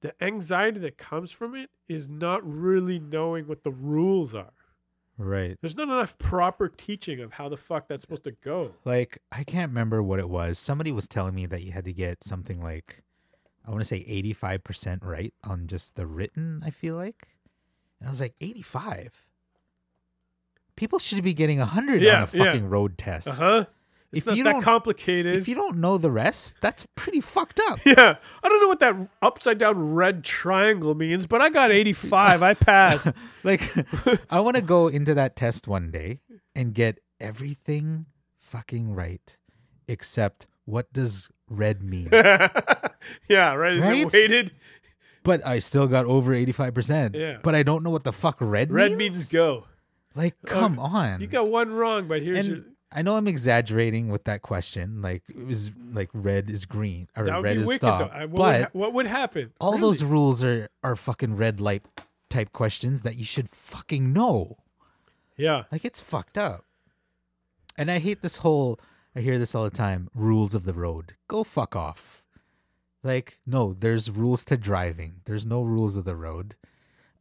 the 0.00 0.14
anxiety 0.22 0.78
that 0.80 0.98
comes 0.98 1.30
from 1.32 1.54
it 1.54 1.70
is 1.88 2.08
not 2.08 2.40
really 2.48 2.98
knowing 2.98 3.46
what 3.46 3.64
the 3.64 3.70
rules 3.70 4.34
are. 4.34 4.52
Right. 5.18 5.56
There's 5.62 5.76
not 5.76 5.84
enough 5.88 6.18
proper 6.18 6.68
teaching 6.68 7.20
of 7.20 7.32
how 7.34 7.48
the 7.48 7.56
fuck 7.56 7.88
that's 7.88 8.02
supposed 8.02 8.24
to 8.24 8.32
go. 8.32 8.74
Like 8.84 9.22
I 9.32 9.44
can't 9.44 9.70
remember 9.70 10.02
what 10.02 10.18
it 10.18 10.28
was. 10.28 10.58
Somebody 10.58 10.92
was 10.92 11.08
telling 11.08 11.34
me 11.34 11.46
that 11.46 11.62
you 11.62 11.72
had 11.72 11.84
to 11.86 11.92
get 11.92 12.22
something 12.24 12.62
like 12.62 13.02
I 13.66 13.70
want 13.70 13.80
to 13.80 13.84
say 13.86 14.04
85% 14.32 15.02
right 15.02 15.34
on 15.42 15.66
just 15.66 15.96
the 15.96 16.06
written, 16.06 16.62
I 16.64 16.70
feel 16.70 16.94
like. 16.96 17.28
And 18.00 18.08
I 18.08 18.10
was 18.10 18.20
like 18.20 18.34
85. 18.40 19.12
People 20.76 20.98
should 20.98 21.22
be 21.24 21.32
getting 21.32 21.58
100 21.58 22.02
Yeah, 22.02 22.22
on 22.22 22.28
a 22.32 22.36
yeah. 22.36 22.44
fucking 22.44 22.68
road 22.68 22.98
test. 22.98 23.28
Uh 23.28 23.32
huh. 23.32 23.64
It's 24.12 24.20
If 24.22 24.26
not 24.28 24.36
you 24.36 24.44
that 24.44 24.52
don't- 24.52 24.62
complicated. 24.62 25.34
If 25.34 25.48
you 25.48 25.54
don't 25.54 25.78
know 25.78 25.98
the 25.98 26.10
rest, 26.10 26.54
that's 26.60 26.86
pretty 26.94 27.20
fucked 27.20 27.60
up. 27.68 27.80
yeah, 27.84 28.16
I 28.42 28.48
don't 28.48 28.60
know 28.60 28.68
what 28.68 28.80
that 28.80 29.08
upside 29.20 29.58
down 29.58 29.94
red 29.94 30.22
triangle 30.22 30.94
means, 30.94 31.26
but 31.26 31.40
I 31.40 31.48
got 31.50 31.70
85. 31.72 32.42
I 32.42 32.54
passed. 32.54 33.08
Like, 33.42 33.72
I 34.28 34.40
want 34.40 34.56
to 34.56 34.62
go 34.62 34.88
into 34.88 35.14
that 35.14 35.36
test 35.36 35.68
one 35.68 35.92
day 35.92 36.18
and 36.56 36.74
get 36.74 36.98
everything 37.20 38.06
fucking 38.40 38.92
right, 38.92 39.36
except 39.86 40.48
what 40.64 40.92
does 40.92 41.28
red 41.48 41.80
mean? 41.80 42.08
yeah, 42.12 43.54
right. 43.54 43.74
Is 43.76 43.84
Right? 43.84 44.00
it 44.00 44.12
weighted? 44.12 44.52
But 45.26 45.46
I 45.46 45.58
still 45.58 45.86
got 45.86 46.06
over 46.06 46.32
85%. 46.32 47.14
Yeah. 47.14 47.38
But 47.42 47.54
I 47.54 47.62
don't 47.62 47.82
know 47.82 47.90
what 47.90 48.04
the 48.04 48.12
fuck 48.12 48.36
red, 48.40 48.70
means. 48.70 48.74
Red 48.76 48.90
means. 48.96 49.14
means 49.16 49.28
go. 49.32 49.64
Like, 50.14 50.34
uh, 50.46 50.48
come 50.50 50.78
on. 50.78 51.20
You 51.20 51.26
got 51.26 51.48
one 51.50 51.72
wrong, 51.74 52.08
but 52.08 52.22
here's 52.22 52.46
your. 52.46 52.56
and 52.56 52.64
I 52.90 53.02
know 53.02 53.16
I'm 53.16 53.28
exaggerating 53.28 54.08
with 54.08 54.24
that 54.24 54.40
question. 54.42 55.02
Like, 55.02 55.22
it 55.28 55.44
was 55.46 55.70
like 55.92 56.08
red 56.14 56.48
is 56.48 56.64
green 56.64 57.08
or 57.16 57.24
That 57.24 57.36
would 57.36 57.44
red 57.44 57.56
be 57.56 57.62
is 57.62 57.68
wicked, 57.68 57.80
stop. 57.80 57.98
though. 57.98 58.16
I- 58.16 58.24
What, 58.24 58.30
would 58.30 58.38
but 58.38 58.60
ha- 58.62 58.68
what 58.72 58.92
would 58.94 59.06
happen? 59.06 59.52
all 59.60 59.72
Really? 59.72 59.82
those 59.82 60.02
rules 60.04 60.42
are 60.42 60.68
are 60.82 60.96
fucking 60.96 61.36
red 61.36 61.60
light 61.60 61.82
type 62.30 62.52
questions 62.52 63.02
that 63.02 63.16
you 63.16 63.24
should 63.24 63.50
fucking 63.50 64.12
know. 64.12 64.56
Yeah. 65.36 65.64
Like 65.70 65.84
it's 65.84 66.00
fucked 66.00 66.38
up. 66.38 66.64
And 67.76 67.90
I 67.90 67.98
hate 67.98 68.22
this 68.22 68.36
whole 68.38 68.80
I 69.14 69.20
hear 69.20 69.38
this 69.38 69.54
all 69.54 69.64
the 69.64 69.70
time, 69.70 70.08
rules 70.14 70.54
of 70.54 70.64
the 70.64 70.72
road. 70.74 71.14
Go 71.28 71.44
fuck 71.44 71.74
off. 71.76 72.22
Like, 73.06 73.38
no, 73.46 73.74
there's 73.78 74.10
rules 74.10 74.44
to 74.46 74.56
driving. 74.56 75.20
There's 75.24 75.46
no 75.46 75.62
rules 75.62 75.96
of 75.96 76.04
the 76.04 76.16
road. 76.16 76.56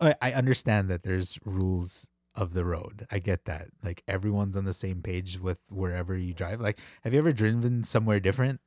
I, 0.02 0.16
I 0.22 0.32
understand 0.34 0.90
that 0.90 1.04
there's 1.04 1.38
rules 1.46 2.08
of 2.34 2.54
the 2.54 2.66
road. 2.66 3.06
I 3.12 3.20
get 3.20 3.46
that. 3.46 3.68
Like 3.84 4.04
everyone's 4.08 4.58
on 4.58 4.66
the 4.66 4.74
same 4.74 5.02
page 5.02 5.40
with 5.40 5.60
wherever 5.70 6.18
you 6.18 6.34
drive. 6.34 6.60
Like, 6.60 6.80
have 7.04 7.14
you 7.14 7.20
ever 7.20 7.32
driven 7.32 7.84
somewhere 7.84 8.20
different 8.20 8.60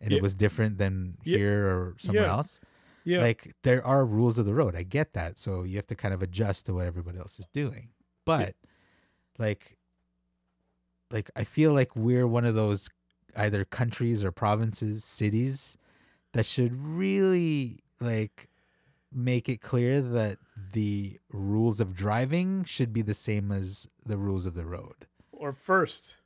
and 0.00 0.10
Yeah. 0.12 0.18
it 0.18 0.22
was 0.22 0.34
different 0.34 0.78
than 0.78 1.18
Yeah. 1.24 1.38
here 1.38 1.66
or 1.66 1.96
somewhere 1.98 2.24
Yeah. 2.24 2.30
else? 2.32 2.60
Yeah. 3.04 3.20
Like 3.20 3.54
there 3.62 3.84
are 3.84 4.06
rules 4.06 4.38
of 4.38 4.46
the 4.46 4.54
road. 4.54 4.74
I 4.76 4.84
get 4.84 5.12
that. 5.14 5.38
So 5.38 5.64
you 5.64 5.76
have 5.76 5.86
to 5.88 5.94
kind 5.96 6.14
of 6.14 6.22
adjust 6.22 6.66
to 6.66 6.74
what 6.74 6.86
everybody 6.86 7.18
else 7.18 7.38
is 7.38 7.46
doing. 7.52 7.90
But 8.24 8.54
like 9.38 9.76
like 11.10 11.30
I 11.36 11.44
feel 11.44 11.72
like 11.72 11.94
we're 11.96 12.26
one 12.26 12.44
of 12.44 12.54
those 12.54 12.88
either 13.36 13.64
countries 13.64 14.24
or 14.24 14.32
provinces, 14.32 15.04
cities 15.04 15.76
that 16.32 16.46
should 16.46 16.74
really 16.74 17.82
like 18.00 18.48
make 19.12 19.48
it 19.48 19.60
clear 19.60 20.00
that 20.00 20.38
the 20.72 21.18
rules 21.32 21.80
of 21.80 21.94
driving 21.94 22.64
should 22.64 22.92
be 22.92 23.02
the 23.02 23.14
same 23.14 23.50
as 23.50 23.88
the 24.06 24.16
rules 24.16 24.46
of 24.46 24.54
the 24.54 24.64
road. 24.64 25.06
or 25.32 25.52
first, 25.52 26.18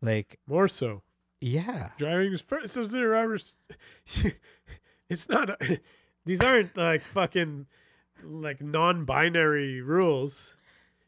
Like 0.00 0.38
more 0.46 0.68
so. 0.68 1.02
yeah. 1.40 1.90
Driving 1.98 2.32
is 2.32 2.40
first. 2.40 2.72
So 2.72 2.86
there 2.86 3.14
are, 3.14 3.36
it's 5.08 5.28
not. 5.28 5.60
These 6.26 6.40
aren't 6.40 6.76
like 6.76 7.02
fucking 7.04 7.66
like 8.22 8.62
non-binary 8.62 9.82
rules. 9.82 10.56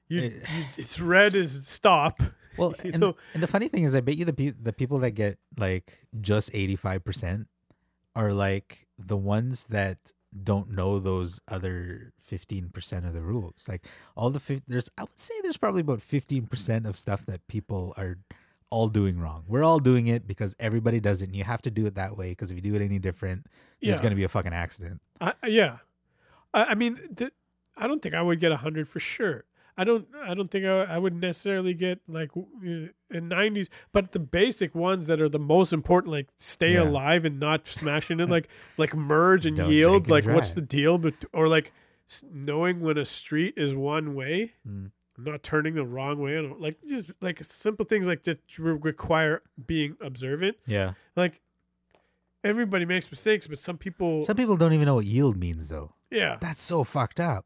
You, 0.09 0.21
Eh. 0.21 0.25
you 0.59 0.65
it's 0.77 1.01
red 1.01 1.35
is 1.35 1.67
stop. 1.67 2.21
Well, 2.59 2.75
You 2.83 2.93
and, 2.93 3.01
know- 3.01 3.17
and 3.35 3.43
the 3.43 3.47
funny 3.47 3.69
thing 3.69 3.85
is, 3.85 3.95
I 3.95 4.01
bet 4.01 4.17
you 4.17 4.25
the 4.25 4.33
pe- 4.33 4.55
the 4.63 4.73
people 4.73 4.99
that 5.01 5.11
get 5.11 5.39
like 5.59 6.07
just 6.23 6.49
eighty 6.55 6.75
five 6.77 7.05
percent 7.05 7.49
are 8.17 8.33
like 8.33 8.89
the 8.99 9.17
ones 9.17 9.65
that 9.69 9.99
don't 10.43 10.71
know 10.71 10.99
those 10.99 11.41
other 11.49 12.13
fifteen 12.19 12.69
percent 12.71 13.07
of 13.07 13.13
the 13.15 13.23
rules. 13.23 13.65
Like 13.69 13.87
all 14.17 14.31
the 14.31 14.41
fif- 14.41 14.63
there's, 14.67 14.91
I 14.99 15.03
would 15.03 15.21
say 15.21 15.35
there's 15.43 15.57
probably 15.57 15.83
about 15.83 16.03
fifteen 16.03 16.47
percent 16.47 16.87
of 16.87 16.97
stuff 16.99 17.25
that 17.27 17.47
people 17.47 17.95
are 17.97 18.19
all 18.71 18.89
doing 18.89 19.19
wrong. 19.21 19.45
We're 19.47 19.63
all 19.63 19.79
doing 19.79 20.09
it 20.09 20.27
because 20.27 20.57
everybody 20.59 20.99
does 20.99 21.23
it, 21.23 21.27
and 21.27 21.37
you 21.37 21.45
have 21.45 21.63
to 21.63 21.71
do 21.71 21.87
it 21.87 21.95
that 21.95 22.17
way. 22.17 22.31
Because 22.31 22.51
if 22.51 22.57
you 22.57 22.63
do 22.63 22.75
it 22.75 22.83
any 22.83 22.99
different, 22.99 23.47
there's 23.81 23.97
Yeah. 23.97 24.03
going 24.03 24.11
to 24.11 24.17
be 24.17 24.25
a 24.25 24.29
fucking 24.29 24.53
accident. 24.53 25.01
I, 25.21 25.35
yeah, 25.47 25.79
I, 26.53 26.65
I 26.65 26.75
mean, 26.75 26.99
th- 27.15 27.33
I 27.77 27.87
don't 27.87 28.03
think 28.03 28.15
I 28.15 28.23
would 28.23 28.41
get 28.41 28.51
a 28.53 28.57
hundred 28.57 28.89
for 28.89 28.99
sure. 29.01 29.45
I 29.79 29.85
don't. 29.85 30.07
I 30.25 30.33
don't 30.35 30.51
think 30.51 30.65
I, 30.65 30.85
I 30.85 30.99
would 30.99 31.15
necessarily 31.15 31.75
get 31.75 32.01
like 32.09 32.31
in 32.63 33.29
nineties, 33.29 33.69
but 33.93 34.13
the 34.13 34.19
basic 34.19 34.75
ones 34.75 35.07
that 35.07 35.21
are 35.21 35.29
the 35.29 35.39
most 35.39 35.73
important, 35.73 36.13
like 36.13 36.29
stay 36.39 36.75
Yeah. 36.75 36.85
alive 36.85 37.25
and 37.25 37.39
not 37.39 37.67
smashing 37.67 38.19
it, 38.21 38.31
like 38.31 38.49
like 38.79 38.95
merge 38.97 39.45
and 39.47 39.57
Don't 39.57 39.71
yield. 39.71 40.03
and 40.05 40.11
Like 40.11 40.25
what's 40.25 40.53
the 40.53 40.63
deal? 40.63 40.97
But 40.99 41.15
or 41.33 41.47
like 41.49 41.73
knowing 42.33 42.81
when 42.81 42.97
a 42.97 43.05
street 43.05 43.55
is 43.57 43.75
one 43.75 44.15
way, 44.15 44.55
Mm. 44.67 44.93
not 45.19 45.43
turning 45.43 45.75
the 45.75 45.85
wrong 45.85 46.21
way, 46.21 46.37
and 46.37 46.59
like 46.59 46.77
just 46.89 47.11
like 47.21 47.45
simple 47.45 47.85
things 47.85 48.07
like 48.07 48.23
that 48.23 48.41
require 48.59 49.43
being 49.67 49.97
observant. 50.01 50.57
Yeah. 50.67 50.95
Like 51.17 51.43
everybody 52.45 52.85
makes 52.85 53.11
mistakes, 53.11 53.47
but 53.47 53.59
some 53.59 53.77
people, 53.77 54.25
Some 54.25 54.37
people 54.37 54.57
don't 54.57 54.73
even 54.73 54.87
know 54.87 54.95
what 54.95 55.05
yield 55.07 55.37
means, 55.37 55.69
though. 55.69 55.95
yeah. 56.11 56.37
That's 56.41 56.61
so 56.63 56.85
fucked 56.85 57.19
up. 57.21 57.45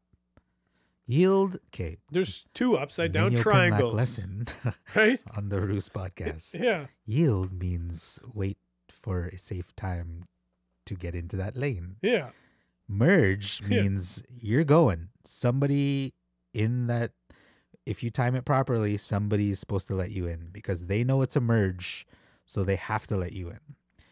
Yield, 1.07 1.59
okay. 1.67 1.97
There's 2.11 2.45
two 2.53 2.77
upside 2.77 3.11
down 3.11 3.31
Mini 3.33 3.41
open 3.41 3.51
mic 3.51 3.69
triangles, 3.69 3.93
lesson 3.95 4.45
right? 4.95 5.21
on 5.35 5.49
the 5.49 5.59
Roost 5.59 5.93
podcast. 5.93 6.53
Yeah, 6.59 6.85
Yield 7.05 7.51
means 7.51 8.19
wait 8.33 8.57
for 8.89 9.25
a 9.27 9.37
safe 9.37 9.75
time 9.75 10.25
to 10.85 10.95
get 10.95 11.15
into 11.15 11.35
that 11.37 11.57
lane. 11.57 11.95
yeah, 12.01 12.29
Merge 12.87 13.61
Yeah. 13.61 13.81
means 13.83 14.23
you're 14.29 14.63
going. 14.63 15.09
Somebody 15.25 16.13
in 16.53 16.87
that, 16.87 17.11
if 17.85 18.03
you 18.03 18.09
time 18.09 18.35
it 18.35 18.45
properly, 18.45 18.97
somebody's 18.97 19.59
supposed 19.59 19.87
to 19.87 19.95
let 19.95 20.11
you 20.11 20.27
in 20.27 20.49
because 20.51 20.85
they 20.85 21.03
know 21.03 21.21
it's 21.21 21.35
a 21.35 21.41
merge, 21.41 22.05
so 22.45 22.63
they 22.63 22.75
have 22.75 23.07
to 23.07 23.17
let 23.17 23.33
you 23.33 23.49
in. 23.49 23.59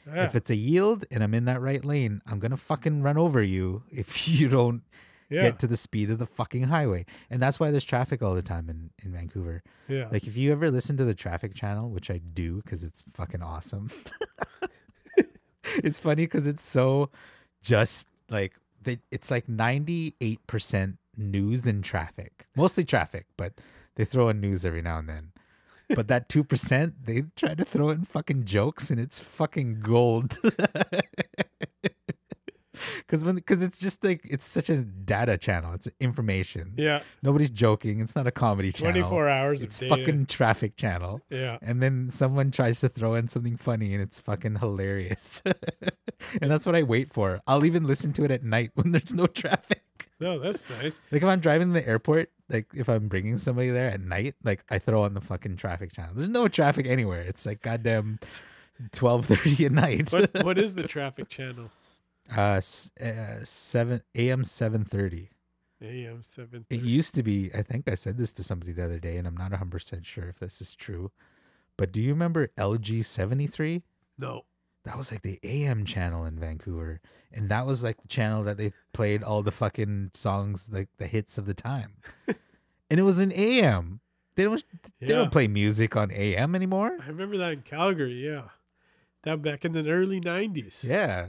yeah. 0.07 0.25
If 0.25 0.35
it's 0.35 0.49
a 0.49 0.55
yield 0.55 1.05
and 1.11 1.23
I'm 1.23 1.33
in 1.33 1.45
that 1.45 1.61
right 1.61 1.83
lane, 1.85 2.21
I'm 2.25 2.39
gonna 2.39 2.57
fucking 2.57 3.03
run 3.03 3.17
over 3.17 3.41
you 3.43 3.83
if 3.91 4.27
you 4.27 4.49
don't 4.49 4.83
yeah, 5.29 5.41
get 5.43 5.59
to 5.59 5.67
the 5.67 5.77
speed 5.77 6.11
of 6.11 6.19
the 6.19 6.25
fucking 6.25 6.63
highway. 6.63 7.05
And 7.29 7.41
that's 7.41 7.59
why 7.59 7.71
there's 7.71 7.83
traffic 7.83 8.21
all 8.21 8.35
the 8.35 8.41
time 8.41 8.69
in, 8.69 8.89
in 9.03 9.11
Vancouver. 9.11 9.63
yeah. 9.87 10.07
Like 10.11 10.25
if 10.27 10.35
you 10.35 10.51
ever 10.51 10.71
listen 10.71 10.97
to 10.97 11.05
the 11.05 11.13
traffic 11.13 11.53
channel, 11.55 11.89
which 11.89 12.09
I 12.09 12.17
do 12.19 12.61
because 12.63 12.83
it's 12.83 13.03
fucking 13.13 13.41
awesome. 13.41 13.89
it's 15.65 15.99
funny 15.99 16.23
because 16.23 16.47
it's 16.47 16.63
so 16.63 17.09
just 17.61 18.07
like 18.29 18.53
they, 18.81 18.99
it's 19.11 19.29
like 19.29 19.47
98% 19.47 20.97
news 21.17 21.67
and 21.67 21.83
traffic, 21.83 22.47
mostly 22.55 22.85
traffic, 22.85 23.25
but 23.37 23.53
they 23.95 24.05
throw 24.05 24.29
in 24.29 24.39
news 24.39 24.65
every 24.65 24.81
now 24.81 24.99
and 24.99 25.09
then. 25.09 25.31
but 25.95 26.07
that 26.07 26.29
2%, 26.29 26.93
they 27.03 27.23
try 27.35 27.55
to 27.55 27.65
throw 27.65 27.89
in 27.89 28.05
fucking 28.05 28.45
jokes 28.45 28.89
and 28.89 28.99
it's 28.99 29.19
fucking 29.19 29.79
gold. 29.81 30.37
Cuz 33.09 33.25
when 33.25 33.39
cuz 33.41 33.61
it's 33.61 33.77
just 33.79 34.03
like 34.03 34.21
it's 34.23 34.45
such 34.45 34.69
a 34.69 34.77
data 34.77 35.37
channel. 35.37 35.73
It's 35.73 35.87
information. 35.99 36.73
Yeah. 36.77 37.01
Nobody's 37.23 37.49
joking. 37.49 37.99
It's 37.99 38.15
not 38.15 38.27
a 38.27 38.31
comedy 38.31 38.71
channel. 38.71 38.93
24 38.93 39.29
hours 39.29 39.63
It's 39.63 39.81
of 39.81 39.89
data. 39.89 39.95
fucking 40.01 40.25
traffic 40.27 40.75
channel. 40.77 41.21
Yeah. 41.29 41.57
And 41.61 41.81
then 41.83 42.11
someone 42.11 42.51
tries 42.51 42.79
to 42.81 42.89
throw 42.89 43.15
in 43.15 43.27
something 43.27 43.57
funny 43.57 43.93
and 43.93 44.01
it's 44.01 44.19
fucking 44.19 44.57
hilarious. 44.57 45.41
and 46.41 46.51
that's 46.51 46.65
what 46.65 46.75
I 46.75 46.83
wait 46.83 47.11
for. 47.11 47.41
I'll 47.47 47.65
even 47.65 47.83
listen 47.85 48.13
to 48.13 48.23
it 48.23 48.31
at 48.31 48.43
night 48.43 48.71
when 48.75 48.91
there's 48.91 49.13
no 49.13 49.25
traffic. 49.27 49.81
No, 50.19 50.37
that's 50.37 50.69
nice. 50.69 50.99
Like 51.11 51.23
if 51.23 51.27
I'm 51.27 51.39
driving 51.39 51.69
to 51.73 51.79
the 51.79 51.87
airport, 51.87 52.29
like 52.49 52.67
if 52.75 52.89
I'm 52.89 53.07
bringing 53.07 53.37
somebody 53.37 53.69
there 53.69 53.89
at 53.89 54.01
night, 54.01 54.35
like 54.43 54.63
I 54.69 54.77
throw 54.77 55.03
on 55.03 55.13
the 55.13 55.21
fucking 55.21 55.55
traffic 55.57 55.93
channel. 55.93 56.13
There's 56.15 56.29
no 56.29 56.47
traffic 56.47 56.85
anywhere. 56.85 57.21
It's 57.21 57.45
like 57.45 57.61
goddamn 57.61 58.19
12:30 58.91 59.65
at 59.65 59.71
night. 59.71 60.11
What 60.11 60.31
what 60.45 60.57
is 60.57 60.75
the 60.75 60.83
traffic 60.83 61.29
channel? 61.29 61.71
Uh, 62.35 62.61
uh 63.01 63.43
7 63.43 64.01
a.m. 64.15 64.43
7:30. 64.43 65.29
AM 65.81 66.23
seven. 66.23 66.65
It 66.69 66.81
used 66.81 67.15
to 67.15 67.23
be, 67.23 67.51
I 67.53 67.61
think 67.61 67.89
I 67.89 67.95
said 67.95 68.17
this 68.17 68.33
to 68.33 68.43
somebody 68.43 68.73
the 68.73 68.83
other 68.83 68.99
day 68.99 69.17
and 69.17 69.27
I'm 69.27 69.37
not 69.37 69.51
100% 69.51 70.05
sure 70.05 70.27
if 70.27 70.39
this 70.39 70.61
is 70.61 70.75
true. 70.75 71.11
But 71.77 71.93
do 71.93 72.01
you 72.01 72.09
remember 72.09 72.49
LG 72.57 73.05
73? 73.05 73.83
No. 74.17 74.43
that 74.83 74.97
was 74.97 75.11
like 75.11 75.21
the 75.21 75.39
AM 75.43 75.85
channel 75.85 76.25
in 76.25 76.37
Vancouver, 76.37 76.99
and 77.31 77.47
that 77.47 77.65
was 77.65 77.83
like 77.83 78.01
the 78.01 78.09
channel 78.09 78.43
that 78.43 78.57
they 78.57 78.73
played 78.91 79.23
all 79.23 79.41
the 79.43 79.51
fucking 79.51 80.11
songs, 80.13 80.67
like 80.69 80.89
the 80.97 81.07
hits 81.07 81.37
of 81.37 81.45
the 81.45 81.53
time. 81.53 81.93
and 82.27 82.99
it 82.99 83.03
was 83.03 83.17
an 83.17 83.31
AM. 83.33 84.01
They 84.35 84.43
don't 84.43 84.63
they 84.99 85.07
don't 85.07 85.31
play 85.31 85.47
music 85.47 85.95
on 85.95 86.11
AM 86.11 86.53
anymore. 86.53 86.97
I 87.01 87.07
remember 87.07 87.37
that 87.37 87.53
in 87.53 87.61
Calgary. 87.61 88.25
Yeah. 88.25 88.49
That 89.23 89.41
back 89.41 89.63
in 89.63 89.71
the 89.73 89.89
early 89.89 90.19
nineties. 90.19 90.85
Yeah, 90.85 91.27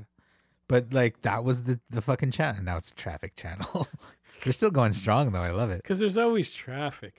but 0.70 0.92
like 0.92 1.20
that 1.22 1.42
was 1.44 1.64
the 1.64 1.80
the 1.90 2.00
fucking 2.00 2.30
channel. 2.30 2.62
Now 2.62 2.76
it's 2.76 2.90
a 2.90 2.94
traffic 2.94 3.34
channel. 3.34 3.88
They're 4.44 4.52
still 4.52 4.70
going 4.70 4.92
strong 4.92 5.32
though. 5.32 5.42
I 5.42 5.50
love 5.50 5.70
it. 5.70 5.82
Because 5.82 5.98
there's 5.98 6.16
always 6.16 6.52
traffic. 6.52 7.14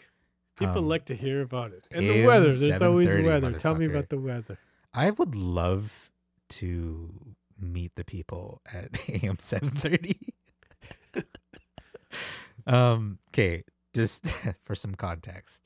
People 0.58 0.80
Um, 0.80 0.88
like 0.88 1.06
to 1.06 1.16
hear 1.16 1.42
about 1.42 1.72
it. 1.74 1.86
And 1.92 2.08
the 2.10 2.26
weather. 2.26 2.52
There's 2.52 2.82
always 2.82 3.14
weather. 3.14 3.52
Tell 3.60 3.76
me 3.76 3.86
about 3.86 4.08
the 4.10 4.18
weather. 4.20 4.58
I 4.94 5.10
would 5.12 5.36
love 5.36 6.10
to 6.62 7.14
meet 7.60 7.92
the 7.96 8.04
people 8.06 8.62
at 8.72 8.98
AM 9.10 9.38
seven 9.40 9.70
thirty. 9.72 10.18
um. 12.66 13.20
Okay. 13.30 13.64
Just 13.94 14.26
for 14.64 14.74
some 14.74 14.96
context, 14.96 15.62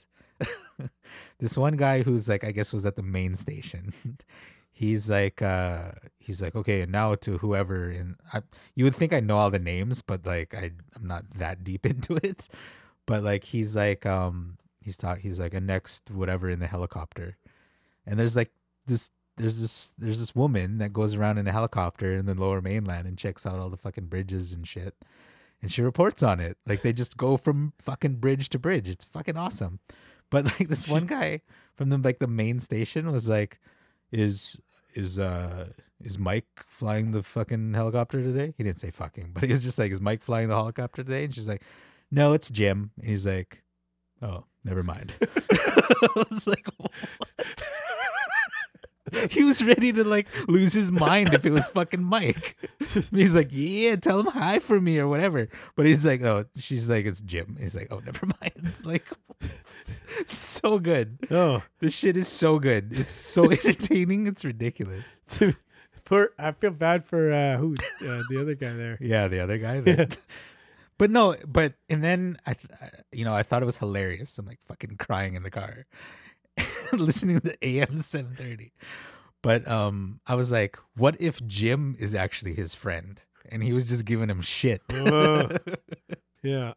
this 1.37 1.55
one 1.55 1.77
guy 1.77 2.01
who's 2.01 2.27
like, 2.27 2.43
I 2.43 2.51
guess, 2.51 2.73
was 2.73 2.83
at 2.87 2.95
the 2.95 3.03
main 3.03 3.35
station. 3.35 3.93
He's 4.77 5.09
like, 5.09 5.41
uh, 5.41 5.91
he's 6.19 6.41
like, 6.41 6.53
okay, 6.53 6.81
and 6.81 6.91
now 6.91 7.15
to 7.15 7.37
whoever. 7.37 7.89
And 7.89 8.17
I, 8.33 8.41
you 8.75 8.83
would 8.83 8.95
think 8.95 9.13
I 9.13 9.21
know 9.21 9.37
all 9.37 9.49
the 9.49 9.57
names, 9.57 10.01
but 10.01 10.25
like, 10.25 10.53
I, 10.53 10.71
I'm 10.95 11.07
not 11.07 11.29
that 11.37 11.63
deep 11.63 11.85
into 11.85 12.17
it. 12.17 12.49
But 13.05 13.23
like, 13.23 13.45
he's 13.45 13.73
like, 13.73 14.05
um, 14.05 14.57
he's 14.81 14.97
talk, 14.97 15.19
he's 15.19 15.39
like 15.39 15.53
a 15.53 15.61
next 15.61 16.11
whatever 16.11 16.49
in 16.49 16.59
the 16.59 16.67
helicopter, 16.67 17.37
and 18.05 18.19
there's 18.19 18.35
like 18.35 18.51
this 18.85 19.11
there's 19.37 19.61
this 19.61 19.93
there's 19.97 20.19
this 20.19 20.35
woman 20.35 20.77
that 20.79 20.93
goes 20.93 21.15
around 21.15 21.37
in 21.37 21.47
a 21.47 21.51
helicopter 21.53 22.15
in 22.15 22.25
the 22.25 22.33
lower 22.33 22.61
mainland 22.61 23.07
and 23.07 23.17
checks 23.17 23.45
out 23.45 23.59
all 23.59 23.69
the 23.69 23.77
fucking 23.77 24.07
bridges 24.07 24.51
and 24.51 24.67
shit. 24.67 24.95
And 25.61 25.71
she 25.71 25.81
reports 25.81 26.21
on 26.21 26.39
it. 26.39 26.57
Like 26.65 26.81
they 26.81 26.93
just 26.93 27.17
go 27.17 27.37
from 27.37 27.73
fucking 27.79 28.15
bridge 28.15 28.49
to 28.49 28.59
bridge. 28.59 28.89
It's 28.89 29.05
fucking 29.05 29.37
awesome. 29.37 29.79
But 30.29 30.45
like 30.45 30.69
this 30.69 30.87
one 30.87 31.05
guy 31.05 31.41
from 31.75 31.89
the 31.89 31.97
like 31.97 32.19
the 32.19 32.27
main 32.27 32.59
station 32.59 33.11
was 33.11 33.29
like, 33.29 33.59
Is 34.11 34.59
is 34.95 35.19
uh 35.19 35.67
is 36.03 36.17
Mike 36.17 36.47
flying 36.67 37.11
the 37.11 37.23
fucking 37.23 37.73
helicopter 37.73 38.21
today? 38.21 38.53
He 38.57 38.63
didn't 38.63 38.79
say 38.79 38.91
fucking, 38.91 39.31
but 39.33 39.43
he 39.43 39.51
was 39.51 39.63
just 39.63 39.77
like, 39.77 39.91
Is 39.91 40.01
Mike 40.01 40.21
flying 40.21 40.49
the 40.49 40.55
helicopter 40.55 41.03
today? 41.03 41.25
And 41.25 41.33
she's 41.33 41.47
like, 41.47 41.61
No, 42.11 42.33
it's 42.33 42.49
Jim. 42.49 42.91
And 42.97 43.07
he's 43.07 43.25
like, 43.25 43.63
Oh, 44.21 44.45
never 44.63 44.83
mind. 44.83 45.13
I 45.21 46.25
was 46.29 46.47
like, 46.47 46.67
he 49.29 49.43
was 49.43 49.63
ready 49.63 49.91
to 49.93 50.03
like 50.03 50.27
lose 50.47 50.73
his 50.73 50.91
mind 50.91 51.33
if 51.33 51.45
it 51.45 51.51
was 51.51 51.67
fucking 51.69 52.03
Mike. 52.03 52.57
He's 53.11 53.35
like, 53.35 53.49
yeah, 53.51 53.95
tell 53.97 54.19
him 54.21 54.27
hi 54.27 54.59
for 54.59 54.79
me 54.81 54.97
or 54.99 55.07
whatever. 55.07 55.47
But 55.75 55.85
he's 55.85 56.05
like, 56.05 56.21
oh, 56.21 56.45
she's 56.57 56.87
like, 56.89 57.05
it's 57.05 57.21
Jim. 57.21 57.57
He's 57.59 57.75
like, 57.75 57.87
oh, 57.91 57.99
never 57.99 58.25
mind. 58.41 58.53
It's 58.63 58.83
like 58.85 59.05
so 60.25 60.79
good. 60.79 61.17
Oh, 61.31 61.63
This 61.79 61.93
shit 61.93 62.17
is 62.17 62.27
so 62.27 62.59
good. 62.59 62.91
It's 62.93 63.11
so 63.11 63.49
entertaining. 63.51 64.27
It's 64.27 64.43
ridiculous. 64.45 65.19
for 66.05 66.31
I 66.37 66.51
feel 66.53 66.71
bad 66.71 67.05
for 67.05 67.31
uh, 67.33 67.57
who 67.57 67.75
uh, 68.01 68.21
the 68.29 68.39
other 68.41 68.55
guy 68.55 68.73
there. 68.73 68.97
Yeah, 69.01 69.27
the 69.27 69.39
other 69.39 69.57
guy. 69.57 69.81
That, 69.81 70.17
But 70.97 71.11
no, 71.11 71.35
but 71.45 71.73
and 71.89 72.03
then 72.03 72.37
I, 72.45 72.51
I- 72.51 72.89
you 73.11 73.25
know, 73.25 73.33
I 73.35 73.43
thought 73.43 73.61
it 73.61 73.65
was 73.65 73.77
hilarious. 73.77 74.37
I'm 74.37 74.45
like 74.45 74.59
fucking 74.67 74.97
crying 74.97 75.35
in 75.35 75.43
the 75.43 75.51
car, 75.51 75.85
listening 76.93 77.39
to 77.41 77.55
AM 77.65 77.97
730. 77.97 78.71
But 79.41 79.67
um, 79.67 80.19
I 80.25 80.35
was 80.35 80.51
like, 80.51 80.77
what 80.95 81.15
if 81.21 81.45
Jim 81.45 81.95
is 81.99 82.15
actually 82.15 82.53
his 82.55 82.73
friend 82.73 83.21
and 83.49 83.61
he 83.63 83.73
was 83.73 83.87
just 83.87 84.05
giving 84.05 84.29
him 84.29 84.41
shit, 84.41 84.81
Whoa. 84.89 85.49
Yeah, 86.43 86.73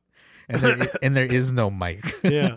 and 0.48 0.62
there 0.62 0.89
and 1.02 1.15
there 1.16 1.26
is 1.26 1.52
no 1.52 1.70
mic. 1.70 2.02
yeah. 2.23 2.57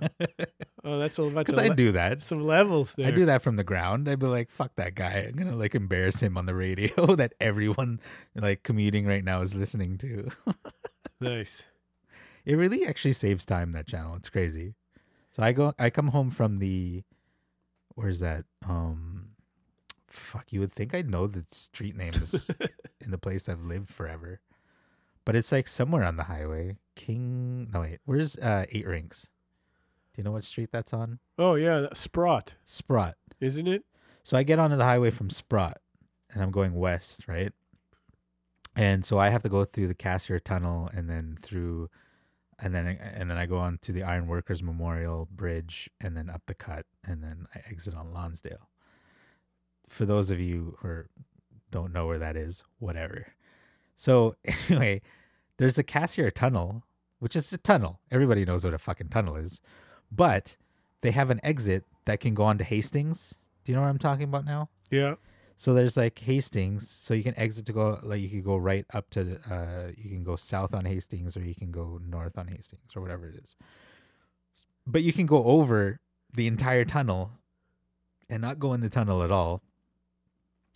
Oh, 0.83 0.98
that's 0.98 1.19
a 1.19 1.24
bunch 1.24 1.48
because 1.48 1.59
I 1.59 1.67
le- 1.67 1.75
do 1.75 1.91
that. 1.91 2.22
some 2.22 2.45
levels 2.45 2.93
there. 2.95 3.08
I 3.08 3.11
do 3.11 3.25
that 3.25 3.41
from 3.41 3.58
the 3.58 3.66
ground. 3.66 4.08
I'd 4.08 4.17
be 4.19 4.27
like, 4.27 4.50
fuck 4.50 4.75
that 4.77 4.95
guy. 4.95 5.25
I'm 5.27 5.35
gonna 5.35 5.58
like 5.58 5.75
embarrass 5.75 6.22
him 6.22 6.38
on 6.38 6.45
the 6.45 6.56
radio 6.56 7.16
that 7.17 7.33
everyone 7.41 8.00
like 8.33 8.64
commuting 8.64 9.06
right 9.06 9.24
now 9.25 9.41
is 9.41 9.53
listening 9.56 9.98
to. 10.00 10.30
Nice. 11.19 11.67
It 12.45 12.56
really 12.56 12.85
actually 12.85 13.14
saves 13.14 13.45
time 13.45 13.74
that 13.74 13.88
channel. 13.88 14.16
It's 14.16 14.30
crazy. 14.30 14.74
So 15.32 15.43
I 15.43 15.51
go 15.51 15.74
I 15.77 15.90
come 15.90 16.08
home 16.08 16.32
from 16.32 16.59
the 16.59 17.03
where's 18.02 18.20
that? 18.20 18.46
Um 18.68 19.30
fuck, 20.08 20.52
you 20.52 20.60
would 20.60 20.74
think 20.74 20.94
I'd 20.94 21.10
know 21.10 21.28
the 21.28 21.46
street 21.52 21.96
names 21.96 22.52
in 23.02 23.12
the 23.12 23.18
place 23.18 23.48
I've 23.48 23.64
lived 23.64 23.90
forever. 23.90 24.42
But 25.24 25.36
it's 25.36 25.52
like 25.52 25.68
somewhere 25.68 26.04
on 26.04 26.18
the 26.18 26.24
highway. 26.24 26.78
King 26.96 27.70
no 27.72 27.82
wait, 27.82 28.00
where's 28.06 28.36
uh 28.38 28.66
Eight 28.70 28.88
Rinks? 28.88 29.28
Do 30.14 30.20
you 30.22 30.24
know 30.24 30.32
what 30.32 30.44
street 30.44 30.72
that's 30.72 30.94
on? 30.94 31.20
Oh 31.38 31.56
yeah, 31.56 31.88
Sprott, 31.94 32.56
Sprott. 32.66 33.16
isn't 33.40 33.68
it? 33.68 33.84
So 34.24 34.38
I 34.38 34.44
get 34.44 34.60
onto 34.60 34.76
the 34.76 34.84
highway 34.84 35.10
from 35.12 35.30
Sprott 35.30 35.78
and 36.34 36.44
I'm 36.44 36.52
going 36.52 36.74
west, 36.74 37.28
right? 37.28 37.54
And 38.76 39.06
so 39.06 39.20
I 39.20 39.30
have 39.30 39.44
to 39.44 39.50
go 39.50 39.66
through 39.66 39.88
the 39.88 39.94
Cassiar 39.96 40.40
Tunnel 40.40 40.90
and 40.94 41.10
then 41.10 41.38
through 41.42 41.90
and 42.61 42.73
then 42.75 42.88
and 42.88 43.30
then 43.30 43.38
I 43.38 43.45
go 43.45 43.57
on 43.57 43.80
to 43.81 43.91
the 43.91 44.03
Iron 44.03 44.27
Workers 44.27 44.61
Memorial 44.61 45.27
Bridge 45.31 45.90
and 45.99 46.15
then 46.15 46.30
up 46.30 46.43
the 46.45 46.53
cut 46.53 46.85
and 47.03 47.23
then 47.23 47.48
I 47.56 47.59
exit 47.69 47.95
on 47.95 48.14
Lonsdale. 48.14 48.69
For 49.90 50.06
those 50.06 50.30
of 50.30 50.40
you 50.40 50.77
who 50.81 51.03
don't 51.72 51.91
know 51.91 52.07
where 52.07 52.19
that 52.19 52.38
is, 52.38 52.64
whatever. 52.80 53.33
So 53.98 54.35
anyway, 54.69 55.01
there's 55.57 55.77
a 55.77 55.83
Cassiar 55.83 56.31
Tunnel, 56.31 56.83
which 57.19 57.35
is 57.35 57.51
a 57.51 57.57
tunnel. 57.57 57.99
Everybody 58.11 58.45
knows 58.45 58.64
what 58.64 58.73
a 58.73 58.77
fucking 58.77 59.09
tunnel 59.09 59.35
is. 59.35 59.61
But 60.11 60.56
they 61.01 61.11
have 61.11 61.30
an 61.30 61.40
exit 61.43 61.85
that 62.06 62.19
can 62.19 62.33
go 62.33 62.43
on 62.43 62.57
to 62.57 62.64
Hastings. 62.64 63.35
Do 63.64 63.72
you 63.72 63.75
know 63.75 63.81
what 63.81 63.90
I'm 63.90 63.98
talking 63.98 64.25
about 64.25 64.45
now? 64.45 64.69
Yeah. 64.90 65.15
So 65.61 65.75
there's 65.75 65.95
like 65.95 66.17
Hastings, 66.17 66.90
so 66.90 67.14
you 67.14 67.22
can 67.22 67.38
exit 67.38 67.67
to 67.67 67.72
go 67.72 67.99
like 68.01 68.19
you 68.19 68.30
can 68.30 68.41
go 68.41 68.57
right 68.57 68.83
up 68.95 69.11
to 69.11 69.38
uh 69.48 69.91
you 69.95 70.09
can 70.09 70.23
go 70.23 70.35
south 70.35 70.73
on 70.73 70.85
Hastings 70.85 71.38
or 71.38 71.41
you 71.41 71.53
can 71.53 71.69
go 71.69 71.99
north 72.03 72.35
on 72.35 72.48
Hastings 72.48 72.95
or 72.95 73.01
whatever 73.03 73.27
it 73.27 73.35
is. 73.35 73.56
But 74.88 75.03
you 75.03 75.14
can 75.14 75.27
go 75.27 75.43
over 75.43 75.99
the 76.33 76.48
entire 76.48 76.83
tunnel 76.83 77.33
and 78.27 78.41
not 78.41 78.57
go 78.57 78.73
in 78.73 78.81
the 78.81 78.90
tunnel 78.90 79.22
at 79.22 79.30
all, 79.30 79.61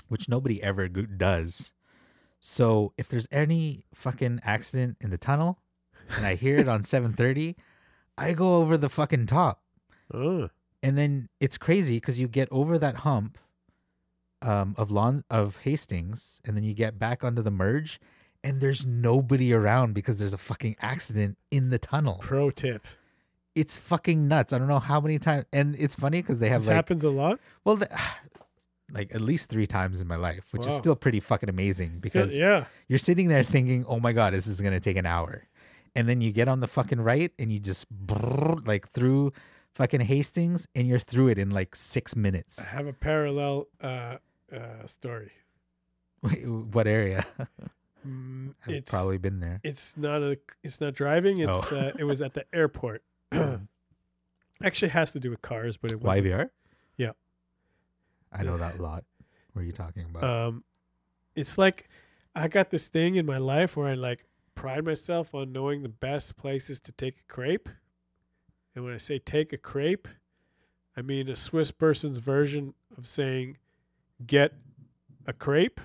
which 0.07 0.29
nobody 0.29 0.61
ever 0.61 0.87
does. 0.87 1.71
So 2.39 2.93
if 2.95 3.09
there's 3.09 3.27
any 3.31 3.85
fucking 3.91 4.41
accident 4.43 4.97
in 5.01 5.09
the 5.09 5.17
tunnel 5.17 5.57
and 6.15 6.27
I 6.27 6.35
hear 6.35 6.57
it 6.57 6.67
on 6.67 6.81
7:30, 6.83 7.55
I 8.19 8.33
go 8.33 8.57
over 8.57 8.77
the 8.77 8.89
fucking 8.89 9.25
top 9.25 9.63
Oh. 10.13 10.49
and 10.83 10.95
then 10.95 11.29
it's 11.39 11.57
crazy 11.57 11.95
because 11.97 12.19
you 12.19 12.27
get 12.27 12.49
over 12.51 12.77
that 12.77 12.97
hump 12.97 13.39
um, 14.41 14.75
of 14.77 14.91
lawn 14.91 15.23
of 15.29 15.57
Hastings, 15.57 16.39
and 16.45 16.55
then 16.55 16.63
you 16.63 16.73
get 16.73 16.99
back 16.99 17.23
onto 17.23 17.41
the 17.41 17.51
merge, 17.51 17.99
and 18.43 18.61
there's 18.61 18.85
nobody 18.85 19.53
around 19.53 19.93
because 19.93 20.19
there's 20.19 20.33
a 20.33 20.37
fucking 20.37 20.75
accident 20.81 21.37
in 21.51 21.69
the 21.69 21.79
tunnel. 21.79 22.19
Pro 22.21 22.49
tip. 22.51 22.85
It's 23.55 23.77
fucking 23.77 24.27
nuts. 24.27 24.53
I 24.53 24.57
don't 24.57 24.67
know 24.67 24.79
how 24.79 24.99
many 24.99 25.17
times, 25.17 25.45
and 25.51 25.75
it's 25.79 25.95
funny 25.95 26.21
because 26.21 26.39
they 26.39 26.49
have 26.49 26.61
This 26.61 26.67
like 26.67 26.75
happens 26.75 27.03
a 27.03 27.09
lot. 27.09 27.39
well, 27.63 27.77
the, 27.77 27.89
like 28.91 29.13
at 29.15 29.21
least 29.21 29.49
three 29.49 29.65
times 29.65 29.99
in 29.99 30.07
my 30.07 30.15
life, 30.15 30.45
which 30.51 30.65
is 30.65 30.73
still 30.73 30.95
pretty 30.95 31.19
fucking 31.19 31.49
amazing 31.49 31.99
because 31.99 32.37
yeah. 32.37 32.65
you're 32.87 32.99
sitting 32.99 33.29
there 33.29 33.43
thinking, 33.43 33.83
"Oh 33.87 33.99
my 33.99 34.11
god, 34.11 34.33
this 34.33 34.45
is 34.45 34.61
gonna 34.61 34.79
take 34.79 34.97
an 34.97 35.05
hour," 35.07 35.47
and 35.95 36.07
then 36.07 36.21
you 36.21 36.31
get 36.31 36.47
on 36.47 36.59
the 36.59 36.67
fucking 36.67 37.01
right, 37.01 37.31
and 37.39 37.51
you 37.51 37.59
just 37.59 37.91
brrr, 38.05 38.65
like 38.67 38.89
through 38.89 39.33
fucking 39.75 40.01
Hastings, 40.01 40.67
and 40.75 40.87
you're 40.87 40.99
through 40.99 41.27
it 41.29 41.37
in 41.39 41.51
like 41.51 41.75
six 41.75 42.15
minutes. 42.15 42.59
I 42.59 42.63
have 42.69 42.87
a 42.87 42.93
parallel 42.93 43.67
uh, 43.81 44.17
uh, 44.51 44.87
story. 44.87 45.31
Wait, 46.21 46.47
what 46.47 46.87
area? 46.87 47.25
Mm, 48.05 48.55
I've 48.67 48.73
it's 48.73 48.91
probably 48.91 49.17
been 49.19 49.39
there. 49.39 49.59
it's 49.63 49.95
not 49.95 50.23
a 50.23 50.37
it's 50.63 50.81
not 50.81 50.93
driving. 50.95 51.39
It's 51.39 51.71
Oh. 51.71 51.77
uh, 51.77 51.91
it 51.99 52.03
was 52.05 52.21
at 52.21 52.33
the 52.33 52.45
airport. 52.53 53.03
Actually, 54.63 54.89
has 54.89 55.11
to 55.11 55.19
do 55.19 55.29
with 55.29 55.41
cars, 55.41 55.77
but 55.77 55.91
it 55.91 56.01
was 56.01 56.17
YVR. 56.17 56.49
Yeah. 56.97 57.11
I 58.31 58.43
know 58.43 58.57
that 58.57 58.79
a 58.79 58.81
lot. 58.81 59.03
What 59.53 59.61
are 59.61 59.65
you 59.65 59.71
talking 59.73 60.05
about? 60.09 60.23
um 60.23 60.63
it's 61.35 61.57
like 61.57 61.89
i 62.33 62.47
got 62.47 62.69
this 62.69 62.87
thing 62.87 63.15
in 63.15 63.25
my 63.25 63.37
life 63.37 63.75
where 63.77 63.87
i 63.89 63.93
like 63.93 64.25
pride 64.53 64.83
myself 64.85 65.33
on 65.35 65.51
knowing 65.51 65.81
the 65.83 65.89
best 65.89 66.35
places 66.37 66.79
to 66.79 66.91
take 66.93 67.15
a 67.19 67.33
crepe 67.33 67.67
and 68.75 68.83
when 68.83 68.93
i 68.93 68.97
say 68.97 69.17
take 69.17 69.53
a 69.53 69.57
crepe 69.57 70.07
i 70.95 71.01
mean 71.01 71.29
a 71.29 71.35
swiss 71.35 71.71
person's 71.71 72.17
version 72.17 72.73
of 72.97 73.07
saying 73.07 73.57
get 74.25 74.53
a 75.25 75.33
crepe 75.33 75.79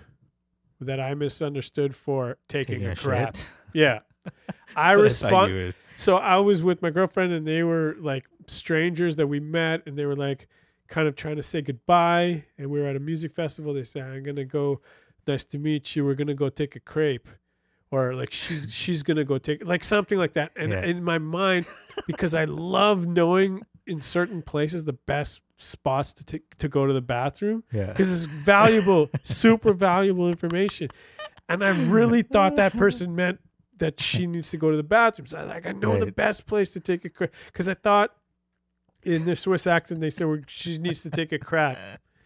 that 0.80 1.00
i 1.00 1.14
misunderstood 1.14 1.94
for 1.94 2.36
taking, 2.48 2.86
a, 2.86 2.94
crap 2.96 3.36
shit? 3.36 3.46
yeah 3.72 4.00
i 4.76 4.92
respond 4.92 5.52
would- 5.52 5.74
so 6.00 6.16
I 6.16 6.36
was 6.36 6.62
with 6.62 6.80
my 6.80 6.88
girlfriend 6.88 7.34
and 7.34 7.46
they 7.46 7.62
were 7.62 7.94
like 8.00 8.24
strangers 8.46 9.16
that 9.16 9.26
we 9.26 9.38
met 9.38 9.82
and 9.84 9.98
they 9.98 10.06
were 10.06 10.16
like 10.16 10.48
kind 10.88 11.06
of 11.06 11.14
trying 11.14 11.36
to 11.36 11.42
say 11.42 11.60
goodbye 11.60 12.42
and 12.56 12.70
we 12.70 12.80
were 12.80 12.86
at 12.86 12.96
a 12.96 13.00
music 13.00 13.34
festival. 13.34 13.74
They 13.74 13.82
said, 13.82 14.04
I'm 14.04 14.22
gonna 14.22 14.46
go 14.46 14.80
nice 15.26 15.44
to 15.44 15.58
meet 15.58 15.94
you, 15.94 16.06
we're 16.06 16.14
gonna 16.14 16.32
go 16.32 16.48
take 16.48 16.74
a 16.74 16.80
crepe. 16.80 17.28
Or 17.92 18.14
like 18.14 18.32
she's 18.32 18.72
she's 18.72 19.02
gonna 19.02 19.24
go 19.24 19.38
take 19.38 19.64
like 19.64 19.82
something 19.82 20.16
like 20.16 20.34
that. 20.34 20.52
And 20.56 20.70
Yeah. 20.70 20.84
in 20.84 21.02
my 21.02 21.18
mind, 21.18 21.66
because 22.06 22.34
I 22.34 22.44
love 22.44 23.06
knowing 23.06 23.62
in 23.86 24.00
certain 24.00 24.42
places 24.42 24.84
the 24.84 24.92
best 24.92 25.42
spots 25.56 26.12
to 26.14 26.24
take 26.24 26.56
to 26.58 26.68
go 26.68 26.86
to 26.86 26.92
the 26.92 27.00
bathroom 27.00 27.64
Yeah. 27.72 27.86
because 27.86 28.12
it's 28.12 28.26
valuable, 28.26 29.10
super 29.22 29.72
valuable 29.72 30.28
information. 30.28 30.88
And 31.48 31.64
I 31.64 31.70
really 31.70 32.22
thought 32.22 32.54
that 32.56 32.76
person 32.76 33.16
meant 33.16 33.40
that 33.78 33.98
she 33.98 34.26
needs 34.26 34.50
to 34.50 34.56
go 34.56 34.70
to 34.70 34.76
the 34.76 34.84
bathroom. 34.84 35.26
So 35.26 35.38
I 35.38 35.42
like, 35.42 35.66
I 35.66 35.72
know 35.72 35.98
the 35.98 36.12
best 36.12 36.46
place 36.46 36.70
to 36.74 36.80
take 36.80 37.04
a 37.04 37.08
crap 37.08 37.30
because 37.46 37.68
I 37.68 37.74
thought 37.74 38.14
in 39.02 39.24
the 39.24 39.34
Swiss 39.34 39.66
accent 39.66 40.00
they 40.00 40.10
said 40.10 40.28
well, 40.28 40.38
she 40.46 40.78
needs 40.78 41.02
to 41.02 41.10
take 41.10 41.32
a 41.32 41.38
crap, 41.38 41.76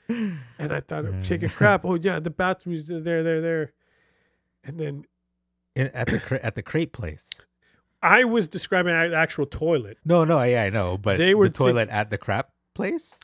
and 0.09 0.39
I 0.59 0.81
thought 0.81 1.05
take 1.23 1.43
a 1.43 1.47
mm. 1.47 1.55
crap. 1.55 1.85
Oh 1.85 1.95
yeah, 1.95 2.21
the 2.21 2.31
bathroom 2.31 2.75
is 2.75 2.87
there, 2.87 3.23
there, 3.23 3.41
there. 3.41 3.73
And 4.65 4.79
then 4.79 5.05
In, 5.77 5.89
at 5.89 6.07
the 6.09 6.41
at 6.45 6.55
the 6.55 6.63
crepe 6.63 6.93
place. 6.93 7.29
I 8.03 8.25
was 8.25 8.47
describing 8.47 8.93
the 8.93 9.17
actual 9.17 9.47
toilet. 9.47 9.97
No, 10.05 10.25
no, 10.25 10.43
yeah, 10.43 10.65
I 10.65 10.71
know, 10.71 10.99
but 10.99 11.17
They 11.19 11.35
were 11.35 11.49
the 11.49 11.55
toilet 11.55 11.89
at 11.89 12.11
the 12.11 12.19
crap 12.19 12.51
place. 12.75 13.19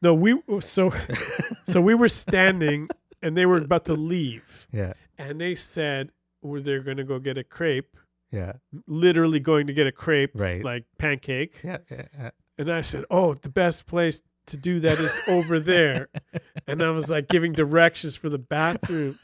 No, 0.00 0.14
we 0.14 0.40
so 0.60 0.92
so 1.64 1.80
we 1.80 1.94
were 1.94 2.08
standing 2.08 2.88
and 3.22 3.36
they 3.36 3.46
were 3.46 3.58
about 3.58 3.84
to 3.86 3.94
leave, 3.94 4.66
Yeah, 4.72 4.94
and 5.18 5.40
they 5.40 5.54
said 5.54 6.12
well, 6.40 6.62
they're 6.62 6.82
going 6.82 6.96
to 6.98 7.04
go 7.04 7.18
get 7.18 7.36
a 7.36 7.44
crepe. 7.44 7.96
yeah, 8.30 8.52
literally 8.86 9.40
going 9.40 9.66
to 9.66 9.72
get 9.72 9.86
a 9.86 9.92
crepe, 9.92 10.30
Right. 10.34 10.64
like 10.64 10.84
pancake. 10.98 11.60
yeah, 11.64 11.78
yeah. 11.90 12.06
yeah. 12.18 12.30
And 12.56 12.70
I 12.72 12.80
said, 12.80 13.04
"Oh, 13.10 13.34
the 13.34 13.48
best 13.50 13.86
place 13.86 14.22
to 14.46 14.56
do 14.56 14.80
that 14.80 14.98
is 15.00 15.20
over 15.28 15.60
there." 15.60 16.08
and 16.66 16.82
I 16.82 16.90
was 16.90 17.10
like 17.10 17.28
giving 17.28 17.52
directions 17.52 18.16
for 18.16 18.28
the 18.28 18.38
bathroom. 18.38 19.18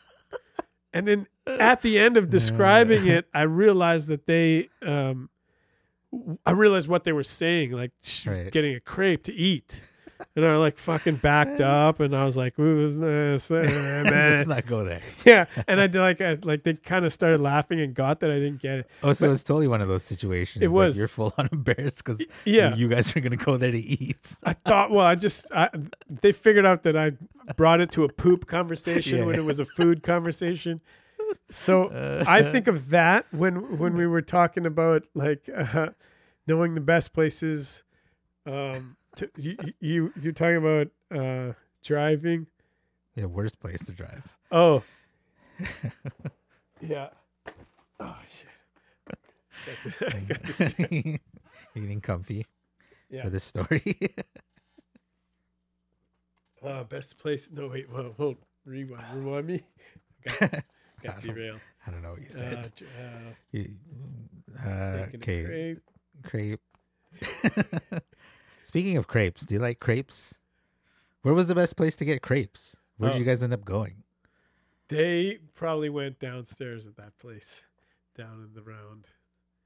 And 0.94 1.06
then 1.08 1.26
at 1.46 1.82
the 1.82 1.98
end 1.98 2.16
of 2.16 2.30
describing 2.30 3.06
it, 3.08 3.26
I 3.34 3.42
realized 3.42 4.08
that 4.08 4.26
they, 4.26 4.68
um, 4.80 5.28
I 6.46 6.52
realized 6.52 6.88
what 6.88 7.02
they 7.04 7.12
were 7.12 7.24
saying, 7.24 7.72
like 7.72 7.90
sh- 8.02 8.26
Right. 8.26 8.50
getting 8.52 8.74
a 8.76 8.80
crepe 8.80 9.24
to 9.24 9.32
eat. 9.34 9.82
And 10.36 10.44
I 10.44 10.56
like 10.56 10.78
fucking 10.78 11.16
backed 11.16 11.60
up, 11.60 12.00
and 12.00 12.14
I 12.14 12.24
was 12.24 12.36
like, 12.36 12.58
"Ooh, 12.58 12.90
this, 12.90 13.50
uh, 13.50 13.54
man." 13.54 14.04
Let's 14.36 14.48
not 14.48 14.66
go 14.66 14.84
there. 14.84 15.00
yeah." 15.24 15.46
And 15.68 15.80
I 15.80 15.86
did 15.86 16.00
like, 16.00 16.20
I, 16.20 16.38
like 16.42 16.64
they 16.64 16.74
kind 16.74 17.04
of 17.04 17.12
started 17.12 17.40
laughing 17.40 17.80
and 17.80 17.94
got 17.94 18.18
that 18.20 18.30
I 18.32 18.34
didn't 18.40 18.60
get 18.60 18.80
it. 18.80 18.90
Oh, 19.04 19.12
so 19.12 19.30
it's 19.30 19.44
totally 19.44 19.68
one 19.68 19.80
of 19.80 19.86
those 19.86 20.02
situations. 20.02 20.62
It 20.64 20.68
like 20.68 20.74
was. 20.74 20.98
you're 20.98 21.06
full 21.08 21.32
on 21.38 21.48
embarrassed 21.52 22.02
because 22.04 22.20
Yeah. 22.44 22.74
you 22.74 22.88
guys 22.88 23.14
are 23.16 23.20
gonna 23.20 23.36
go 23.36 23.56
there 23.56 23.70
to 23.70 23.78
eat. 23.78 24.34
I 24.42 24.54
thought, 24.54 24.90
well, 24.90 25.06
I 25.06 25.14
just 25.14 25.46
I, 25.52 25.70
they 26.08 26.32
figured 26.32 26.66
out 26.66 26.82
that 26.82 26.96
I 26.96 27.12
brought 27.56 27.80
it 27.80 27.92
to 27.92 28.02
a 28.04 28.08
poop 28.08 28.46
conversation 28.46 29.18
Yeah. 29.18 29.24
when 29.26 29.36
it 29.36 29.44
was 29.44 29.60
a 29.60 29.64
food 29.64 30.02
conversation. 30.02 30.80
So 31.50 32.24
I 32.26 32.42
think 32.42 32.66
of 32.66 32.90
that 32.90 33.26
when 33.30 33.78
when 33.78 33.96
we 33.96 34.06
were 34.06 34.22
talking 34.22 34.66
about 34.66 35.06
like 35.14 35.48
uh, 35.54 35.90
knowing 36.46 36.74
the 36.74 36.80
best 36.80 37.12
places. 37.12 37.82
Um, 38.46 38.96
you, 39.36 39.56
you 39.80 40.12
you're 40.20 40.32
talking 40.32 40.56
about 40.56 40.88
uh, 41.16 41.52
driving. 41.84 42.46
Yeah, 43.14 43.26
worst 43.26 43.60
place 43.60 43.84
to 43.84 43.92
drive. 43.92 44.22
Oh, 44.50 44.82
yeah. 46.80 47.08
Oh 48.00 48.16
shit. 48.30 49.18
Got 49.66 49.76
this- 49.84 50.02
I 50.02 50.18
got 50.20 50.42
this- 50.42 50.60
You're 51.74 51.84
getting 51.84 52.00
comfy 52.00 52.46
Yeah. 53.10 53.22
for 53.24 53.30
this 53.30 53.44
story. 53.44 53.98
Uh, 56.62 56.82
best 56.84 57.18
place. 57.18 57.50
No, 57.52 57.68
wait. 57.68 57.90
Whoa, 57.90 58.14
hold. 58.16 58.36
Rewind. 58.64 59.04
Rewind 59.14 59.46
me. 59.46 59.62
Got, 60.24 60.40
got 60.40 60.62
don't- 61.02 61.34
derailed. 61.34 61.60
I 61.86 61.90
don't 61.90 62.00
know 62.02 62.12
what 62.12 62.20
you 62.22 62.28
Uh, 62.28 62.38
said. 62.38 62.72
uh, 64.64 64.66
uh, 64.66 65.06
okay, 65.16 65.44
crepe. 65.44 65.82
crepe. 66.22 66.60
Speaking 68.74 68.96
of 68.96 69.06
crepes, 69.06 69.44
do 69.44 69.54
you 69.54 69.60
like 69.60 69.78
crepes? 69.78 70.34
Where 71.22 71.32
was 71.32 71.46
the 71.46 71.54
best 71.54 71.76
place 71.76 71.94
to 71.94 72.04
get 72.04 72.22
crepes? 72.22 72.74
Where 72.96 73.08
did 73.12 73.14
Oh. 73.14 73.18
you 73.20 73.24
guys 73.24 73.40
end 73.44 73.52
up 73.52 73.64
going? 73.64 74.02
They 74.88 75.38
probably 75.54 75.88
went 75.90 76.18
downstairs 76.18 76.84
at 76.84 76.96
that 76.96 77.16
place, 77.20 77.68
down 78.16 78.42
in 78.42 78.52
the 78.52 78.62
round. 78.62 79.10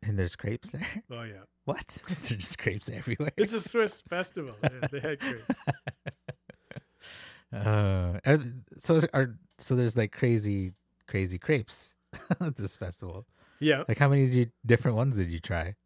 And 0.02 0.18
there's 0.18 0.36
crepes 0.36 0.68
there. 0.68 0.86
Oh 1.10 1.22
yeah, 1.22 1.44
What? 1.64 1.86
There's 2.06 2.28
just 2.28 2.58
crepes 2.58 2.90
everywhere. 2.90 3.32
it's 3.38 3.54
a 3.54 3.62
Swiss 3.62 4.02
festival. 4.10 4.54
Yeah, 4.62 4.86
they 4.92 5.00
had 5.00 5.20
crepes. 5.20 5.46
Uh, 7.50 8.20
are, 8.26 8.38
so 8.76 9.00
are 9.14 9.38
so 9.56 9.74
there's 9.74 9.96
like 9.96 10.12
crazy, 10.12 10.72
crazy 11.06 11.38
crepes 11.38 11.94
at 12.42 12.56
this 12.58 12.76
festival. 12.76 13.24
Yeah, 13.58 13.84
Like, 13.88 13.96
how 13.96 14.10
many 14.10 14.26
did 14.26 14.34
you, 14.34 14.46
different 14.66 14.98
ones 14.98 15.16
did 15.16 15.30
you 15.30 15.38
try? 15.38 15.76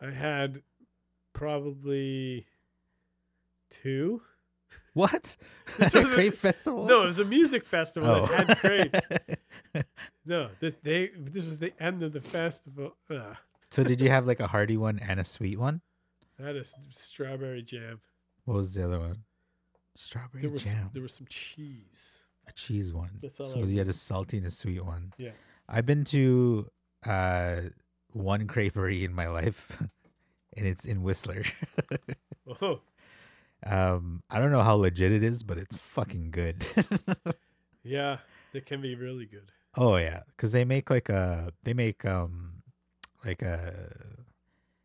I 0.00 0.10
had 0.12 0.62
probably 1.32 2.46
two. 3.70 4.22
What? 4.94 5.36
This 5.78 5.94
was 5.94 6.10
a- 6.12 6.14
crepe 6.14 6.34
festival? 6.34 6.86
No, 6.86 7.02
it 7.04 7.06
was 7.06 7.18
a 7.20 7.24
music 7.24 7.64
festival 7.64 8.10
Oh. 8.10 8.26
that 8.26 8.48
had 8.48 8.58
crepes. 8.58 9.00
No, 10.26 10.50
this 10.60 10.74
they 10.82 11.10
this 11.16 11.44
was 11.44 11.58
the 11.58 11.72
end 11.82 12.02
of 12.02 12.12
the 12.12 12.20
festival. 12.20 12.96
Ugh. 13.10 13.36
so 13.70 13.82
did 13.82 14.00
you 14.00 14.10
have 14.10 14.26
like 14.26 14.38
a 14.40 14.46
hearty 14.46 14.76
one 14.76 14.98
and 15.00 15.18
a 15.18 15.24
sweet 15.24 15.58
one? 15.58 15.80
I 16.42 16.46
had 16.48 16.56
a 16.56 16.64
strawberry 16.92 17.62
jam. 17.62 18.00
What 18.44 18.54
was 18.56 18.74
the 18.74 18.84
other 18.84 18.98
one? 19.00 19.24
Strawberry 19.96 20.42
There 20.42 20.50
was 20.50 20.64
jam. 20.64 20.90
there 20.92 21.02
was 21.02 21.14
some 21.14 21.26
cheese. 21.28 22.22
a 22.48 22.52
cheese 22.52 22.92
one. 22.92 23.18
That's 23.22 23.40
all 23.40 23.48
so 23.50 23.60
I 23.60 23.62
you 23.64 23.78
had 23.78 23.88
a 23.88 23.92
salty 23.92 24.36
and 24.38 24.46
a 24.46 24.50
sweet 24.50 24.84
one. 24.84 25.12
Yeah. 25.18 25.30
I've 25.68 25.86
been 25.86 26.04
to 26.06 26.68
uh 27.06 27.56
one 28.12 28.46
creperie 28.46 29.02
in 29.04 29.12
my 29.14 29.28
life, 29.28 29.80
and 30.56 30.66
it's 30.66 30.84
in 30.84 31.02
Whistler. 31.02 31.42
Oh, 32.60 32.80
um, 33.64 34.22
I 34.28 34.40
don't 34.40 34.50
know 34.50 34.62
how 34.62 34.74
legit 34.74 35.12
it 35.12 35.22
is, 35.22 35.44
but 35.44 35.56
it's 35.56 35.76
fucking 35.76 36.32
good. 36.32 36.66
yeah, 37.84 38.18
it 38.52 38.66
can 38.66 38.80
be 38.82 38.94
really 38.96 39.26
good. 39.26 39.52
oh 39.76 39.96
yeah, 39.96 40.22
because 40.28 40.50
they 40.52 40.64
make 40.64 40.90
like 40.90 41.08
a 41.08 41.52
they 41.62 41.74
make 41.74 42.04
um 42.04 42.62
like 43.24 43.42
a 43.42 44.16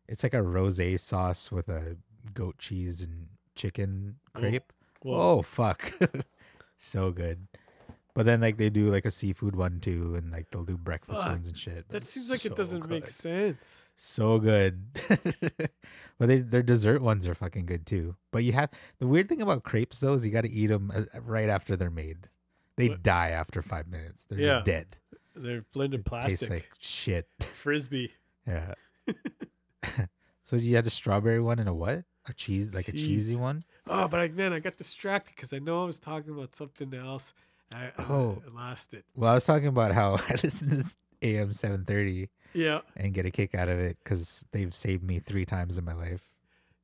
it's 0.08 0.22
like 0.22 0.34
a 0.34 0.38
rosé 0.42 0.98
sauce 1.00 1.50
with 1.50 1.68
a 1.68 1.96
goat 2.34 2.58
cheese 2.58 3.02
and 3.02 3.26
chicken 3.56 4.16
Oh, 4.34 4.38
crepe. 4.40 4.72
Well, 5.02 5.20
Oh 5.20 5.42
fuck, 5.42 5.92
so 6.78 7.10
good. 7.10 7.48
But 8.16 8.24
then 8.24 8.40
like 8.40 8.56
they 8.56 8.70
do 8.70 8.90
like 8.90 9.04
a 9.04 9.10
seafood 9.10 9.54
one 9.56 9.78
too, 9.78 10.14
and 10.16 10.32
like 10.32 10.50
they'll 10.50 10.64
do 10.64 10.78
breakfast 10.78 11.20
Fuck, 11.20 11.32
ones 11.32 11.46
and 11.46 11.54
shit. 11.56 11.86
that 11.90 12.06
seems 12.06 12.30
like 12.30 12.46
it 12.46 12.56
doesn't 12.56 12.88
make 12.88 13.10
sense. 13.10 13.90
So 13.94 14.38
good. 14.38 14.86
but 16.18 16.26
they 16.28 16.40
their 16.40 16.62
dessert 16.62 17.02
ones 17.02 17.28
are 17.28 17.34
fucking 17.34 17.66
good 17.66 17.84
too. 17.86 18.16
But 18.32 18.42
you 18.42 18.52
have 18.52 18.70
the 18.98 19.06
weird 19.06 19.28
thing 19.28 19.42
about 19.42 19.64
crepes 19.64 19.98
though 19.98 20.14
is 20.14 20.24
you 20.24 20.32
got 20.32 20.40
to 20.44 20.50
eat 20.50 20.68
them 20.68 20.90
uh, 20.94 21.02
right 21.20 21.50
after 21.50 21.76
they're 21.76 21.90
made. 21.90 22.28
They 22.76 22.88
What? 22.88 23.02
die 23.02 23.28
after 23.30 23.60
five 23.60 23.86
minutes. 23.86 24.24
They're 24.30 24.38
Yeah. 24.40 24.52
just 24.54 24.64
dead. 24.64 24.96
They're 25.34 25.66
blended 25.74 26.00
It 26.00 26.06
plastic. 26.06 26.38
Tastes 26.38 26.48
like 26.50 26.70
shit. 26.78 27.28
Frisbee. 27.40 28.12
Yeah. 28.46 28.72
so 30.42 30.56
you 30.56 30.74
had 30.76 30.86
a 30.86 30.90
strawberry 30.90 31.40
one 31.40 31.58
and 31.58 31.68
a 31.68 31.74
what? 31.74 32.04
A 32.28 32.32
cheese, 32.32 32.74
like 32.74 32.88
a 32.88 32.92
cheesy 32.92 33.36
one. 33.36 33.62
Oh, 33.86 34.08
but 34.08 34.18
I, 34.20 34.28
man, 34.28 34.52
I 34.52 34.58
got 34.58 34.78
distracted 34.78 35.34
because 35.36 35.52
I 35.52 35.58
know 35.58 35.82
I 35.82 35.86
was 35.86 36.00
talking 36.00 36.32
about 36.32 36.56
something 36.56 36.92
else. 36.94 37.32
I, 37.74 37.90
Oh. 37.98 38.42
I 38.46 38.54
lost 38.54 38.94
it. 38.94 39.04
Well, 39.14 39.30
I 39.30 39.34
was 39.34 39.44
talking 39.44 39.68
about 39.68 39.92
how 39.92 40.14
I 40.28 40.34
listen 40.42 40.68
to 40.70 40.76
this 40.76 40.96
AM 41.22 41.52
seven 41.52 41.84
thirty 41.84 42.28
Yeah, 42.54 42.80
and 42.96 43.12
get 43.14 43.26
a 43.26 43.30
kick 43.30 43.54
out 43.54 43.68
of 43.68 43.78
it 43.78 43.96
because 44.02 44.44
they've 44.52 44.74
saved 44.74 45.02
me 45.02 45.18
three 45.18 45.44
times 45.44 45.78
in 45.78 45.84
my 45.84 45.94
life. 45.94 46.22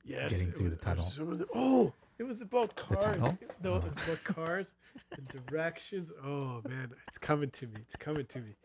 Yes, 0.05 0.33
getting 0.39 0.52
through 0.52 0.67
was- 0.70 0.77
the 0.77 0.83
tunnel. 0.85 1.05
the- 1.36 1.47
oh, 1.55 1.93
it 2.19 2.25
was 2.25 2.41
about 2.43 2.75
The 2.77 2.83
cars. 2.83 3.05
tunnel? 3.05 3.39
No, 3.62 3.77
it 3.77 3.85
was 3.85 3.97
about 4.05 4.25
cars 4.25 4.75
and 5.17 5.47
directions. 5.47 6.11
Oh 6.25 6.61
man, 6.69 6.91
it's 7.09 7.19
coming 7.19 7.51
to 7.51 7.67
me. 7.67 7.75
It's 7.81 7.97
coming 7.97 8.27
to 8.27 8.39
me. 8.41 8.57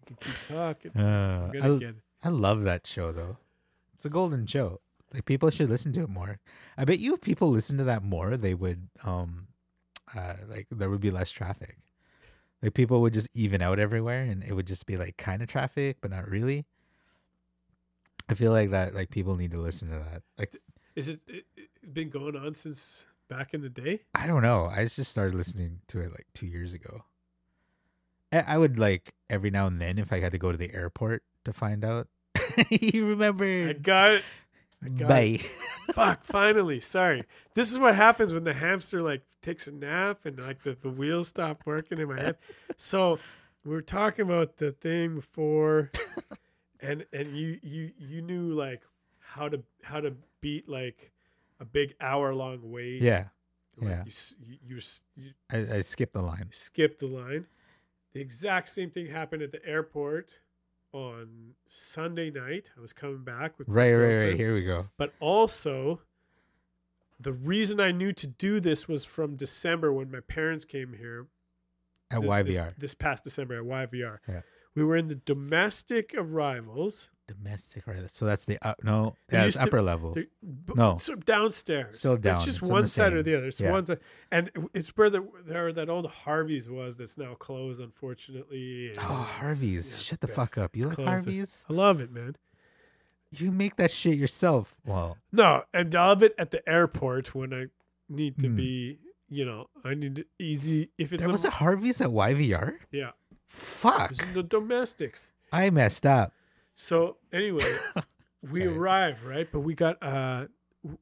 We 0.00 0.06
can 0.06 0.16
keep 0.20 0.34
talking. 0.48 0.90
Uh, 0.96 1.50
I. 1.62 1.94
I 2.26 2.30
love 2.30 2.62
that 2.62 2.86
show 2.86 3.12
though. 3.12 3.38
It's 3.94 4.04
a 4.04 4.10
golden 4.10 4.46
show. 4.46 4.80
Like 5.12 5.24
people 5.26 5.50
should 5.50 5.68
listen 5.70 5.92
to 5.92 6.02
it 6.02 6.08
more. 6.08 6.38
I 6.76 6.84
bet 6.84 6.98
you 6.98 7.14
if 7.14 7.20
people 7.20 7.50
listen 7.50 7.76
to 7.78 7.84
that 7.84 8.02
more, 8.02 8.36
they 8.36 8.54
would 8.54 8.88
um 9.04 9.48
uh 10.16 10.34
like 10.48 10.66
there 10.70 10.90
would 10.90 11.00
be 11.00 11.10
less 11.10 11.30
traffic. 11.30 11.78
Like 12.62 12.74
people 12.74 13.00
would 13.02 13.14
just 13.14 13.28
even 13.34 13.60
out 13.60 13.78
everywhere 13.78 14.22
and 14.22 14.42
it 14.42 14.54
would 14.54 14.66
just 14.66 14.86
be 14.86 14.96
like 14.96 15.16
kind 15.16 15.42
of 15.42 15.48
traffic, 15.48 15.98
but 16.00 16.10
not 16.10 16.28
really. 16.28 16.66
I 18.28 18.34
feel 18.34 18.52
like 18.52 18.70
that 18.70 18.94
like 18.94 19.10
people 19.10 19.36
need 19.36 19.50
to 19.50 19.60
listen 19.60 19.90
to 19.90 19.96
that. 19.96 20.22
Like 20.38 20.56
Is 20.96 21.08
it, 21.08 21.20
it, 21.26 21.44
it 21.56 21.92
been 21.92 22.10
going 22.10 22.36
on 22.36 22.54
since 22.54 23.06
back 23.28 23.52
in 23.54 23.60
the 23.60 23.68
day? 23.68 24.00
I 24.14 24.26
don't 24.26 24.42
know. 24.42 24.66
I 24.66 24.84
just 24.86 25.10
started 25.10 25.34
listening 25.34 25.80
to 25.88 26.00
it 26.00 26.10
like 26.10 26.26
two 26.34 26.46
years 26.46 26.72
ago. 26.72 27.04
I, 28.32 28.38
I 28.38 28.58
would 28.58 28.78
like 28.78 29.14
every 29.28 29.50
now 29.50 29.66
and 29.66 29.80
then 29.80 29.98
if 29.98 30.12
I 30.12 30.20
had 30.20 30.32
to 30.32 30.38
go 30.38 30.50
to 30.50 30.58
the 30.58 30.74
airport 30.74 31.22
to 31.44 31.52
find 31.52 31.84
out. 31.84 32.08
you 32.70 33.06
remember? 33.06 33.68
I 33.68 33.72
got 33.74 34.22
it. 34.84 34.92
I 34.92 34.96
got 34.96 35.08
Bye. 35.08 35.40
Fuck, 35.92 36.24
finally. 36.24 36.80
Sorry. 36.80 37.24
This 37.54 37.70
is 37.70 37.78
what 37.78 37.94
happens 37.94 38.32
when 38.32 38.44
the 38.44 38.54
hamster 38.54 39.02
like 39.02 39.22
takes 39.42 39.66
a 39.66 39.72
nap 39.72 40.20
and 40.24 40.38
like 40.38 40.62
the, 40.62 40.76
the 40.80 40.88
wheels 40.90 41.28
stop 41.28 41.62
working 41.66 41.98
in 41.98 42.08
my 42.08 42.20
head. 42.20 42.36
So 42.76 43.18
we 43.64 43.72
were 43.72 43.82
talking 43.82 44.24
about 44.24 44.56
the 44.56 44.72
thing 44.72 45.16
before 45.16 45.90
and 46.80 47.04
and 47.12 47.36
you 47.36 47.58
you 47.62 47.90
you 47.98 48.22
knew 48.22 48.52
like 48.52 48.82
how 49.20 49.48
to 49.48 49.62
how 49.82 50.00
to 50.00 50.14
beat 50.40 50.68
like 50.68 51.12
a 51.60 51.64
big 51.64 51.94
hour 52.00 52.34
long 52.34 52.60
wait. 52.70 53.00
Yeah, 53.02 53.26
Like, 53.76 53.90
yeah. 53.90 54.04
You, 54.04 54.12
you, 54.40 54.58
you, 54.76 54.80
you 55.16 55.30
I, 55.50 55.76
I 55.76 55.80
skipped 55.82 56.14
the 56.14 56.22
line. 56.22 56.48
skipped 56.50 57.00
the 57.00 57.06
line. 57.06 57.46
The 58.12 58.20
exact 58.20 58.68
same 58.68 58.90
thing 58.90 59.06
happened 59.08 59.42
at 59.42 59.50
the 59.52 59.64
airport 59.66 60.38
on 60.94 61.54
Sunday 61.66 62.30
night. 62.30 62.70
I 62.78 62.80
was 62.80 62.92
coming 62.92 63.24
back 63.24 63.58
with 63.58 63.68
Right, 63.68 63.92
right, 63.92 64.26
right. 64.26 64.36
Here 64.36 64.54
we 64.54 64.64
go. 64.64 64.88
But 64.96 65.12
also, 65.20 66.00
the 67.20 67.32
reason 67.32 67.80
I 67.80 67.90
knew 67.90 68.12
to 68.12 68.26
do 68.26 68.60
this 68.60 68.88
was 68.88 69.04
from 69.04 69.36
December 69.36 69.92
when 69.92 70.10
my 70.10 70.20
parents 70.20 70.64
came 70.64 70.94
here. 70.94 71.26
At 72.10 72.20
th- 72.20 72.30
YVR. 72.30 72.46
This, 72.46 72.74
this 72.78 72.94
past 72.94 73.24
December 73.24 73.58
at 73.58 73.64
YVR. 73.64 74.18
Yeah. 74.28 74.40
We 74.74 74.82
were 74.84 74.96
in 74.96 75.08
the 75.08 75.14
domestic 75.14 76.14
arrivals. 76.16 77.10
Domestic, 77.26 77.86
right? 77.86 78.10
So 78.10 78.26
that's 78.26 78.44
the 78.44 78.58
up. 78.66 78.82
No, 78.84 79.16
yeah, 79.32 79.38
it's 79.44 79.56
used 79.56 79.58
to- 79.58 79.62
upper 79.64 79.80
level. 79.80 80.14
No. 80.74 80.98
so 80.98 81.14
downstairs. 81.14 81.98
Still 81.98 82.16
down. 82.18 82.36
It's 82.36 82.44
just 82.44 82.58
It's 82.62 82.70
one 82.70 82.82
the 82.82 82.88
side 82.88 83.14
or 83.14 83.22
the 83.22 83.36
other. 83.38 83.46
It's 83.46 83.60
Yeah. 83.60 83.70
one 83.72 83.86
side, 83.86 84.00
and 84.30 84.50
it's 84.74 84.88
where 84.90 85.08
the 85.08 85.26
there 85.46 85.72
that 85.72 85.88
old 85.88 86.10
Harvey's 86.10 86.68
was. 86.68 86.96
That's 86.96 87.16
now 87.16 87.34
closed, 87.34 87.80
unfortunately. 87.80 88.88
and- 88.90 88.98
Oh, 88.98 89.02
Harvey's. 89.02 89.90
Yeah, 89.90 89.98
Shut 89.98 90.20
the 90.20 90.26
best. 90.26 90.36
fuck 90.36 90.58
up. 90.58 90.76
You 90.76 90.80
It's 90.80 90.86
like 90.88 90.94
closed. 90.96 91.08
Harvey's? 91.08 91.64
I 91.70 91.72
love 91.72 92.00
it, 92.00 92.10
man. 92.12 92.36
You 93.30 93.50
make 93.50 93.76
that 93.76 93.90
shit 93.90 94.18
yourself. 94.18 94.76
Well, 94.84 95.16
No, 95.32 95.64
and 95.72 95.94
I 95.94 96.06
love 96.08 96.22
it 96.22 96.34
at 96.38 96.50
the 96.50 96.68
airport 96.68 97.34
when 97.34 97.54
I 97.54 97.66
need 98.08 98.38
to 98.40 98.48
Hmm. 98.48 98.56
be. 98.56 98.98
You 99.30 99.46
know, 99.46 99.70
I 99.82 99.94
need 99.94 100.26
easy. 100.38 100.90
If 100.98 101.12
it's 101.12 101.20
there 101.22 101.30
a- 101.30 101.32
was 101.32 101.44
a 101.46 101.50
Harvey's 101.50 102.00
at 102.02 102.10
YVR? 102.12 102.78
yeah, 102.92 103.12
Fuck. 103.54 104.04
it 104.04 104.10
was 104.10 104.20
in 104.20 104.34
the 104.34 104.42
domestics. 104.42 105.30
I 105.52 105.70
messed 105.70 106.04
up. 106.06 106.32
So 106.74 107.16
anyway, 107.32 107.76
we 108.50 108.60
Sorry. 108.60 108.66
arrive 108.76 109.24
right, 109.24 109.48
but 109.50 109.60
we 109.60 109.74
got 109.74 110.02
uh, 110.02 110.46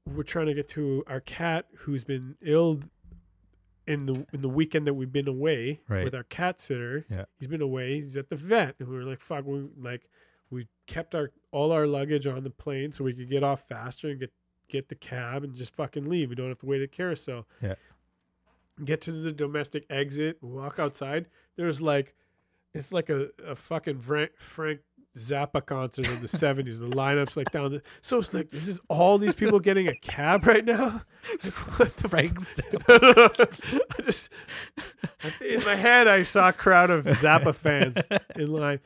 we're 0.07 0.23
trying 0.23 0.47
to 0.47 0.55
get 0.55 0.69
to 0.71 1.03
our 1.07 1.21
cat 1.21 1.67
who's 1.79 2.05
been 2.05 2.37
ill 2.43 2.81
in 3.87 4.07
the 4.07 4.27
in 4.33 4.43
the 4.43 4.49
weekend 4.49 4.87
that 4.87 4.95
we've 4.95 5.13
been 5.13 5.27
away 5.29 5.81
Right. 5.89 6.05
with 6.05 6.15
our 6.15 6.23
cat 6.25 6.61
sitter. 6.61 7.07
Yeah. 7.09 7.25
he's 7.39 7.49
been 7.49 7.63
away. 7.63 8.01
He's 8.03 8.17
at 8.17 8.29
the 8.29 8.37
vet, 8.37 8.77
and 8.79 8.89
we 8.89 8.97
were 8.97 9.05
like, 9.05 9.21
"Fuck!" 9.21 9.45
We 9.47 9.69
like 9.81 10.09
we 10.51 10.69
kept 10.87 11.15
our 11.15 11.31
all 11.51 11.73
our 11.73 11.87
luggage 11.87 12.27
on 12.27 12.45
the 12.45 12.51
plane 12.51 12.93
so 12.93 13.05
we 13.05 13.15
could 13.15 13.31
get 13.31 13.43
off 13.43 13.65
faster 13.69 14.09
and 14.11 14.21
get 14.21 14.33
get 14.69 14.89
the 14.89 14.95
cab 14.95 15.43
and 15.43 15.55
just 15.55 15.75
fucking 15.75 16.09
leave. 16.09 16.29
We 16.29 16.35
don't 16.35 16.49
have 16.49 16.59
to 16.59 16.67
wait 16.67 16.83
at 16.83 16.93
carousel. 16.93 17.47
Yeah. 17.63 17.75
Get 18.85 19.01
to 19.03 19.13
the 19.13 19.33
domestic 19.33 19.85
exit, 19.91 20.39
walk 20.43 20.79
outside. 20.79 21.27
There's 21.57 21.83
like, 21.83 22.15
it's 22.75 22.93
like 22.93 23.11
a, 23.11 23.29
a 23.47 23.55
fucking 23.55 24.01
Frank, 24.01 24.31
Frank 24.39 24.81
Zappa 25.17 25.65
concert 25.65 26.09
in 26.09 26.21
the 26.21 26.27
70s. 26.27 26.79
The 26.81 26.87
lineups 26.89 27.37
like 27.37 27.51
down 27.53 27.73
the. 27.73 27.83
So 28.01 28.19
it's 28.19 28.33
like, 28.33 28.51
this 28.51 28.67
is 28.69 28.81
all 28.89 29.19
these 29.19 29.35
people 29.35 29.61
getting 29.61 29.89
a 29.89 29.95
cab 29.97 30.47
right 30.47 30.65
now? 30.65 31.03
Like, 31.45 31.55
what 31.79 31.97
the 31.99 32.09
Frank 32.09 32.37
I 32.89 34.03
just, 34.03 34.31
I 35.23 35.31
thi- 35.31 35.55
in 35.55 35.65
my 35.65 35.77
head, 35.77 36.09
I 36.09 36.25
saw 36.25 36.49
a 36.49 36.53
crowd 36.53 36.91
of 36.91 37.05
Zappa 37.07 37.55
fans 37.55 37.99
in 38.37 38.49
line. 38.53 38.81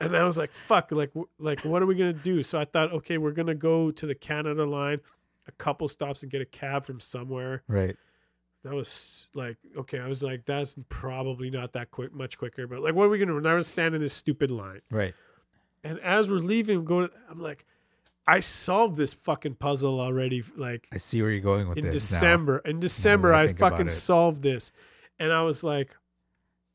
And 0.00 0.14
I 0.16 0.22
was 0.24 0.36
like, 0.38 0.52
fuck, 0.52 0.92
like, 0.92 1.10
w- 1.14 1.28
like, 1.38 1.64
what 1.64 1.82
are 1.82 1.86
we 1.86 1.94
going 1.94 2.12
to 2.14 2.22
do? 2.22 2.42
So 2.42 2.58
I 2.60 2.66
thought, 2.66 2.92
okay, 2.92 3.16
we're 3.18 3.32
going 3.32 3.46
to 3.48 3.54
go 3.54 3.90
to 3.90 4.06
the 4.06 4.14
Canada 4.14 4.64
line, 4.66 5.00
a 5.46 5.52
couple 5.52 5.88
stops 5.88 6.22
and 6.22 6.30
get 6.30 6.40
a 6.42 6.46
cab 6.46 6.84
from 6.84 7.00
somewhere. 7.00 7.62
Right. 7.66 7.96
That 8.64 8.74
was 8.74 9.28
like, 9.34 9.56
okay, 9.76 10.00
I 10.00 10.08
was 10.08 10.22
like, 10.22 10.44
that's 10.44 10.76
probably 10.88 11.48
not 11.48 11.72
that 11.74 11.90
quick, 11.90 12.12
much 12.12 12.36
quicker. 12.38 12.66
But 12.66 12.80
like, 12.80 12.94
what 12.94 13.04
are 13.04 13.08
we 13.08 13.18
do? 13.18 13.40
Now 13.40 13.60
standing 13.60 13.96
in 13.96 14.02
this 14.02 14.12
stupid 14.14 14.50
line. 14.50 14.80
Right. 14.90 15.14
And 15.84 16.00
as 16.00 16.28
we're 16.28 16.38
leaving, 16.38 16.84
going, 16.84 17.08
I'm 17.30 17.40
like, 17.40 17.64
I 18.26 18.40
solved 18.40 18.96
this 18.96 19.14
fucking 19.14 19.54
puzzle 19.54 20.00
already. 20.00 20.42
Like, 20.56 20.88
I 20.92 20.98
see 20.98 21.22
where 21.22 21.30
you're 21.30 21.40
going 21.40 21.68
with 21.68 21.78
in 21.78 21.84
this. 21.86 21.94
now. 22.10 22.16
December. 22.18 22.58
In 22.58 22.80
December, 22.80 23.32
I 23.32 23.44
I, 23.44 23.52
fucking 23.54 23.88
solved 23.88 24.42
this, 24.42 24.70
and 25.18 25.32
I 25.32 25.42
was 25.42 25.62
like, 25.64 25.96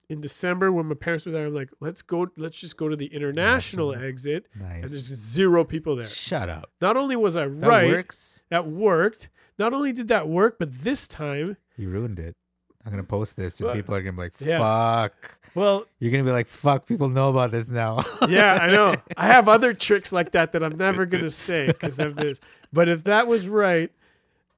in 0.09 0.19
December 0.19 0.71
when 0.71 0.87
my 0.87 0.95
parents 0.95 1.25
were 1.25 1.31
there, 1.31 1.45
I'm 1.45 1.53
like, 1.53 1.69
let's 1.79 2.01
go, 2.01 2.27
let's 2.37 2.57
just 2.59 2.75
go 2.77 2.89
to 2.89 2.95
the 2.95 3.05
international 3.07 3.91
International. 3.91 4.09
exit, 4.09 4.45
and 4.59 4.83
there's 4.89 5.03
zero 5.03 5.63
people 5.63 5.95
there. 5.95 6.07
Shut 6.07 6.49
up. 6.49 6.71
Not 6.81 6.97
only 6.97 7.15
was 7.15 7.35
I 7.37 7.47
That 7.47 7.67
right, 7.67 7.87
works. 7.87 8.41
that 8.49 8.65
worked. 8.67 9.29
Not 9.59 9.73
only 9.73 9.91
did 9.93 10.07
that 10.07 10.27
work, 10.27 10.55
but 10.57 10.71
this 10.79 11.07
time, 11.07 11.57
You 11.77 11.89
ruined 11.89 12.19
it. 12.19 12.35
I'm 12.85 12.91
gonna 12.91 13.03
post 13.03 13.37
this, 13.37 13.59
and 13.61 13.71
people 13.73 13.95
are 13.95 14.01
gonna 14.01 14.13
be 14.13 14.23
like, 14.23 14.33
Yeah. 14.39 14.59
"Fuck." 14.59 15.37
well, 15.55 15.85
You're 15.99 16.11
gonna 16.11 16.23
be 16.25 16.31
like, 16.31 16.47
"Fuck." 16.47 16.85
People 16.85 17.07
know 17.09 17.29
about 17.29 17.51
this 17.51 17.69
now. 17.69 18.03
yeah, 18.27 18.55
I 18.61 18.67
know. 18.71 18.95
I 19.15 19.27
have 19.27 19.47
other 19.47 19.73
tricks 19.73 20.11
like 20.11 20.31
that 20.33 20.51
that 20.51 20.63
I'm 20.63 20.77
never 20.77 21.05
gonna 21.05 21.29
say 21.29 21.67
because 21.67 21.97
of 21.99 22.15
this. 22.17 22.39
But 22.73 22.89
if 22.89 23.05
that 23.05 23.27
was 23.27 23.47
right, 23.47 23.89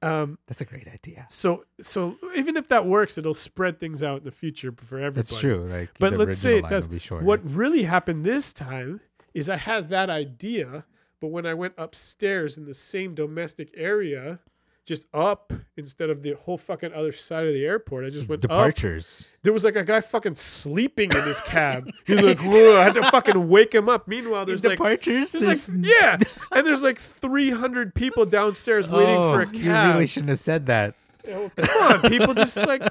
um, 0.02 0.38
That's 0.48 0.60
a 0.60 0.64
great 0.64 0.88
idea. 0.88 1.24
so 1.28 1.64
so 1.80 2.16
even 2.34 2.56
if 2.56 2.68
that 2.68 2.84
works, 2.86 3.16
it'll 3.16 3.32
spread 3.34 3.78
things 3.78 4.02
out 4.02 4.18
in 4.18 4.24
the 4.24 4.32
future 4.32 4.72
for 4.76 4.96
everybody. 4.98 5.14
That's 5.22 5.38
true. 5.38 5.64
Like, 5.70 5.90
But 6.00 6.14
let's 6.14 6.38
say 6.38 6.58
it 6.58 6.68
does. 6.68 6.86
will 6.88 6.94
Be 6.94 6.98
shorter. 6.98 7.24
What 7.24 7.48
really 7.48 7.84
happened 7.84 8.24
this 8.24 8.52
time 8.52 9.00
is 9.34 9.48
I 9.48 9.56
had 9.56 9.88
that 9.90 10.10
idea, 10.10 10.84
but 11.20 11.28
when 11.28 11.46
I 11.46 11.54
went 11.54 11.74
upstairs 11.78 12.56
in 12.58 12.64
the 12.66 12.74
same 12.74 13.14
domestic 13.14 13.70
area, 13.76 14.40
just 14.86 15.06
up 15.12 15.52
instead 15.76 16.10
of 16.10 16.22
the 16.22 16.32
whole 16.34 16.56
fucking 16.56 16.92
other 16.94 17.10
side 17.10 17.46
of 17.46 17.52
the 17.52 17.64
airport, 17.66 18.04
I 18.04 18.08
just 18.08 18.28
went 18.28 18.44
up. 18.44 18.50
departures? 18.50 19.28
There 19.42 19.52
was 19.52 19.64
like 19.64 19.74
a 19.74 19.82
guy 19.82 20.00
fucking 20.00 20.36
sleeping 20.36 21.10
in 21.10 21.22
his 21.22 21.40
cab. 21.40 21.90
He's 22.06 22.22
like, 22.22 22.40
I 22.40 22.84
had 22.84 22.94
to 22.94 23.02
fucking 23.10 23.48
wake 23.48 23.74
him 23.74 23.88
up. 23.88 24.06
Meanwhile, 24.06 24.46
there's 24.46 24.64
like, 24.64 24.78
departures. 24.78 25.32
there's 25.32 25.68
like, 25.68 25.86
yeah, 26.00 26.18
and 26.52 26.66
there's 26.66 26.82
like 26.82 26.98
300 26.98 27.94
people 27.94 28.24
downstairs 28.24 28.88
waiting 28.88 29.16
for 29.16 29.40
oh, 29.40 29.42
a 29.42 29.46
cab. 29.46 29.54
You 29.54 29.92
really 29.94 30.06
shouldn't 30.06 30.30
have 30.30 30.38
said 30.38 30.66
that. 30.66 30.94
Oh, 31.28 31.50
come 31.56 31.92
on, 31.92 32.08
people 32.08 32.34
just 32.34 32.56
like, 32.56 32.82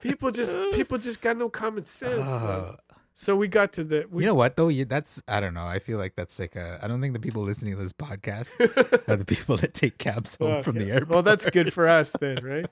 people 0.00 0.30
just, 0.30 0.56
people 0.74 0.98
just 0.98 1.20
got 1.20 1.36
no 1.36 1.48
common 1.48 1.84
sense. 1.84 2.14
Oh, 2.24 2.38
man. 2.38 2.76
So 3.16 3.36
we 3.36 3.46
got 3.46 3.72
to 3.74 3.84
the, 3.84 4.06
we, 4.10 4.24
you 4.24 4.26
know 4.26 4.34
what 4.34 4.56
though? 4.56 4.66
You, 4.66 4.84
that's 4.84 5.22
I 5.28 5.38
don't 5.38 5.54
know. 5.54 5.66
I 5.66 5.78
feel 5.78 5.98
like 5.98 6.16
that's 6.16 6.36
like 6.40 6.56
a. 6.56 6.80
I 6.82 6.88
don't 6.88 7.00
think 7.00 7.12
the 7.12 7.20
people 7.20 7.44
listening 7.44 7.76
to 7.76 7.80
this 7.80 7.92
podcast 7.92 8.48
are 9.08 9.14
the 9.14 9.24
people 9.24 9.56
that 9.58 9.72
take 9.72 9.98
cabs 9.98 10.34
home 10.34 10.50
Well, 10.50 10.62
from 10.64 10.78
the 10.78 10.90
airport. 10.90 11.08
Well, 11.10 11.22
that's 11.22 11.48
good 11.50 11.72
for 11.72 11.86
us 11.88 12.10
then, 12.20 12.42
right? 12.44 12.66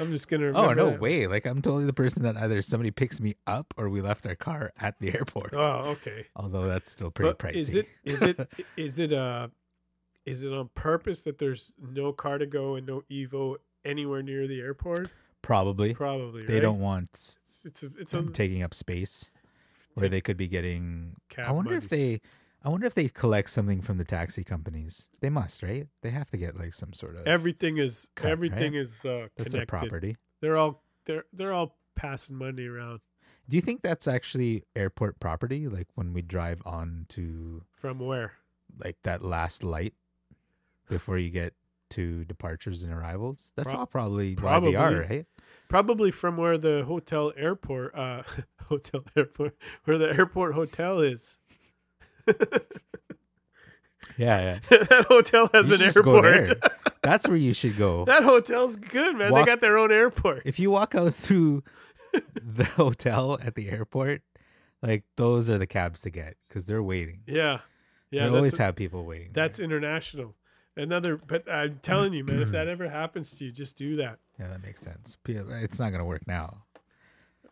I'm 0.00 0.12
just 0.12 0.30
gonna. 0.30 0.52
Oh 0.52 0.72
no 0.74 0.90
that. 0.90 1.00
way! 1.00 1.26
Like 1.26 1.44
I'm 1.44 1.60
totally 1.60 1.86
the 1.86 1.92
person 1.92 2.22
that 2.22 2.36
either 2.36 2.62
somebody 2.62 2.92
picks 2.92 3.20
me 3.20 3.34
up 3.48 3.74
or 3.76 3.88
we 3.90 4.00
left 4.00 4.26
our 4.26 4.36
car 4.36 4.72
at 4.78 5.00
the 5.00 5.12
airport. 5.12 5.52
Oh, 5.54 5.96
okay. 5.96 6.26
Although 6.36 6.68
that's 6.68 6.92
still 6.92 7.10
pretty 7.10 7.32
But 7.32 7.38
pricey. 7.40 7.56
is 7.56 7.74
it 7.74 7.88
is 8.04 8.22
it 8.22 8.48
is 8.76 8.98
it 9.00 9.12
uh 9.12 9.48
is 10.24 10.44
it 10.44 10.52
on 10.52 10.70
purpose 10.76 11.22
that 11.22 11.38
there's 11.38 11.72
no 11.80 12.12
car2go 12.12 12.78
and 12.78 12.86
no 12.86 13.02
Evo 13.10 13.56
anywhere 13.84 14.22
near 14.22 14.46
the 14.46 14.60
airport? 14.60 15.10
Probably 15.42 15.94
Probably. 15.94 16.46
they 16.46 16.54
right? 16.54 16.62
don't 16.62 16.78
want 16.80 17.10
It's 17.12 17.64
it's 17.64 17.82
a, 17.82 17.90
it's 17.98 18.14
on 18.14 18.32
taking 18.32 18.62
up 18.62 18.72
space 18.72 19.30
where 19.94 20.08
they 20.08 20.20
could 20.20 20.36
be 20.36 20.48
getting. 20.48 21.16
I 21.38 21.52
wonder 21.52 21.74
if 21.76 21.88
they. 21.88 22.20
I 22.64 22.70
wonder 22.70 22.86
if 22.86 22.94
they 22.94 23.08
collect 23.08 23.50
something 23.50 23.82
from 23.82 23.98
the 23.98 24.04
taxi 24.04 24.42
companies. 24.42 25.06
They 25.20 25.28
must, 25.28 25.62
right? 25.62 25.86
They 26.00 26.10
have 26.10 26.30
to 26.30 26.38
get 26.38 26.56
like 26.58 26.72
some 26.72 26.94
sort 26.94 27.16
of. 27.16 27.26
everything 27.26 27.76
is 27.76 28.08
Cut, 28.14 28.30
everything 28.30 28.72
right? 28.72 28.80
is 28.80 29.04
uh, 29.04 29.28
that's 29.36 29.50
connected. 29.50 29.52
their 29.52 29.66
property. 29.66 30.16
They're 30.40 30.56
all 30.56 30.82
they're 31.04 31.24
they're 31.32 31.52
all 31.52 31.76
passing 31.94 32.36
money 32.36 32.66
around 32.66 33.00
Do 33.48 33.56
you 33.56 33.60
think 33.60 33.82
that's 33.82 34.08
actually 34.08 34.64
airport 34.74 35.20
property? 35.20 35.68
Like 35.68 35.88
when 35.94 36.12
we 36.14 36.22
drive 36.22 36.62
on 36.64 37.06
to 37.10 37.62
from 37.76 37.98
where? 37.98 38.32
like 38.82 38.96
that 39.04 39.22
last 39.22 39.62
light 39.62 39.94
before 40.88 41.18
you 41.18 41.30
get 41.30 41.54
to 41.94 42.24
departures 42.24 42.82
and 42.82 42.92
arrivals. 42.92 43.38
That's 43.56 43.68
Prob- 43.68 43.78
all 43.80 43.86
probably, 43.86 44.34
probably. 44.36 44.72
YVR, 44.72 45.08
right? 45.08 45.26
Probably 45.68 46.10
from 46.10 46.36
where 46.36 46.58
the 46.58 46.84
hotel 46.84 47.32
airport, 47.36 47.94
uh, 47.94 48.22
hotel 48.68 49.04
airport, 49.16 49.56
where 49.84 49.98
the 49.98 50.08
airport 50.10 50.54
hotel 50.54 51.00
is. 51.00 51.38
Yeah, 54.16 54.58
yeah. 54.70 54.78
that 54.84 55.06
hotel 55.08 55.50
has 55.52 55.68
You 55.68 55.74
an 55.74 55.78
should 55.80 55.84
just 55.86 56.04
go 56.04 56.20
airport. 56.20 56.72
That's 57.02 57.26
where 57.26 57.36
you 57.36 57.52
should 57.52 57.76
go. 57.76 58.04
that 58.04 58.22
hotel's 58.22 58.76
good, 58.76 59.16
man. 59.16 59.32
Walk- 59.32 59.44
they 59.44 59.50
got 59.52 59.60
their 59.60 59.76
own 59.76 59.90
airport. 59.90 60.42
If 60.44 60.58
you 60.58 60.70
walk 60.70 60.94
out 60.94 61.14
through 61.14 61.64
the 62.34 62.64
hotel 62.64 63.38
at 63.42 63.54
the 63.56 63.68
airport, 63.70 64.22
like 64.82 65.04
those 65.16 65.50
are 65.50 65.58
the 65.58 65.66
cabs 65.66 66.00
to 66.02 66.10
get 66.10 66.36
because 66.48 66.66
they're 66.66 66.82
waiting. 66.82 67.20
Yeah, 67.26 67.60
yeah. 68.10 68.28
they 68.28 68.36
always 68.36 68.52
that's, 68.52 68.58
have 68.58 68.76
people 68.76 69.04
waiting. 69.04 69.30
that's 69.32 69.58
there. 69.58 69.64
international. 69.64 70.34
Another, 70.76 71.16
but 71.16 71.48
I'm 71.50 71.78
telling 71.82 72.12
you, 72.12 72.24
man, 72.24 72.42
if 72.42 72.50
that 72.50 72.66
ever 72.68 72.88
happens 72.88 73.34
to 73.36 73.44
you, 73.44 73.52
just 73.52 73.76
do 73.76 73.96
that. 73.96 74.18
yeah, 74.40 74.48
that 74.48 74.62
makes 74.62 74.80
sense. 74.82 75.16
It's 75.26 75.78
not 75.78 75.90
gonna 75.92 76.04
work 76.04 76.26
now. 76.26 76.64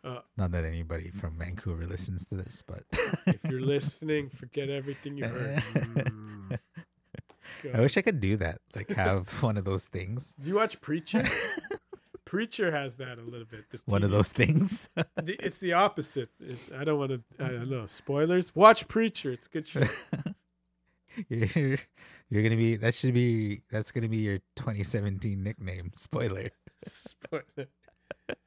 Uh, 0.03 0.19
Not 0.35 0.51
that 0.51 0.65
anybody 0.65 1.11
from 1.11 1.37
Vancouver 1.39 1.85
listens 1.85 2.25
to 2.25 2.35
this, 2.35 2.61
but 2.67 2.83
if 3.25 3.39
you're 3.49 3.61
listening, 3.61 4.27
forget 4.29 4.69
everything 4.69 5.17
you 5.17 5.25
heard. 5.25 5.63
Mm. 7.63 7.75
I 7.75 7.79
wish 7.79 7.95
I 7.97 8.01
could 8.01 8.19
do 8.19 8.35
that. 8.37 8.59
Like 8.75 8.89
have 8.89 9.29
one 9.43 9.55
of 9.57 9.63
those 9.63 9.85
things. 9.85 10.33
Do 10.41 10.49
you 10.49 10.55
watch 10.55 10.81
Preacher? 10.81 11.25
Preacher 12.25 12.71
has 12.71 12.95
that 12.97 13.17
a 13.17 13.21
little 13.21 13.45
bit. 13.45 13.63
One 13.85 14.03
of 14.03 14.11
those 14.11 14.27
things. 14.29 14.89
The- 14.95 15.37
It's 15.39 15.59
the 15.61 15.71
opposite. 15.73 16.29
It, 16.41 16.57
I 16.77 16.83
don't 16.83 16.99
want 16.99 17.11
to. 17.11 17.21
I 17.39 17.47
don't 17.49 17.69
know. 17.69 17.85
Spoilers. 17.85 18.53
Watch 18.55 18.87
Preacher. 18.89 19.31
It's 19.31 19.45
a 19.47 19.49
good 19.49 19.67
show. 19.67 19.83
you're 21.29 21.77
you're 22.33 22.41
gonna 22.41 22.57
be 22.57 22.77
that 22.77 22.95
should 22.95 23.13
be 23.13 23.61
that's 23.69 23.91
gonna 23.91 24.09
be 24.09 24.17
your 24.17 24.39
2017 24.55 25.43
nickname. 25.43 25.91
Spoiler. 25.93 26.49
Spoiler. 26.83 27.67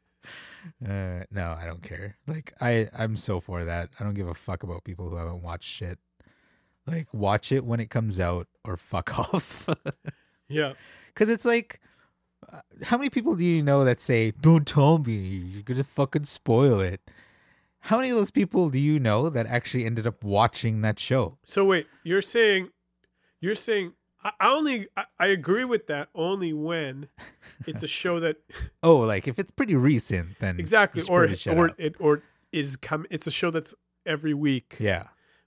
Uh, 0.85 1.23
no, 1.31 1.57
I 1.57 1.65
don't 1.65 1.85
care. 1.85 2.17
Like 2.27 2.53
I, 2.61 2.89
I'm 2.93 3.17
so 3.17 3.39
for 3.39 3.65
that. 3.65 3.91
I 4.01 4.03
don't 4.03 4.15
give 4.15 4.27
a 4.27 4.35
fuck 4.35 4.65
about 4.65 4.83
people 4.83 5.09
who 5.09 5.15
haven't 5.15 5.41
watched 5.41 5.71
shit. 5.71 6.01
Like 6.85 7.07
watch 7.15 7.53
it 7.53 7.65
when 7.65 7.79
it 7.79 7.91
comes 7.91 8.19
out 8.19 8.49
or 8.65 8.77
fuck 8.77 9.17
off. 9.33 9.69
Yeah. 10.49 10.73
Because 11.15 11.29
it's 11.29 11.45
like, 11.45 11.81
uh, 12.53 12.63
how 12.83 12.99
many 12.99 13.09
people 13.09 13.37
do 13.37 13.45
you 13.45 13.63
know 13.63 13.85
that 13.85 14.01
say, 14.01 14.33
"Don't 14.33 14.67
tell 14.67 14.99
me, 14.99 15.15
you're 15.15 15.63
gonna 15.63 15.85
fucking 15.85 16.25
spoil 16.25 16.81
it"? 16.81 17.09
How 17.79 17.99
many 17.99 18.11
of 18.11 18.17
those 18.17 18.33
people 18.33 18.69
do 18.69 18.81
you 18.81 18.99
know 18.99 19.31
that 19.31 19.47
actually 19.47 19.85
ended 19.85 20.09
up 20.09 20.25
watching 20.25 20.81
that 20.81 20.99
show? 20.99 21.39
So 21.45 21.65
wait, 21.65 21.87
you're 22.03 22.21
saying, 22.21 22.71
you're 23.47 23.55
saying, 23.55 23.93
I, 24.23 24.33
I 24.41 24.49
only, 24.53 24.89
I, 24.97 25.05
I 25.19 25.27
agree 25.29 25.65
with 25.65 25.87
that 25.87 26.09
only 26.15 26.53
when 26.53 27.09
it's 27.67 27.83
a 27.83 27.89
show 27.89 28.19
that 28.21 28.37
Oh, 28.83 28.97
like 28.99 29.27
if 29.29 29.39
it's 29.39 29.51
pretty 29.51 29.77
recent, 29.77 30.39
then 30.41 30.59
exactly, 30.61 31.03
or 31.09 31.29
shut 31.37 31.57
or 31.57 31.71
up. 31.71 31.77
it 31.79 31.95
or 31.99 32.23
is 32.53 32.77
come. 32.77 33.07
It's 33.11 33.27
a 33.27 33.31
show 33.31 33.51
that's 33.51 33.73
every 34.05 34.35
week. 34.35 34.77
yeah, 34.79 35.05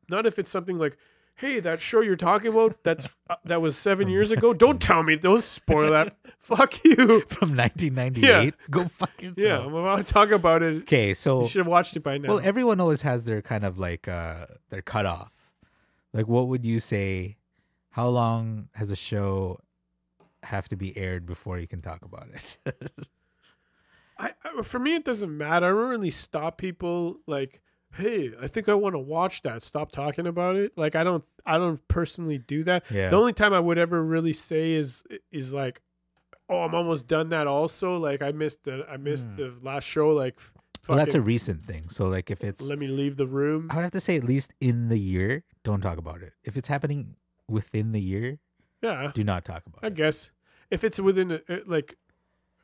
Not 0.10 0.26
if 0.26 0.38
it's 0.40 0.52
something 0.52 0.78
like, 0.78 0.98
hey, 1.36 1.60
that 1.62 1.80
show 1.80 2.02
you're 2.02 2.18
talking 2.18 2.50
about, 2.52 2.84
that's 2.84 3.08
uh, 3.30 3.36
that 3.46 3.62
was 3.62 3.78
seven 3.78 4.10
years 4.10 4.30
ago. 4.38 4.54
Don't 4.54 4.82
tell 4.82 5.04
me. 5.04 5.16
Don't 5.16 5.42
spoil 5.44 5.92
that. 5.92 6.16
Fuck 6.40 6.84
you. 6.84 7.22
from 7.28 7.56
1998. 7.56 8.54
Go 8.70 8.86
fucking 8.88 9.36
Yeah, 9.38 9.60
I'm 9.60 9.74
about 9.74 10.06
to 10.06 10.14
talk 10.14 10.32
about 10.32 10.62
it. 10.64 10.84
Okay, 10.84 11.14
so 11.14 11.42
You 11.44 11.48
should 11.48 11.60
have 11.60 11.68
watched 11.68 11.96
it 11.96 12.02
by 12.04 12.18
now. 12.18 12.28
Well, 12.36 12.42
everyone 12.44 12.80
always 12.82 13.02
has 13.04 13.24
their 13.26 13.42
kind 13.42 13.64
of 13.64 13.80
like 13.80 14.08
uh 14.08 14.46
their 14.70 14.82
cutoff. 14.82 15.32
Like, 16.14 16.28
what 16.28 16.48
would 16.48 16.66
you 16.66 16.80
say? 16.80 17.38
How 17.92 18.08
long 18.08 18.70
has 18.76 18.92
a 18.92 18.96
show 18.96 19.60
have 20.44 20.70
to 20.70 20.76
be 20.76 20.96
aired 20.98 21.26
before 21.26 21.60
you 21.60 21.68
can 21.68 21.82
talk 21.82 22.04
about 22.04 22.28
it? 22.34 22.58
I, 24.18 24.34
I 24.44 24.62
for 24.64 24.80
me 24.80 24.96
it 24.96 25.06
doesn't 25.06 25.36
matter. 25.36 25.66
I 25.68 25.70
don't 25.70 25.90
really 25.90 26.10
stop 26.10 26.58
people 26.58 27.18
like, 27.26 27.62
hey, 27.94 28.32
I 28.42 28.48
think 28.48 28.68
I 28.70 28.74
want 28.74 28.96
to 28.96 29.00
watch 29.00 29.42
that. 29.44 29.64
Stop 29.64 29.92
talking 29.92 30.28
about 30.28 30.56
it. 30.56 30.74
Like 30.78 30.96
I 30.96 31.04
don't 31.04 31.24
I 31.46 31.58
don't 31.58 31.86
personally 31.88 32.38
do 32.38 32.64
that. 32.66 32.84
yeah, 32.92 33.10
The 33.10 33.16
only 33.18 33.34
time 33.34 33.54
I 33.54 33.60
would 33.60 33.78
ever 33.78 34.04
really 34.04 34.34
say 34.34 34.72
is 34.74 35.04
is 35.32 35.54
like, 35.54 35.82
oh, 36.50 36.62
I'm 36.62 36.76
almost 36.76 37.08
done 37.08 37.30
that. 37.30 37.48
Also, 37.48 37.98
like 37.98 38.22
I 38.22 38.32
missed 38.32 38.64
the 38.66 38.86
I 38.90 38.98
missed 38.98 39.28
Hmm. 39.28 39.36
the 39.38 39.56
last 39.62 39.86
show. 39.86 40.10
Like, 40.10 40.40
well, 40.88 40.98
that's 40.98 41.16
a 41.16 41.22
recent 41.22 41.66
thing. 41.66 41.90
So, 41.90 42.08
like, 42.08 42.32
if 42.32 42.44
it's, 42.44 42.62
let 42.64 42.80
me 42.80 42.88
leave 42.88 43.16
the 43.16 43.28
room. 43.28 43.68
I 43.70 43.76
would 43.76 43.84
have 43.84 43.92
to 43.92 44.00
say 44.00 44.16
at 44.18 44.24
least 44.24 44.54
in 44.60 44.90
the 44.90 44.98
year, 44.98 45.44
don't 45.64 45.82
talk 45.82 45.98
about 45.98 46.22
it. 46.24 46.34
If 46.44 46.58
it's 46.58 46.68
happening 46.68 47.16
within 47.50 47.92
the 47.92 48.02
year, 48.02 48.40
Yeah, 48.82 49.12
do 49.14 49.24
not 49.24 49.46
talk 49.46 49.64
about 49.66 49.84
I 49.84 49.88
it. 49.88 49.96
guess 49.96 50.32
if 50.72 50.84
it's 50.84 51.00
within 51.00 51.32
a, 51.32 51.42
uh, 51.50 51.60
like 51.66 51.98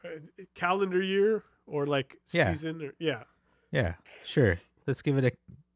a 0.04 0.22
calendar 0.54 1.02
year 1.02 1.44
or 1.66 1.86
like 1.86 2.18
Yeah. 2.32 2.54
season 2.54 2.82
or 2.82 2.94
yeah. 3.00 3.24
Yeah, 3.72 3.96
sure. 4.24 4.60
Let's 4.88 5.02
give 5.02 5.18
it 5.18 5.26
a. 5.26 5.32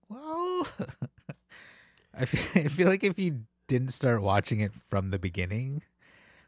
Well, 0.07 0.67
I 2.13 2.25
feel, 2.25 2.63
I 2.63 2.67
feel 2.67 2.87
like 2.87 3.03
if 3.03 3.17
you 3.19 3.43
didn't 3.67 3.89
start 3.93 4.21
watching 4.21 4.59
it 4.61 4.71
from 4.89 5.09
the 5.09 5.19
beginning, 5.19 5.83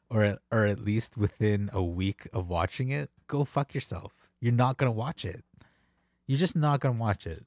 or 0.09 0.37
or 0.51 0.65
at 0.65 0.79
least 0.79 1.17
within 1.17 1.69
a 1.73 1.83
week 1.83 2.27
of 2.33 2.47
watching 2.47 2.89
it, 2.89 3.09
go 3.27 3.43
fuck 3.43 3.73
yourself. 3.73 4.13
You're 4.39 4.53
not 4.53 4.77
gonna 4.77 4.91
watch 4.91 5.25
it. 5.25 5.43
You're 6.27 6.37
just 6.39 6.55
not 6.55 6.79
gonna 6.79 6.97
watch 6.99 7.25
it. 7.27 7.45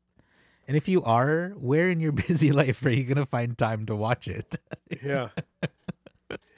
And 0.66 0.76
if 0.76 0.88
you 0.88 1.02
are, 1.02 1.50
where 1.56 1.88
in 1.90 2.00
your 2.00 2.12
busy 2.28 2.52
life 2.52 2.84
are 2.84 2.90
you 2.90 3.04
gonna 3.04 3.26
find 3.26 3.56
time 3.56 3.86
to 3.86 3.96
watch 3.96 4.28
it? 4.28 4.58
Yeah. 5.02 5.30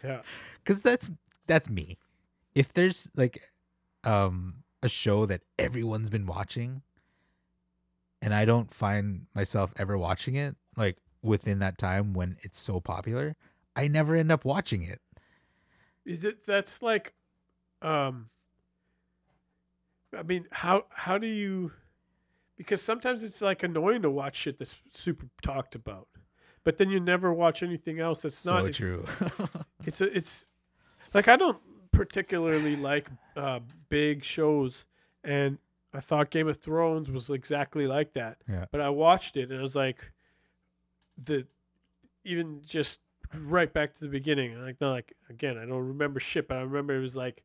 yeah. 0.05 0.21
Because 0.63 0.83
that's 0.83 1.11
that's 1.47 1.71
me. 1.71 1.97
If 2.55 2.73
there's 2.75 3.09
like 3.17 3.51
um 4.05 4.63
a 4.83 4.89
show 4.89 5.27
that 5.27 5.41
everyone's 5.59 6.11
been 6.11 6.27
watching 6.27 6.83
and 8.21 8.35
I 8.35 8.45
don't 8.45 8.73
find 8.73 9.27
myself 9.35 9.73
ever 9.77 9.97
watching 9.97 10.35
it, 10.35 10.57
like 10.77 10.99
within 11.23 11.61
that 11.61 11.79
time 11.79 12.13
when 12.13 12.37
it's 12.43 12.59
so 12.59 12.79
popular, 12.81 13.37
I 13.75 13.89
never 13.89 14.15
end 14.15 14.31
up 14.31 14.45
watching 14.45 14.83
it. 14.83 15.01
Is 16.05 16.25
it 16.25 16.45
that's 16.45 16.83
like 16.83 17.15
um 17.81 18.29
I 20.17 20.23
mean 20.23 20.47
how 20.51 20.85
how 20.91 21.19
do 21.19 21.27
you 21.27 21.73
because 22.57 22.83
sometimes 22.83 23.23
it's 23.23 23.43
like 23.43 23.63
annoying 23.63 24.03
to 24.03 24.11
watch 24.11 24.37
shit 24.37 24.59
that's 24.59 24.77
super 24.93 25.27
talked 25.43 25.75
about. 25.75 26.09
But 26.65 26.79
then 26.79 26.91
you 26.91 26.99
never 26.99 27.33
watch 27.33 27.63
anything 27.63 28.01
else 28.01 28.23
that's 28.23 28.45
not 28.45 28.65
so 28.65 28.73
true. 28.73 29.05
it's 29.85 30.01
a, 30.01 30.17
it's 30.17 30.49
like 31.15 31.29
I 31.29 31.37
don't 31.37 31.59
particularly 31.93 32.77
like 32.77 33.09
uh 33.37 33.61
big 33.89 34.25
shows 34.25 34.85
and 35.23 35.59
I 35.95 36.01
thought 36.01 36.31
Game 36.31 36.49
of 36.49 36.59
Thrones 36.59 37.11
was 37.11 37.31
exactly 37.31 37.87
like 37.87 38.13
that. 38.15 38.39
Yeah. 38.49 38.67
But 38.71 38.81
I 38.81 38.91
watched 38.91 39.37
it 39.37 39.51
and 39.51 39.59
I 39.59 39.63
was 39.63 39.77
like 39.77 40.13
the 41.23 41.47
even 42.25 42.63
just 42.67 43.01
right 43.33 43.73
back 43.73 43.95
to 43.95 44.01
the 44.01 44.09
beginning. 44.09 44.61
Like 44.61 44.81
not 44.81 44.91
like 44.91 45.13
again, 45.31 45.57
I 45.59 45.67
don't 45.67 45.87
remember 45.87 46.21
shit, 46.21 46.49
but 46.49 46.59
I 46.59 46.63
remember 46.63 46.97
it 46.97 47.01
was 47.01 47.17
like 47.17 47.45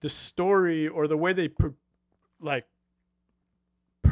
the 0.00 0.08
story 0.08 0.88
or 0.88 1.06
the 1.06 1.16
way 1.16 1.32
they 1.32 1.50
like 2.40 2.66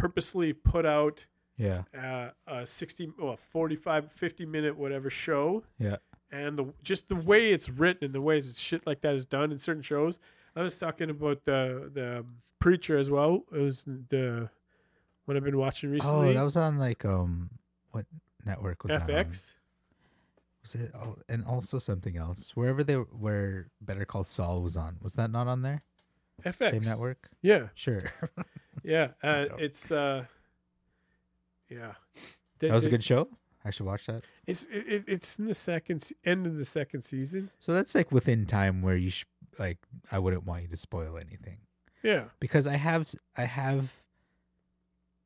purposely 0.04 0.52
put 0.52 0.84
out 0.84 1.24
yeah. 1.56 1.82
uh, 1.98 2.28
a 2.46 2.66
60 2.66 3.12
well 3.18 3.36
45 3.38 4.12
50 4.12 4.44
minute 4.44 4.76
whatever 4.76 5.08
show 5.08 5.64
Yeah. 5.78 5.96
and 6.30 6.58
the 6.58 6.74
just 6.82 7.08
the 7.08 7.14
way 7.16 7.52
it's 7.52 7.70
written 7.70 8.04
and 8.04 8.14
the 8.14 8.20
way 8.20 8.36
it's 8.36 8.60
shit 8.60 8.86
like 8.86 9.00
that 9.00 9.14
is 9.14 9.24
done 9.24 9.50
in 9.50 9.58
certain 9.58 9.82
shows 9.82 10.18
i 10.54 10.62
was 10.62 10.78
talking 10.78 11.08
about 11.08 11.44
the 11.46 11.90
the 11.94 12.18
um, 12.18 12.26
preacher 12.58 12.98
as 12.98 13.08
well 13.08 13.44
it 13.50 13.58
was 13.58 13.84
the 13.84 14.50
what 15.24 15.36
i've 15.38 15.44
been 15.44 15.56
watching 15.56 15.90
recently 15.90 16.30
Oh, 16.30 16.32
that 16.34 16.42
was 16.42 16.56
on 16.56 16.76
like 16.78 17.04
um 17.06 17.48
what 17.92 18.04
network 18.44 18.82
was 18.84 18.92
fx 18.92 19.52
Was 20.62 20.74
it 20.74 20.90
oh, 20.94 21.16
and 21.28 21.44
also 21.46 21.78
something 21.78 22.16
else. 22.16 22.52
Wherever 22.54 22.82
they 22.84 22.94
where 22.94 23.68
Better 23.80 24.04
Call 24.06 24.24
Saul 24.24 24.62
was 24.62 24.76
on. 24.78 24.96
Was 25.02 25.12
that 25.14 25.30
not 25.30 25.46
on 25.46 25.60
there? 25.62 25.82
fx 26.42 26.70
Same 26.70 26.82
network? 26.82 27.28
yeah 27.42 27.68
Sure. 27.74 28.02
yeah 28.84 29.08
uh, 29.22 29.46
it's 29.58 29.90
uh 29.90 30.24
yeah 31.68 31.92
that 32.60 32.70
was 32.70 32.86
a 32.86 32.90
good 32.90 33.02
show. 33.04 33.28
I 33.64 33.70
should 33.70 33.86
watch 33.86 34.06
that. 34.06 34.22
it's 34.46 34.64
it, 34.66 34.84
it- 34.86 35.04
it's 35.06 35.38
in 35.38 35.46
the 35.46 35.54
second 35.54 36.10
end 36.24 36.46
of 36.46 36.56
the 36.56 36.64
second 36.66 37.00
season 37.02 37.50
So 37.60 37.72
that's 37.72 37.94
like 37.94 38.12
within 38.12 38.44
time 38.46 38.82
where 38.82 38.96
you 38.96 39.10
sh- 39.10 39.24
like 39.58 39.78
I 40.12 40.18
wouldn't 40.18 40.44
want 40.44 40.62
you 40.62 40.68
to 40.68 40.76
spoil 40.76 41.16
anything 41.16 41.58
yeah 42.02 42.24
because 42.40 42.66
I 42.66 42.76
have 42.76 43.14
I 43.36 43.44
have 43.44 44.02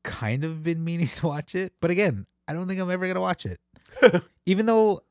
kind 0.05 0.45
of 0.45 0.63
been 0.63 0.85
meaning 0.91 1.09
to 1.09 1.27
watch 1.27 1.55
it, 1.55 1.73
but 1.81 1.91
again, 1.91 2.27
I 2.47 2.53
don't 2.53 2.69
think 2.69 2.81
I'm 2.81 2.91
ever 2.91 3.07
gonna 3.09 3.21
watch 3.21 3.45
it. 3.45 3.61
Even 4.47 4.67
though 4.67 5.03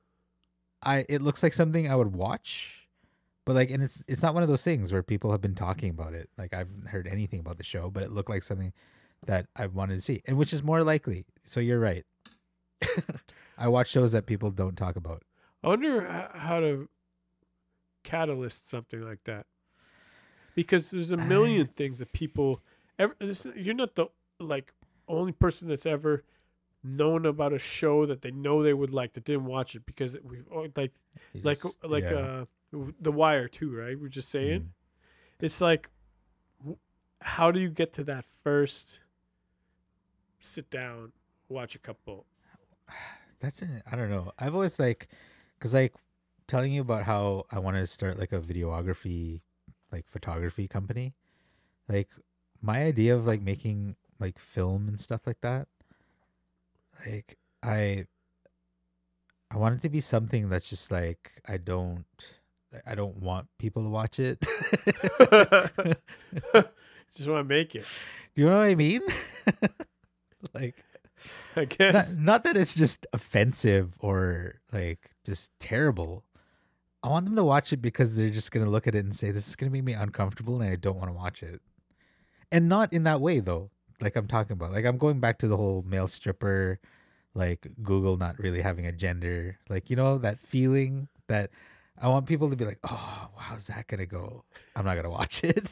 I 0.81 1.05
it 1.09 1.21
looks 1.21 1.43
like 1.43 1.53
something 1.53 1.89
I 1.91 1.95
would 1.95 2.13
watch, 2.15 2.76
but 3.47 3.55
like 3.55 3.71
and 3.71 3.81
it's 3.81 4.03
it's 4.09 4.21
not 4.21 4.33
one 4.33 4.43
of 4.43 4.49
those 4.49 4.61
things 4.61 4.91
where 4.91 5.01
people 5.01 5.31
have 5.31 5.39
been 5.39 5.55
talking 5.55 5.89
about 5.89 6.13
it. 6.13 6.29
Like 6.37 6.53
I 6.53 6.57
haven't 6.57 6.89
heard 6.89 7.07
anything 7.07 7.39
about 7.39 7.57
the 7.57 7.63
show, 7.63 7.89
but 7.89 8.03
it 8.03 8.11
looked 8.11 8.29
like 8.29 8.43
something 8.43 8.73
that 9.25 9.45
I 9.55 9.67
wanted 9.67 9.95
to 9.95 10.01
see, 10.01 10.21
and 10.25 10.37
which 10.37 10.51
is 10.51 10.61
more 10.61 10.83
likely. 10.83 11.25
So 11.45 11.61
you're 11.61 11.79
right. 11.79 12.03
I 13.57 13.69
watch 13.69 13.89
shows 13.89 14.11
that 14.11 14.25
people 14.25 14.51
don't 14.51 14.75
talk 14.75 14.97
about. 14.97 15.23
I 15.63 15.69
wonder 15.69 16.29
how 16.35 16.59
to 16.59 16.89
catalyst 18.03 18.69
something 18.69 19.01
like 19.01 19.23
that? 19.23 19.45
Because 20.53 20.91
there's 20.91 21.11
a 21.11 21.17
million 21.17 21.67
things 21.77 21.99
that 21.99 22.11
people 22.11 22.59
ever. 22.99 23.15
This, 23.17 23.47
you're 23.55 23.75
not 23.75 23.95
the 23.95 24.07
like 24.41 24.73
only 25.07 25.31
person 25.31 25.69
that's 25.69 25.85
ever 25.85 26.25
known 26.83 27.25
about 27.25 27.53
a 27.53 27.59
show 27.59 28.05
that 28.07 28.23
they 28.23 28.31
know 28.31 28.61
they 28.61 28.73
would 28.73 28.93
like 28.93 29.13
that 29.13 29.23
didn't 29.23 29.45
watch 29.45 29.73
it 29.73 29.85
because 29.85 30.17
we 30.21 30.39
oh, 30.53 30.67
like 30.75 30.91
like 31.43 31.59
like 31.83 32.03
yeah. 32.03 32.17
uh 32.17 32.45
the 32.71 33.11
wire 33.11 33.47
too 33.47 33.73
right 33.75 33.99
we're 33.99 34.07
just 34.09 34.29
saying 34.29 34.61
Mm. 34.61 34.67
it's 35.39 35.61
like 35.61 35.89
how 37.21 37.51
do 37.51 37.59
you 37.59 37.69
get 37.69 37.93
to 37.93 38.03
that 38.03 38.25
first 38.43 38.99
sit 40.39 40.69
down 40.69 41.11
watch 41.49 41.75
a 41.75 41.79
couple 41.79 42.25
That's 43.39 43.61
it. 43.61 43.83
I 43.91 43.95
don't 43.95 44.09
know. 44.09 44.31
I've 44.39 44.55
always 44.55 44.79
like, 44.79 45.09
cause 45.59 45.71
like 45.75 45.93
telling 46.47 46.73
you 46.73 46.81
about 46.81 47.03
how 47.03 47.45
I 47.51 47.59
wanted 47.59 47.81
to 47.81 47.85
start 47.87 48.17
like 48.17 48.31
a 48.31 48.39
videography, 48.39 49.41
like 49.91 50.07
photography 50.07 50.67
company. 50.67 51.13
Like 51.87 52.09
my 52.63 52.81
idea 52.81 53.15
of 53.15 53.27
like 53.27 53.43
making 53.43 53.95
like 54.19 54.39
film 54.39 54.87
and 54.87 54.99
stuff 54.99 55.21
like 55.27 55.39
that. 55.41 55.67
Like 57.05 57.37
I, 57.61 58.07
I 59.51 59.57
want 59.57 59.75
it 59.75 59.81
to 59.83 59.89
be 59.89 60.01
something 60.01 60.49
that's 60.49 60.69
just 60.69 60.89
like 60.89 61.39
I 61.47 61.57
don't, 61.57 62.05
I 62.85 62.95
don't 62.95 63.17
want 63.17 63.47
people 63.57 63.83
to 63.83 63.89
watch 63.89 64.19
it. 64.19 64.39
just 67.15 67.29
want 67.29 67.39
to 67.39 67.43
make 67.43 67.75
it 67.75 67.85
Do 68.35 68.41
you 68.41 68.49
know 68.49 68.57
what 68.57 68.65
I 68.65 68.75
mean? 68.75 69.01
like 70.53 70.83
i 71.55 71.61
not, 71.61 71.69
guess 71.69 72.15
not 72.17 72.43
that 72.43 72.55
it's 72.55 72.75
just 72.75 73.07
offensive 73.11 73.93
or 73.99 74.55
like 74.71 75.11
just 75.25 75.51
terrible. 75.59 76.23
I 77.03 77.09
want 77.09 77.25
them 77.25 77.35
to 77.35 77.43
watch 77.43 77.73
it 77.73 77.81
because 77.81 78.15
they're 78.15 78.29
just 78.29 78.51
gonna 78.51 78.69
look 78.69 78.87
at 78.87 78.95
it 78.95 79.03
and 79.03 79.15
say, 79.15 79.31
"This 79.31 79.47
is 79.47 79.55
gonna 79.55 79.71
make 79.71 79.83
me 79.83 79.93
uncomfortable," 79.93 80.61
and 80.61 80.71
I 80.71 80.75
don't 80.75 80.97
want 80.97 81.09
to 81.09 81.13
watch 81.13 81.41
it. 81.41 81.61
And 82.51 82.69
not 82.69 82.93
in 82.93 83.03
that 83.03 83.21
way 83.21 83.39
though. 83.39 83.71
Like 83.99 84.15
I'm 84.15 84.27
talking 84.27 84.53
about, 84.53 84.71
like 84.71 84.85
I'm 84.85 84.97
going 84.97 85.19
back 85.19 85.39
to 85.39 85.47
the 85.47 85.57
whole 85.57 85.83
male 85.87 86.07
stripper, 86.07 86.79
like 87.33 87.67
Google 87.81 88.17
not 88.17 88.37
really 88.37 88.61
having 88.61 88.85
a 88.85 88.91
gender, 88.91 89.57
like 89.69 89.89
you 89.89 89.95
know 89.95 90.17
that 90.19 90.39
feeling 90.39 91.07
that 91.27 91.49
I 91.99 92.07
want 92.09 92.25
people 92.27 92.49
to 92.49 92.55
be 92.55 92.65
like, 92.65 92.79
"Oh, 92.83 93.29
how's 93.37 93.67
that 93.67 93.87
gonna 93.87 94.05
go?" 94.05 94.43
I'm 94.75 94.85
not 94.85 94.95
gonna 94.95 95.09
watch 95.09 95.43
it. 95.43 95.67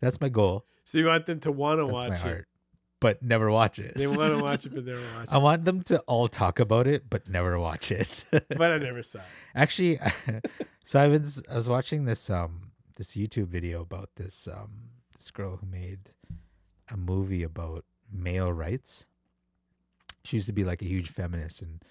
That's 0.00 0.20
my 0.20 0.28
goal. 0.28 0.66
so 0.84 0.98
you 0.98 1.06
want 1.06 1.26
them 1.26 1.40
to 1.40 1.52
want 1.52 1.78
to 1.80 1.86
That's 1.86 1.92
my 2.02 2.08
watch 2.08 2.18
it 2.18 2.22
heart, 2.22 2.48
but 3.00 3.22
never 3.22 3.50
watch 3.50 3.78
it. 3.78 3.96
they 3.96 4.06
want 4.06 4.36
to 4.36 4.42
watch 4.42 4.66
it 4.66 4.74
but 4.74 4.84
never 4.84 5.00
watch 5.16 5.24
it. 5.24 5.32
I 5.32 5.38
want 5.38 5.64
them 5.64 5.82
to 5.84 6.00
all 6.00 6.28
talk 6.28 6.58
about 6.58 6.86
it, 6.86 7.08
but 7.08 7.28
never 7.28 7.58
watch 7.58 7.90
it. 7.92 8.24
but 8.30 8.72
i 8.72 8.78
never 8.78 9.02
saw 9.02 9.20
it 9.20 9.24
Actually, 9.54 9.98
so 10.84 11.00
I 11.00 11.08
was 11.08 11.42
I 11.50 11.54
was 11.54 11.68
watching 11.68 12.04
this 12.04 12.28
um 12.30 12.72
this 12.96 13.12
YouTube 13.16 13.48
video 13.48 13.82
about 13.82 14.10
this 14.16 14.48
um 14.48 14.90
this 15.16 15.30
girl 15.30 15.56
who 15.56 15.66
made 15.66 16.10
a 16.90 16.96
movie 16.96 17.42
about 17.42 17.84
male 18.10 18.52
rights. 18.52 19.06
She 20.24 20.36
used 20.36 20.46
to 20.46 20.52
be 20.52 20.64
like 20.64 20.82
a 20.82 20.86
huge 20.86 21.10
feminist 21.10 21.62
and 21.62 21.82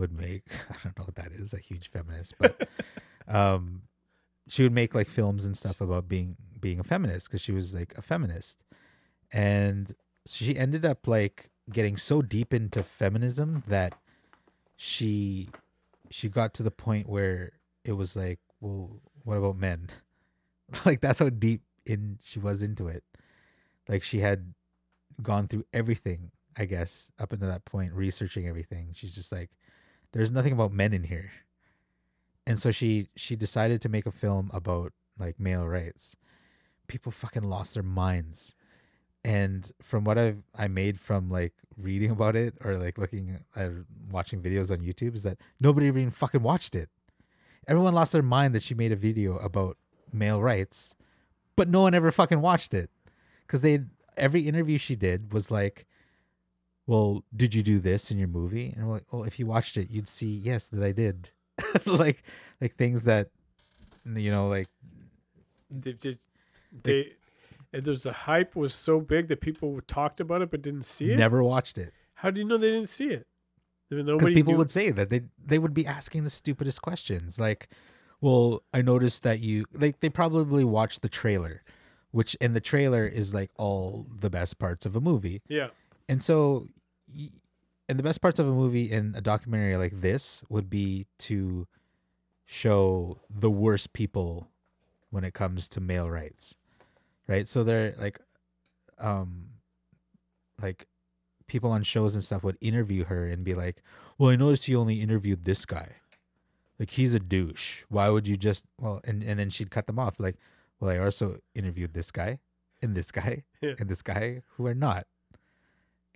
would 0.00 0.12
make 0.12 0.46
I 0.70 0.74
don't 0.82 0.98
know 0.98 1.04
what 1.04 1.14
that 1.16 1.32
is, 1.32 1.52
a 1.52 1.58
huge 1.58 1.90
feminist, 1.90 2.34
but 2.38 2.68
um 3.28 3.82
she 4.48 4.64
would 4.64 4.72
make 4.72 4.94
like 4.94 5.08
films 5.08 5.44
and 5.44 5.56
stuff 5.56 5.80
about 5.80 6.08
being 6.08 6.36
being 6.60 6.80
a 6.80 6.84
feminist 6.84 7.28
because 7.28 7.40
she 7.40 7.52
was 7.52 7.72
like 7.74 7.94
a 7.96 8.02
feminist. 8.02 8.64
And 9.32 9.94
she 10.26 10.56
ended 10.56 10.84
up 10.84 11.06
like 11.06 11.50
getting 11.70 11.96
so 11.96 12.20
deep 12.20 12.52
into 12.52 12.82
feminism 12.82 13.62
that 13.68 13.94
she 14.76 15.50
she 16.10 16.28
got 16.28 16.52
to 16.54 16.62
the 16.62 16.70
point 16.70 17.08
where 17.08 17.52
it 17.84 17.92
was 17.92 18.16
like, 18.16 18.40
well, 18.60 18.90
what 19.22 19.36
about 19.36 19.56
men? 19.56 19.88
like 20.84 21.00
that's 21.00 21.20
how 21.20 21.28
deep 21.28 21.62
in 21.86 22.18
she 22.22 22.38
was 22.38 22.62
into 22.62 22.88
it. 22.88 23.04
Like 23.88 24.02
she 24.02 24.20
had 24.20 24.54
gone 25.22 25.48
through 25.48 25.64
everything, 25.72 26.30
I 26.56 26.64
guess, 26.64 27.10
up 27.18 27.32
until 27.32 27.48
that 27.48 27.64
point, 27.64 27.92
researching 27.92 28.46
everything. 28.46 28.90
She's 28.94 29.14
just 29.14 29.32
like, 29.32 29.50
there's 30.12 30.30
nothing 30.30 30.52
about 30.52 30.72
men 30.72 30.92
in 30.92 31.04
here. 31.04 31.30
And 32.46 32.58
so 32.58 32.70
she 32.70 33.08
she 33.14 33.36
decided 33.36 33.80
to 33.82 33.88
make 33.88 34.06
a 34.06 34.10
film 34.10 34.50
about 34.52 34.92
like 35.18 35.38
male 35.38 35.66
rights. 35.66 36.16
People 36.88 37.12
fucking 37.12 37.44
lost 37.44 37.74
their 37.74 37.82
minds. 37.82 38.54
And 39.22 39.70
from 39.82 40.04
what 40.04 40.18
I've 40.18 40.42
I 40.54 40.68
made 40.68 40.98
from 40.98 41.30
like 41.30 41.52
reading 41.76 42.10
about 42.10 42.36
it 42.36 42.54
or 42.64 42.76
like 42.76 42.98
looking 42.98 43.38
at 43.54 43.70
watching 44.10 44.42
videos 44.42 44.70
on 44.70 44.78
YouTube 44.78 45.14
is 45.14 45.22
that 45.22 45.38
nobody 45.60 45.86
even 45.86 46.10
fucking 46.10 46.42
watched 46.42 46.74
it. 46.74 46.88
Everyone 47.68 47.94
lost 47.94 48.12
their 48.12 48.22
mind 48.22 48.54
that 48.54 48.62
she 48.62 48.74
made 48.74 48.92
a 48.92 48.96
video 48.96 49.36
about 49.36 49.76
male 50.12 50.40
rights, 50.40 50.94
but 51.54 51.68
no 51.68 51.82
one 51.82 51.94
ever 51.94 52.10
fucking 52.10 52.40
watched 52.40 52.74
it 52.74 52.90
because 53.46 53.60
they 53.60 53.80
every 54.16 54.48
interview 54.48 54.78
she 54.78 54.96
did 54.96 55.32
was 55.32 55.50
like, 55.50 55.86
"Well, 56.86 57.24
did 57.34 57.54
you 57.54 57.62
do 57.62 57.78
this 57.78 58.10
in 58.10 58.18
your 58.18 58.28
movie?" 58.28 58.72
And 58.76 58.86
we're 58.86 58.94
like, 58.94 59.12
"Well, 59.12 59.24
if 59.24 59.38
you 59.38 59.46
watched 59.46 59.76
it, 59.76 59.90
you'd 59.90 60.08
see 60.08 60.40
yes 60.44 60.66
that 60.68 60.82
I 60.82 60.92
did." 60.92 61.30
like 61.86 62.22
like 62.60 62.76
things 62.76 63.04
that 63.04 63.28
you 64.04 64.30
know 64.30 64.48
like 64.48 64.68
they 65.70 65.92
did 65.92 66.18
they 66.82 67.12
and 67.72 67.82
there's 67.82 68.02
the 68.04 68.12
hype 68.12 68.56
was 68.56 68.74
so 68.74 69.00
big 69.00 69.28
that 69.28 69.40
people 69.40 69.78
talked 69.86 70.20
about 70.20 70.42
it 70.42 70.50
but 70.50 70.62
didn't 70.62 70.84
see 70.84 71.10
it 71.12 71.18
never 71.18 71.42
watched 71.42 71.76
it. 71.78 71.92
how 72.14 72.30
do 72.30 72.40
you 72.40 72.46
know 72.46 72.56
they 72.56 72.70
didn't 72.70 72.88
see 72.88 73.10
it 73.10 73.26
because 73.90 74.28
people 74.28 74.52
knew- 74.54 74.58
would 74.58 74.70
say 74.70 74.90
that 74.90 75.10
they 75.10 75.22
they 75.44 75.58
would 75.58 75.74
be 75.74 75.86
asking 75.86 76.24
the 76.24 76.30
stupidest 76.30 76.80
questions 76.80 77.38
like 77.38 77.68
well 78.20 78.62
i 78.72 78.80
noticed 78.80 79.22
that 79.22 79.40
you 79.40 79.64
like 79.74 80.00
they 80.00 80.08
probably 80.08 80.64
watched 80.64 81.02
the 81.02 81.08
trailer 81.08 81.62
which 82.10 82.34
in 82.36 82.54
the 82.54 82.60
trailer 82.60 83.06
is 83.06 83.34
like 83.34 83.50
all 83.56 84.06
the 84.18 84.30
best 84.30 84.58
parts 84.58 84.86
of 84.86 84.96
a 84.96 85.00
movie 85.00 85.42
yeah 85.48 85.68
and 86.10 86.22
so 86.22 86.66
and 87.88 87.98
the 87.98 88.02
best 88.02 88.20
parts 88.20 88.38
of 88.38 88.46
a 88.46 88.52
movie 88.52 88.90
in 88.90 89.14
a 89.16 89.20
documentary 89.20 89.76
like 89.76 90.00
this 90.00 90.42
would 90.48 90.68
be 90.68 91.06
to 91.18 91.66
show 92.46 93.18
the 93.28 93.50
worst 93.50 93.92
people 93.92 94.48
when 95.10 95.24
it 95.24 95.34
comes 95.34 95.68
to 95.68 95.80
male 95.80 96.08
rights 96.10 96.54
right? 97.26 97.46
So 97.46 97.62
they're 97.62 97.94
like 97.98 98.18
um 98.98 99.46
like 100.60 100.86
people 101.46 101.70
on 101.70 101.82
shows 101.82 102.14
and 102.14 102.24
stuff 102.24 102.42
would 102.44 102.58
interview 102.60 103.04
her 103.04 103.26
and 103.26 103.44
be 103.44 103.54
like 103.54 103.82
well 104.18 104.30
i 104.30 104.36
noticed 104.36 104.68
you 104.68 104.78
only 104.80 105.00
interviewed 105.00 105.44
this 105.44 105.64
guy. 105.64 105.96
Like 106.78 106.90
he's 106.90 107.12
a 107.12 107.20
douche. 107.20 107.82
Why 107.88 108.08
would 108.08 108.26
you 108.26 108.36
just 108.36 108.64
well 108.80 109.00
and, 109.04 109.22
and 109.22 109.38
then 109.38 109.50
she'd 109.50 109.70
cut 109.70 109.86
them 109.86 109.98
off 109.98 110.18
like 110.18 110.36
well 110.80 110.90
i 110.90 110.98
also 110.98 111.38
interviewed 111.54 111.94
this 111.94 112.10
guy 112.10 112.38
and 112.82 112.94
this 112.96 113.10
guy 113.12 113.44
Yeah. 113.60 113.74
and 113.78 113.88
this 113.88 114.02
guy 114.02 114.42
who 114.56 114.66
are 114.66 114.74
not 114.74 115.06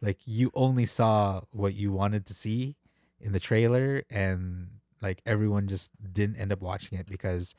like 0.01 0.19
you 0.25 0.51
only 0.55 0.87
saw 0.87 1.41
what 1.51 1.75
you 1.75 1.93
wanted 1.93 2.27
to 2.27 2.35
see 2.35 2.77
in 3.21 3.33
the 3.33 3.41
trailer 3.41 4.03
and 4.11 4.69
like 5.01 5.23
everyone 5.27 5.69
just 5.69 5.91
didn't 6.13 6.37
end 6.37 6.53
up 6.53 6.61
watching 6.61 6.99
it 6.99 7.07
because 7.07 7.55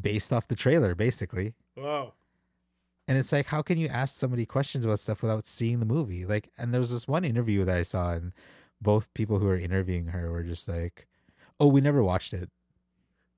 based 0.00 0.32
off 0.32 0.48
the 0.48 0.56
trailer 0.56 0.94
basically. 0.94 1.54
Wow. 1.76 2.12
And 3.06 3.18
it's 3.18 3.32
like 3.32 3.46
how 3.46 3.62
can 3.62 3.78
you 3.78 3.88
ask 3.88 4.16
somebody 4.16 4.46
questions 4.46 4.84
about 4.84 4.98
stuff 4.98 5.22
without 5.22 5.46
seeing 5.46 5.80
the 5.80 5.86
movie? 5.86 6.24
Like 6.24 6.50
and 6.58 6.72
there 6.72 6.80
was 6.80 6.90
this 6.90 7.08
one 7.08 7.24
interview 7.24 7.64
that 7.64 7.76
i 7.76 7.82
saw 7.82 8.12
and 8.12 8.32
both 8.80 9.12
people 9.14 9.38
who 9.38 9.46
were 9.46 9.58
interviewing 9.58 10.08
her 10.08 10.30
were 10.30 10.42
just 10.42 10.68
like 10.68 11.06
oh 11.60 11.66
we 11.66 11.80
never 11.80 12.02
watched 12.02 12.32
it. 12.32 12.50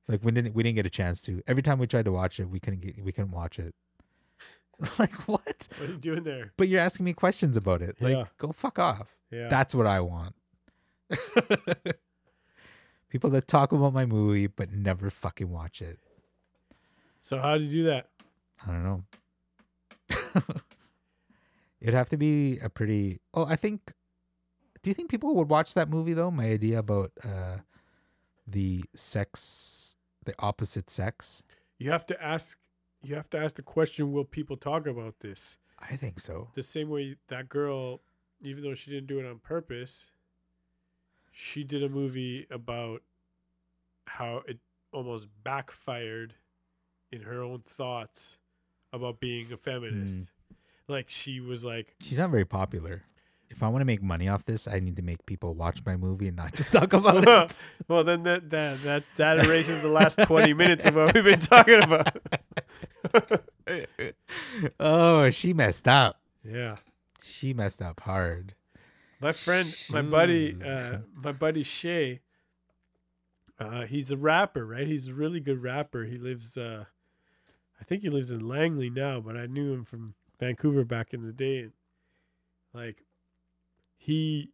Like 0.08 0.20
we 0.22 0.32
didn't 0.32 0.54
we 0.54 0.62
didn't 0.62 0.76
get 0.76 0.86
a 0.86 0.90
chance 0.90 1.20
to. 1.22 1.42
Every 1.46 1.62
time 1.62 1.78
we 1.78 1.86
tried 1.86 2.04
to 2.04 2.12
watch 2.12 2.38
it 2.40 2.48
we 2.48 2.60
couldn't 2.60 2.80
get, 2.80 3.02
we 3.02 3.12
couldn't 3.12 3.32
watch 3.32 3.58
it 3.58 3.74
like 4.98 5.14
what 5.28 5.40
what 5.78 5.80
are 5.80 5.86
you 5.92 5.96
doing 5.98 6.22
there 6.22 6.52
but 6.56 6.68
you're 6.68 6.80
asking 6.80 7.04
me 7.04 7.12
questions 7.12 7.56
about 7.56 7.80
it 7.82 7.96
like 8.00 8.14
Yeah. 8.16 8.24
go 8.38 8.52
fuck 8.52 8.78
off 8.78 9.16
yeah 9.30 9.48
that's 9.48 9.74
what 9.74 9.86
i 9.86 10.00
want 10.00 10.34
people 13.08 13.30
that 13.30 13.48
talk 13.48 13.72
about 13.72 13.92
my 13.94 14.04
movie 14.04 14.46
but 14.46 14.72
never 14.72 15.10
fucking 15.10 15.50
watch 15.50 15.80
it 15.80 15.98
so 17.20 17.38
how 17.40 17.56
do 17.58 17.64
you 17.64 17.70
do 17.70 17.84
that 17.84 18.08
I 18.66 18.72
don't 18.72 18.84
know. 18.84 19.04
It'd 21.80 21.92
have 21.94 22.08
to 22.08 22.16
be 22.16 22.58
a 22.60 22.70
pretty. 22.70 23.20
Oh, 23.34 23.44
I 23.44 23.54
think. 23.56 23.92
Do 24.82 24.88
you 24.88 24.94
think 24.94 25.10
people 25.10 25.34
would 25.34 25.50
watch 25.50 25.74
that 25.74 25.90
movie 25.90 26.14
though? 26.14 26.30
My 26.30 26.46
idea 26.46 26.78
about 26.78 27.12
uh, 27.22 27.58
the 28.46 28.82
sex, 28.94 29.94
the 30.24 30.32
opposite 30.38 30.88
sex. 30.88 31.42
you 31.78 31.90
have 31.90 32.06
to 32.06 32.22
ask 32.24 32.56
you 33.06 33.14
have 33.14 33.28
to 33.30 33.38
ask 33.38 33.56
the 33.56 33.62
question 33.62 34.12
will 34.12 34.24
people 34.24 34.56
talk 34.56 34.86
about 34.86 35.20
this 35.20 35.56
I 35.78 35.96
think 35.96 36.18
so. 36.20 36.48
the 36.54 36.62
same 36.62 36.88
way 36.88 37.16
that 37.28 37.48
girl 37.48 38.00
even 38.42 38.62
though 38.62 38.74
she 38.74 38.90
didn't 38.90 39.06
do 39.06 39.18
it 39.18 39.26
on 39.26 39.38
purpose 39.38 40.10
she 41.30 41.64
did 41.64 41.82
a 41.82 41.88
movie 41.88 42.46
about 42.50 43.02
how 44.06 44.42
it 44.46 44.58
almost 44.92 45.26
backfired 45.44 46.34
in 47.12 47.22
her 47.22 47.42
own 47.42 47.62
thoughts 47.66 48.38
about 48.92 49.20
being 49.20 49.52
a 49.52 49.56
feminist 49.56 50.14
Mm. 50.16 50.56
like 50.88 51.10
she 51.10 51.40
was 51.40 51.64
like 51.64 51.94
She's 52.00 52.18
not 52.18 52.30
very 52.30 52.44
popular. 52.46 53.02
if 53.50 53.62
I 53.62 53.68
want 53.68 53.80
to 53.82 53.84
make 53.84 54.02
money 54.02 54.28
off 54.28 54.44
this, 54.44 54.66
I 54.66 54.80
need 54.80 54.96
to 54.96 55.02
make 55.02 55.24
people 55.26 55.54
watch 55.54 55.80
my 55.84 55.96
movie 55.96 56.28
and 56.28 56.36
not 56.36 56.54
just 56.60 56.72
talk 56.72 56.92
about 56.92 57.26
it. 57.28 57.62
well, 57.88 58.02
then 58.04 58.22
that 58.24 58.50
that 58.50 58.82
that 58.82 59.02
that 59.16 59.38
erases 59.44 59.80
the 59.82 59.88
last 59.88 60.18
twenty 60.22 60.52
minutes 60.54 60.84
of 60.86 60.94
what 60.94 61.14
we've 61.14 61.24
been 61.24 61.38
talking 61.40 61.82
about. 61.82 62.16
oh, 64.80 65.30
she 65.30 65.52
messed 65.52 65.88
up. 65.88 66.20
yeah, 66.44 66.76
She 67.22 67.52
messed 67.52 67.82
up 67.82 68.00
hard. 68.00 68.54
my 69.20 69.32
friend, 69.32 69.74
my 69.90 70.02
buddy, 70.02 70.56
uh, 70.62 70.98
my 71.14 71.32
buddy 71.32 71.62
Shay. 71.62 72.20
Uh, 73.58 73.86
he's 73.86 74.10
a 74.10 74.16
rapper, 74.16 74.66
right? 74.66 74.86
He's 74.86 75.08
a 75.08 75.14
really 75.14 75.40
good 75.40 75.62
rapper. 75.62 76.04
He 76.04 76.18
lives, 76.18 76.58
uh, 76.58 76.84
I 77.80 77.84
think 77.84 78.02
he 78.02 78.10
lives 78.10 78.30
in 78.30 78.46
Langley 78.46 78.90
now, 78.90 79.20
but 79.20 79.34
I 79.36 79.46
knew 79.46 79.72
him 79.72 79.84
from 79.84 80.14
Vancouver 80.38 80.84
back 80.84 81.14
in 81.14 81.22
the 81.24 81.32
day. 81.32 81.60
And 81.60 81.72
like, 82.74 83.04
he 83.96 84.50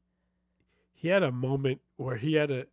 he 0.94 1.08
had 1.08 1.24
a 1.24 1.32
moment 1.32 1.80
where 1.96 2.16
he 2.16 2.34
had 2.34 2.50
a 2.52 2.66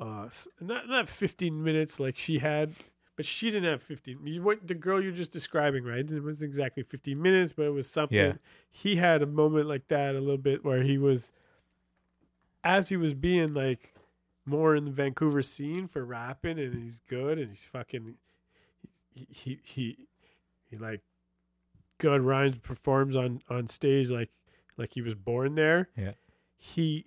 uh 0.00 0.28
not 0.60 0.88
not 0.88 1.08
15 1.10 1.62
minutes 1.62 2.00
like 2.00 2.16
she 2.16 2.38
had 2.38 2.72
but 3.18 3.26
she 3.26 3.50
didn't 3.50 3.64
have 3.68 3.82
15 3.82 4.20
you 4.26 4.40
what 4.42 4.64
the 4.66 4.74
girl 4.74 5.02
you're 5.02 5.10
just 5.12 5.32
describing 5.32 5.82
right 5.84 6.08
it 6.10 6.22
wasn't 6.22 6.48
exactly 6.48 6.82
15 6.84 7.20
minutes 7.20 7.52
but 7.52 7.64
it 7.64 7.72
was 7.74 7.90
something 7.90 8.16
Yeah. 8.16 8.32
he 8.70 8.94
had 8.96 9.20
a 9.22 9.26
moment 9.26 9.66
like 9.66 9.88
that 9.88 10.14
a 10.14 10.20
little 10.20 10.38
bit 10.38 10.64
where 10.64 10.82
he 10.84 10.96
was 10.98 11.32
as 12.64 12.88
he 12.88 12.96
was 12.96 13.14
being 13.14 13.54
like 13.54 13.92
more 14.46 14.74
in 14.74 14.84
the 14.84 14.90
Vancouver 14.90 15.42
scene 15.42 15.88
for 15.88 16.04
rapping 16.04 16.58
and 16.58 16.74
he's 16.74 17.00
good 17.08 17.38
and 17.38 17.48
he's 17.50 17.64
fucking 17.66 18.14
he 19.14 19.26
he 19.30 19.60
he, 19.64 20.06
he 20.70 20.76
like 20.76 21.02
good 21.98 22.20
rhymes 22.22 22.56
performs 22.58 23.16
on 23.16 23.42
on 23.50 23.66
stage 23.66 24.10
like 24.10 24.30
like 24.76 24.94
he 24.94 25.02
was 25.02 25.14
born 25.14 25.54
there 25.56 25.88
Yeah. 25.96 26.12
he 26.56 27.06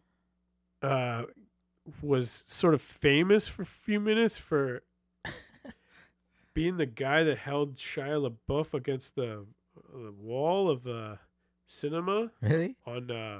uh 0.81 1.23
was 2.01 2.43
sort 2.47 2.73
of 2.73 2.81
famous 2.81 3.47
for 3.47 3.61
a 3.61 3.65
few 3.65 3.99
minutes 3.99 4.37
for 4.37 4.83
being 6.53 6.77
the 6.77 6.85
guy 6.85 7.23
that 7.23 7.37
held 7.39 7.77
Shia 7.77 8.29
LaBeouf 8.49 8.73
against 8.73 9.15
the, 9.15 9.45
the 9.93 10.11
wall 10.11 10.69
of 10.69 10.85
uh 10.87 11.15
cinema 11.65 12.31
Really? 12.41 12.75
on 12.85 13.09
uh 13.11 13.39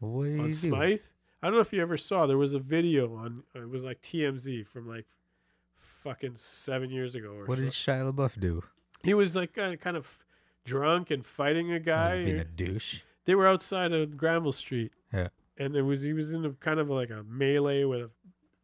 do 0.00 0.06
on 0.06 0.46
do? 0.46 0.52
Smithe. 0.52 1.00
I 1.42 1.46
don't 1.46 1.54
know 1.54 1.60
if 1.60 1.72
you 1.72 1.82
ever 1.82 1.96
saw. 1.96 2.26
There 2.26 2.38
was 2.38 2.54
a 2.54 2.58
video 2.58 3.14
on. 3.16 3.42
It 3.54 3.68
was 3.68 3.84
like 3.84 4.00
TMZ 4.02 4.66
from 4.66 4.88
like 4.88 5.06
fucking 5.74 6.32
seven 6.36 6.90
years 6.90 7.14
ago 7.14 7.30
or 7.32 7.44
What 7.46 7.58
so. 7.58 7.64
did 7.64 7.72
Shia 7.72 8.12
LaBeouf 8.12 8.38
do? 8.40 8.62
he 9.04 9.14
was 9.14 9.36
like 9.36 9.52
kind 9.54 9.74
of, 9.74 9.80
kind 9.80 9.96
of 9.96 10.18
drunk 10.64 11.10
and 11.10 11.24
fighting 11.24 11.72
a 11.72 11.78
guy. 11.80 12.24
being 12.24 12.38
a 12.38 12.44
douche. 12.44 13.00
they 13.24 13.34
were 13.34 13.46
outside 13.46 13.92
of 13.92 14.16
Granville 14.16 14.52
Street. 14.52 14.92
Yeah. 15.12 15.28
and 15.56 15.74
it 15.76 15.82
was 15.82 16.02
he 16.02 16.12
was 16.12 16.32
in 16.34 16.44
a 16.44 16.50
kind 16.50 16.78
of 16.80 16.90
like 16.90 17.10
a 17.10 17.22
melee 17.28 17.84
with 17.84 18.00
a 18.02 18.10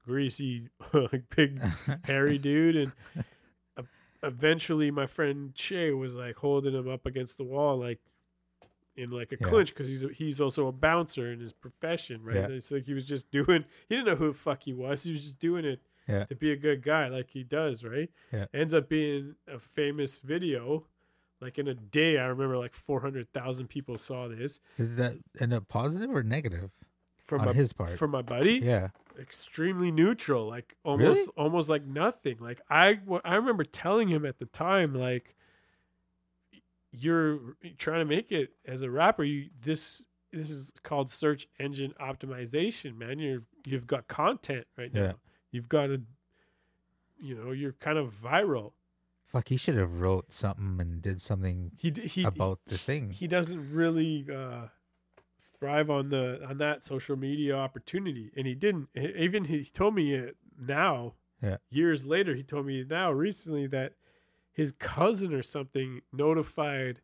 greasy, 0.04 0.68
like 0.92 1.22
big 1.34 1.60
hairy 2.04 2.38
dude, 2.38 2.76
and 2.76 2.92
eventually 4.24 4.90
my 4.90 5.06
friend 5.06 5.52
Shay 5.54 5.90
was 5.92 6.14
like 6.16 6.36
holding 6.36 6.74
him 6.74 6.88
up 6.88 7.06
against 7.06 7.36
the 7.38 7.44
wall, 7.44 7.76
like 7.78 8.00
in 8.96 9.10
like 9.10 9.32
a 9.32 9.36
Yeah. 9.40 9.48
clinch, 9.48 9.70
because 9.70 9.88
he's 9.88 10.04
a, 10.04 10.08
he's 10.08 10.40
also 10.40 10.66
a 10.68 10.72
bouncer 10.72 11.32
in 11.32 11.40
his 11.40 11.52
profession, 11.52 12.22
right? 12.22 12.36
Yeah. 12.36 12.46
It's 12.48 12.70
like 12.70 12.86
he 12.86 12.94
was 12.94 13.06
just 13.06 13.30
doing. 13.38 13.64
He 13.88 13.96
didn't 13.96 14.06
know 14.06 14.16
who 14.16 14.28
the 14.28 14.34
fuck 14.38 14.62
he 14.64 14.72
was. 14.72 15.02
He 15.04 15.12
was 15.12 15.22
just 15.22 15.38
doing 15.38 15.64
it 15.64 15.80
Yeah. 16.08 16.24
to 16.24 16.34
be 16.34 16.52
a 16.52 16.56
good 16.56 16.82
guy, 16.82 17.08
like 17.08 17.30
he 17.30 17.42
does, 17.44 17.84
right? 17.84 18.10
Yeah. 18.32 18.46
Ends 18.54 18.72
up 18.74 18.88
being 18.88 19.34
a 19.48 19.58
famous 19.58 20.20
video. 20.20 20.86
Like 21.40 21.58
in 21.58 21.68
a 21.68 21.74
day, 21.74 22.18
I 22.18 22.26
remember 22.26 22.56
like 22.56 22.72
four 22.72 23.00
hundred 23.00 23.30
thousand 23.32 23.68
people 23.68 23.98
saw 23.98 24.28
this 24.28 24.60
Did 24.78 24.96
that 24.96 25.14
end 25.40 25.52
up 25.52 25.68
positive 25.68 26.10
or 26.14 26.22
negative 26.22 26.70
from 27.18 27.40
on 27.40 27.46
my 27.48 27.52
his 27.52 27.72
part? 27.74 27.90
from 27.90 28.12
my 28.12 28.22
buddy. 28.22 28.60
yeah. 28.62 28.88
Extremely 29.20 29.90
neutral, 29.90 30.46
like 30.46 30.74
almost 30.84 31.18
Really? 31.18 31.28
almost 31.36 31.68
like 31.68 31.84
nothing. 31.84 32.36
Like 32.40 32.60
I 32.70 33.00
I 33.24 33.34
remember 33.36 33.64
telling 33.64 34.08
him 34.08 34.24
at 34.26 34.38
the 34.38 34.46
time, 34.46 34.94
like 34.94 35.34
you're 36.92 37.56
trying 37.76 38.00
to 38.00 38.04
make 38.04 38.30
it 38.30 38.54
as 38.66 38.82
a 38.82 38.90
rapper. 38.90 39.24
You 39.24 39.48
this 39.62 40.04
this 40.32 40.50
is 40.50 40.72
called 40.82 41.10
search 41.10 41.46
engine 41.58 41.94
optimization, 42.00 42.96
man. 42.96 43.18
You're 43.18 43.42
you've 43.66 43.86
got 43.86 44.08
content 44.08 44.66
right 44.76 44.92
now. 44.92 45.02
Yeah. 45.02 45.12
You've 45.50 45.68
got 45.68 45.90
a 45.90 46.00
you 47.20 47.34
know 47.34 47.52
you're 47.52 47.72
kind 47.72 47.98
of 47.98 48.14
viral. 48.14 48.72
Fuck, 49.26 49.48
he 49.48 49.56
should 49.56 49.76
have 49.76 50.00
wrote 50.00 50.32
something 50.32 50.76
and 50.80 51.02
did 51.02 51.20
something 51.20 51.72
He 51.76 51.90
he 52.04 52.22
about 52.22 52.60
the 52.66 52.78
thing. 52.78 53.10
he 53.10 53.26
doesn't 53.26 53.72
really 53.72 54.26
uh, 54.32 54.66
thrive 55.58 55.90
on 55.90 56.08
the 56.08 56.44
on 56.48 56.58
that 56.58 56.84
social 56.84 57.16
media 57.16 57.56
opportunity, 57.56 58.30
and 58.36 58.46
he 58.46 58.54
didn't. 58.54 58.88
Even 58.96 59.44
he 59.44 59.64
told 59.64 59.94
me 59.94 60.14
it 60.14 60.36
now, 60.58 61.14
Yeah. 61.42 61.56
years 61.70 62.04
later, 62.06 62.34
he 62.34 62.42
told 62.42 62.66
me 62.66 62.84
now 62.88 63.10
recently 63.12 63.66
that 63.68 63.94
his 64.52 64.72
cousin 64.72 65.34
or 65.34 65.42
something 65.42 66.00
notified 66.12 67.00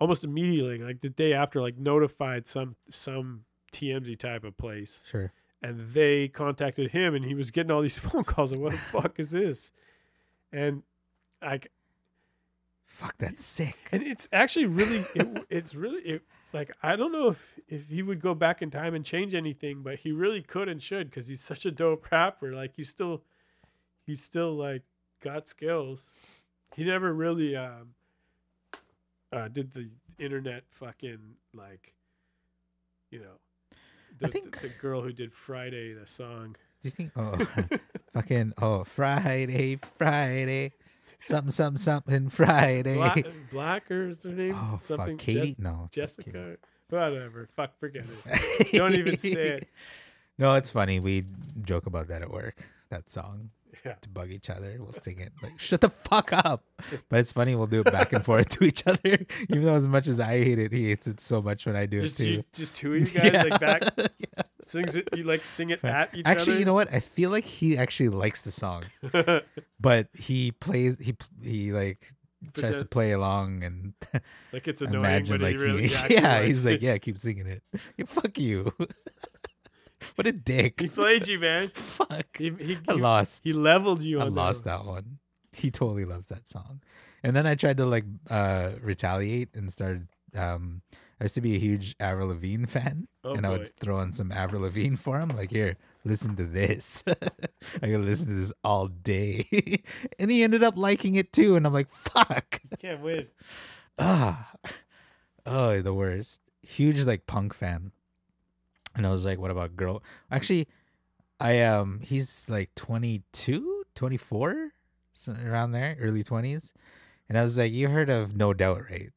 almost 0.00 0.24
immediately, 0.24 0.78
like 0.78 1.00
the 1.02 1.10
day 1.10 1.32
after, 1.34 1.60
like 1.60 1.76
notified 1.76 2.46
some 2.48 2.76
some 2.88 3.44
TMZ 3.72 4.18
type 4.18 4.44
of 4.44 4.56
place, 4.56 5.04
Sure. 5.10 5.32
and 5.62 5.92
they 5.94 6.26
contacted 6.28 6.90
him, 6.92 7.14
and 7.14 7.24
he 7.24 7.34
was 7.34 7.50
getting 7.50 7.70
all 7.70 7.82
these 7.82 7.98
phone 8.06 8.24
calls. 8.24 8.50
Like, 8.52 8.60
what 8.60 8.72
the 8.72 8.78
fuck 9.00 9.18
is 9.18 9.30
this? 9.30 9.72
And 10.52 10.82
like 11.42 11.70
Fuck, 12.86 13.14
that's 13.18 13.42
sick. 13.44 13.76
and 13.92 14.02
it's 14.02 14.28
actually 14.32 14.66
really 14.66 15.06
it, 15.14 15.46
it's 15.48 15.74
really 15.74 16.02
it, 16.02 16.22
like 16.52 16.72
i 16.82 16.96
don't 16.96 17.12
know 17.12 17.28
if 17.28 17.58
if 17.68 17.88
he 17.88 18.02
would 18.02 18.20
go 18.20 18.34
back 18.34 18.60
in 18.62 18.70
time 18.70 18.94
and 18.94 19.04
change 19.04 19.34
anything 19.34 19.82
but 19.82 20.00
he 20.00 20.12
really 20.12 20.42
could 20.42 20.68
and 20.68 20.82
should 20.82 21.08
because 21.08 21.28
he's 21.28 21.40
such 21.40 21.64
a 21.64 21.70
dope 21.70 22.10
rapper. 22.10 22.52
Like 22.52 22.74
he's 22.74 22.88
still 22.88 23.22
he's 24.06 24.22
still 24.22 24.54
like 24.54 24.82
got 25.22 25.48
skills. 25.48 26.12
He 26.74 26.84
never 26.84 27.12
really 27.12 27.56
um 27.56 27.94
uh 29.32 29.48
did 29.48 29.72
the 29.72 29.88
internet 30.18 30.64
fucking 30.70 31.36
like 31.54 31.94
you 33.10 33.20
know 33.20 33.38
the, 34.18 34.26
I 34.26 34.30
think- 34.30 34.60
the, 34.60 34.68
the 34.68 34.74
girl 34.74 35.02
who 35.02 35.12
did 35.12 35.32
friday 35.32 35.92
the 35.94 36.06
song. 36.06 36.56
Do 36.82 36.88
you 36.88 36.90
think? 36.90 37.12
Oh, 37.14 37.36
fucking 38.14 38.54
oh, 38.56 38.84
Friday, 38.84 39.78
Friday, 39.98 40.72
something, 41.22 41.50
something, 41.50 41.76
something, 41.78 42.28
Friday. 42.30 42.94
black, 42.94 43.26
black 43.50 43.90
or 43.90 44.08
is 44.08 44.22
her 44.24 44.30
name 44.30 44.54
oh, 44.54 44.78
something 44.80 45.16
fuck, 45.18 45.26
Katie? 45.26 45.48
Jes- 45.50 45.58
no, 45.58 45.88
jessica 45.92 46.56
whatever 46.88 47.48
fuck 47.56 47.78
forget 47.78 48.04
it 48.26 48.72
Don't 48.76 48.94
even 48.96 49.16
say 49.16 49.48
it. 49.48 49.68
No, 50.38 50.54
it's 50.54 50.70
funny. 50.70 50.98
We 50.98 51.24
joke 51.62 51.86
about 51.86 52.08
that 52.08 52.22
at 52.22 52.30
work. 52.32 52.56
That 52.90 53.08
song 53.08 53.50
Yeah. 53.84 53.94
to 54.02 54.08
bug 54.08 54.32
each 54.32 54.50
other. 54.50 54.74
We'll 54.80 54.92
sing 54.92 55.20
it 55.20 55.32
like 55.40 55.56
"Shut 55.60 55.80
the 55.82 55.90
fuck 55.90 56.32
up," 56.32 56.64
but 57.08 57.20
it's 57.20 57.30
funny. 57.30 57.54
We'll 57.54 57.68
do 57.68 57.80
it 57.80 57.92
back 57.92 58.12
and 58.12 58.24
forth 58.24 58.48
to 58.50 58.64
each 58.64 58.84
other. 58.88 59.24
Even 59.48 59.64
though 59.64 59.74
as 59.76 59.86
much 59.86 60.08
as 60.08 60.18
I 60.18 60.38
hate 60.38 60.58
it, 60.58 60.72
he 60.72 60.88
hates 60.88 61.06
it 61.06 61.20
so 61.20 61.40
much 61.40 61.64
when 61.66 61.76
I 61.76 61.86
do 61.86 62.00
just 62.00 62.18
it 62.18 62.24
too. 62.24 62.30
you, 62.32 62.44
just 62.52 62.74
two 62.74 62.94
of 62.94 63.00
you 63.00 63.20
guys 63.20 63.32
Yeah. 63.32 63.42
like 63.44 63.60
back. 63.60 63.82
Yeah. 64.18 64.42
Sings 64.66 64.96
it 64.96 65.08
you 65.14 65.24
like 65.24 65.44
sing 65.44 65.70
it 65.70 65.84
at 65.84 66.14
each 66.14 66.24
other. 66.24 66.32
Actually, 66.32 66.52
other 66.52 66.58
you 66.60 66.64
know 66.64 66.74
what? 66.74 66.92
I 66.92 67.00
feel 67.00 67.30
like 67.30 67.44
he 67.44 67.76
actually 67.76 68.08
likes 68.08 68.42
the 68.42 68.50
song, 68.50 68.84
but 69.80 70.08
he 70.14 70.52
plays. 70.52 70.96
He 71.00 71.16
he 71.42 71.72
like 71.72 72.14
tries 72.54 72.78
to 72.78 72.84
play 72.84 73.12
along 73.12 73.62
and 73.62 73.92
like 74.52 74.66
it's 74.66 74.80
annoying 74.82 75.04
imagine 75.04 75.34
but 75.34 75.42
like 75.42 75.56
he 75.56 75.62
really 75.62 75.88
he, 75.88 76.14
yeah, 76.14 76.42
he's 76.42 76.64
like 76.64 76.82
yeah, 76.82 76.96
keep 76.98 77.18
singing 77.18 77.46
it. 77.46 77.62
Yeah, 77.96 78.04
fuck 78.06 78.38
you. 78.38 78.72
what 80.14 80.26
a 80.26 80.32
dick. 80.32 80.80
he 80.80 80.88
played 80.88 81.28
you 81.28 81.38
man 81.38 81.68
fuck. 81.68 82.36
he, 82.36 82.50
he, 82.58 82.78
I 82.88 82.94
lost. 82.94 83.42
he 83.44 83.52
leveled 83.52 84.02
you 84.02 84.20
I 84.20 84.24
lost 84.24 84.64
that 84.64 84.84
one. 84.84 85.18
He 85.52 85.70
totally 85.70 86.04
loves 86.04 86.28
that 86.28 86.48
song. 86.48 86.80
And 87.22 87.36
then 87.36 87.46
I 87.46 87.54
tried 87.54 87.76
to 87.78 87.86
like 87.86 88.04
uh 88.30 88.70
retaliate 88.80 89.54
and 89.54 89.70
started 89.70 90.08
um 90.34 90.82
I 91.20 91.24
used 91.24 91.34
to 91.34 91.42
be 91.42 91.54
a 91.54 91.58
huge 91.58 91.94
Avril 92.00 92.28
Lavigne 92.28 92.64
fan 92.64 93.06
Oh, 93.24 93.34
and 93.34 93.44
I 93.44 93.50
would 93.50 93.70
throw 93.78 93.98
on 93.98 94.12
some 94.12 94.32
Avril 94.32 94.62
Lavigne 94.62 94.96
for 94.96 95.20
him 95.20 95.28
like 95.28 95.50
here, 95.50 95.76
listen 96.04 96.34
to 96.36 96.44
this. 96.44 97.04
I 97.08 97.86
could 97.86 98.00
listen 98.00 98.28
to 98.28 98.34
this 98.34 98.52
all 98.64 98.88
day. 98.88 99.82
and 100.18 100.30
he 100.30 100.42
ended 100.42 100.62
up 100.62 100.78
liking 100.78 101.16
it 101.16 101.32
too 101.32 101.56
and 101.56 101.66
I'm 101.66 101.74
like, 101.74 101.90
fuck. 101.90 102.60
you 102.70 102.76
can't 102.78 103.00
win 103.02 103.26
Ah. 103.98 104.50
Oh, 105.44 105.82
the 105.82 105.92
worst. 105.92 106.40
Huge 106.62 107.00
like 107.04 107.26
punk 107.26 107.52
fan. 107.52 107.92
And 108.96 109.06
I 109.06 109.10
was 109.10 109.26
like, 109.26 109.38
what 109.38 109.50
about 109.50 109.76
girl? 109.76 110.02
Actually, 110.30 110.68
I 111.38 111.60
um 111.60 112.00
he's 112.02 112.46
like 112.48 112.74
22, 112.76 113.84
24, 113.94 114.70
so 115.12 115.36
around 115.44 115.72
there, 115.72 115.96
early 116.00 116.24
20s. 116.24 116.72
And 117.28 117.38
I 117.38 117.42
was 117.42 117.58
like, 117.58 117.72
you 117.72 117.88
heard 117.88 118.08
of 118.10 118.34
No 118.34 118.52
Doubt, 118.54 118.84
right? 118.90 119.10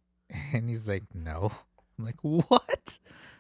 And 0.54 0.68
he's 0.70 0.88
like, 0.90 1.04
no. 1.14 1.52
I'm 1.98 2.06
like, 2.06 2.22
what? 2.22 3.00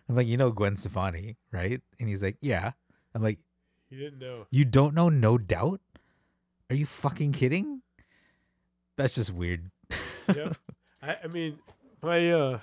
I'm 0.09 0.15
like, 0.15 0.27
you 0.27 0.37
know 0.37 0.51
Gwen 0.51 0.75
Stefani, 0.75 1.37
right? 1.51 1.81
And 1.99 2.09
he's 2.09 2.21
like, 2.21 2.37
yeah. 2.41 2.71
I'm 3.15 3.21
like, 3.21 3.39
you 3.89 3.99
didn't 3.99 4.19
know 4.19 4.47
you 4.49 4.65
don't 4.65 4.95
know 4.95 5.09
No 5.09 5.37
Doubt? 5.37 5.79
Are 6.69 6.75
you 6.75 6.85
fucking 6.85 7.31
kidding? 7.33 7.81
That's 8.97 9.15
just 9.15 9.31
weird. 9.31 9.69
yep 10.33 10.57
I, 11.01 11.17
I 11.23 11.27
mean 11.27 11.59
my 12.01 12.31
uh 12.31 12.59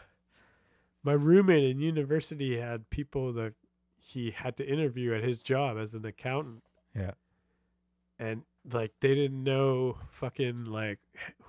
my 1.02 1.12
roommate 1.12 1.70
in 1.70 1.80
university 1.80 2.58
had 2.58 2.90
people 2.90 3.32
that 3.34 3.54
he 3.96 4.32
had 4.32 4.56
to 4.56 4.66
interview 4.66 5.14
at 5.14 5.22
his 5.22 5.40
job 5.40 5.78
as 5.78 5.94
an 5.94 6.04
accountant. 6.04 6.62
Yeah. 6.94 7.12
And 8.18 8.42
like 8.70 8.92
they 9.00 9.14
didn't 9.14 9.42
know 9.42 9.98
fucking 10.10 10.64
like 10.64 10.98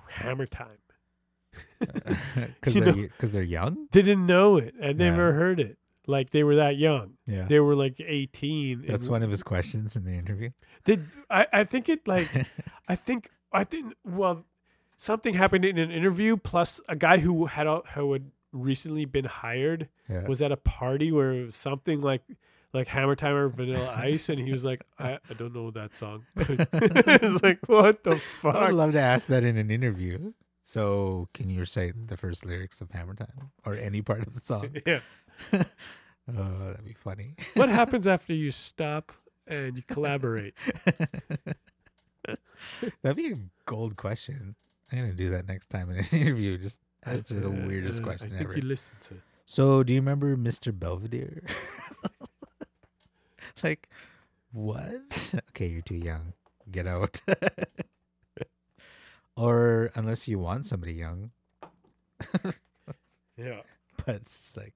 hammer 0.10 0.46
time. 0.46 0.78
Because 2.36 2.74
they're 2.74 2.94
because 2.94 3.32
they're 3.32 3.44
young. 3.44 3.88
They 3.92 4.02
didn't 4.02 4.26
know 4.26 4.58
it 4.58 4.74
and 4.80 5.00
Yeah. 5.00 5.10
never 5.10 5.34
heard 5.34 5.60
it. 5.60 5.78
Like 6.08 6.32
they 6.32 6.44
were 6.44 6.56
that 6.56 6.78
young. 6.78 7.14
Yeah, 7.28 7.46
They 7.46 7.60
were 7.60 7.76
like 7.76 8.00
18. 8.00 8.86
that's 8.88 9.08
one 9.08 9.24
of 9.24 9.30
his 9.30 9.44
questions 9.44 9.96
in 9.96 10.04
the 10.04 10.14
interview. 10.14 10.50
Did 10.84 11.08
I, 11.30 11.48
I 11.54 11.64
think 11.64 11.90
it 11.90 12.08
like 12.08 12.28
I 12.88 12.96
think 12.96 13.30
I 13.52 13.64
think 13.64 13.94
well 14.04 14.46
something 14.98 15.34
happened 15.34 15.66
in 15.66 15.78
an 15.78 15.92
interview 15.92 16.38
plus 16.38 16.82
a 16.88 16.96
guy 16.96 17.18
who 17.20 17.46
had 17.46 17.68
who 17.96 18.14
had 18.14 18.32
recently 18.52 19.06
been 19.06 19.26
hired 19.26 19.88
yeah. 20.10 20.28
was 20.28 20.42
at 20.42 20.52
a 20.52 20.58
party 20.58 21.12
where 21.12 21.50
something 21.52 22.02
like 22.02 22.24
like 22.74 22.88
Hammer 22.88 23.16
Time 23.16 23.36
or 23.36 23.50
Vanilla 23.50 23.94
Ice 23.98 24.30
and 24.30 24.40
he 24.40 24.52
was 24.52 24.64
like 24.64 24.84
I, 24.98 25.20
I 25.30 25.34
don't 25.38 25.54
know 25.54 25.72
that 25.72 25.96
song. 25.96 26.26
it's 26.36 27.44
like 27.44 27.60
what 27.68 28.04
the 28.04 28.18
fuck? 28.18 28.56
I 28.56 28.66
would 28.68 28.76
love 28.76 28.92
to 28.94 29.00
ask 29.00 29.28
that 29.28 29.44
in 29.44 29.58
an 29.58 29.70
interview. 29.70 30.34
So, 30.72 31.28
can 31.34 31.50
you 31.50 31.60
recite 31.60 32.08
the 32.08 32.16
first 32.16 32.46
lyrics 32.46 32.80
of 32.80 32.92
Hammer 32.92 33.14
Time 33.14 33.52
or 33.66 33.76
any 33.76 34.02
part 34.02 34.26
of 34.26 34.34
the 34.34 34.40
song? 34.42 34.70
Yeah. 34.88 35.02
oh, 35.54 35.64
that'd 36.70 36.86
be 36.86 36.94
funny. 36.94 37.36
What 37.56 37.68
happens 37.68 38.08
after 38.16 38.32
you 38.34 38.52
stop 38.52 39.12
and 39.46 39.76
you 39.76 39.84
collaborate? 39.84 40.54
That'd 43.02 43.18
be 43.18 43.32
a 43.34 43.38
gold 43.66 43.98
question. 43.98 44.56
I'm 44.94 45.00
gonna 45.00 45.12
do 45.14 45.30
that 45.32 45.46
next 45.46 45.70
time 45.70 45.90
in 45.90 45.98
an 45.98 46.06
interview. 46.14 46.58
Just 46.58 46.80
answer 47.04 47.42
the 47.42 47.48
Uh, 47.50 47.68
weirdest 47.68 48.00
uh, 48.00 48.06
question 48.06 48.28
I 48.34 48.38
think 48.38 48.50
ever. 48.52 48.56
you 48.58 48.62
listen 48.66 48.94
to. 49.02 49.16
So, 49.46 49.84
do 49.84 49.94
you 49.94 50.00
remember 50.00 50.38
Mr. 50.38 50.72
Belvedere? 50.78 51.44
like, 53.62 53.90
what? 54.54 55.34
Okay, 55.50 55.68
you're 55.68 55.82
too 55.82 55.96
young. 55.96 56.32
Get 56.72 56.88
out. 56.88 57.20
Or 59.42 59.92
unless 59.96 60.28
you 60.28 60.40
want 60.40 60.66
somebody 60.66 60.94
young, 60.94 61.32
Yeah. 63.38 63.62
but 64.06 64.16
it's 64.16 64.56
like, 64.56 64.74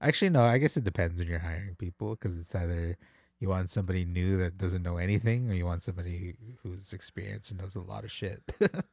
actually, 0.00 0.30
no. 0.30 0.42
I 0.42 0.58
guess 0.58 0.76
it 0.76 0.84
depends 0.84 1.18
when 1.20 1.28
you're 1.28 1.38
hiring 1.38 1.76
people 1.76 2.16
because 2.16 2.36
it's 2.38 2.54
either 2.54 2.96
you 3.38 3.48
want 3.48 3.70
somebody 3.70 4.04
new 4.04 4.36
that 4.38 4.58
doesn't 4.58 4.82
know 4.82 4.96
anything, 4.96 5.50
or 5.50 5.54
you 5.54 5.64
want 5.64 5.82
somebody 5.82 6.34
who's 6.62 6.92
experienced 6.92 7.50
and 7.52 7.60
knows 7.60 7.74
a 7.76 7.80
lot 7.80 8.04
of 8.04 8.10
shit. 8.12 8.42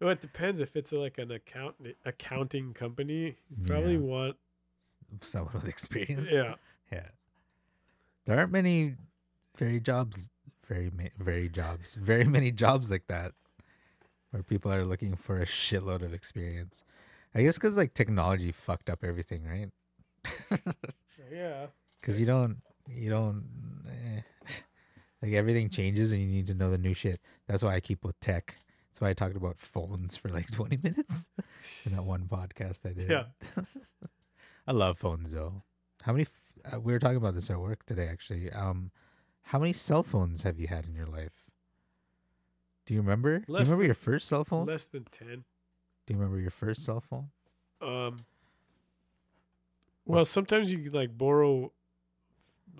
Well, 0.00 0.10
it 0.10 0.20
depends 0.20 0.60
if 0.60 0.74
it's 0.74 0.90
like 0.90 1.16
an 1.18 1.30
account 1.30 1.76
accounting 2.04 2.74
company. 2.74 3.36
You 3.56 3.64
probably 3.66 3.92
Yeah. 3.94 3.98
want 4.00 4.36
Someone 5.20 5.52
with 5.54 5.68
experience. 5.68 6.26
yeah. 6.28 6.54
Yeah. 6.90 7.06
There 8.24 8.36
aren't 8.36 8.50
many 8.50 8.96
very 9.56 9.78
jobs, 9.78 10.28
very 10.66 10.90
very 11.20 11.48
jobs, 11.48 11.94
very 11.94 12.24
many 12.24 12.50
jobs 12.50 12.90
like 12.90 13.06
that 13.06 13.34
where 14.32 14.42
people 14.42 14.72
are 14.72 14.84
looking 14.84 15.14
for 15.14 15.40
a 15.40 15.46
shitload 15.46 16.02
of 16.02 16.12
experience. 16.12 16.82
I 17.34 17.42
guess 17.42 17.54
because 17.54 17.76
like 17.76 17.94
technology 17.94 18.50
fucked 18.50 18.90
up 18.90 19.04
everything, 19.04 19.44
right? 19.44 19.70
Yeah. 21.32 21.66
Because 22.00 22.18
you 22.20 22.26
don't, 22.26 22.58
you 22.88 23.10
don't, 23.10 23.44
eh. 23.88 24.20
like 25.22 25.32
everything 25.32 25.70
changes 25.70 26.12
and 26.12 26.20
you 26.20 26.26
need 26.26 26.46
to 26.48 26.54
know 26.54 26.70
the 26.70 26.78
new 26.78 26.94
shit. 26.94 27.20
That's 27.46 27.62
why 27.62 27.74
I 27.74 27.80
keep 27.80 28.04
with 28.04 28.18
tech. 28.20 28.56
That's 28.90 29.00
why 29.00 29.10
I 29.10 29.14
talked 29.14 29.36
about 29.36 29.60
phones 29.60 30.16
for 30.16 30.28
like 30.28 30.50
20 30.52 30.78
minutes 30.82 31.28
in 31.86 31.92
that 31.92 32.04
one 32.04 32.24
podcast 32.30 32.80
I 32.84 32.92
did. 32.92 33.10
Yeah. 33.10 33.24
I 34.66 34.72
love 34.72 34.98
phones 34.98 35.32
though. 35.32 35.62
How 36.02 36.12
many? 36.12 36.22
F- 36.22 36.74
uh, 36.74 36.80
we 36.80 36.92
were 36.92 36.98
talking 36.98 37.16
about 37.16 37.34
this 37.34 37.50
at 37.50 37.58
work 37.58 37.84
today, 37.86 38.08
actually. 38.08 38.50
Um, 38.50 38.90
how 39.42 39.58
many 39.58 39.72
cell 39.72 40.02
phones 40.02 40.42
have 40.42 40.58
you 40.60 40.68
had 40.68 40.86
in 40.86 40.94
your 40.94 41.06
life? 41.06 41.41
Do 42.86 42.94
you 42.94 43.00
remember? 43.00 43.38
Do 43.40 43.44
you 43.48 43.54
remember 43.58 43.76
than- 43.76 43.86
your 43.86 43.94
first 43.94 44.28
cell 44.28 44.44
phone? 44.44 44.66
Less 44.66 44.84
than 44.86 45.04
10. 45.04 45.44
Do 46.06 46.14
you 46.14 46.18
remember 46.18 46.40
your 46.40 46.50
first 46.50 46.84
cell 46.84 47.00
phone? 47.00 47.30
Um 47.80 48.24
Well, 50.04 50.24
sometimes 50.24 50.72
you 50.72 50.78
can 50.80 50.92
like 50.92 51.16
borrow 51.16 51.72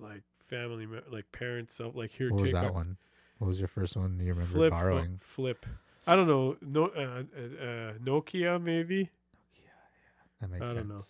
like 0.01 0.23
family 0.49 0.87
like 1.09 1.31
parents 1.33 1.81
like 1.95 2.11
here 2.11 2.31
What 2.33 2.43
was 2.43 2.53
that 2.53 2.65
our- 2.67 2.73
one? 2.73 2.99
What 3.39 3.49
was 3.49 3.59
your 3.59 3.69
first 3.69 3.97
one 3.97 4.19
you 4.21 4.33
remember 4.33 4.53
flip 4.53 4.71
borrowing? 4.73 5.17
flip. 5.19 5.67
I 6.07 6.15
don't 6.17 6.27
know. 6.29 6.57
No 6.61 6.87
uh, 6.87 7.01
uh, 7.37 7.65
uh, 7.65 7.93
Nokia 7.99 8.61
maybe. 8.63 9.05
Nokia. 9.05 10.41
That 10.41 10.51
makes 10.51 10.63
I 10.63 10.67
sense. 10.75 10.77
don't 10.77 10.89
know. 10.89 11.03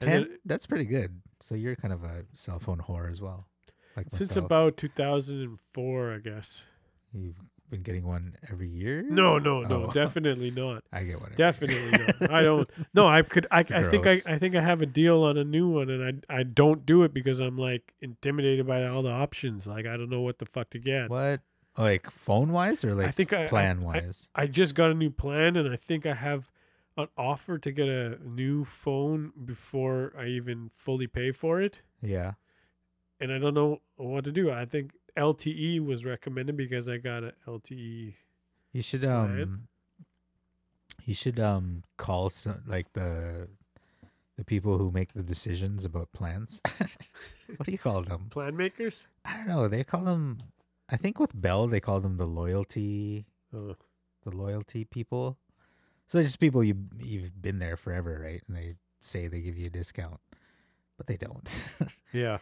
Ten. 0.00 0.08
Then 0.22 0.38
that's 0.44 0.66
pretty 0.66 0.84
good. 0.84 1.20
So 1.40 1.54
you're 1.54 1.76
kind 1.76 1.92
of 1.94 2.02
a 2.04 2.24
cell 2.34 2.58
phone 2.58 2.78
whore 2.78 3.10
as 3.10 3.20
well. 3.20 3.46
Like 3.96 4.08
since 4.10 4.30
myself. 4.30 4.44
about 4.46 4.76
2004, 4.76 6.12
I 6.14 6.18
guess. 6.18 6.66
You've 7.22 7.36
been 7.70 7.82
getting 7.82 8.04
one 8.06 8.36
every 8.50 8.68
year. 8.68 9.02
No, 9.02 9.38
no, 9.38 9.62
no, 9.62 9.86
Oh. 9.88 9.92
definitely 9.92 10.50
not. 10.50 10.84
I 10.92 11.02
get 11.02 11.20
one. 11.20 11.32
Definitely 11.36 11.98
not. 11.98 12.30
I 12.30 12.42
don't. 12.44 12.68
No, 12.94 13.06
I 13.08 13.22
could. 13.22 13.46
I, 13.50 13.60
It's 13.60 13.72
I 13.72 13.82
think 13.82 14.06
I. 14.06 14.20
I 14.26 14.38
think 14.38 14.54
I 14.54 14.60
have 14.60 14.82
a 14.82 14.86
deal 14.86 15.22
on 15.24 15.36
a 15.36 15.44
new 15.44 15.68
one, 15.68 15.90
and 15.90 16.22
I 16.30 16.38
I 16.40 16.42
don't 16.44 16.86
do 16.86 17.02
it 17.02 17.12
because 17.12 17.40
I'm 17.40 17.58
like 17.58 17.94
intimidated 18.00 18.66
by 18.66 18.84
all 18.86 19.02
the 19.02 19.10
options. 19.10 19.66
Like 19.66 19.86
I 19.86 19.96
don't 19.96 20.10
know 20.10 20.20
what 20.20 20.38
the 20.38 20.46
fuck 20.46 20.70
to 20.70 20.78
get. 20.78 21.10
What? 21.10 21.40
Like 21.76 22.10
phone 22.10 22.52
wise 22.52 22.84
or 22.84 22.94
like 22.94 23.08
I 23.08 23.10
think 23.10 23.32
I 23.34 23.48
plan 23.48 23.80
I, 23.80 23.84
wise? 23.84 24.28
I 24.34 24.46
just 24.46 24.74
got 24.74 24.90
a 24.90 24.94
new 24.94 25.10
plan, 25.10 25.56
and 25.56 25.68
I 25.68 25.76
think 25.76 26.06
I 26.06 26.14
have 26.14 26.50
an 26.96 27.08
offer 27.18 27.58
to 27.58 27.72
get 27.72 27.88
a 27.88 28.18
new 28.24 28.64
phone 28.64 29.30
before 29.44 30.14
I 30.18 30.28
even 30.28 30.70
fully 30.74 31.06
pay 31.06 31.32
for 31.32 31.60
it. 31.60 31.82
yeah. 32.00 32.34
And 33.20 33.30
I 33.32 33.38
don't 33.38 33.54
know 33.54 33.80
what 33.96 34.24
to 34.24 34.32
do. 34.32 34.50
I 34.50 34.64
think 34.66 34.92
LTE 35.16 35.84
was 35.84 36.04
recommended 36.04 36.56
because 36.56 36.88
I 36.88 36.98
got 36.98 37.24
an 37.24 37.32
LTE. 37.46 38.14
You 38.72 38.82
should 38.82 39.02
Plan. 39.02 39.42
um 39.42 39.68
you 41.04 41.14
should 41.14 41.40
um 41.40 41.84
call 41.96 42.30
some, 42.30 42.62
like 42.66 42.92
the 42.92 43.48
the 44.36 44.44
people 44.44 44.76
who 44.76 44.90
make 44.90 45.14
the 45.14 45.22
decisions 45.22 45.84
about 45.84 46.12
plans. 46.12 46.60
what 47.56 47.64
do 47.64 47.72
you 47.72 47.78
call 47.78 48.02
them? 48.02 48.26
Plan 48.30 48.56
makers. 48.56 49.06
I 49.24 49.36
don't 49.38 49.48
know. 49.48 49.68
They 49.68 49.84
call 49.84 50.04
them 50.04 50.38
I 50.88 50.96
think 50.96 51.18
with 51.18 51.40
Bell 51.40 51.66
they 51.66 51.80
call 51.80 52.00
them 52.00 52.16
the 52.16 52.26
loyalty 52.26 53.26
Oh, 53.54 53.76
the 54.24 54.36
loyalty 54.36 54.84
people. 54.84 55.38
So 56.06 56.20
just 56.20 56.38
people 56.38 56.62
you 56.62 56.76
you've 57.00 57.40
been 57.40 57.58
there 57.58 57.76
forever, 57.76 58.20
right? 58.22 58.42
And 58.46 58.56
they 58.56 58.74
say 59.00 59.28
they 59.28 59.40
give 59.40 59.56
you 59.56 59.66
a 59.66 59.70
discount. 59.70 60.20
But 60.96 61.06
they 61.06 61.16
don't. 61.16 61.48
yeah, 62.12 62.38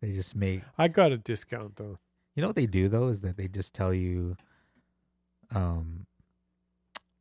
they 0.00 0.12
just 0.12 0.34
make 0.34 0.62
I 0.78 0.88
got 0.88 1.12
a 1.12 1.18
discount 1.18 1.76
though. 1.76 1.98
You 2.36 2.42
know 2.42 2.48
what 2.48 2.56
they 2.56 2.66
do 2.66 2.88
though 2.88 3.08
is 3.08 3.22
that 3.22 3.36
they 3.36 3.48
just 3.48 3.74
tell 3.74 3.92
you, 3.94 4.36
um, 5.54 6.06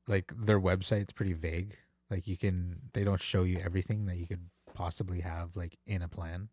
like 0.07 0.31
their 0.37 0.59
website's 0.59 1.13
pretty 1.13 1.33
vague. 1.33 1.75
Like 2.11 2.27
you 2.27 2.37
can, 2.37 2.77
they 2.93 3.03
don't 3.03 3.21
show 3.21 3.43
you 3.43 3.59
everything 3.63 4.05
that 4.05 4.17
you 4.17 4.27
could 4.27 4.49
possibly 4.73 5.21
have 5.21 5.55
like 5.55 5.77
in 5.87 6.01
a 6.01 6.07
plan. 6.09 6.49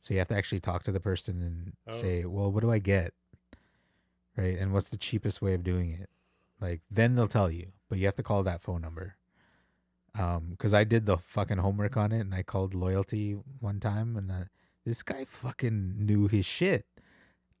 So 0.00 0.12
you 0.12 0.18
have 0.18 0.28
to 0.28 0.36
actually 0.36 0.60
talk 0.60 0.82
to 0.82 0.92
the 0.92 1.00
person 1.00 1.40
and 1.40 1.72
Oh. 1.86 1.98
say, 1.98 2.24
well, 2.24 2.50
what 2.52 2.60
do 2.62 2.70
I 2.70 2.78
get? 2.80 3.14
Right, 4.36 4.58
and 4.58 4.72
what's 4.72 4.88
the 4.88 4.96
cheapest 4.96 5.40
way 5.40 5.54
of 5.54 5.62
doing 5.62 5.92
it? 5.92 6.10
Like 6.60 6.80
then 6.90 7.14
they'll 7.14 7.28
tell 7.28 7.50
you, 7.50 7.68
but 7.88 7.98
you 7.98 8.06
have 8.06 8.16
to 8.16 8.22
call 8.24 8.42
that 8.42 8.60
phone 8.60 8.82
number. 8.82 9.14
Um, 10.18 10.48
because 10.50 10.74
I 10.74 10.82
did 10.84 11.06
the 11.06 11.16
fucking 11.18 11.58
homework 11.58 11.96
on 11.96 12.10
it, 12.12 12.20
and 12.20 12.34
I 12.34 12.42
called 12.42 12.74
loyalty 12.74 13.32
one 13.60 13.78
time, 13.80 14.16
and 14.16 14.30
uh, 14.30 14.44
this 14.84 15.02
guy 15.02 15.24
fucking 15.24 15.94
knew 16.04 16.28
his 16.28 16.44
shit. 16.46 16.86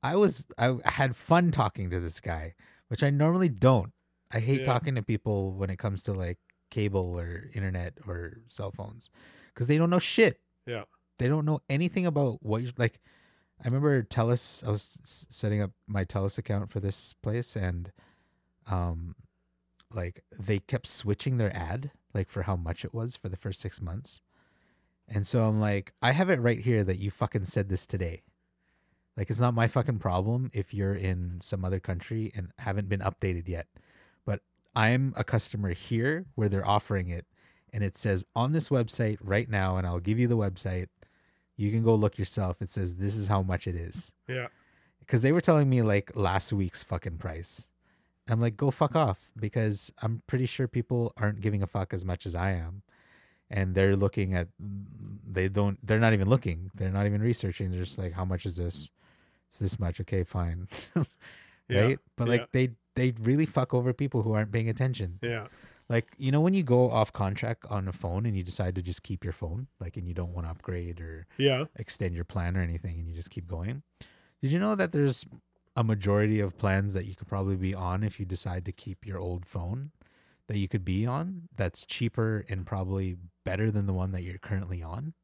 I 0.04 0.16
was 0.16 0.46
I 0.58 0.76
had 0.84 1.16
fun 1.16 1.50
talking 1.50 1.90
to 1.90 1.98
this 1.98 2.20
guy, 2.20 2.54
which 2.88 3.02
I 3.02 3.10
normally 3.10 3.48
don't. 3.48 3.92
I 4.30 4.38
hate 4.40 4.60
Yeah. 4.60 4.66
talking 4.66 4.94
to 4.96 5.02
people 5.02 5.52
when 5.52 5.70
it 5.70 5.78
comes 5.78 6.02
to 6.02 6.12
like 6.12 6.38
cable 6.70 7.18
or 7.18 7.50
internet 7.54 7.98
or 8.06 8.38
cell 8.48 8.70
phones 8.70 9.08
because 9.48 9.66
they 9.66 9.78
don't 9.78 9.90
know 9.90 9.98
shit. 9.98 10.40
Yeah. 10.66 10.84
They 11.18 11.28
don't 11.28 11.44
know 11.44 11.60
anything 11.70 12.06
about 12.06 12.42
what 12.42 12.62
you 12.62 12.72
like. 12.76 13.00
I 13.62 13.68
remember 13.68 14.02
Telus. 14.02 14.66
I 14.66 14.70
was 14.70 14.98
setting 15.04 15.62
up 15.62 15.70
my 15.86 16.04
Telus 16.04 16.38
account 16.38 16.70
for 16.70 16.80
this 16.80 17.14
place, 17.22 17.54
and 17.56 17.92
um, 18.66 19.14
like 19.92 20.24
they 20.38 20.58
kept 20.58 20.86
switching 20.88 21.38
their 21.38 21.54
ad, 21.56 21.92
like 22.12 22.28
for 22.28 22.42
how 22.42 22.56
much 22.56 22.84
it 22.84 22.92
was 22.92 23.14
for 23.16 23.28
the 23.28 23.36
first 23.36 23.60
six 23.60 23.80
months. 23.80 24.20
And 25.06 25.26
so 25.26 25.44
I'm 25.44 25.60
like, 25.60 25.92
I 26.02 26.12
have 26.12 26.30
it 26.30 26.40
right 26.40 26.58
here 26.58 26.82
that 26.82 26.98
you 26.98 27.10
fucking 27.10 27.44
said 27.44 27.68
this 27.68 27.86
today. 27.86 28.22
Like 29.16 29.30
it's 29.30 29.40
not 29.40 29.54
my 29.54 29.68
fucking 29.68 29.98
problem 30.00 30.50
if 30.54 30.74
you're 30.74 30.94
in 30.94 31.40
some 31.42 31.64
other 31.64 31.80
country 31.80 32.32
and 32.34 32.50
haven't 32.58 32.88
been 32.88 33.00
updated 33.00 33.48
yet. 33.48 33.66
But 34.26 34.40
I'm 34.74 35.14
a 35.16 35.24
customer 35.24 35.70
here 35.72 36.26
where 36.34 36.48
they're 36.48 36.66
offering 36.68 37.08
it 37.10 37.26
and 37.72 37.84
it 37.84 37.96
says 37.96 38.24
on 38.36 38.52
this 38.52 38.68
website 38.70 39.18
right 39.20 39.48
now 39.48 39.76
and 39.76 39.86
I'll 39.86 40.00
give 40.00 40.18
you 40.18 40.28
the 40.28 40.36
website. 40.36 40.88
You 41.56 41.70
can 41.70 41.84
go 41.84 41.94
look 41.94 42.18
yourself. 42.18 42.60
It 42.62 42.70
says 42.70 42.96
this 42.96 43.16
is 43.16 43.28
how 43.28 43.42
much 43.42 43.66
it 43.68 43.76
is. 43.76 44.12
Yeah. 44.28 44.48
Cuz 45.06 45.22
they 45.22 45.32
were 45.32 45.40
telling 45.40 45.68
me 45.70 45.82
like 45.82 46.12
last 46.16 46.52
week's 46.52 46.82
fucking 46.82 47.18
price. 47.18 47.68
I'm 48.28 48.40
like 48.40 48.56
go 48.56 48.70
fuck 48.70 48.96
off 48.96 49.30
because 49.38 49.92
I'm 50.02 50.22
pretty 50.26 50.46
sure 50.46 50.66
people 50.68 51.12
aren't 51.16 51.40
giving 51.40 51.62
a 51.62 51.66
fuck 51.66 51.92
as 51.94 52.04
much 52.04 52.26
as 52.26 52.34
I 52.34 52.52
am. 52.52 52.82
and 53.50 53.74
they're 53.74 53.96
looking 53.96 54.34
at 54.34 54.48
they 54.58 55.48
don't 55.48 55.78
they're 55.86 56.00
not 56.00 56.14
even 56.14 56.28
looking 56.28 56.70
they're 56.74 56.90
not 56.90 57.06
even 57.06 57.22
researching 57.22 57.70
they're 57.70 57.80
just 57.84 57.98
like 57.98 58.12
how 58.14 58.24
much 58.24 58.46
is 58.46 58.56
this 58.56 58.90
it's 59.54 59.58
this 59.60 59.78
much 59.78 60.00
okay 60.00 60.24
fine 60.24 60.66
Yeah, 61.68 61.80
right 61.80 61.98
but 62.16 62.26
yeah. 62.26 62.32
like 62.32 62.52
they 62.52 62.70
they 62.94 63.12
really 63.20 63.46
fuck 63.46 63.72
over 63.72 63.92
people 63.92 64.22
who 64.22 64.32
aren't 64.32 64.52
paying 64.52 64.68
attention 64.68 65.18
Yeah. 65.22 65.46
like 65.88 66.12
you 66.18 66.30
know 66.32 66.40
when 66.40 66.54
you 66.54 66.62
go 66.62 66.90
off 66.90 67.12
contract 67.12 67.64
on 67.70 67.88
a 67.88 67.92
phone 67.92 68.26
and 68.26 68.36
you 68.36 68.42
decide 68.42 68.74
to 68.74 68.82
just 68.82 69.02
keep 69.02 69.24
your 69.24 69.32
phone 69.32 69.68
like 69.80 69.96
and 69.96 70.06
you 70.06 70.12
don't 70.14 70.34
want 70.34 70.46
to 70.46 70.50
upgrade 70.50 71.00
or 71.00 71.26
Yeah. 71.38 71.64
extend 71.76 72.14
your 72.14 72.24
plan 72.24 72.56
or 72.56 72.60
anything 72.60 72.98
and 72.98 73.08
you 73.08 73.14
just 73.14 73.30
keep 73.30 73.46
going 73.46 73.82
did 74.42 74.50
you 74.50 74.58
know 74.58 74.74
that 74.74 74.92
there's 74.92 75.24
a 75.76 75.82
majority 75.84 76.38
of 76.40 76.58
plans 76.58 76.92
that 76.94 77.06
you 77.06 77.14
could 77.14 77.28
probably 77.28 77.56
be 77.56 77.74
on 77.74 78.04
if 78.04 78.20
you 78.20 78.26
decide 78.26 78.64
to 78.66 78.72
keep 78.72 79.06
your 79.06 79.18
old 79.18 79.46
phone 79.46 79.90
that 80.48 80.58
you 80.58 80.68
could 80.68 80.84
be 80.84 81.06
on 81.06 81.48
that's 81.56 81.86
cheaper 81.86 82.44
and 82.50 82.66
probably 82.66 83.16
better 83.44 83.70
than 83.70 83.86
the 83.86 83.92
one 83.94 84.12
that 84.12 84.22
you're 84.22 84.38
currently 84.38 84.82
on 84.82 85.14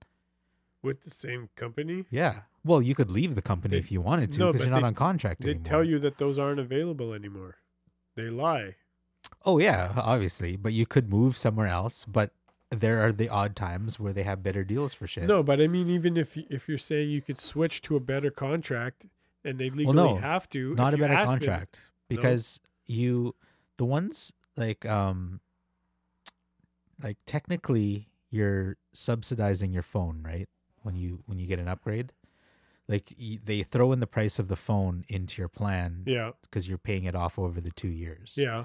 With 0.83 1.03
the 1.03 1.11
same 1.11 1.51
company. 1.57 2.05
yeah 2.11 2.43
well 2.65 2.81
you 2.83 2.95
could 2.95 3.11
leave 3.11 3.35
the 3.35 3.43
company 3.43 3.73
They- 3.73 3.79
if 3.79 3.91
you 3.93 4.01
wanted 4.01 4.33
to 4.33 4.39
because 4.39 4.53
but 4.53 4.61
you're 4.67 4.71
not 4.75 4.81
they- 4.81 4.87
on 4.87 4.95
contract 4.95 5.41
anymore. 5.41 5.47
They 5.55 5.59
anymore 5.61 5.71
tell 5.71 5.85
you 5.85 5.99
that 6.01 6.19
those 6.19 6.39
aren't 6.39 6.61
available 6.61 7.13
anymore. 7.15 7.57
They 8.17 8.29
lie. 8.31 8.77
oh 9.45 9.59
yeah 9.59 9.93
obviously 9.97 10.57
but 10.57 10.73
you 10.73 10.87
could 10.87 11.09
move 11.11 11.37
somewhere 11.37 11.67
else 11.69 12.05
but 12.07 12.33
there 12.71 13.03
are 13.05 13.13
the 13.13 13.29
odd 13.29 13.55
times 13.57 13.99
where 14.01 14.13
they 14.13 14.23
have 14.23 14.43
better 14.43 14.65
deals 14.65 14.95
for 14.95 15.07
shit 15.07 15.25
No, 15.25 15.43
but 15.43 15.61
I 15.61 15.67
mean, 15.67 15.91
even 15.91 16.17
if 16.17 16.37
if 16.37 16.69
you're 16.69 16.79
saying 16.91 17.11
you 17.11 17.21
could 17.21 17.41
switch 17.41 17.83
to 17.83 17.97
a 17.97 18.01
better 18.01 18.31
contract 18.31 19.07
and 19.45 19.59
they 19.59 19.69
legally 19.71 19.97
no, 19.97 20.17
have 20.17 20.49
to, 20.51 20.75
not 20.75 20.95
a 20.95 20.97
better 20.97 21.13
ask 21.15 21.29
them- 21.33 21.39
contract 21.41 21.79
because 22.09 22.61
you 22.87 23.35
the 23.77 23.85
ones 23.85 24.33
like 24.57 24.87
um 24.87 25.41
like 27.03 27.17
technically 27.27 28.09
you're 28.31 28.77
subsidizing 28.93 29.73
your 29.73 29.83
phone 29.83 30.23
right 30.23 30.49
when 30.83 30.97
you 30.97 31.23
when 31.27 31.39
you 31.39 31.47
get 31.47 31.59
an 31.59 31.69
upgrade? 31.69 32.13
Like 32.89 33.15
they 33.45 33.63
throw 33.63 33.93
in 33.93 34.01
the 34.01 34.07
price 34.07 34.39
of 34.41 34.49
the 34.49 34.57
phone 34.57 35.05
into 35.09 35.41
your 35.41 35.49
plan 35.49 36.03
yeah, 36.07 36.33
because 36.43 36.69
you're 36.69 36.79
paying 36.79 37.05
it 37.05 37.15
off 37.15 37.39
over 37.39 37.61
the 37.61 37.71
two 37.71 37.89
years. 37.89 38.35
Yeah, 38.37 38.65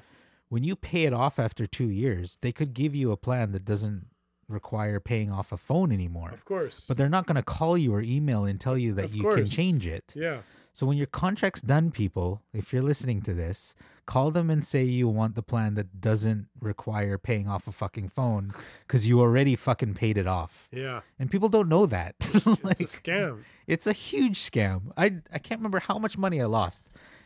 when 0.50 0.64
you 0.64 0.76
pay 0.76 1.04
it 1.04 1.14
off 1.14 1.38
after 1.38 1.68
two 1.68 1.90
years 1.90 2.38
they 2.42 2.52
could 2.52 2.74
give 2.74 2.96
you 2.96 3.12
a 3.12 3.18
plan 3.18 3.52
that 3.52 3.66
doesn't 3.66 4.08
require 4.48 5.00
paying 5.00 5.32
off 5.32 5.52
a 5.52 5.58
phone 5.58 5.92
anymore. 5.92 6.32
Of 6.32 6.46
course. 6.46 6.86
but 6.88 6.98
they're 6.98 7.10
not 7.10 7.26
going 7.26 7.36
to 7.36 7.44
call 7.44 7.78
you 7.78 7.94
or 7.94 8.02
email 8.02 8.46
and 8.46 8.60
tell 8.60 8.78
you 8.78 8.94
that 8.94 9.06
Of 9.06 9.16
you 9.16 9.24
can 9.24 9.48
change 9.48 9.86
it. 9.88 10.12
Yeah, 10.16 10.40
so 10.76 10.86
when 10.86 10.98
your 10.98 11.08
contract's 11.08 11.62
done, 11.62 11.90
people, 11.90 12.42
if 12.54 12.72
you're 12.72 12.84
listening 12.84 13.22
to 13.24 13.34
this, 13.34 13.74
call 14.06 14.30
them 14.30 14.50
and 14.52 14.64
say 14.64 14.84
you 14.84 15.08
want 15.08 15.34
the 15.34 15.42
plan 15.42 15.74
that 15.76 16.00
doesn't 16.00 16.46
require 16.60 17.18
paying 17.18 17.48
off 17.48 17.66
a 17.68 17.72
fucking 17.72 18.10
phone 18.10 18.52
because 18.86 19.08
you 19.08 19.20
already 19.22 19.56
fucking 19.56 19.94
paid 19.96 20.18
it 20.18 20.28
off. 20.28 20.68
yeah. 20.72 21.00
And 21.18 21.32
people 21.32 21.50
don't 21.50 21.70
know 21.70 21.86
that. 21.88 22.14
like, 22.62 22.80
It's 22.82 22.98
a 22.98 23.02
scam. 23.02 23.44
it's 23.66 23.88
a 23.88 23.94
huge 23.94 24.38
scam. 24.40 24.92
I 24.96 25.06
I 25.34 25.40
can't 25.40 25.60
remember 25.62 25.80
how 25.80 25.98
much 25.98 26.18
money 26.18 26.40
I 26.42 26.46
lost 26.46 26.84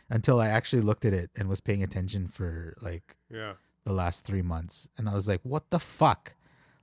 until 0.08 0.40
I 0.40 0.48
actually 0.48 0.82
looked 0.82 1.04
at 1.04 1.12
it 1.12 1.30
and 1.36 1.48
was 1.48 1.60
paying 1.60 1.82
attention 1.82 2.28
for 2.28 2.74
like 2.80 3.16
Yeah, 3.30 3.54
the 3.84 3.92
last 3.92 4.24
three 4.24 4.42
months, 4.42 4.88
and 4.96 5.08
I 5.08 5.14
was 5.14 5.26
like, 5.28 5.40
"What 5.42 5.70
the 5.70 5.78
fuck." 5.80 6.34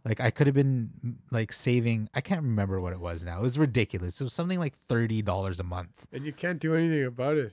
Like 0.07 0.21
I 0.21 0.31
could 0.31 0.47
have 0.47 0.55
been 0.55 0.89
like 1.31 1.51
saving. 1.51 2.09
I 2.13 2.21
can't 2.21 2.41
remember 2.41 2.79
what 2.79 2.93
it 2.93 2.99
was 3.01 3.25
now. 3.25 3.39
It 3.39 3.41
was 3.41 3.59
ridiculous. 3.59 4.21
It 4.21 4.23
was 4.23 4.33
something 4.33 4.57
like 4.57 4.73
thirty 4.87 5.21
dollars 5.21 5.59
a 5.59 5.63
month. 5.63 6.05
and 6.13 6.25
you 6.25 6.31
can't 6.31 6.59
do 6.59 6.75
anything 6.75 7.03
about 7.03 7.35
it. 7.35 7.51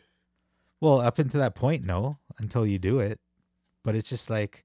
Well, 0.81 1.00
up 1.00 1.18
until 1.18 1.41
that 1.41 1.57
point, 1.57 1.84
no, 1.84 2.18
until 2.39 2.65
you 2.65 2.78
do 2.78 3.00
it. 3.00 3.18
But 3.83 3.97
it's 3.97 4.08
just 4.08 4.31
like, 4.31 4.65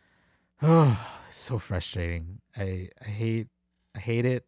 oh, 0.62 0.96
so 1.30 1.58
frustrating. 1.58 2.40
I 2.56 2.90
I 3.04 3.08
hate 3.08 3.48
I 3.96 3.98
hate 3.98 4.24
it. 4.24 4.44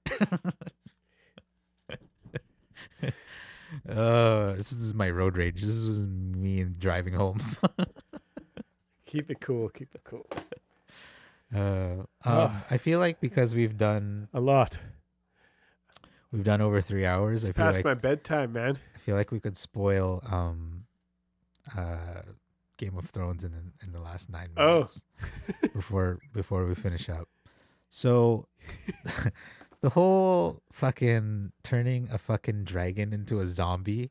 uh, 3.89 4.53
this 4.55 4.71
is 4.73 4.95
my 4.95 5.11
road 5.11 5.37
rage. 5.37 5.61
This 5.61 5.85
was 5.85 6.07
me 6.07 6.63
driving 6.65 7.15
home. 7.15 7.41
Keep 9.07 9.33
it 9.33 9.41
cool. 9.41 9.69
Keep 9.71 9.95
it 9.97 10.03
cool. 10.05 10.25
Uh, 11.55 12.05
Oh. 12.25 12.43
um, 12.45 12.63
I 12.71 12.77
feel 12.79 12.99
like 13.01 13.21
because 13.21 13.55
we've 13.55 13.77
done 13.77 14.29
A 14.33 14.41
lot. 14.41 14.79
we've 16.31 16.45
done 16.45 16.61
over 16.61 16.81
three 16.81 17.05
hours. 17.07 17.43
It's 17.45 17.51
I 17.51 17.53
feel 17.55 17.65
past 17.65 17.79
like 17.79 17.85
my 17.85 17.95
bedtime, 17.95 18.53
man. 18.53 18.77
I 18.95 18.99
feel 18.99 19.17
like 19.17 19.33
we 19.33 19.41
could 19.41 19.57
spoil 19.57 20.23
um, 20.31 20.85
uh, 21.77 22.23
Game 22.77 22.97
of 22.97 23.07
Thrones 23.11 23.43
in 23.45 23.51
the- 23.53 23.85
in 23.87 23.93
the 23.93 24.01
last 24.01 24.31
nine 24.31 24.51
minutes 24.55 25.05
before 25.75 26.19
before 26.33 26.67
we 26.67 26.75
finish 26.75 27.09
up. 27.09 27.29
So 27.89 28.47
the 29.81 29.91
whole 29.91 30.63
fucking 30.73 31.53
turning 31.65 32.09
a 32.13 32.19
fucking 32.19 32.65
dragon 32.65 33.13
into 33.13 33.41
a 33.41 33.47
zombie. 33.47 34.11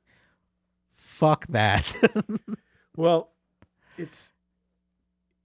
Fuck 0.91 1.47
that. 1.47 1.85
Well, 2.97 3.31
it's 3.97 4.33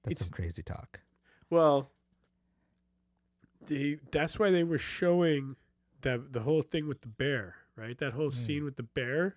That's 0.03 0.13
It's- 0.21 0.27
some 0.27 0.33
crazy 0.33 0.63
talk. 0.65 1.01
Well. 1.55 1.91
The 3.66 3.99
that's 4.10 4.39
why 4.39 4.50
they 4.50 4.62
were 4.65 4.78
showing 4.78 5.57
the 6.02 6.23
the 6.31 6.41
whole 6.41 6.62
thing 6.62 6.86
with 6.86 7.00
the 7.00 7.08
bear, 7.08 7.57
right? 7.76 7.97
That 7.99 8.12
whole 8.12 8.26
Hmm. 8.31 8.36
scene 8.36 8.65
with 8.65 8.76
the 8.76 8.83
bear, 8.83 9.36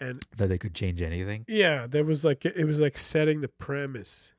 and 0.00 0.24
That 0.36 0.46
they 0.48 0.56
could 0.58 0.74
change 0.74 1.02
anything. 1.02 1.44
yeah, 1.46 1.86
there 1.86 2.04
was 2.04 2.24
like 2.24 2.44
it 2.46 2.64
was 2.64 2.80
like 2.80 2.96
setting 2.96 3.40
the 3.42 3.48
premise 3.48 4.32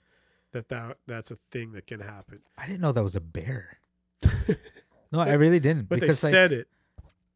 that 0.53 0.69
that 0.69 0.97
that's 1.05 1.29
a 1.29 1.37
thing 1.51 1.73
that 1.73 1.85
can 1.85 1.99
happen. 1.99 2.39
I 2.57 2.65
didn't 2.65 2.81
know 2.81 2.91
that 2.91 3.03
was 3.03 3.15
a 3.15 3.21
bear. 3.21 3.77
No, 5.11 5.19
I 5.19 5.33
really 5.33 5.59
didn't. 5.59 5.89
But 5.89 5.99
they 5.99 6.07
because 6.07 6.23
like, 6.23 6.31
said 6.31 6.51
it. 6.51 6.67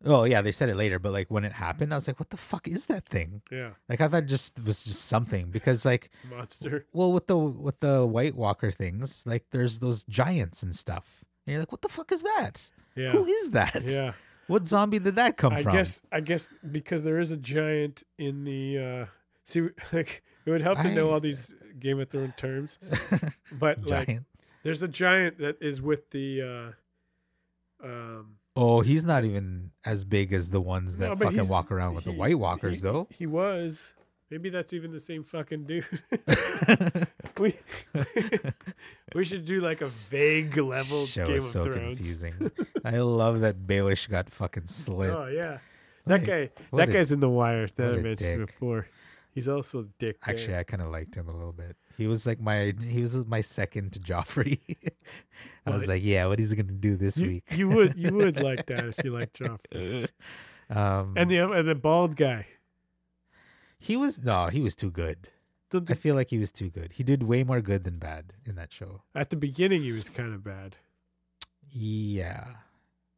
Oh 0.05 0.23
yeah, 0.23 0.41
they 0.41 0.51
said 0.51 0.69
it 0.69 0.75
later. 0.75 0.99
But 0.99 1.11
like 1.13 1.29
when 1.29 1.43
it 1.43 1.53
happened, 1.53 1.93
I 1.93 1.97
was 1.97 2.07
like, 2.07 2.19
"What 2.19 2.29
the 2.29 2.37
fuck 2.37 2.67
is 2.67 2.85
that 2.87 3.05
thing?" 3.05 3.41
Yeah, 3.51 3.71
Like 3.89 4.01
I 4.01 4.07
thought 4.07 4.23
it 4.23 4.27
just 4.27 4.63
was 4.63 4.83
just 4.83 5.05
something 5.05 5.49
because 5.51 5.85
like 5.85 6.09
monster. 6.29 6.85
well 6.93 7.11
with 7.11 7.27
the 7.27 7.37
with 7.37 7.79
the 7.79 8.05
White 8.05 8.35
Walker 8.35 8.71
things, 8.71 9.23
like 9.25 9.45
there's 9.51 9.79
those 9.79 10.03
giants 10.03 10.63
and 10.63 10.75
stuff. 10.75 11.23
And 11.45 11.53
you're 11.53 11.61
like, 11.61 11.71
what 11.71 11.81
the 11.81 11.89
fuck 11.89 12.11
is 12.11 12.23
that? 12.23 12.69
Yeah, 12.95 13.11
Who 13.11 13.25
is 13.25 13.51
that? 13.51 13.83
yeah. 13.85 14.13
What 14.47 14.65
zombie 14.67 14.99
did 14.99 15.15
that 15.15 15.35
come 15.37 15.53
I 15.53 15.61
from? 15.61 15.71
I 15.73 15.75
guess 15.75 16.01
I 16.11 16.19
guess 16.21 16.49
because 16.71 17.03
there 17.03 17.19
is 17.19 17.31
a 17.31 17.37
giant 17.37 18.03
in 18.17 18.43
the 18.45 18.77
uh 18.79 19.05
see 19.43 19.61
like 19.93 20.23
it 20.45 20.49
would 20.51 20.61
help 20.61 20.79
to 20.79 20.93
know 20.93 21.09
all 21.09 21.19
these 21.19 21.53
Game 21.79 21.99
of 21.99 22.09
Thrones 22.09 22.33
terms. 22.37 22.79
But 23.51 23.85
like 23.85 24.21
there's 24.63 24.81
a 24.81 24.87
giant 24.87 25.37
that 25.39 25.57
is 25.61 25.81
with 25.81 26.09
the 26.11 26.73
uh 27.81 27.85
um 27.85 28.36
Oh, 28.57 28.81
he's 28.81 29.05
not 29.05 29.23
even 29.23 29.71
as 29.85 30.03
big 30.03 30.33
as 30.33 30.49
the 30.49 30.59
ones 30.61 30.97
that 30.97 31.09
no, 31.09 31.15
but 31.15 31.25
fucking 31.25 31.39
he's- 31.39 31.49
walk 31.49 31.71
around 31.71 31.95
with 31.95 32.03
the 32.05 32.11
he- 32.11 32.17
White 32.17 32.39
Walkers, 32.39 32.77
he- 32.77 32.81
though. 32.81 33.07
He 33.11 33.25
was. 33.27 33.93
Maybe 34.29 34.49
that's 34.49 34.73
even 34.73 34.91
the 34.91 34.99
same 34.99 35.23
fucking 35.23 35.63
dude. 35.65 35.85
we 37.39 37.55
we 39.15 39.23
should 39.23 39.45
do 39.45 39.61
like 39.61 39.81
a 39.81 39.85
vague 39.85 40.57
level 40.57 41.05
Show 41.05 41.25
Game 41.25 41.37
is 41.37 41.45
of 41.45 41.51
so 41.51 41.65
Thrones. 41.65 41.97
confusing. 41.97 42.51
I 42.85 42.97
love 42.97 43.41
that 43.41 43.65
Baelish 43.65 44.09
got 44.09 44.29
fucking 44.29 44.67
slit. 44.67 45.11
Oh 45.11 45.27
yeah. 45.27 45.59
That 46.05 46.21
What 46.21 46.23
a- 46.23 46.25
guy 46.25 46.49
what 46.71 46.79
that 46.79 46.89
a- 46.89 46.93
guy's 46.93 47.11
in 47.11 47.19
the 47.19 47.29
wire 47.29 47.67
that 47.67 47.77
what 47.79 47.95
I 47.95 47.99
a 47.99 48.01
mentioned 48.03 48.39
dick. 48.39 48.47
before. 48.47 48.87
He's 49.33 49.47
also 49.47 49.81
a 49.81 49.87
dick. 49.99 50.17
there. 50.25 50.33
Actually, 50.33 50.57
I 50.57 50.63
kind 50.63 50.81
of 50.81 50.89
liked 50.89 51.13
him 51.15 51.27
a 51.29 51.31
little 51.31 51.53
bit. 51.53 51.75
He 51.97 52.05
was 52.07 52.27
like 52.27 52.39
my 52.39 52.73
he 52.81 53.01
was 53.01 53.15
my 53.25 53.41
second 53.41 53.93
to 53.93 53.99
Joffrey. 53.99 54.59
I 55.65 55.71
was 55.71 55.87
like, 55.87 56.03
yeah, 56.03 56.25
what 56.27 56.39
is 56.39 56.51
he 56.51 56.55
gonna 56.55 56.71
do 56.77 56.95
this 56.95 57.17
you, 57.17 57.27
week? 57.27 57.43
you 57.51 57.67
would 57.69 57.97
you 57.97 58.13
would 58.13 58.37
like 58.49 58.67
that 58.67 58.85
if 58.85 59.03
you 59.03 59.11
like 59.11 59.33
Joffrey. 59.33 60.07
um, 60.69 61.13
And 61.17 61.29
the 61.31 61.39
and 61.51 61.67
the 61.67 61.75
bald 61.75 62.15
guy. 62.15 62.45
he 63.79 63.97
was 63.97 64.19
no, 64.21 64.47
he 64.47 64.61
was 64.61 64.75
too 64.75 64.91
good. 64.91 65.29
The, 65.69 65.83
I 65.89 65.95
feel 65.95 66.15
like 66.15 66.29
he 66.29 66.37
was 66.37 66.51
too 66.51 66.69
good. 66.69 66.93
He 66.93 67.03
did 67.03 67.23
way 67.23 67.43
more 67.43 67.59
good 67.59 67.83
than 67.83 67.97
bad 67.99 68.31
in 68.45 68.55
that 68.55 68.71
show. 68.71 69.01
at 69.13 69.31
the 69.31 69.35
beginning, 69.35 69.81
he 69.81 69.91
was 69.91 70.07
kind 70.09 70.33
of 70.33 70.41
bad. 70.43 70.77
Yeah. 71.69 72.45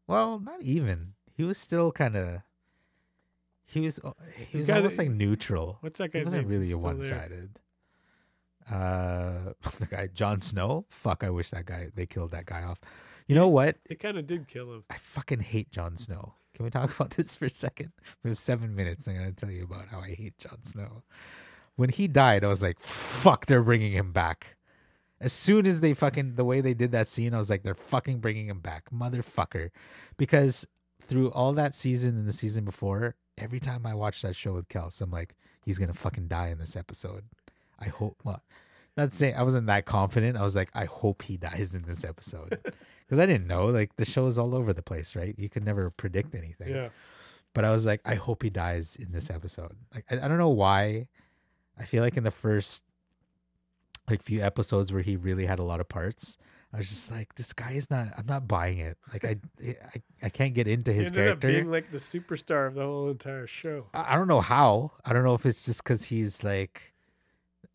Well, 0.08 0.40
not 0.40 0.62
even. 0.64 1.14
He 1.36 1.44
was 1.44 1.58
still 1.60 1.92
kind 1.92 2.16
of. 2.16 2.42
He 3.66 3.82
was. 3.82 4.00
He 4.48 4.54
The 4.54 4.58
was 4.60 4.68
guy 4.68 4.78
almost 4.78 4.98
that- 4.98 5.04
like 5.04 5.12
neutral. 5.12 5.78
What's 5.82 6.00
that 6.00 6.06
He 6.12 6.20
guy's 6.20 6.26
wasn't 6.26 6.50
name? 6.50 6.60
really 6.60 6.72
a 6.72 6.78
one-sided. 6.78 7.60
Uh, 8.70 9.54
the 9.80 9.88
guy 9.90 10.08
Jon 10.14 10.42
Snow. 10.42 10.86
Fuck! 10.90 11.24
I 11.24 11.30
wish 11.30 11.52
that 11.52 11.66
guy 11.66 11.90
they 11.94 12.06
killed 12.06 12.32
that 12.32 12.46
guy 12.46 12.64
off. 12.64 12.80
You 13.28 13.36
know 13.36 13.48
what? 13.48 13.78
It 13.86 14.00
kind 14.00 14.18
of 14.18 14.26
did 14.26 14.48
kill 14.48 14.74
him. 14.74 14.84
I 14.90 14.98
fucking 14.98 15.42
hate 15.42 15.72
Jon 15.72 15.98
Snow. 15.98 16.34
Can 16.56 16.66
we 16.66 16.72
talk 16.72 16.94
about 16.96 17.12
this 17.12 17.36
for 17.36 17.46
a 17.46 17.50
second? 17.50 17.92
We 18.24 18.30
have 18.30 18.38
seven 18.38 18.76
minutes. 18.76 19.08
I'm 19.08 19.16
gonna 19.16 19.32
tell 19.32 19.52
you 19.52 19.64
about 19.64 19.88
how 19.88 20.00
I 20.00 20.14
hate 20.14 20.38
Jon 20.38 20.64
Snow. 20.64 21.04
When 21.76 21.90
he 21.90 22.08
died, 22.08 22.44
I 22.44 22.48
was 22.48 22.62
like, 22.62 22.80
"Fuck!" 22.80 23.46
They're 23.46 23.64
bringing 23.64 23.94
him 23.94 24.12
back. 24.12 24.58
As 25.22 25.34
soon 25.34 25.66
as 25.68 25.82
they 25.82 25.94
fucking 25.94 26.36
the 26.36 26.46
way 26.46 26.62
they 26.62 26.74
did 26.74 26.92
that 26.92 27.08
scene, 27.08 27.34
I 27.34 27.38
was 27.38 27.50
like, 27.50 27.64
"They're 27.64 27.76
fucking 27.76 28.20
bringing 28.20 28.48
him 28.48 28.60
back, 28.60 28.90
motherfucker!" 28.92 29.70
Because 30.18 30.68
through 31.02 31.32
all 31.32 31.54
that 31.54 31.76
season 31.76 32.18
and 32.18 32.28
the 32.28 32.34
season 32.34 32.66
before, 32.66 33.16
every 33.38 33.60
time 33.60 33.86
I 33.86 33.96
watch 33.96 34.22
that 34.22 34.36
show 34.36 34.54
with 34.54 34.68
Kels, 34.68 35.00
I'm 35.02 35.12
like, 35.12 35.36
"He's 35.64 35.78
gonna 35.80 35.94
fucking 35.94 36.28
die 36.28 36.50
in 36.50 36.58
this 36.58 36.76
episode." 36.76 37.24
I 37.82 37.88
hope. 37.88 38.18
Well, 38.24 38.42
not 38.98 39.14
saying 39.14 39.36
I 39.36 39.44
wasn't 39.44 39.68
that 39.68 39.86
confident. 39.86 40.38
I 40.38 40.42
was 40.44 40.56
like, 40.56 40.70
I 40.74 40.86
hope 40.86 41.22
he 41.22 41.38
dies 41.38 41.74
in 41.74 41.84
this 41.84 42.04
episode 42.04 42.50
because 42.64 43.20
I 43.20 43.26
didn't 43.26 43.48
know. 43.48 43.68
Like 43.68 43.96
the 43.96 44.06
show 44.06 44.26
is 44.28 44.38
all 44.38 44.54
over 44.56 44.74
the 44.74 44.82
place, 44.84 45.16
right? 45.16 45.36
You 45.38 45.50
could 45.50 45.64
never 45.64 45.90
predict 45.90 46.36
anything. 46.36 46.74
Yeah. 46.76 46.90
But 47.54 47.66
I 47.66 47.72
was 47.72 47.86
like, 47.86 48.02
I 48.06 48.16
hope 48.16 48.44
he 48.44 48.50
dies 48.50 48.96
in 48.96 49.12
this 49.12 49.30
episode. 49.30 49.76
Like 49.94 50.06
I, 50.12 50.26
I 50.26 50.28
don't 50.28 50.38
know 50.38 50.50
why. 50.50 51.08
I 51.80 51.86
feel 51.86 52.04
like 52.04 52.18
in 52.18 52.24
the 52.24 52.32
first 52.32 52.84
like 54.10 54.24
few 54.24 54.42
episodes 54.44 54.92
where 54.92 55.02
he 55.02 55.16
really 55.16 55.46
had 55.46 55.60
a 55.60 55.64
lot 55.64 55.80
of 55.80 55.88
parts, 55.88 56.38
I 56.74 56.78
was 56.78 56.90
just 56.90 57.12
like, 57.12 57.34
this 57.36 57.54
guy 57.54 57.72
is 57.72 57.90
not. 57.90 58.08
I'm 58.18 58.26
not 58.26 58.48
buying 58.48 58.80
it. 58.80 58.98
Like 59.14 59.24
I, 59.26 59.38
I, 59.96 60.02
I 60.24 60.30
can't 60.30 60.54
get 60.54 60.68
into 60.68 60.92
He 60.92 60.98
his 61.00 61.08
ended 61.08 61.22
up 61.30 61.40
character. 61.42 61.48
being 61.48 61.72
like 61.72 61.92
the 61.92 61.98
superstar 62.00 62.68
of 62.68 62.76
the 62.76 62.84
whole 62.84 63.10
entire 63.10 63.48
show. 63.48 63.88
I 63.94 64.14
I 64.14 64.16
don't 64.18 64.28
know 64.28 64.42
how. 64.42 64.92
I 65.06 65.14
don't 65.14 65.24
know 65.24 65.36
if 65.36 65.46
it's 65.46 65.64
just 65.66 65.84
because 65.84 66.06
he's 66.06 66.44
like 66.44 66.94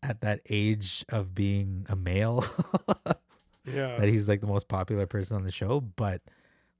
at 0.09 0.21
that 0.21 0.41
age 0.49 1.03
of 1.09 1.33
being 1.33 1.85
a 1.89 1.95
male 1.95 2.45
Yeah. 3.65 3.97
that 3.97 4.07
he's 4.07 4.29
like 4.29 4.41
the 4.41 4.47
most 4.47 4.67
popular 4.67 5.07
person 5.07 5.35
on 5.35 5.43
the 5.43 5.51
show. 5.51 5.81
But 5.81 6.21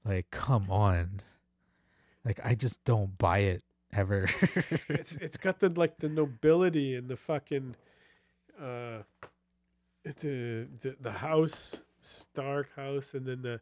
like, 0.04 0.30
come 0.30 0.70
on, 0.70 1.20
like 2.24 2.38
I 2.44 2.54
just 2.54 2.82
don't 2.84 3.18
buy 3.18 3.38
it 3.38 3.64
ever. 3.92 4.28
it's, 4.70 4.86
it's 4.88 5.16
it's 5.16 5.36
got 5.36 5.58
the 5.58 5.68
like 5.68 5.98
the 5.98 6.08
nobility 6.08 6.94
and 6.94 7.08
the 7.08 7.16
fucking 7.16 7.74
uh 8.60 9.02
the 10.04 10.68
the, 10.80 10.96
the 11.00 11.12
house 11.12 11.80
stark 12.00 12.74
house 12.76 13.14
and 13.14 13.26
then 13.26 13.42
the 13.42 13.60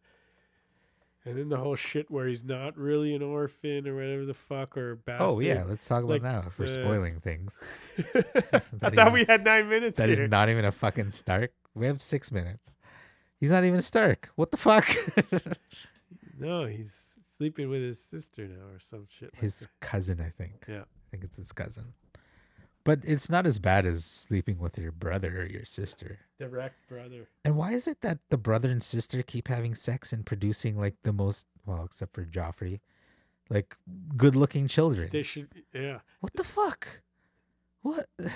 and 1.26 1.38
then 1.38 1.48
the 1.48 1.56
whole 1.56 1.74
shit 1.74 2.10
where 2.10 2.26
he's 2.26 2.44
not 2.44 2.76
really 2.76 3.14
an 3.14 3.22
orphan 3.22 3.88
or 3.88 3.94
whatever 3.96 4.24
the 4.24 4.34
fuck 4.34 4.76
or 4.76 4.96
bastard. 4.96 5.28
oh 5.30 5.40
yeah, 5.40 5.64
let's 5.66 5.86
talk 5.86 6.04
about 6.04 6.22
Like, 6.22 6.22
now 6.22 6.48
for 6.50 6.64
uh, 6.64 6.68
spoiling 6.68 7.20
things. 7.20 7.58
I 8.82 8.90
thought 8.90 9.12
we 9.12 9.24
had 9.24 9.44
nine 9.44 9.68
minutes 9.68 9.98
That 9.98 10.10
is 10.10 10.18
here. 10.18 10.28
not 10.28 10.48
even 10.50 10.64
a 10.64 10.72
fucking 10.72 11.10
Stark. 11.10 11.52
We 11.74 11.86
have 11.86 12.00
six 12.02 12.30
minutes. 12.30 12.70
He's 13.40 13.50
not 13.50 13.64
even 13.64 13.78
a 13.78 13.82
Stark. 13.82 14.30
What 14.36 14.50
the 14.50 14.56
fuck? 14.56 14.86
no, 16.38 16.66
he's 16.66 17.14
sleeping 17.36 17.68
with 17.68 17.82
his 17.82 17.98
sister 17.98 18.46
now 18.46 18.64
or 18.74 18.78
some 18.80 19.06
shit. 19.08 19.30
His 19.34 19.58
that. 19.58 19.68
cousin, 19.80 20.20
I 20.20 20.30
think. 20.30 20.64
Yeah. 20.68 20.82
I 20.82 21.10
think 21.10 21.24
it's 21.24 21.36
his 21.36 21.52
cousin. 21.52 21.92
But 22.84 23.00
it's 23.02 23.30
not 23.30 23.46
as 23.46 23.58
bad 23.58 23.86
as 23.86 24.04
sleeping 24.04 24.58
with 24.58 24.76
your 24.76 24.92
brother 24.92 25.40
or 25.40 25.46
your 25.46 25.64
sister. 25.64 26.20
direct 26.38 26.86
brother. 26.88 27.28
And 27.44 27.56
why 27.56 27.72
is 27.72 27.88
it 27.88 28.02
that 28.02 28.18
the 28.28 28.36
brother 28.36 28.70
and 28.70 28.82
sister 28.82 29.22
keep 29.22 29.48
having 29.48 29.74
sex 29.74 30.12
and 30.12 30.26
producing 30.26 30.78
like 30.78 30.96
the 31.02 31.12
most 31.12 31.46
well, 31.66 31.84
except 31.84 32.14
for 32.14 32.24
Joffrey, 32.24 32.80
like 33.48 33.76
good 34.16 34.36
looking 34.36 34.68
children? 34.68 35.08
They 35.10 35.22
should 35.22 35.48
yeah. 35.72 36.00
What 36.20 36.34
the 36.34 36.44
fuck? 36.44 37.02
What? 37.82 38.06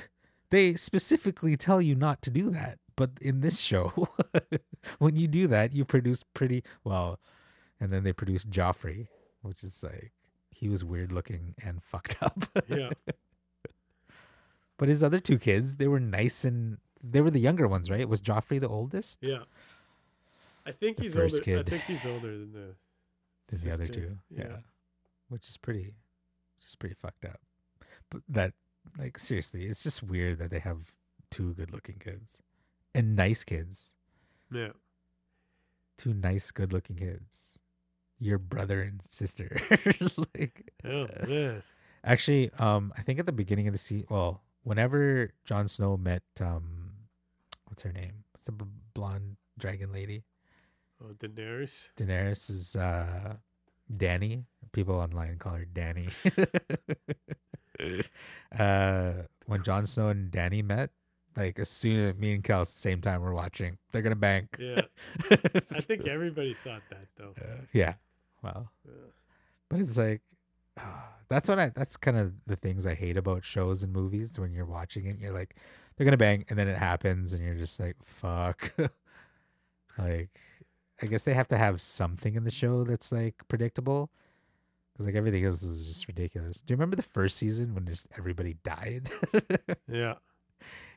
They 0.50 0.76
specifically 0.76 1.58
tell 1.58 1.82
you 1.82 1.94
not 1.94 2.22
to 2.22 2.30
do 2.30 2.48
that. 2.52 2.78
But 2.96 3.10
in 3.20 3.42
this 3.42 3.60
show, 3.60 4.08
when 4.98 5.14
you 5.14 5.28
do 5.28 5.46
that, 5.46 5.74
you 5.74 5.84
produce 5.84 6.24
pretty 6.34 6.64
well. 6.84 7.20
And 7.78 7.92
then 7.92 8.02
they 8.02 8.14
produce 8.14 8.46
Joffrey, 8.46 9.08
which 9.42 9.62
is 9.62 9.82
like, 9.82 10.12
he 10.50 10.68
was 10.70 10.84
weird 10.84 11.12
looking 11.12 11.54
and 11.62 11.82
fucked 11.92 12.16
up. 12.22 12.44
Yeah. 12.66 12.90
But 14.78 14.88
his 14.88 15.04
other 15.04 15.20
two 15.20 15.38
kids, 15.38 15.76
they 15.76 15.86
were 15.88 16.00
nice 16.00 16.44
and 16.44 16.78
they 17.02 17.20
were 17.20 17.30
the 17.30 17.38
younger 17.40 17.68
ones, 17.68 17.90
right? 17.90 18.08
Was 18.08 18.20
Joffrey 18.22 18.58
the 18.60 18.68
oldest? 18.68 19.18
Yeah. 19.20 19.42
I 20.66 20.72
think 20.72 20.96
The 20.96 21.04
he's 21.04 21.14
first 21.14 21.34
older. 21.34 21.44
kid. 21.44 21.66
I 21.66 21.70
think 21.70 21.82
he's 21.84 22.04
older 22.06 22.36
than 22.38 22.52
the 22.52 22.74
Than 23.48 23.68
the 23.68 23.74
other 23.74 23.86
two. 23.86 24.18
Yeah. 24.30 24.56
Which 25.28 25.48
is 25.48 25.56
pretty, 25.56 25.94
which 26.56 26.66
is 26.66 26.74
pretty 26.76 26.94
fucked 26.94 27.24
up. 27.24 27.40
But 28.10 28.22
that, 28.28 28.52
like, 28.98 29.18
seriously, 29.18 29.64
it's 29.66 29.82
just 29.82 30.02
weird 30.02 30.38
that 30.38 30.50
they 30.50 30.58
have 30.60 30.92
two 31.30 31.52
good 31.54 31.70
looking 31.72 31.96
kids 31.98 32.38
and 32.94 33.14
nice 33.14 33.44
kids. 33.44 33.92
Yeah. 34.50 34.70
Two 35.98 36.14
nice, 36.14 36.50
good 36.50 36.72
looking 36.72 36.96
kids. 36.96 37.58
Your 38.18 38.38
brother 38.38 38.80
and 38.82 39.00
sister. 39.02 39.56
like, 40.34 40.72
Oh 40.84 41.06
man. 41.26 41.62
actually, 42.04 42.50
um, 42.58 42.92
I 42.96 43.02
think 43.02 43.18
at 43.18 43.26
the 43.26 43.32
beginning 43.32 43.68
of 43.68 43.72
the 43.74 43.78
season, 43.78 44.06
well, 44.10 44.42
whenever 44.68 45.32
Jon 45.44 45.66
Snow 45.66 45.96
met, 45.96 46.22
um, 46.40 46.92
what's 47.66 47.82
her 47.82 47.92
name? 47.92 48.24
What's 48.32 48.44
the 48.44 48.52
blonde 48.94 49.36
dragon 49.58 49.92
lady? 49.92 50.24
Oh, 51.02 51.14
Daenerys. 51.14 51.90
Daenerys 51.96 52.50
is 52.50 52.76
uh 52.76 53.36
Danny. 53.90 54.44
People 54.72 54.96
online 54.96 55.38
call 55.38 55.54
her 55.54 55.64
Danny. 55.64 56.08
uh 58.58 59.12
when 59.46 59.62
Jon 59.62 59.86
Snow 59.86 60.08
and 60.08 60.30
Danny 60.30 60.60
met, 60.62 60.90
like 61.36 61.58
as 61.58 61.68
soon 61.70 62.00
as 62.00 62.16
me 62.16 62.34
and 62.34 62.44
Kel 62.44 62.62
at 62.62 62.66
the 62.66 62.72
same 62.72 63.00
time 63.00 63.22
we're 63.22 63.32
watching, 63.32 63.78
they're 63.92 64.02
gonna 64.02 64.16
bank. 64.16 64.56
Yeah. 64.58 64.82
I 65.72 65.80
think 65.80 66.06
everybody 66.06 66.56
thought 66.64 66.82
that 66.90 67.06
though. 67.16 67.34
Uh, 67.40 67.62
yeah. 67.72 67.94
well, 68.42 68.70
Yeah. 68.84 68.92
But 69.70 69.80
it's 69.80 69.96
like 69.96 70.22
that's 71.28 71.48
what 71.48 71.58
I 71.58 71.70
that's 71.70 71.96
kind 71.96 72.16
of 72.16 72.32
the 72.46 72.56
things 72.56 72.86
I 72.86 72.94
hate 72.94 73.16
about 73.16 73.44
shows 73.44 73.82
and 73.82 73.92
movies 73.92 74.38
when 74.38 74.52
you're 74.52 74.64
watching 74.64 75.06
it, 75.06 75.18
you're 75.18 75.32
like, 75.32 75.56
they're 75.96 76.04
gonna 76.04 76.16
bang 76.16 76.44
and 76.48 76.58
then 76.58 76.68
it 76.68 76.78
happens 76.78 77.32
and 77.32 77.42
you're 77.44 77.54
just 77.54 77.78
like, 77.80 77.96
fuck. 78.02 78.72
like 79.98 80.30
I 81.02 81.06
guess 81.06 81.22
they 81.22 81.34
have 81.34 81.48
to 81.48 81.58
have 81.58 81.80
something 81.80 82.34
in 82.34 82.44
the 82.44 82.50
show 82.50 82.84
that's 82.84 83.12
like 83.12 83.46
predictable. 83.48 84.10
Because 84.92 85.06
like 85.06 85.14
everything 85.14 85.44
else 85.44 85.62
is 85.62 85.86
just 85.86 86.08
ridiculous. 86.08 86.60
Do 86.60 86.72
you 86.72 86.76
remember 86.76 86.96
the 86.96 87.02
first 87.02 87.36
season 87.36 87.72
when 87.74 87.86
just 87.86 88.06
everybody 88.16 88.56
died? 88.64 89.10
Yeah. 89.90 90.14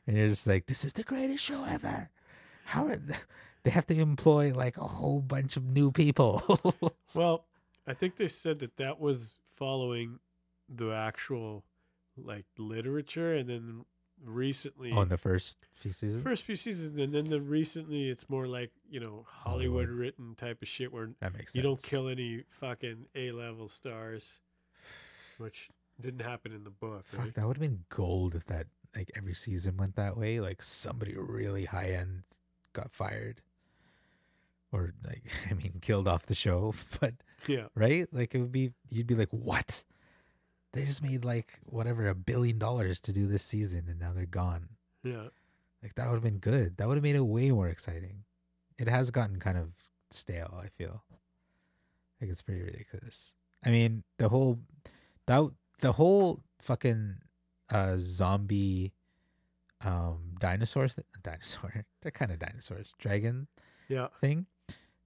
and 0.06 0.16
you're 0.16 0.28
just 0.28 0.46
like, 0.46 0.66
this 0.66 0.84
is 0.84 0.92
the 0.92 1.02
greatest 1.04 1.42
show 1.44 1.64
ever. 1.64 2.10
How 2.64 2.86
are 2.86 2.96
they, 2.96 3.14
they 3.62 3.70
have 3.70 3.86
to 3.86 3.98
employ 3.98 4.52
like 4.52 4.76
a 4.76 4.86
whole 4.86 5.20
bunch 5.20 5.56
of 5.56 5.64
new 5.64 5.90
people? 5.92 6.42
Well, 7.14 7.44
I 7.86 7.92
think 7.94 8.16
they 8.16 8.28
said 8.28 8.60
that 8.60 8.76
that 8.78 8.98
was 8.98 9.34
following 9.62 10.18
the 10.68 10.90
actual 10.90 11.62
like 12.16 12.44
literature, 12.58 13.34
and 13.34 13.48
then 13.48 13.84
recently, 14.24 14.92
on 14.92 15.08
the 15.08 15.16
first 15.16 15.56
few 15.74 15.92
seasons. 15.92 16.22
first 16.22 16.44
few 16.44 16.56
seasons, 16.56 16.98
and 17.00 17.12
then 17.14 17.24
the 17.24 17.40
recently, 17.40 18.08
it's 18.08 18.28
more 18.28 18.46
like 18.46 18.70
you 18.90 19.00
know 19.00 19.24
Hollywood, 19.28 19.86
Hollywood. 19.86 19.88
written 19.88 20.34
type 20.34 20.62
of 20.62 20.68
shit 20.68 20.92
where 20.92 21.10
that 21.20 21.32
makes 21.32 21.52
sense. 21.52 21.56
you 21.56 21.62
don't 21.62 21.82
kill 21.82 22.08
any 22.08 22.44
fucking 22.50 23.06
A 23.14 23.30
level 23.32 23.68
stars, 23.68 24.40
which 25.38 25.70
didn't 26.00 26.22
happen 26.22 26.52
in 26.52 26.64
the 26.64 26.70
book. 26.70 27.04
Fuck, 27.06 27.20
Right? 27.20 27.34
that 27.34 27.46
would 27.46 27.56
have 27.56 27.62
been 27.62 27.84
gold 27.88 28.34
if 28.34 28.46
that 28.46 28.66
like 28.96 29.10
every 29.16 29.34
season 29.34 29.76
went 29.76 29.96
that 29.96 30.16
way. 30.16 30.40
Like 30.40 30.62
somebody 30.62 31.14
really 31.16 31.64
high 31.66 31.90
end 31.90 32.22
got 32.72 32.92
fired, 32.92 33.40
or 34.72 34.94
like 35.06 35.24
I 35.50 35.54
mean 35.54 35.78
killed 35.80 36.08
off 36.08 36.26
the 36.26 36.34
show. 36.34 36.74
But 37.00 37.14
Yeah. 37.46 37.66
right, 37.74 38.06
like 38.12 38.34
it 38.34 38.38
would 38.40 38.52
be 38.52 38.72
you'd 38.90 39.06
be 39.06 39.14
like, 39.14 39.30
what? 39.30 39.84
They 40.72 40.84
just 40.86 41.02
made 41.02 41.24
like 41.24 41.60
whatever 41.64 42.08
a 42.08 42.14
billion 42.14 42.58
dollars 42.58 42.98
to 43.02 43.12
do 43.12 43.26
this 43.26 43.42
season, 43.42 43.84
and 43.88 44.00
now 44.00 44.12
they're 44.14 44.24
gone. 44.26 44.70
Yeah. 45.04 45.28
Like 45.82 45.94
that 45.96 46.06
would 46.06 46.14
have 46.14 46.22
been 46.22 46.38
good. 46.38 46.76
That 46.78 46.88
would 46.88 46.96
have 46.96 47.02
made 47.02 47.16
it 47.16 47.20
way 47.26 47.50
more 47.50 47.68
exciting. 47.68 48.24
It 48.78 48.88
has 48.88 49.10
gotten 49.10 49.38
kind 49.38 49.58
of 49.58 49.68
stale. 50.10 50.58
I 50.62 50.68
feel 50.68 51.02
like 52.20 52.30
it's 52.30 52.40
pretty 52.42 52.62
ridiculous. 52.62 53.34
I 53.64 53.70
mean, 53.70 54.02
the 54.18 54.28
whole 54.28 54.60
that 55.26 55.42
the 55.80 55.92
whole 55.92 56.40
fucking 56.60 57.16
uh 57.70 57.96
zombie 57.98 58.92
um 59.84 60.34
dinosaurs 60.38 60.94
th- 60.94 61.06
dinosaur 61.22 61.84
they're 62.02 62.12
kind 62.12 62.30
of 62.30 62.38
dinosaurs 62.38 62.94
dragon 62.98 63.48
Yeah. 63.88 64.08
thing 64.20 64.46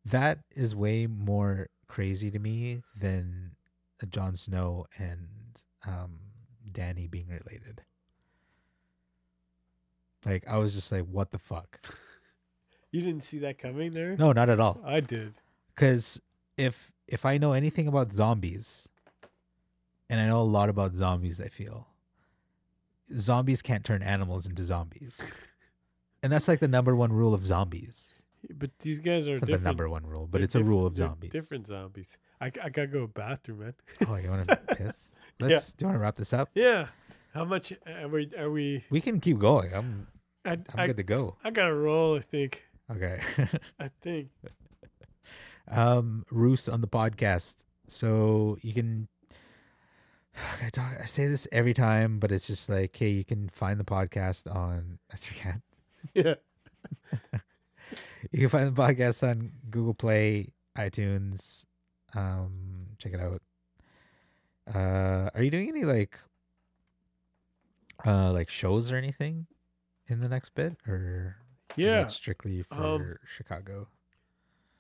that 0.07 0.39
is 0.55 0.75
way 0.75 1.07
more 1.07 1.69
crazy 1.89 2.31
to 2.31 2.39
me 2.39 2.83
than 2.99 3.53
uh, 4.03 4.07
Jon 4.07 4.37
Snow 4.37 4.87
and 4.99 5.29
um 5.87 6.19
Danny 6.71 7.07
being 7.07 7.29
related. 7.29 7.83
Like 10.25 10.47
I 10.49 10.59
was 10.59 10.75
just 10.75 10.91
like, 10.91 11.05
what 11.07 11.31
the 11.31 11.39
fuck? 11.39 11.81
You 12.93 13.03
didn't 13.03 13.25
see 13.25 13.41
that 13.41 13.59
coming 13.59 13.91
there? 13.91 14.17
No, 14.17 14.33
not 14.33 14.49
at 14.49 14.59
all. 14.59 14.81
I 14.83 15.01
did. 15.01 15.35
Because 15.75 16.19
if 16.57 16.93
if 17.07 17.27
I 17.27 17.37
know 17.37 17.53
anything 17.53 17.89
about 17.89 18.11
zombies, 18.13 18.89
and 20.09 20.19
I 20.19 20.27
know 20.27 20.41
a 20.41 20.43
lot 20.43 20.71
about 20.71 20.95
zombies, 20.95 21.39
I 21.39 21.49
feel 21.49 21.89
zombies 23.19 23.61
can't 23.61 23.85
turn 23.85 24.03
animals 24.03 24.47
into 24.47 24.65
zombies, 24.65 25.21
and 26.23 26.33
that's 26.33 26.49
like 26.49 26.61
the 26.61 26.69
number 26.69 26.97
one 26.97 27.13
rule 27.13 27.35
of 27.35 27.45
zombies. 27.45 28.13
But 28.55 28.71
these 28.81 29.01
guys 29.01 29.27
are 29.29 29.39
the 29.39 29.59
number 29.59 29.89
one 29.89 30.07
rule, 30.07 30.27
but 30.27 30.39
they're 30.39 30.45
it's 30.45 30.55
a 30.55 30.63
rule 30.63 30.87
of 30.87 30.97
zombies. 30.97 31.31
Different 31.31 31.67
zombies. 31.67 32.17
I, 32.41 32.47
I 32.47 32.69
gotta 32.69 32.87
go 32.87 33.01
to 33.01 33.07
the 33.07 33.13
bathroom, 33.13 33.61
man. 33.61 33.75
Oh, 34.07 34.17
you 34.17 34.31
want 34.31 34.49
to 34.49 34.57
piss? 34.77 35.09
Let's. 35.41 35.73
Do 35.73 35.85
you 35.85 35.87
want 35.89 35.97
to 35.97 36.03
wrap 36.03 36.17
this 36.17 36.33
up? 36.33 36.51
Yeah. 36.55 36.89
How 37.35 37.45
much 37.45 37.73
are 37.87 38.09
we? 38.09 38.31
Are 38.39 38.51
we 38.51 38.85
We 38.91 39.01
can 39.01 39.21
keep 39.21 39.39
going. 39.39 39.75
I'm 39.75 40.07
I, 40.45 40.53
I'm 40.53 40.65
I, 40.77 40.87
good 40.87 40.97
to 40.97 41.03
go. 41.03 41.37
I 41.45 41.51
got 41.51 41.67
to 41.67 41.75
roll. 41.75 42.17
I 42.17 42.21
think. 42.21 42.65
Okay. 42.91 43.21
I 43.81 43.91
think. 44.01 44.29
um, 45.69 46.25
Roos 46.31 46.69
on 46.69 46.81
the 46.81 46.89
podcast. 46.89 47.57
So 47.89 48.57
you 48.63 48.73
can. 48.73 49.09
I 50.63 50.71
talk. 50.71 50.93
I 51.01 51.07
say 51.07 51.27
this 51.27 51.49
every 51.51 51.75
time, 51.75 52.19
but 52.19 52.31
it's 52.31 52.47
just 52.47 52.69
like, 52.69 52.95
hey, 52.97 53.11
you 53.11 53.25
can 53.25 53.49
find 53.49 53.81
the 53.81 53.85
podcast 53.85 54.55
on. 54.55 54.99
That's 55.11 55.31
your 55.31 55.39
cat. 55.39 55.61
Yeah. 56.15 56.35
You 58.33 58.41
can 58.41 58.49
find 58.49 58.75
the 58.75 58.83
podcast 58.83 59.29
on 59.29 59.53
Google 59.71 59.95
Play, 59.95 60.53
iTunes. 60.77 61.65
Um, 62.15 62.87
check 62.99 63.13
it 63.15 63.21
out. 63.21 63.43
Uh, 64.73 65.31
are 65.35 65.43
you 65.43 65.51
doing 65.51 65.69
any 65.69 65.85
like, 65.85 66.19
uh, 68.07 68.33
like 68.33 68.49
shows 68.51 68.91
or 68.93 68.97
anything 68.97 69.47
in 70.09 70.21
the 70.21 70.29
next 70.29 70.55
bit, 70.55 70.77
or 70.87 71.37
Yeah, 71.77 72.07
strictly 72.09 72.63
for 72.63 72.75
um, 72.75 73.17
Chicago? 73.27 73.89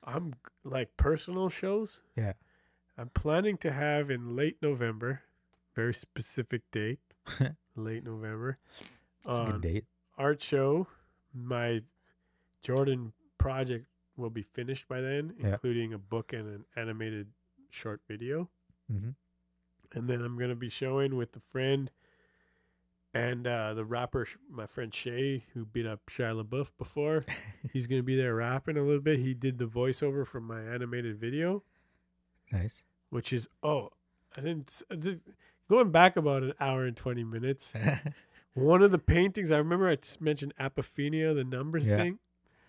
I'm 0.05 0.35
like 0.65 0.97
personal 0.97 1.49
shows. 1.49 2.01
Yeah. 2.17 2.35
I'm 2.99 3.10
planning 3.10 3.59
to 3.59 3.73
have 3.73 4.10
in 4.10 4.36
late 4.36 4.57
November, 4.62 5.23
very 5.75 5.93
specific 5.93 6.62
date, 6.70 7.01
late 7.76 8.05
November, 8.05 8.59
It's 9.25 9.39
a 9.39 9.52
good 9.52 9.60
date. 9.60 9.85
art 10.17 10.41
show. 10.41 10.86
My 11.35 11.83
Jordan 12.67 13.12
project 13.39 13.86
will 14.17 14.31
be 14.31 14.43
finished 14.43 14.89
by 14.89 15.01
then, 15.01 15.35
Yeah. 15.39 15.53
including 15.53 15.93
a 15.93 15.99
book 15.99 16.33
and 16.33 16.49
an 16.49 16.65
animated 16.75 17.28
short 17.70 18.01
video. 18.09 18.49
hmm 18.91 19.11
And 19.93 20.09
then 20.09 20.20
I'm 20.23 20.36
going 20.36 20.51
to 20.51 20.57
be 20.57 20.69
showing 20.69 21.15
with 21.17 21.36
a 21.36 21.41
friend 21.53 21.91
and 23.15 23.47
uh, 23.47 23.73
the 23.75 23.85
rapper, 23.85 24.27
my 24.51 24.67
friend 24.67 24.93
Shay, 24.93 25.45
who 25.55 25.65
beat 25.65 25.86
up 25.86 26.01
Shia 26.07 26.43
LaBeouf 26.45 26.70
before. 26.77 27.25
He's 27.73 27.86
going 27.86 28.01
to 28.01 28.05
be 28.05 28.17
there 28.17 28.35
rapping 28.35 28.77
a 28.77 28.83
little 28.83 29.01
bit. 29.01 29.20
He 29.20 29.33
did 29.33 29.59
the 29.59 29.67
voiceover 29.67 30.27
from 30.27 30.45
my 30.45 30.61
animated 30.61 31.19
video, 31.19 31.62
Nice. 32.53 32.83
which 33.11 33.33
is, 33.33 33.49
oh, 33.62 33.91
I 34.36 34.41
didn't, 34.43 34.83
going 35.70 35.91
back 35.93 36.17
about 36.17 36.43
an 36.43 36.53
hour 36.61 36.85
and 36.85 36.97
20 36.97 37.25
minutes. 37.25 37.73
One 38.55 38.83
of 38.83 38.91
the 38.91 38.99
paintings, 38.99 39.51
I 39.51 39.59
remember 39.59 39.89
I 39.89 39.97
just 39.97 40.20
mentioned 40.20 40.53
apophenia, 40.59 41.35
the 41.35 41.45
numbers 41.45 41.86
Yeah. 41.89 41.97
thing. 41.99 42.19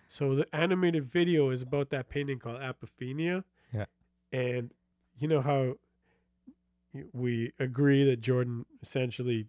So 0.08 0.34
the 0.34 0.46
animated 0.54 1.04
video 1.04 1.50
is 1.50 1.60
about 1.62 1.90
that 1.90 2.08
painting 2.08 2.38
called 2.38 2.60
apophenia. 2.60 3.44
Yeah. 3.72 3.84
And 4.32 4.72
you 5.18 5.28
know 5.28 5.40
how 5.42 5.74
we 7.12 7.52
agree 7.58 8.04
that 8.04 8.20
Jordan 8.20 8.64
essentially 8.82 9.46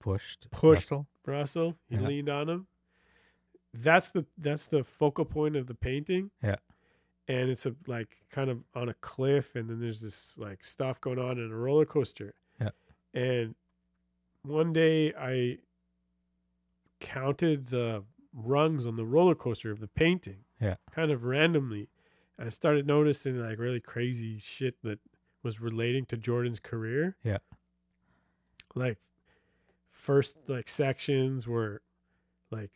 Pushed. 0.00 0.48
Pushed. 0.50 0.90
Russell? 0.90 1.06
Russell, 1.24 1.76
he 1.88 1.94
Yeah. 1.94 2.00
leaned 2.08 2.28
on 2.28 2.48
him. 2.48 2.66
That's 3.72 4.10
the 4.10 4.26
that's 4.36 4.66
the 4.66 4.82
focal 4.82 5.24
point 5.24 5.54
of 5.54 5.68
the 5.68 5.74
painting. 5.74 6.32
Yeah. 6.42 6.56
And 7.28 7.48
it's 7.48 7.64
a 7.66 7.76
like 7.86 8.16
kind 8.28 8.50
of 8.50 8.64
on 8.74 8.88
a 8.88 8.94
cliff 8.94 9.54
and 9.54 9.70
then 9.70 9.78
there's 9.80 10.00
this 10.00 10.36
like 10.38 10.64
stuff 10.64 11.00
going 11.00 11.20
on 11.20 11.38
in 11.38 11.52
a 11.52 11.56
roller 11.56 11.86
coaster. 11.86 12.34
Yeah. 12.60 12.70
And 13.14 13.54
one 14.42 14.72
day 14.72 15.14
I 15.14 15.58
counted 16.98 17.66
the 17.68 18.02
rungs 18.34 18.86
on 18.86 18.96
the 18.96 19.04
roller 19.04 19.34
coaster 19.34 19.70
of 19.70 19.80
the 19.80 19.88
painting. 19.88 20.38
Yeah. 20.60 20.76
Kind 20.94 21.10
of 21.10 21.24
randomly. 21.24 21.88
And 22.38 22.46
I 22.46 22.50
started 22.50 22.86
noticing 22.86 23.36
like 23.38 23.58
really 23.58 23.80
crazy 23.80 24.38
shit 24.38 24.76
that 24.82 24.98
was 25.42 25.60
relating 25.60 26.06
to 26.06 26.16
Jordan's 26.16 26.58
career. 26.60 27.16
Yeah. 27.22 27.38
Like 28.74 28.98
first 29.90 30.36
like 30.48 30.68
sections 30.68 31.46
were 31.46 31.82
like 32.50 32.70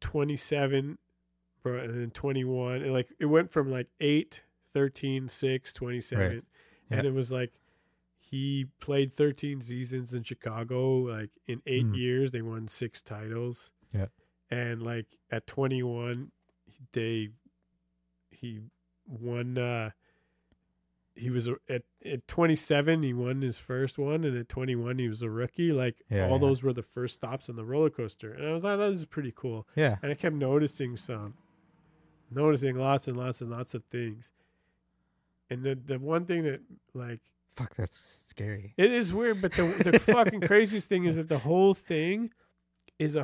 27 0.00 0.98
bro, 1.62 1.78
and 1.78 2.00
then 2.00 2.10
21 2.10 2.76
and 2.82 2.92
like 2.92 3.12
it 3.18 3.26
went 3.26 3.50
from 3.50 3.70
like 3.70 3.88
8 4.00 4.42
13 4.72 5.28
6 5.28 5.72
27 5.72 6.26
Right. 6.28 6.42
and 6.90 7.06
it 7.06 7.12
was 7.12 7.30
like 7.32 7.52
he 8.18 8.66
played 8.78 9.12
13 9.12 9.60
seasons 9.60 10.14
in 10.14 10.22
chicago 10.22 10.98
like 10.98 11.30
in 11.46 11.60
eight 11.66 11.86
Mm. 11.86 11.96
years 11.98 12.30
they 12.30 12.40
won 12.42 12.68
six 12.68 13.02
titles 13.02 13.72
Yeah. 13.92 14.06
And 14.50 14.82
like 14.82 15.06
at 15.30 15.46
21 15.46 16.30
he- 16.66 16.72
they 16.92 17.28
he 18.30 18.60
won 19.06 19.58
uh 19.58 19.90
he 21.16 21.28
was 21.28 21.48
a, 21.48 21.56
at 21.68 21.82
at 22.04 22.26
27 22.28 23.02
he 23.02 23.12
won 23.12 23.42
his 23.42 23.58
first 23.58 23.98
one 23.98 24.24
and 24.24 24.36
at 24.36 24.48
21 24.48 24.98
he 24.98 25.08
was 25.08 25.20
a 25.22 25.28
rookie 25.28 25.72
like 25.72 25.96
Yeah, 26.08 26.24
all 26.26 26.32
yeah. 26.32 26.38
those 26.38 26.62
were 26.62 26.72
the 26.72 26.82
first 26.82 27.14
stops 27.14 27.48
on 27.48 27.56
the 27.56 27.64
roller 27.64 27.90
coaster 27.90 28.32
and 28.32 28.46
i 28.46 28.52
was 28.52 28.62
like 28.64 28.78
that 28.78 28.92
is 28.92 29.04
pretty 29.04 29.32
cool 29.34 29.66
Yeah. 29.76 29.96
and 30.02 30.10
i 30.10 30.14
kept 30.14 30.34
noticing 30.36 30.96
some 30.96 31.34
noticing 32.30 32.76
lots 32.76 33.08
and 33.08 33.16
lots 33.16 33.40
and 33.40 33.50
lots 33.50 33.74
of 33.74 33.84
things 33.84 34.32
and 35.50 35.62
the 35.64 35.74
the 35.74 35.98
one 35.98 36.24
thing 36.26 36.44
that 36.44 36.60
like 36.94 37.20
Fuck, 37.56 37.74
that's 37.74 37.98
scary. 38.30 38.72
it 38.78 38.90
is 38.92 39.12
weird 39.12 39.42
but 39.42 39.52
the 39.52 39.66
the 39.90 39.98
fucking 39.98 40.40
craziest 40.46 40.88
thing 40.88 41.04
is 41.04 41.16
that 41.16 41.28
the 41.28 41.40
whole 41.40 41.74
thing 41.74 42.30
is 43.00 43.16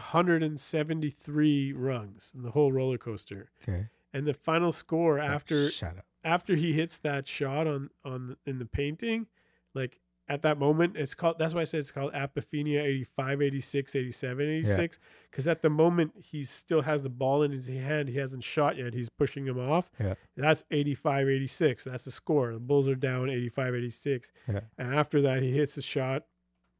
173 0.70 1.72
rungs 1.72 2.32
in 2.34 2.42
the 2.42 2.50
whole 2.50 2.72
roller 2.72 2.98
coaster. 2.98 3.50
Okay. 3.62 3.88
and 4.12 4.26
the 4.26 4.34
final 4.34 4.72
score 4.72 5.18
after 5.18 5.70
Shut 5.70 5.96
after 6.24 6.56
he 6.56 6.72
hits 6.72 6.98
that 6.98 7.28
shot 7.28 7.66
on 7.66 7.90
on 8.04 8.36
in 8.46 8.58
the 8.58 8.64
painting 8.66 9.26
like 9.74 10.00
at 10.28 10.42
that 10.42 10.58
moment 10.58 10.96
it's 10.96 11.14
called 11.14 11.36
that's 11.38 11.54
why 11.54 11.60
i 11.60 11.64
said 11.64 11.78
it's 11.78 11.92
called 11.92 12.12
apophenia 12.12 12.82
85 12.82 13.42
86 13.42 13.94
87 13.94 14.48
86 14.48 14.98
because 15.30 15.46
at 15.46 15.62
the 15.62 15.70
moment 15.70 16.14
he 16.16 16.42
still 16.42 16.82
has 16.82 17.02
the 17.04 17.08
ball 17.10 17.42
in 17.44 17.52
his 17.52 17.68
hand. 17.68 18.08
He 18.08 18.18
hasn't 18.18 18.42
shot 18.42 18.76
yet. 18.76 18.92
He's 18.94 19.08
pushing 19.08 19.46
him 19.46 19.58
off. 19.58 19.88
Yeah. 20.00 20.14
that's 20.36 20.64
85 20.70 21.28
86 21.28 21.84
that's 21.84 22.04
the 22.06 22.10
score. 22.10 22.52
The 22.54 22.58
bulls 22.58 22.88
are 22.88 22.94
down 22.96 23.30
85 23.30 23.74
86 23.76 24.32
Yeah. 24.48 24.60
and 24.78 24.94
after 24.94 25.20
that 25.22 25.42
he 25.42 25.52
hits 25.52 25.76
a 25.76 25.82
shot 25.82 26.24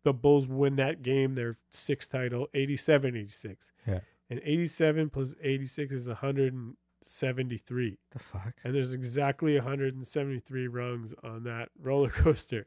the 0.07 0.13
bulls 0.13 0.47
win 0.47 0.77
that 0.77 1.03
game 1.03 1.35
their 1.35 1.59
sixth 1.71 2.11
title 2.13 2.47
87 2.55 3.17
86 3.17 3.73
Yeah. 3.87 4.01
and 4.31 4.41
87 4.45 5.11
plus 5.11 5.35
86 5.43 5.93
is 5.93 6.07
173 6.09 7.99
The 8.13 8.19
fuck? 8.21 8.55
and 8.63 8.73
there's 8.75 8.93
exactly 8.95 9.55
173 9.57 10.69
rungs 10.69 11.13
on 11.25 11.43
that 11.45 11.71
roller 11.83 12.11
coaster. 12.11 12.67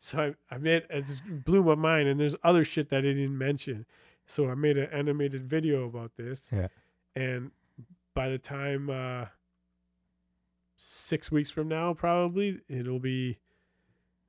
So 0.00 0.34
I, 0.50 0.54
I 0.54 0.58
made 0.58 0.84
it 0.90 1.04
just 1.06 1.22
blew 1.44 1.62
my 1.62 1.74
mind, 1.74 2.08
and 2.08 2.18
there's 2.18 2.34
other 2.42 2.64
shit 2.64 2.88
that 2.88 2.98
I 2.98 3.00
didn't 3.02 3.36
mention. 3.36 3.84
So 4.26 4.48
I 4.50 4.54
made 4.54 4.78
an 4.78 4.88
animated 4.92 5.44
video 5.44 5.84
about 5.84 6.16
this. 6.16 6.48
Yeah. 6.52 6.68
And 7.14 7.50
by 8.14 8.28
the 8.30 8.38
time 8.38 8.88
uh, 8.90 9.26
six 10.76 11.30
weeks 11.30 11.50
from 11.50 11.68
now, 11.68 11.92
probably 11.94 12.60
it'll 12.68 12.98
be 12.98 13.38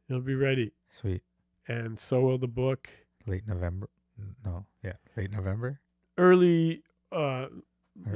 it'll 0.09 0.21
be 0.21 0.35
ready, 0.35 0.73
Sweet. 0.99 1.21
And 1.67 1.99
so 1.99 2.21
will 2.21 2.37
the 2.37 2.47
book. 2.47 2.89
Late 3.27 3.47
November. 3.47 3.87
No. 4.43 4.65
Yeah. 4.83 4.93
Late 5.15 5.31
November. 5.31 5.79
Early, 6.17 6.83
uh, 7.11 7.15
Or 7.15 7.49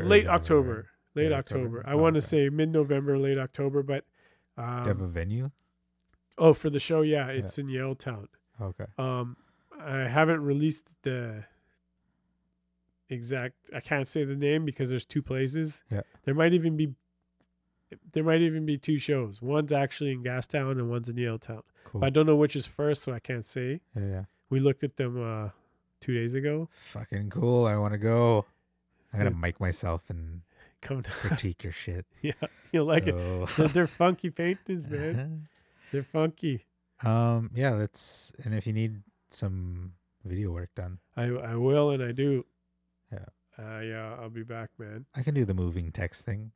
late 0.03 0.25
early 0.25 0.27
October. 0.27 0.87
Late 1.13 1.23
Late 1.29 1.31
October. 1.33 1.79
October. 1.79 1.83
I 1.89 1.93
Oh, 1.93 1.97
want 1.97 2.15
to 2.15 2.19
okay. 2.19 2.25
say 2.47 2.49
mid-November, 2.49 3.17
late 3.17 3.37
October, 3.37 3.83
but 3.83 4.03
Do 4.57 4.63
you 4.63 4.67
have 4.87 5.01
a 5.01 5.05
um, 5.05 5.11
venue? 5.11 5.51
oh, 6.37 6.53
for 6.53 6.69
the 6.69 6.79
show, 6.79 7.01
yeah, 7.01 7.27
it's 7.29 7.57
in 7.57 7.67
Yaletown. 7.67 8.27
Okay. 8.61 8.85
Um, 8.97 9.37
I 9.79 9.99
haven't 10.07 10.41
released 10.41 10.87
the 11.03 11.45
exact. 13.09 13.55
I 13.73 13.79
can't 13.79 14.07
say 14.07 14.23
the 14.23 14.35
name 14.35 14.65
because 14.65 14.89
there's 14.89 15.05
two 15.05 15.21
places. 15.21 15.83
Yeah. 15.91 16.01
There 16.23 16.33
might 16.33 16.53
even 16.53 16.75
be. 16.77 16.93
There 18.13 18.23
might 18.23 18.41
even 18.41 18.65
be 18.65 18.77
two 18.77 18.97
shows. 18.97 19.41
One's 19.41 19.71
actually 19.71 20.11
in 20.11 20.23
Gastown 20.23 20.71
and 20.71 20.89
one's 20.89 21.07
in 21.07 21.15
Yaletown. 21.17 21.61
Cool. 21.85 22.01
But 22.01 22.07
I 22.07 22.09
don't 22.09 22.25
know 22.25 22.35
which 22.35 22.55
is 22.57 22.65
first, 22.65 23.03
so 23.03 23.13
I 23.13 23.19
can't 23.19 23.45
say. 23.45 23.79
yeah. 23.95 24.03
Yeah. 24.03 24.23
We 24.49 24.59
looked 24.59 24.83
at 24.83 24.97
them 24.97 25.15
uh, 25.21 25.49
two 26.01 26.13
days 26.13 26.33
ago. 26.33 26.67
Fucking 26.73 27.29
cool. 27.29 27.65
I 27.65 27.77
want 27.77 27.93
to 27.93 27.97
go. 27.97 28.45
I'm 29.13 29.19
gonna 29.19 29.31
mic 29.31 29.59
myself 29.61 30.03
and 30.09 30.41
Come 30.81 31.01
down. 31.01 31.13
critique 31.13 31.63
your 31.63 31.71
shit. 31.73 32.05
yeah, 32.21 32.33
you'll 32.71 32.85
like 32.85 33.07
it. 33.07 33.15
So- 33.15 33.45
They're, 33.57 33.67
they're 33.69 33.87
funky 33.87 34.29
paintings, 34.29 34.87
man. 34.89 35.47
They're 35.91 36.03
funky. 36.03 36.65
um. 37.03 37.49
Yeah. 37.55 37.71
Let's. 37.71 38.33
And 38.43 38.53
if 38.53 38.67
you 38.67 38.73
need 38.73 39.01
some 39.31 39.93
video 40.23 40.51
work 40.51 40.69
done, 40.75 40.99
I 41.15 41.23
I 41.25 41.55
will 41.55 41.89
and 41.91 42.03
I 42.03 42.11
do. 42.11 42.45
Yeah. 43.11 43.25
Uh, 43.57 43.79
yeah, 43.79 44.15
I'll 44.19 44.29
be 44.29 44.43
back, 44.43 44.69
man. 44.77 45.05
I 45.15 45.23
can 45.23 45.33
do 45.33 45.45
the 45.45 45.53
moving 45.53 45.91
text 45.91 46.25
thing. 46.25 46.51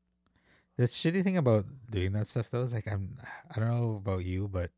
The 0.77 0.83
shitty 0.83 1.23
thing 1.23 1.37
about 1.37 1.65
doing 1.89 2.11
that 2.13 2.27
stuff 2.27 2.49
though 2.51 2.63
is 2.63 2.73
like 2.73 2.87
I'm 2.87 3.17
I 3.55 3.59
don't 3.59 3.69
know 3.69 3.95
about 4.03 4.25
you, 4.25 4.47
but 4.47 4.71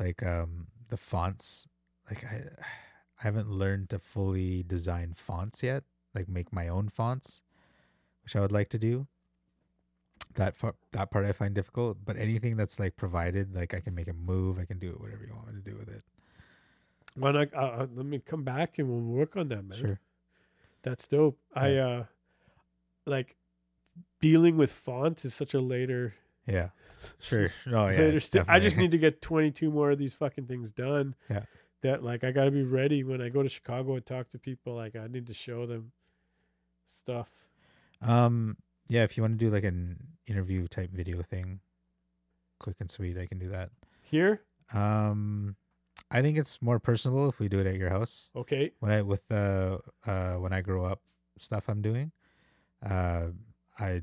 like 0.00 0.22
um 0.24 0.66
the 0.88 0.96
fonts 0.96 1.68
like 2.08 2.24
I 2.24 2.42
I 3.20 3.26
haven't 3.26 3.50
learned 3.50 3.90
to 3.90 3.98
fully 3.98 4.62
design 4.62 5.12
fonts 5.14 5.62
yet, 5.62 5.84
like 6.14 6.26
make 6.28 6.52
my 6.52 6.68
own 6.68 6.88
fonts, 6.88 7.42
which 8.24 8.34
I 8.34 8.40
would 8.40 8.52
like 8.52 8.70
to 8.70 8.78
do. 8.78 9.06
That 10.34 10.58
part, 10.58 10.76
that 10.92 11.10
part 11.10 11.26
I 11.26 11.32
find 11.32 11.54
difficult, 11.54 11.98
but 12.04 12.16
anything 12.16 12.56
that's 12.56 12.78
like 12.78 12.96
provided, 12.96 13.54
like 13.54 13.74
I 13.74 13.80
can 13.80 13.94
make 13.94 14.08
it 14.08 14.16
move, 14.16 14.58
I 14.58 14.64
can 14.64 14.78
do 14.78 14.90
it 14.90 15.00
whatever 15.00 15.24
you 15.26 15.34
want 15.34 15.48
me 15.48 15.62
to 15.62 15.70
do 15.70 15.76
with 15.76 15.88
it. 15.88 16.02
Why 17.14 17.32
not? 17.32 17.52
Uh, 17.52 17.82
uh, 17.82 17.86
let 17.94 18.06
me 18.06 18.22
come 18.24 18.42
back 18.42 18.78
and 18.78 18.88
we'll 18.88 19.00
work 19.00 19.36
on 19.36 19.48
that, 19.48 19.64
man. 19.64 19.78
Sure. 19.78 20.00
That's 20.82 21.06
dope. 21.06 21.38
I 21.54 21.74
uh 21.74 22.04
like 23.04 23.36
dealing 24.20 24.56
with 24.56 24.72
fonts 24.72 25.26
is 25.26 25.34
such 25.34 25.52
a 25.52 25.60
later 25.60 26.14
Yeah. 26.50 26.68
Sure. 27.18 27.48
No, 27.66 27.88
yeah. 27.88 28.18
st- 28.18 28.44
I 28.46 28.60
just 28.60 28.76
need 28.76 28.90
to 28.90 28.98
get 28.98 29.22
22 29.22 29.70
more 29.70 29.90
of 29.90 29.98
these 29.98 30.12
fucking 30.12 30.44
things 30.46 30.70
done. 30.70 31.14
Yeah. 31.30 31.44
That 31.82 32.02
like 32.02 32.24
I 32.24 32.30
got 32.30 32.44
to 32.44 32.50
be 32.50 32.62
ready 32.62 33.04
when 33.04 33.22
I 33.22 33.30
go 33.30 33.42
to 33.42 33.48
Chicago 33.48 33.94
and 33.96 34.04
talk 34.04 34.28
to 34.30 34.38
people 34.38 34.74
like 34.74 34.94
I 34.96 35.06
need 35.06 35.26
to 35.28 35.34
show 35.34 35.64
them 35.64 35.92
stuff. 36.86 37.28
Um, 38.02 38.58
yeah, 38.88 39.02
if 39.04 39.16
you 39.16 39.22
want 39.22 39.38
to 39.38 39.42
do 39.44 39.50
like 39.50 39.64
an 39.64 39.96
interview 40.26 40.68
type 40.68 40.90
video 40.92 41.22
thing, 41.22 41.60
quick 42.58 42.76
and 42.80 42.90
sweet, 42.90 43.16
I 43.16 43.26
can 43.26 43.38
do 43.38 43.48
that. 43.48 43.70
Here, 44.02 44.42
Um, 44.74 45.56
I 46.10 46.20
think 46.20 46.36
it's 46.36 46.60
more 46.60 46.78
personable 46.78 47.28
if 47.30 47.38
we 47.38 47.48
do 47.48 47.60
it 47.60 47.66
at 47.66 47.76
your 47.76 47.88
house. 47.88 48.28
okay. 48.36 48.72
When 48.80 48.92
I 48.92 49.00
with 49.00 49.26
the 49.28 49.80
uh 50.06 50.34
when 50.34 50.52
I 50.52 50.60
grow 50.60 50.84
up 50.84 51.00
stuff 51.38 51.64
I'm 51.68 51.80
doing, 51.80 52.12
uh, 52.84 53.28
I 53.78 54.02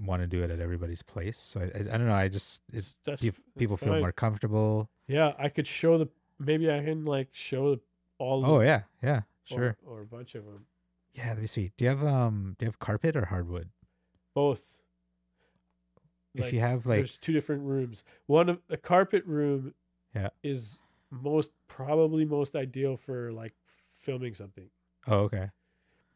want 0.00 0.22
to 0.22 0.26
do 0.26 0.42
it 0.42 0.50
at 0.50 0.60
everybody's 0.60 1.02
place. 1.02 1.38
So 1.38 1.60
I, 1.60 1.64
I, 1.64 1.80
I 1.94 1.98
don't 1.98 2.06
know. 2.06 2.14
I 2.14 2.28
just 2.28 2.62
it's, 2.72 2.94
That's, 3.04 3.22
peop- 3.22 3.34
that's 3.36 3.58
people 3.58 3.76
feel 3.76 3.98
more 3.98 4.12
comfortable. 4.12 4.88
Yeah, 5.06 5.32
I 5.38 5.48
could 5.48 5.66
show 5.66 5.98
the. 5.98 6.08
Maybe 6.38 6.70
I 6.70 6.82
can 6.82 7.04
like 7.04 7.28
show 7.32 7.76
the, 7.76 7.80
all. 8.18 8.44
Oh 8.44 8.60
yeah, 8.60 8.82
yeah, 9.02 9.22
or- 9.50 9.56
sure. 9.56 9.76
Or, 9.86 10.00
a 10.02 10.06
bunch 10.06 10.34
of 10.34 10.44
them. 10.44 10.66
Yeah, 11.12 11.28
that'd 11.28 11.40
be 11.40 11.46
sweet. 11.46 11.72
Do 11.76 11.84
you 11.84 11.90
have 11.90 12.04
um 12.04 12.56
do 12.58 12.64
you 12.64 12.68
have 12.68 12.78
carpet 12.78 13.16
or 13.16 13.24
hardwood? 13.24 13.68
Both. 14.34 14.64
if 16.34 16.44
Like, 16.44 16.52
you 16.52 16.60
have 16.60 16.86
like 16.86 16.98
there's 16.98 17.16
two 17.16 17.32
different 17.32 17.62
rooms. 17.62 18.02
One 18.26 18.48
of 18.48 18.58
the 18.68 18.76
carpet 18.76 19.24
room. 19.26 19.74
Yeah. 20.14 20.28
Is 20.42 20.78
most 21.10 21.52
probably 21.68 22.24
most 22.24 22.56
ideal 22.56 22.96
for 22.96 23.32
like 23.32 23.54
filming 24.00 24.34
something 24.34 24.68
oh 25.06 25.20
okay. 25.20 25.50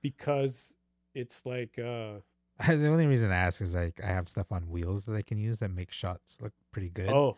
because 0.03 0.75
it's 1.15 1.47
like 1.47 1.79
uh 1.79 2.15
the 2.67 2.89
only 2.89 3.07
reason 3.07 3.31
I 3.31 3.37
ask 3.37 3.61
is 3.61 3.75
like 3.75 4.01
I 4.03 4.09
have 4.09 4.29
stuff 4.29 4.51
on 4.51 4.69
wheels 4.69 5.05
that 5.07 5.15
I 5.15 5.23
can 5.23 5.39
use 5.39 5.59
that 5.61 5.71
make 5.71 5.93
shots 5.93 6.39
look 6.41 6.53
pretty 6.73 6.91
good. 6.91 7.11
oh 7.11 7.37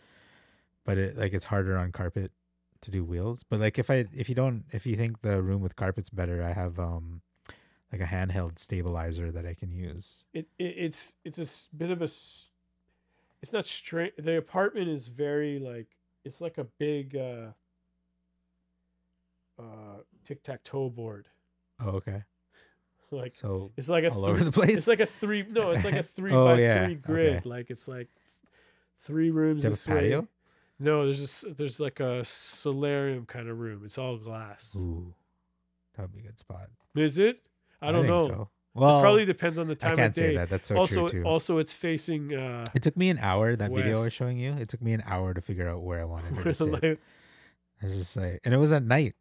but 0.85 0.99
it 0.99 1.17
like 1.17 1.33
it's 1.33 1.45
harder 1.45 1.77
on 1.77 1.93
carpet 1.93 2.33
to 2.81 2.91
do 2.91 3.05
wheels. 3.05 3.45
But 3.49 3.61
like 3.61 3.79
if 3.79 3.91
I 3.91 4.07
if 4.15 4.29
you 4.29 4.35
don't 4.35 4.65
if 4.73 4.87
you 4.87 4.97
think 4.97 5.21
the 5.23 5.43
room 5.43 5.61
with 5.61 5.77
carpet's 5.77 6.11
better, 6.11 6.43
I 6.43 6.53
have 6.53 6.79
um 6.79 7.21
like 7.93 8.01
a 8.01 8.05
handheld 8.07 8.59
stabilizer 8.59 9.31
that 9.33 9.45
I 9.45 9.55
can 9.55 9.73
use. 9.73 10.25
it, 10.33 10.49
it 10.59 10.75
it's 10.77 11.15
it's 11.25 11.39
a 11.39 11.77
bit 11.77 11.91
of 11.91 12.01
a 12.01 12.05
it's 12.05 13.53
not 13.53 13.67
straight 13.67 14.23
the 14.23 14.37
apartment 14.37 14.89
is 14.89 15.09
very 15.09 15.59
like 15.59 15.97
it's 16.25 16.41
like 16.41 16.59
a 16.59 16.65
big 16.65 17.17
uh 17.17 17.49
uh 19.59 19.99
tic-tac-toe 20.25 20.91
board 20.91 21.29
Oh 21.83 21.91
okay. 21.91 22.25
like 23.17 23.37
So 23.37 23.73
it's 23.77 23.89
like 23.89 24.05
a 24.05 24.11
all 24.11 24.23
three, 24.23 24.31
over 24.33 24.45
the 24.45 24.53
place. 24.53 24.79
it's 24.79 24.87
like 24.87 25.01
a 25.01 25.07
three 25.07 25.45
no 25.49 25.71
it's 25.71 25.85
like 25.85 25.95
a 25.95 26.03
three 26.17 26.33
Oh, 26.33 26.45
by 26.45 26.61
yeah, 26.61 26.87
three 26.87 26.95
grid 26.95 27.37
okay. 27.39 27.49
like 27.49 27.71
it's 27.71 27.89
like 27.89 28.09
three 29.01 29.31
rooms 29.31 29.65
you 29.65 29.73
a 29.73 29.77
patio? 29.77 30.29
no 30.79 31.05
there's 31.05 31.19
just 31.21 31.57
there's 31.57 31.81
like 31.81 32.01
a 32.01 32.25
solarium 32.25 33.27
kind 33.27 33.49
of 33.49 33.59
room 33.59 33.83
it's 33.85 33.99
all 33.99 34.17
glass 34.17 34.75
Ooh, 34.79 35.15
that 35.97 36.03
would 36.03 36.13
be 36.13 36.21
a 36.21 36.23
good 36.23 36.39
spot. 36.39 36.69
is 36.97 37.19
it 37.19 37.41
i 37.83 37.91
don't 37.91 38.03
think 38.03 38.09
know 38.15 38.29
So. 38.29 38.49
Well, 38.73 38.99
it 38.99 39.03
probably 39.03 39.25
depends 39.25 39.59
on 39.59 39.67
the 39.67 39.75
time 39.75 39.95
I 39.95 39.97
can't 39.97 40.09
of 40.11 40.15
day 40.15 40.29
say 40.31 40.37
that. 40.37 40.49
That's 40.49 40.69
so 40.69 40.77
also 40.77 41.09
true 41.09 41.23
too. 41.23 41.27
also 41.29 41.59
it's 41.59 41.73
facing 41.73 42.33
uh 42.33 42.69
it 42.73 42.85
took 42.85 42.97
me 42.97 43.11
an 43.11 43.19
hour. 43.19 43.57
That 43.57 43.73
video 43.73 43.99
I 44.01 44.05
was 44.05 44.13
showing 44.13 44.39
you. 44.39 44.53
It 44.53 44.69
took 44.69 44.81
me 44.81 44.93
an 44.93 45.03
hour 45.07 45.35
to 45.35 45.41
figure 45.41 45.69
out 45.69 45.83
where 45.83 46.01
I 46.01 46.05
wanted 46.05 46.29
her 46.29 46.35
where 46.37 46.45
to 46.45 46.55
sit. 46.55 46.69
light- 46.71 46.99
I 47.83 47.87
was 47.87 47.97
just 47.97 48.17
like, 48.17 48.41
and 48.45 48.55
it 48.55 48.59
was 48.59 48.71
at 48.71 48.85
night. 48.85 49.15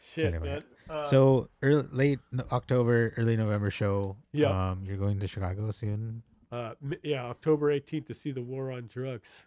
shit 0.00 0.24
anyway. 0.26 0.46
man 0.48 0.64
Uh, 0.90 1.04
so 1.04 1.48
early, 1.62 1.86
late 1.92 2.18
October, 2.50 3.12
early 3.16 3.36
November 3.36 3.70
show. 3.70 4.16
Yeah. 4.32 4.70
Um, 4.70 4.84
you're 4.84 4.96
going 4.96 5.18
to 5.20 5.26
Chicago 5.26 5.70
soon. 5.70 6.22
Uh, 6.50 6.74
yeah, 7.02 7.24
October 7.24 7.72
18th 7.72 8.06
to 8.06 8.14
see 8.14 8.30
the 8.32 8.42
war 8.42 8.70
on 8.72 8.86
drugs. 8.86 9.46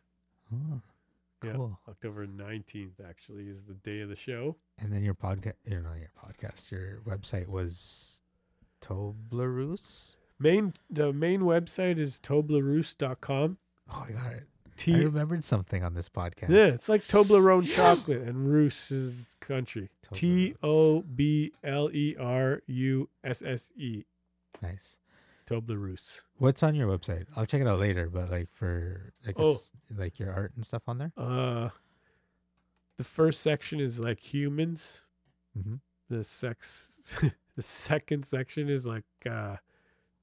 Oh, 0.54 0.82
Yeah. 1.44 1.54
cool. 1.54 1.80
October 1.88 2.26
19th 2.26 3.00
actually 3.08 3.48
is 3.48 3.64
the 3.66 3.76
day 3.76 4.02
of 4.02 4.10
the 4.10 4.16
show. 4.16 4.56
And 4.80 4.92
then 4.92 5.04
your 5.04 5.14
podcast, 5.14 5.54
you 5.66 5.82
know, 5.82 5.94
your 5.94 6.10
podcast, 6.18 6.72
your 6.72 7.02
website 7.06 7.48
was 7.48 8.22
Toblerusse. 8.82 10.16
Main 10.40 10.74
the 10.90 11.14
main 11.14 11.42
website 11.42 11.98
is 11.98 12.20
toblerusse.com. 12.20 13.58
Oh, 13.90 14.06
I 14.08 14.12
got 14.12 14.34
it. 14.34 14.48
I 14.78 14.82
T 14.82 15.06
remembered 15.06 15.44
something 15.44 15.84
on 15.84 15.94
this 15.94 16.10
podcast. 16.10 16.50
Yeah, 16.50 16.66
it's 16.68 16.90
like 16.90 17.08
Toblerone 17.08 17.68
chocolate 17.68 18.22
and 18.24 18.52
Roos 18.52 18.92
country. 19.40 19.90
T 20.14 20.56
O 20.62 21.02
B 21.02 21.54
L 21.64 21.90
E 21.94 22.16
R 22.20 22.62
U 22.68 23.10
S 23.24 23.42
S 23.42 23.72
E. 23.78 24.04
Toblerusse. 24.62 24.62
O 24.62 24.62
B 24.62 24.62
L 24.62 24.62
R 24.62 24.62
U 24.62 24.62
S 24.62 24.62
S. 24.62 24.62
Nice. 24.62 24.98
Toblerusse. 25.48 26.22
What's 26.38 26.64
on 26.64 26.76
your 26.76 26.88
website? 26.88 27.26
I'll 27.36 27.46
check 27.46 27.62
it 27.62 27.68
out 27.68 27.80
later. 27.80 28.10
But 28.10 28.30
like 28.32 28.50
for 28.52 29.14
like 29.26 29.36
Oh. 29.40 29.54
s- 29.54 29.72
like 29.96 30.20
your 30.20 30.34
art 30.34 30.54
and 30.56 30.66
stuff 30.66 30.84
on 30.88 30.98
there. 30.98 31.12
Uh 31.18 31.70
the 32.98 33.04
first 33.04 33.42
section 33.42 33.80
is 33.80 34.00
like 34.00 34.20
humans. 34.34 35.02
Mm-hmm. 35.58 35.76
the 36.10 36.24
sex 36.24 37.14
the 37.56 37.62
second 37.62 38.26
section 38.26 38.68
is 38.70 38.86
like 38.86 39.06
uh 39.30 39.56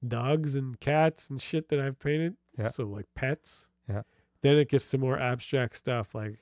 dogs 0.07 0.53
and 0.55 0.79
cats 0.79 1.29
and 1.29 1.41
shit 1.41 1.69
that 1.69 1.79
I've 1.81 1.99
painted. 1.99 2.35
Yeah. 2.57 2.69
So 2.69 2.83
like 2.85 3.07
pets. 3.15 3.67
Yeah. 3.89 4.03
Then 4.43 4.57
it 4.57 4.69
gets 4.69 4.89
to 4.91 4.97
more 4.99 5.17
abstract 5.19 5.75
stuff 5.77 6.13
like 6.13 6.37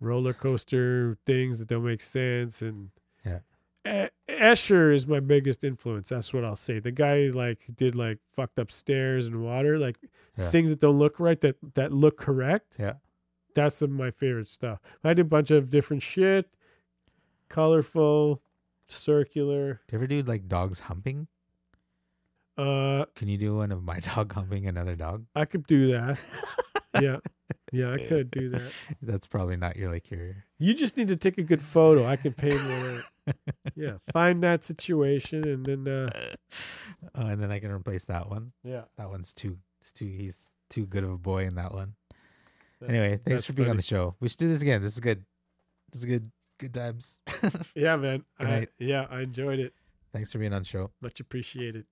roller 0.00 0.32
coaster 0.34 1.16
things 1.26 1.58
that 1.58 1.68
don't 1.68 1.84
make 1.84 2.00
sense 2.02 2.60
and 2.60 2.90
Yeah. 3.24 3.38
E- 3.86 4.08
Escher 4.28 4.94
is 4.94 5.06
my 5.06 5.18
biggest 5.20 5.64
influence. 5.64 6.10
That's 6.10 6.32
what 6.32 6.44
I'll 6.44 6.54
say. 6.56 6.78
The 6.78 6.92
guy 6.92 7.28
like 7.32 7.64
did 7.74 7.94
like 7.94 8.18
fucked 8.32 8.58
up 8.58 8.70
stairs 8.70 9.26
and 9.26 9.42
water, 9.42 9.78
like 9.78 9.96
Yeah. 10.36 10.50
things 10.50 10.68
that 10.70 10.80
don't 10.80 10.98
look 10.98 11.18
right 11.18 11.40
that 11.40 11.56
that 11.74 11.92
look 11.92 12.18
correct. 12.18 12.76
Yeah. 12.78 12.94
That's 13.54 13.76
some 13.76 13.90
of 13.92 13.96
my 13.96 14.10
favorite 14.10 14.48
stuff. 14.48 14.78
I 15.02 15.14
did 15.14 15.20
a 15.26 15.28
bunch 15.28 15.50
of 15.50 15.70
different 15.70 16.02
shit, 16.02 16.48
colorful, 17.48 18.42
circular. 18.88 19.80
Do 19.88 19.92
you 19.96 19.98
ever 19.98 20.06
do 20.06 20.22
like 20.22 20.48
dogs 20.48 20.80
humping? 20.80 21.26
Uh, 22.58 23.04
Can 23.14 23.28
you 23.28 23.38
do 23.38 23.56
one 23.56 23.70
of 23.72 23.82
my 23.84 24.00
dog 24.14 24.32
humping 24.32 24.66
another 24.66 24.96
dog? 24.96 25.24
I 25.36 25.44
could 25.44 25.66
do 25.66 25.92
that. 25.92 26.18
yeah, 27.00 27.18
yeah, 27.70 27.92
I 27.92 27.98
could 27.98 28.30
do 28.32 28.50
that. 28.50 28.72
That's 29.00 29.26
probably 29.28 29.56
not 29.56 29.76
your 29.76 29.92
like 29.92 30.10
your. 30.10 30.44
You 30.58 30.74
just 30.74 30.96
need 30.96 31.06
to 31.08 31.16
take 31.16 31.38
a 31.38 31.42
good 31.44 31.62
photo. 31.62 32.04
I 32.06 32.16
can 32.16 32.32
paint 32.32 32.54
one. 32.56 32.98
out. 32.98 33.04
Yeah, 33.76 33.98
find 34.12 34.42
that 34.42 34.64
situation 34.64 35.46
and 35.46 35.64
then 35.66 35.86
uh, 35.86 36.34
Oh, 37.14 37.26
and 37.26 37.40
then 37.42 37.52
I 37.52 37.58
can 37.60 37.70
replace 37.70 38.06
that 38.06 38.28
one. 38.30 38.52
yeah. 38.64 38.84
That 38.96 39.10
one's 39.10 39.32
too. 39.34 39.58
It's 39.82 39.92
too. 39.92 40.06
He's 40.06 40.38
too 40.70 40.86
good 40.86 41.04
of 41.04 41.10
a 41.10 41.18
boy 41.18 41.44
in 41.44 41.54
that 41.56 41.72
one. 41.74 41.92
that's- 42.80 42.98
Anyway, 42.98 43.20
thanks 43.24 43.44
for 43.44 43.52
being 43.52 43.68
on 43.68 43.76
the 43.76 43.82
show. 43.82 44.14
We 44.18 44.28
should 44.30 44.38
do 44.38 44.48
this 44.48 44.62
again. 44.62 44.82
This 44.82 44.94
is 44.94 45.00
good. 45.00 45.24
This 45.92 46.00
is 46.00 46.06
good. 46.06 46.30
Good 46.58 46.72
times. 46.74 47.20
Yeah, 47.74 47.96
man. 47.96 48.24
I, 48.40 48.66
yeah, 48.78 49.06
I 49.10 49.20
enjoyed 49.20 49.58
it. 49.60 49.74
thanks 50.12 50.32
for 50.32 50.38
being 50.38 50.54
on 50.54 50.62
the 50.62 50.68
show. 50.68 50.90
Much 51.02 51.20
appreciated. 51.20 51.84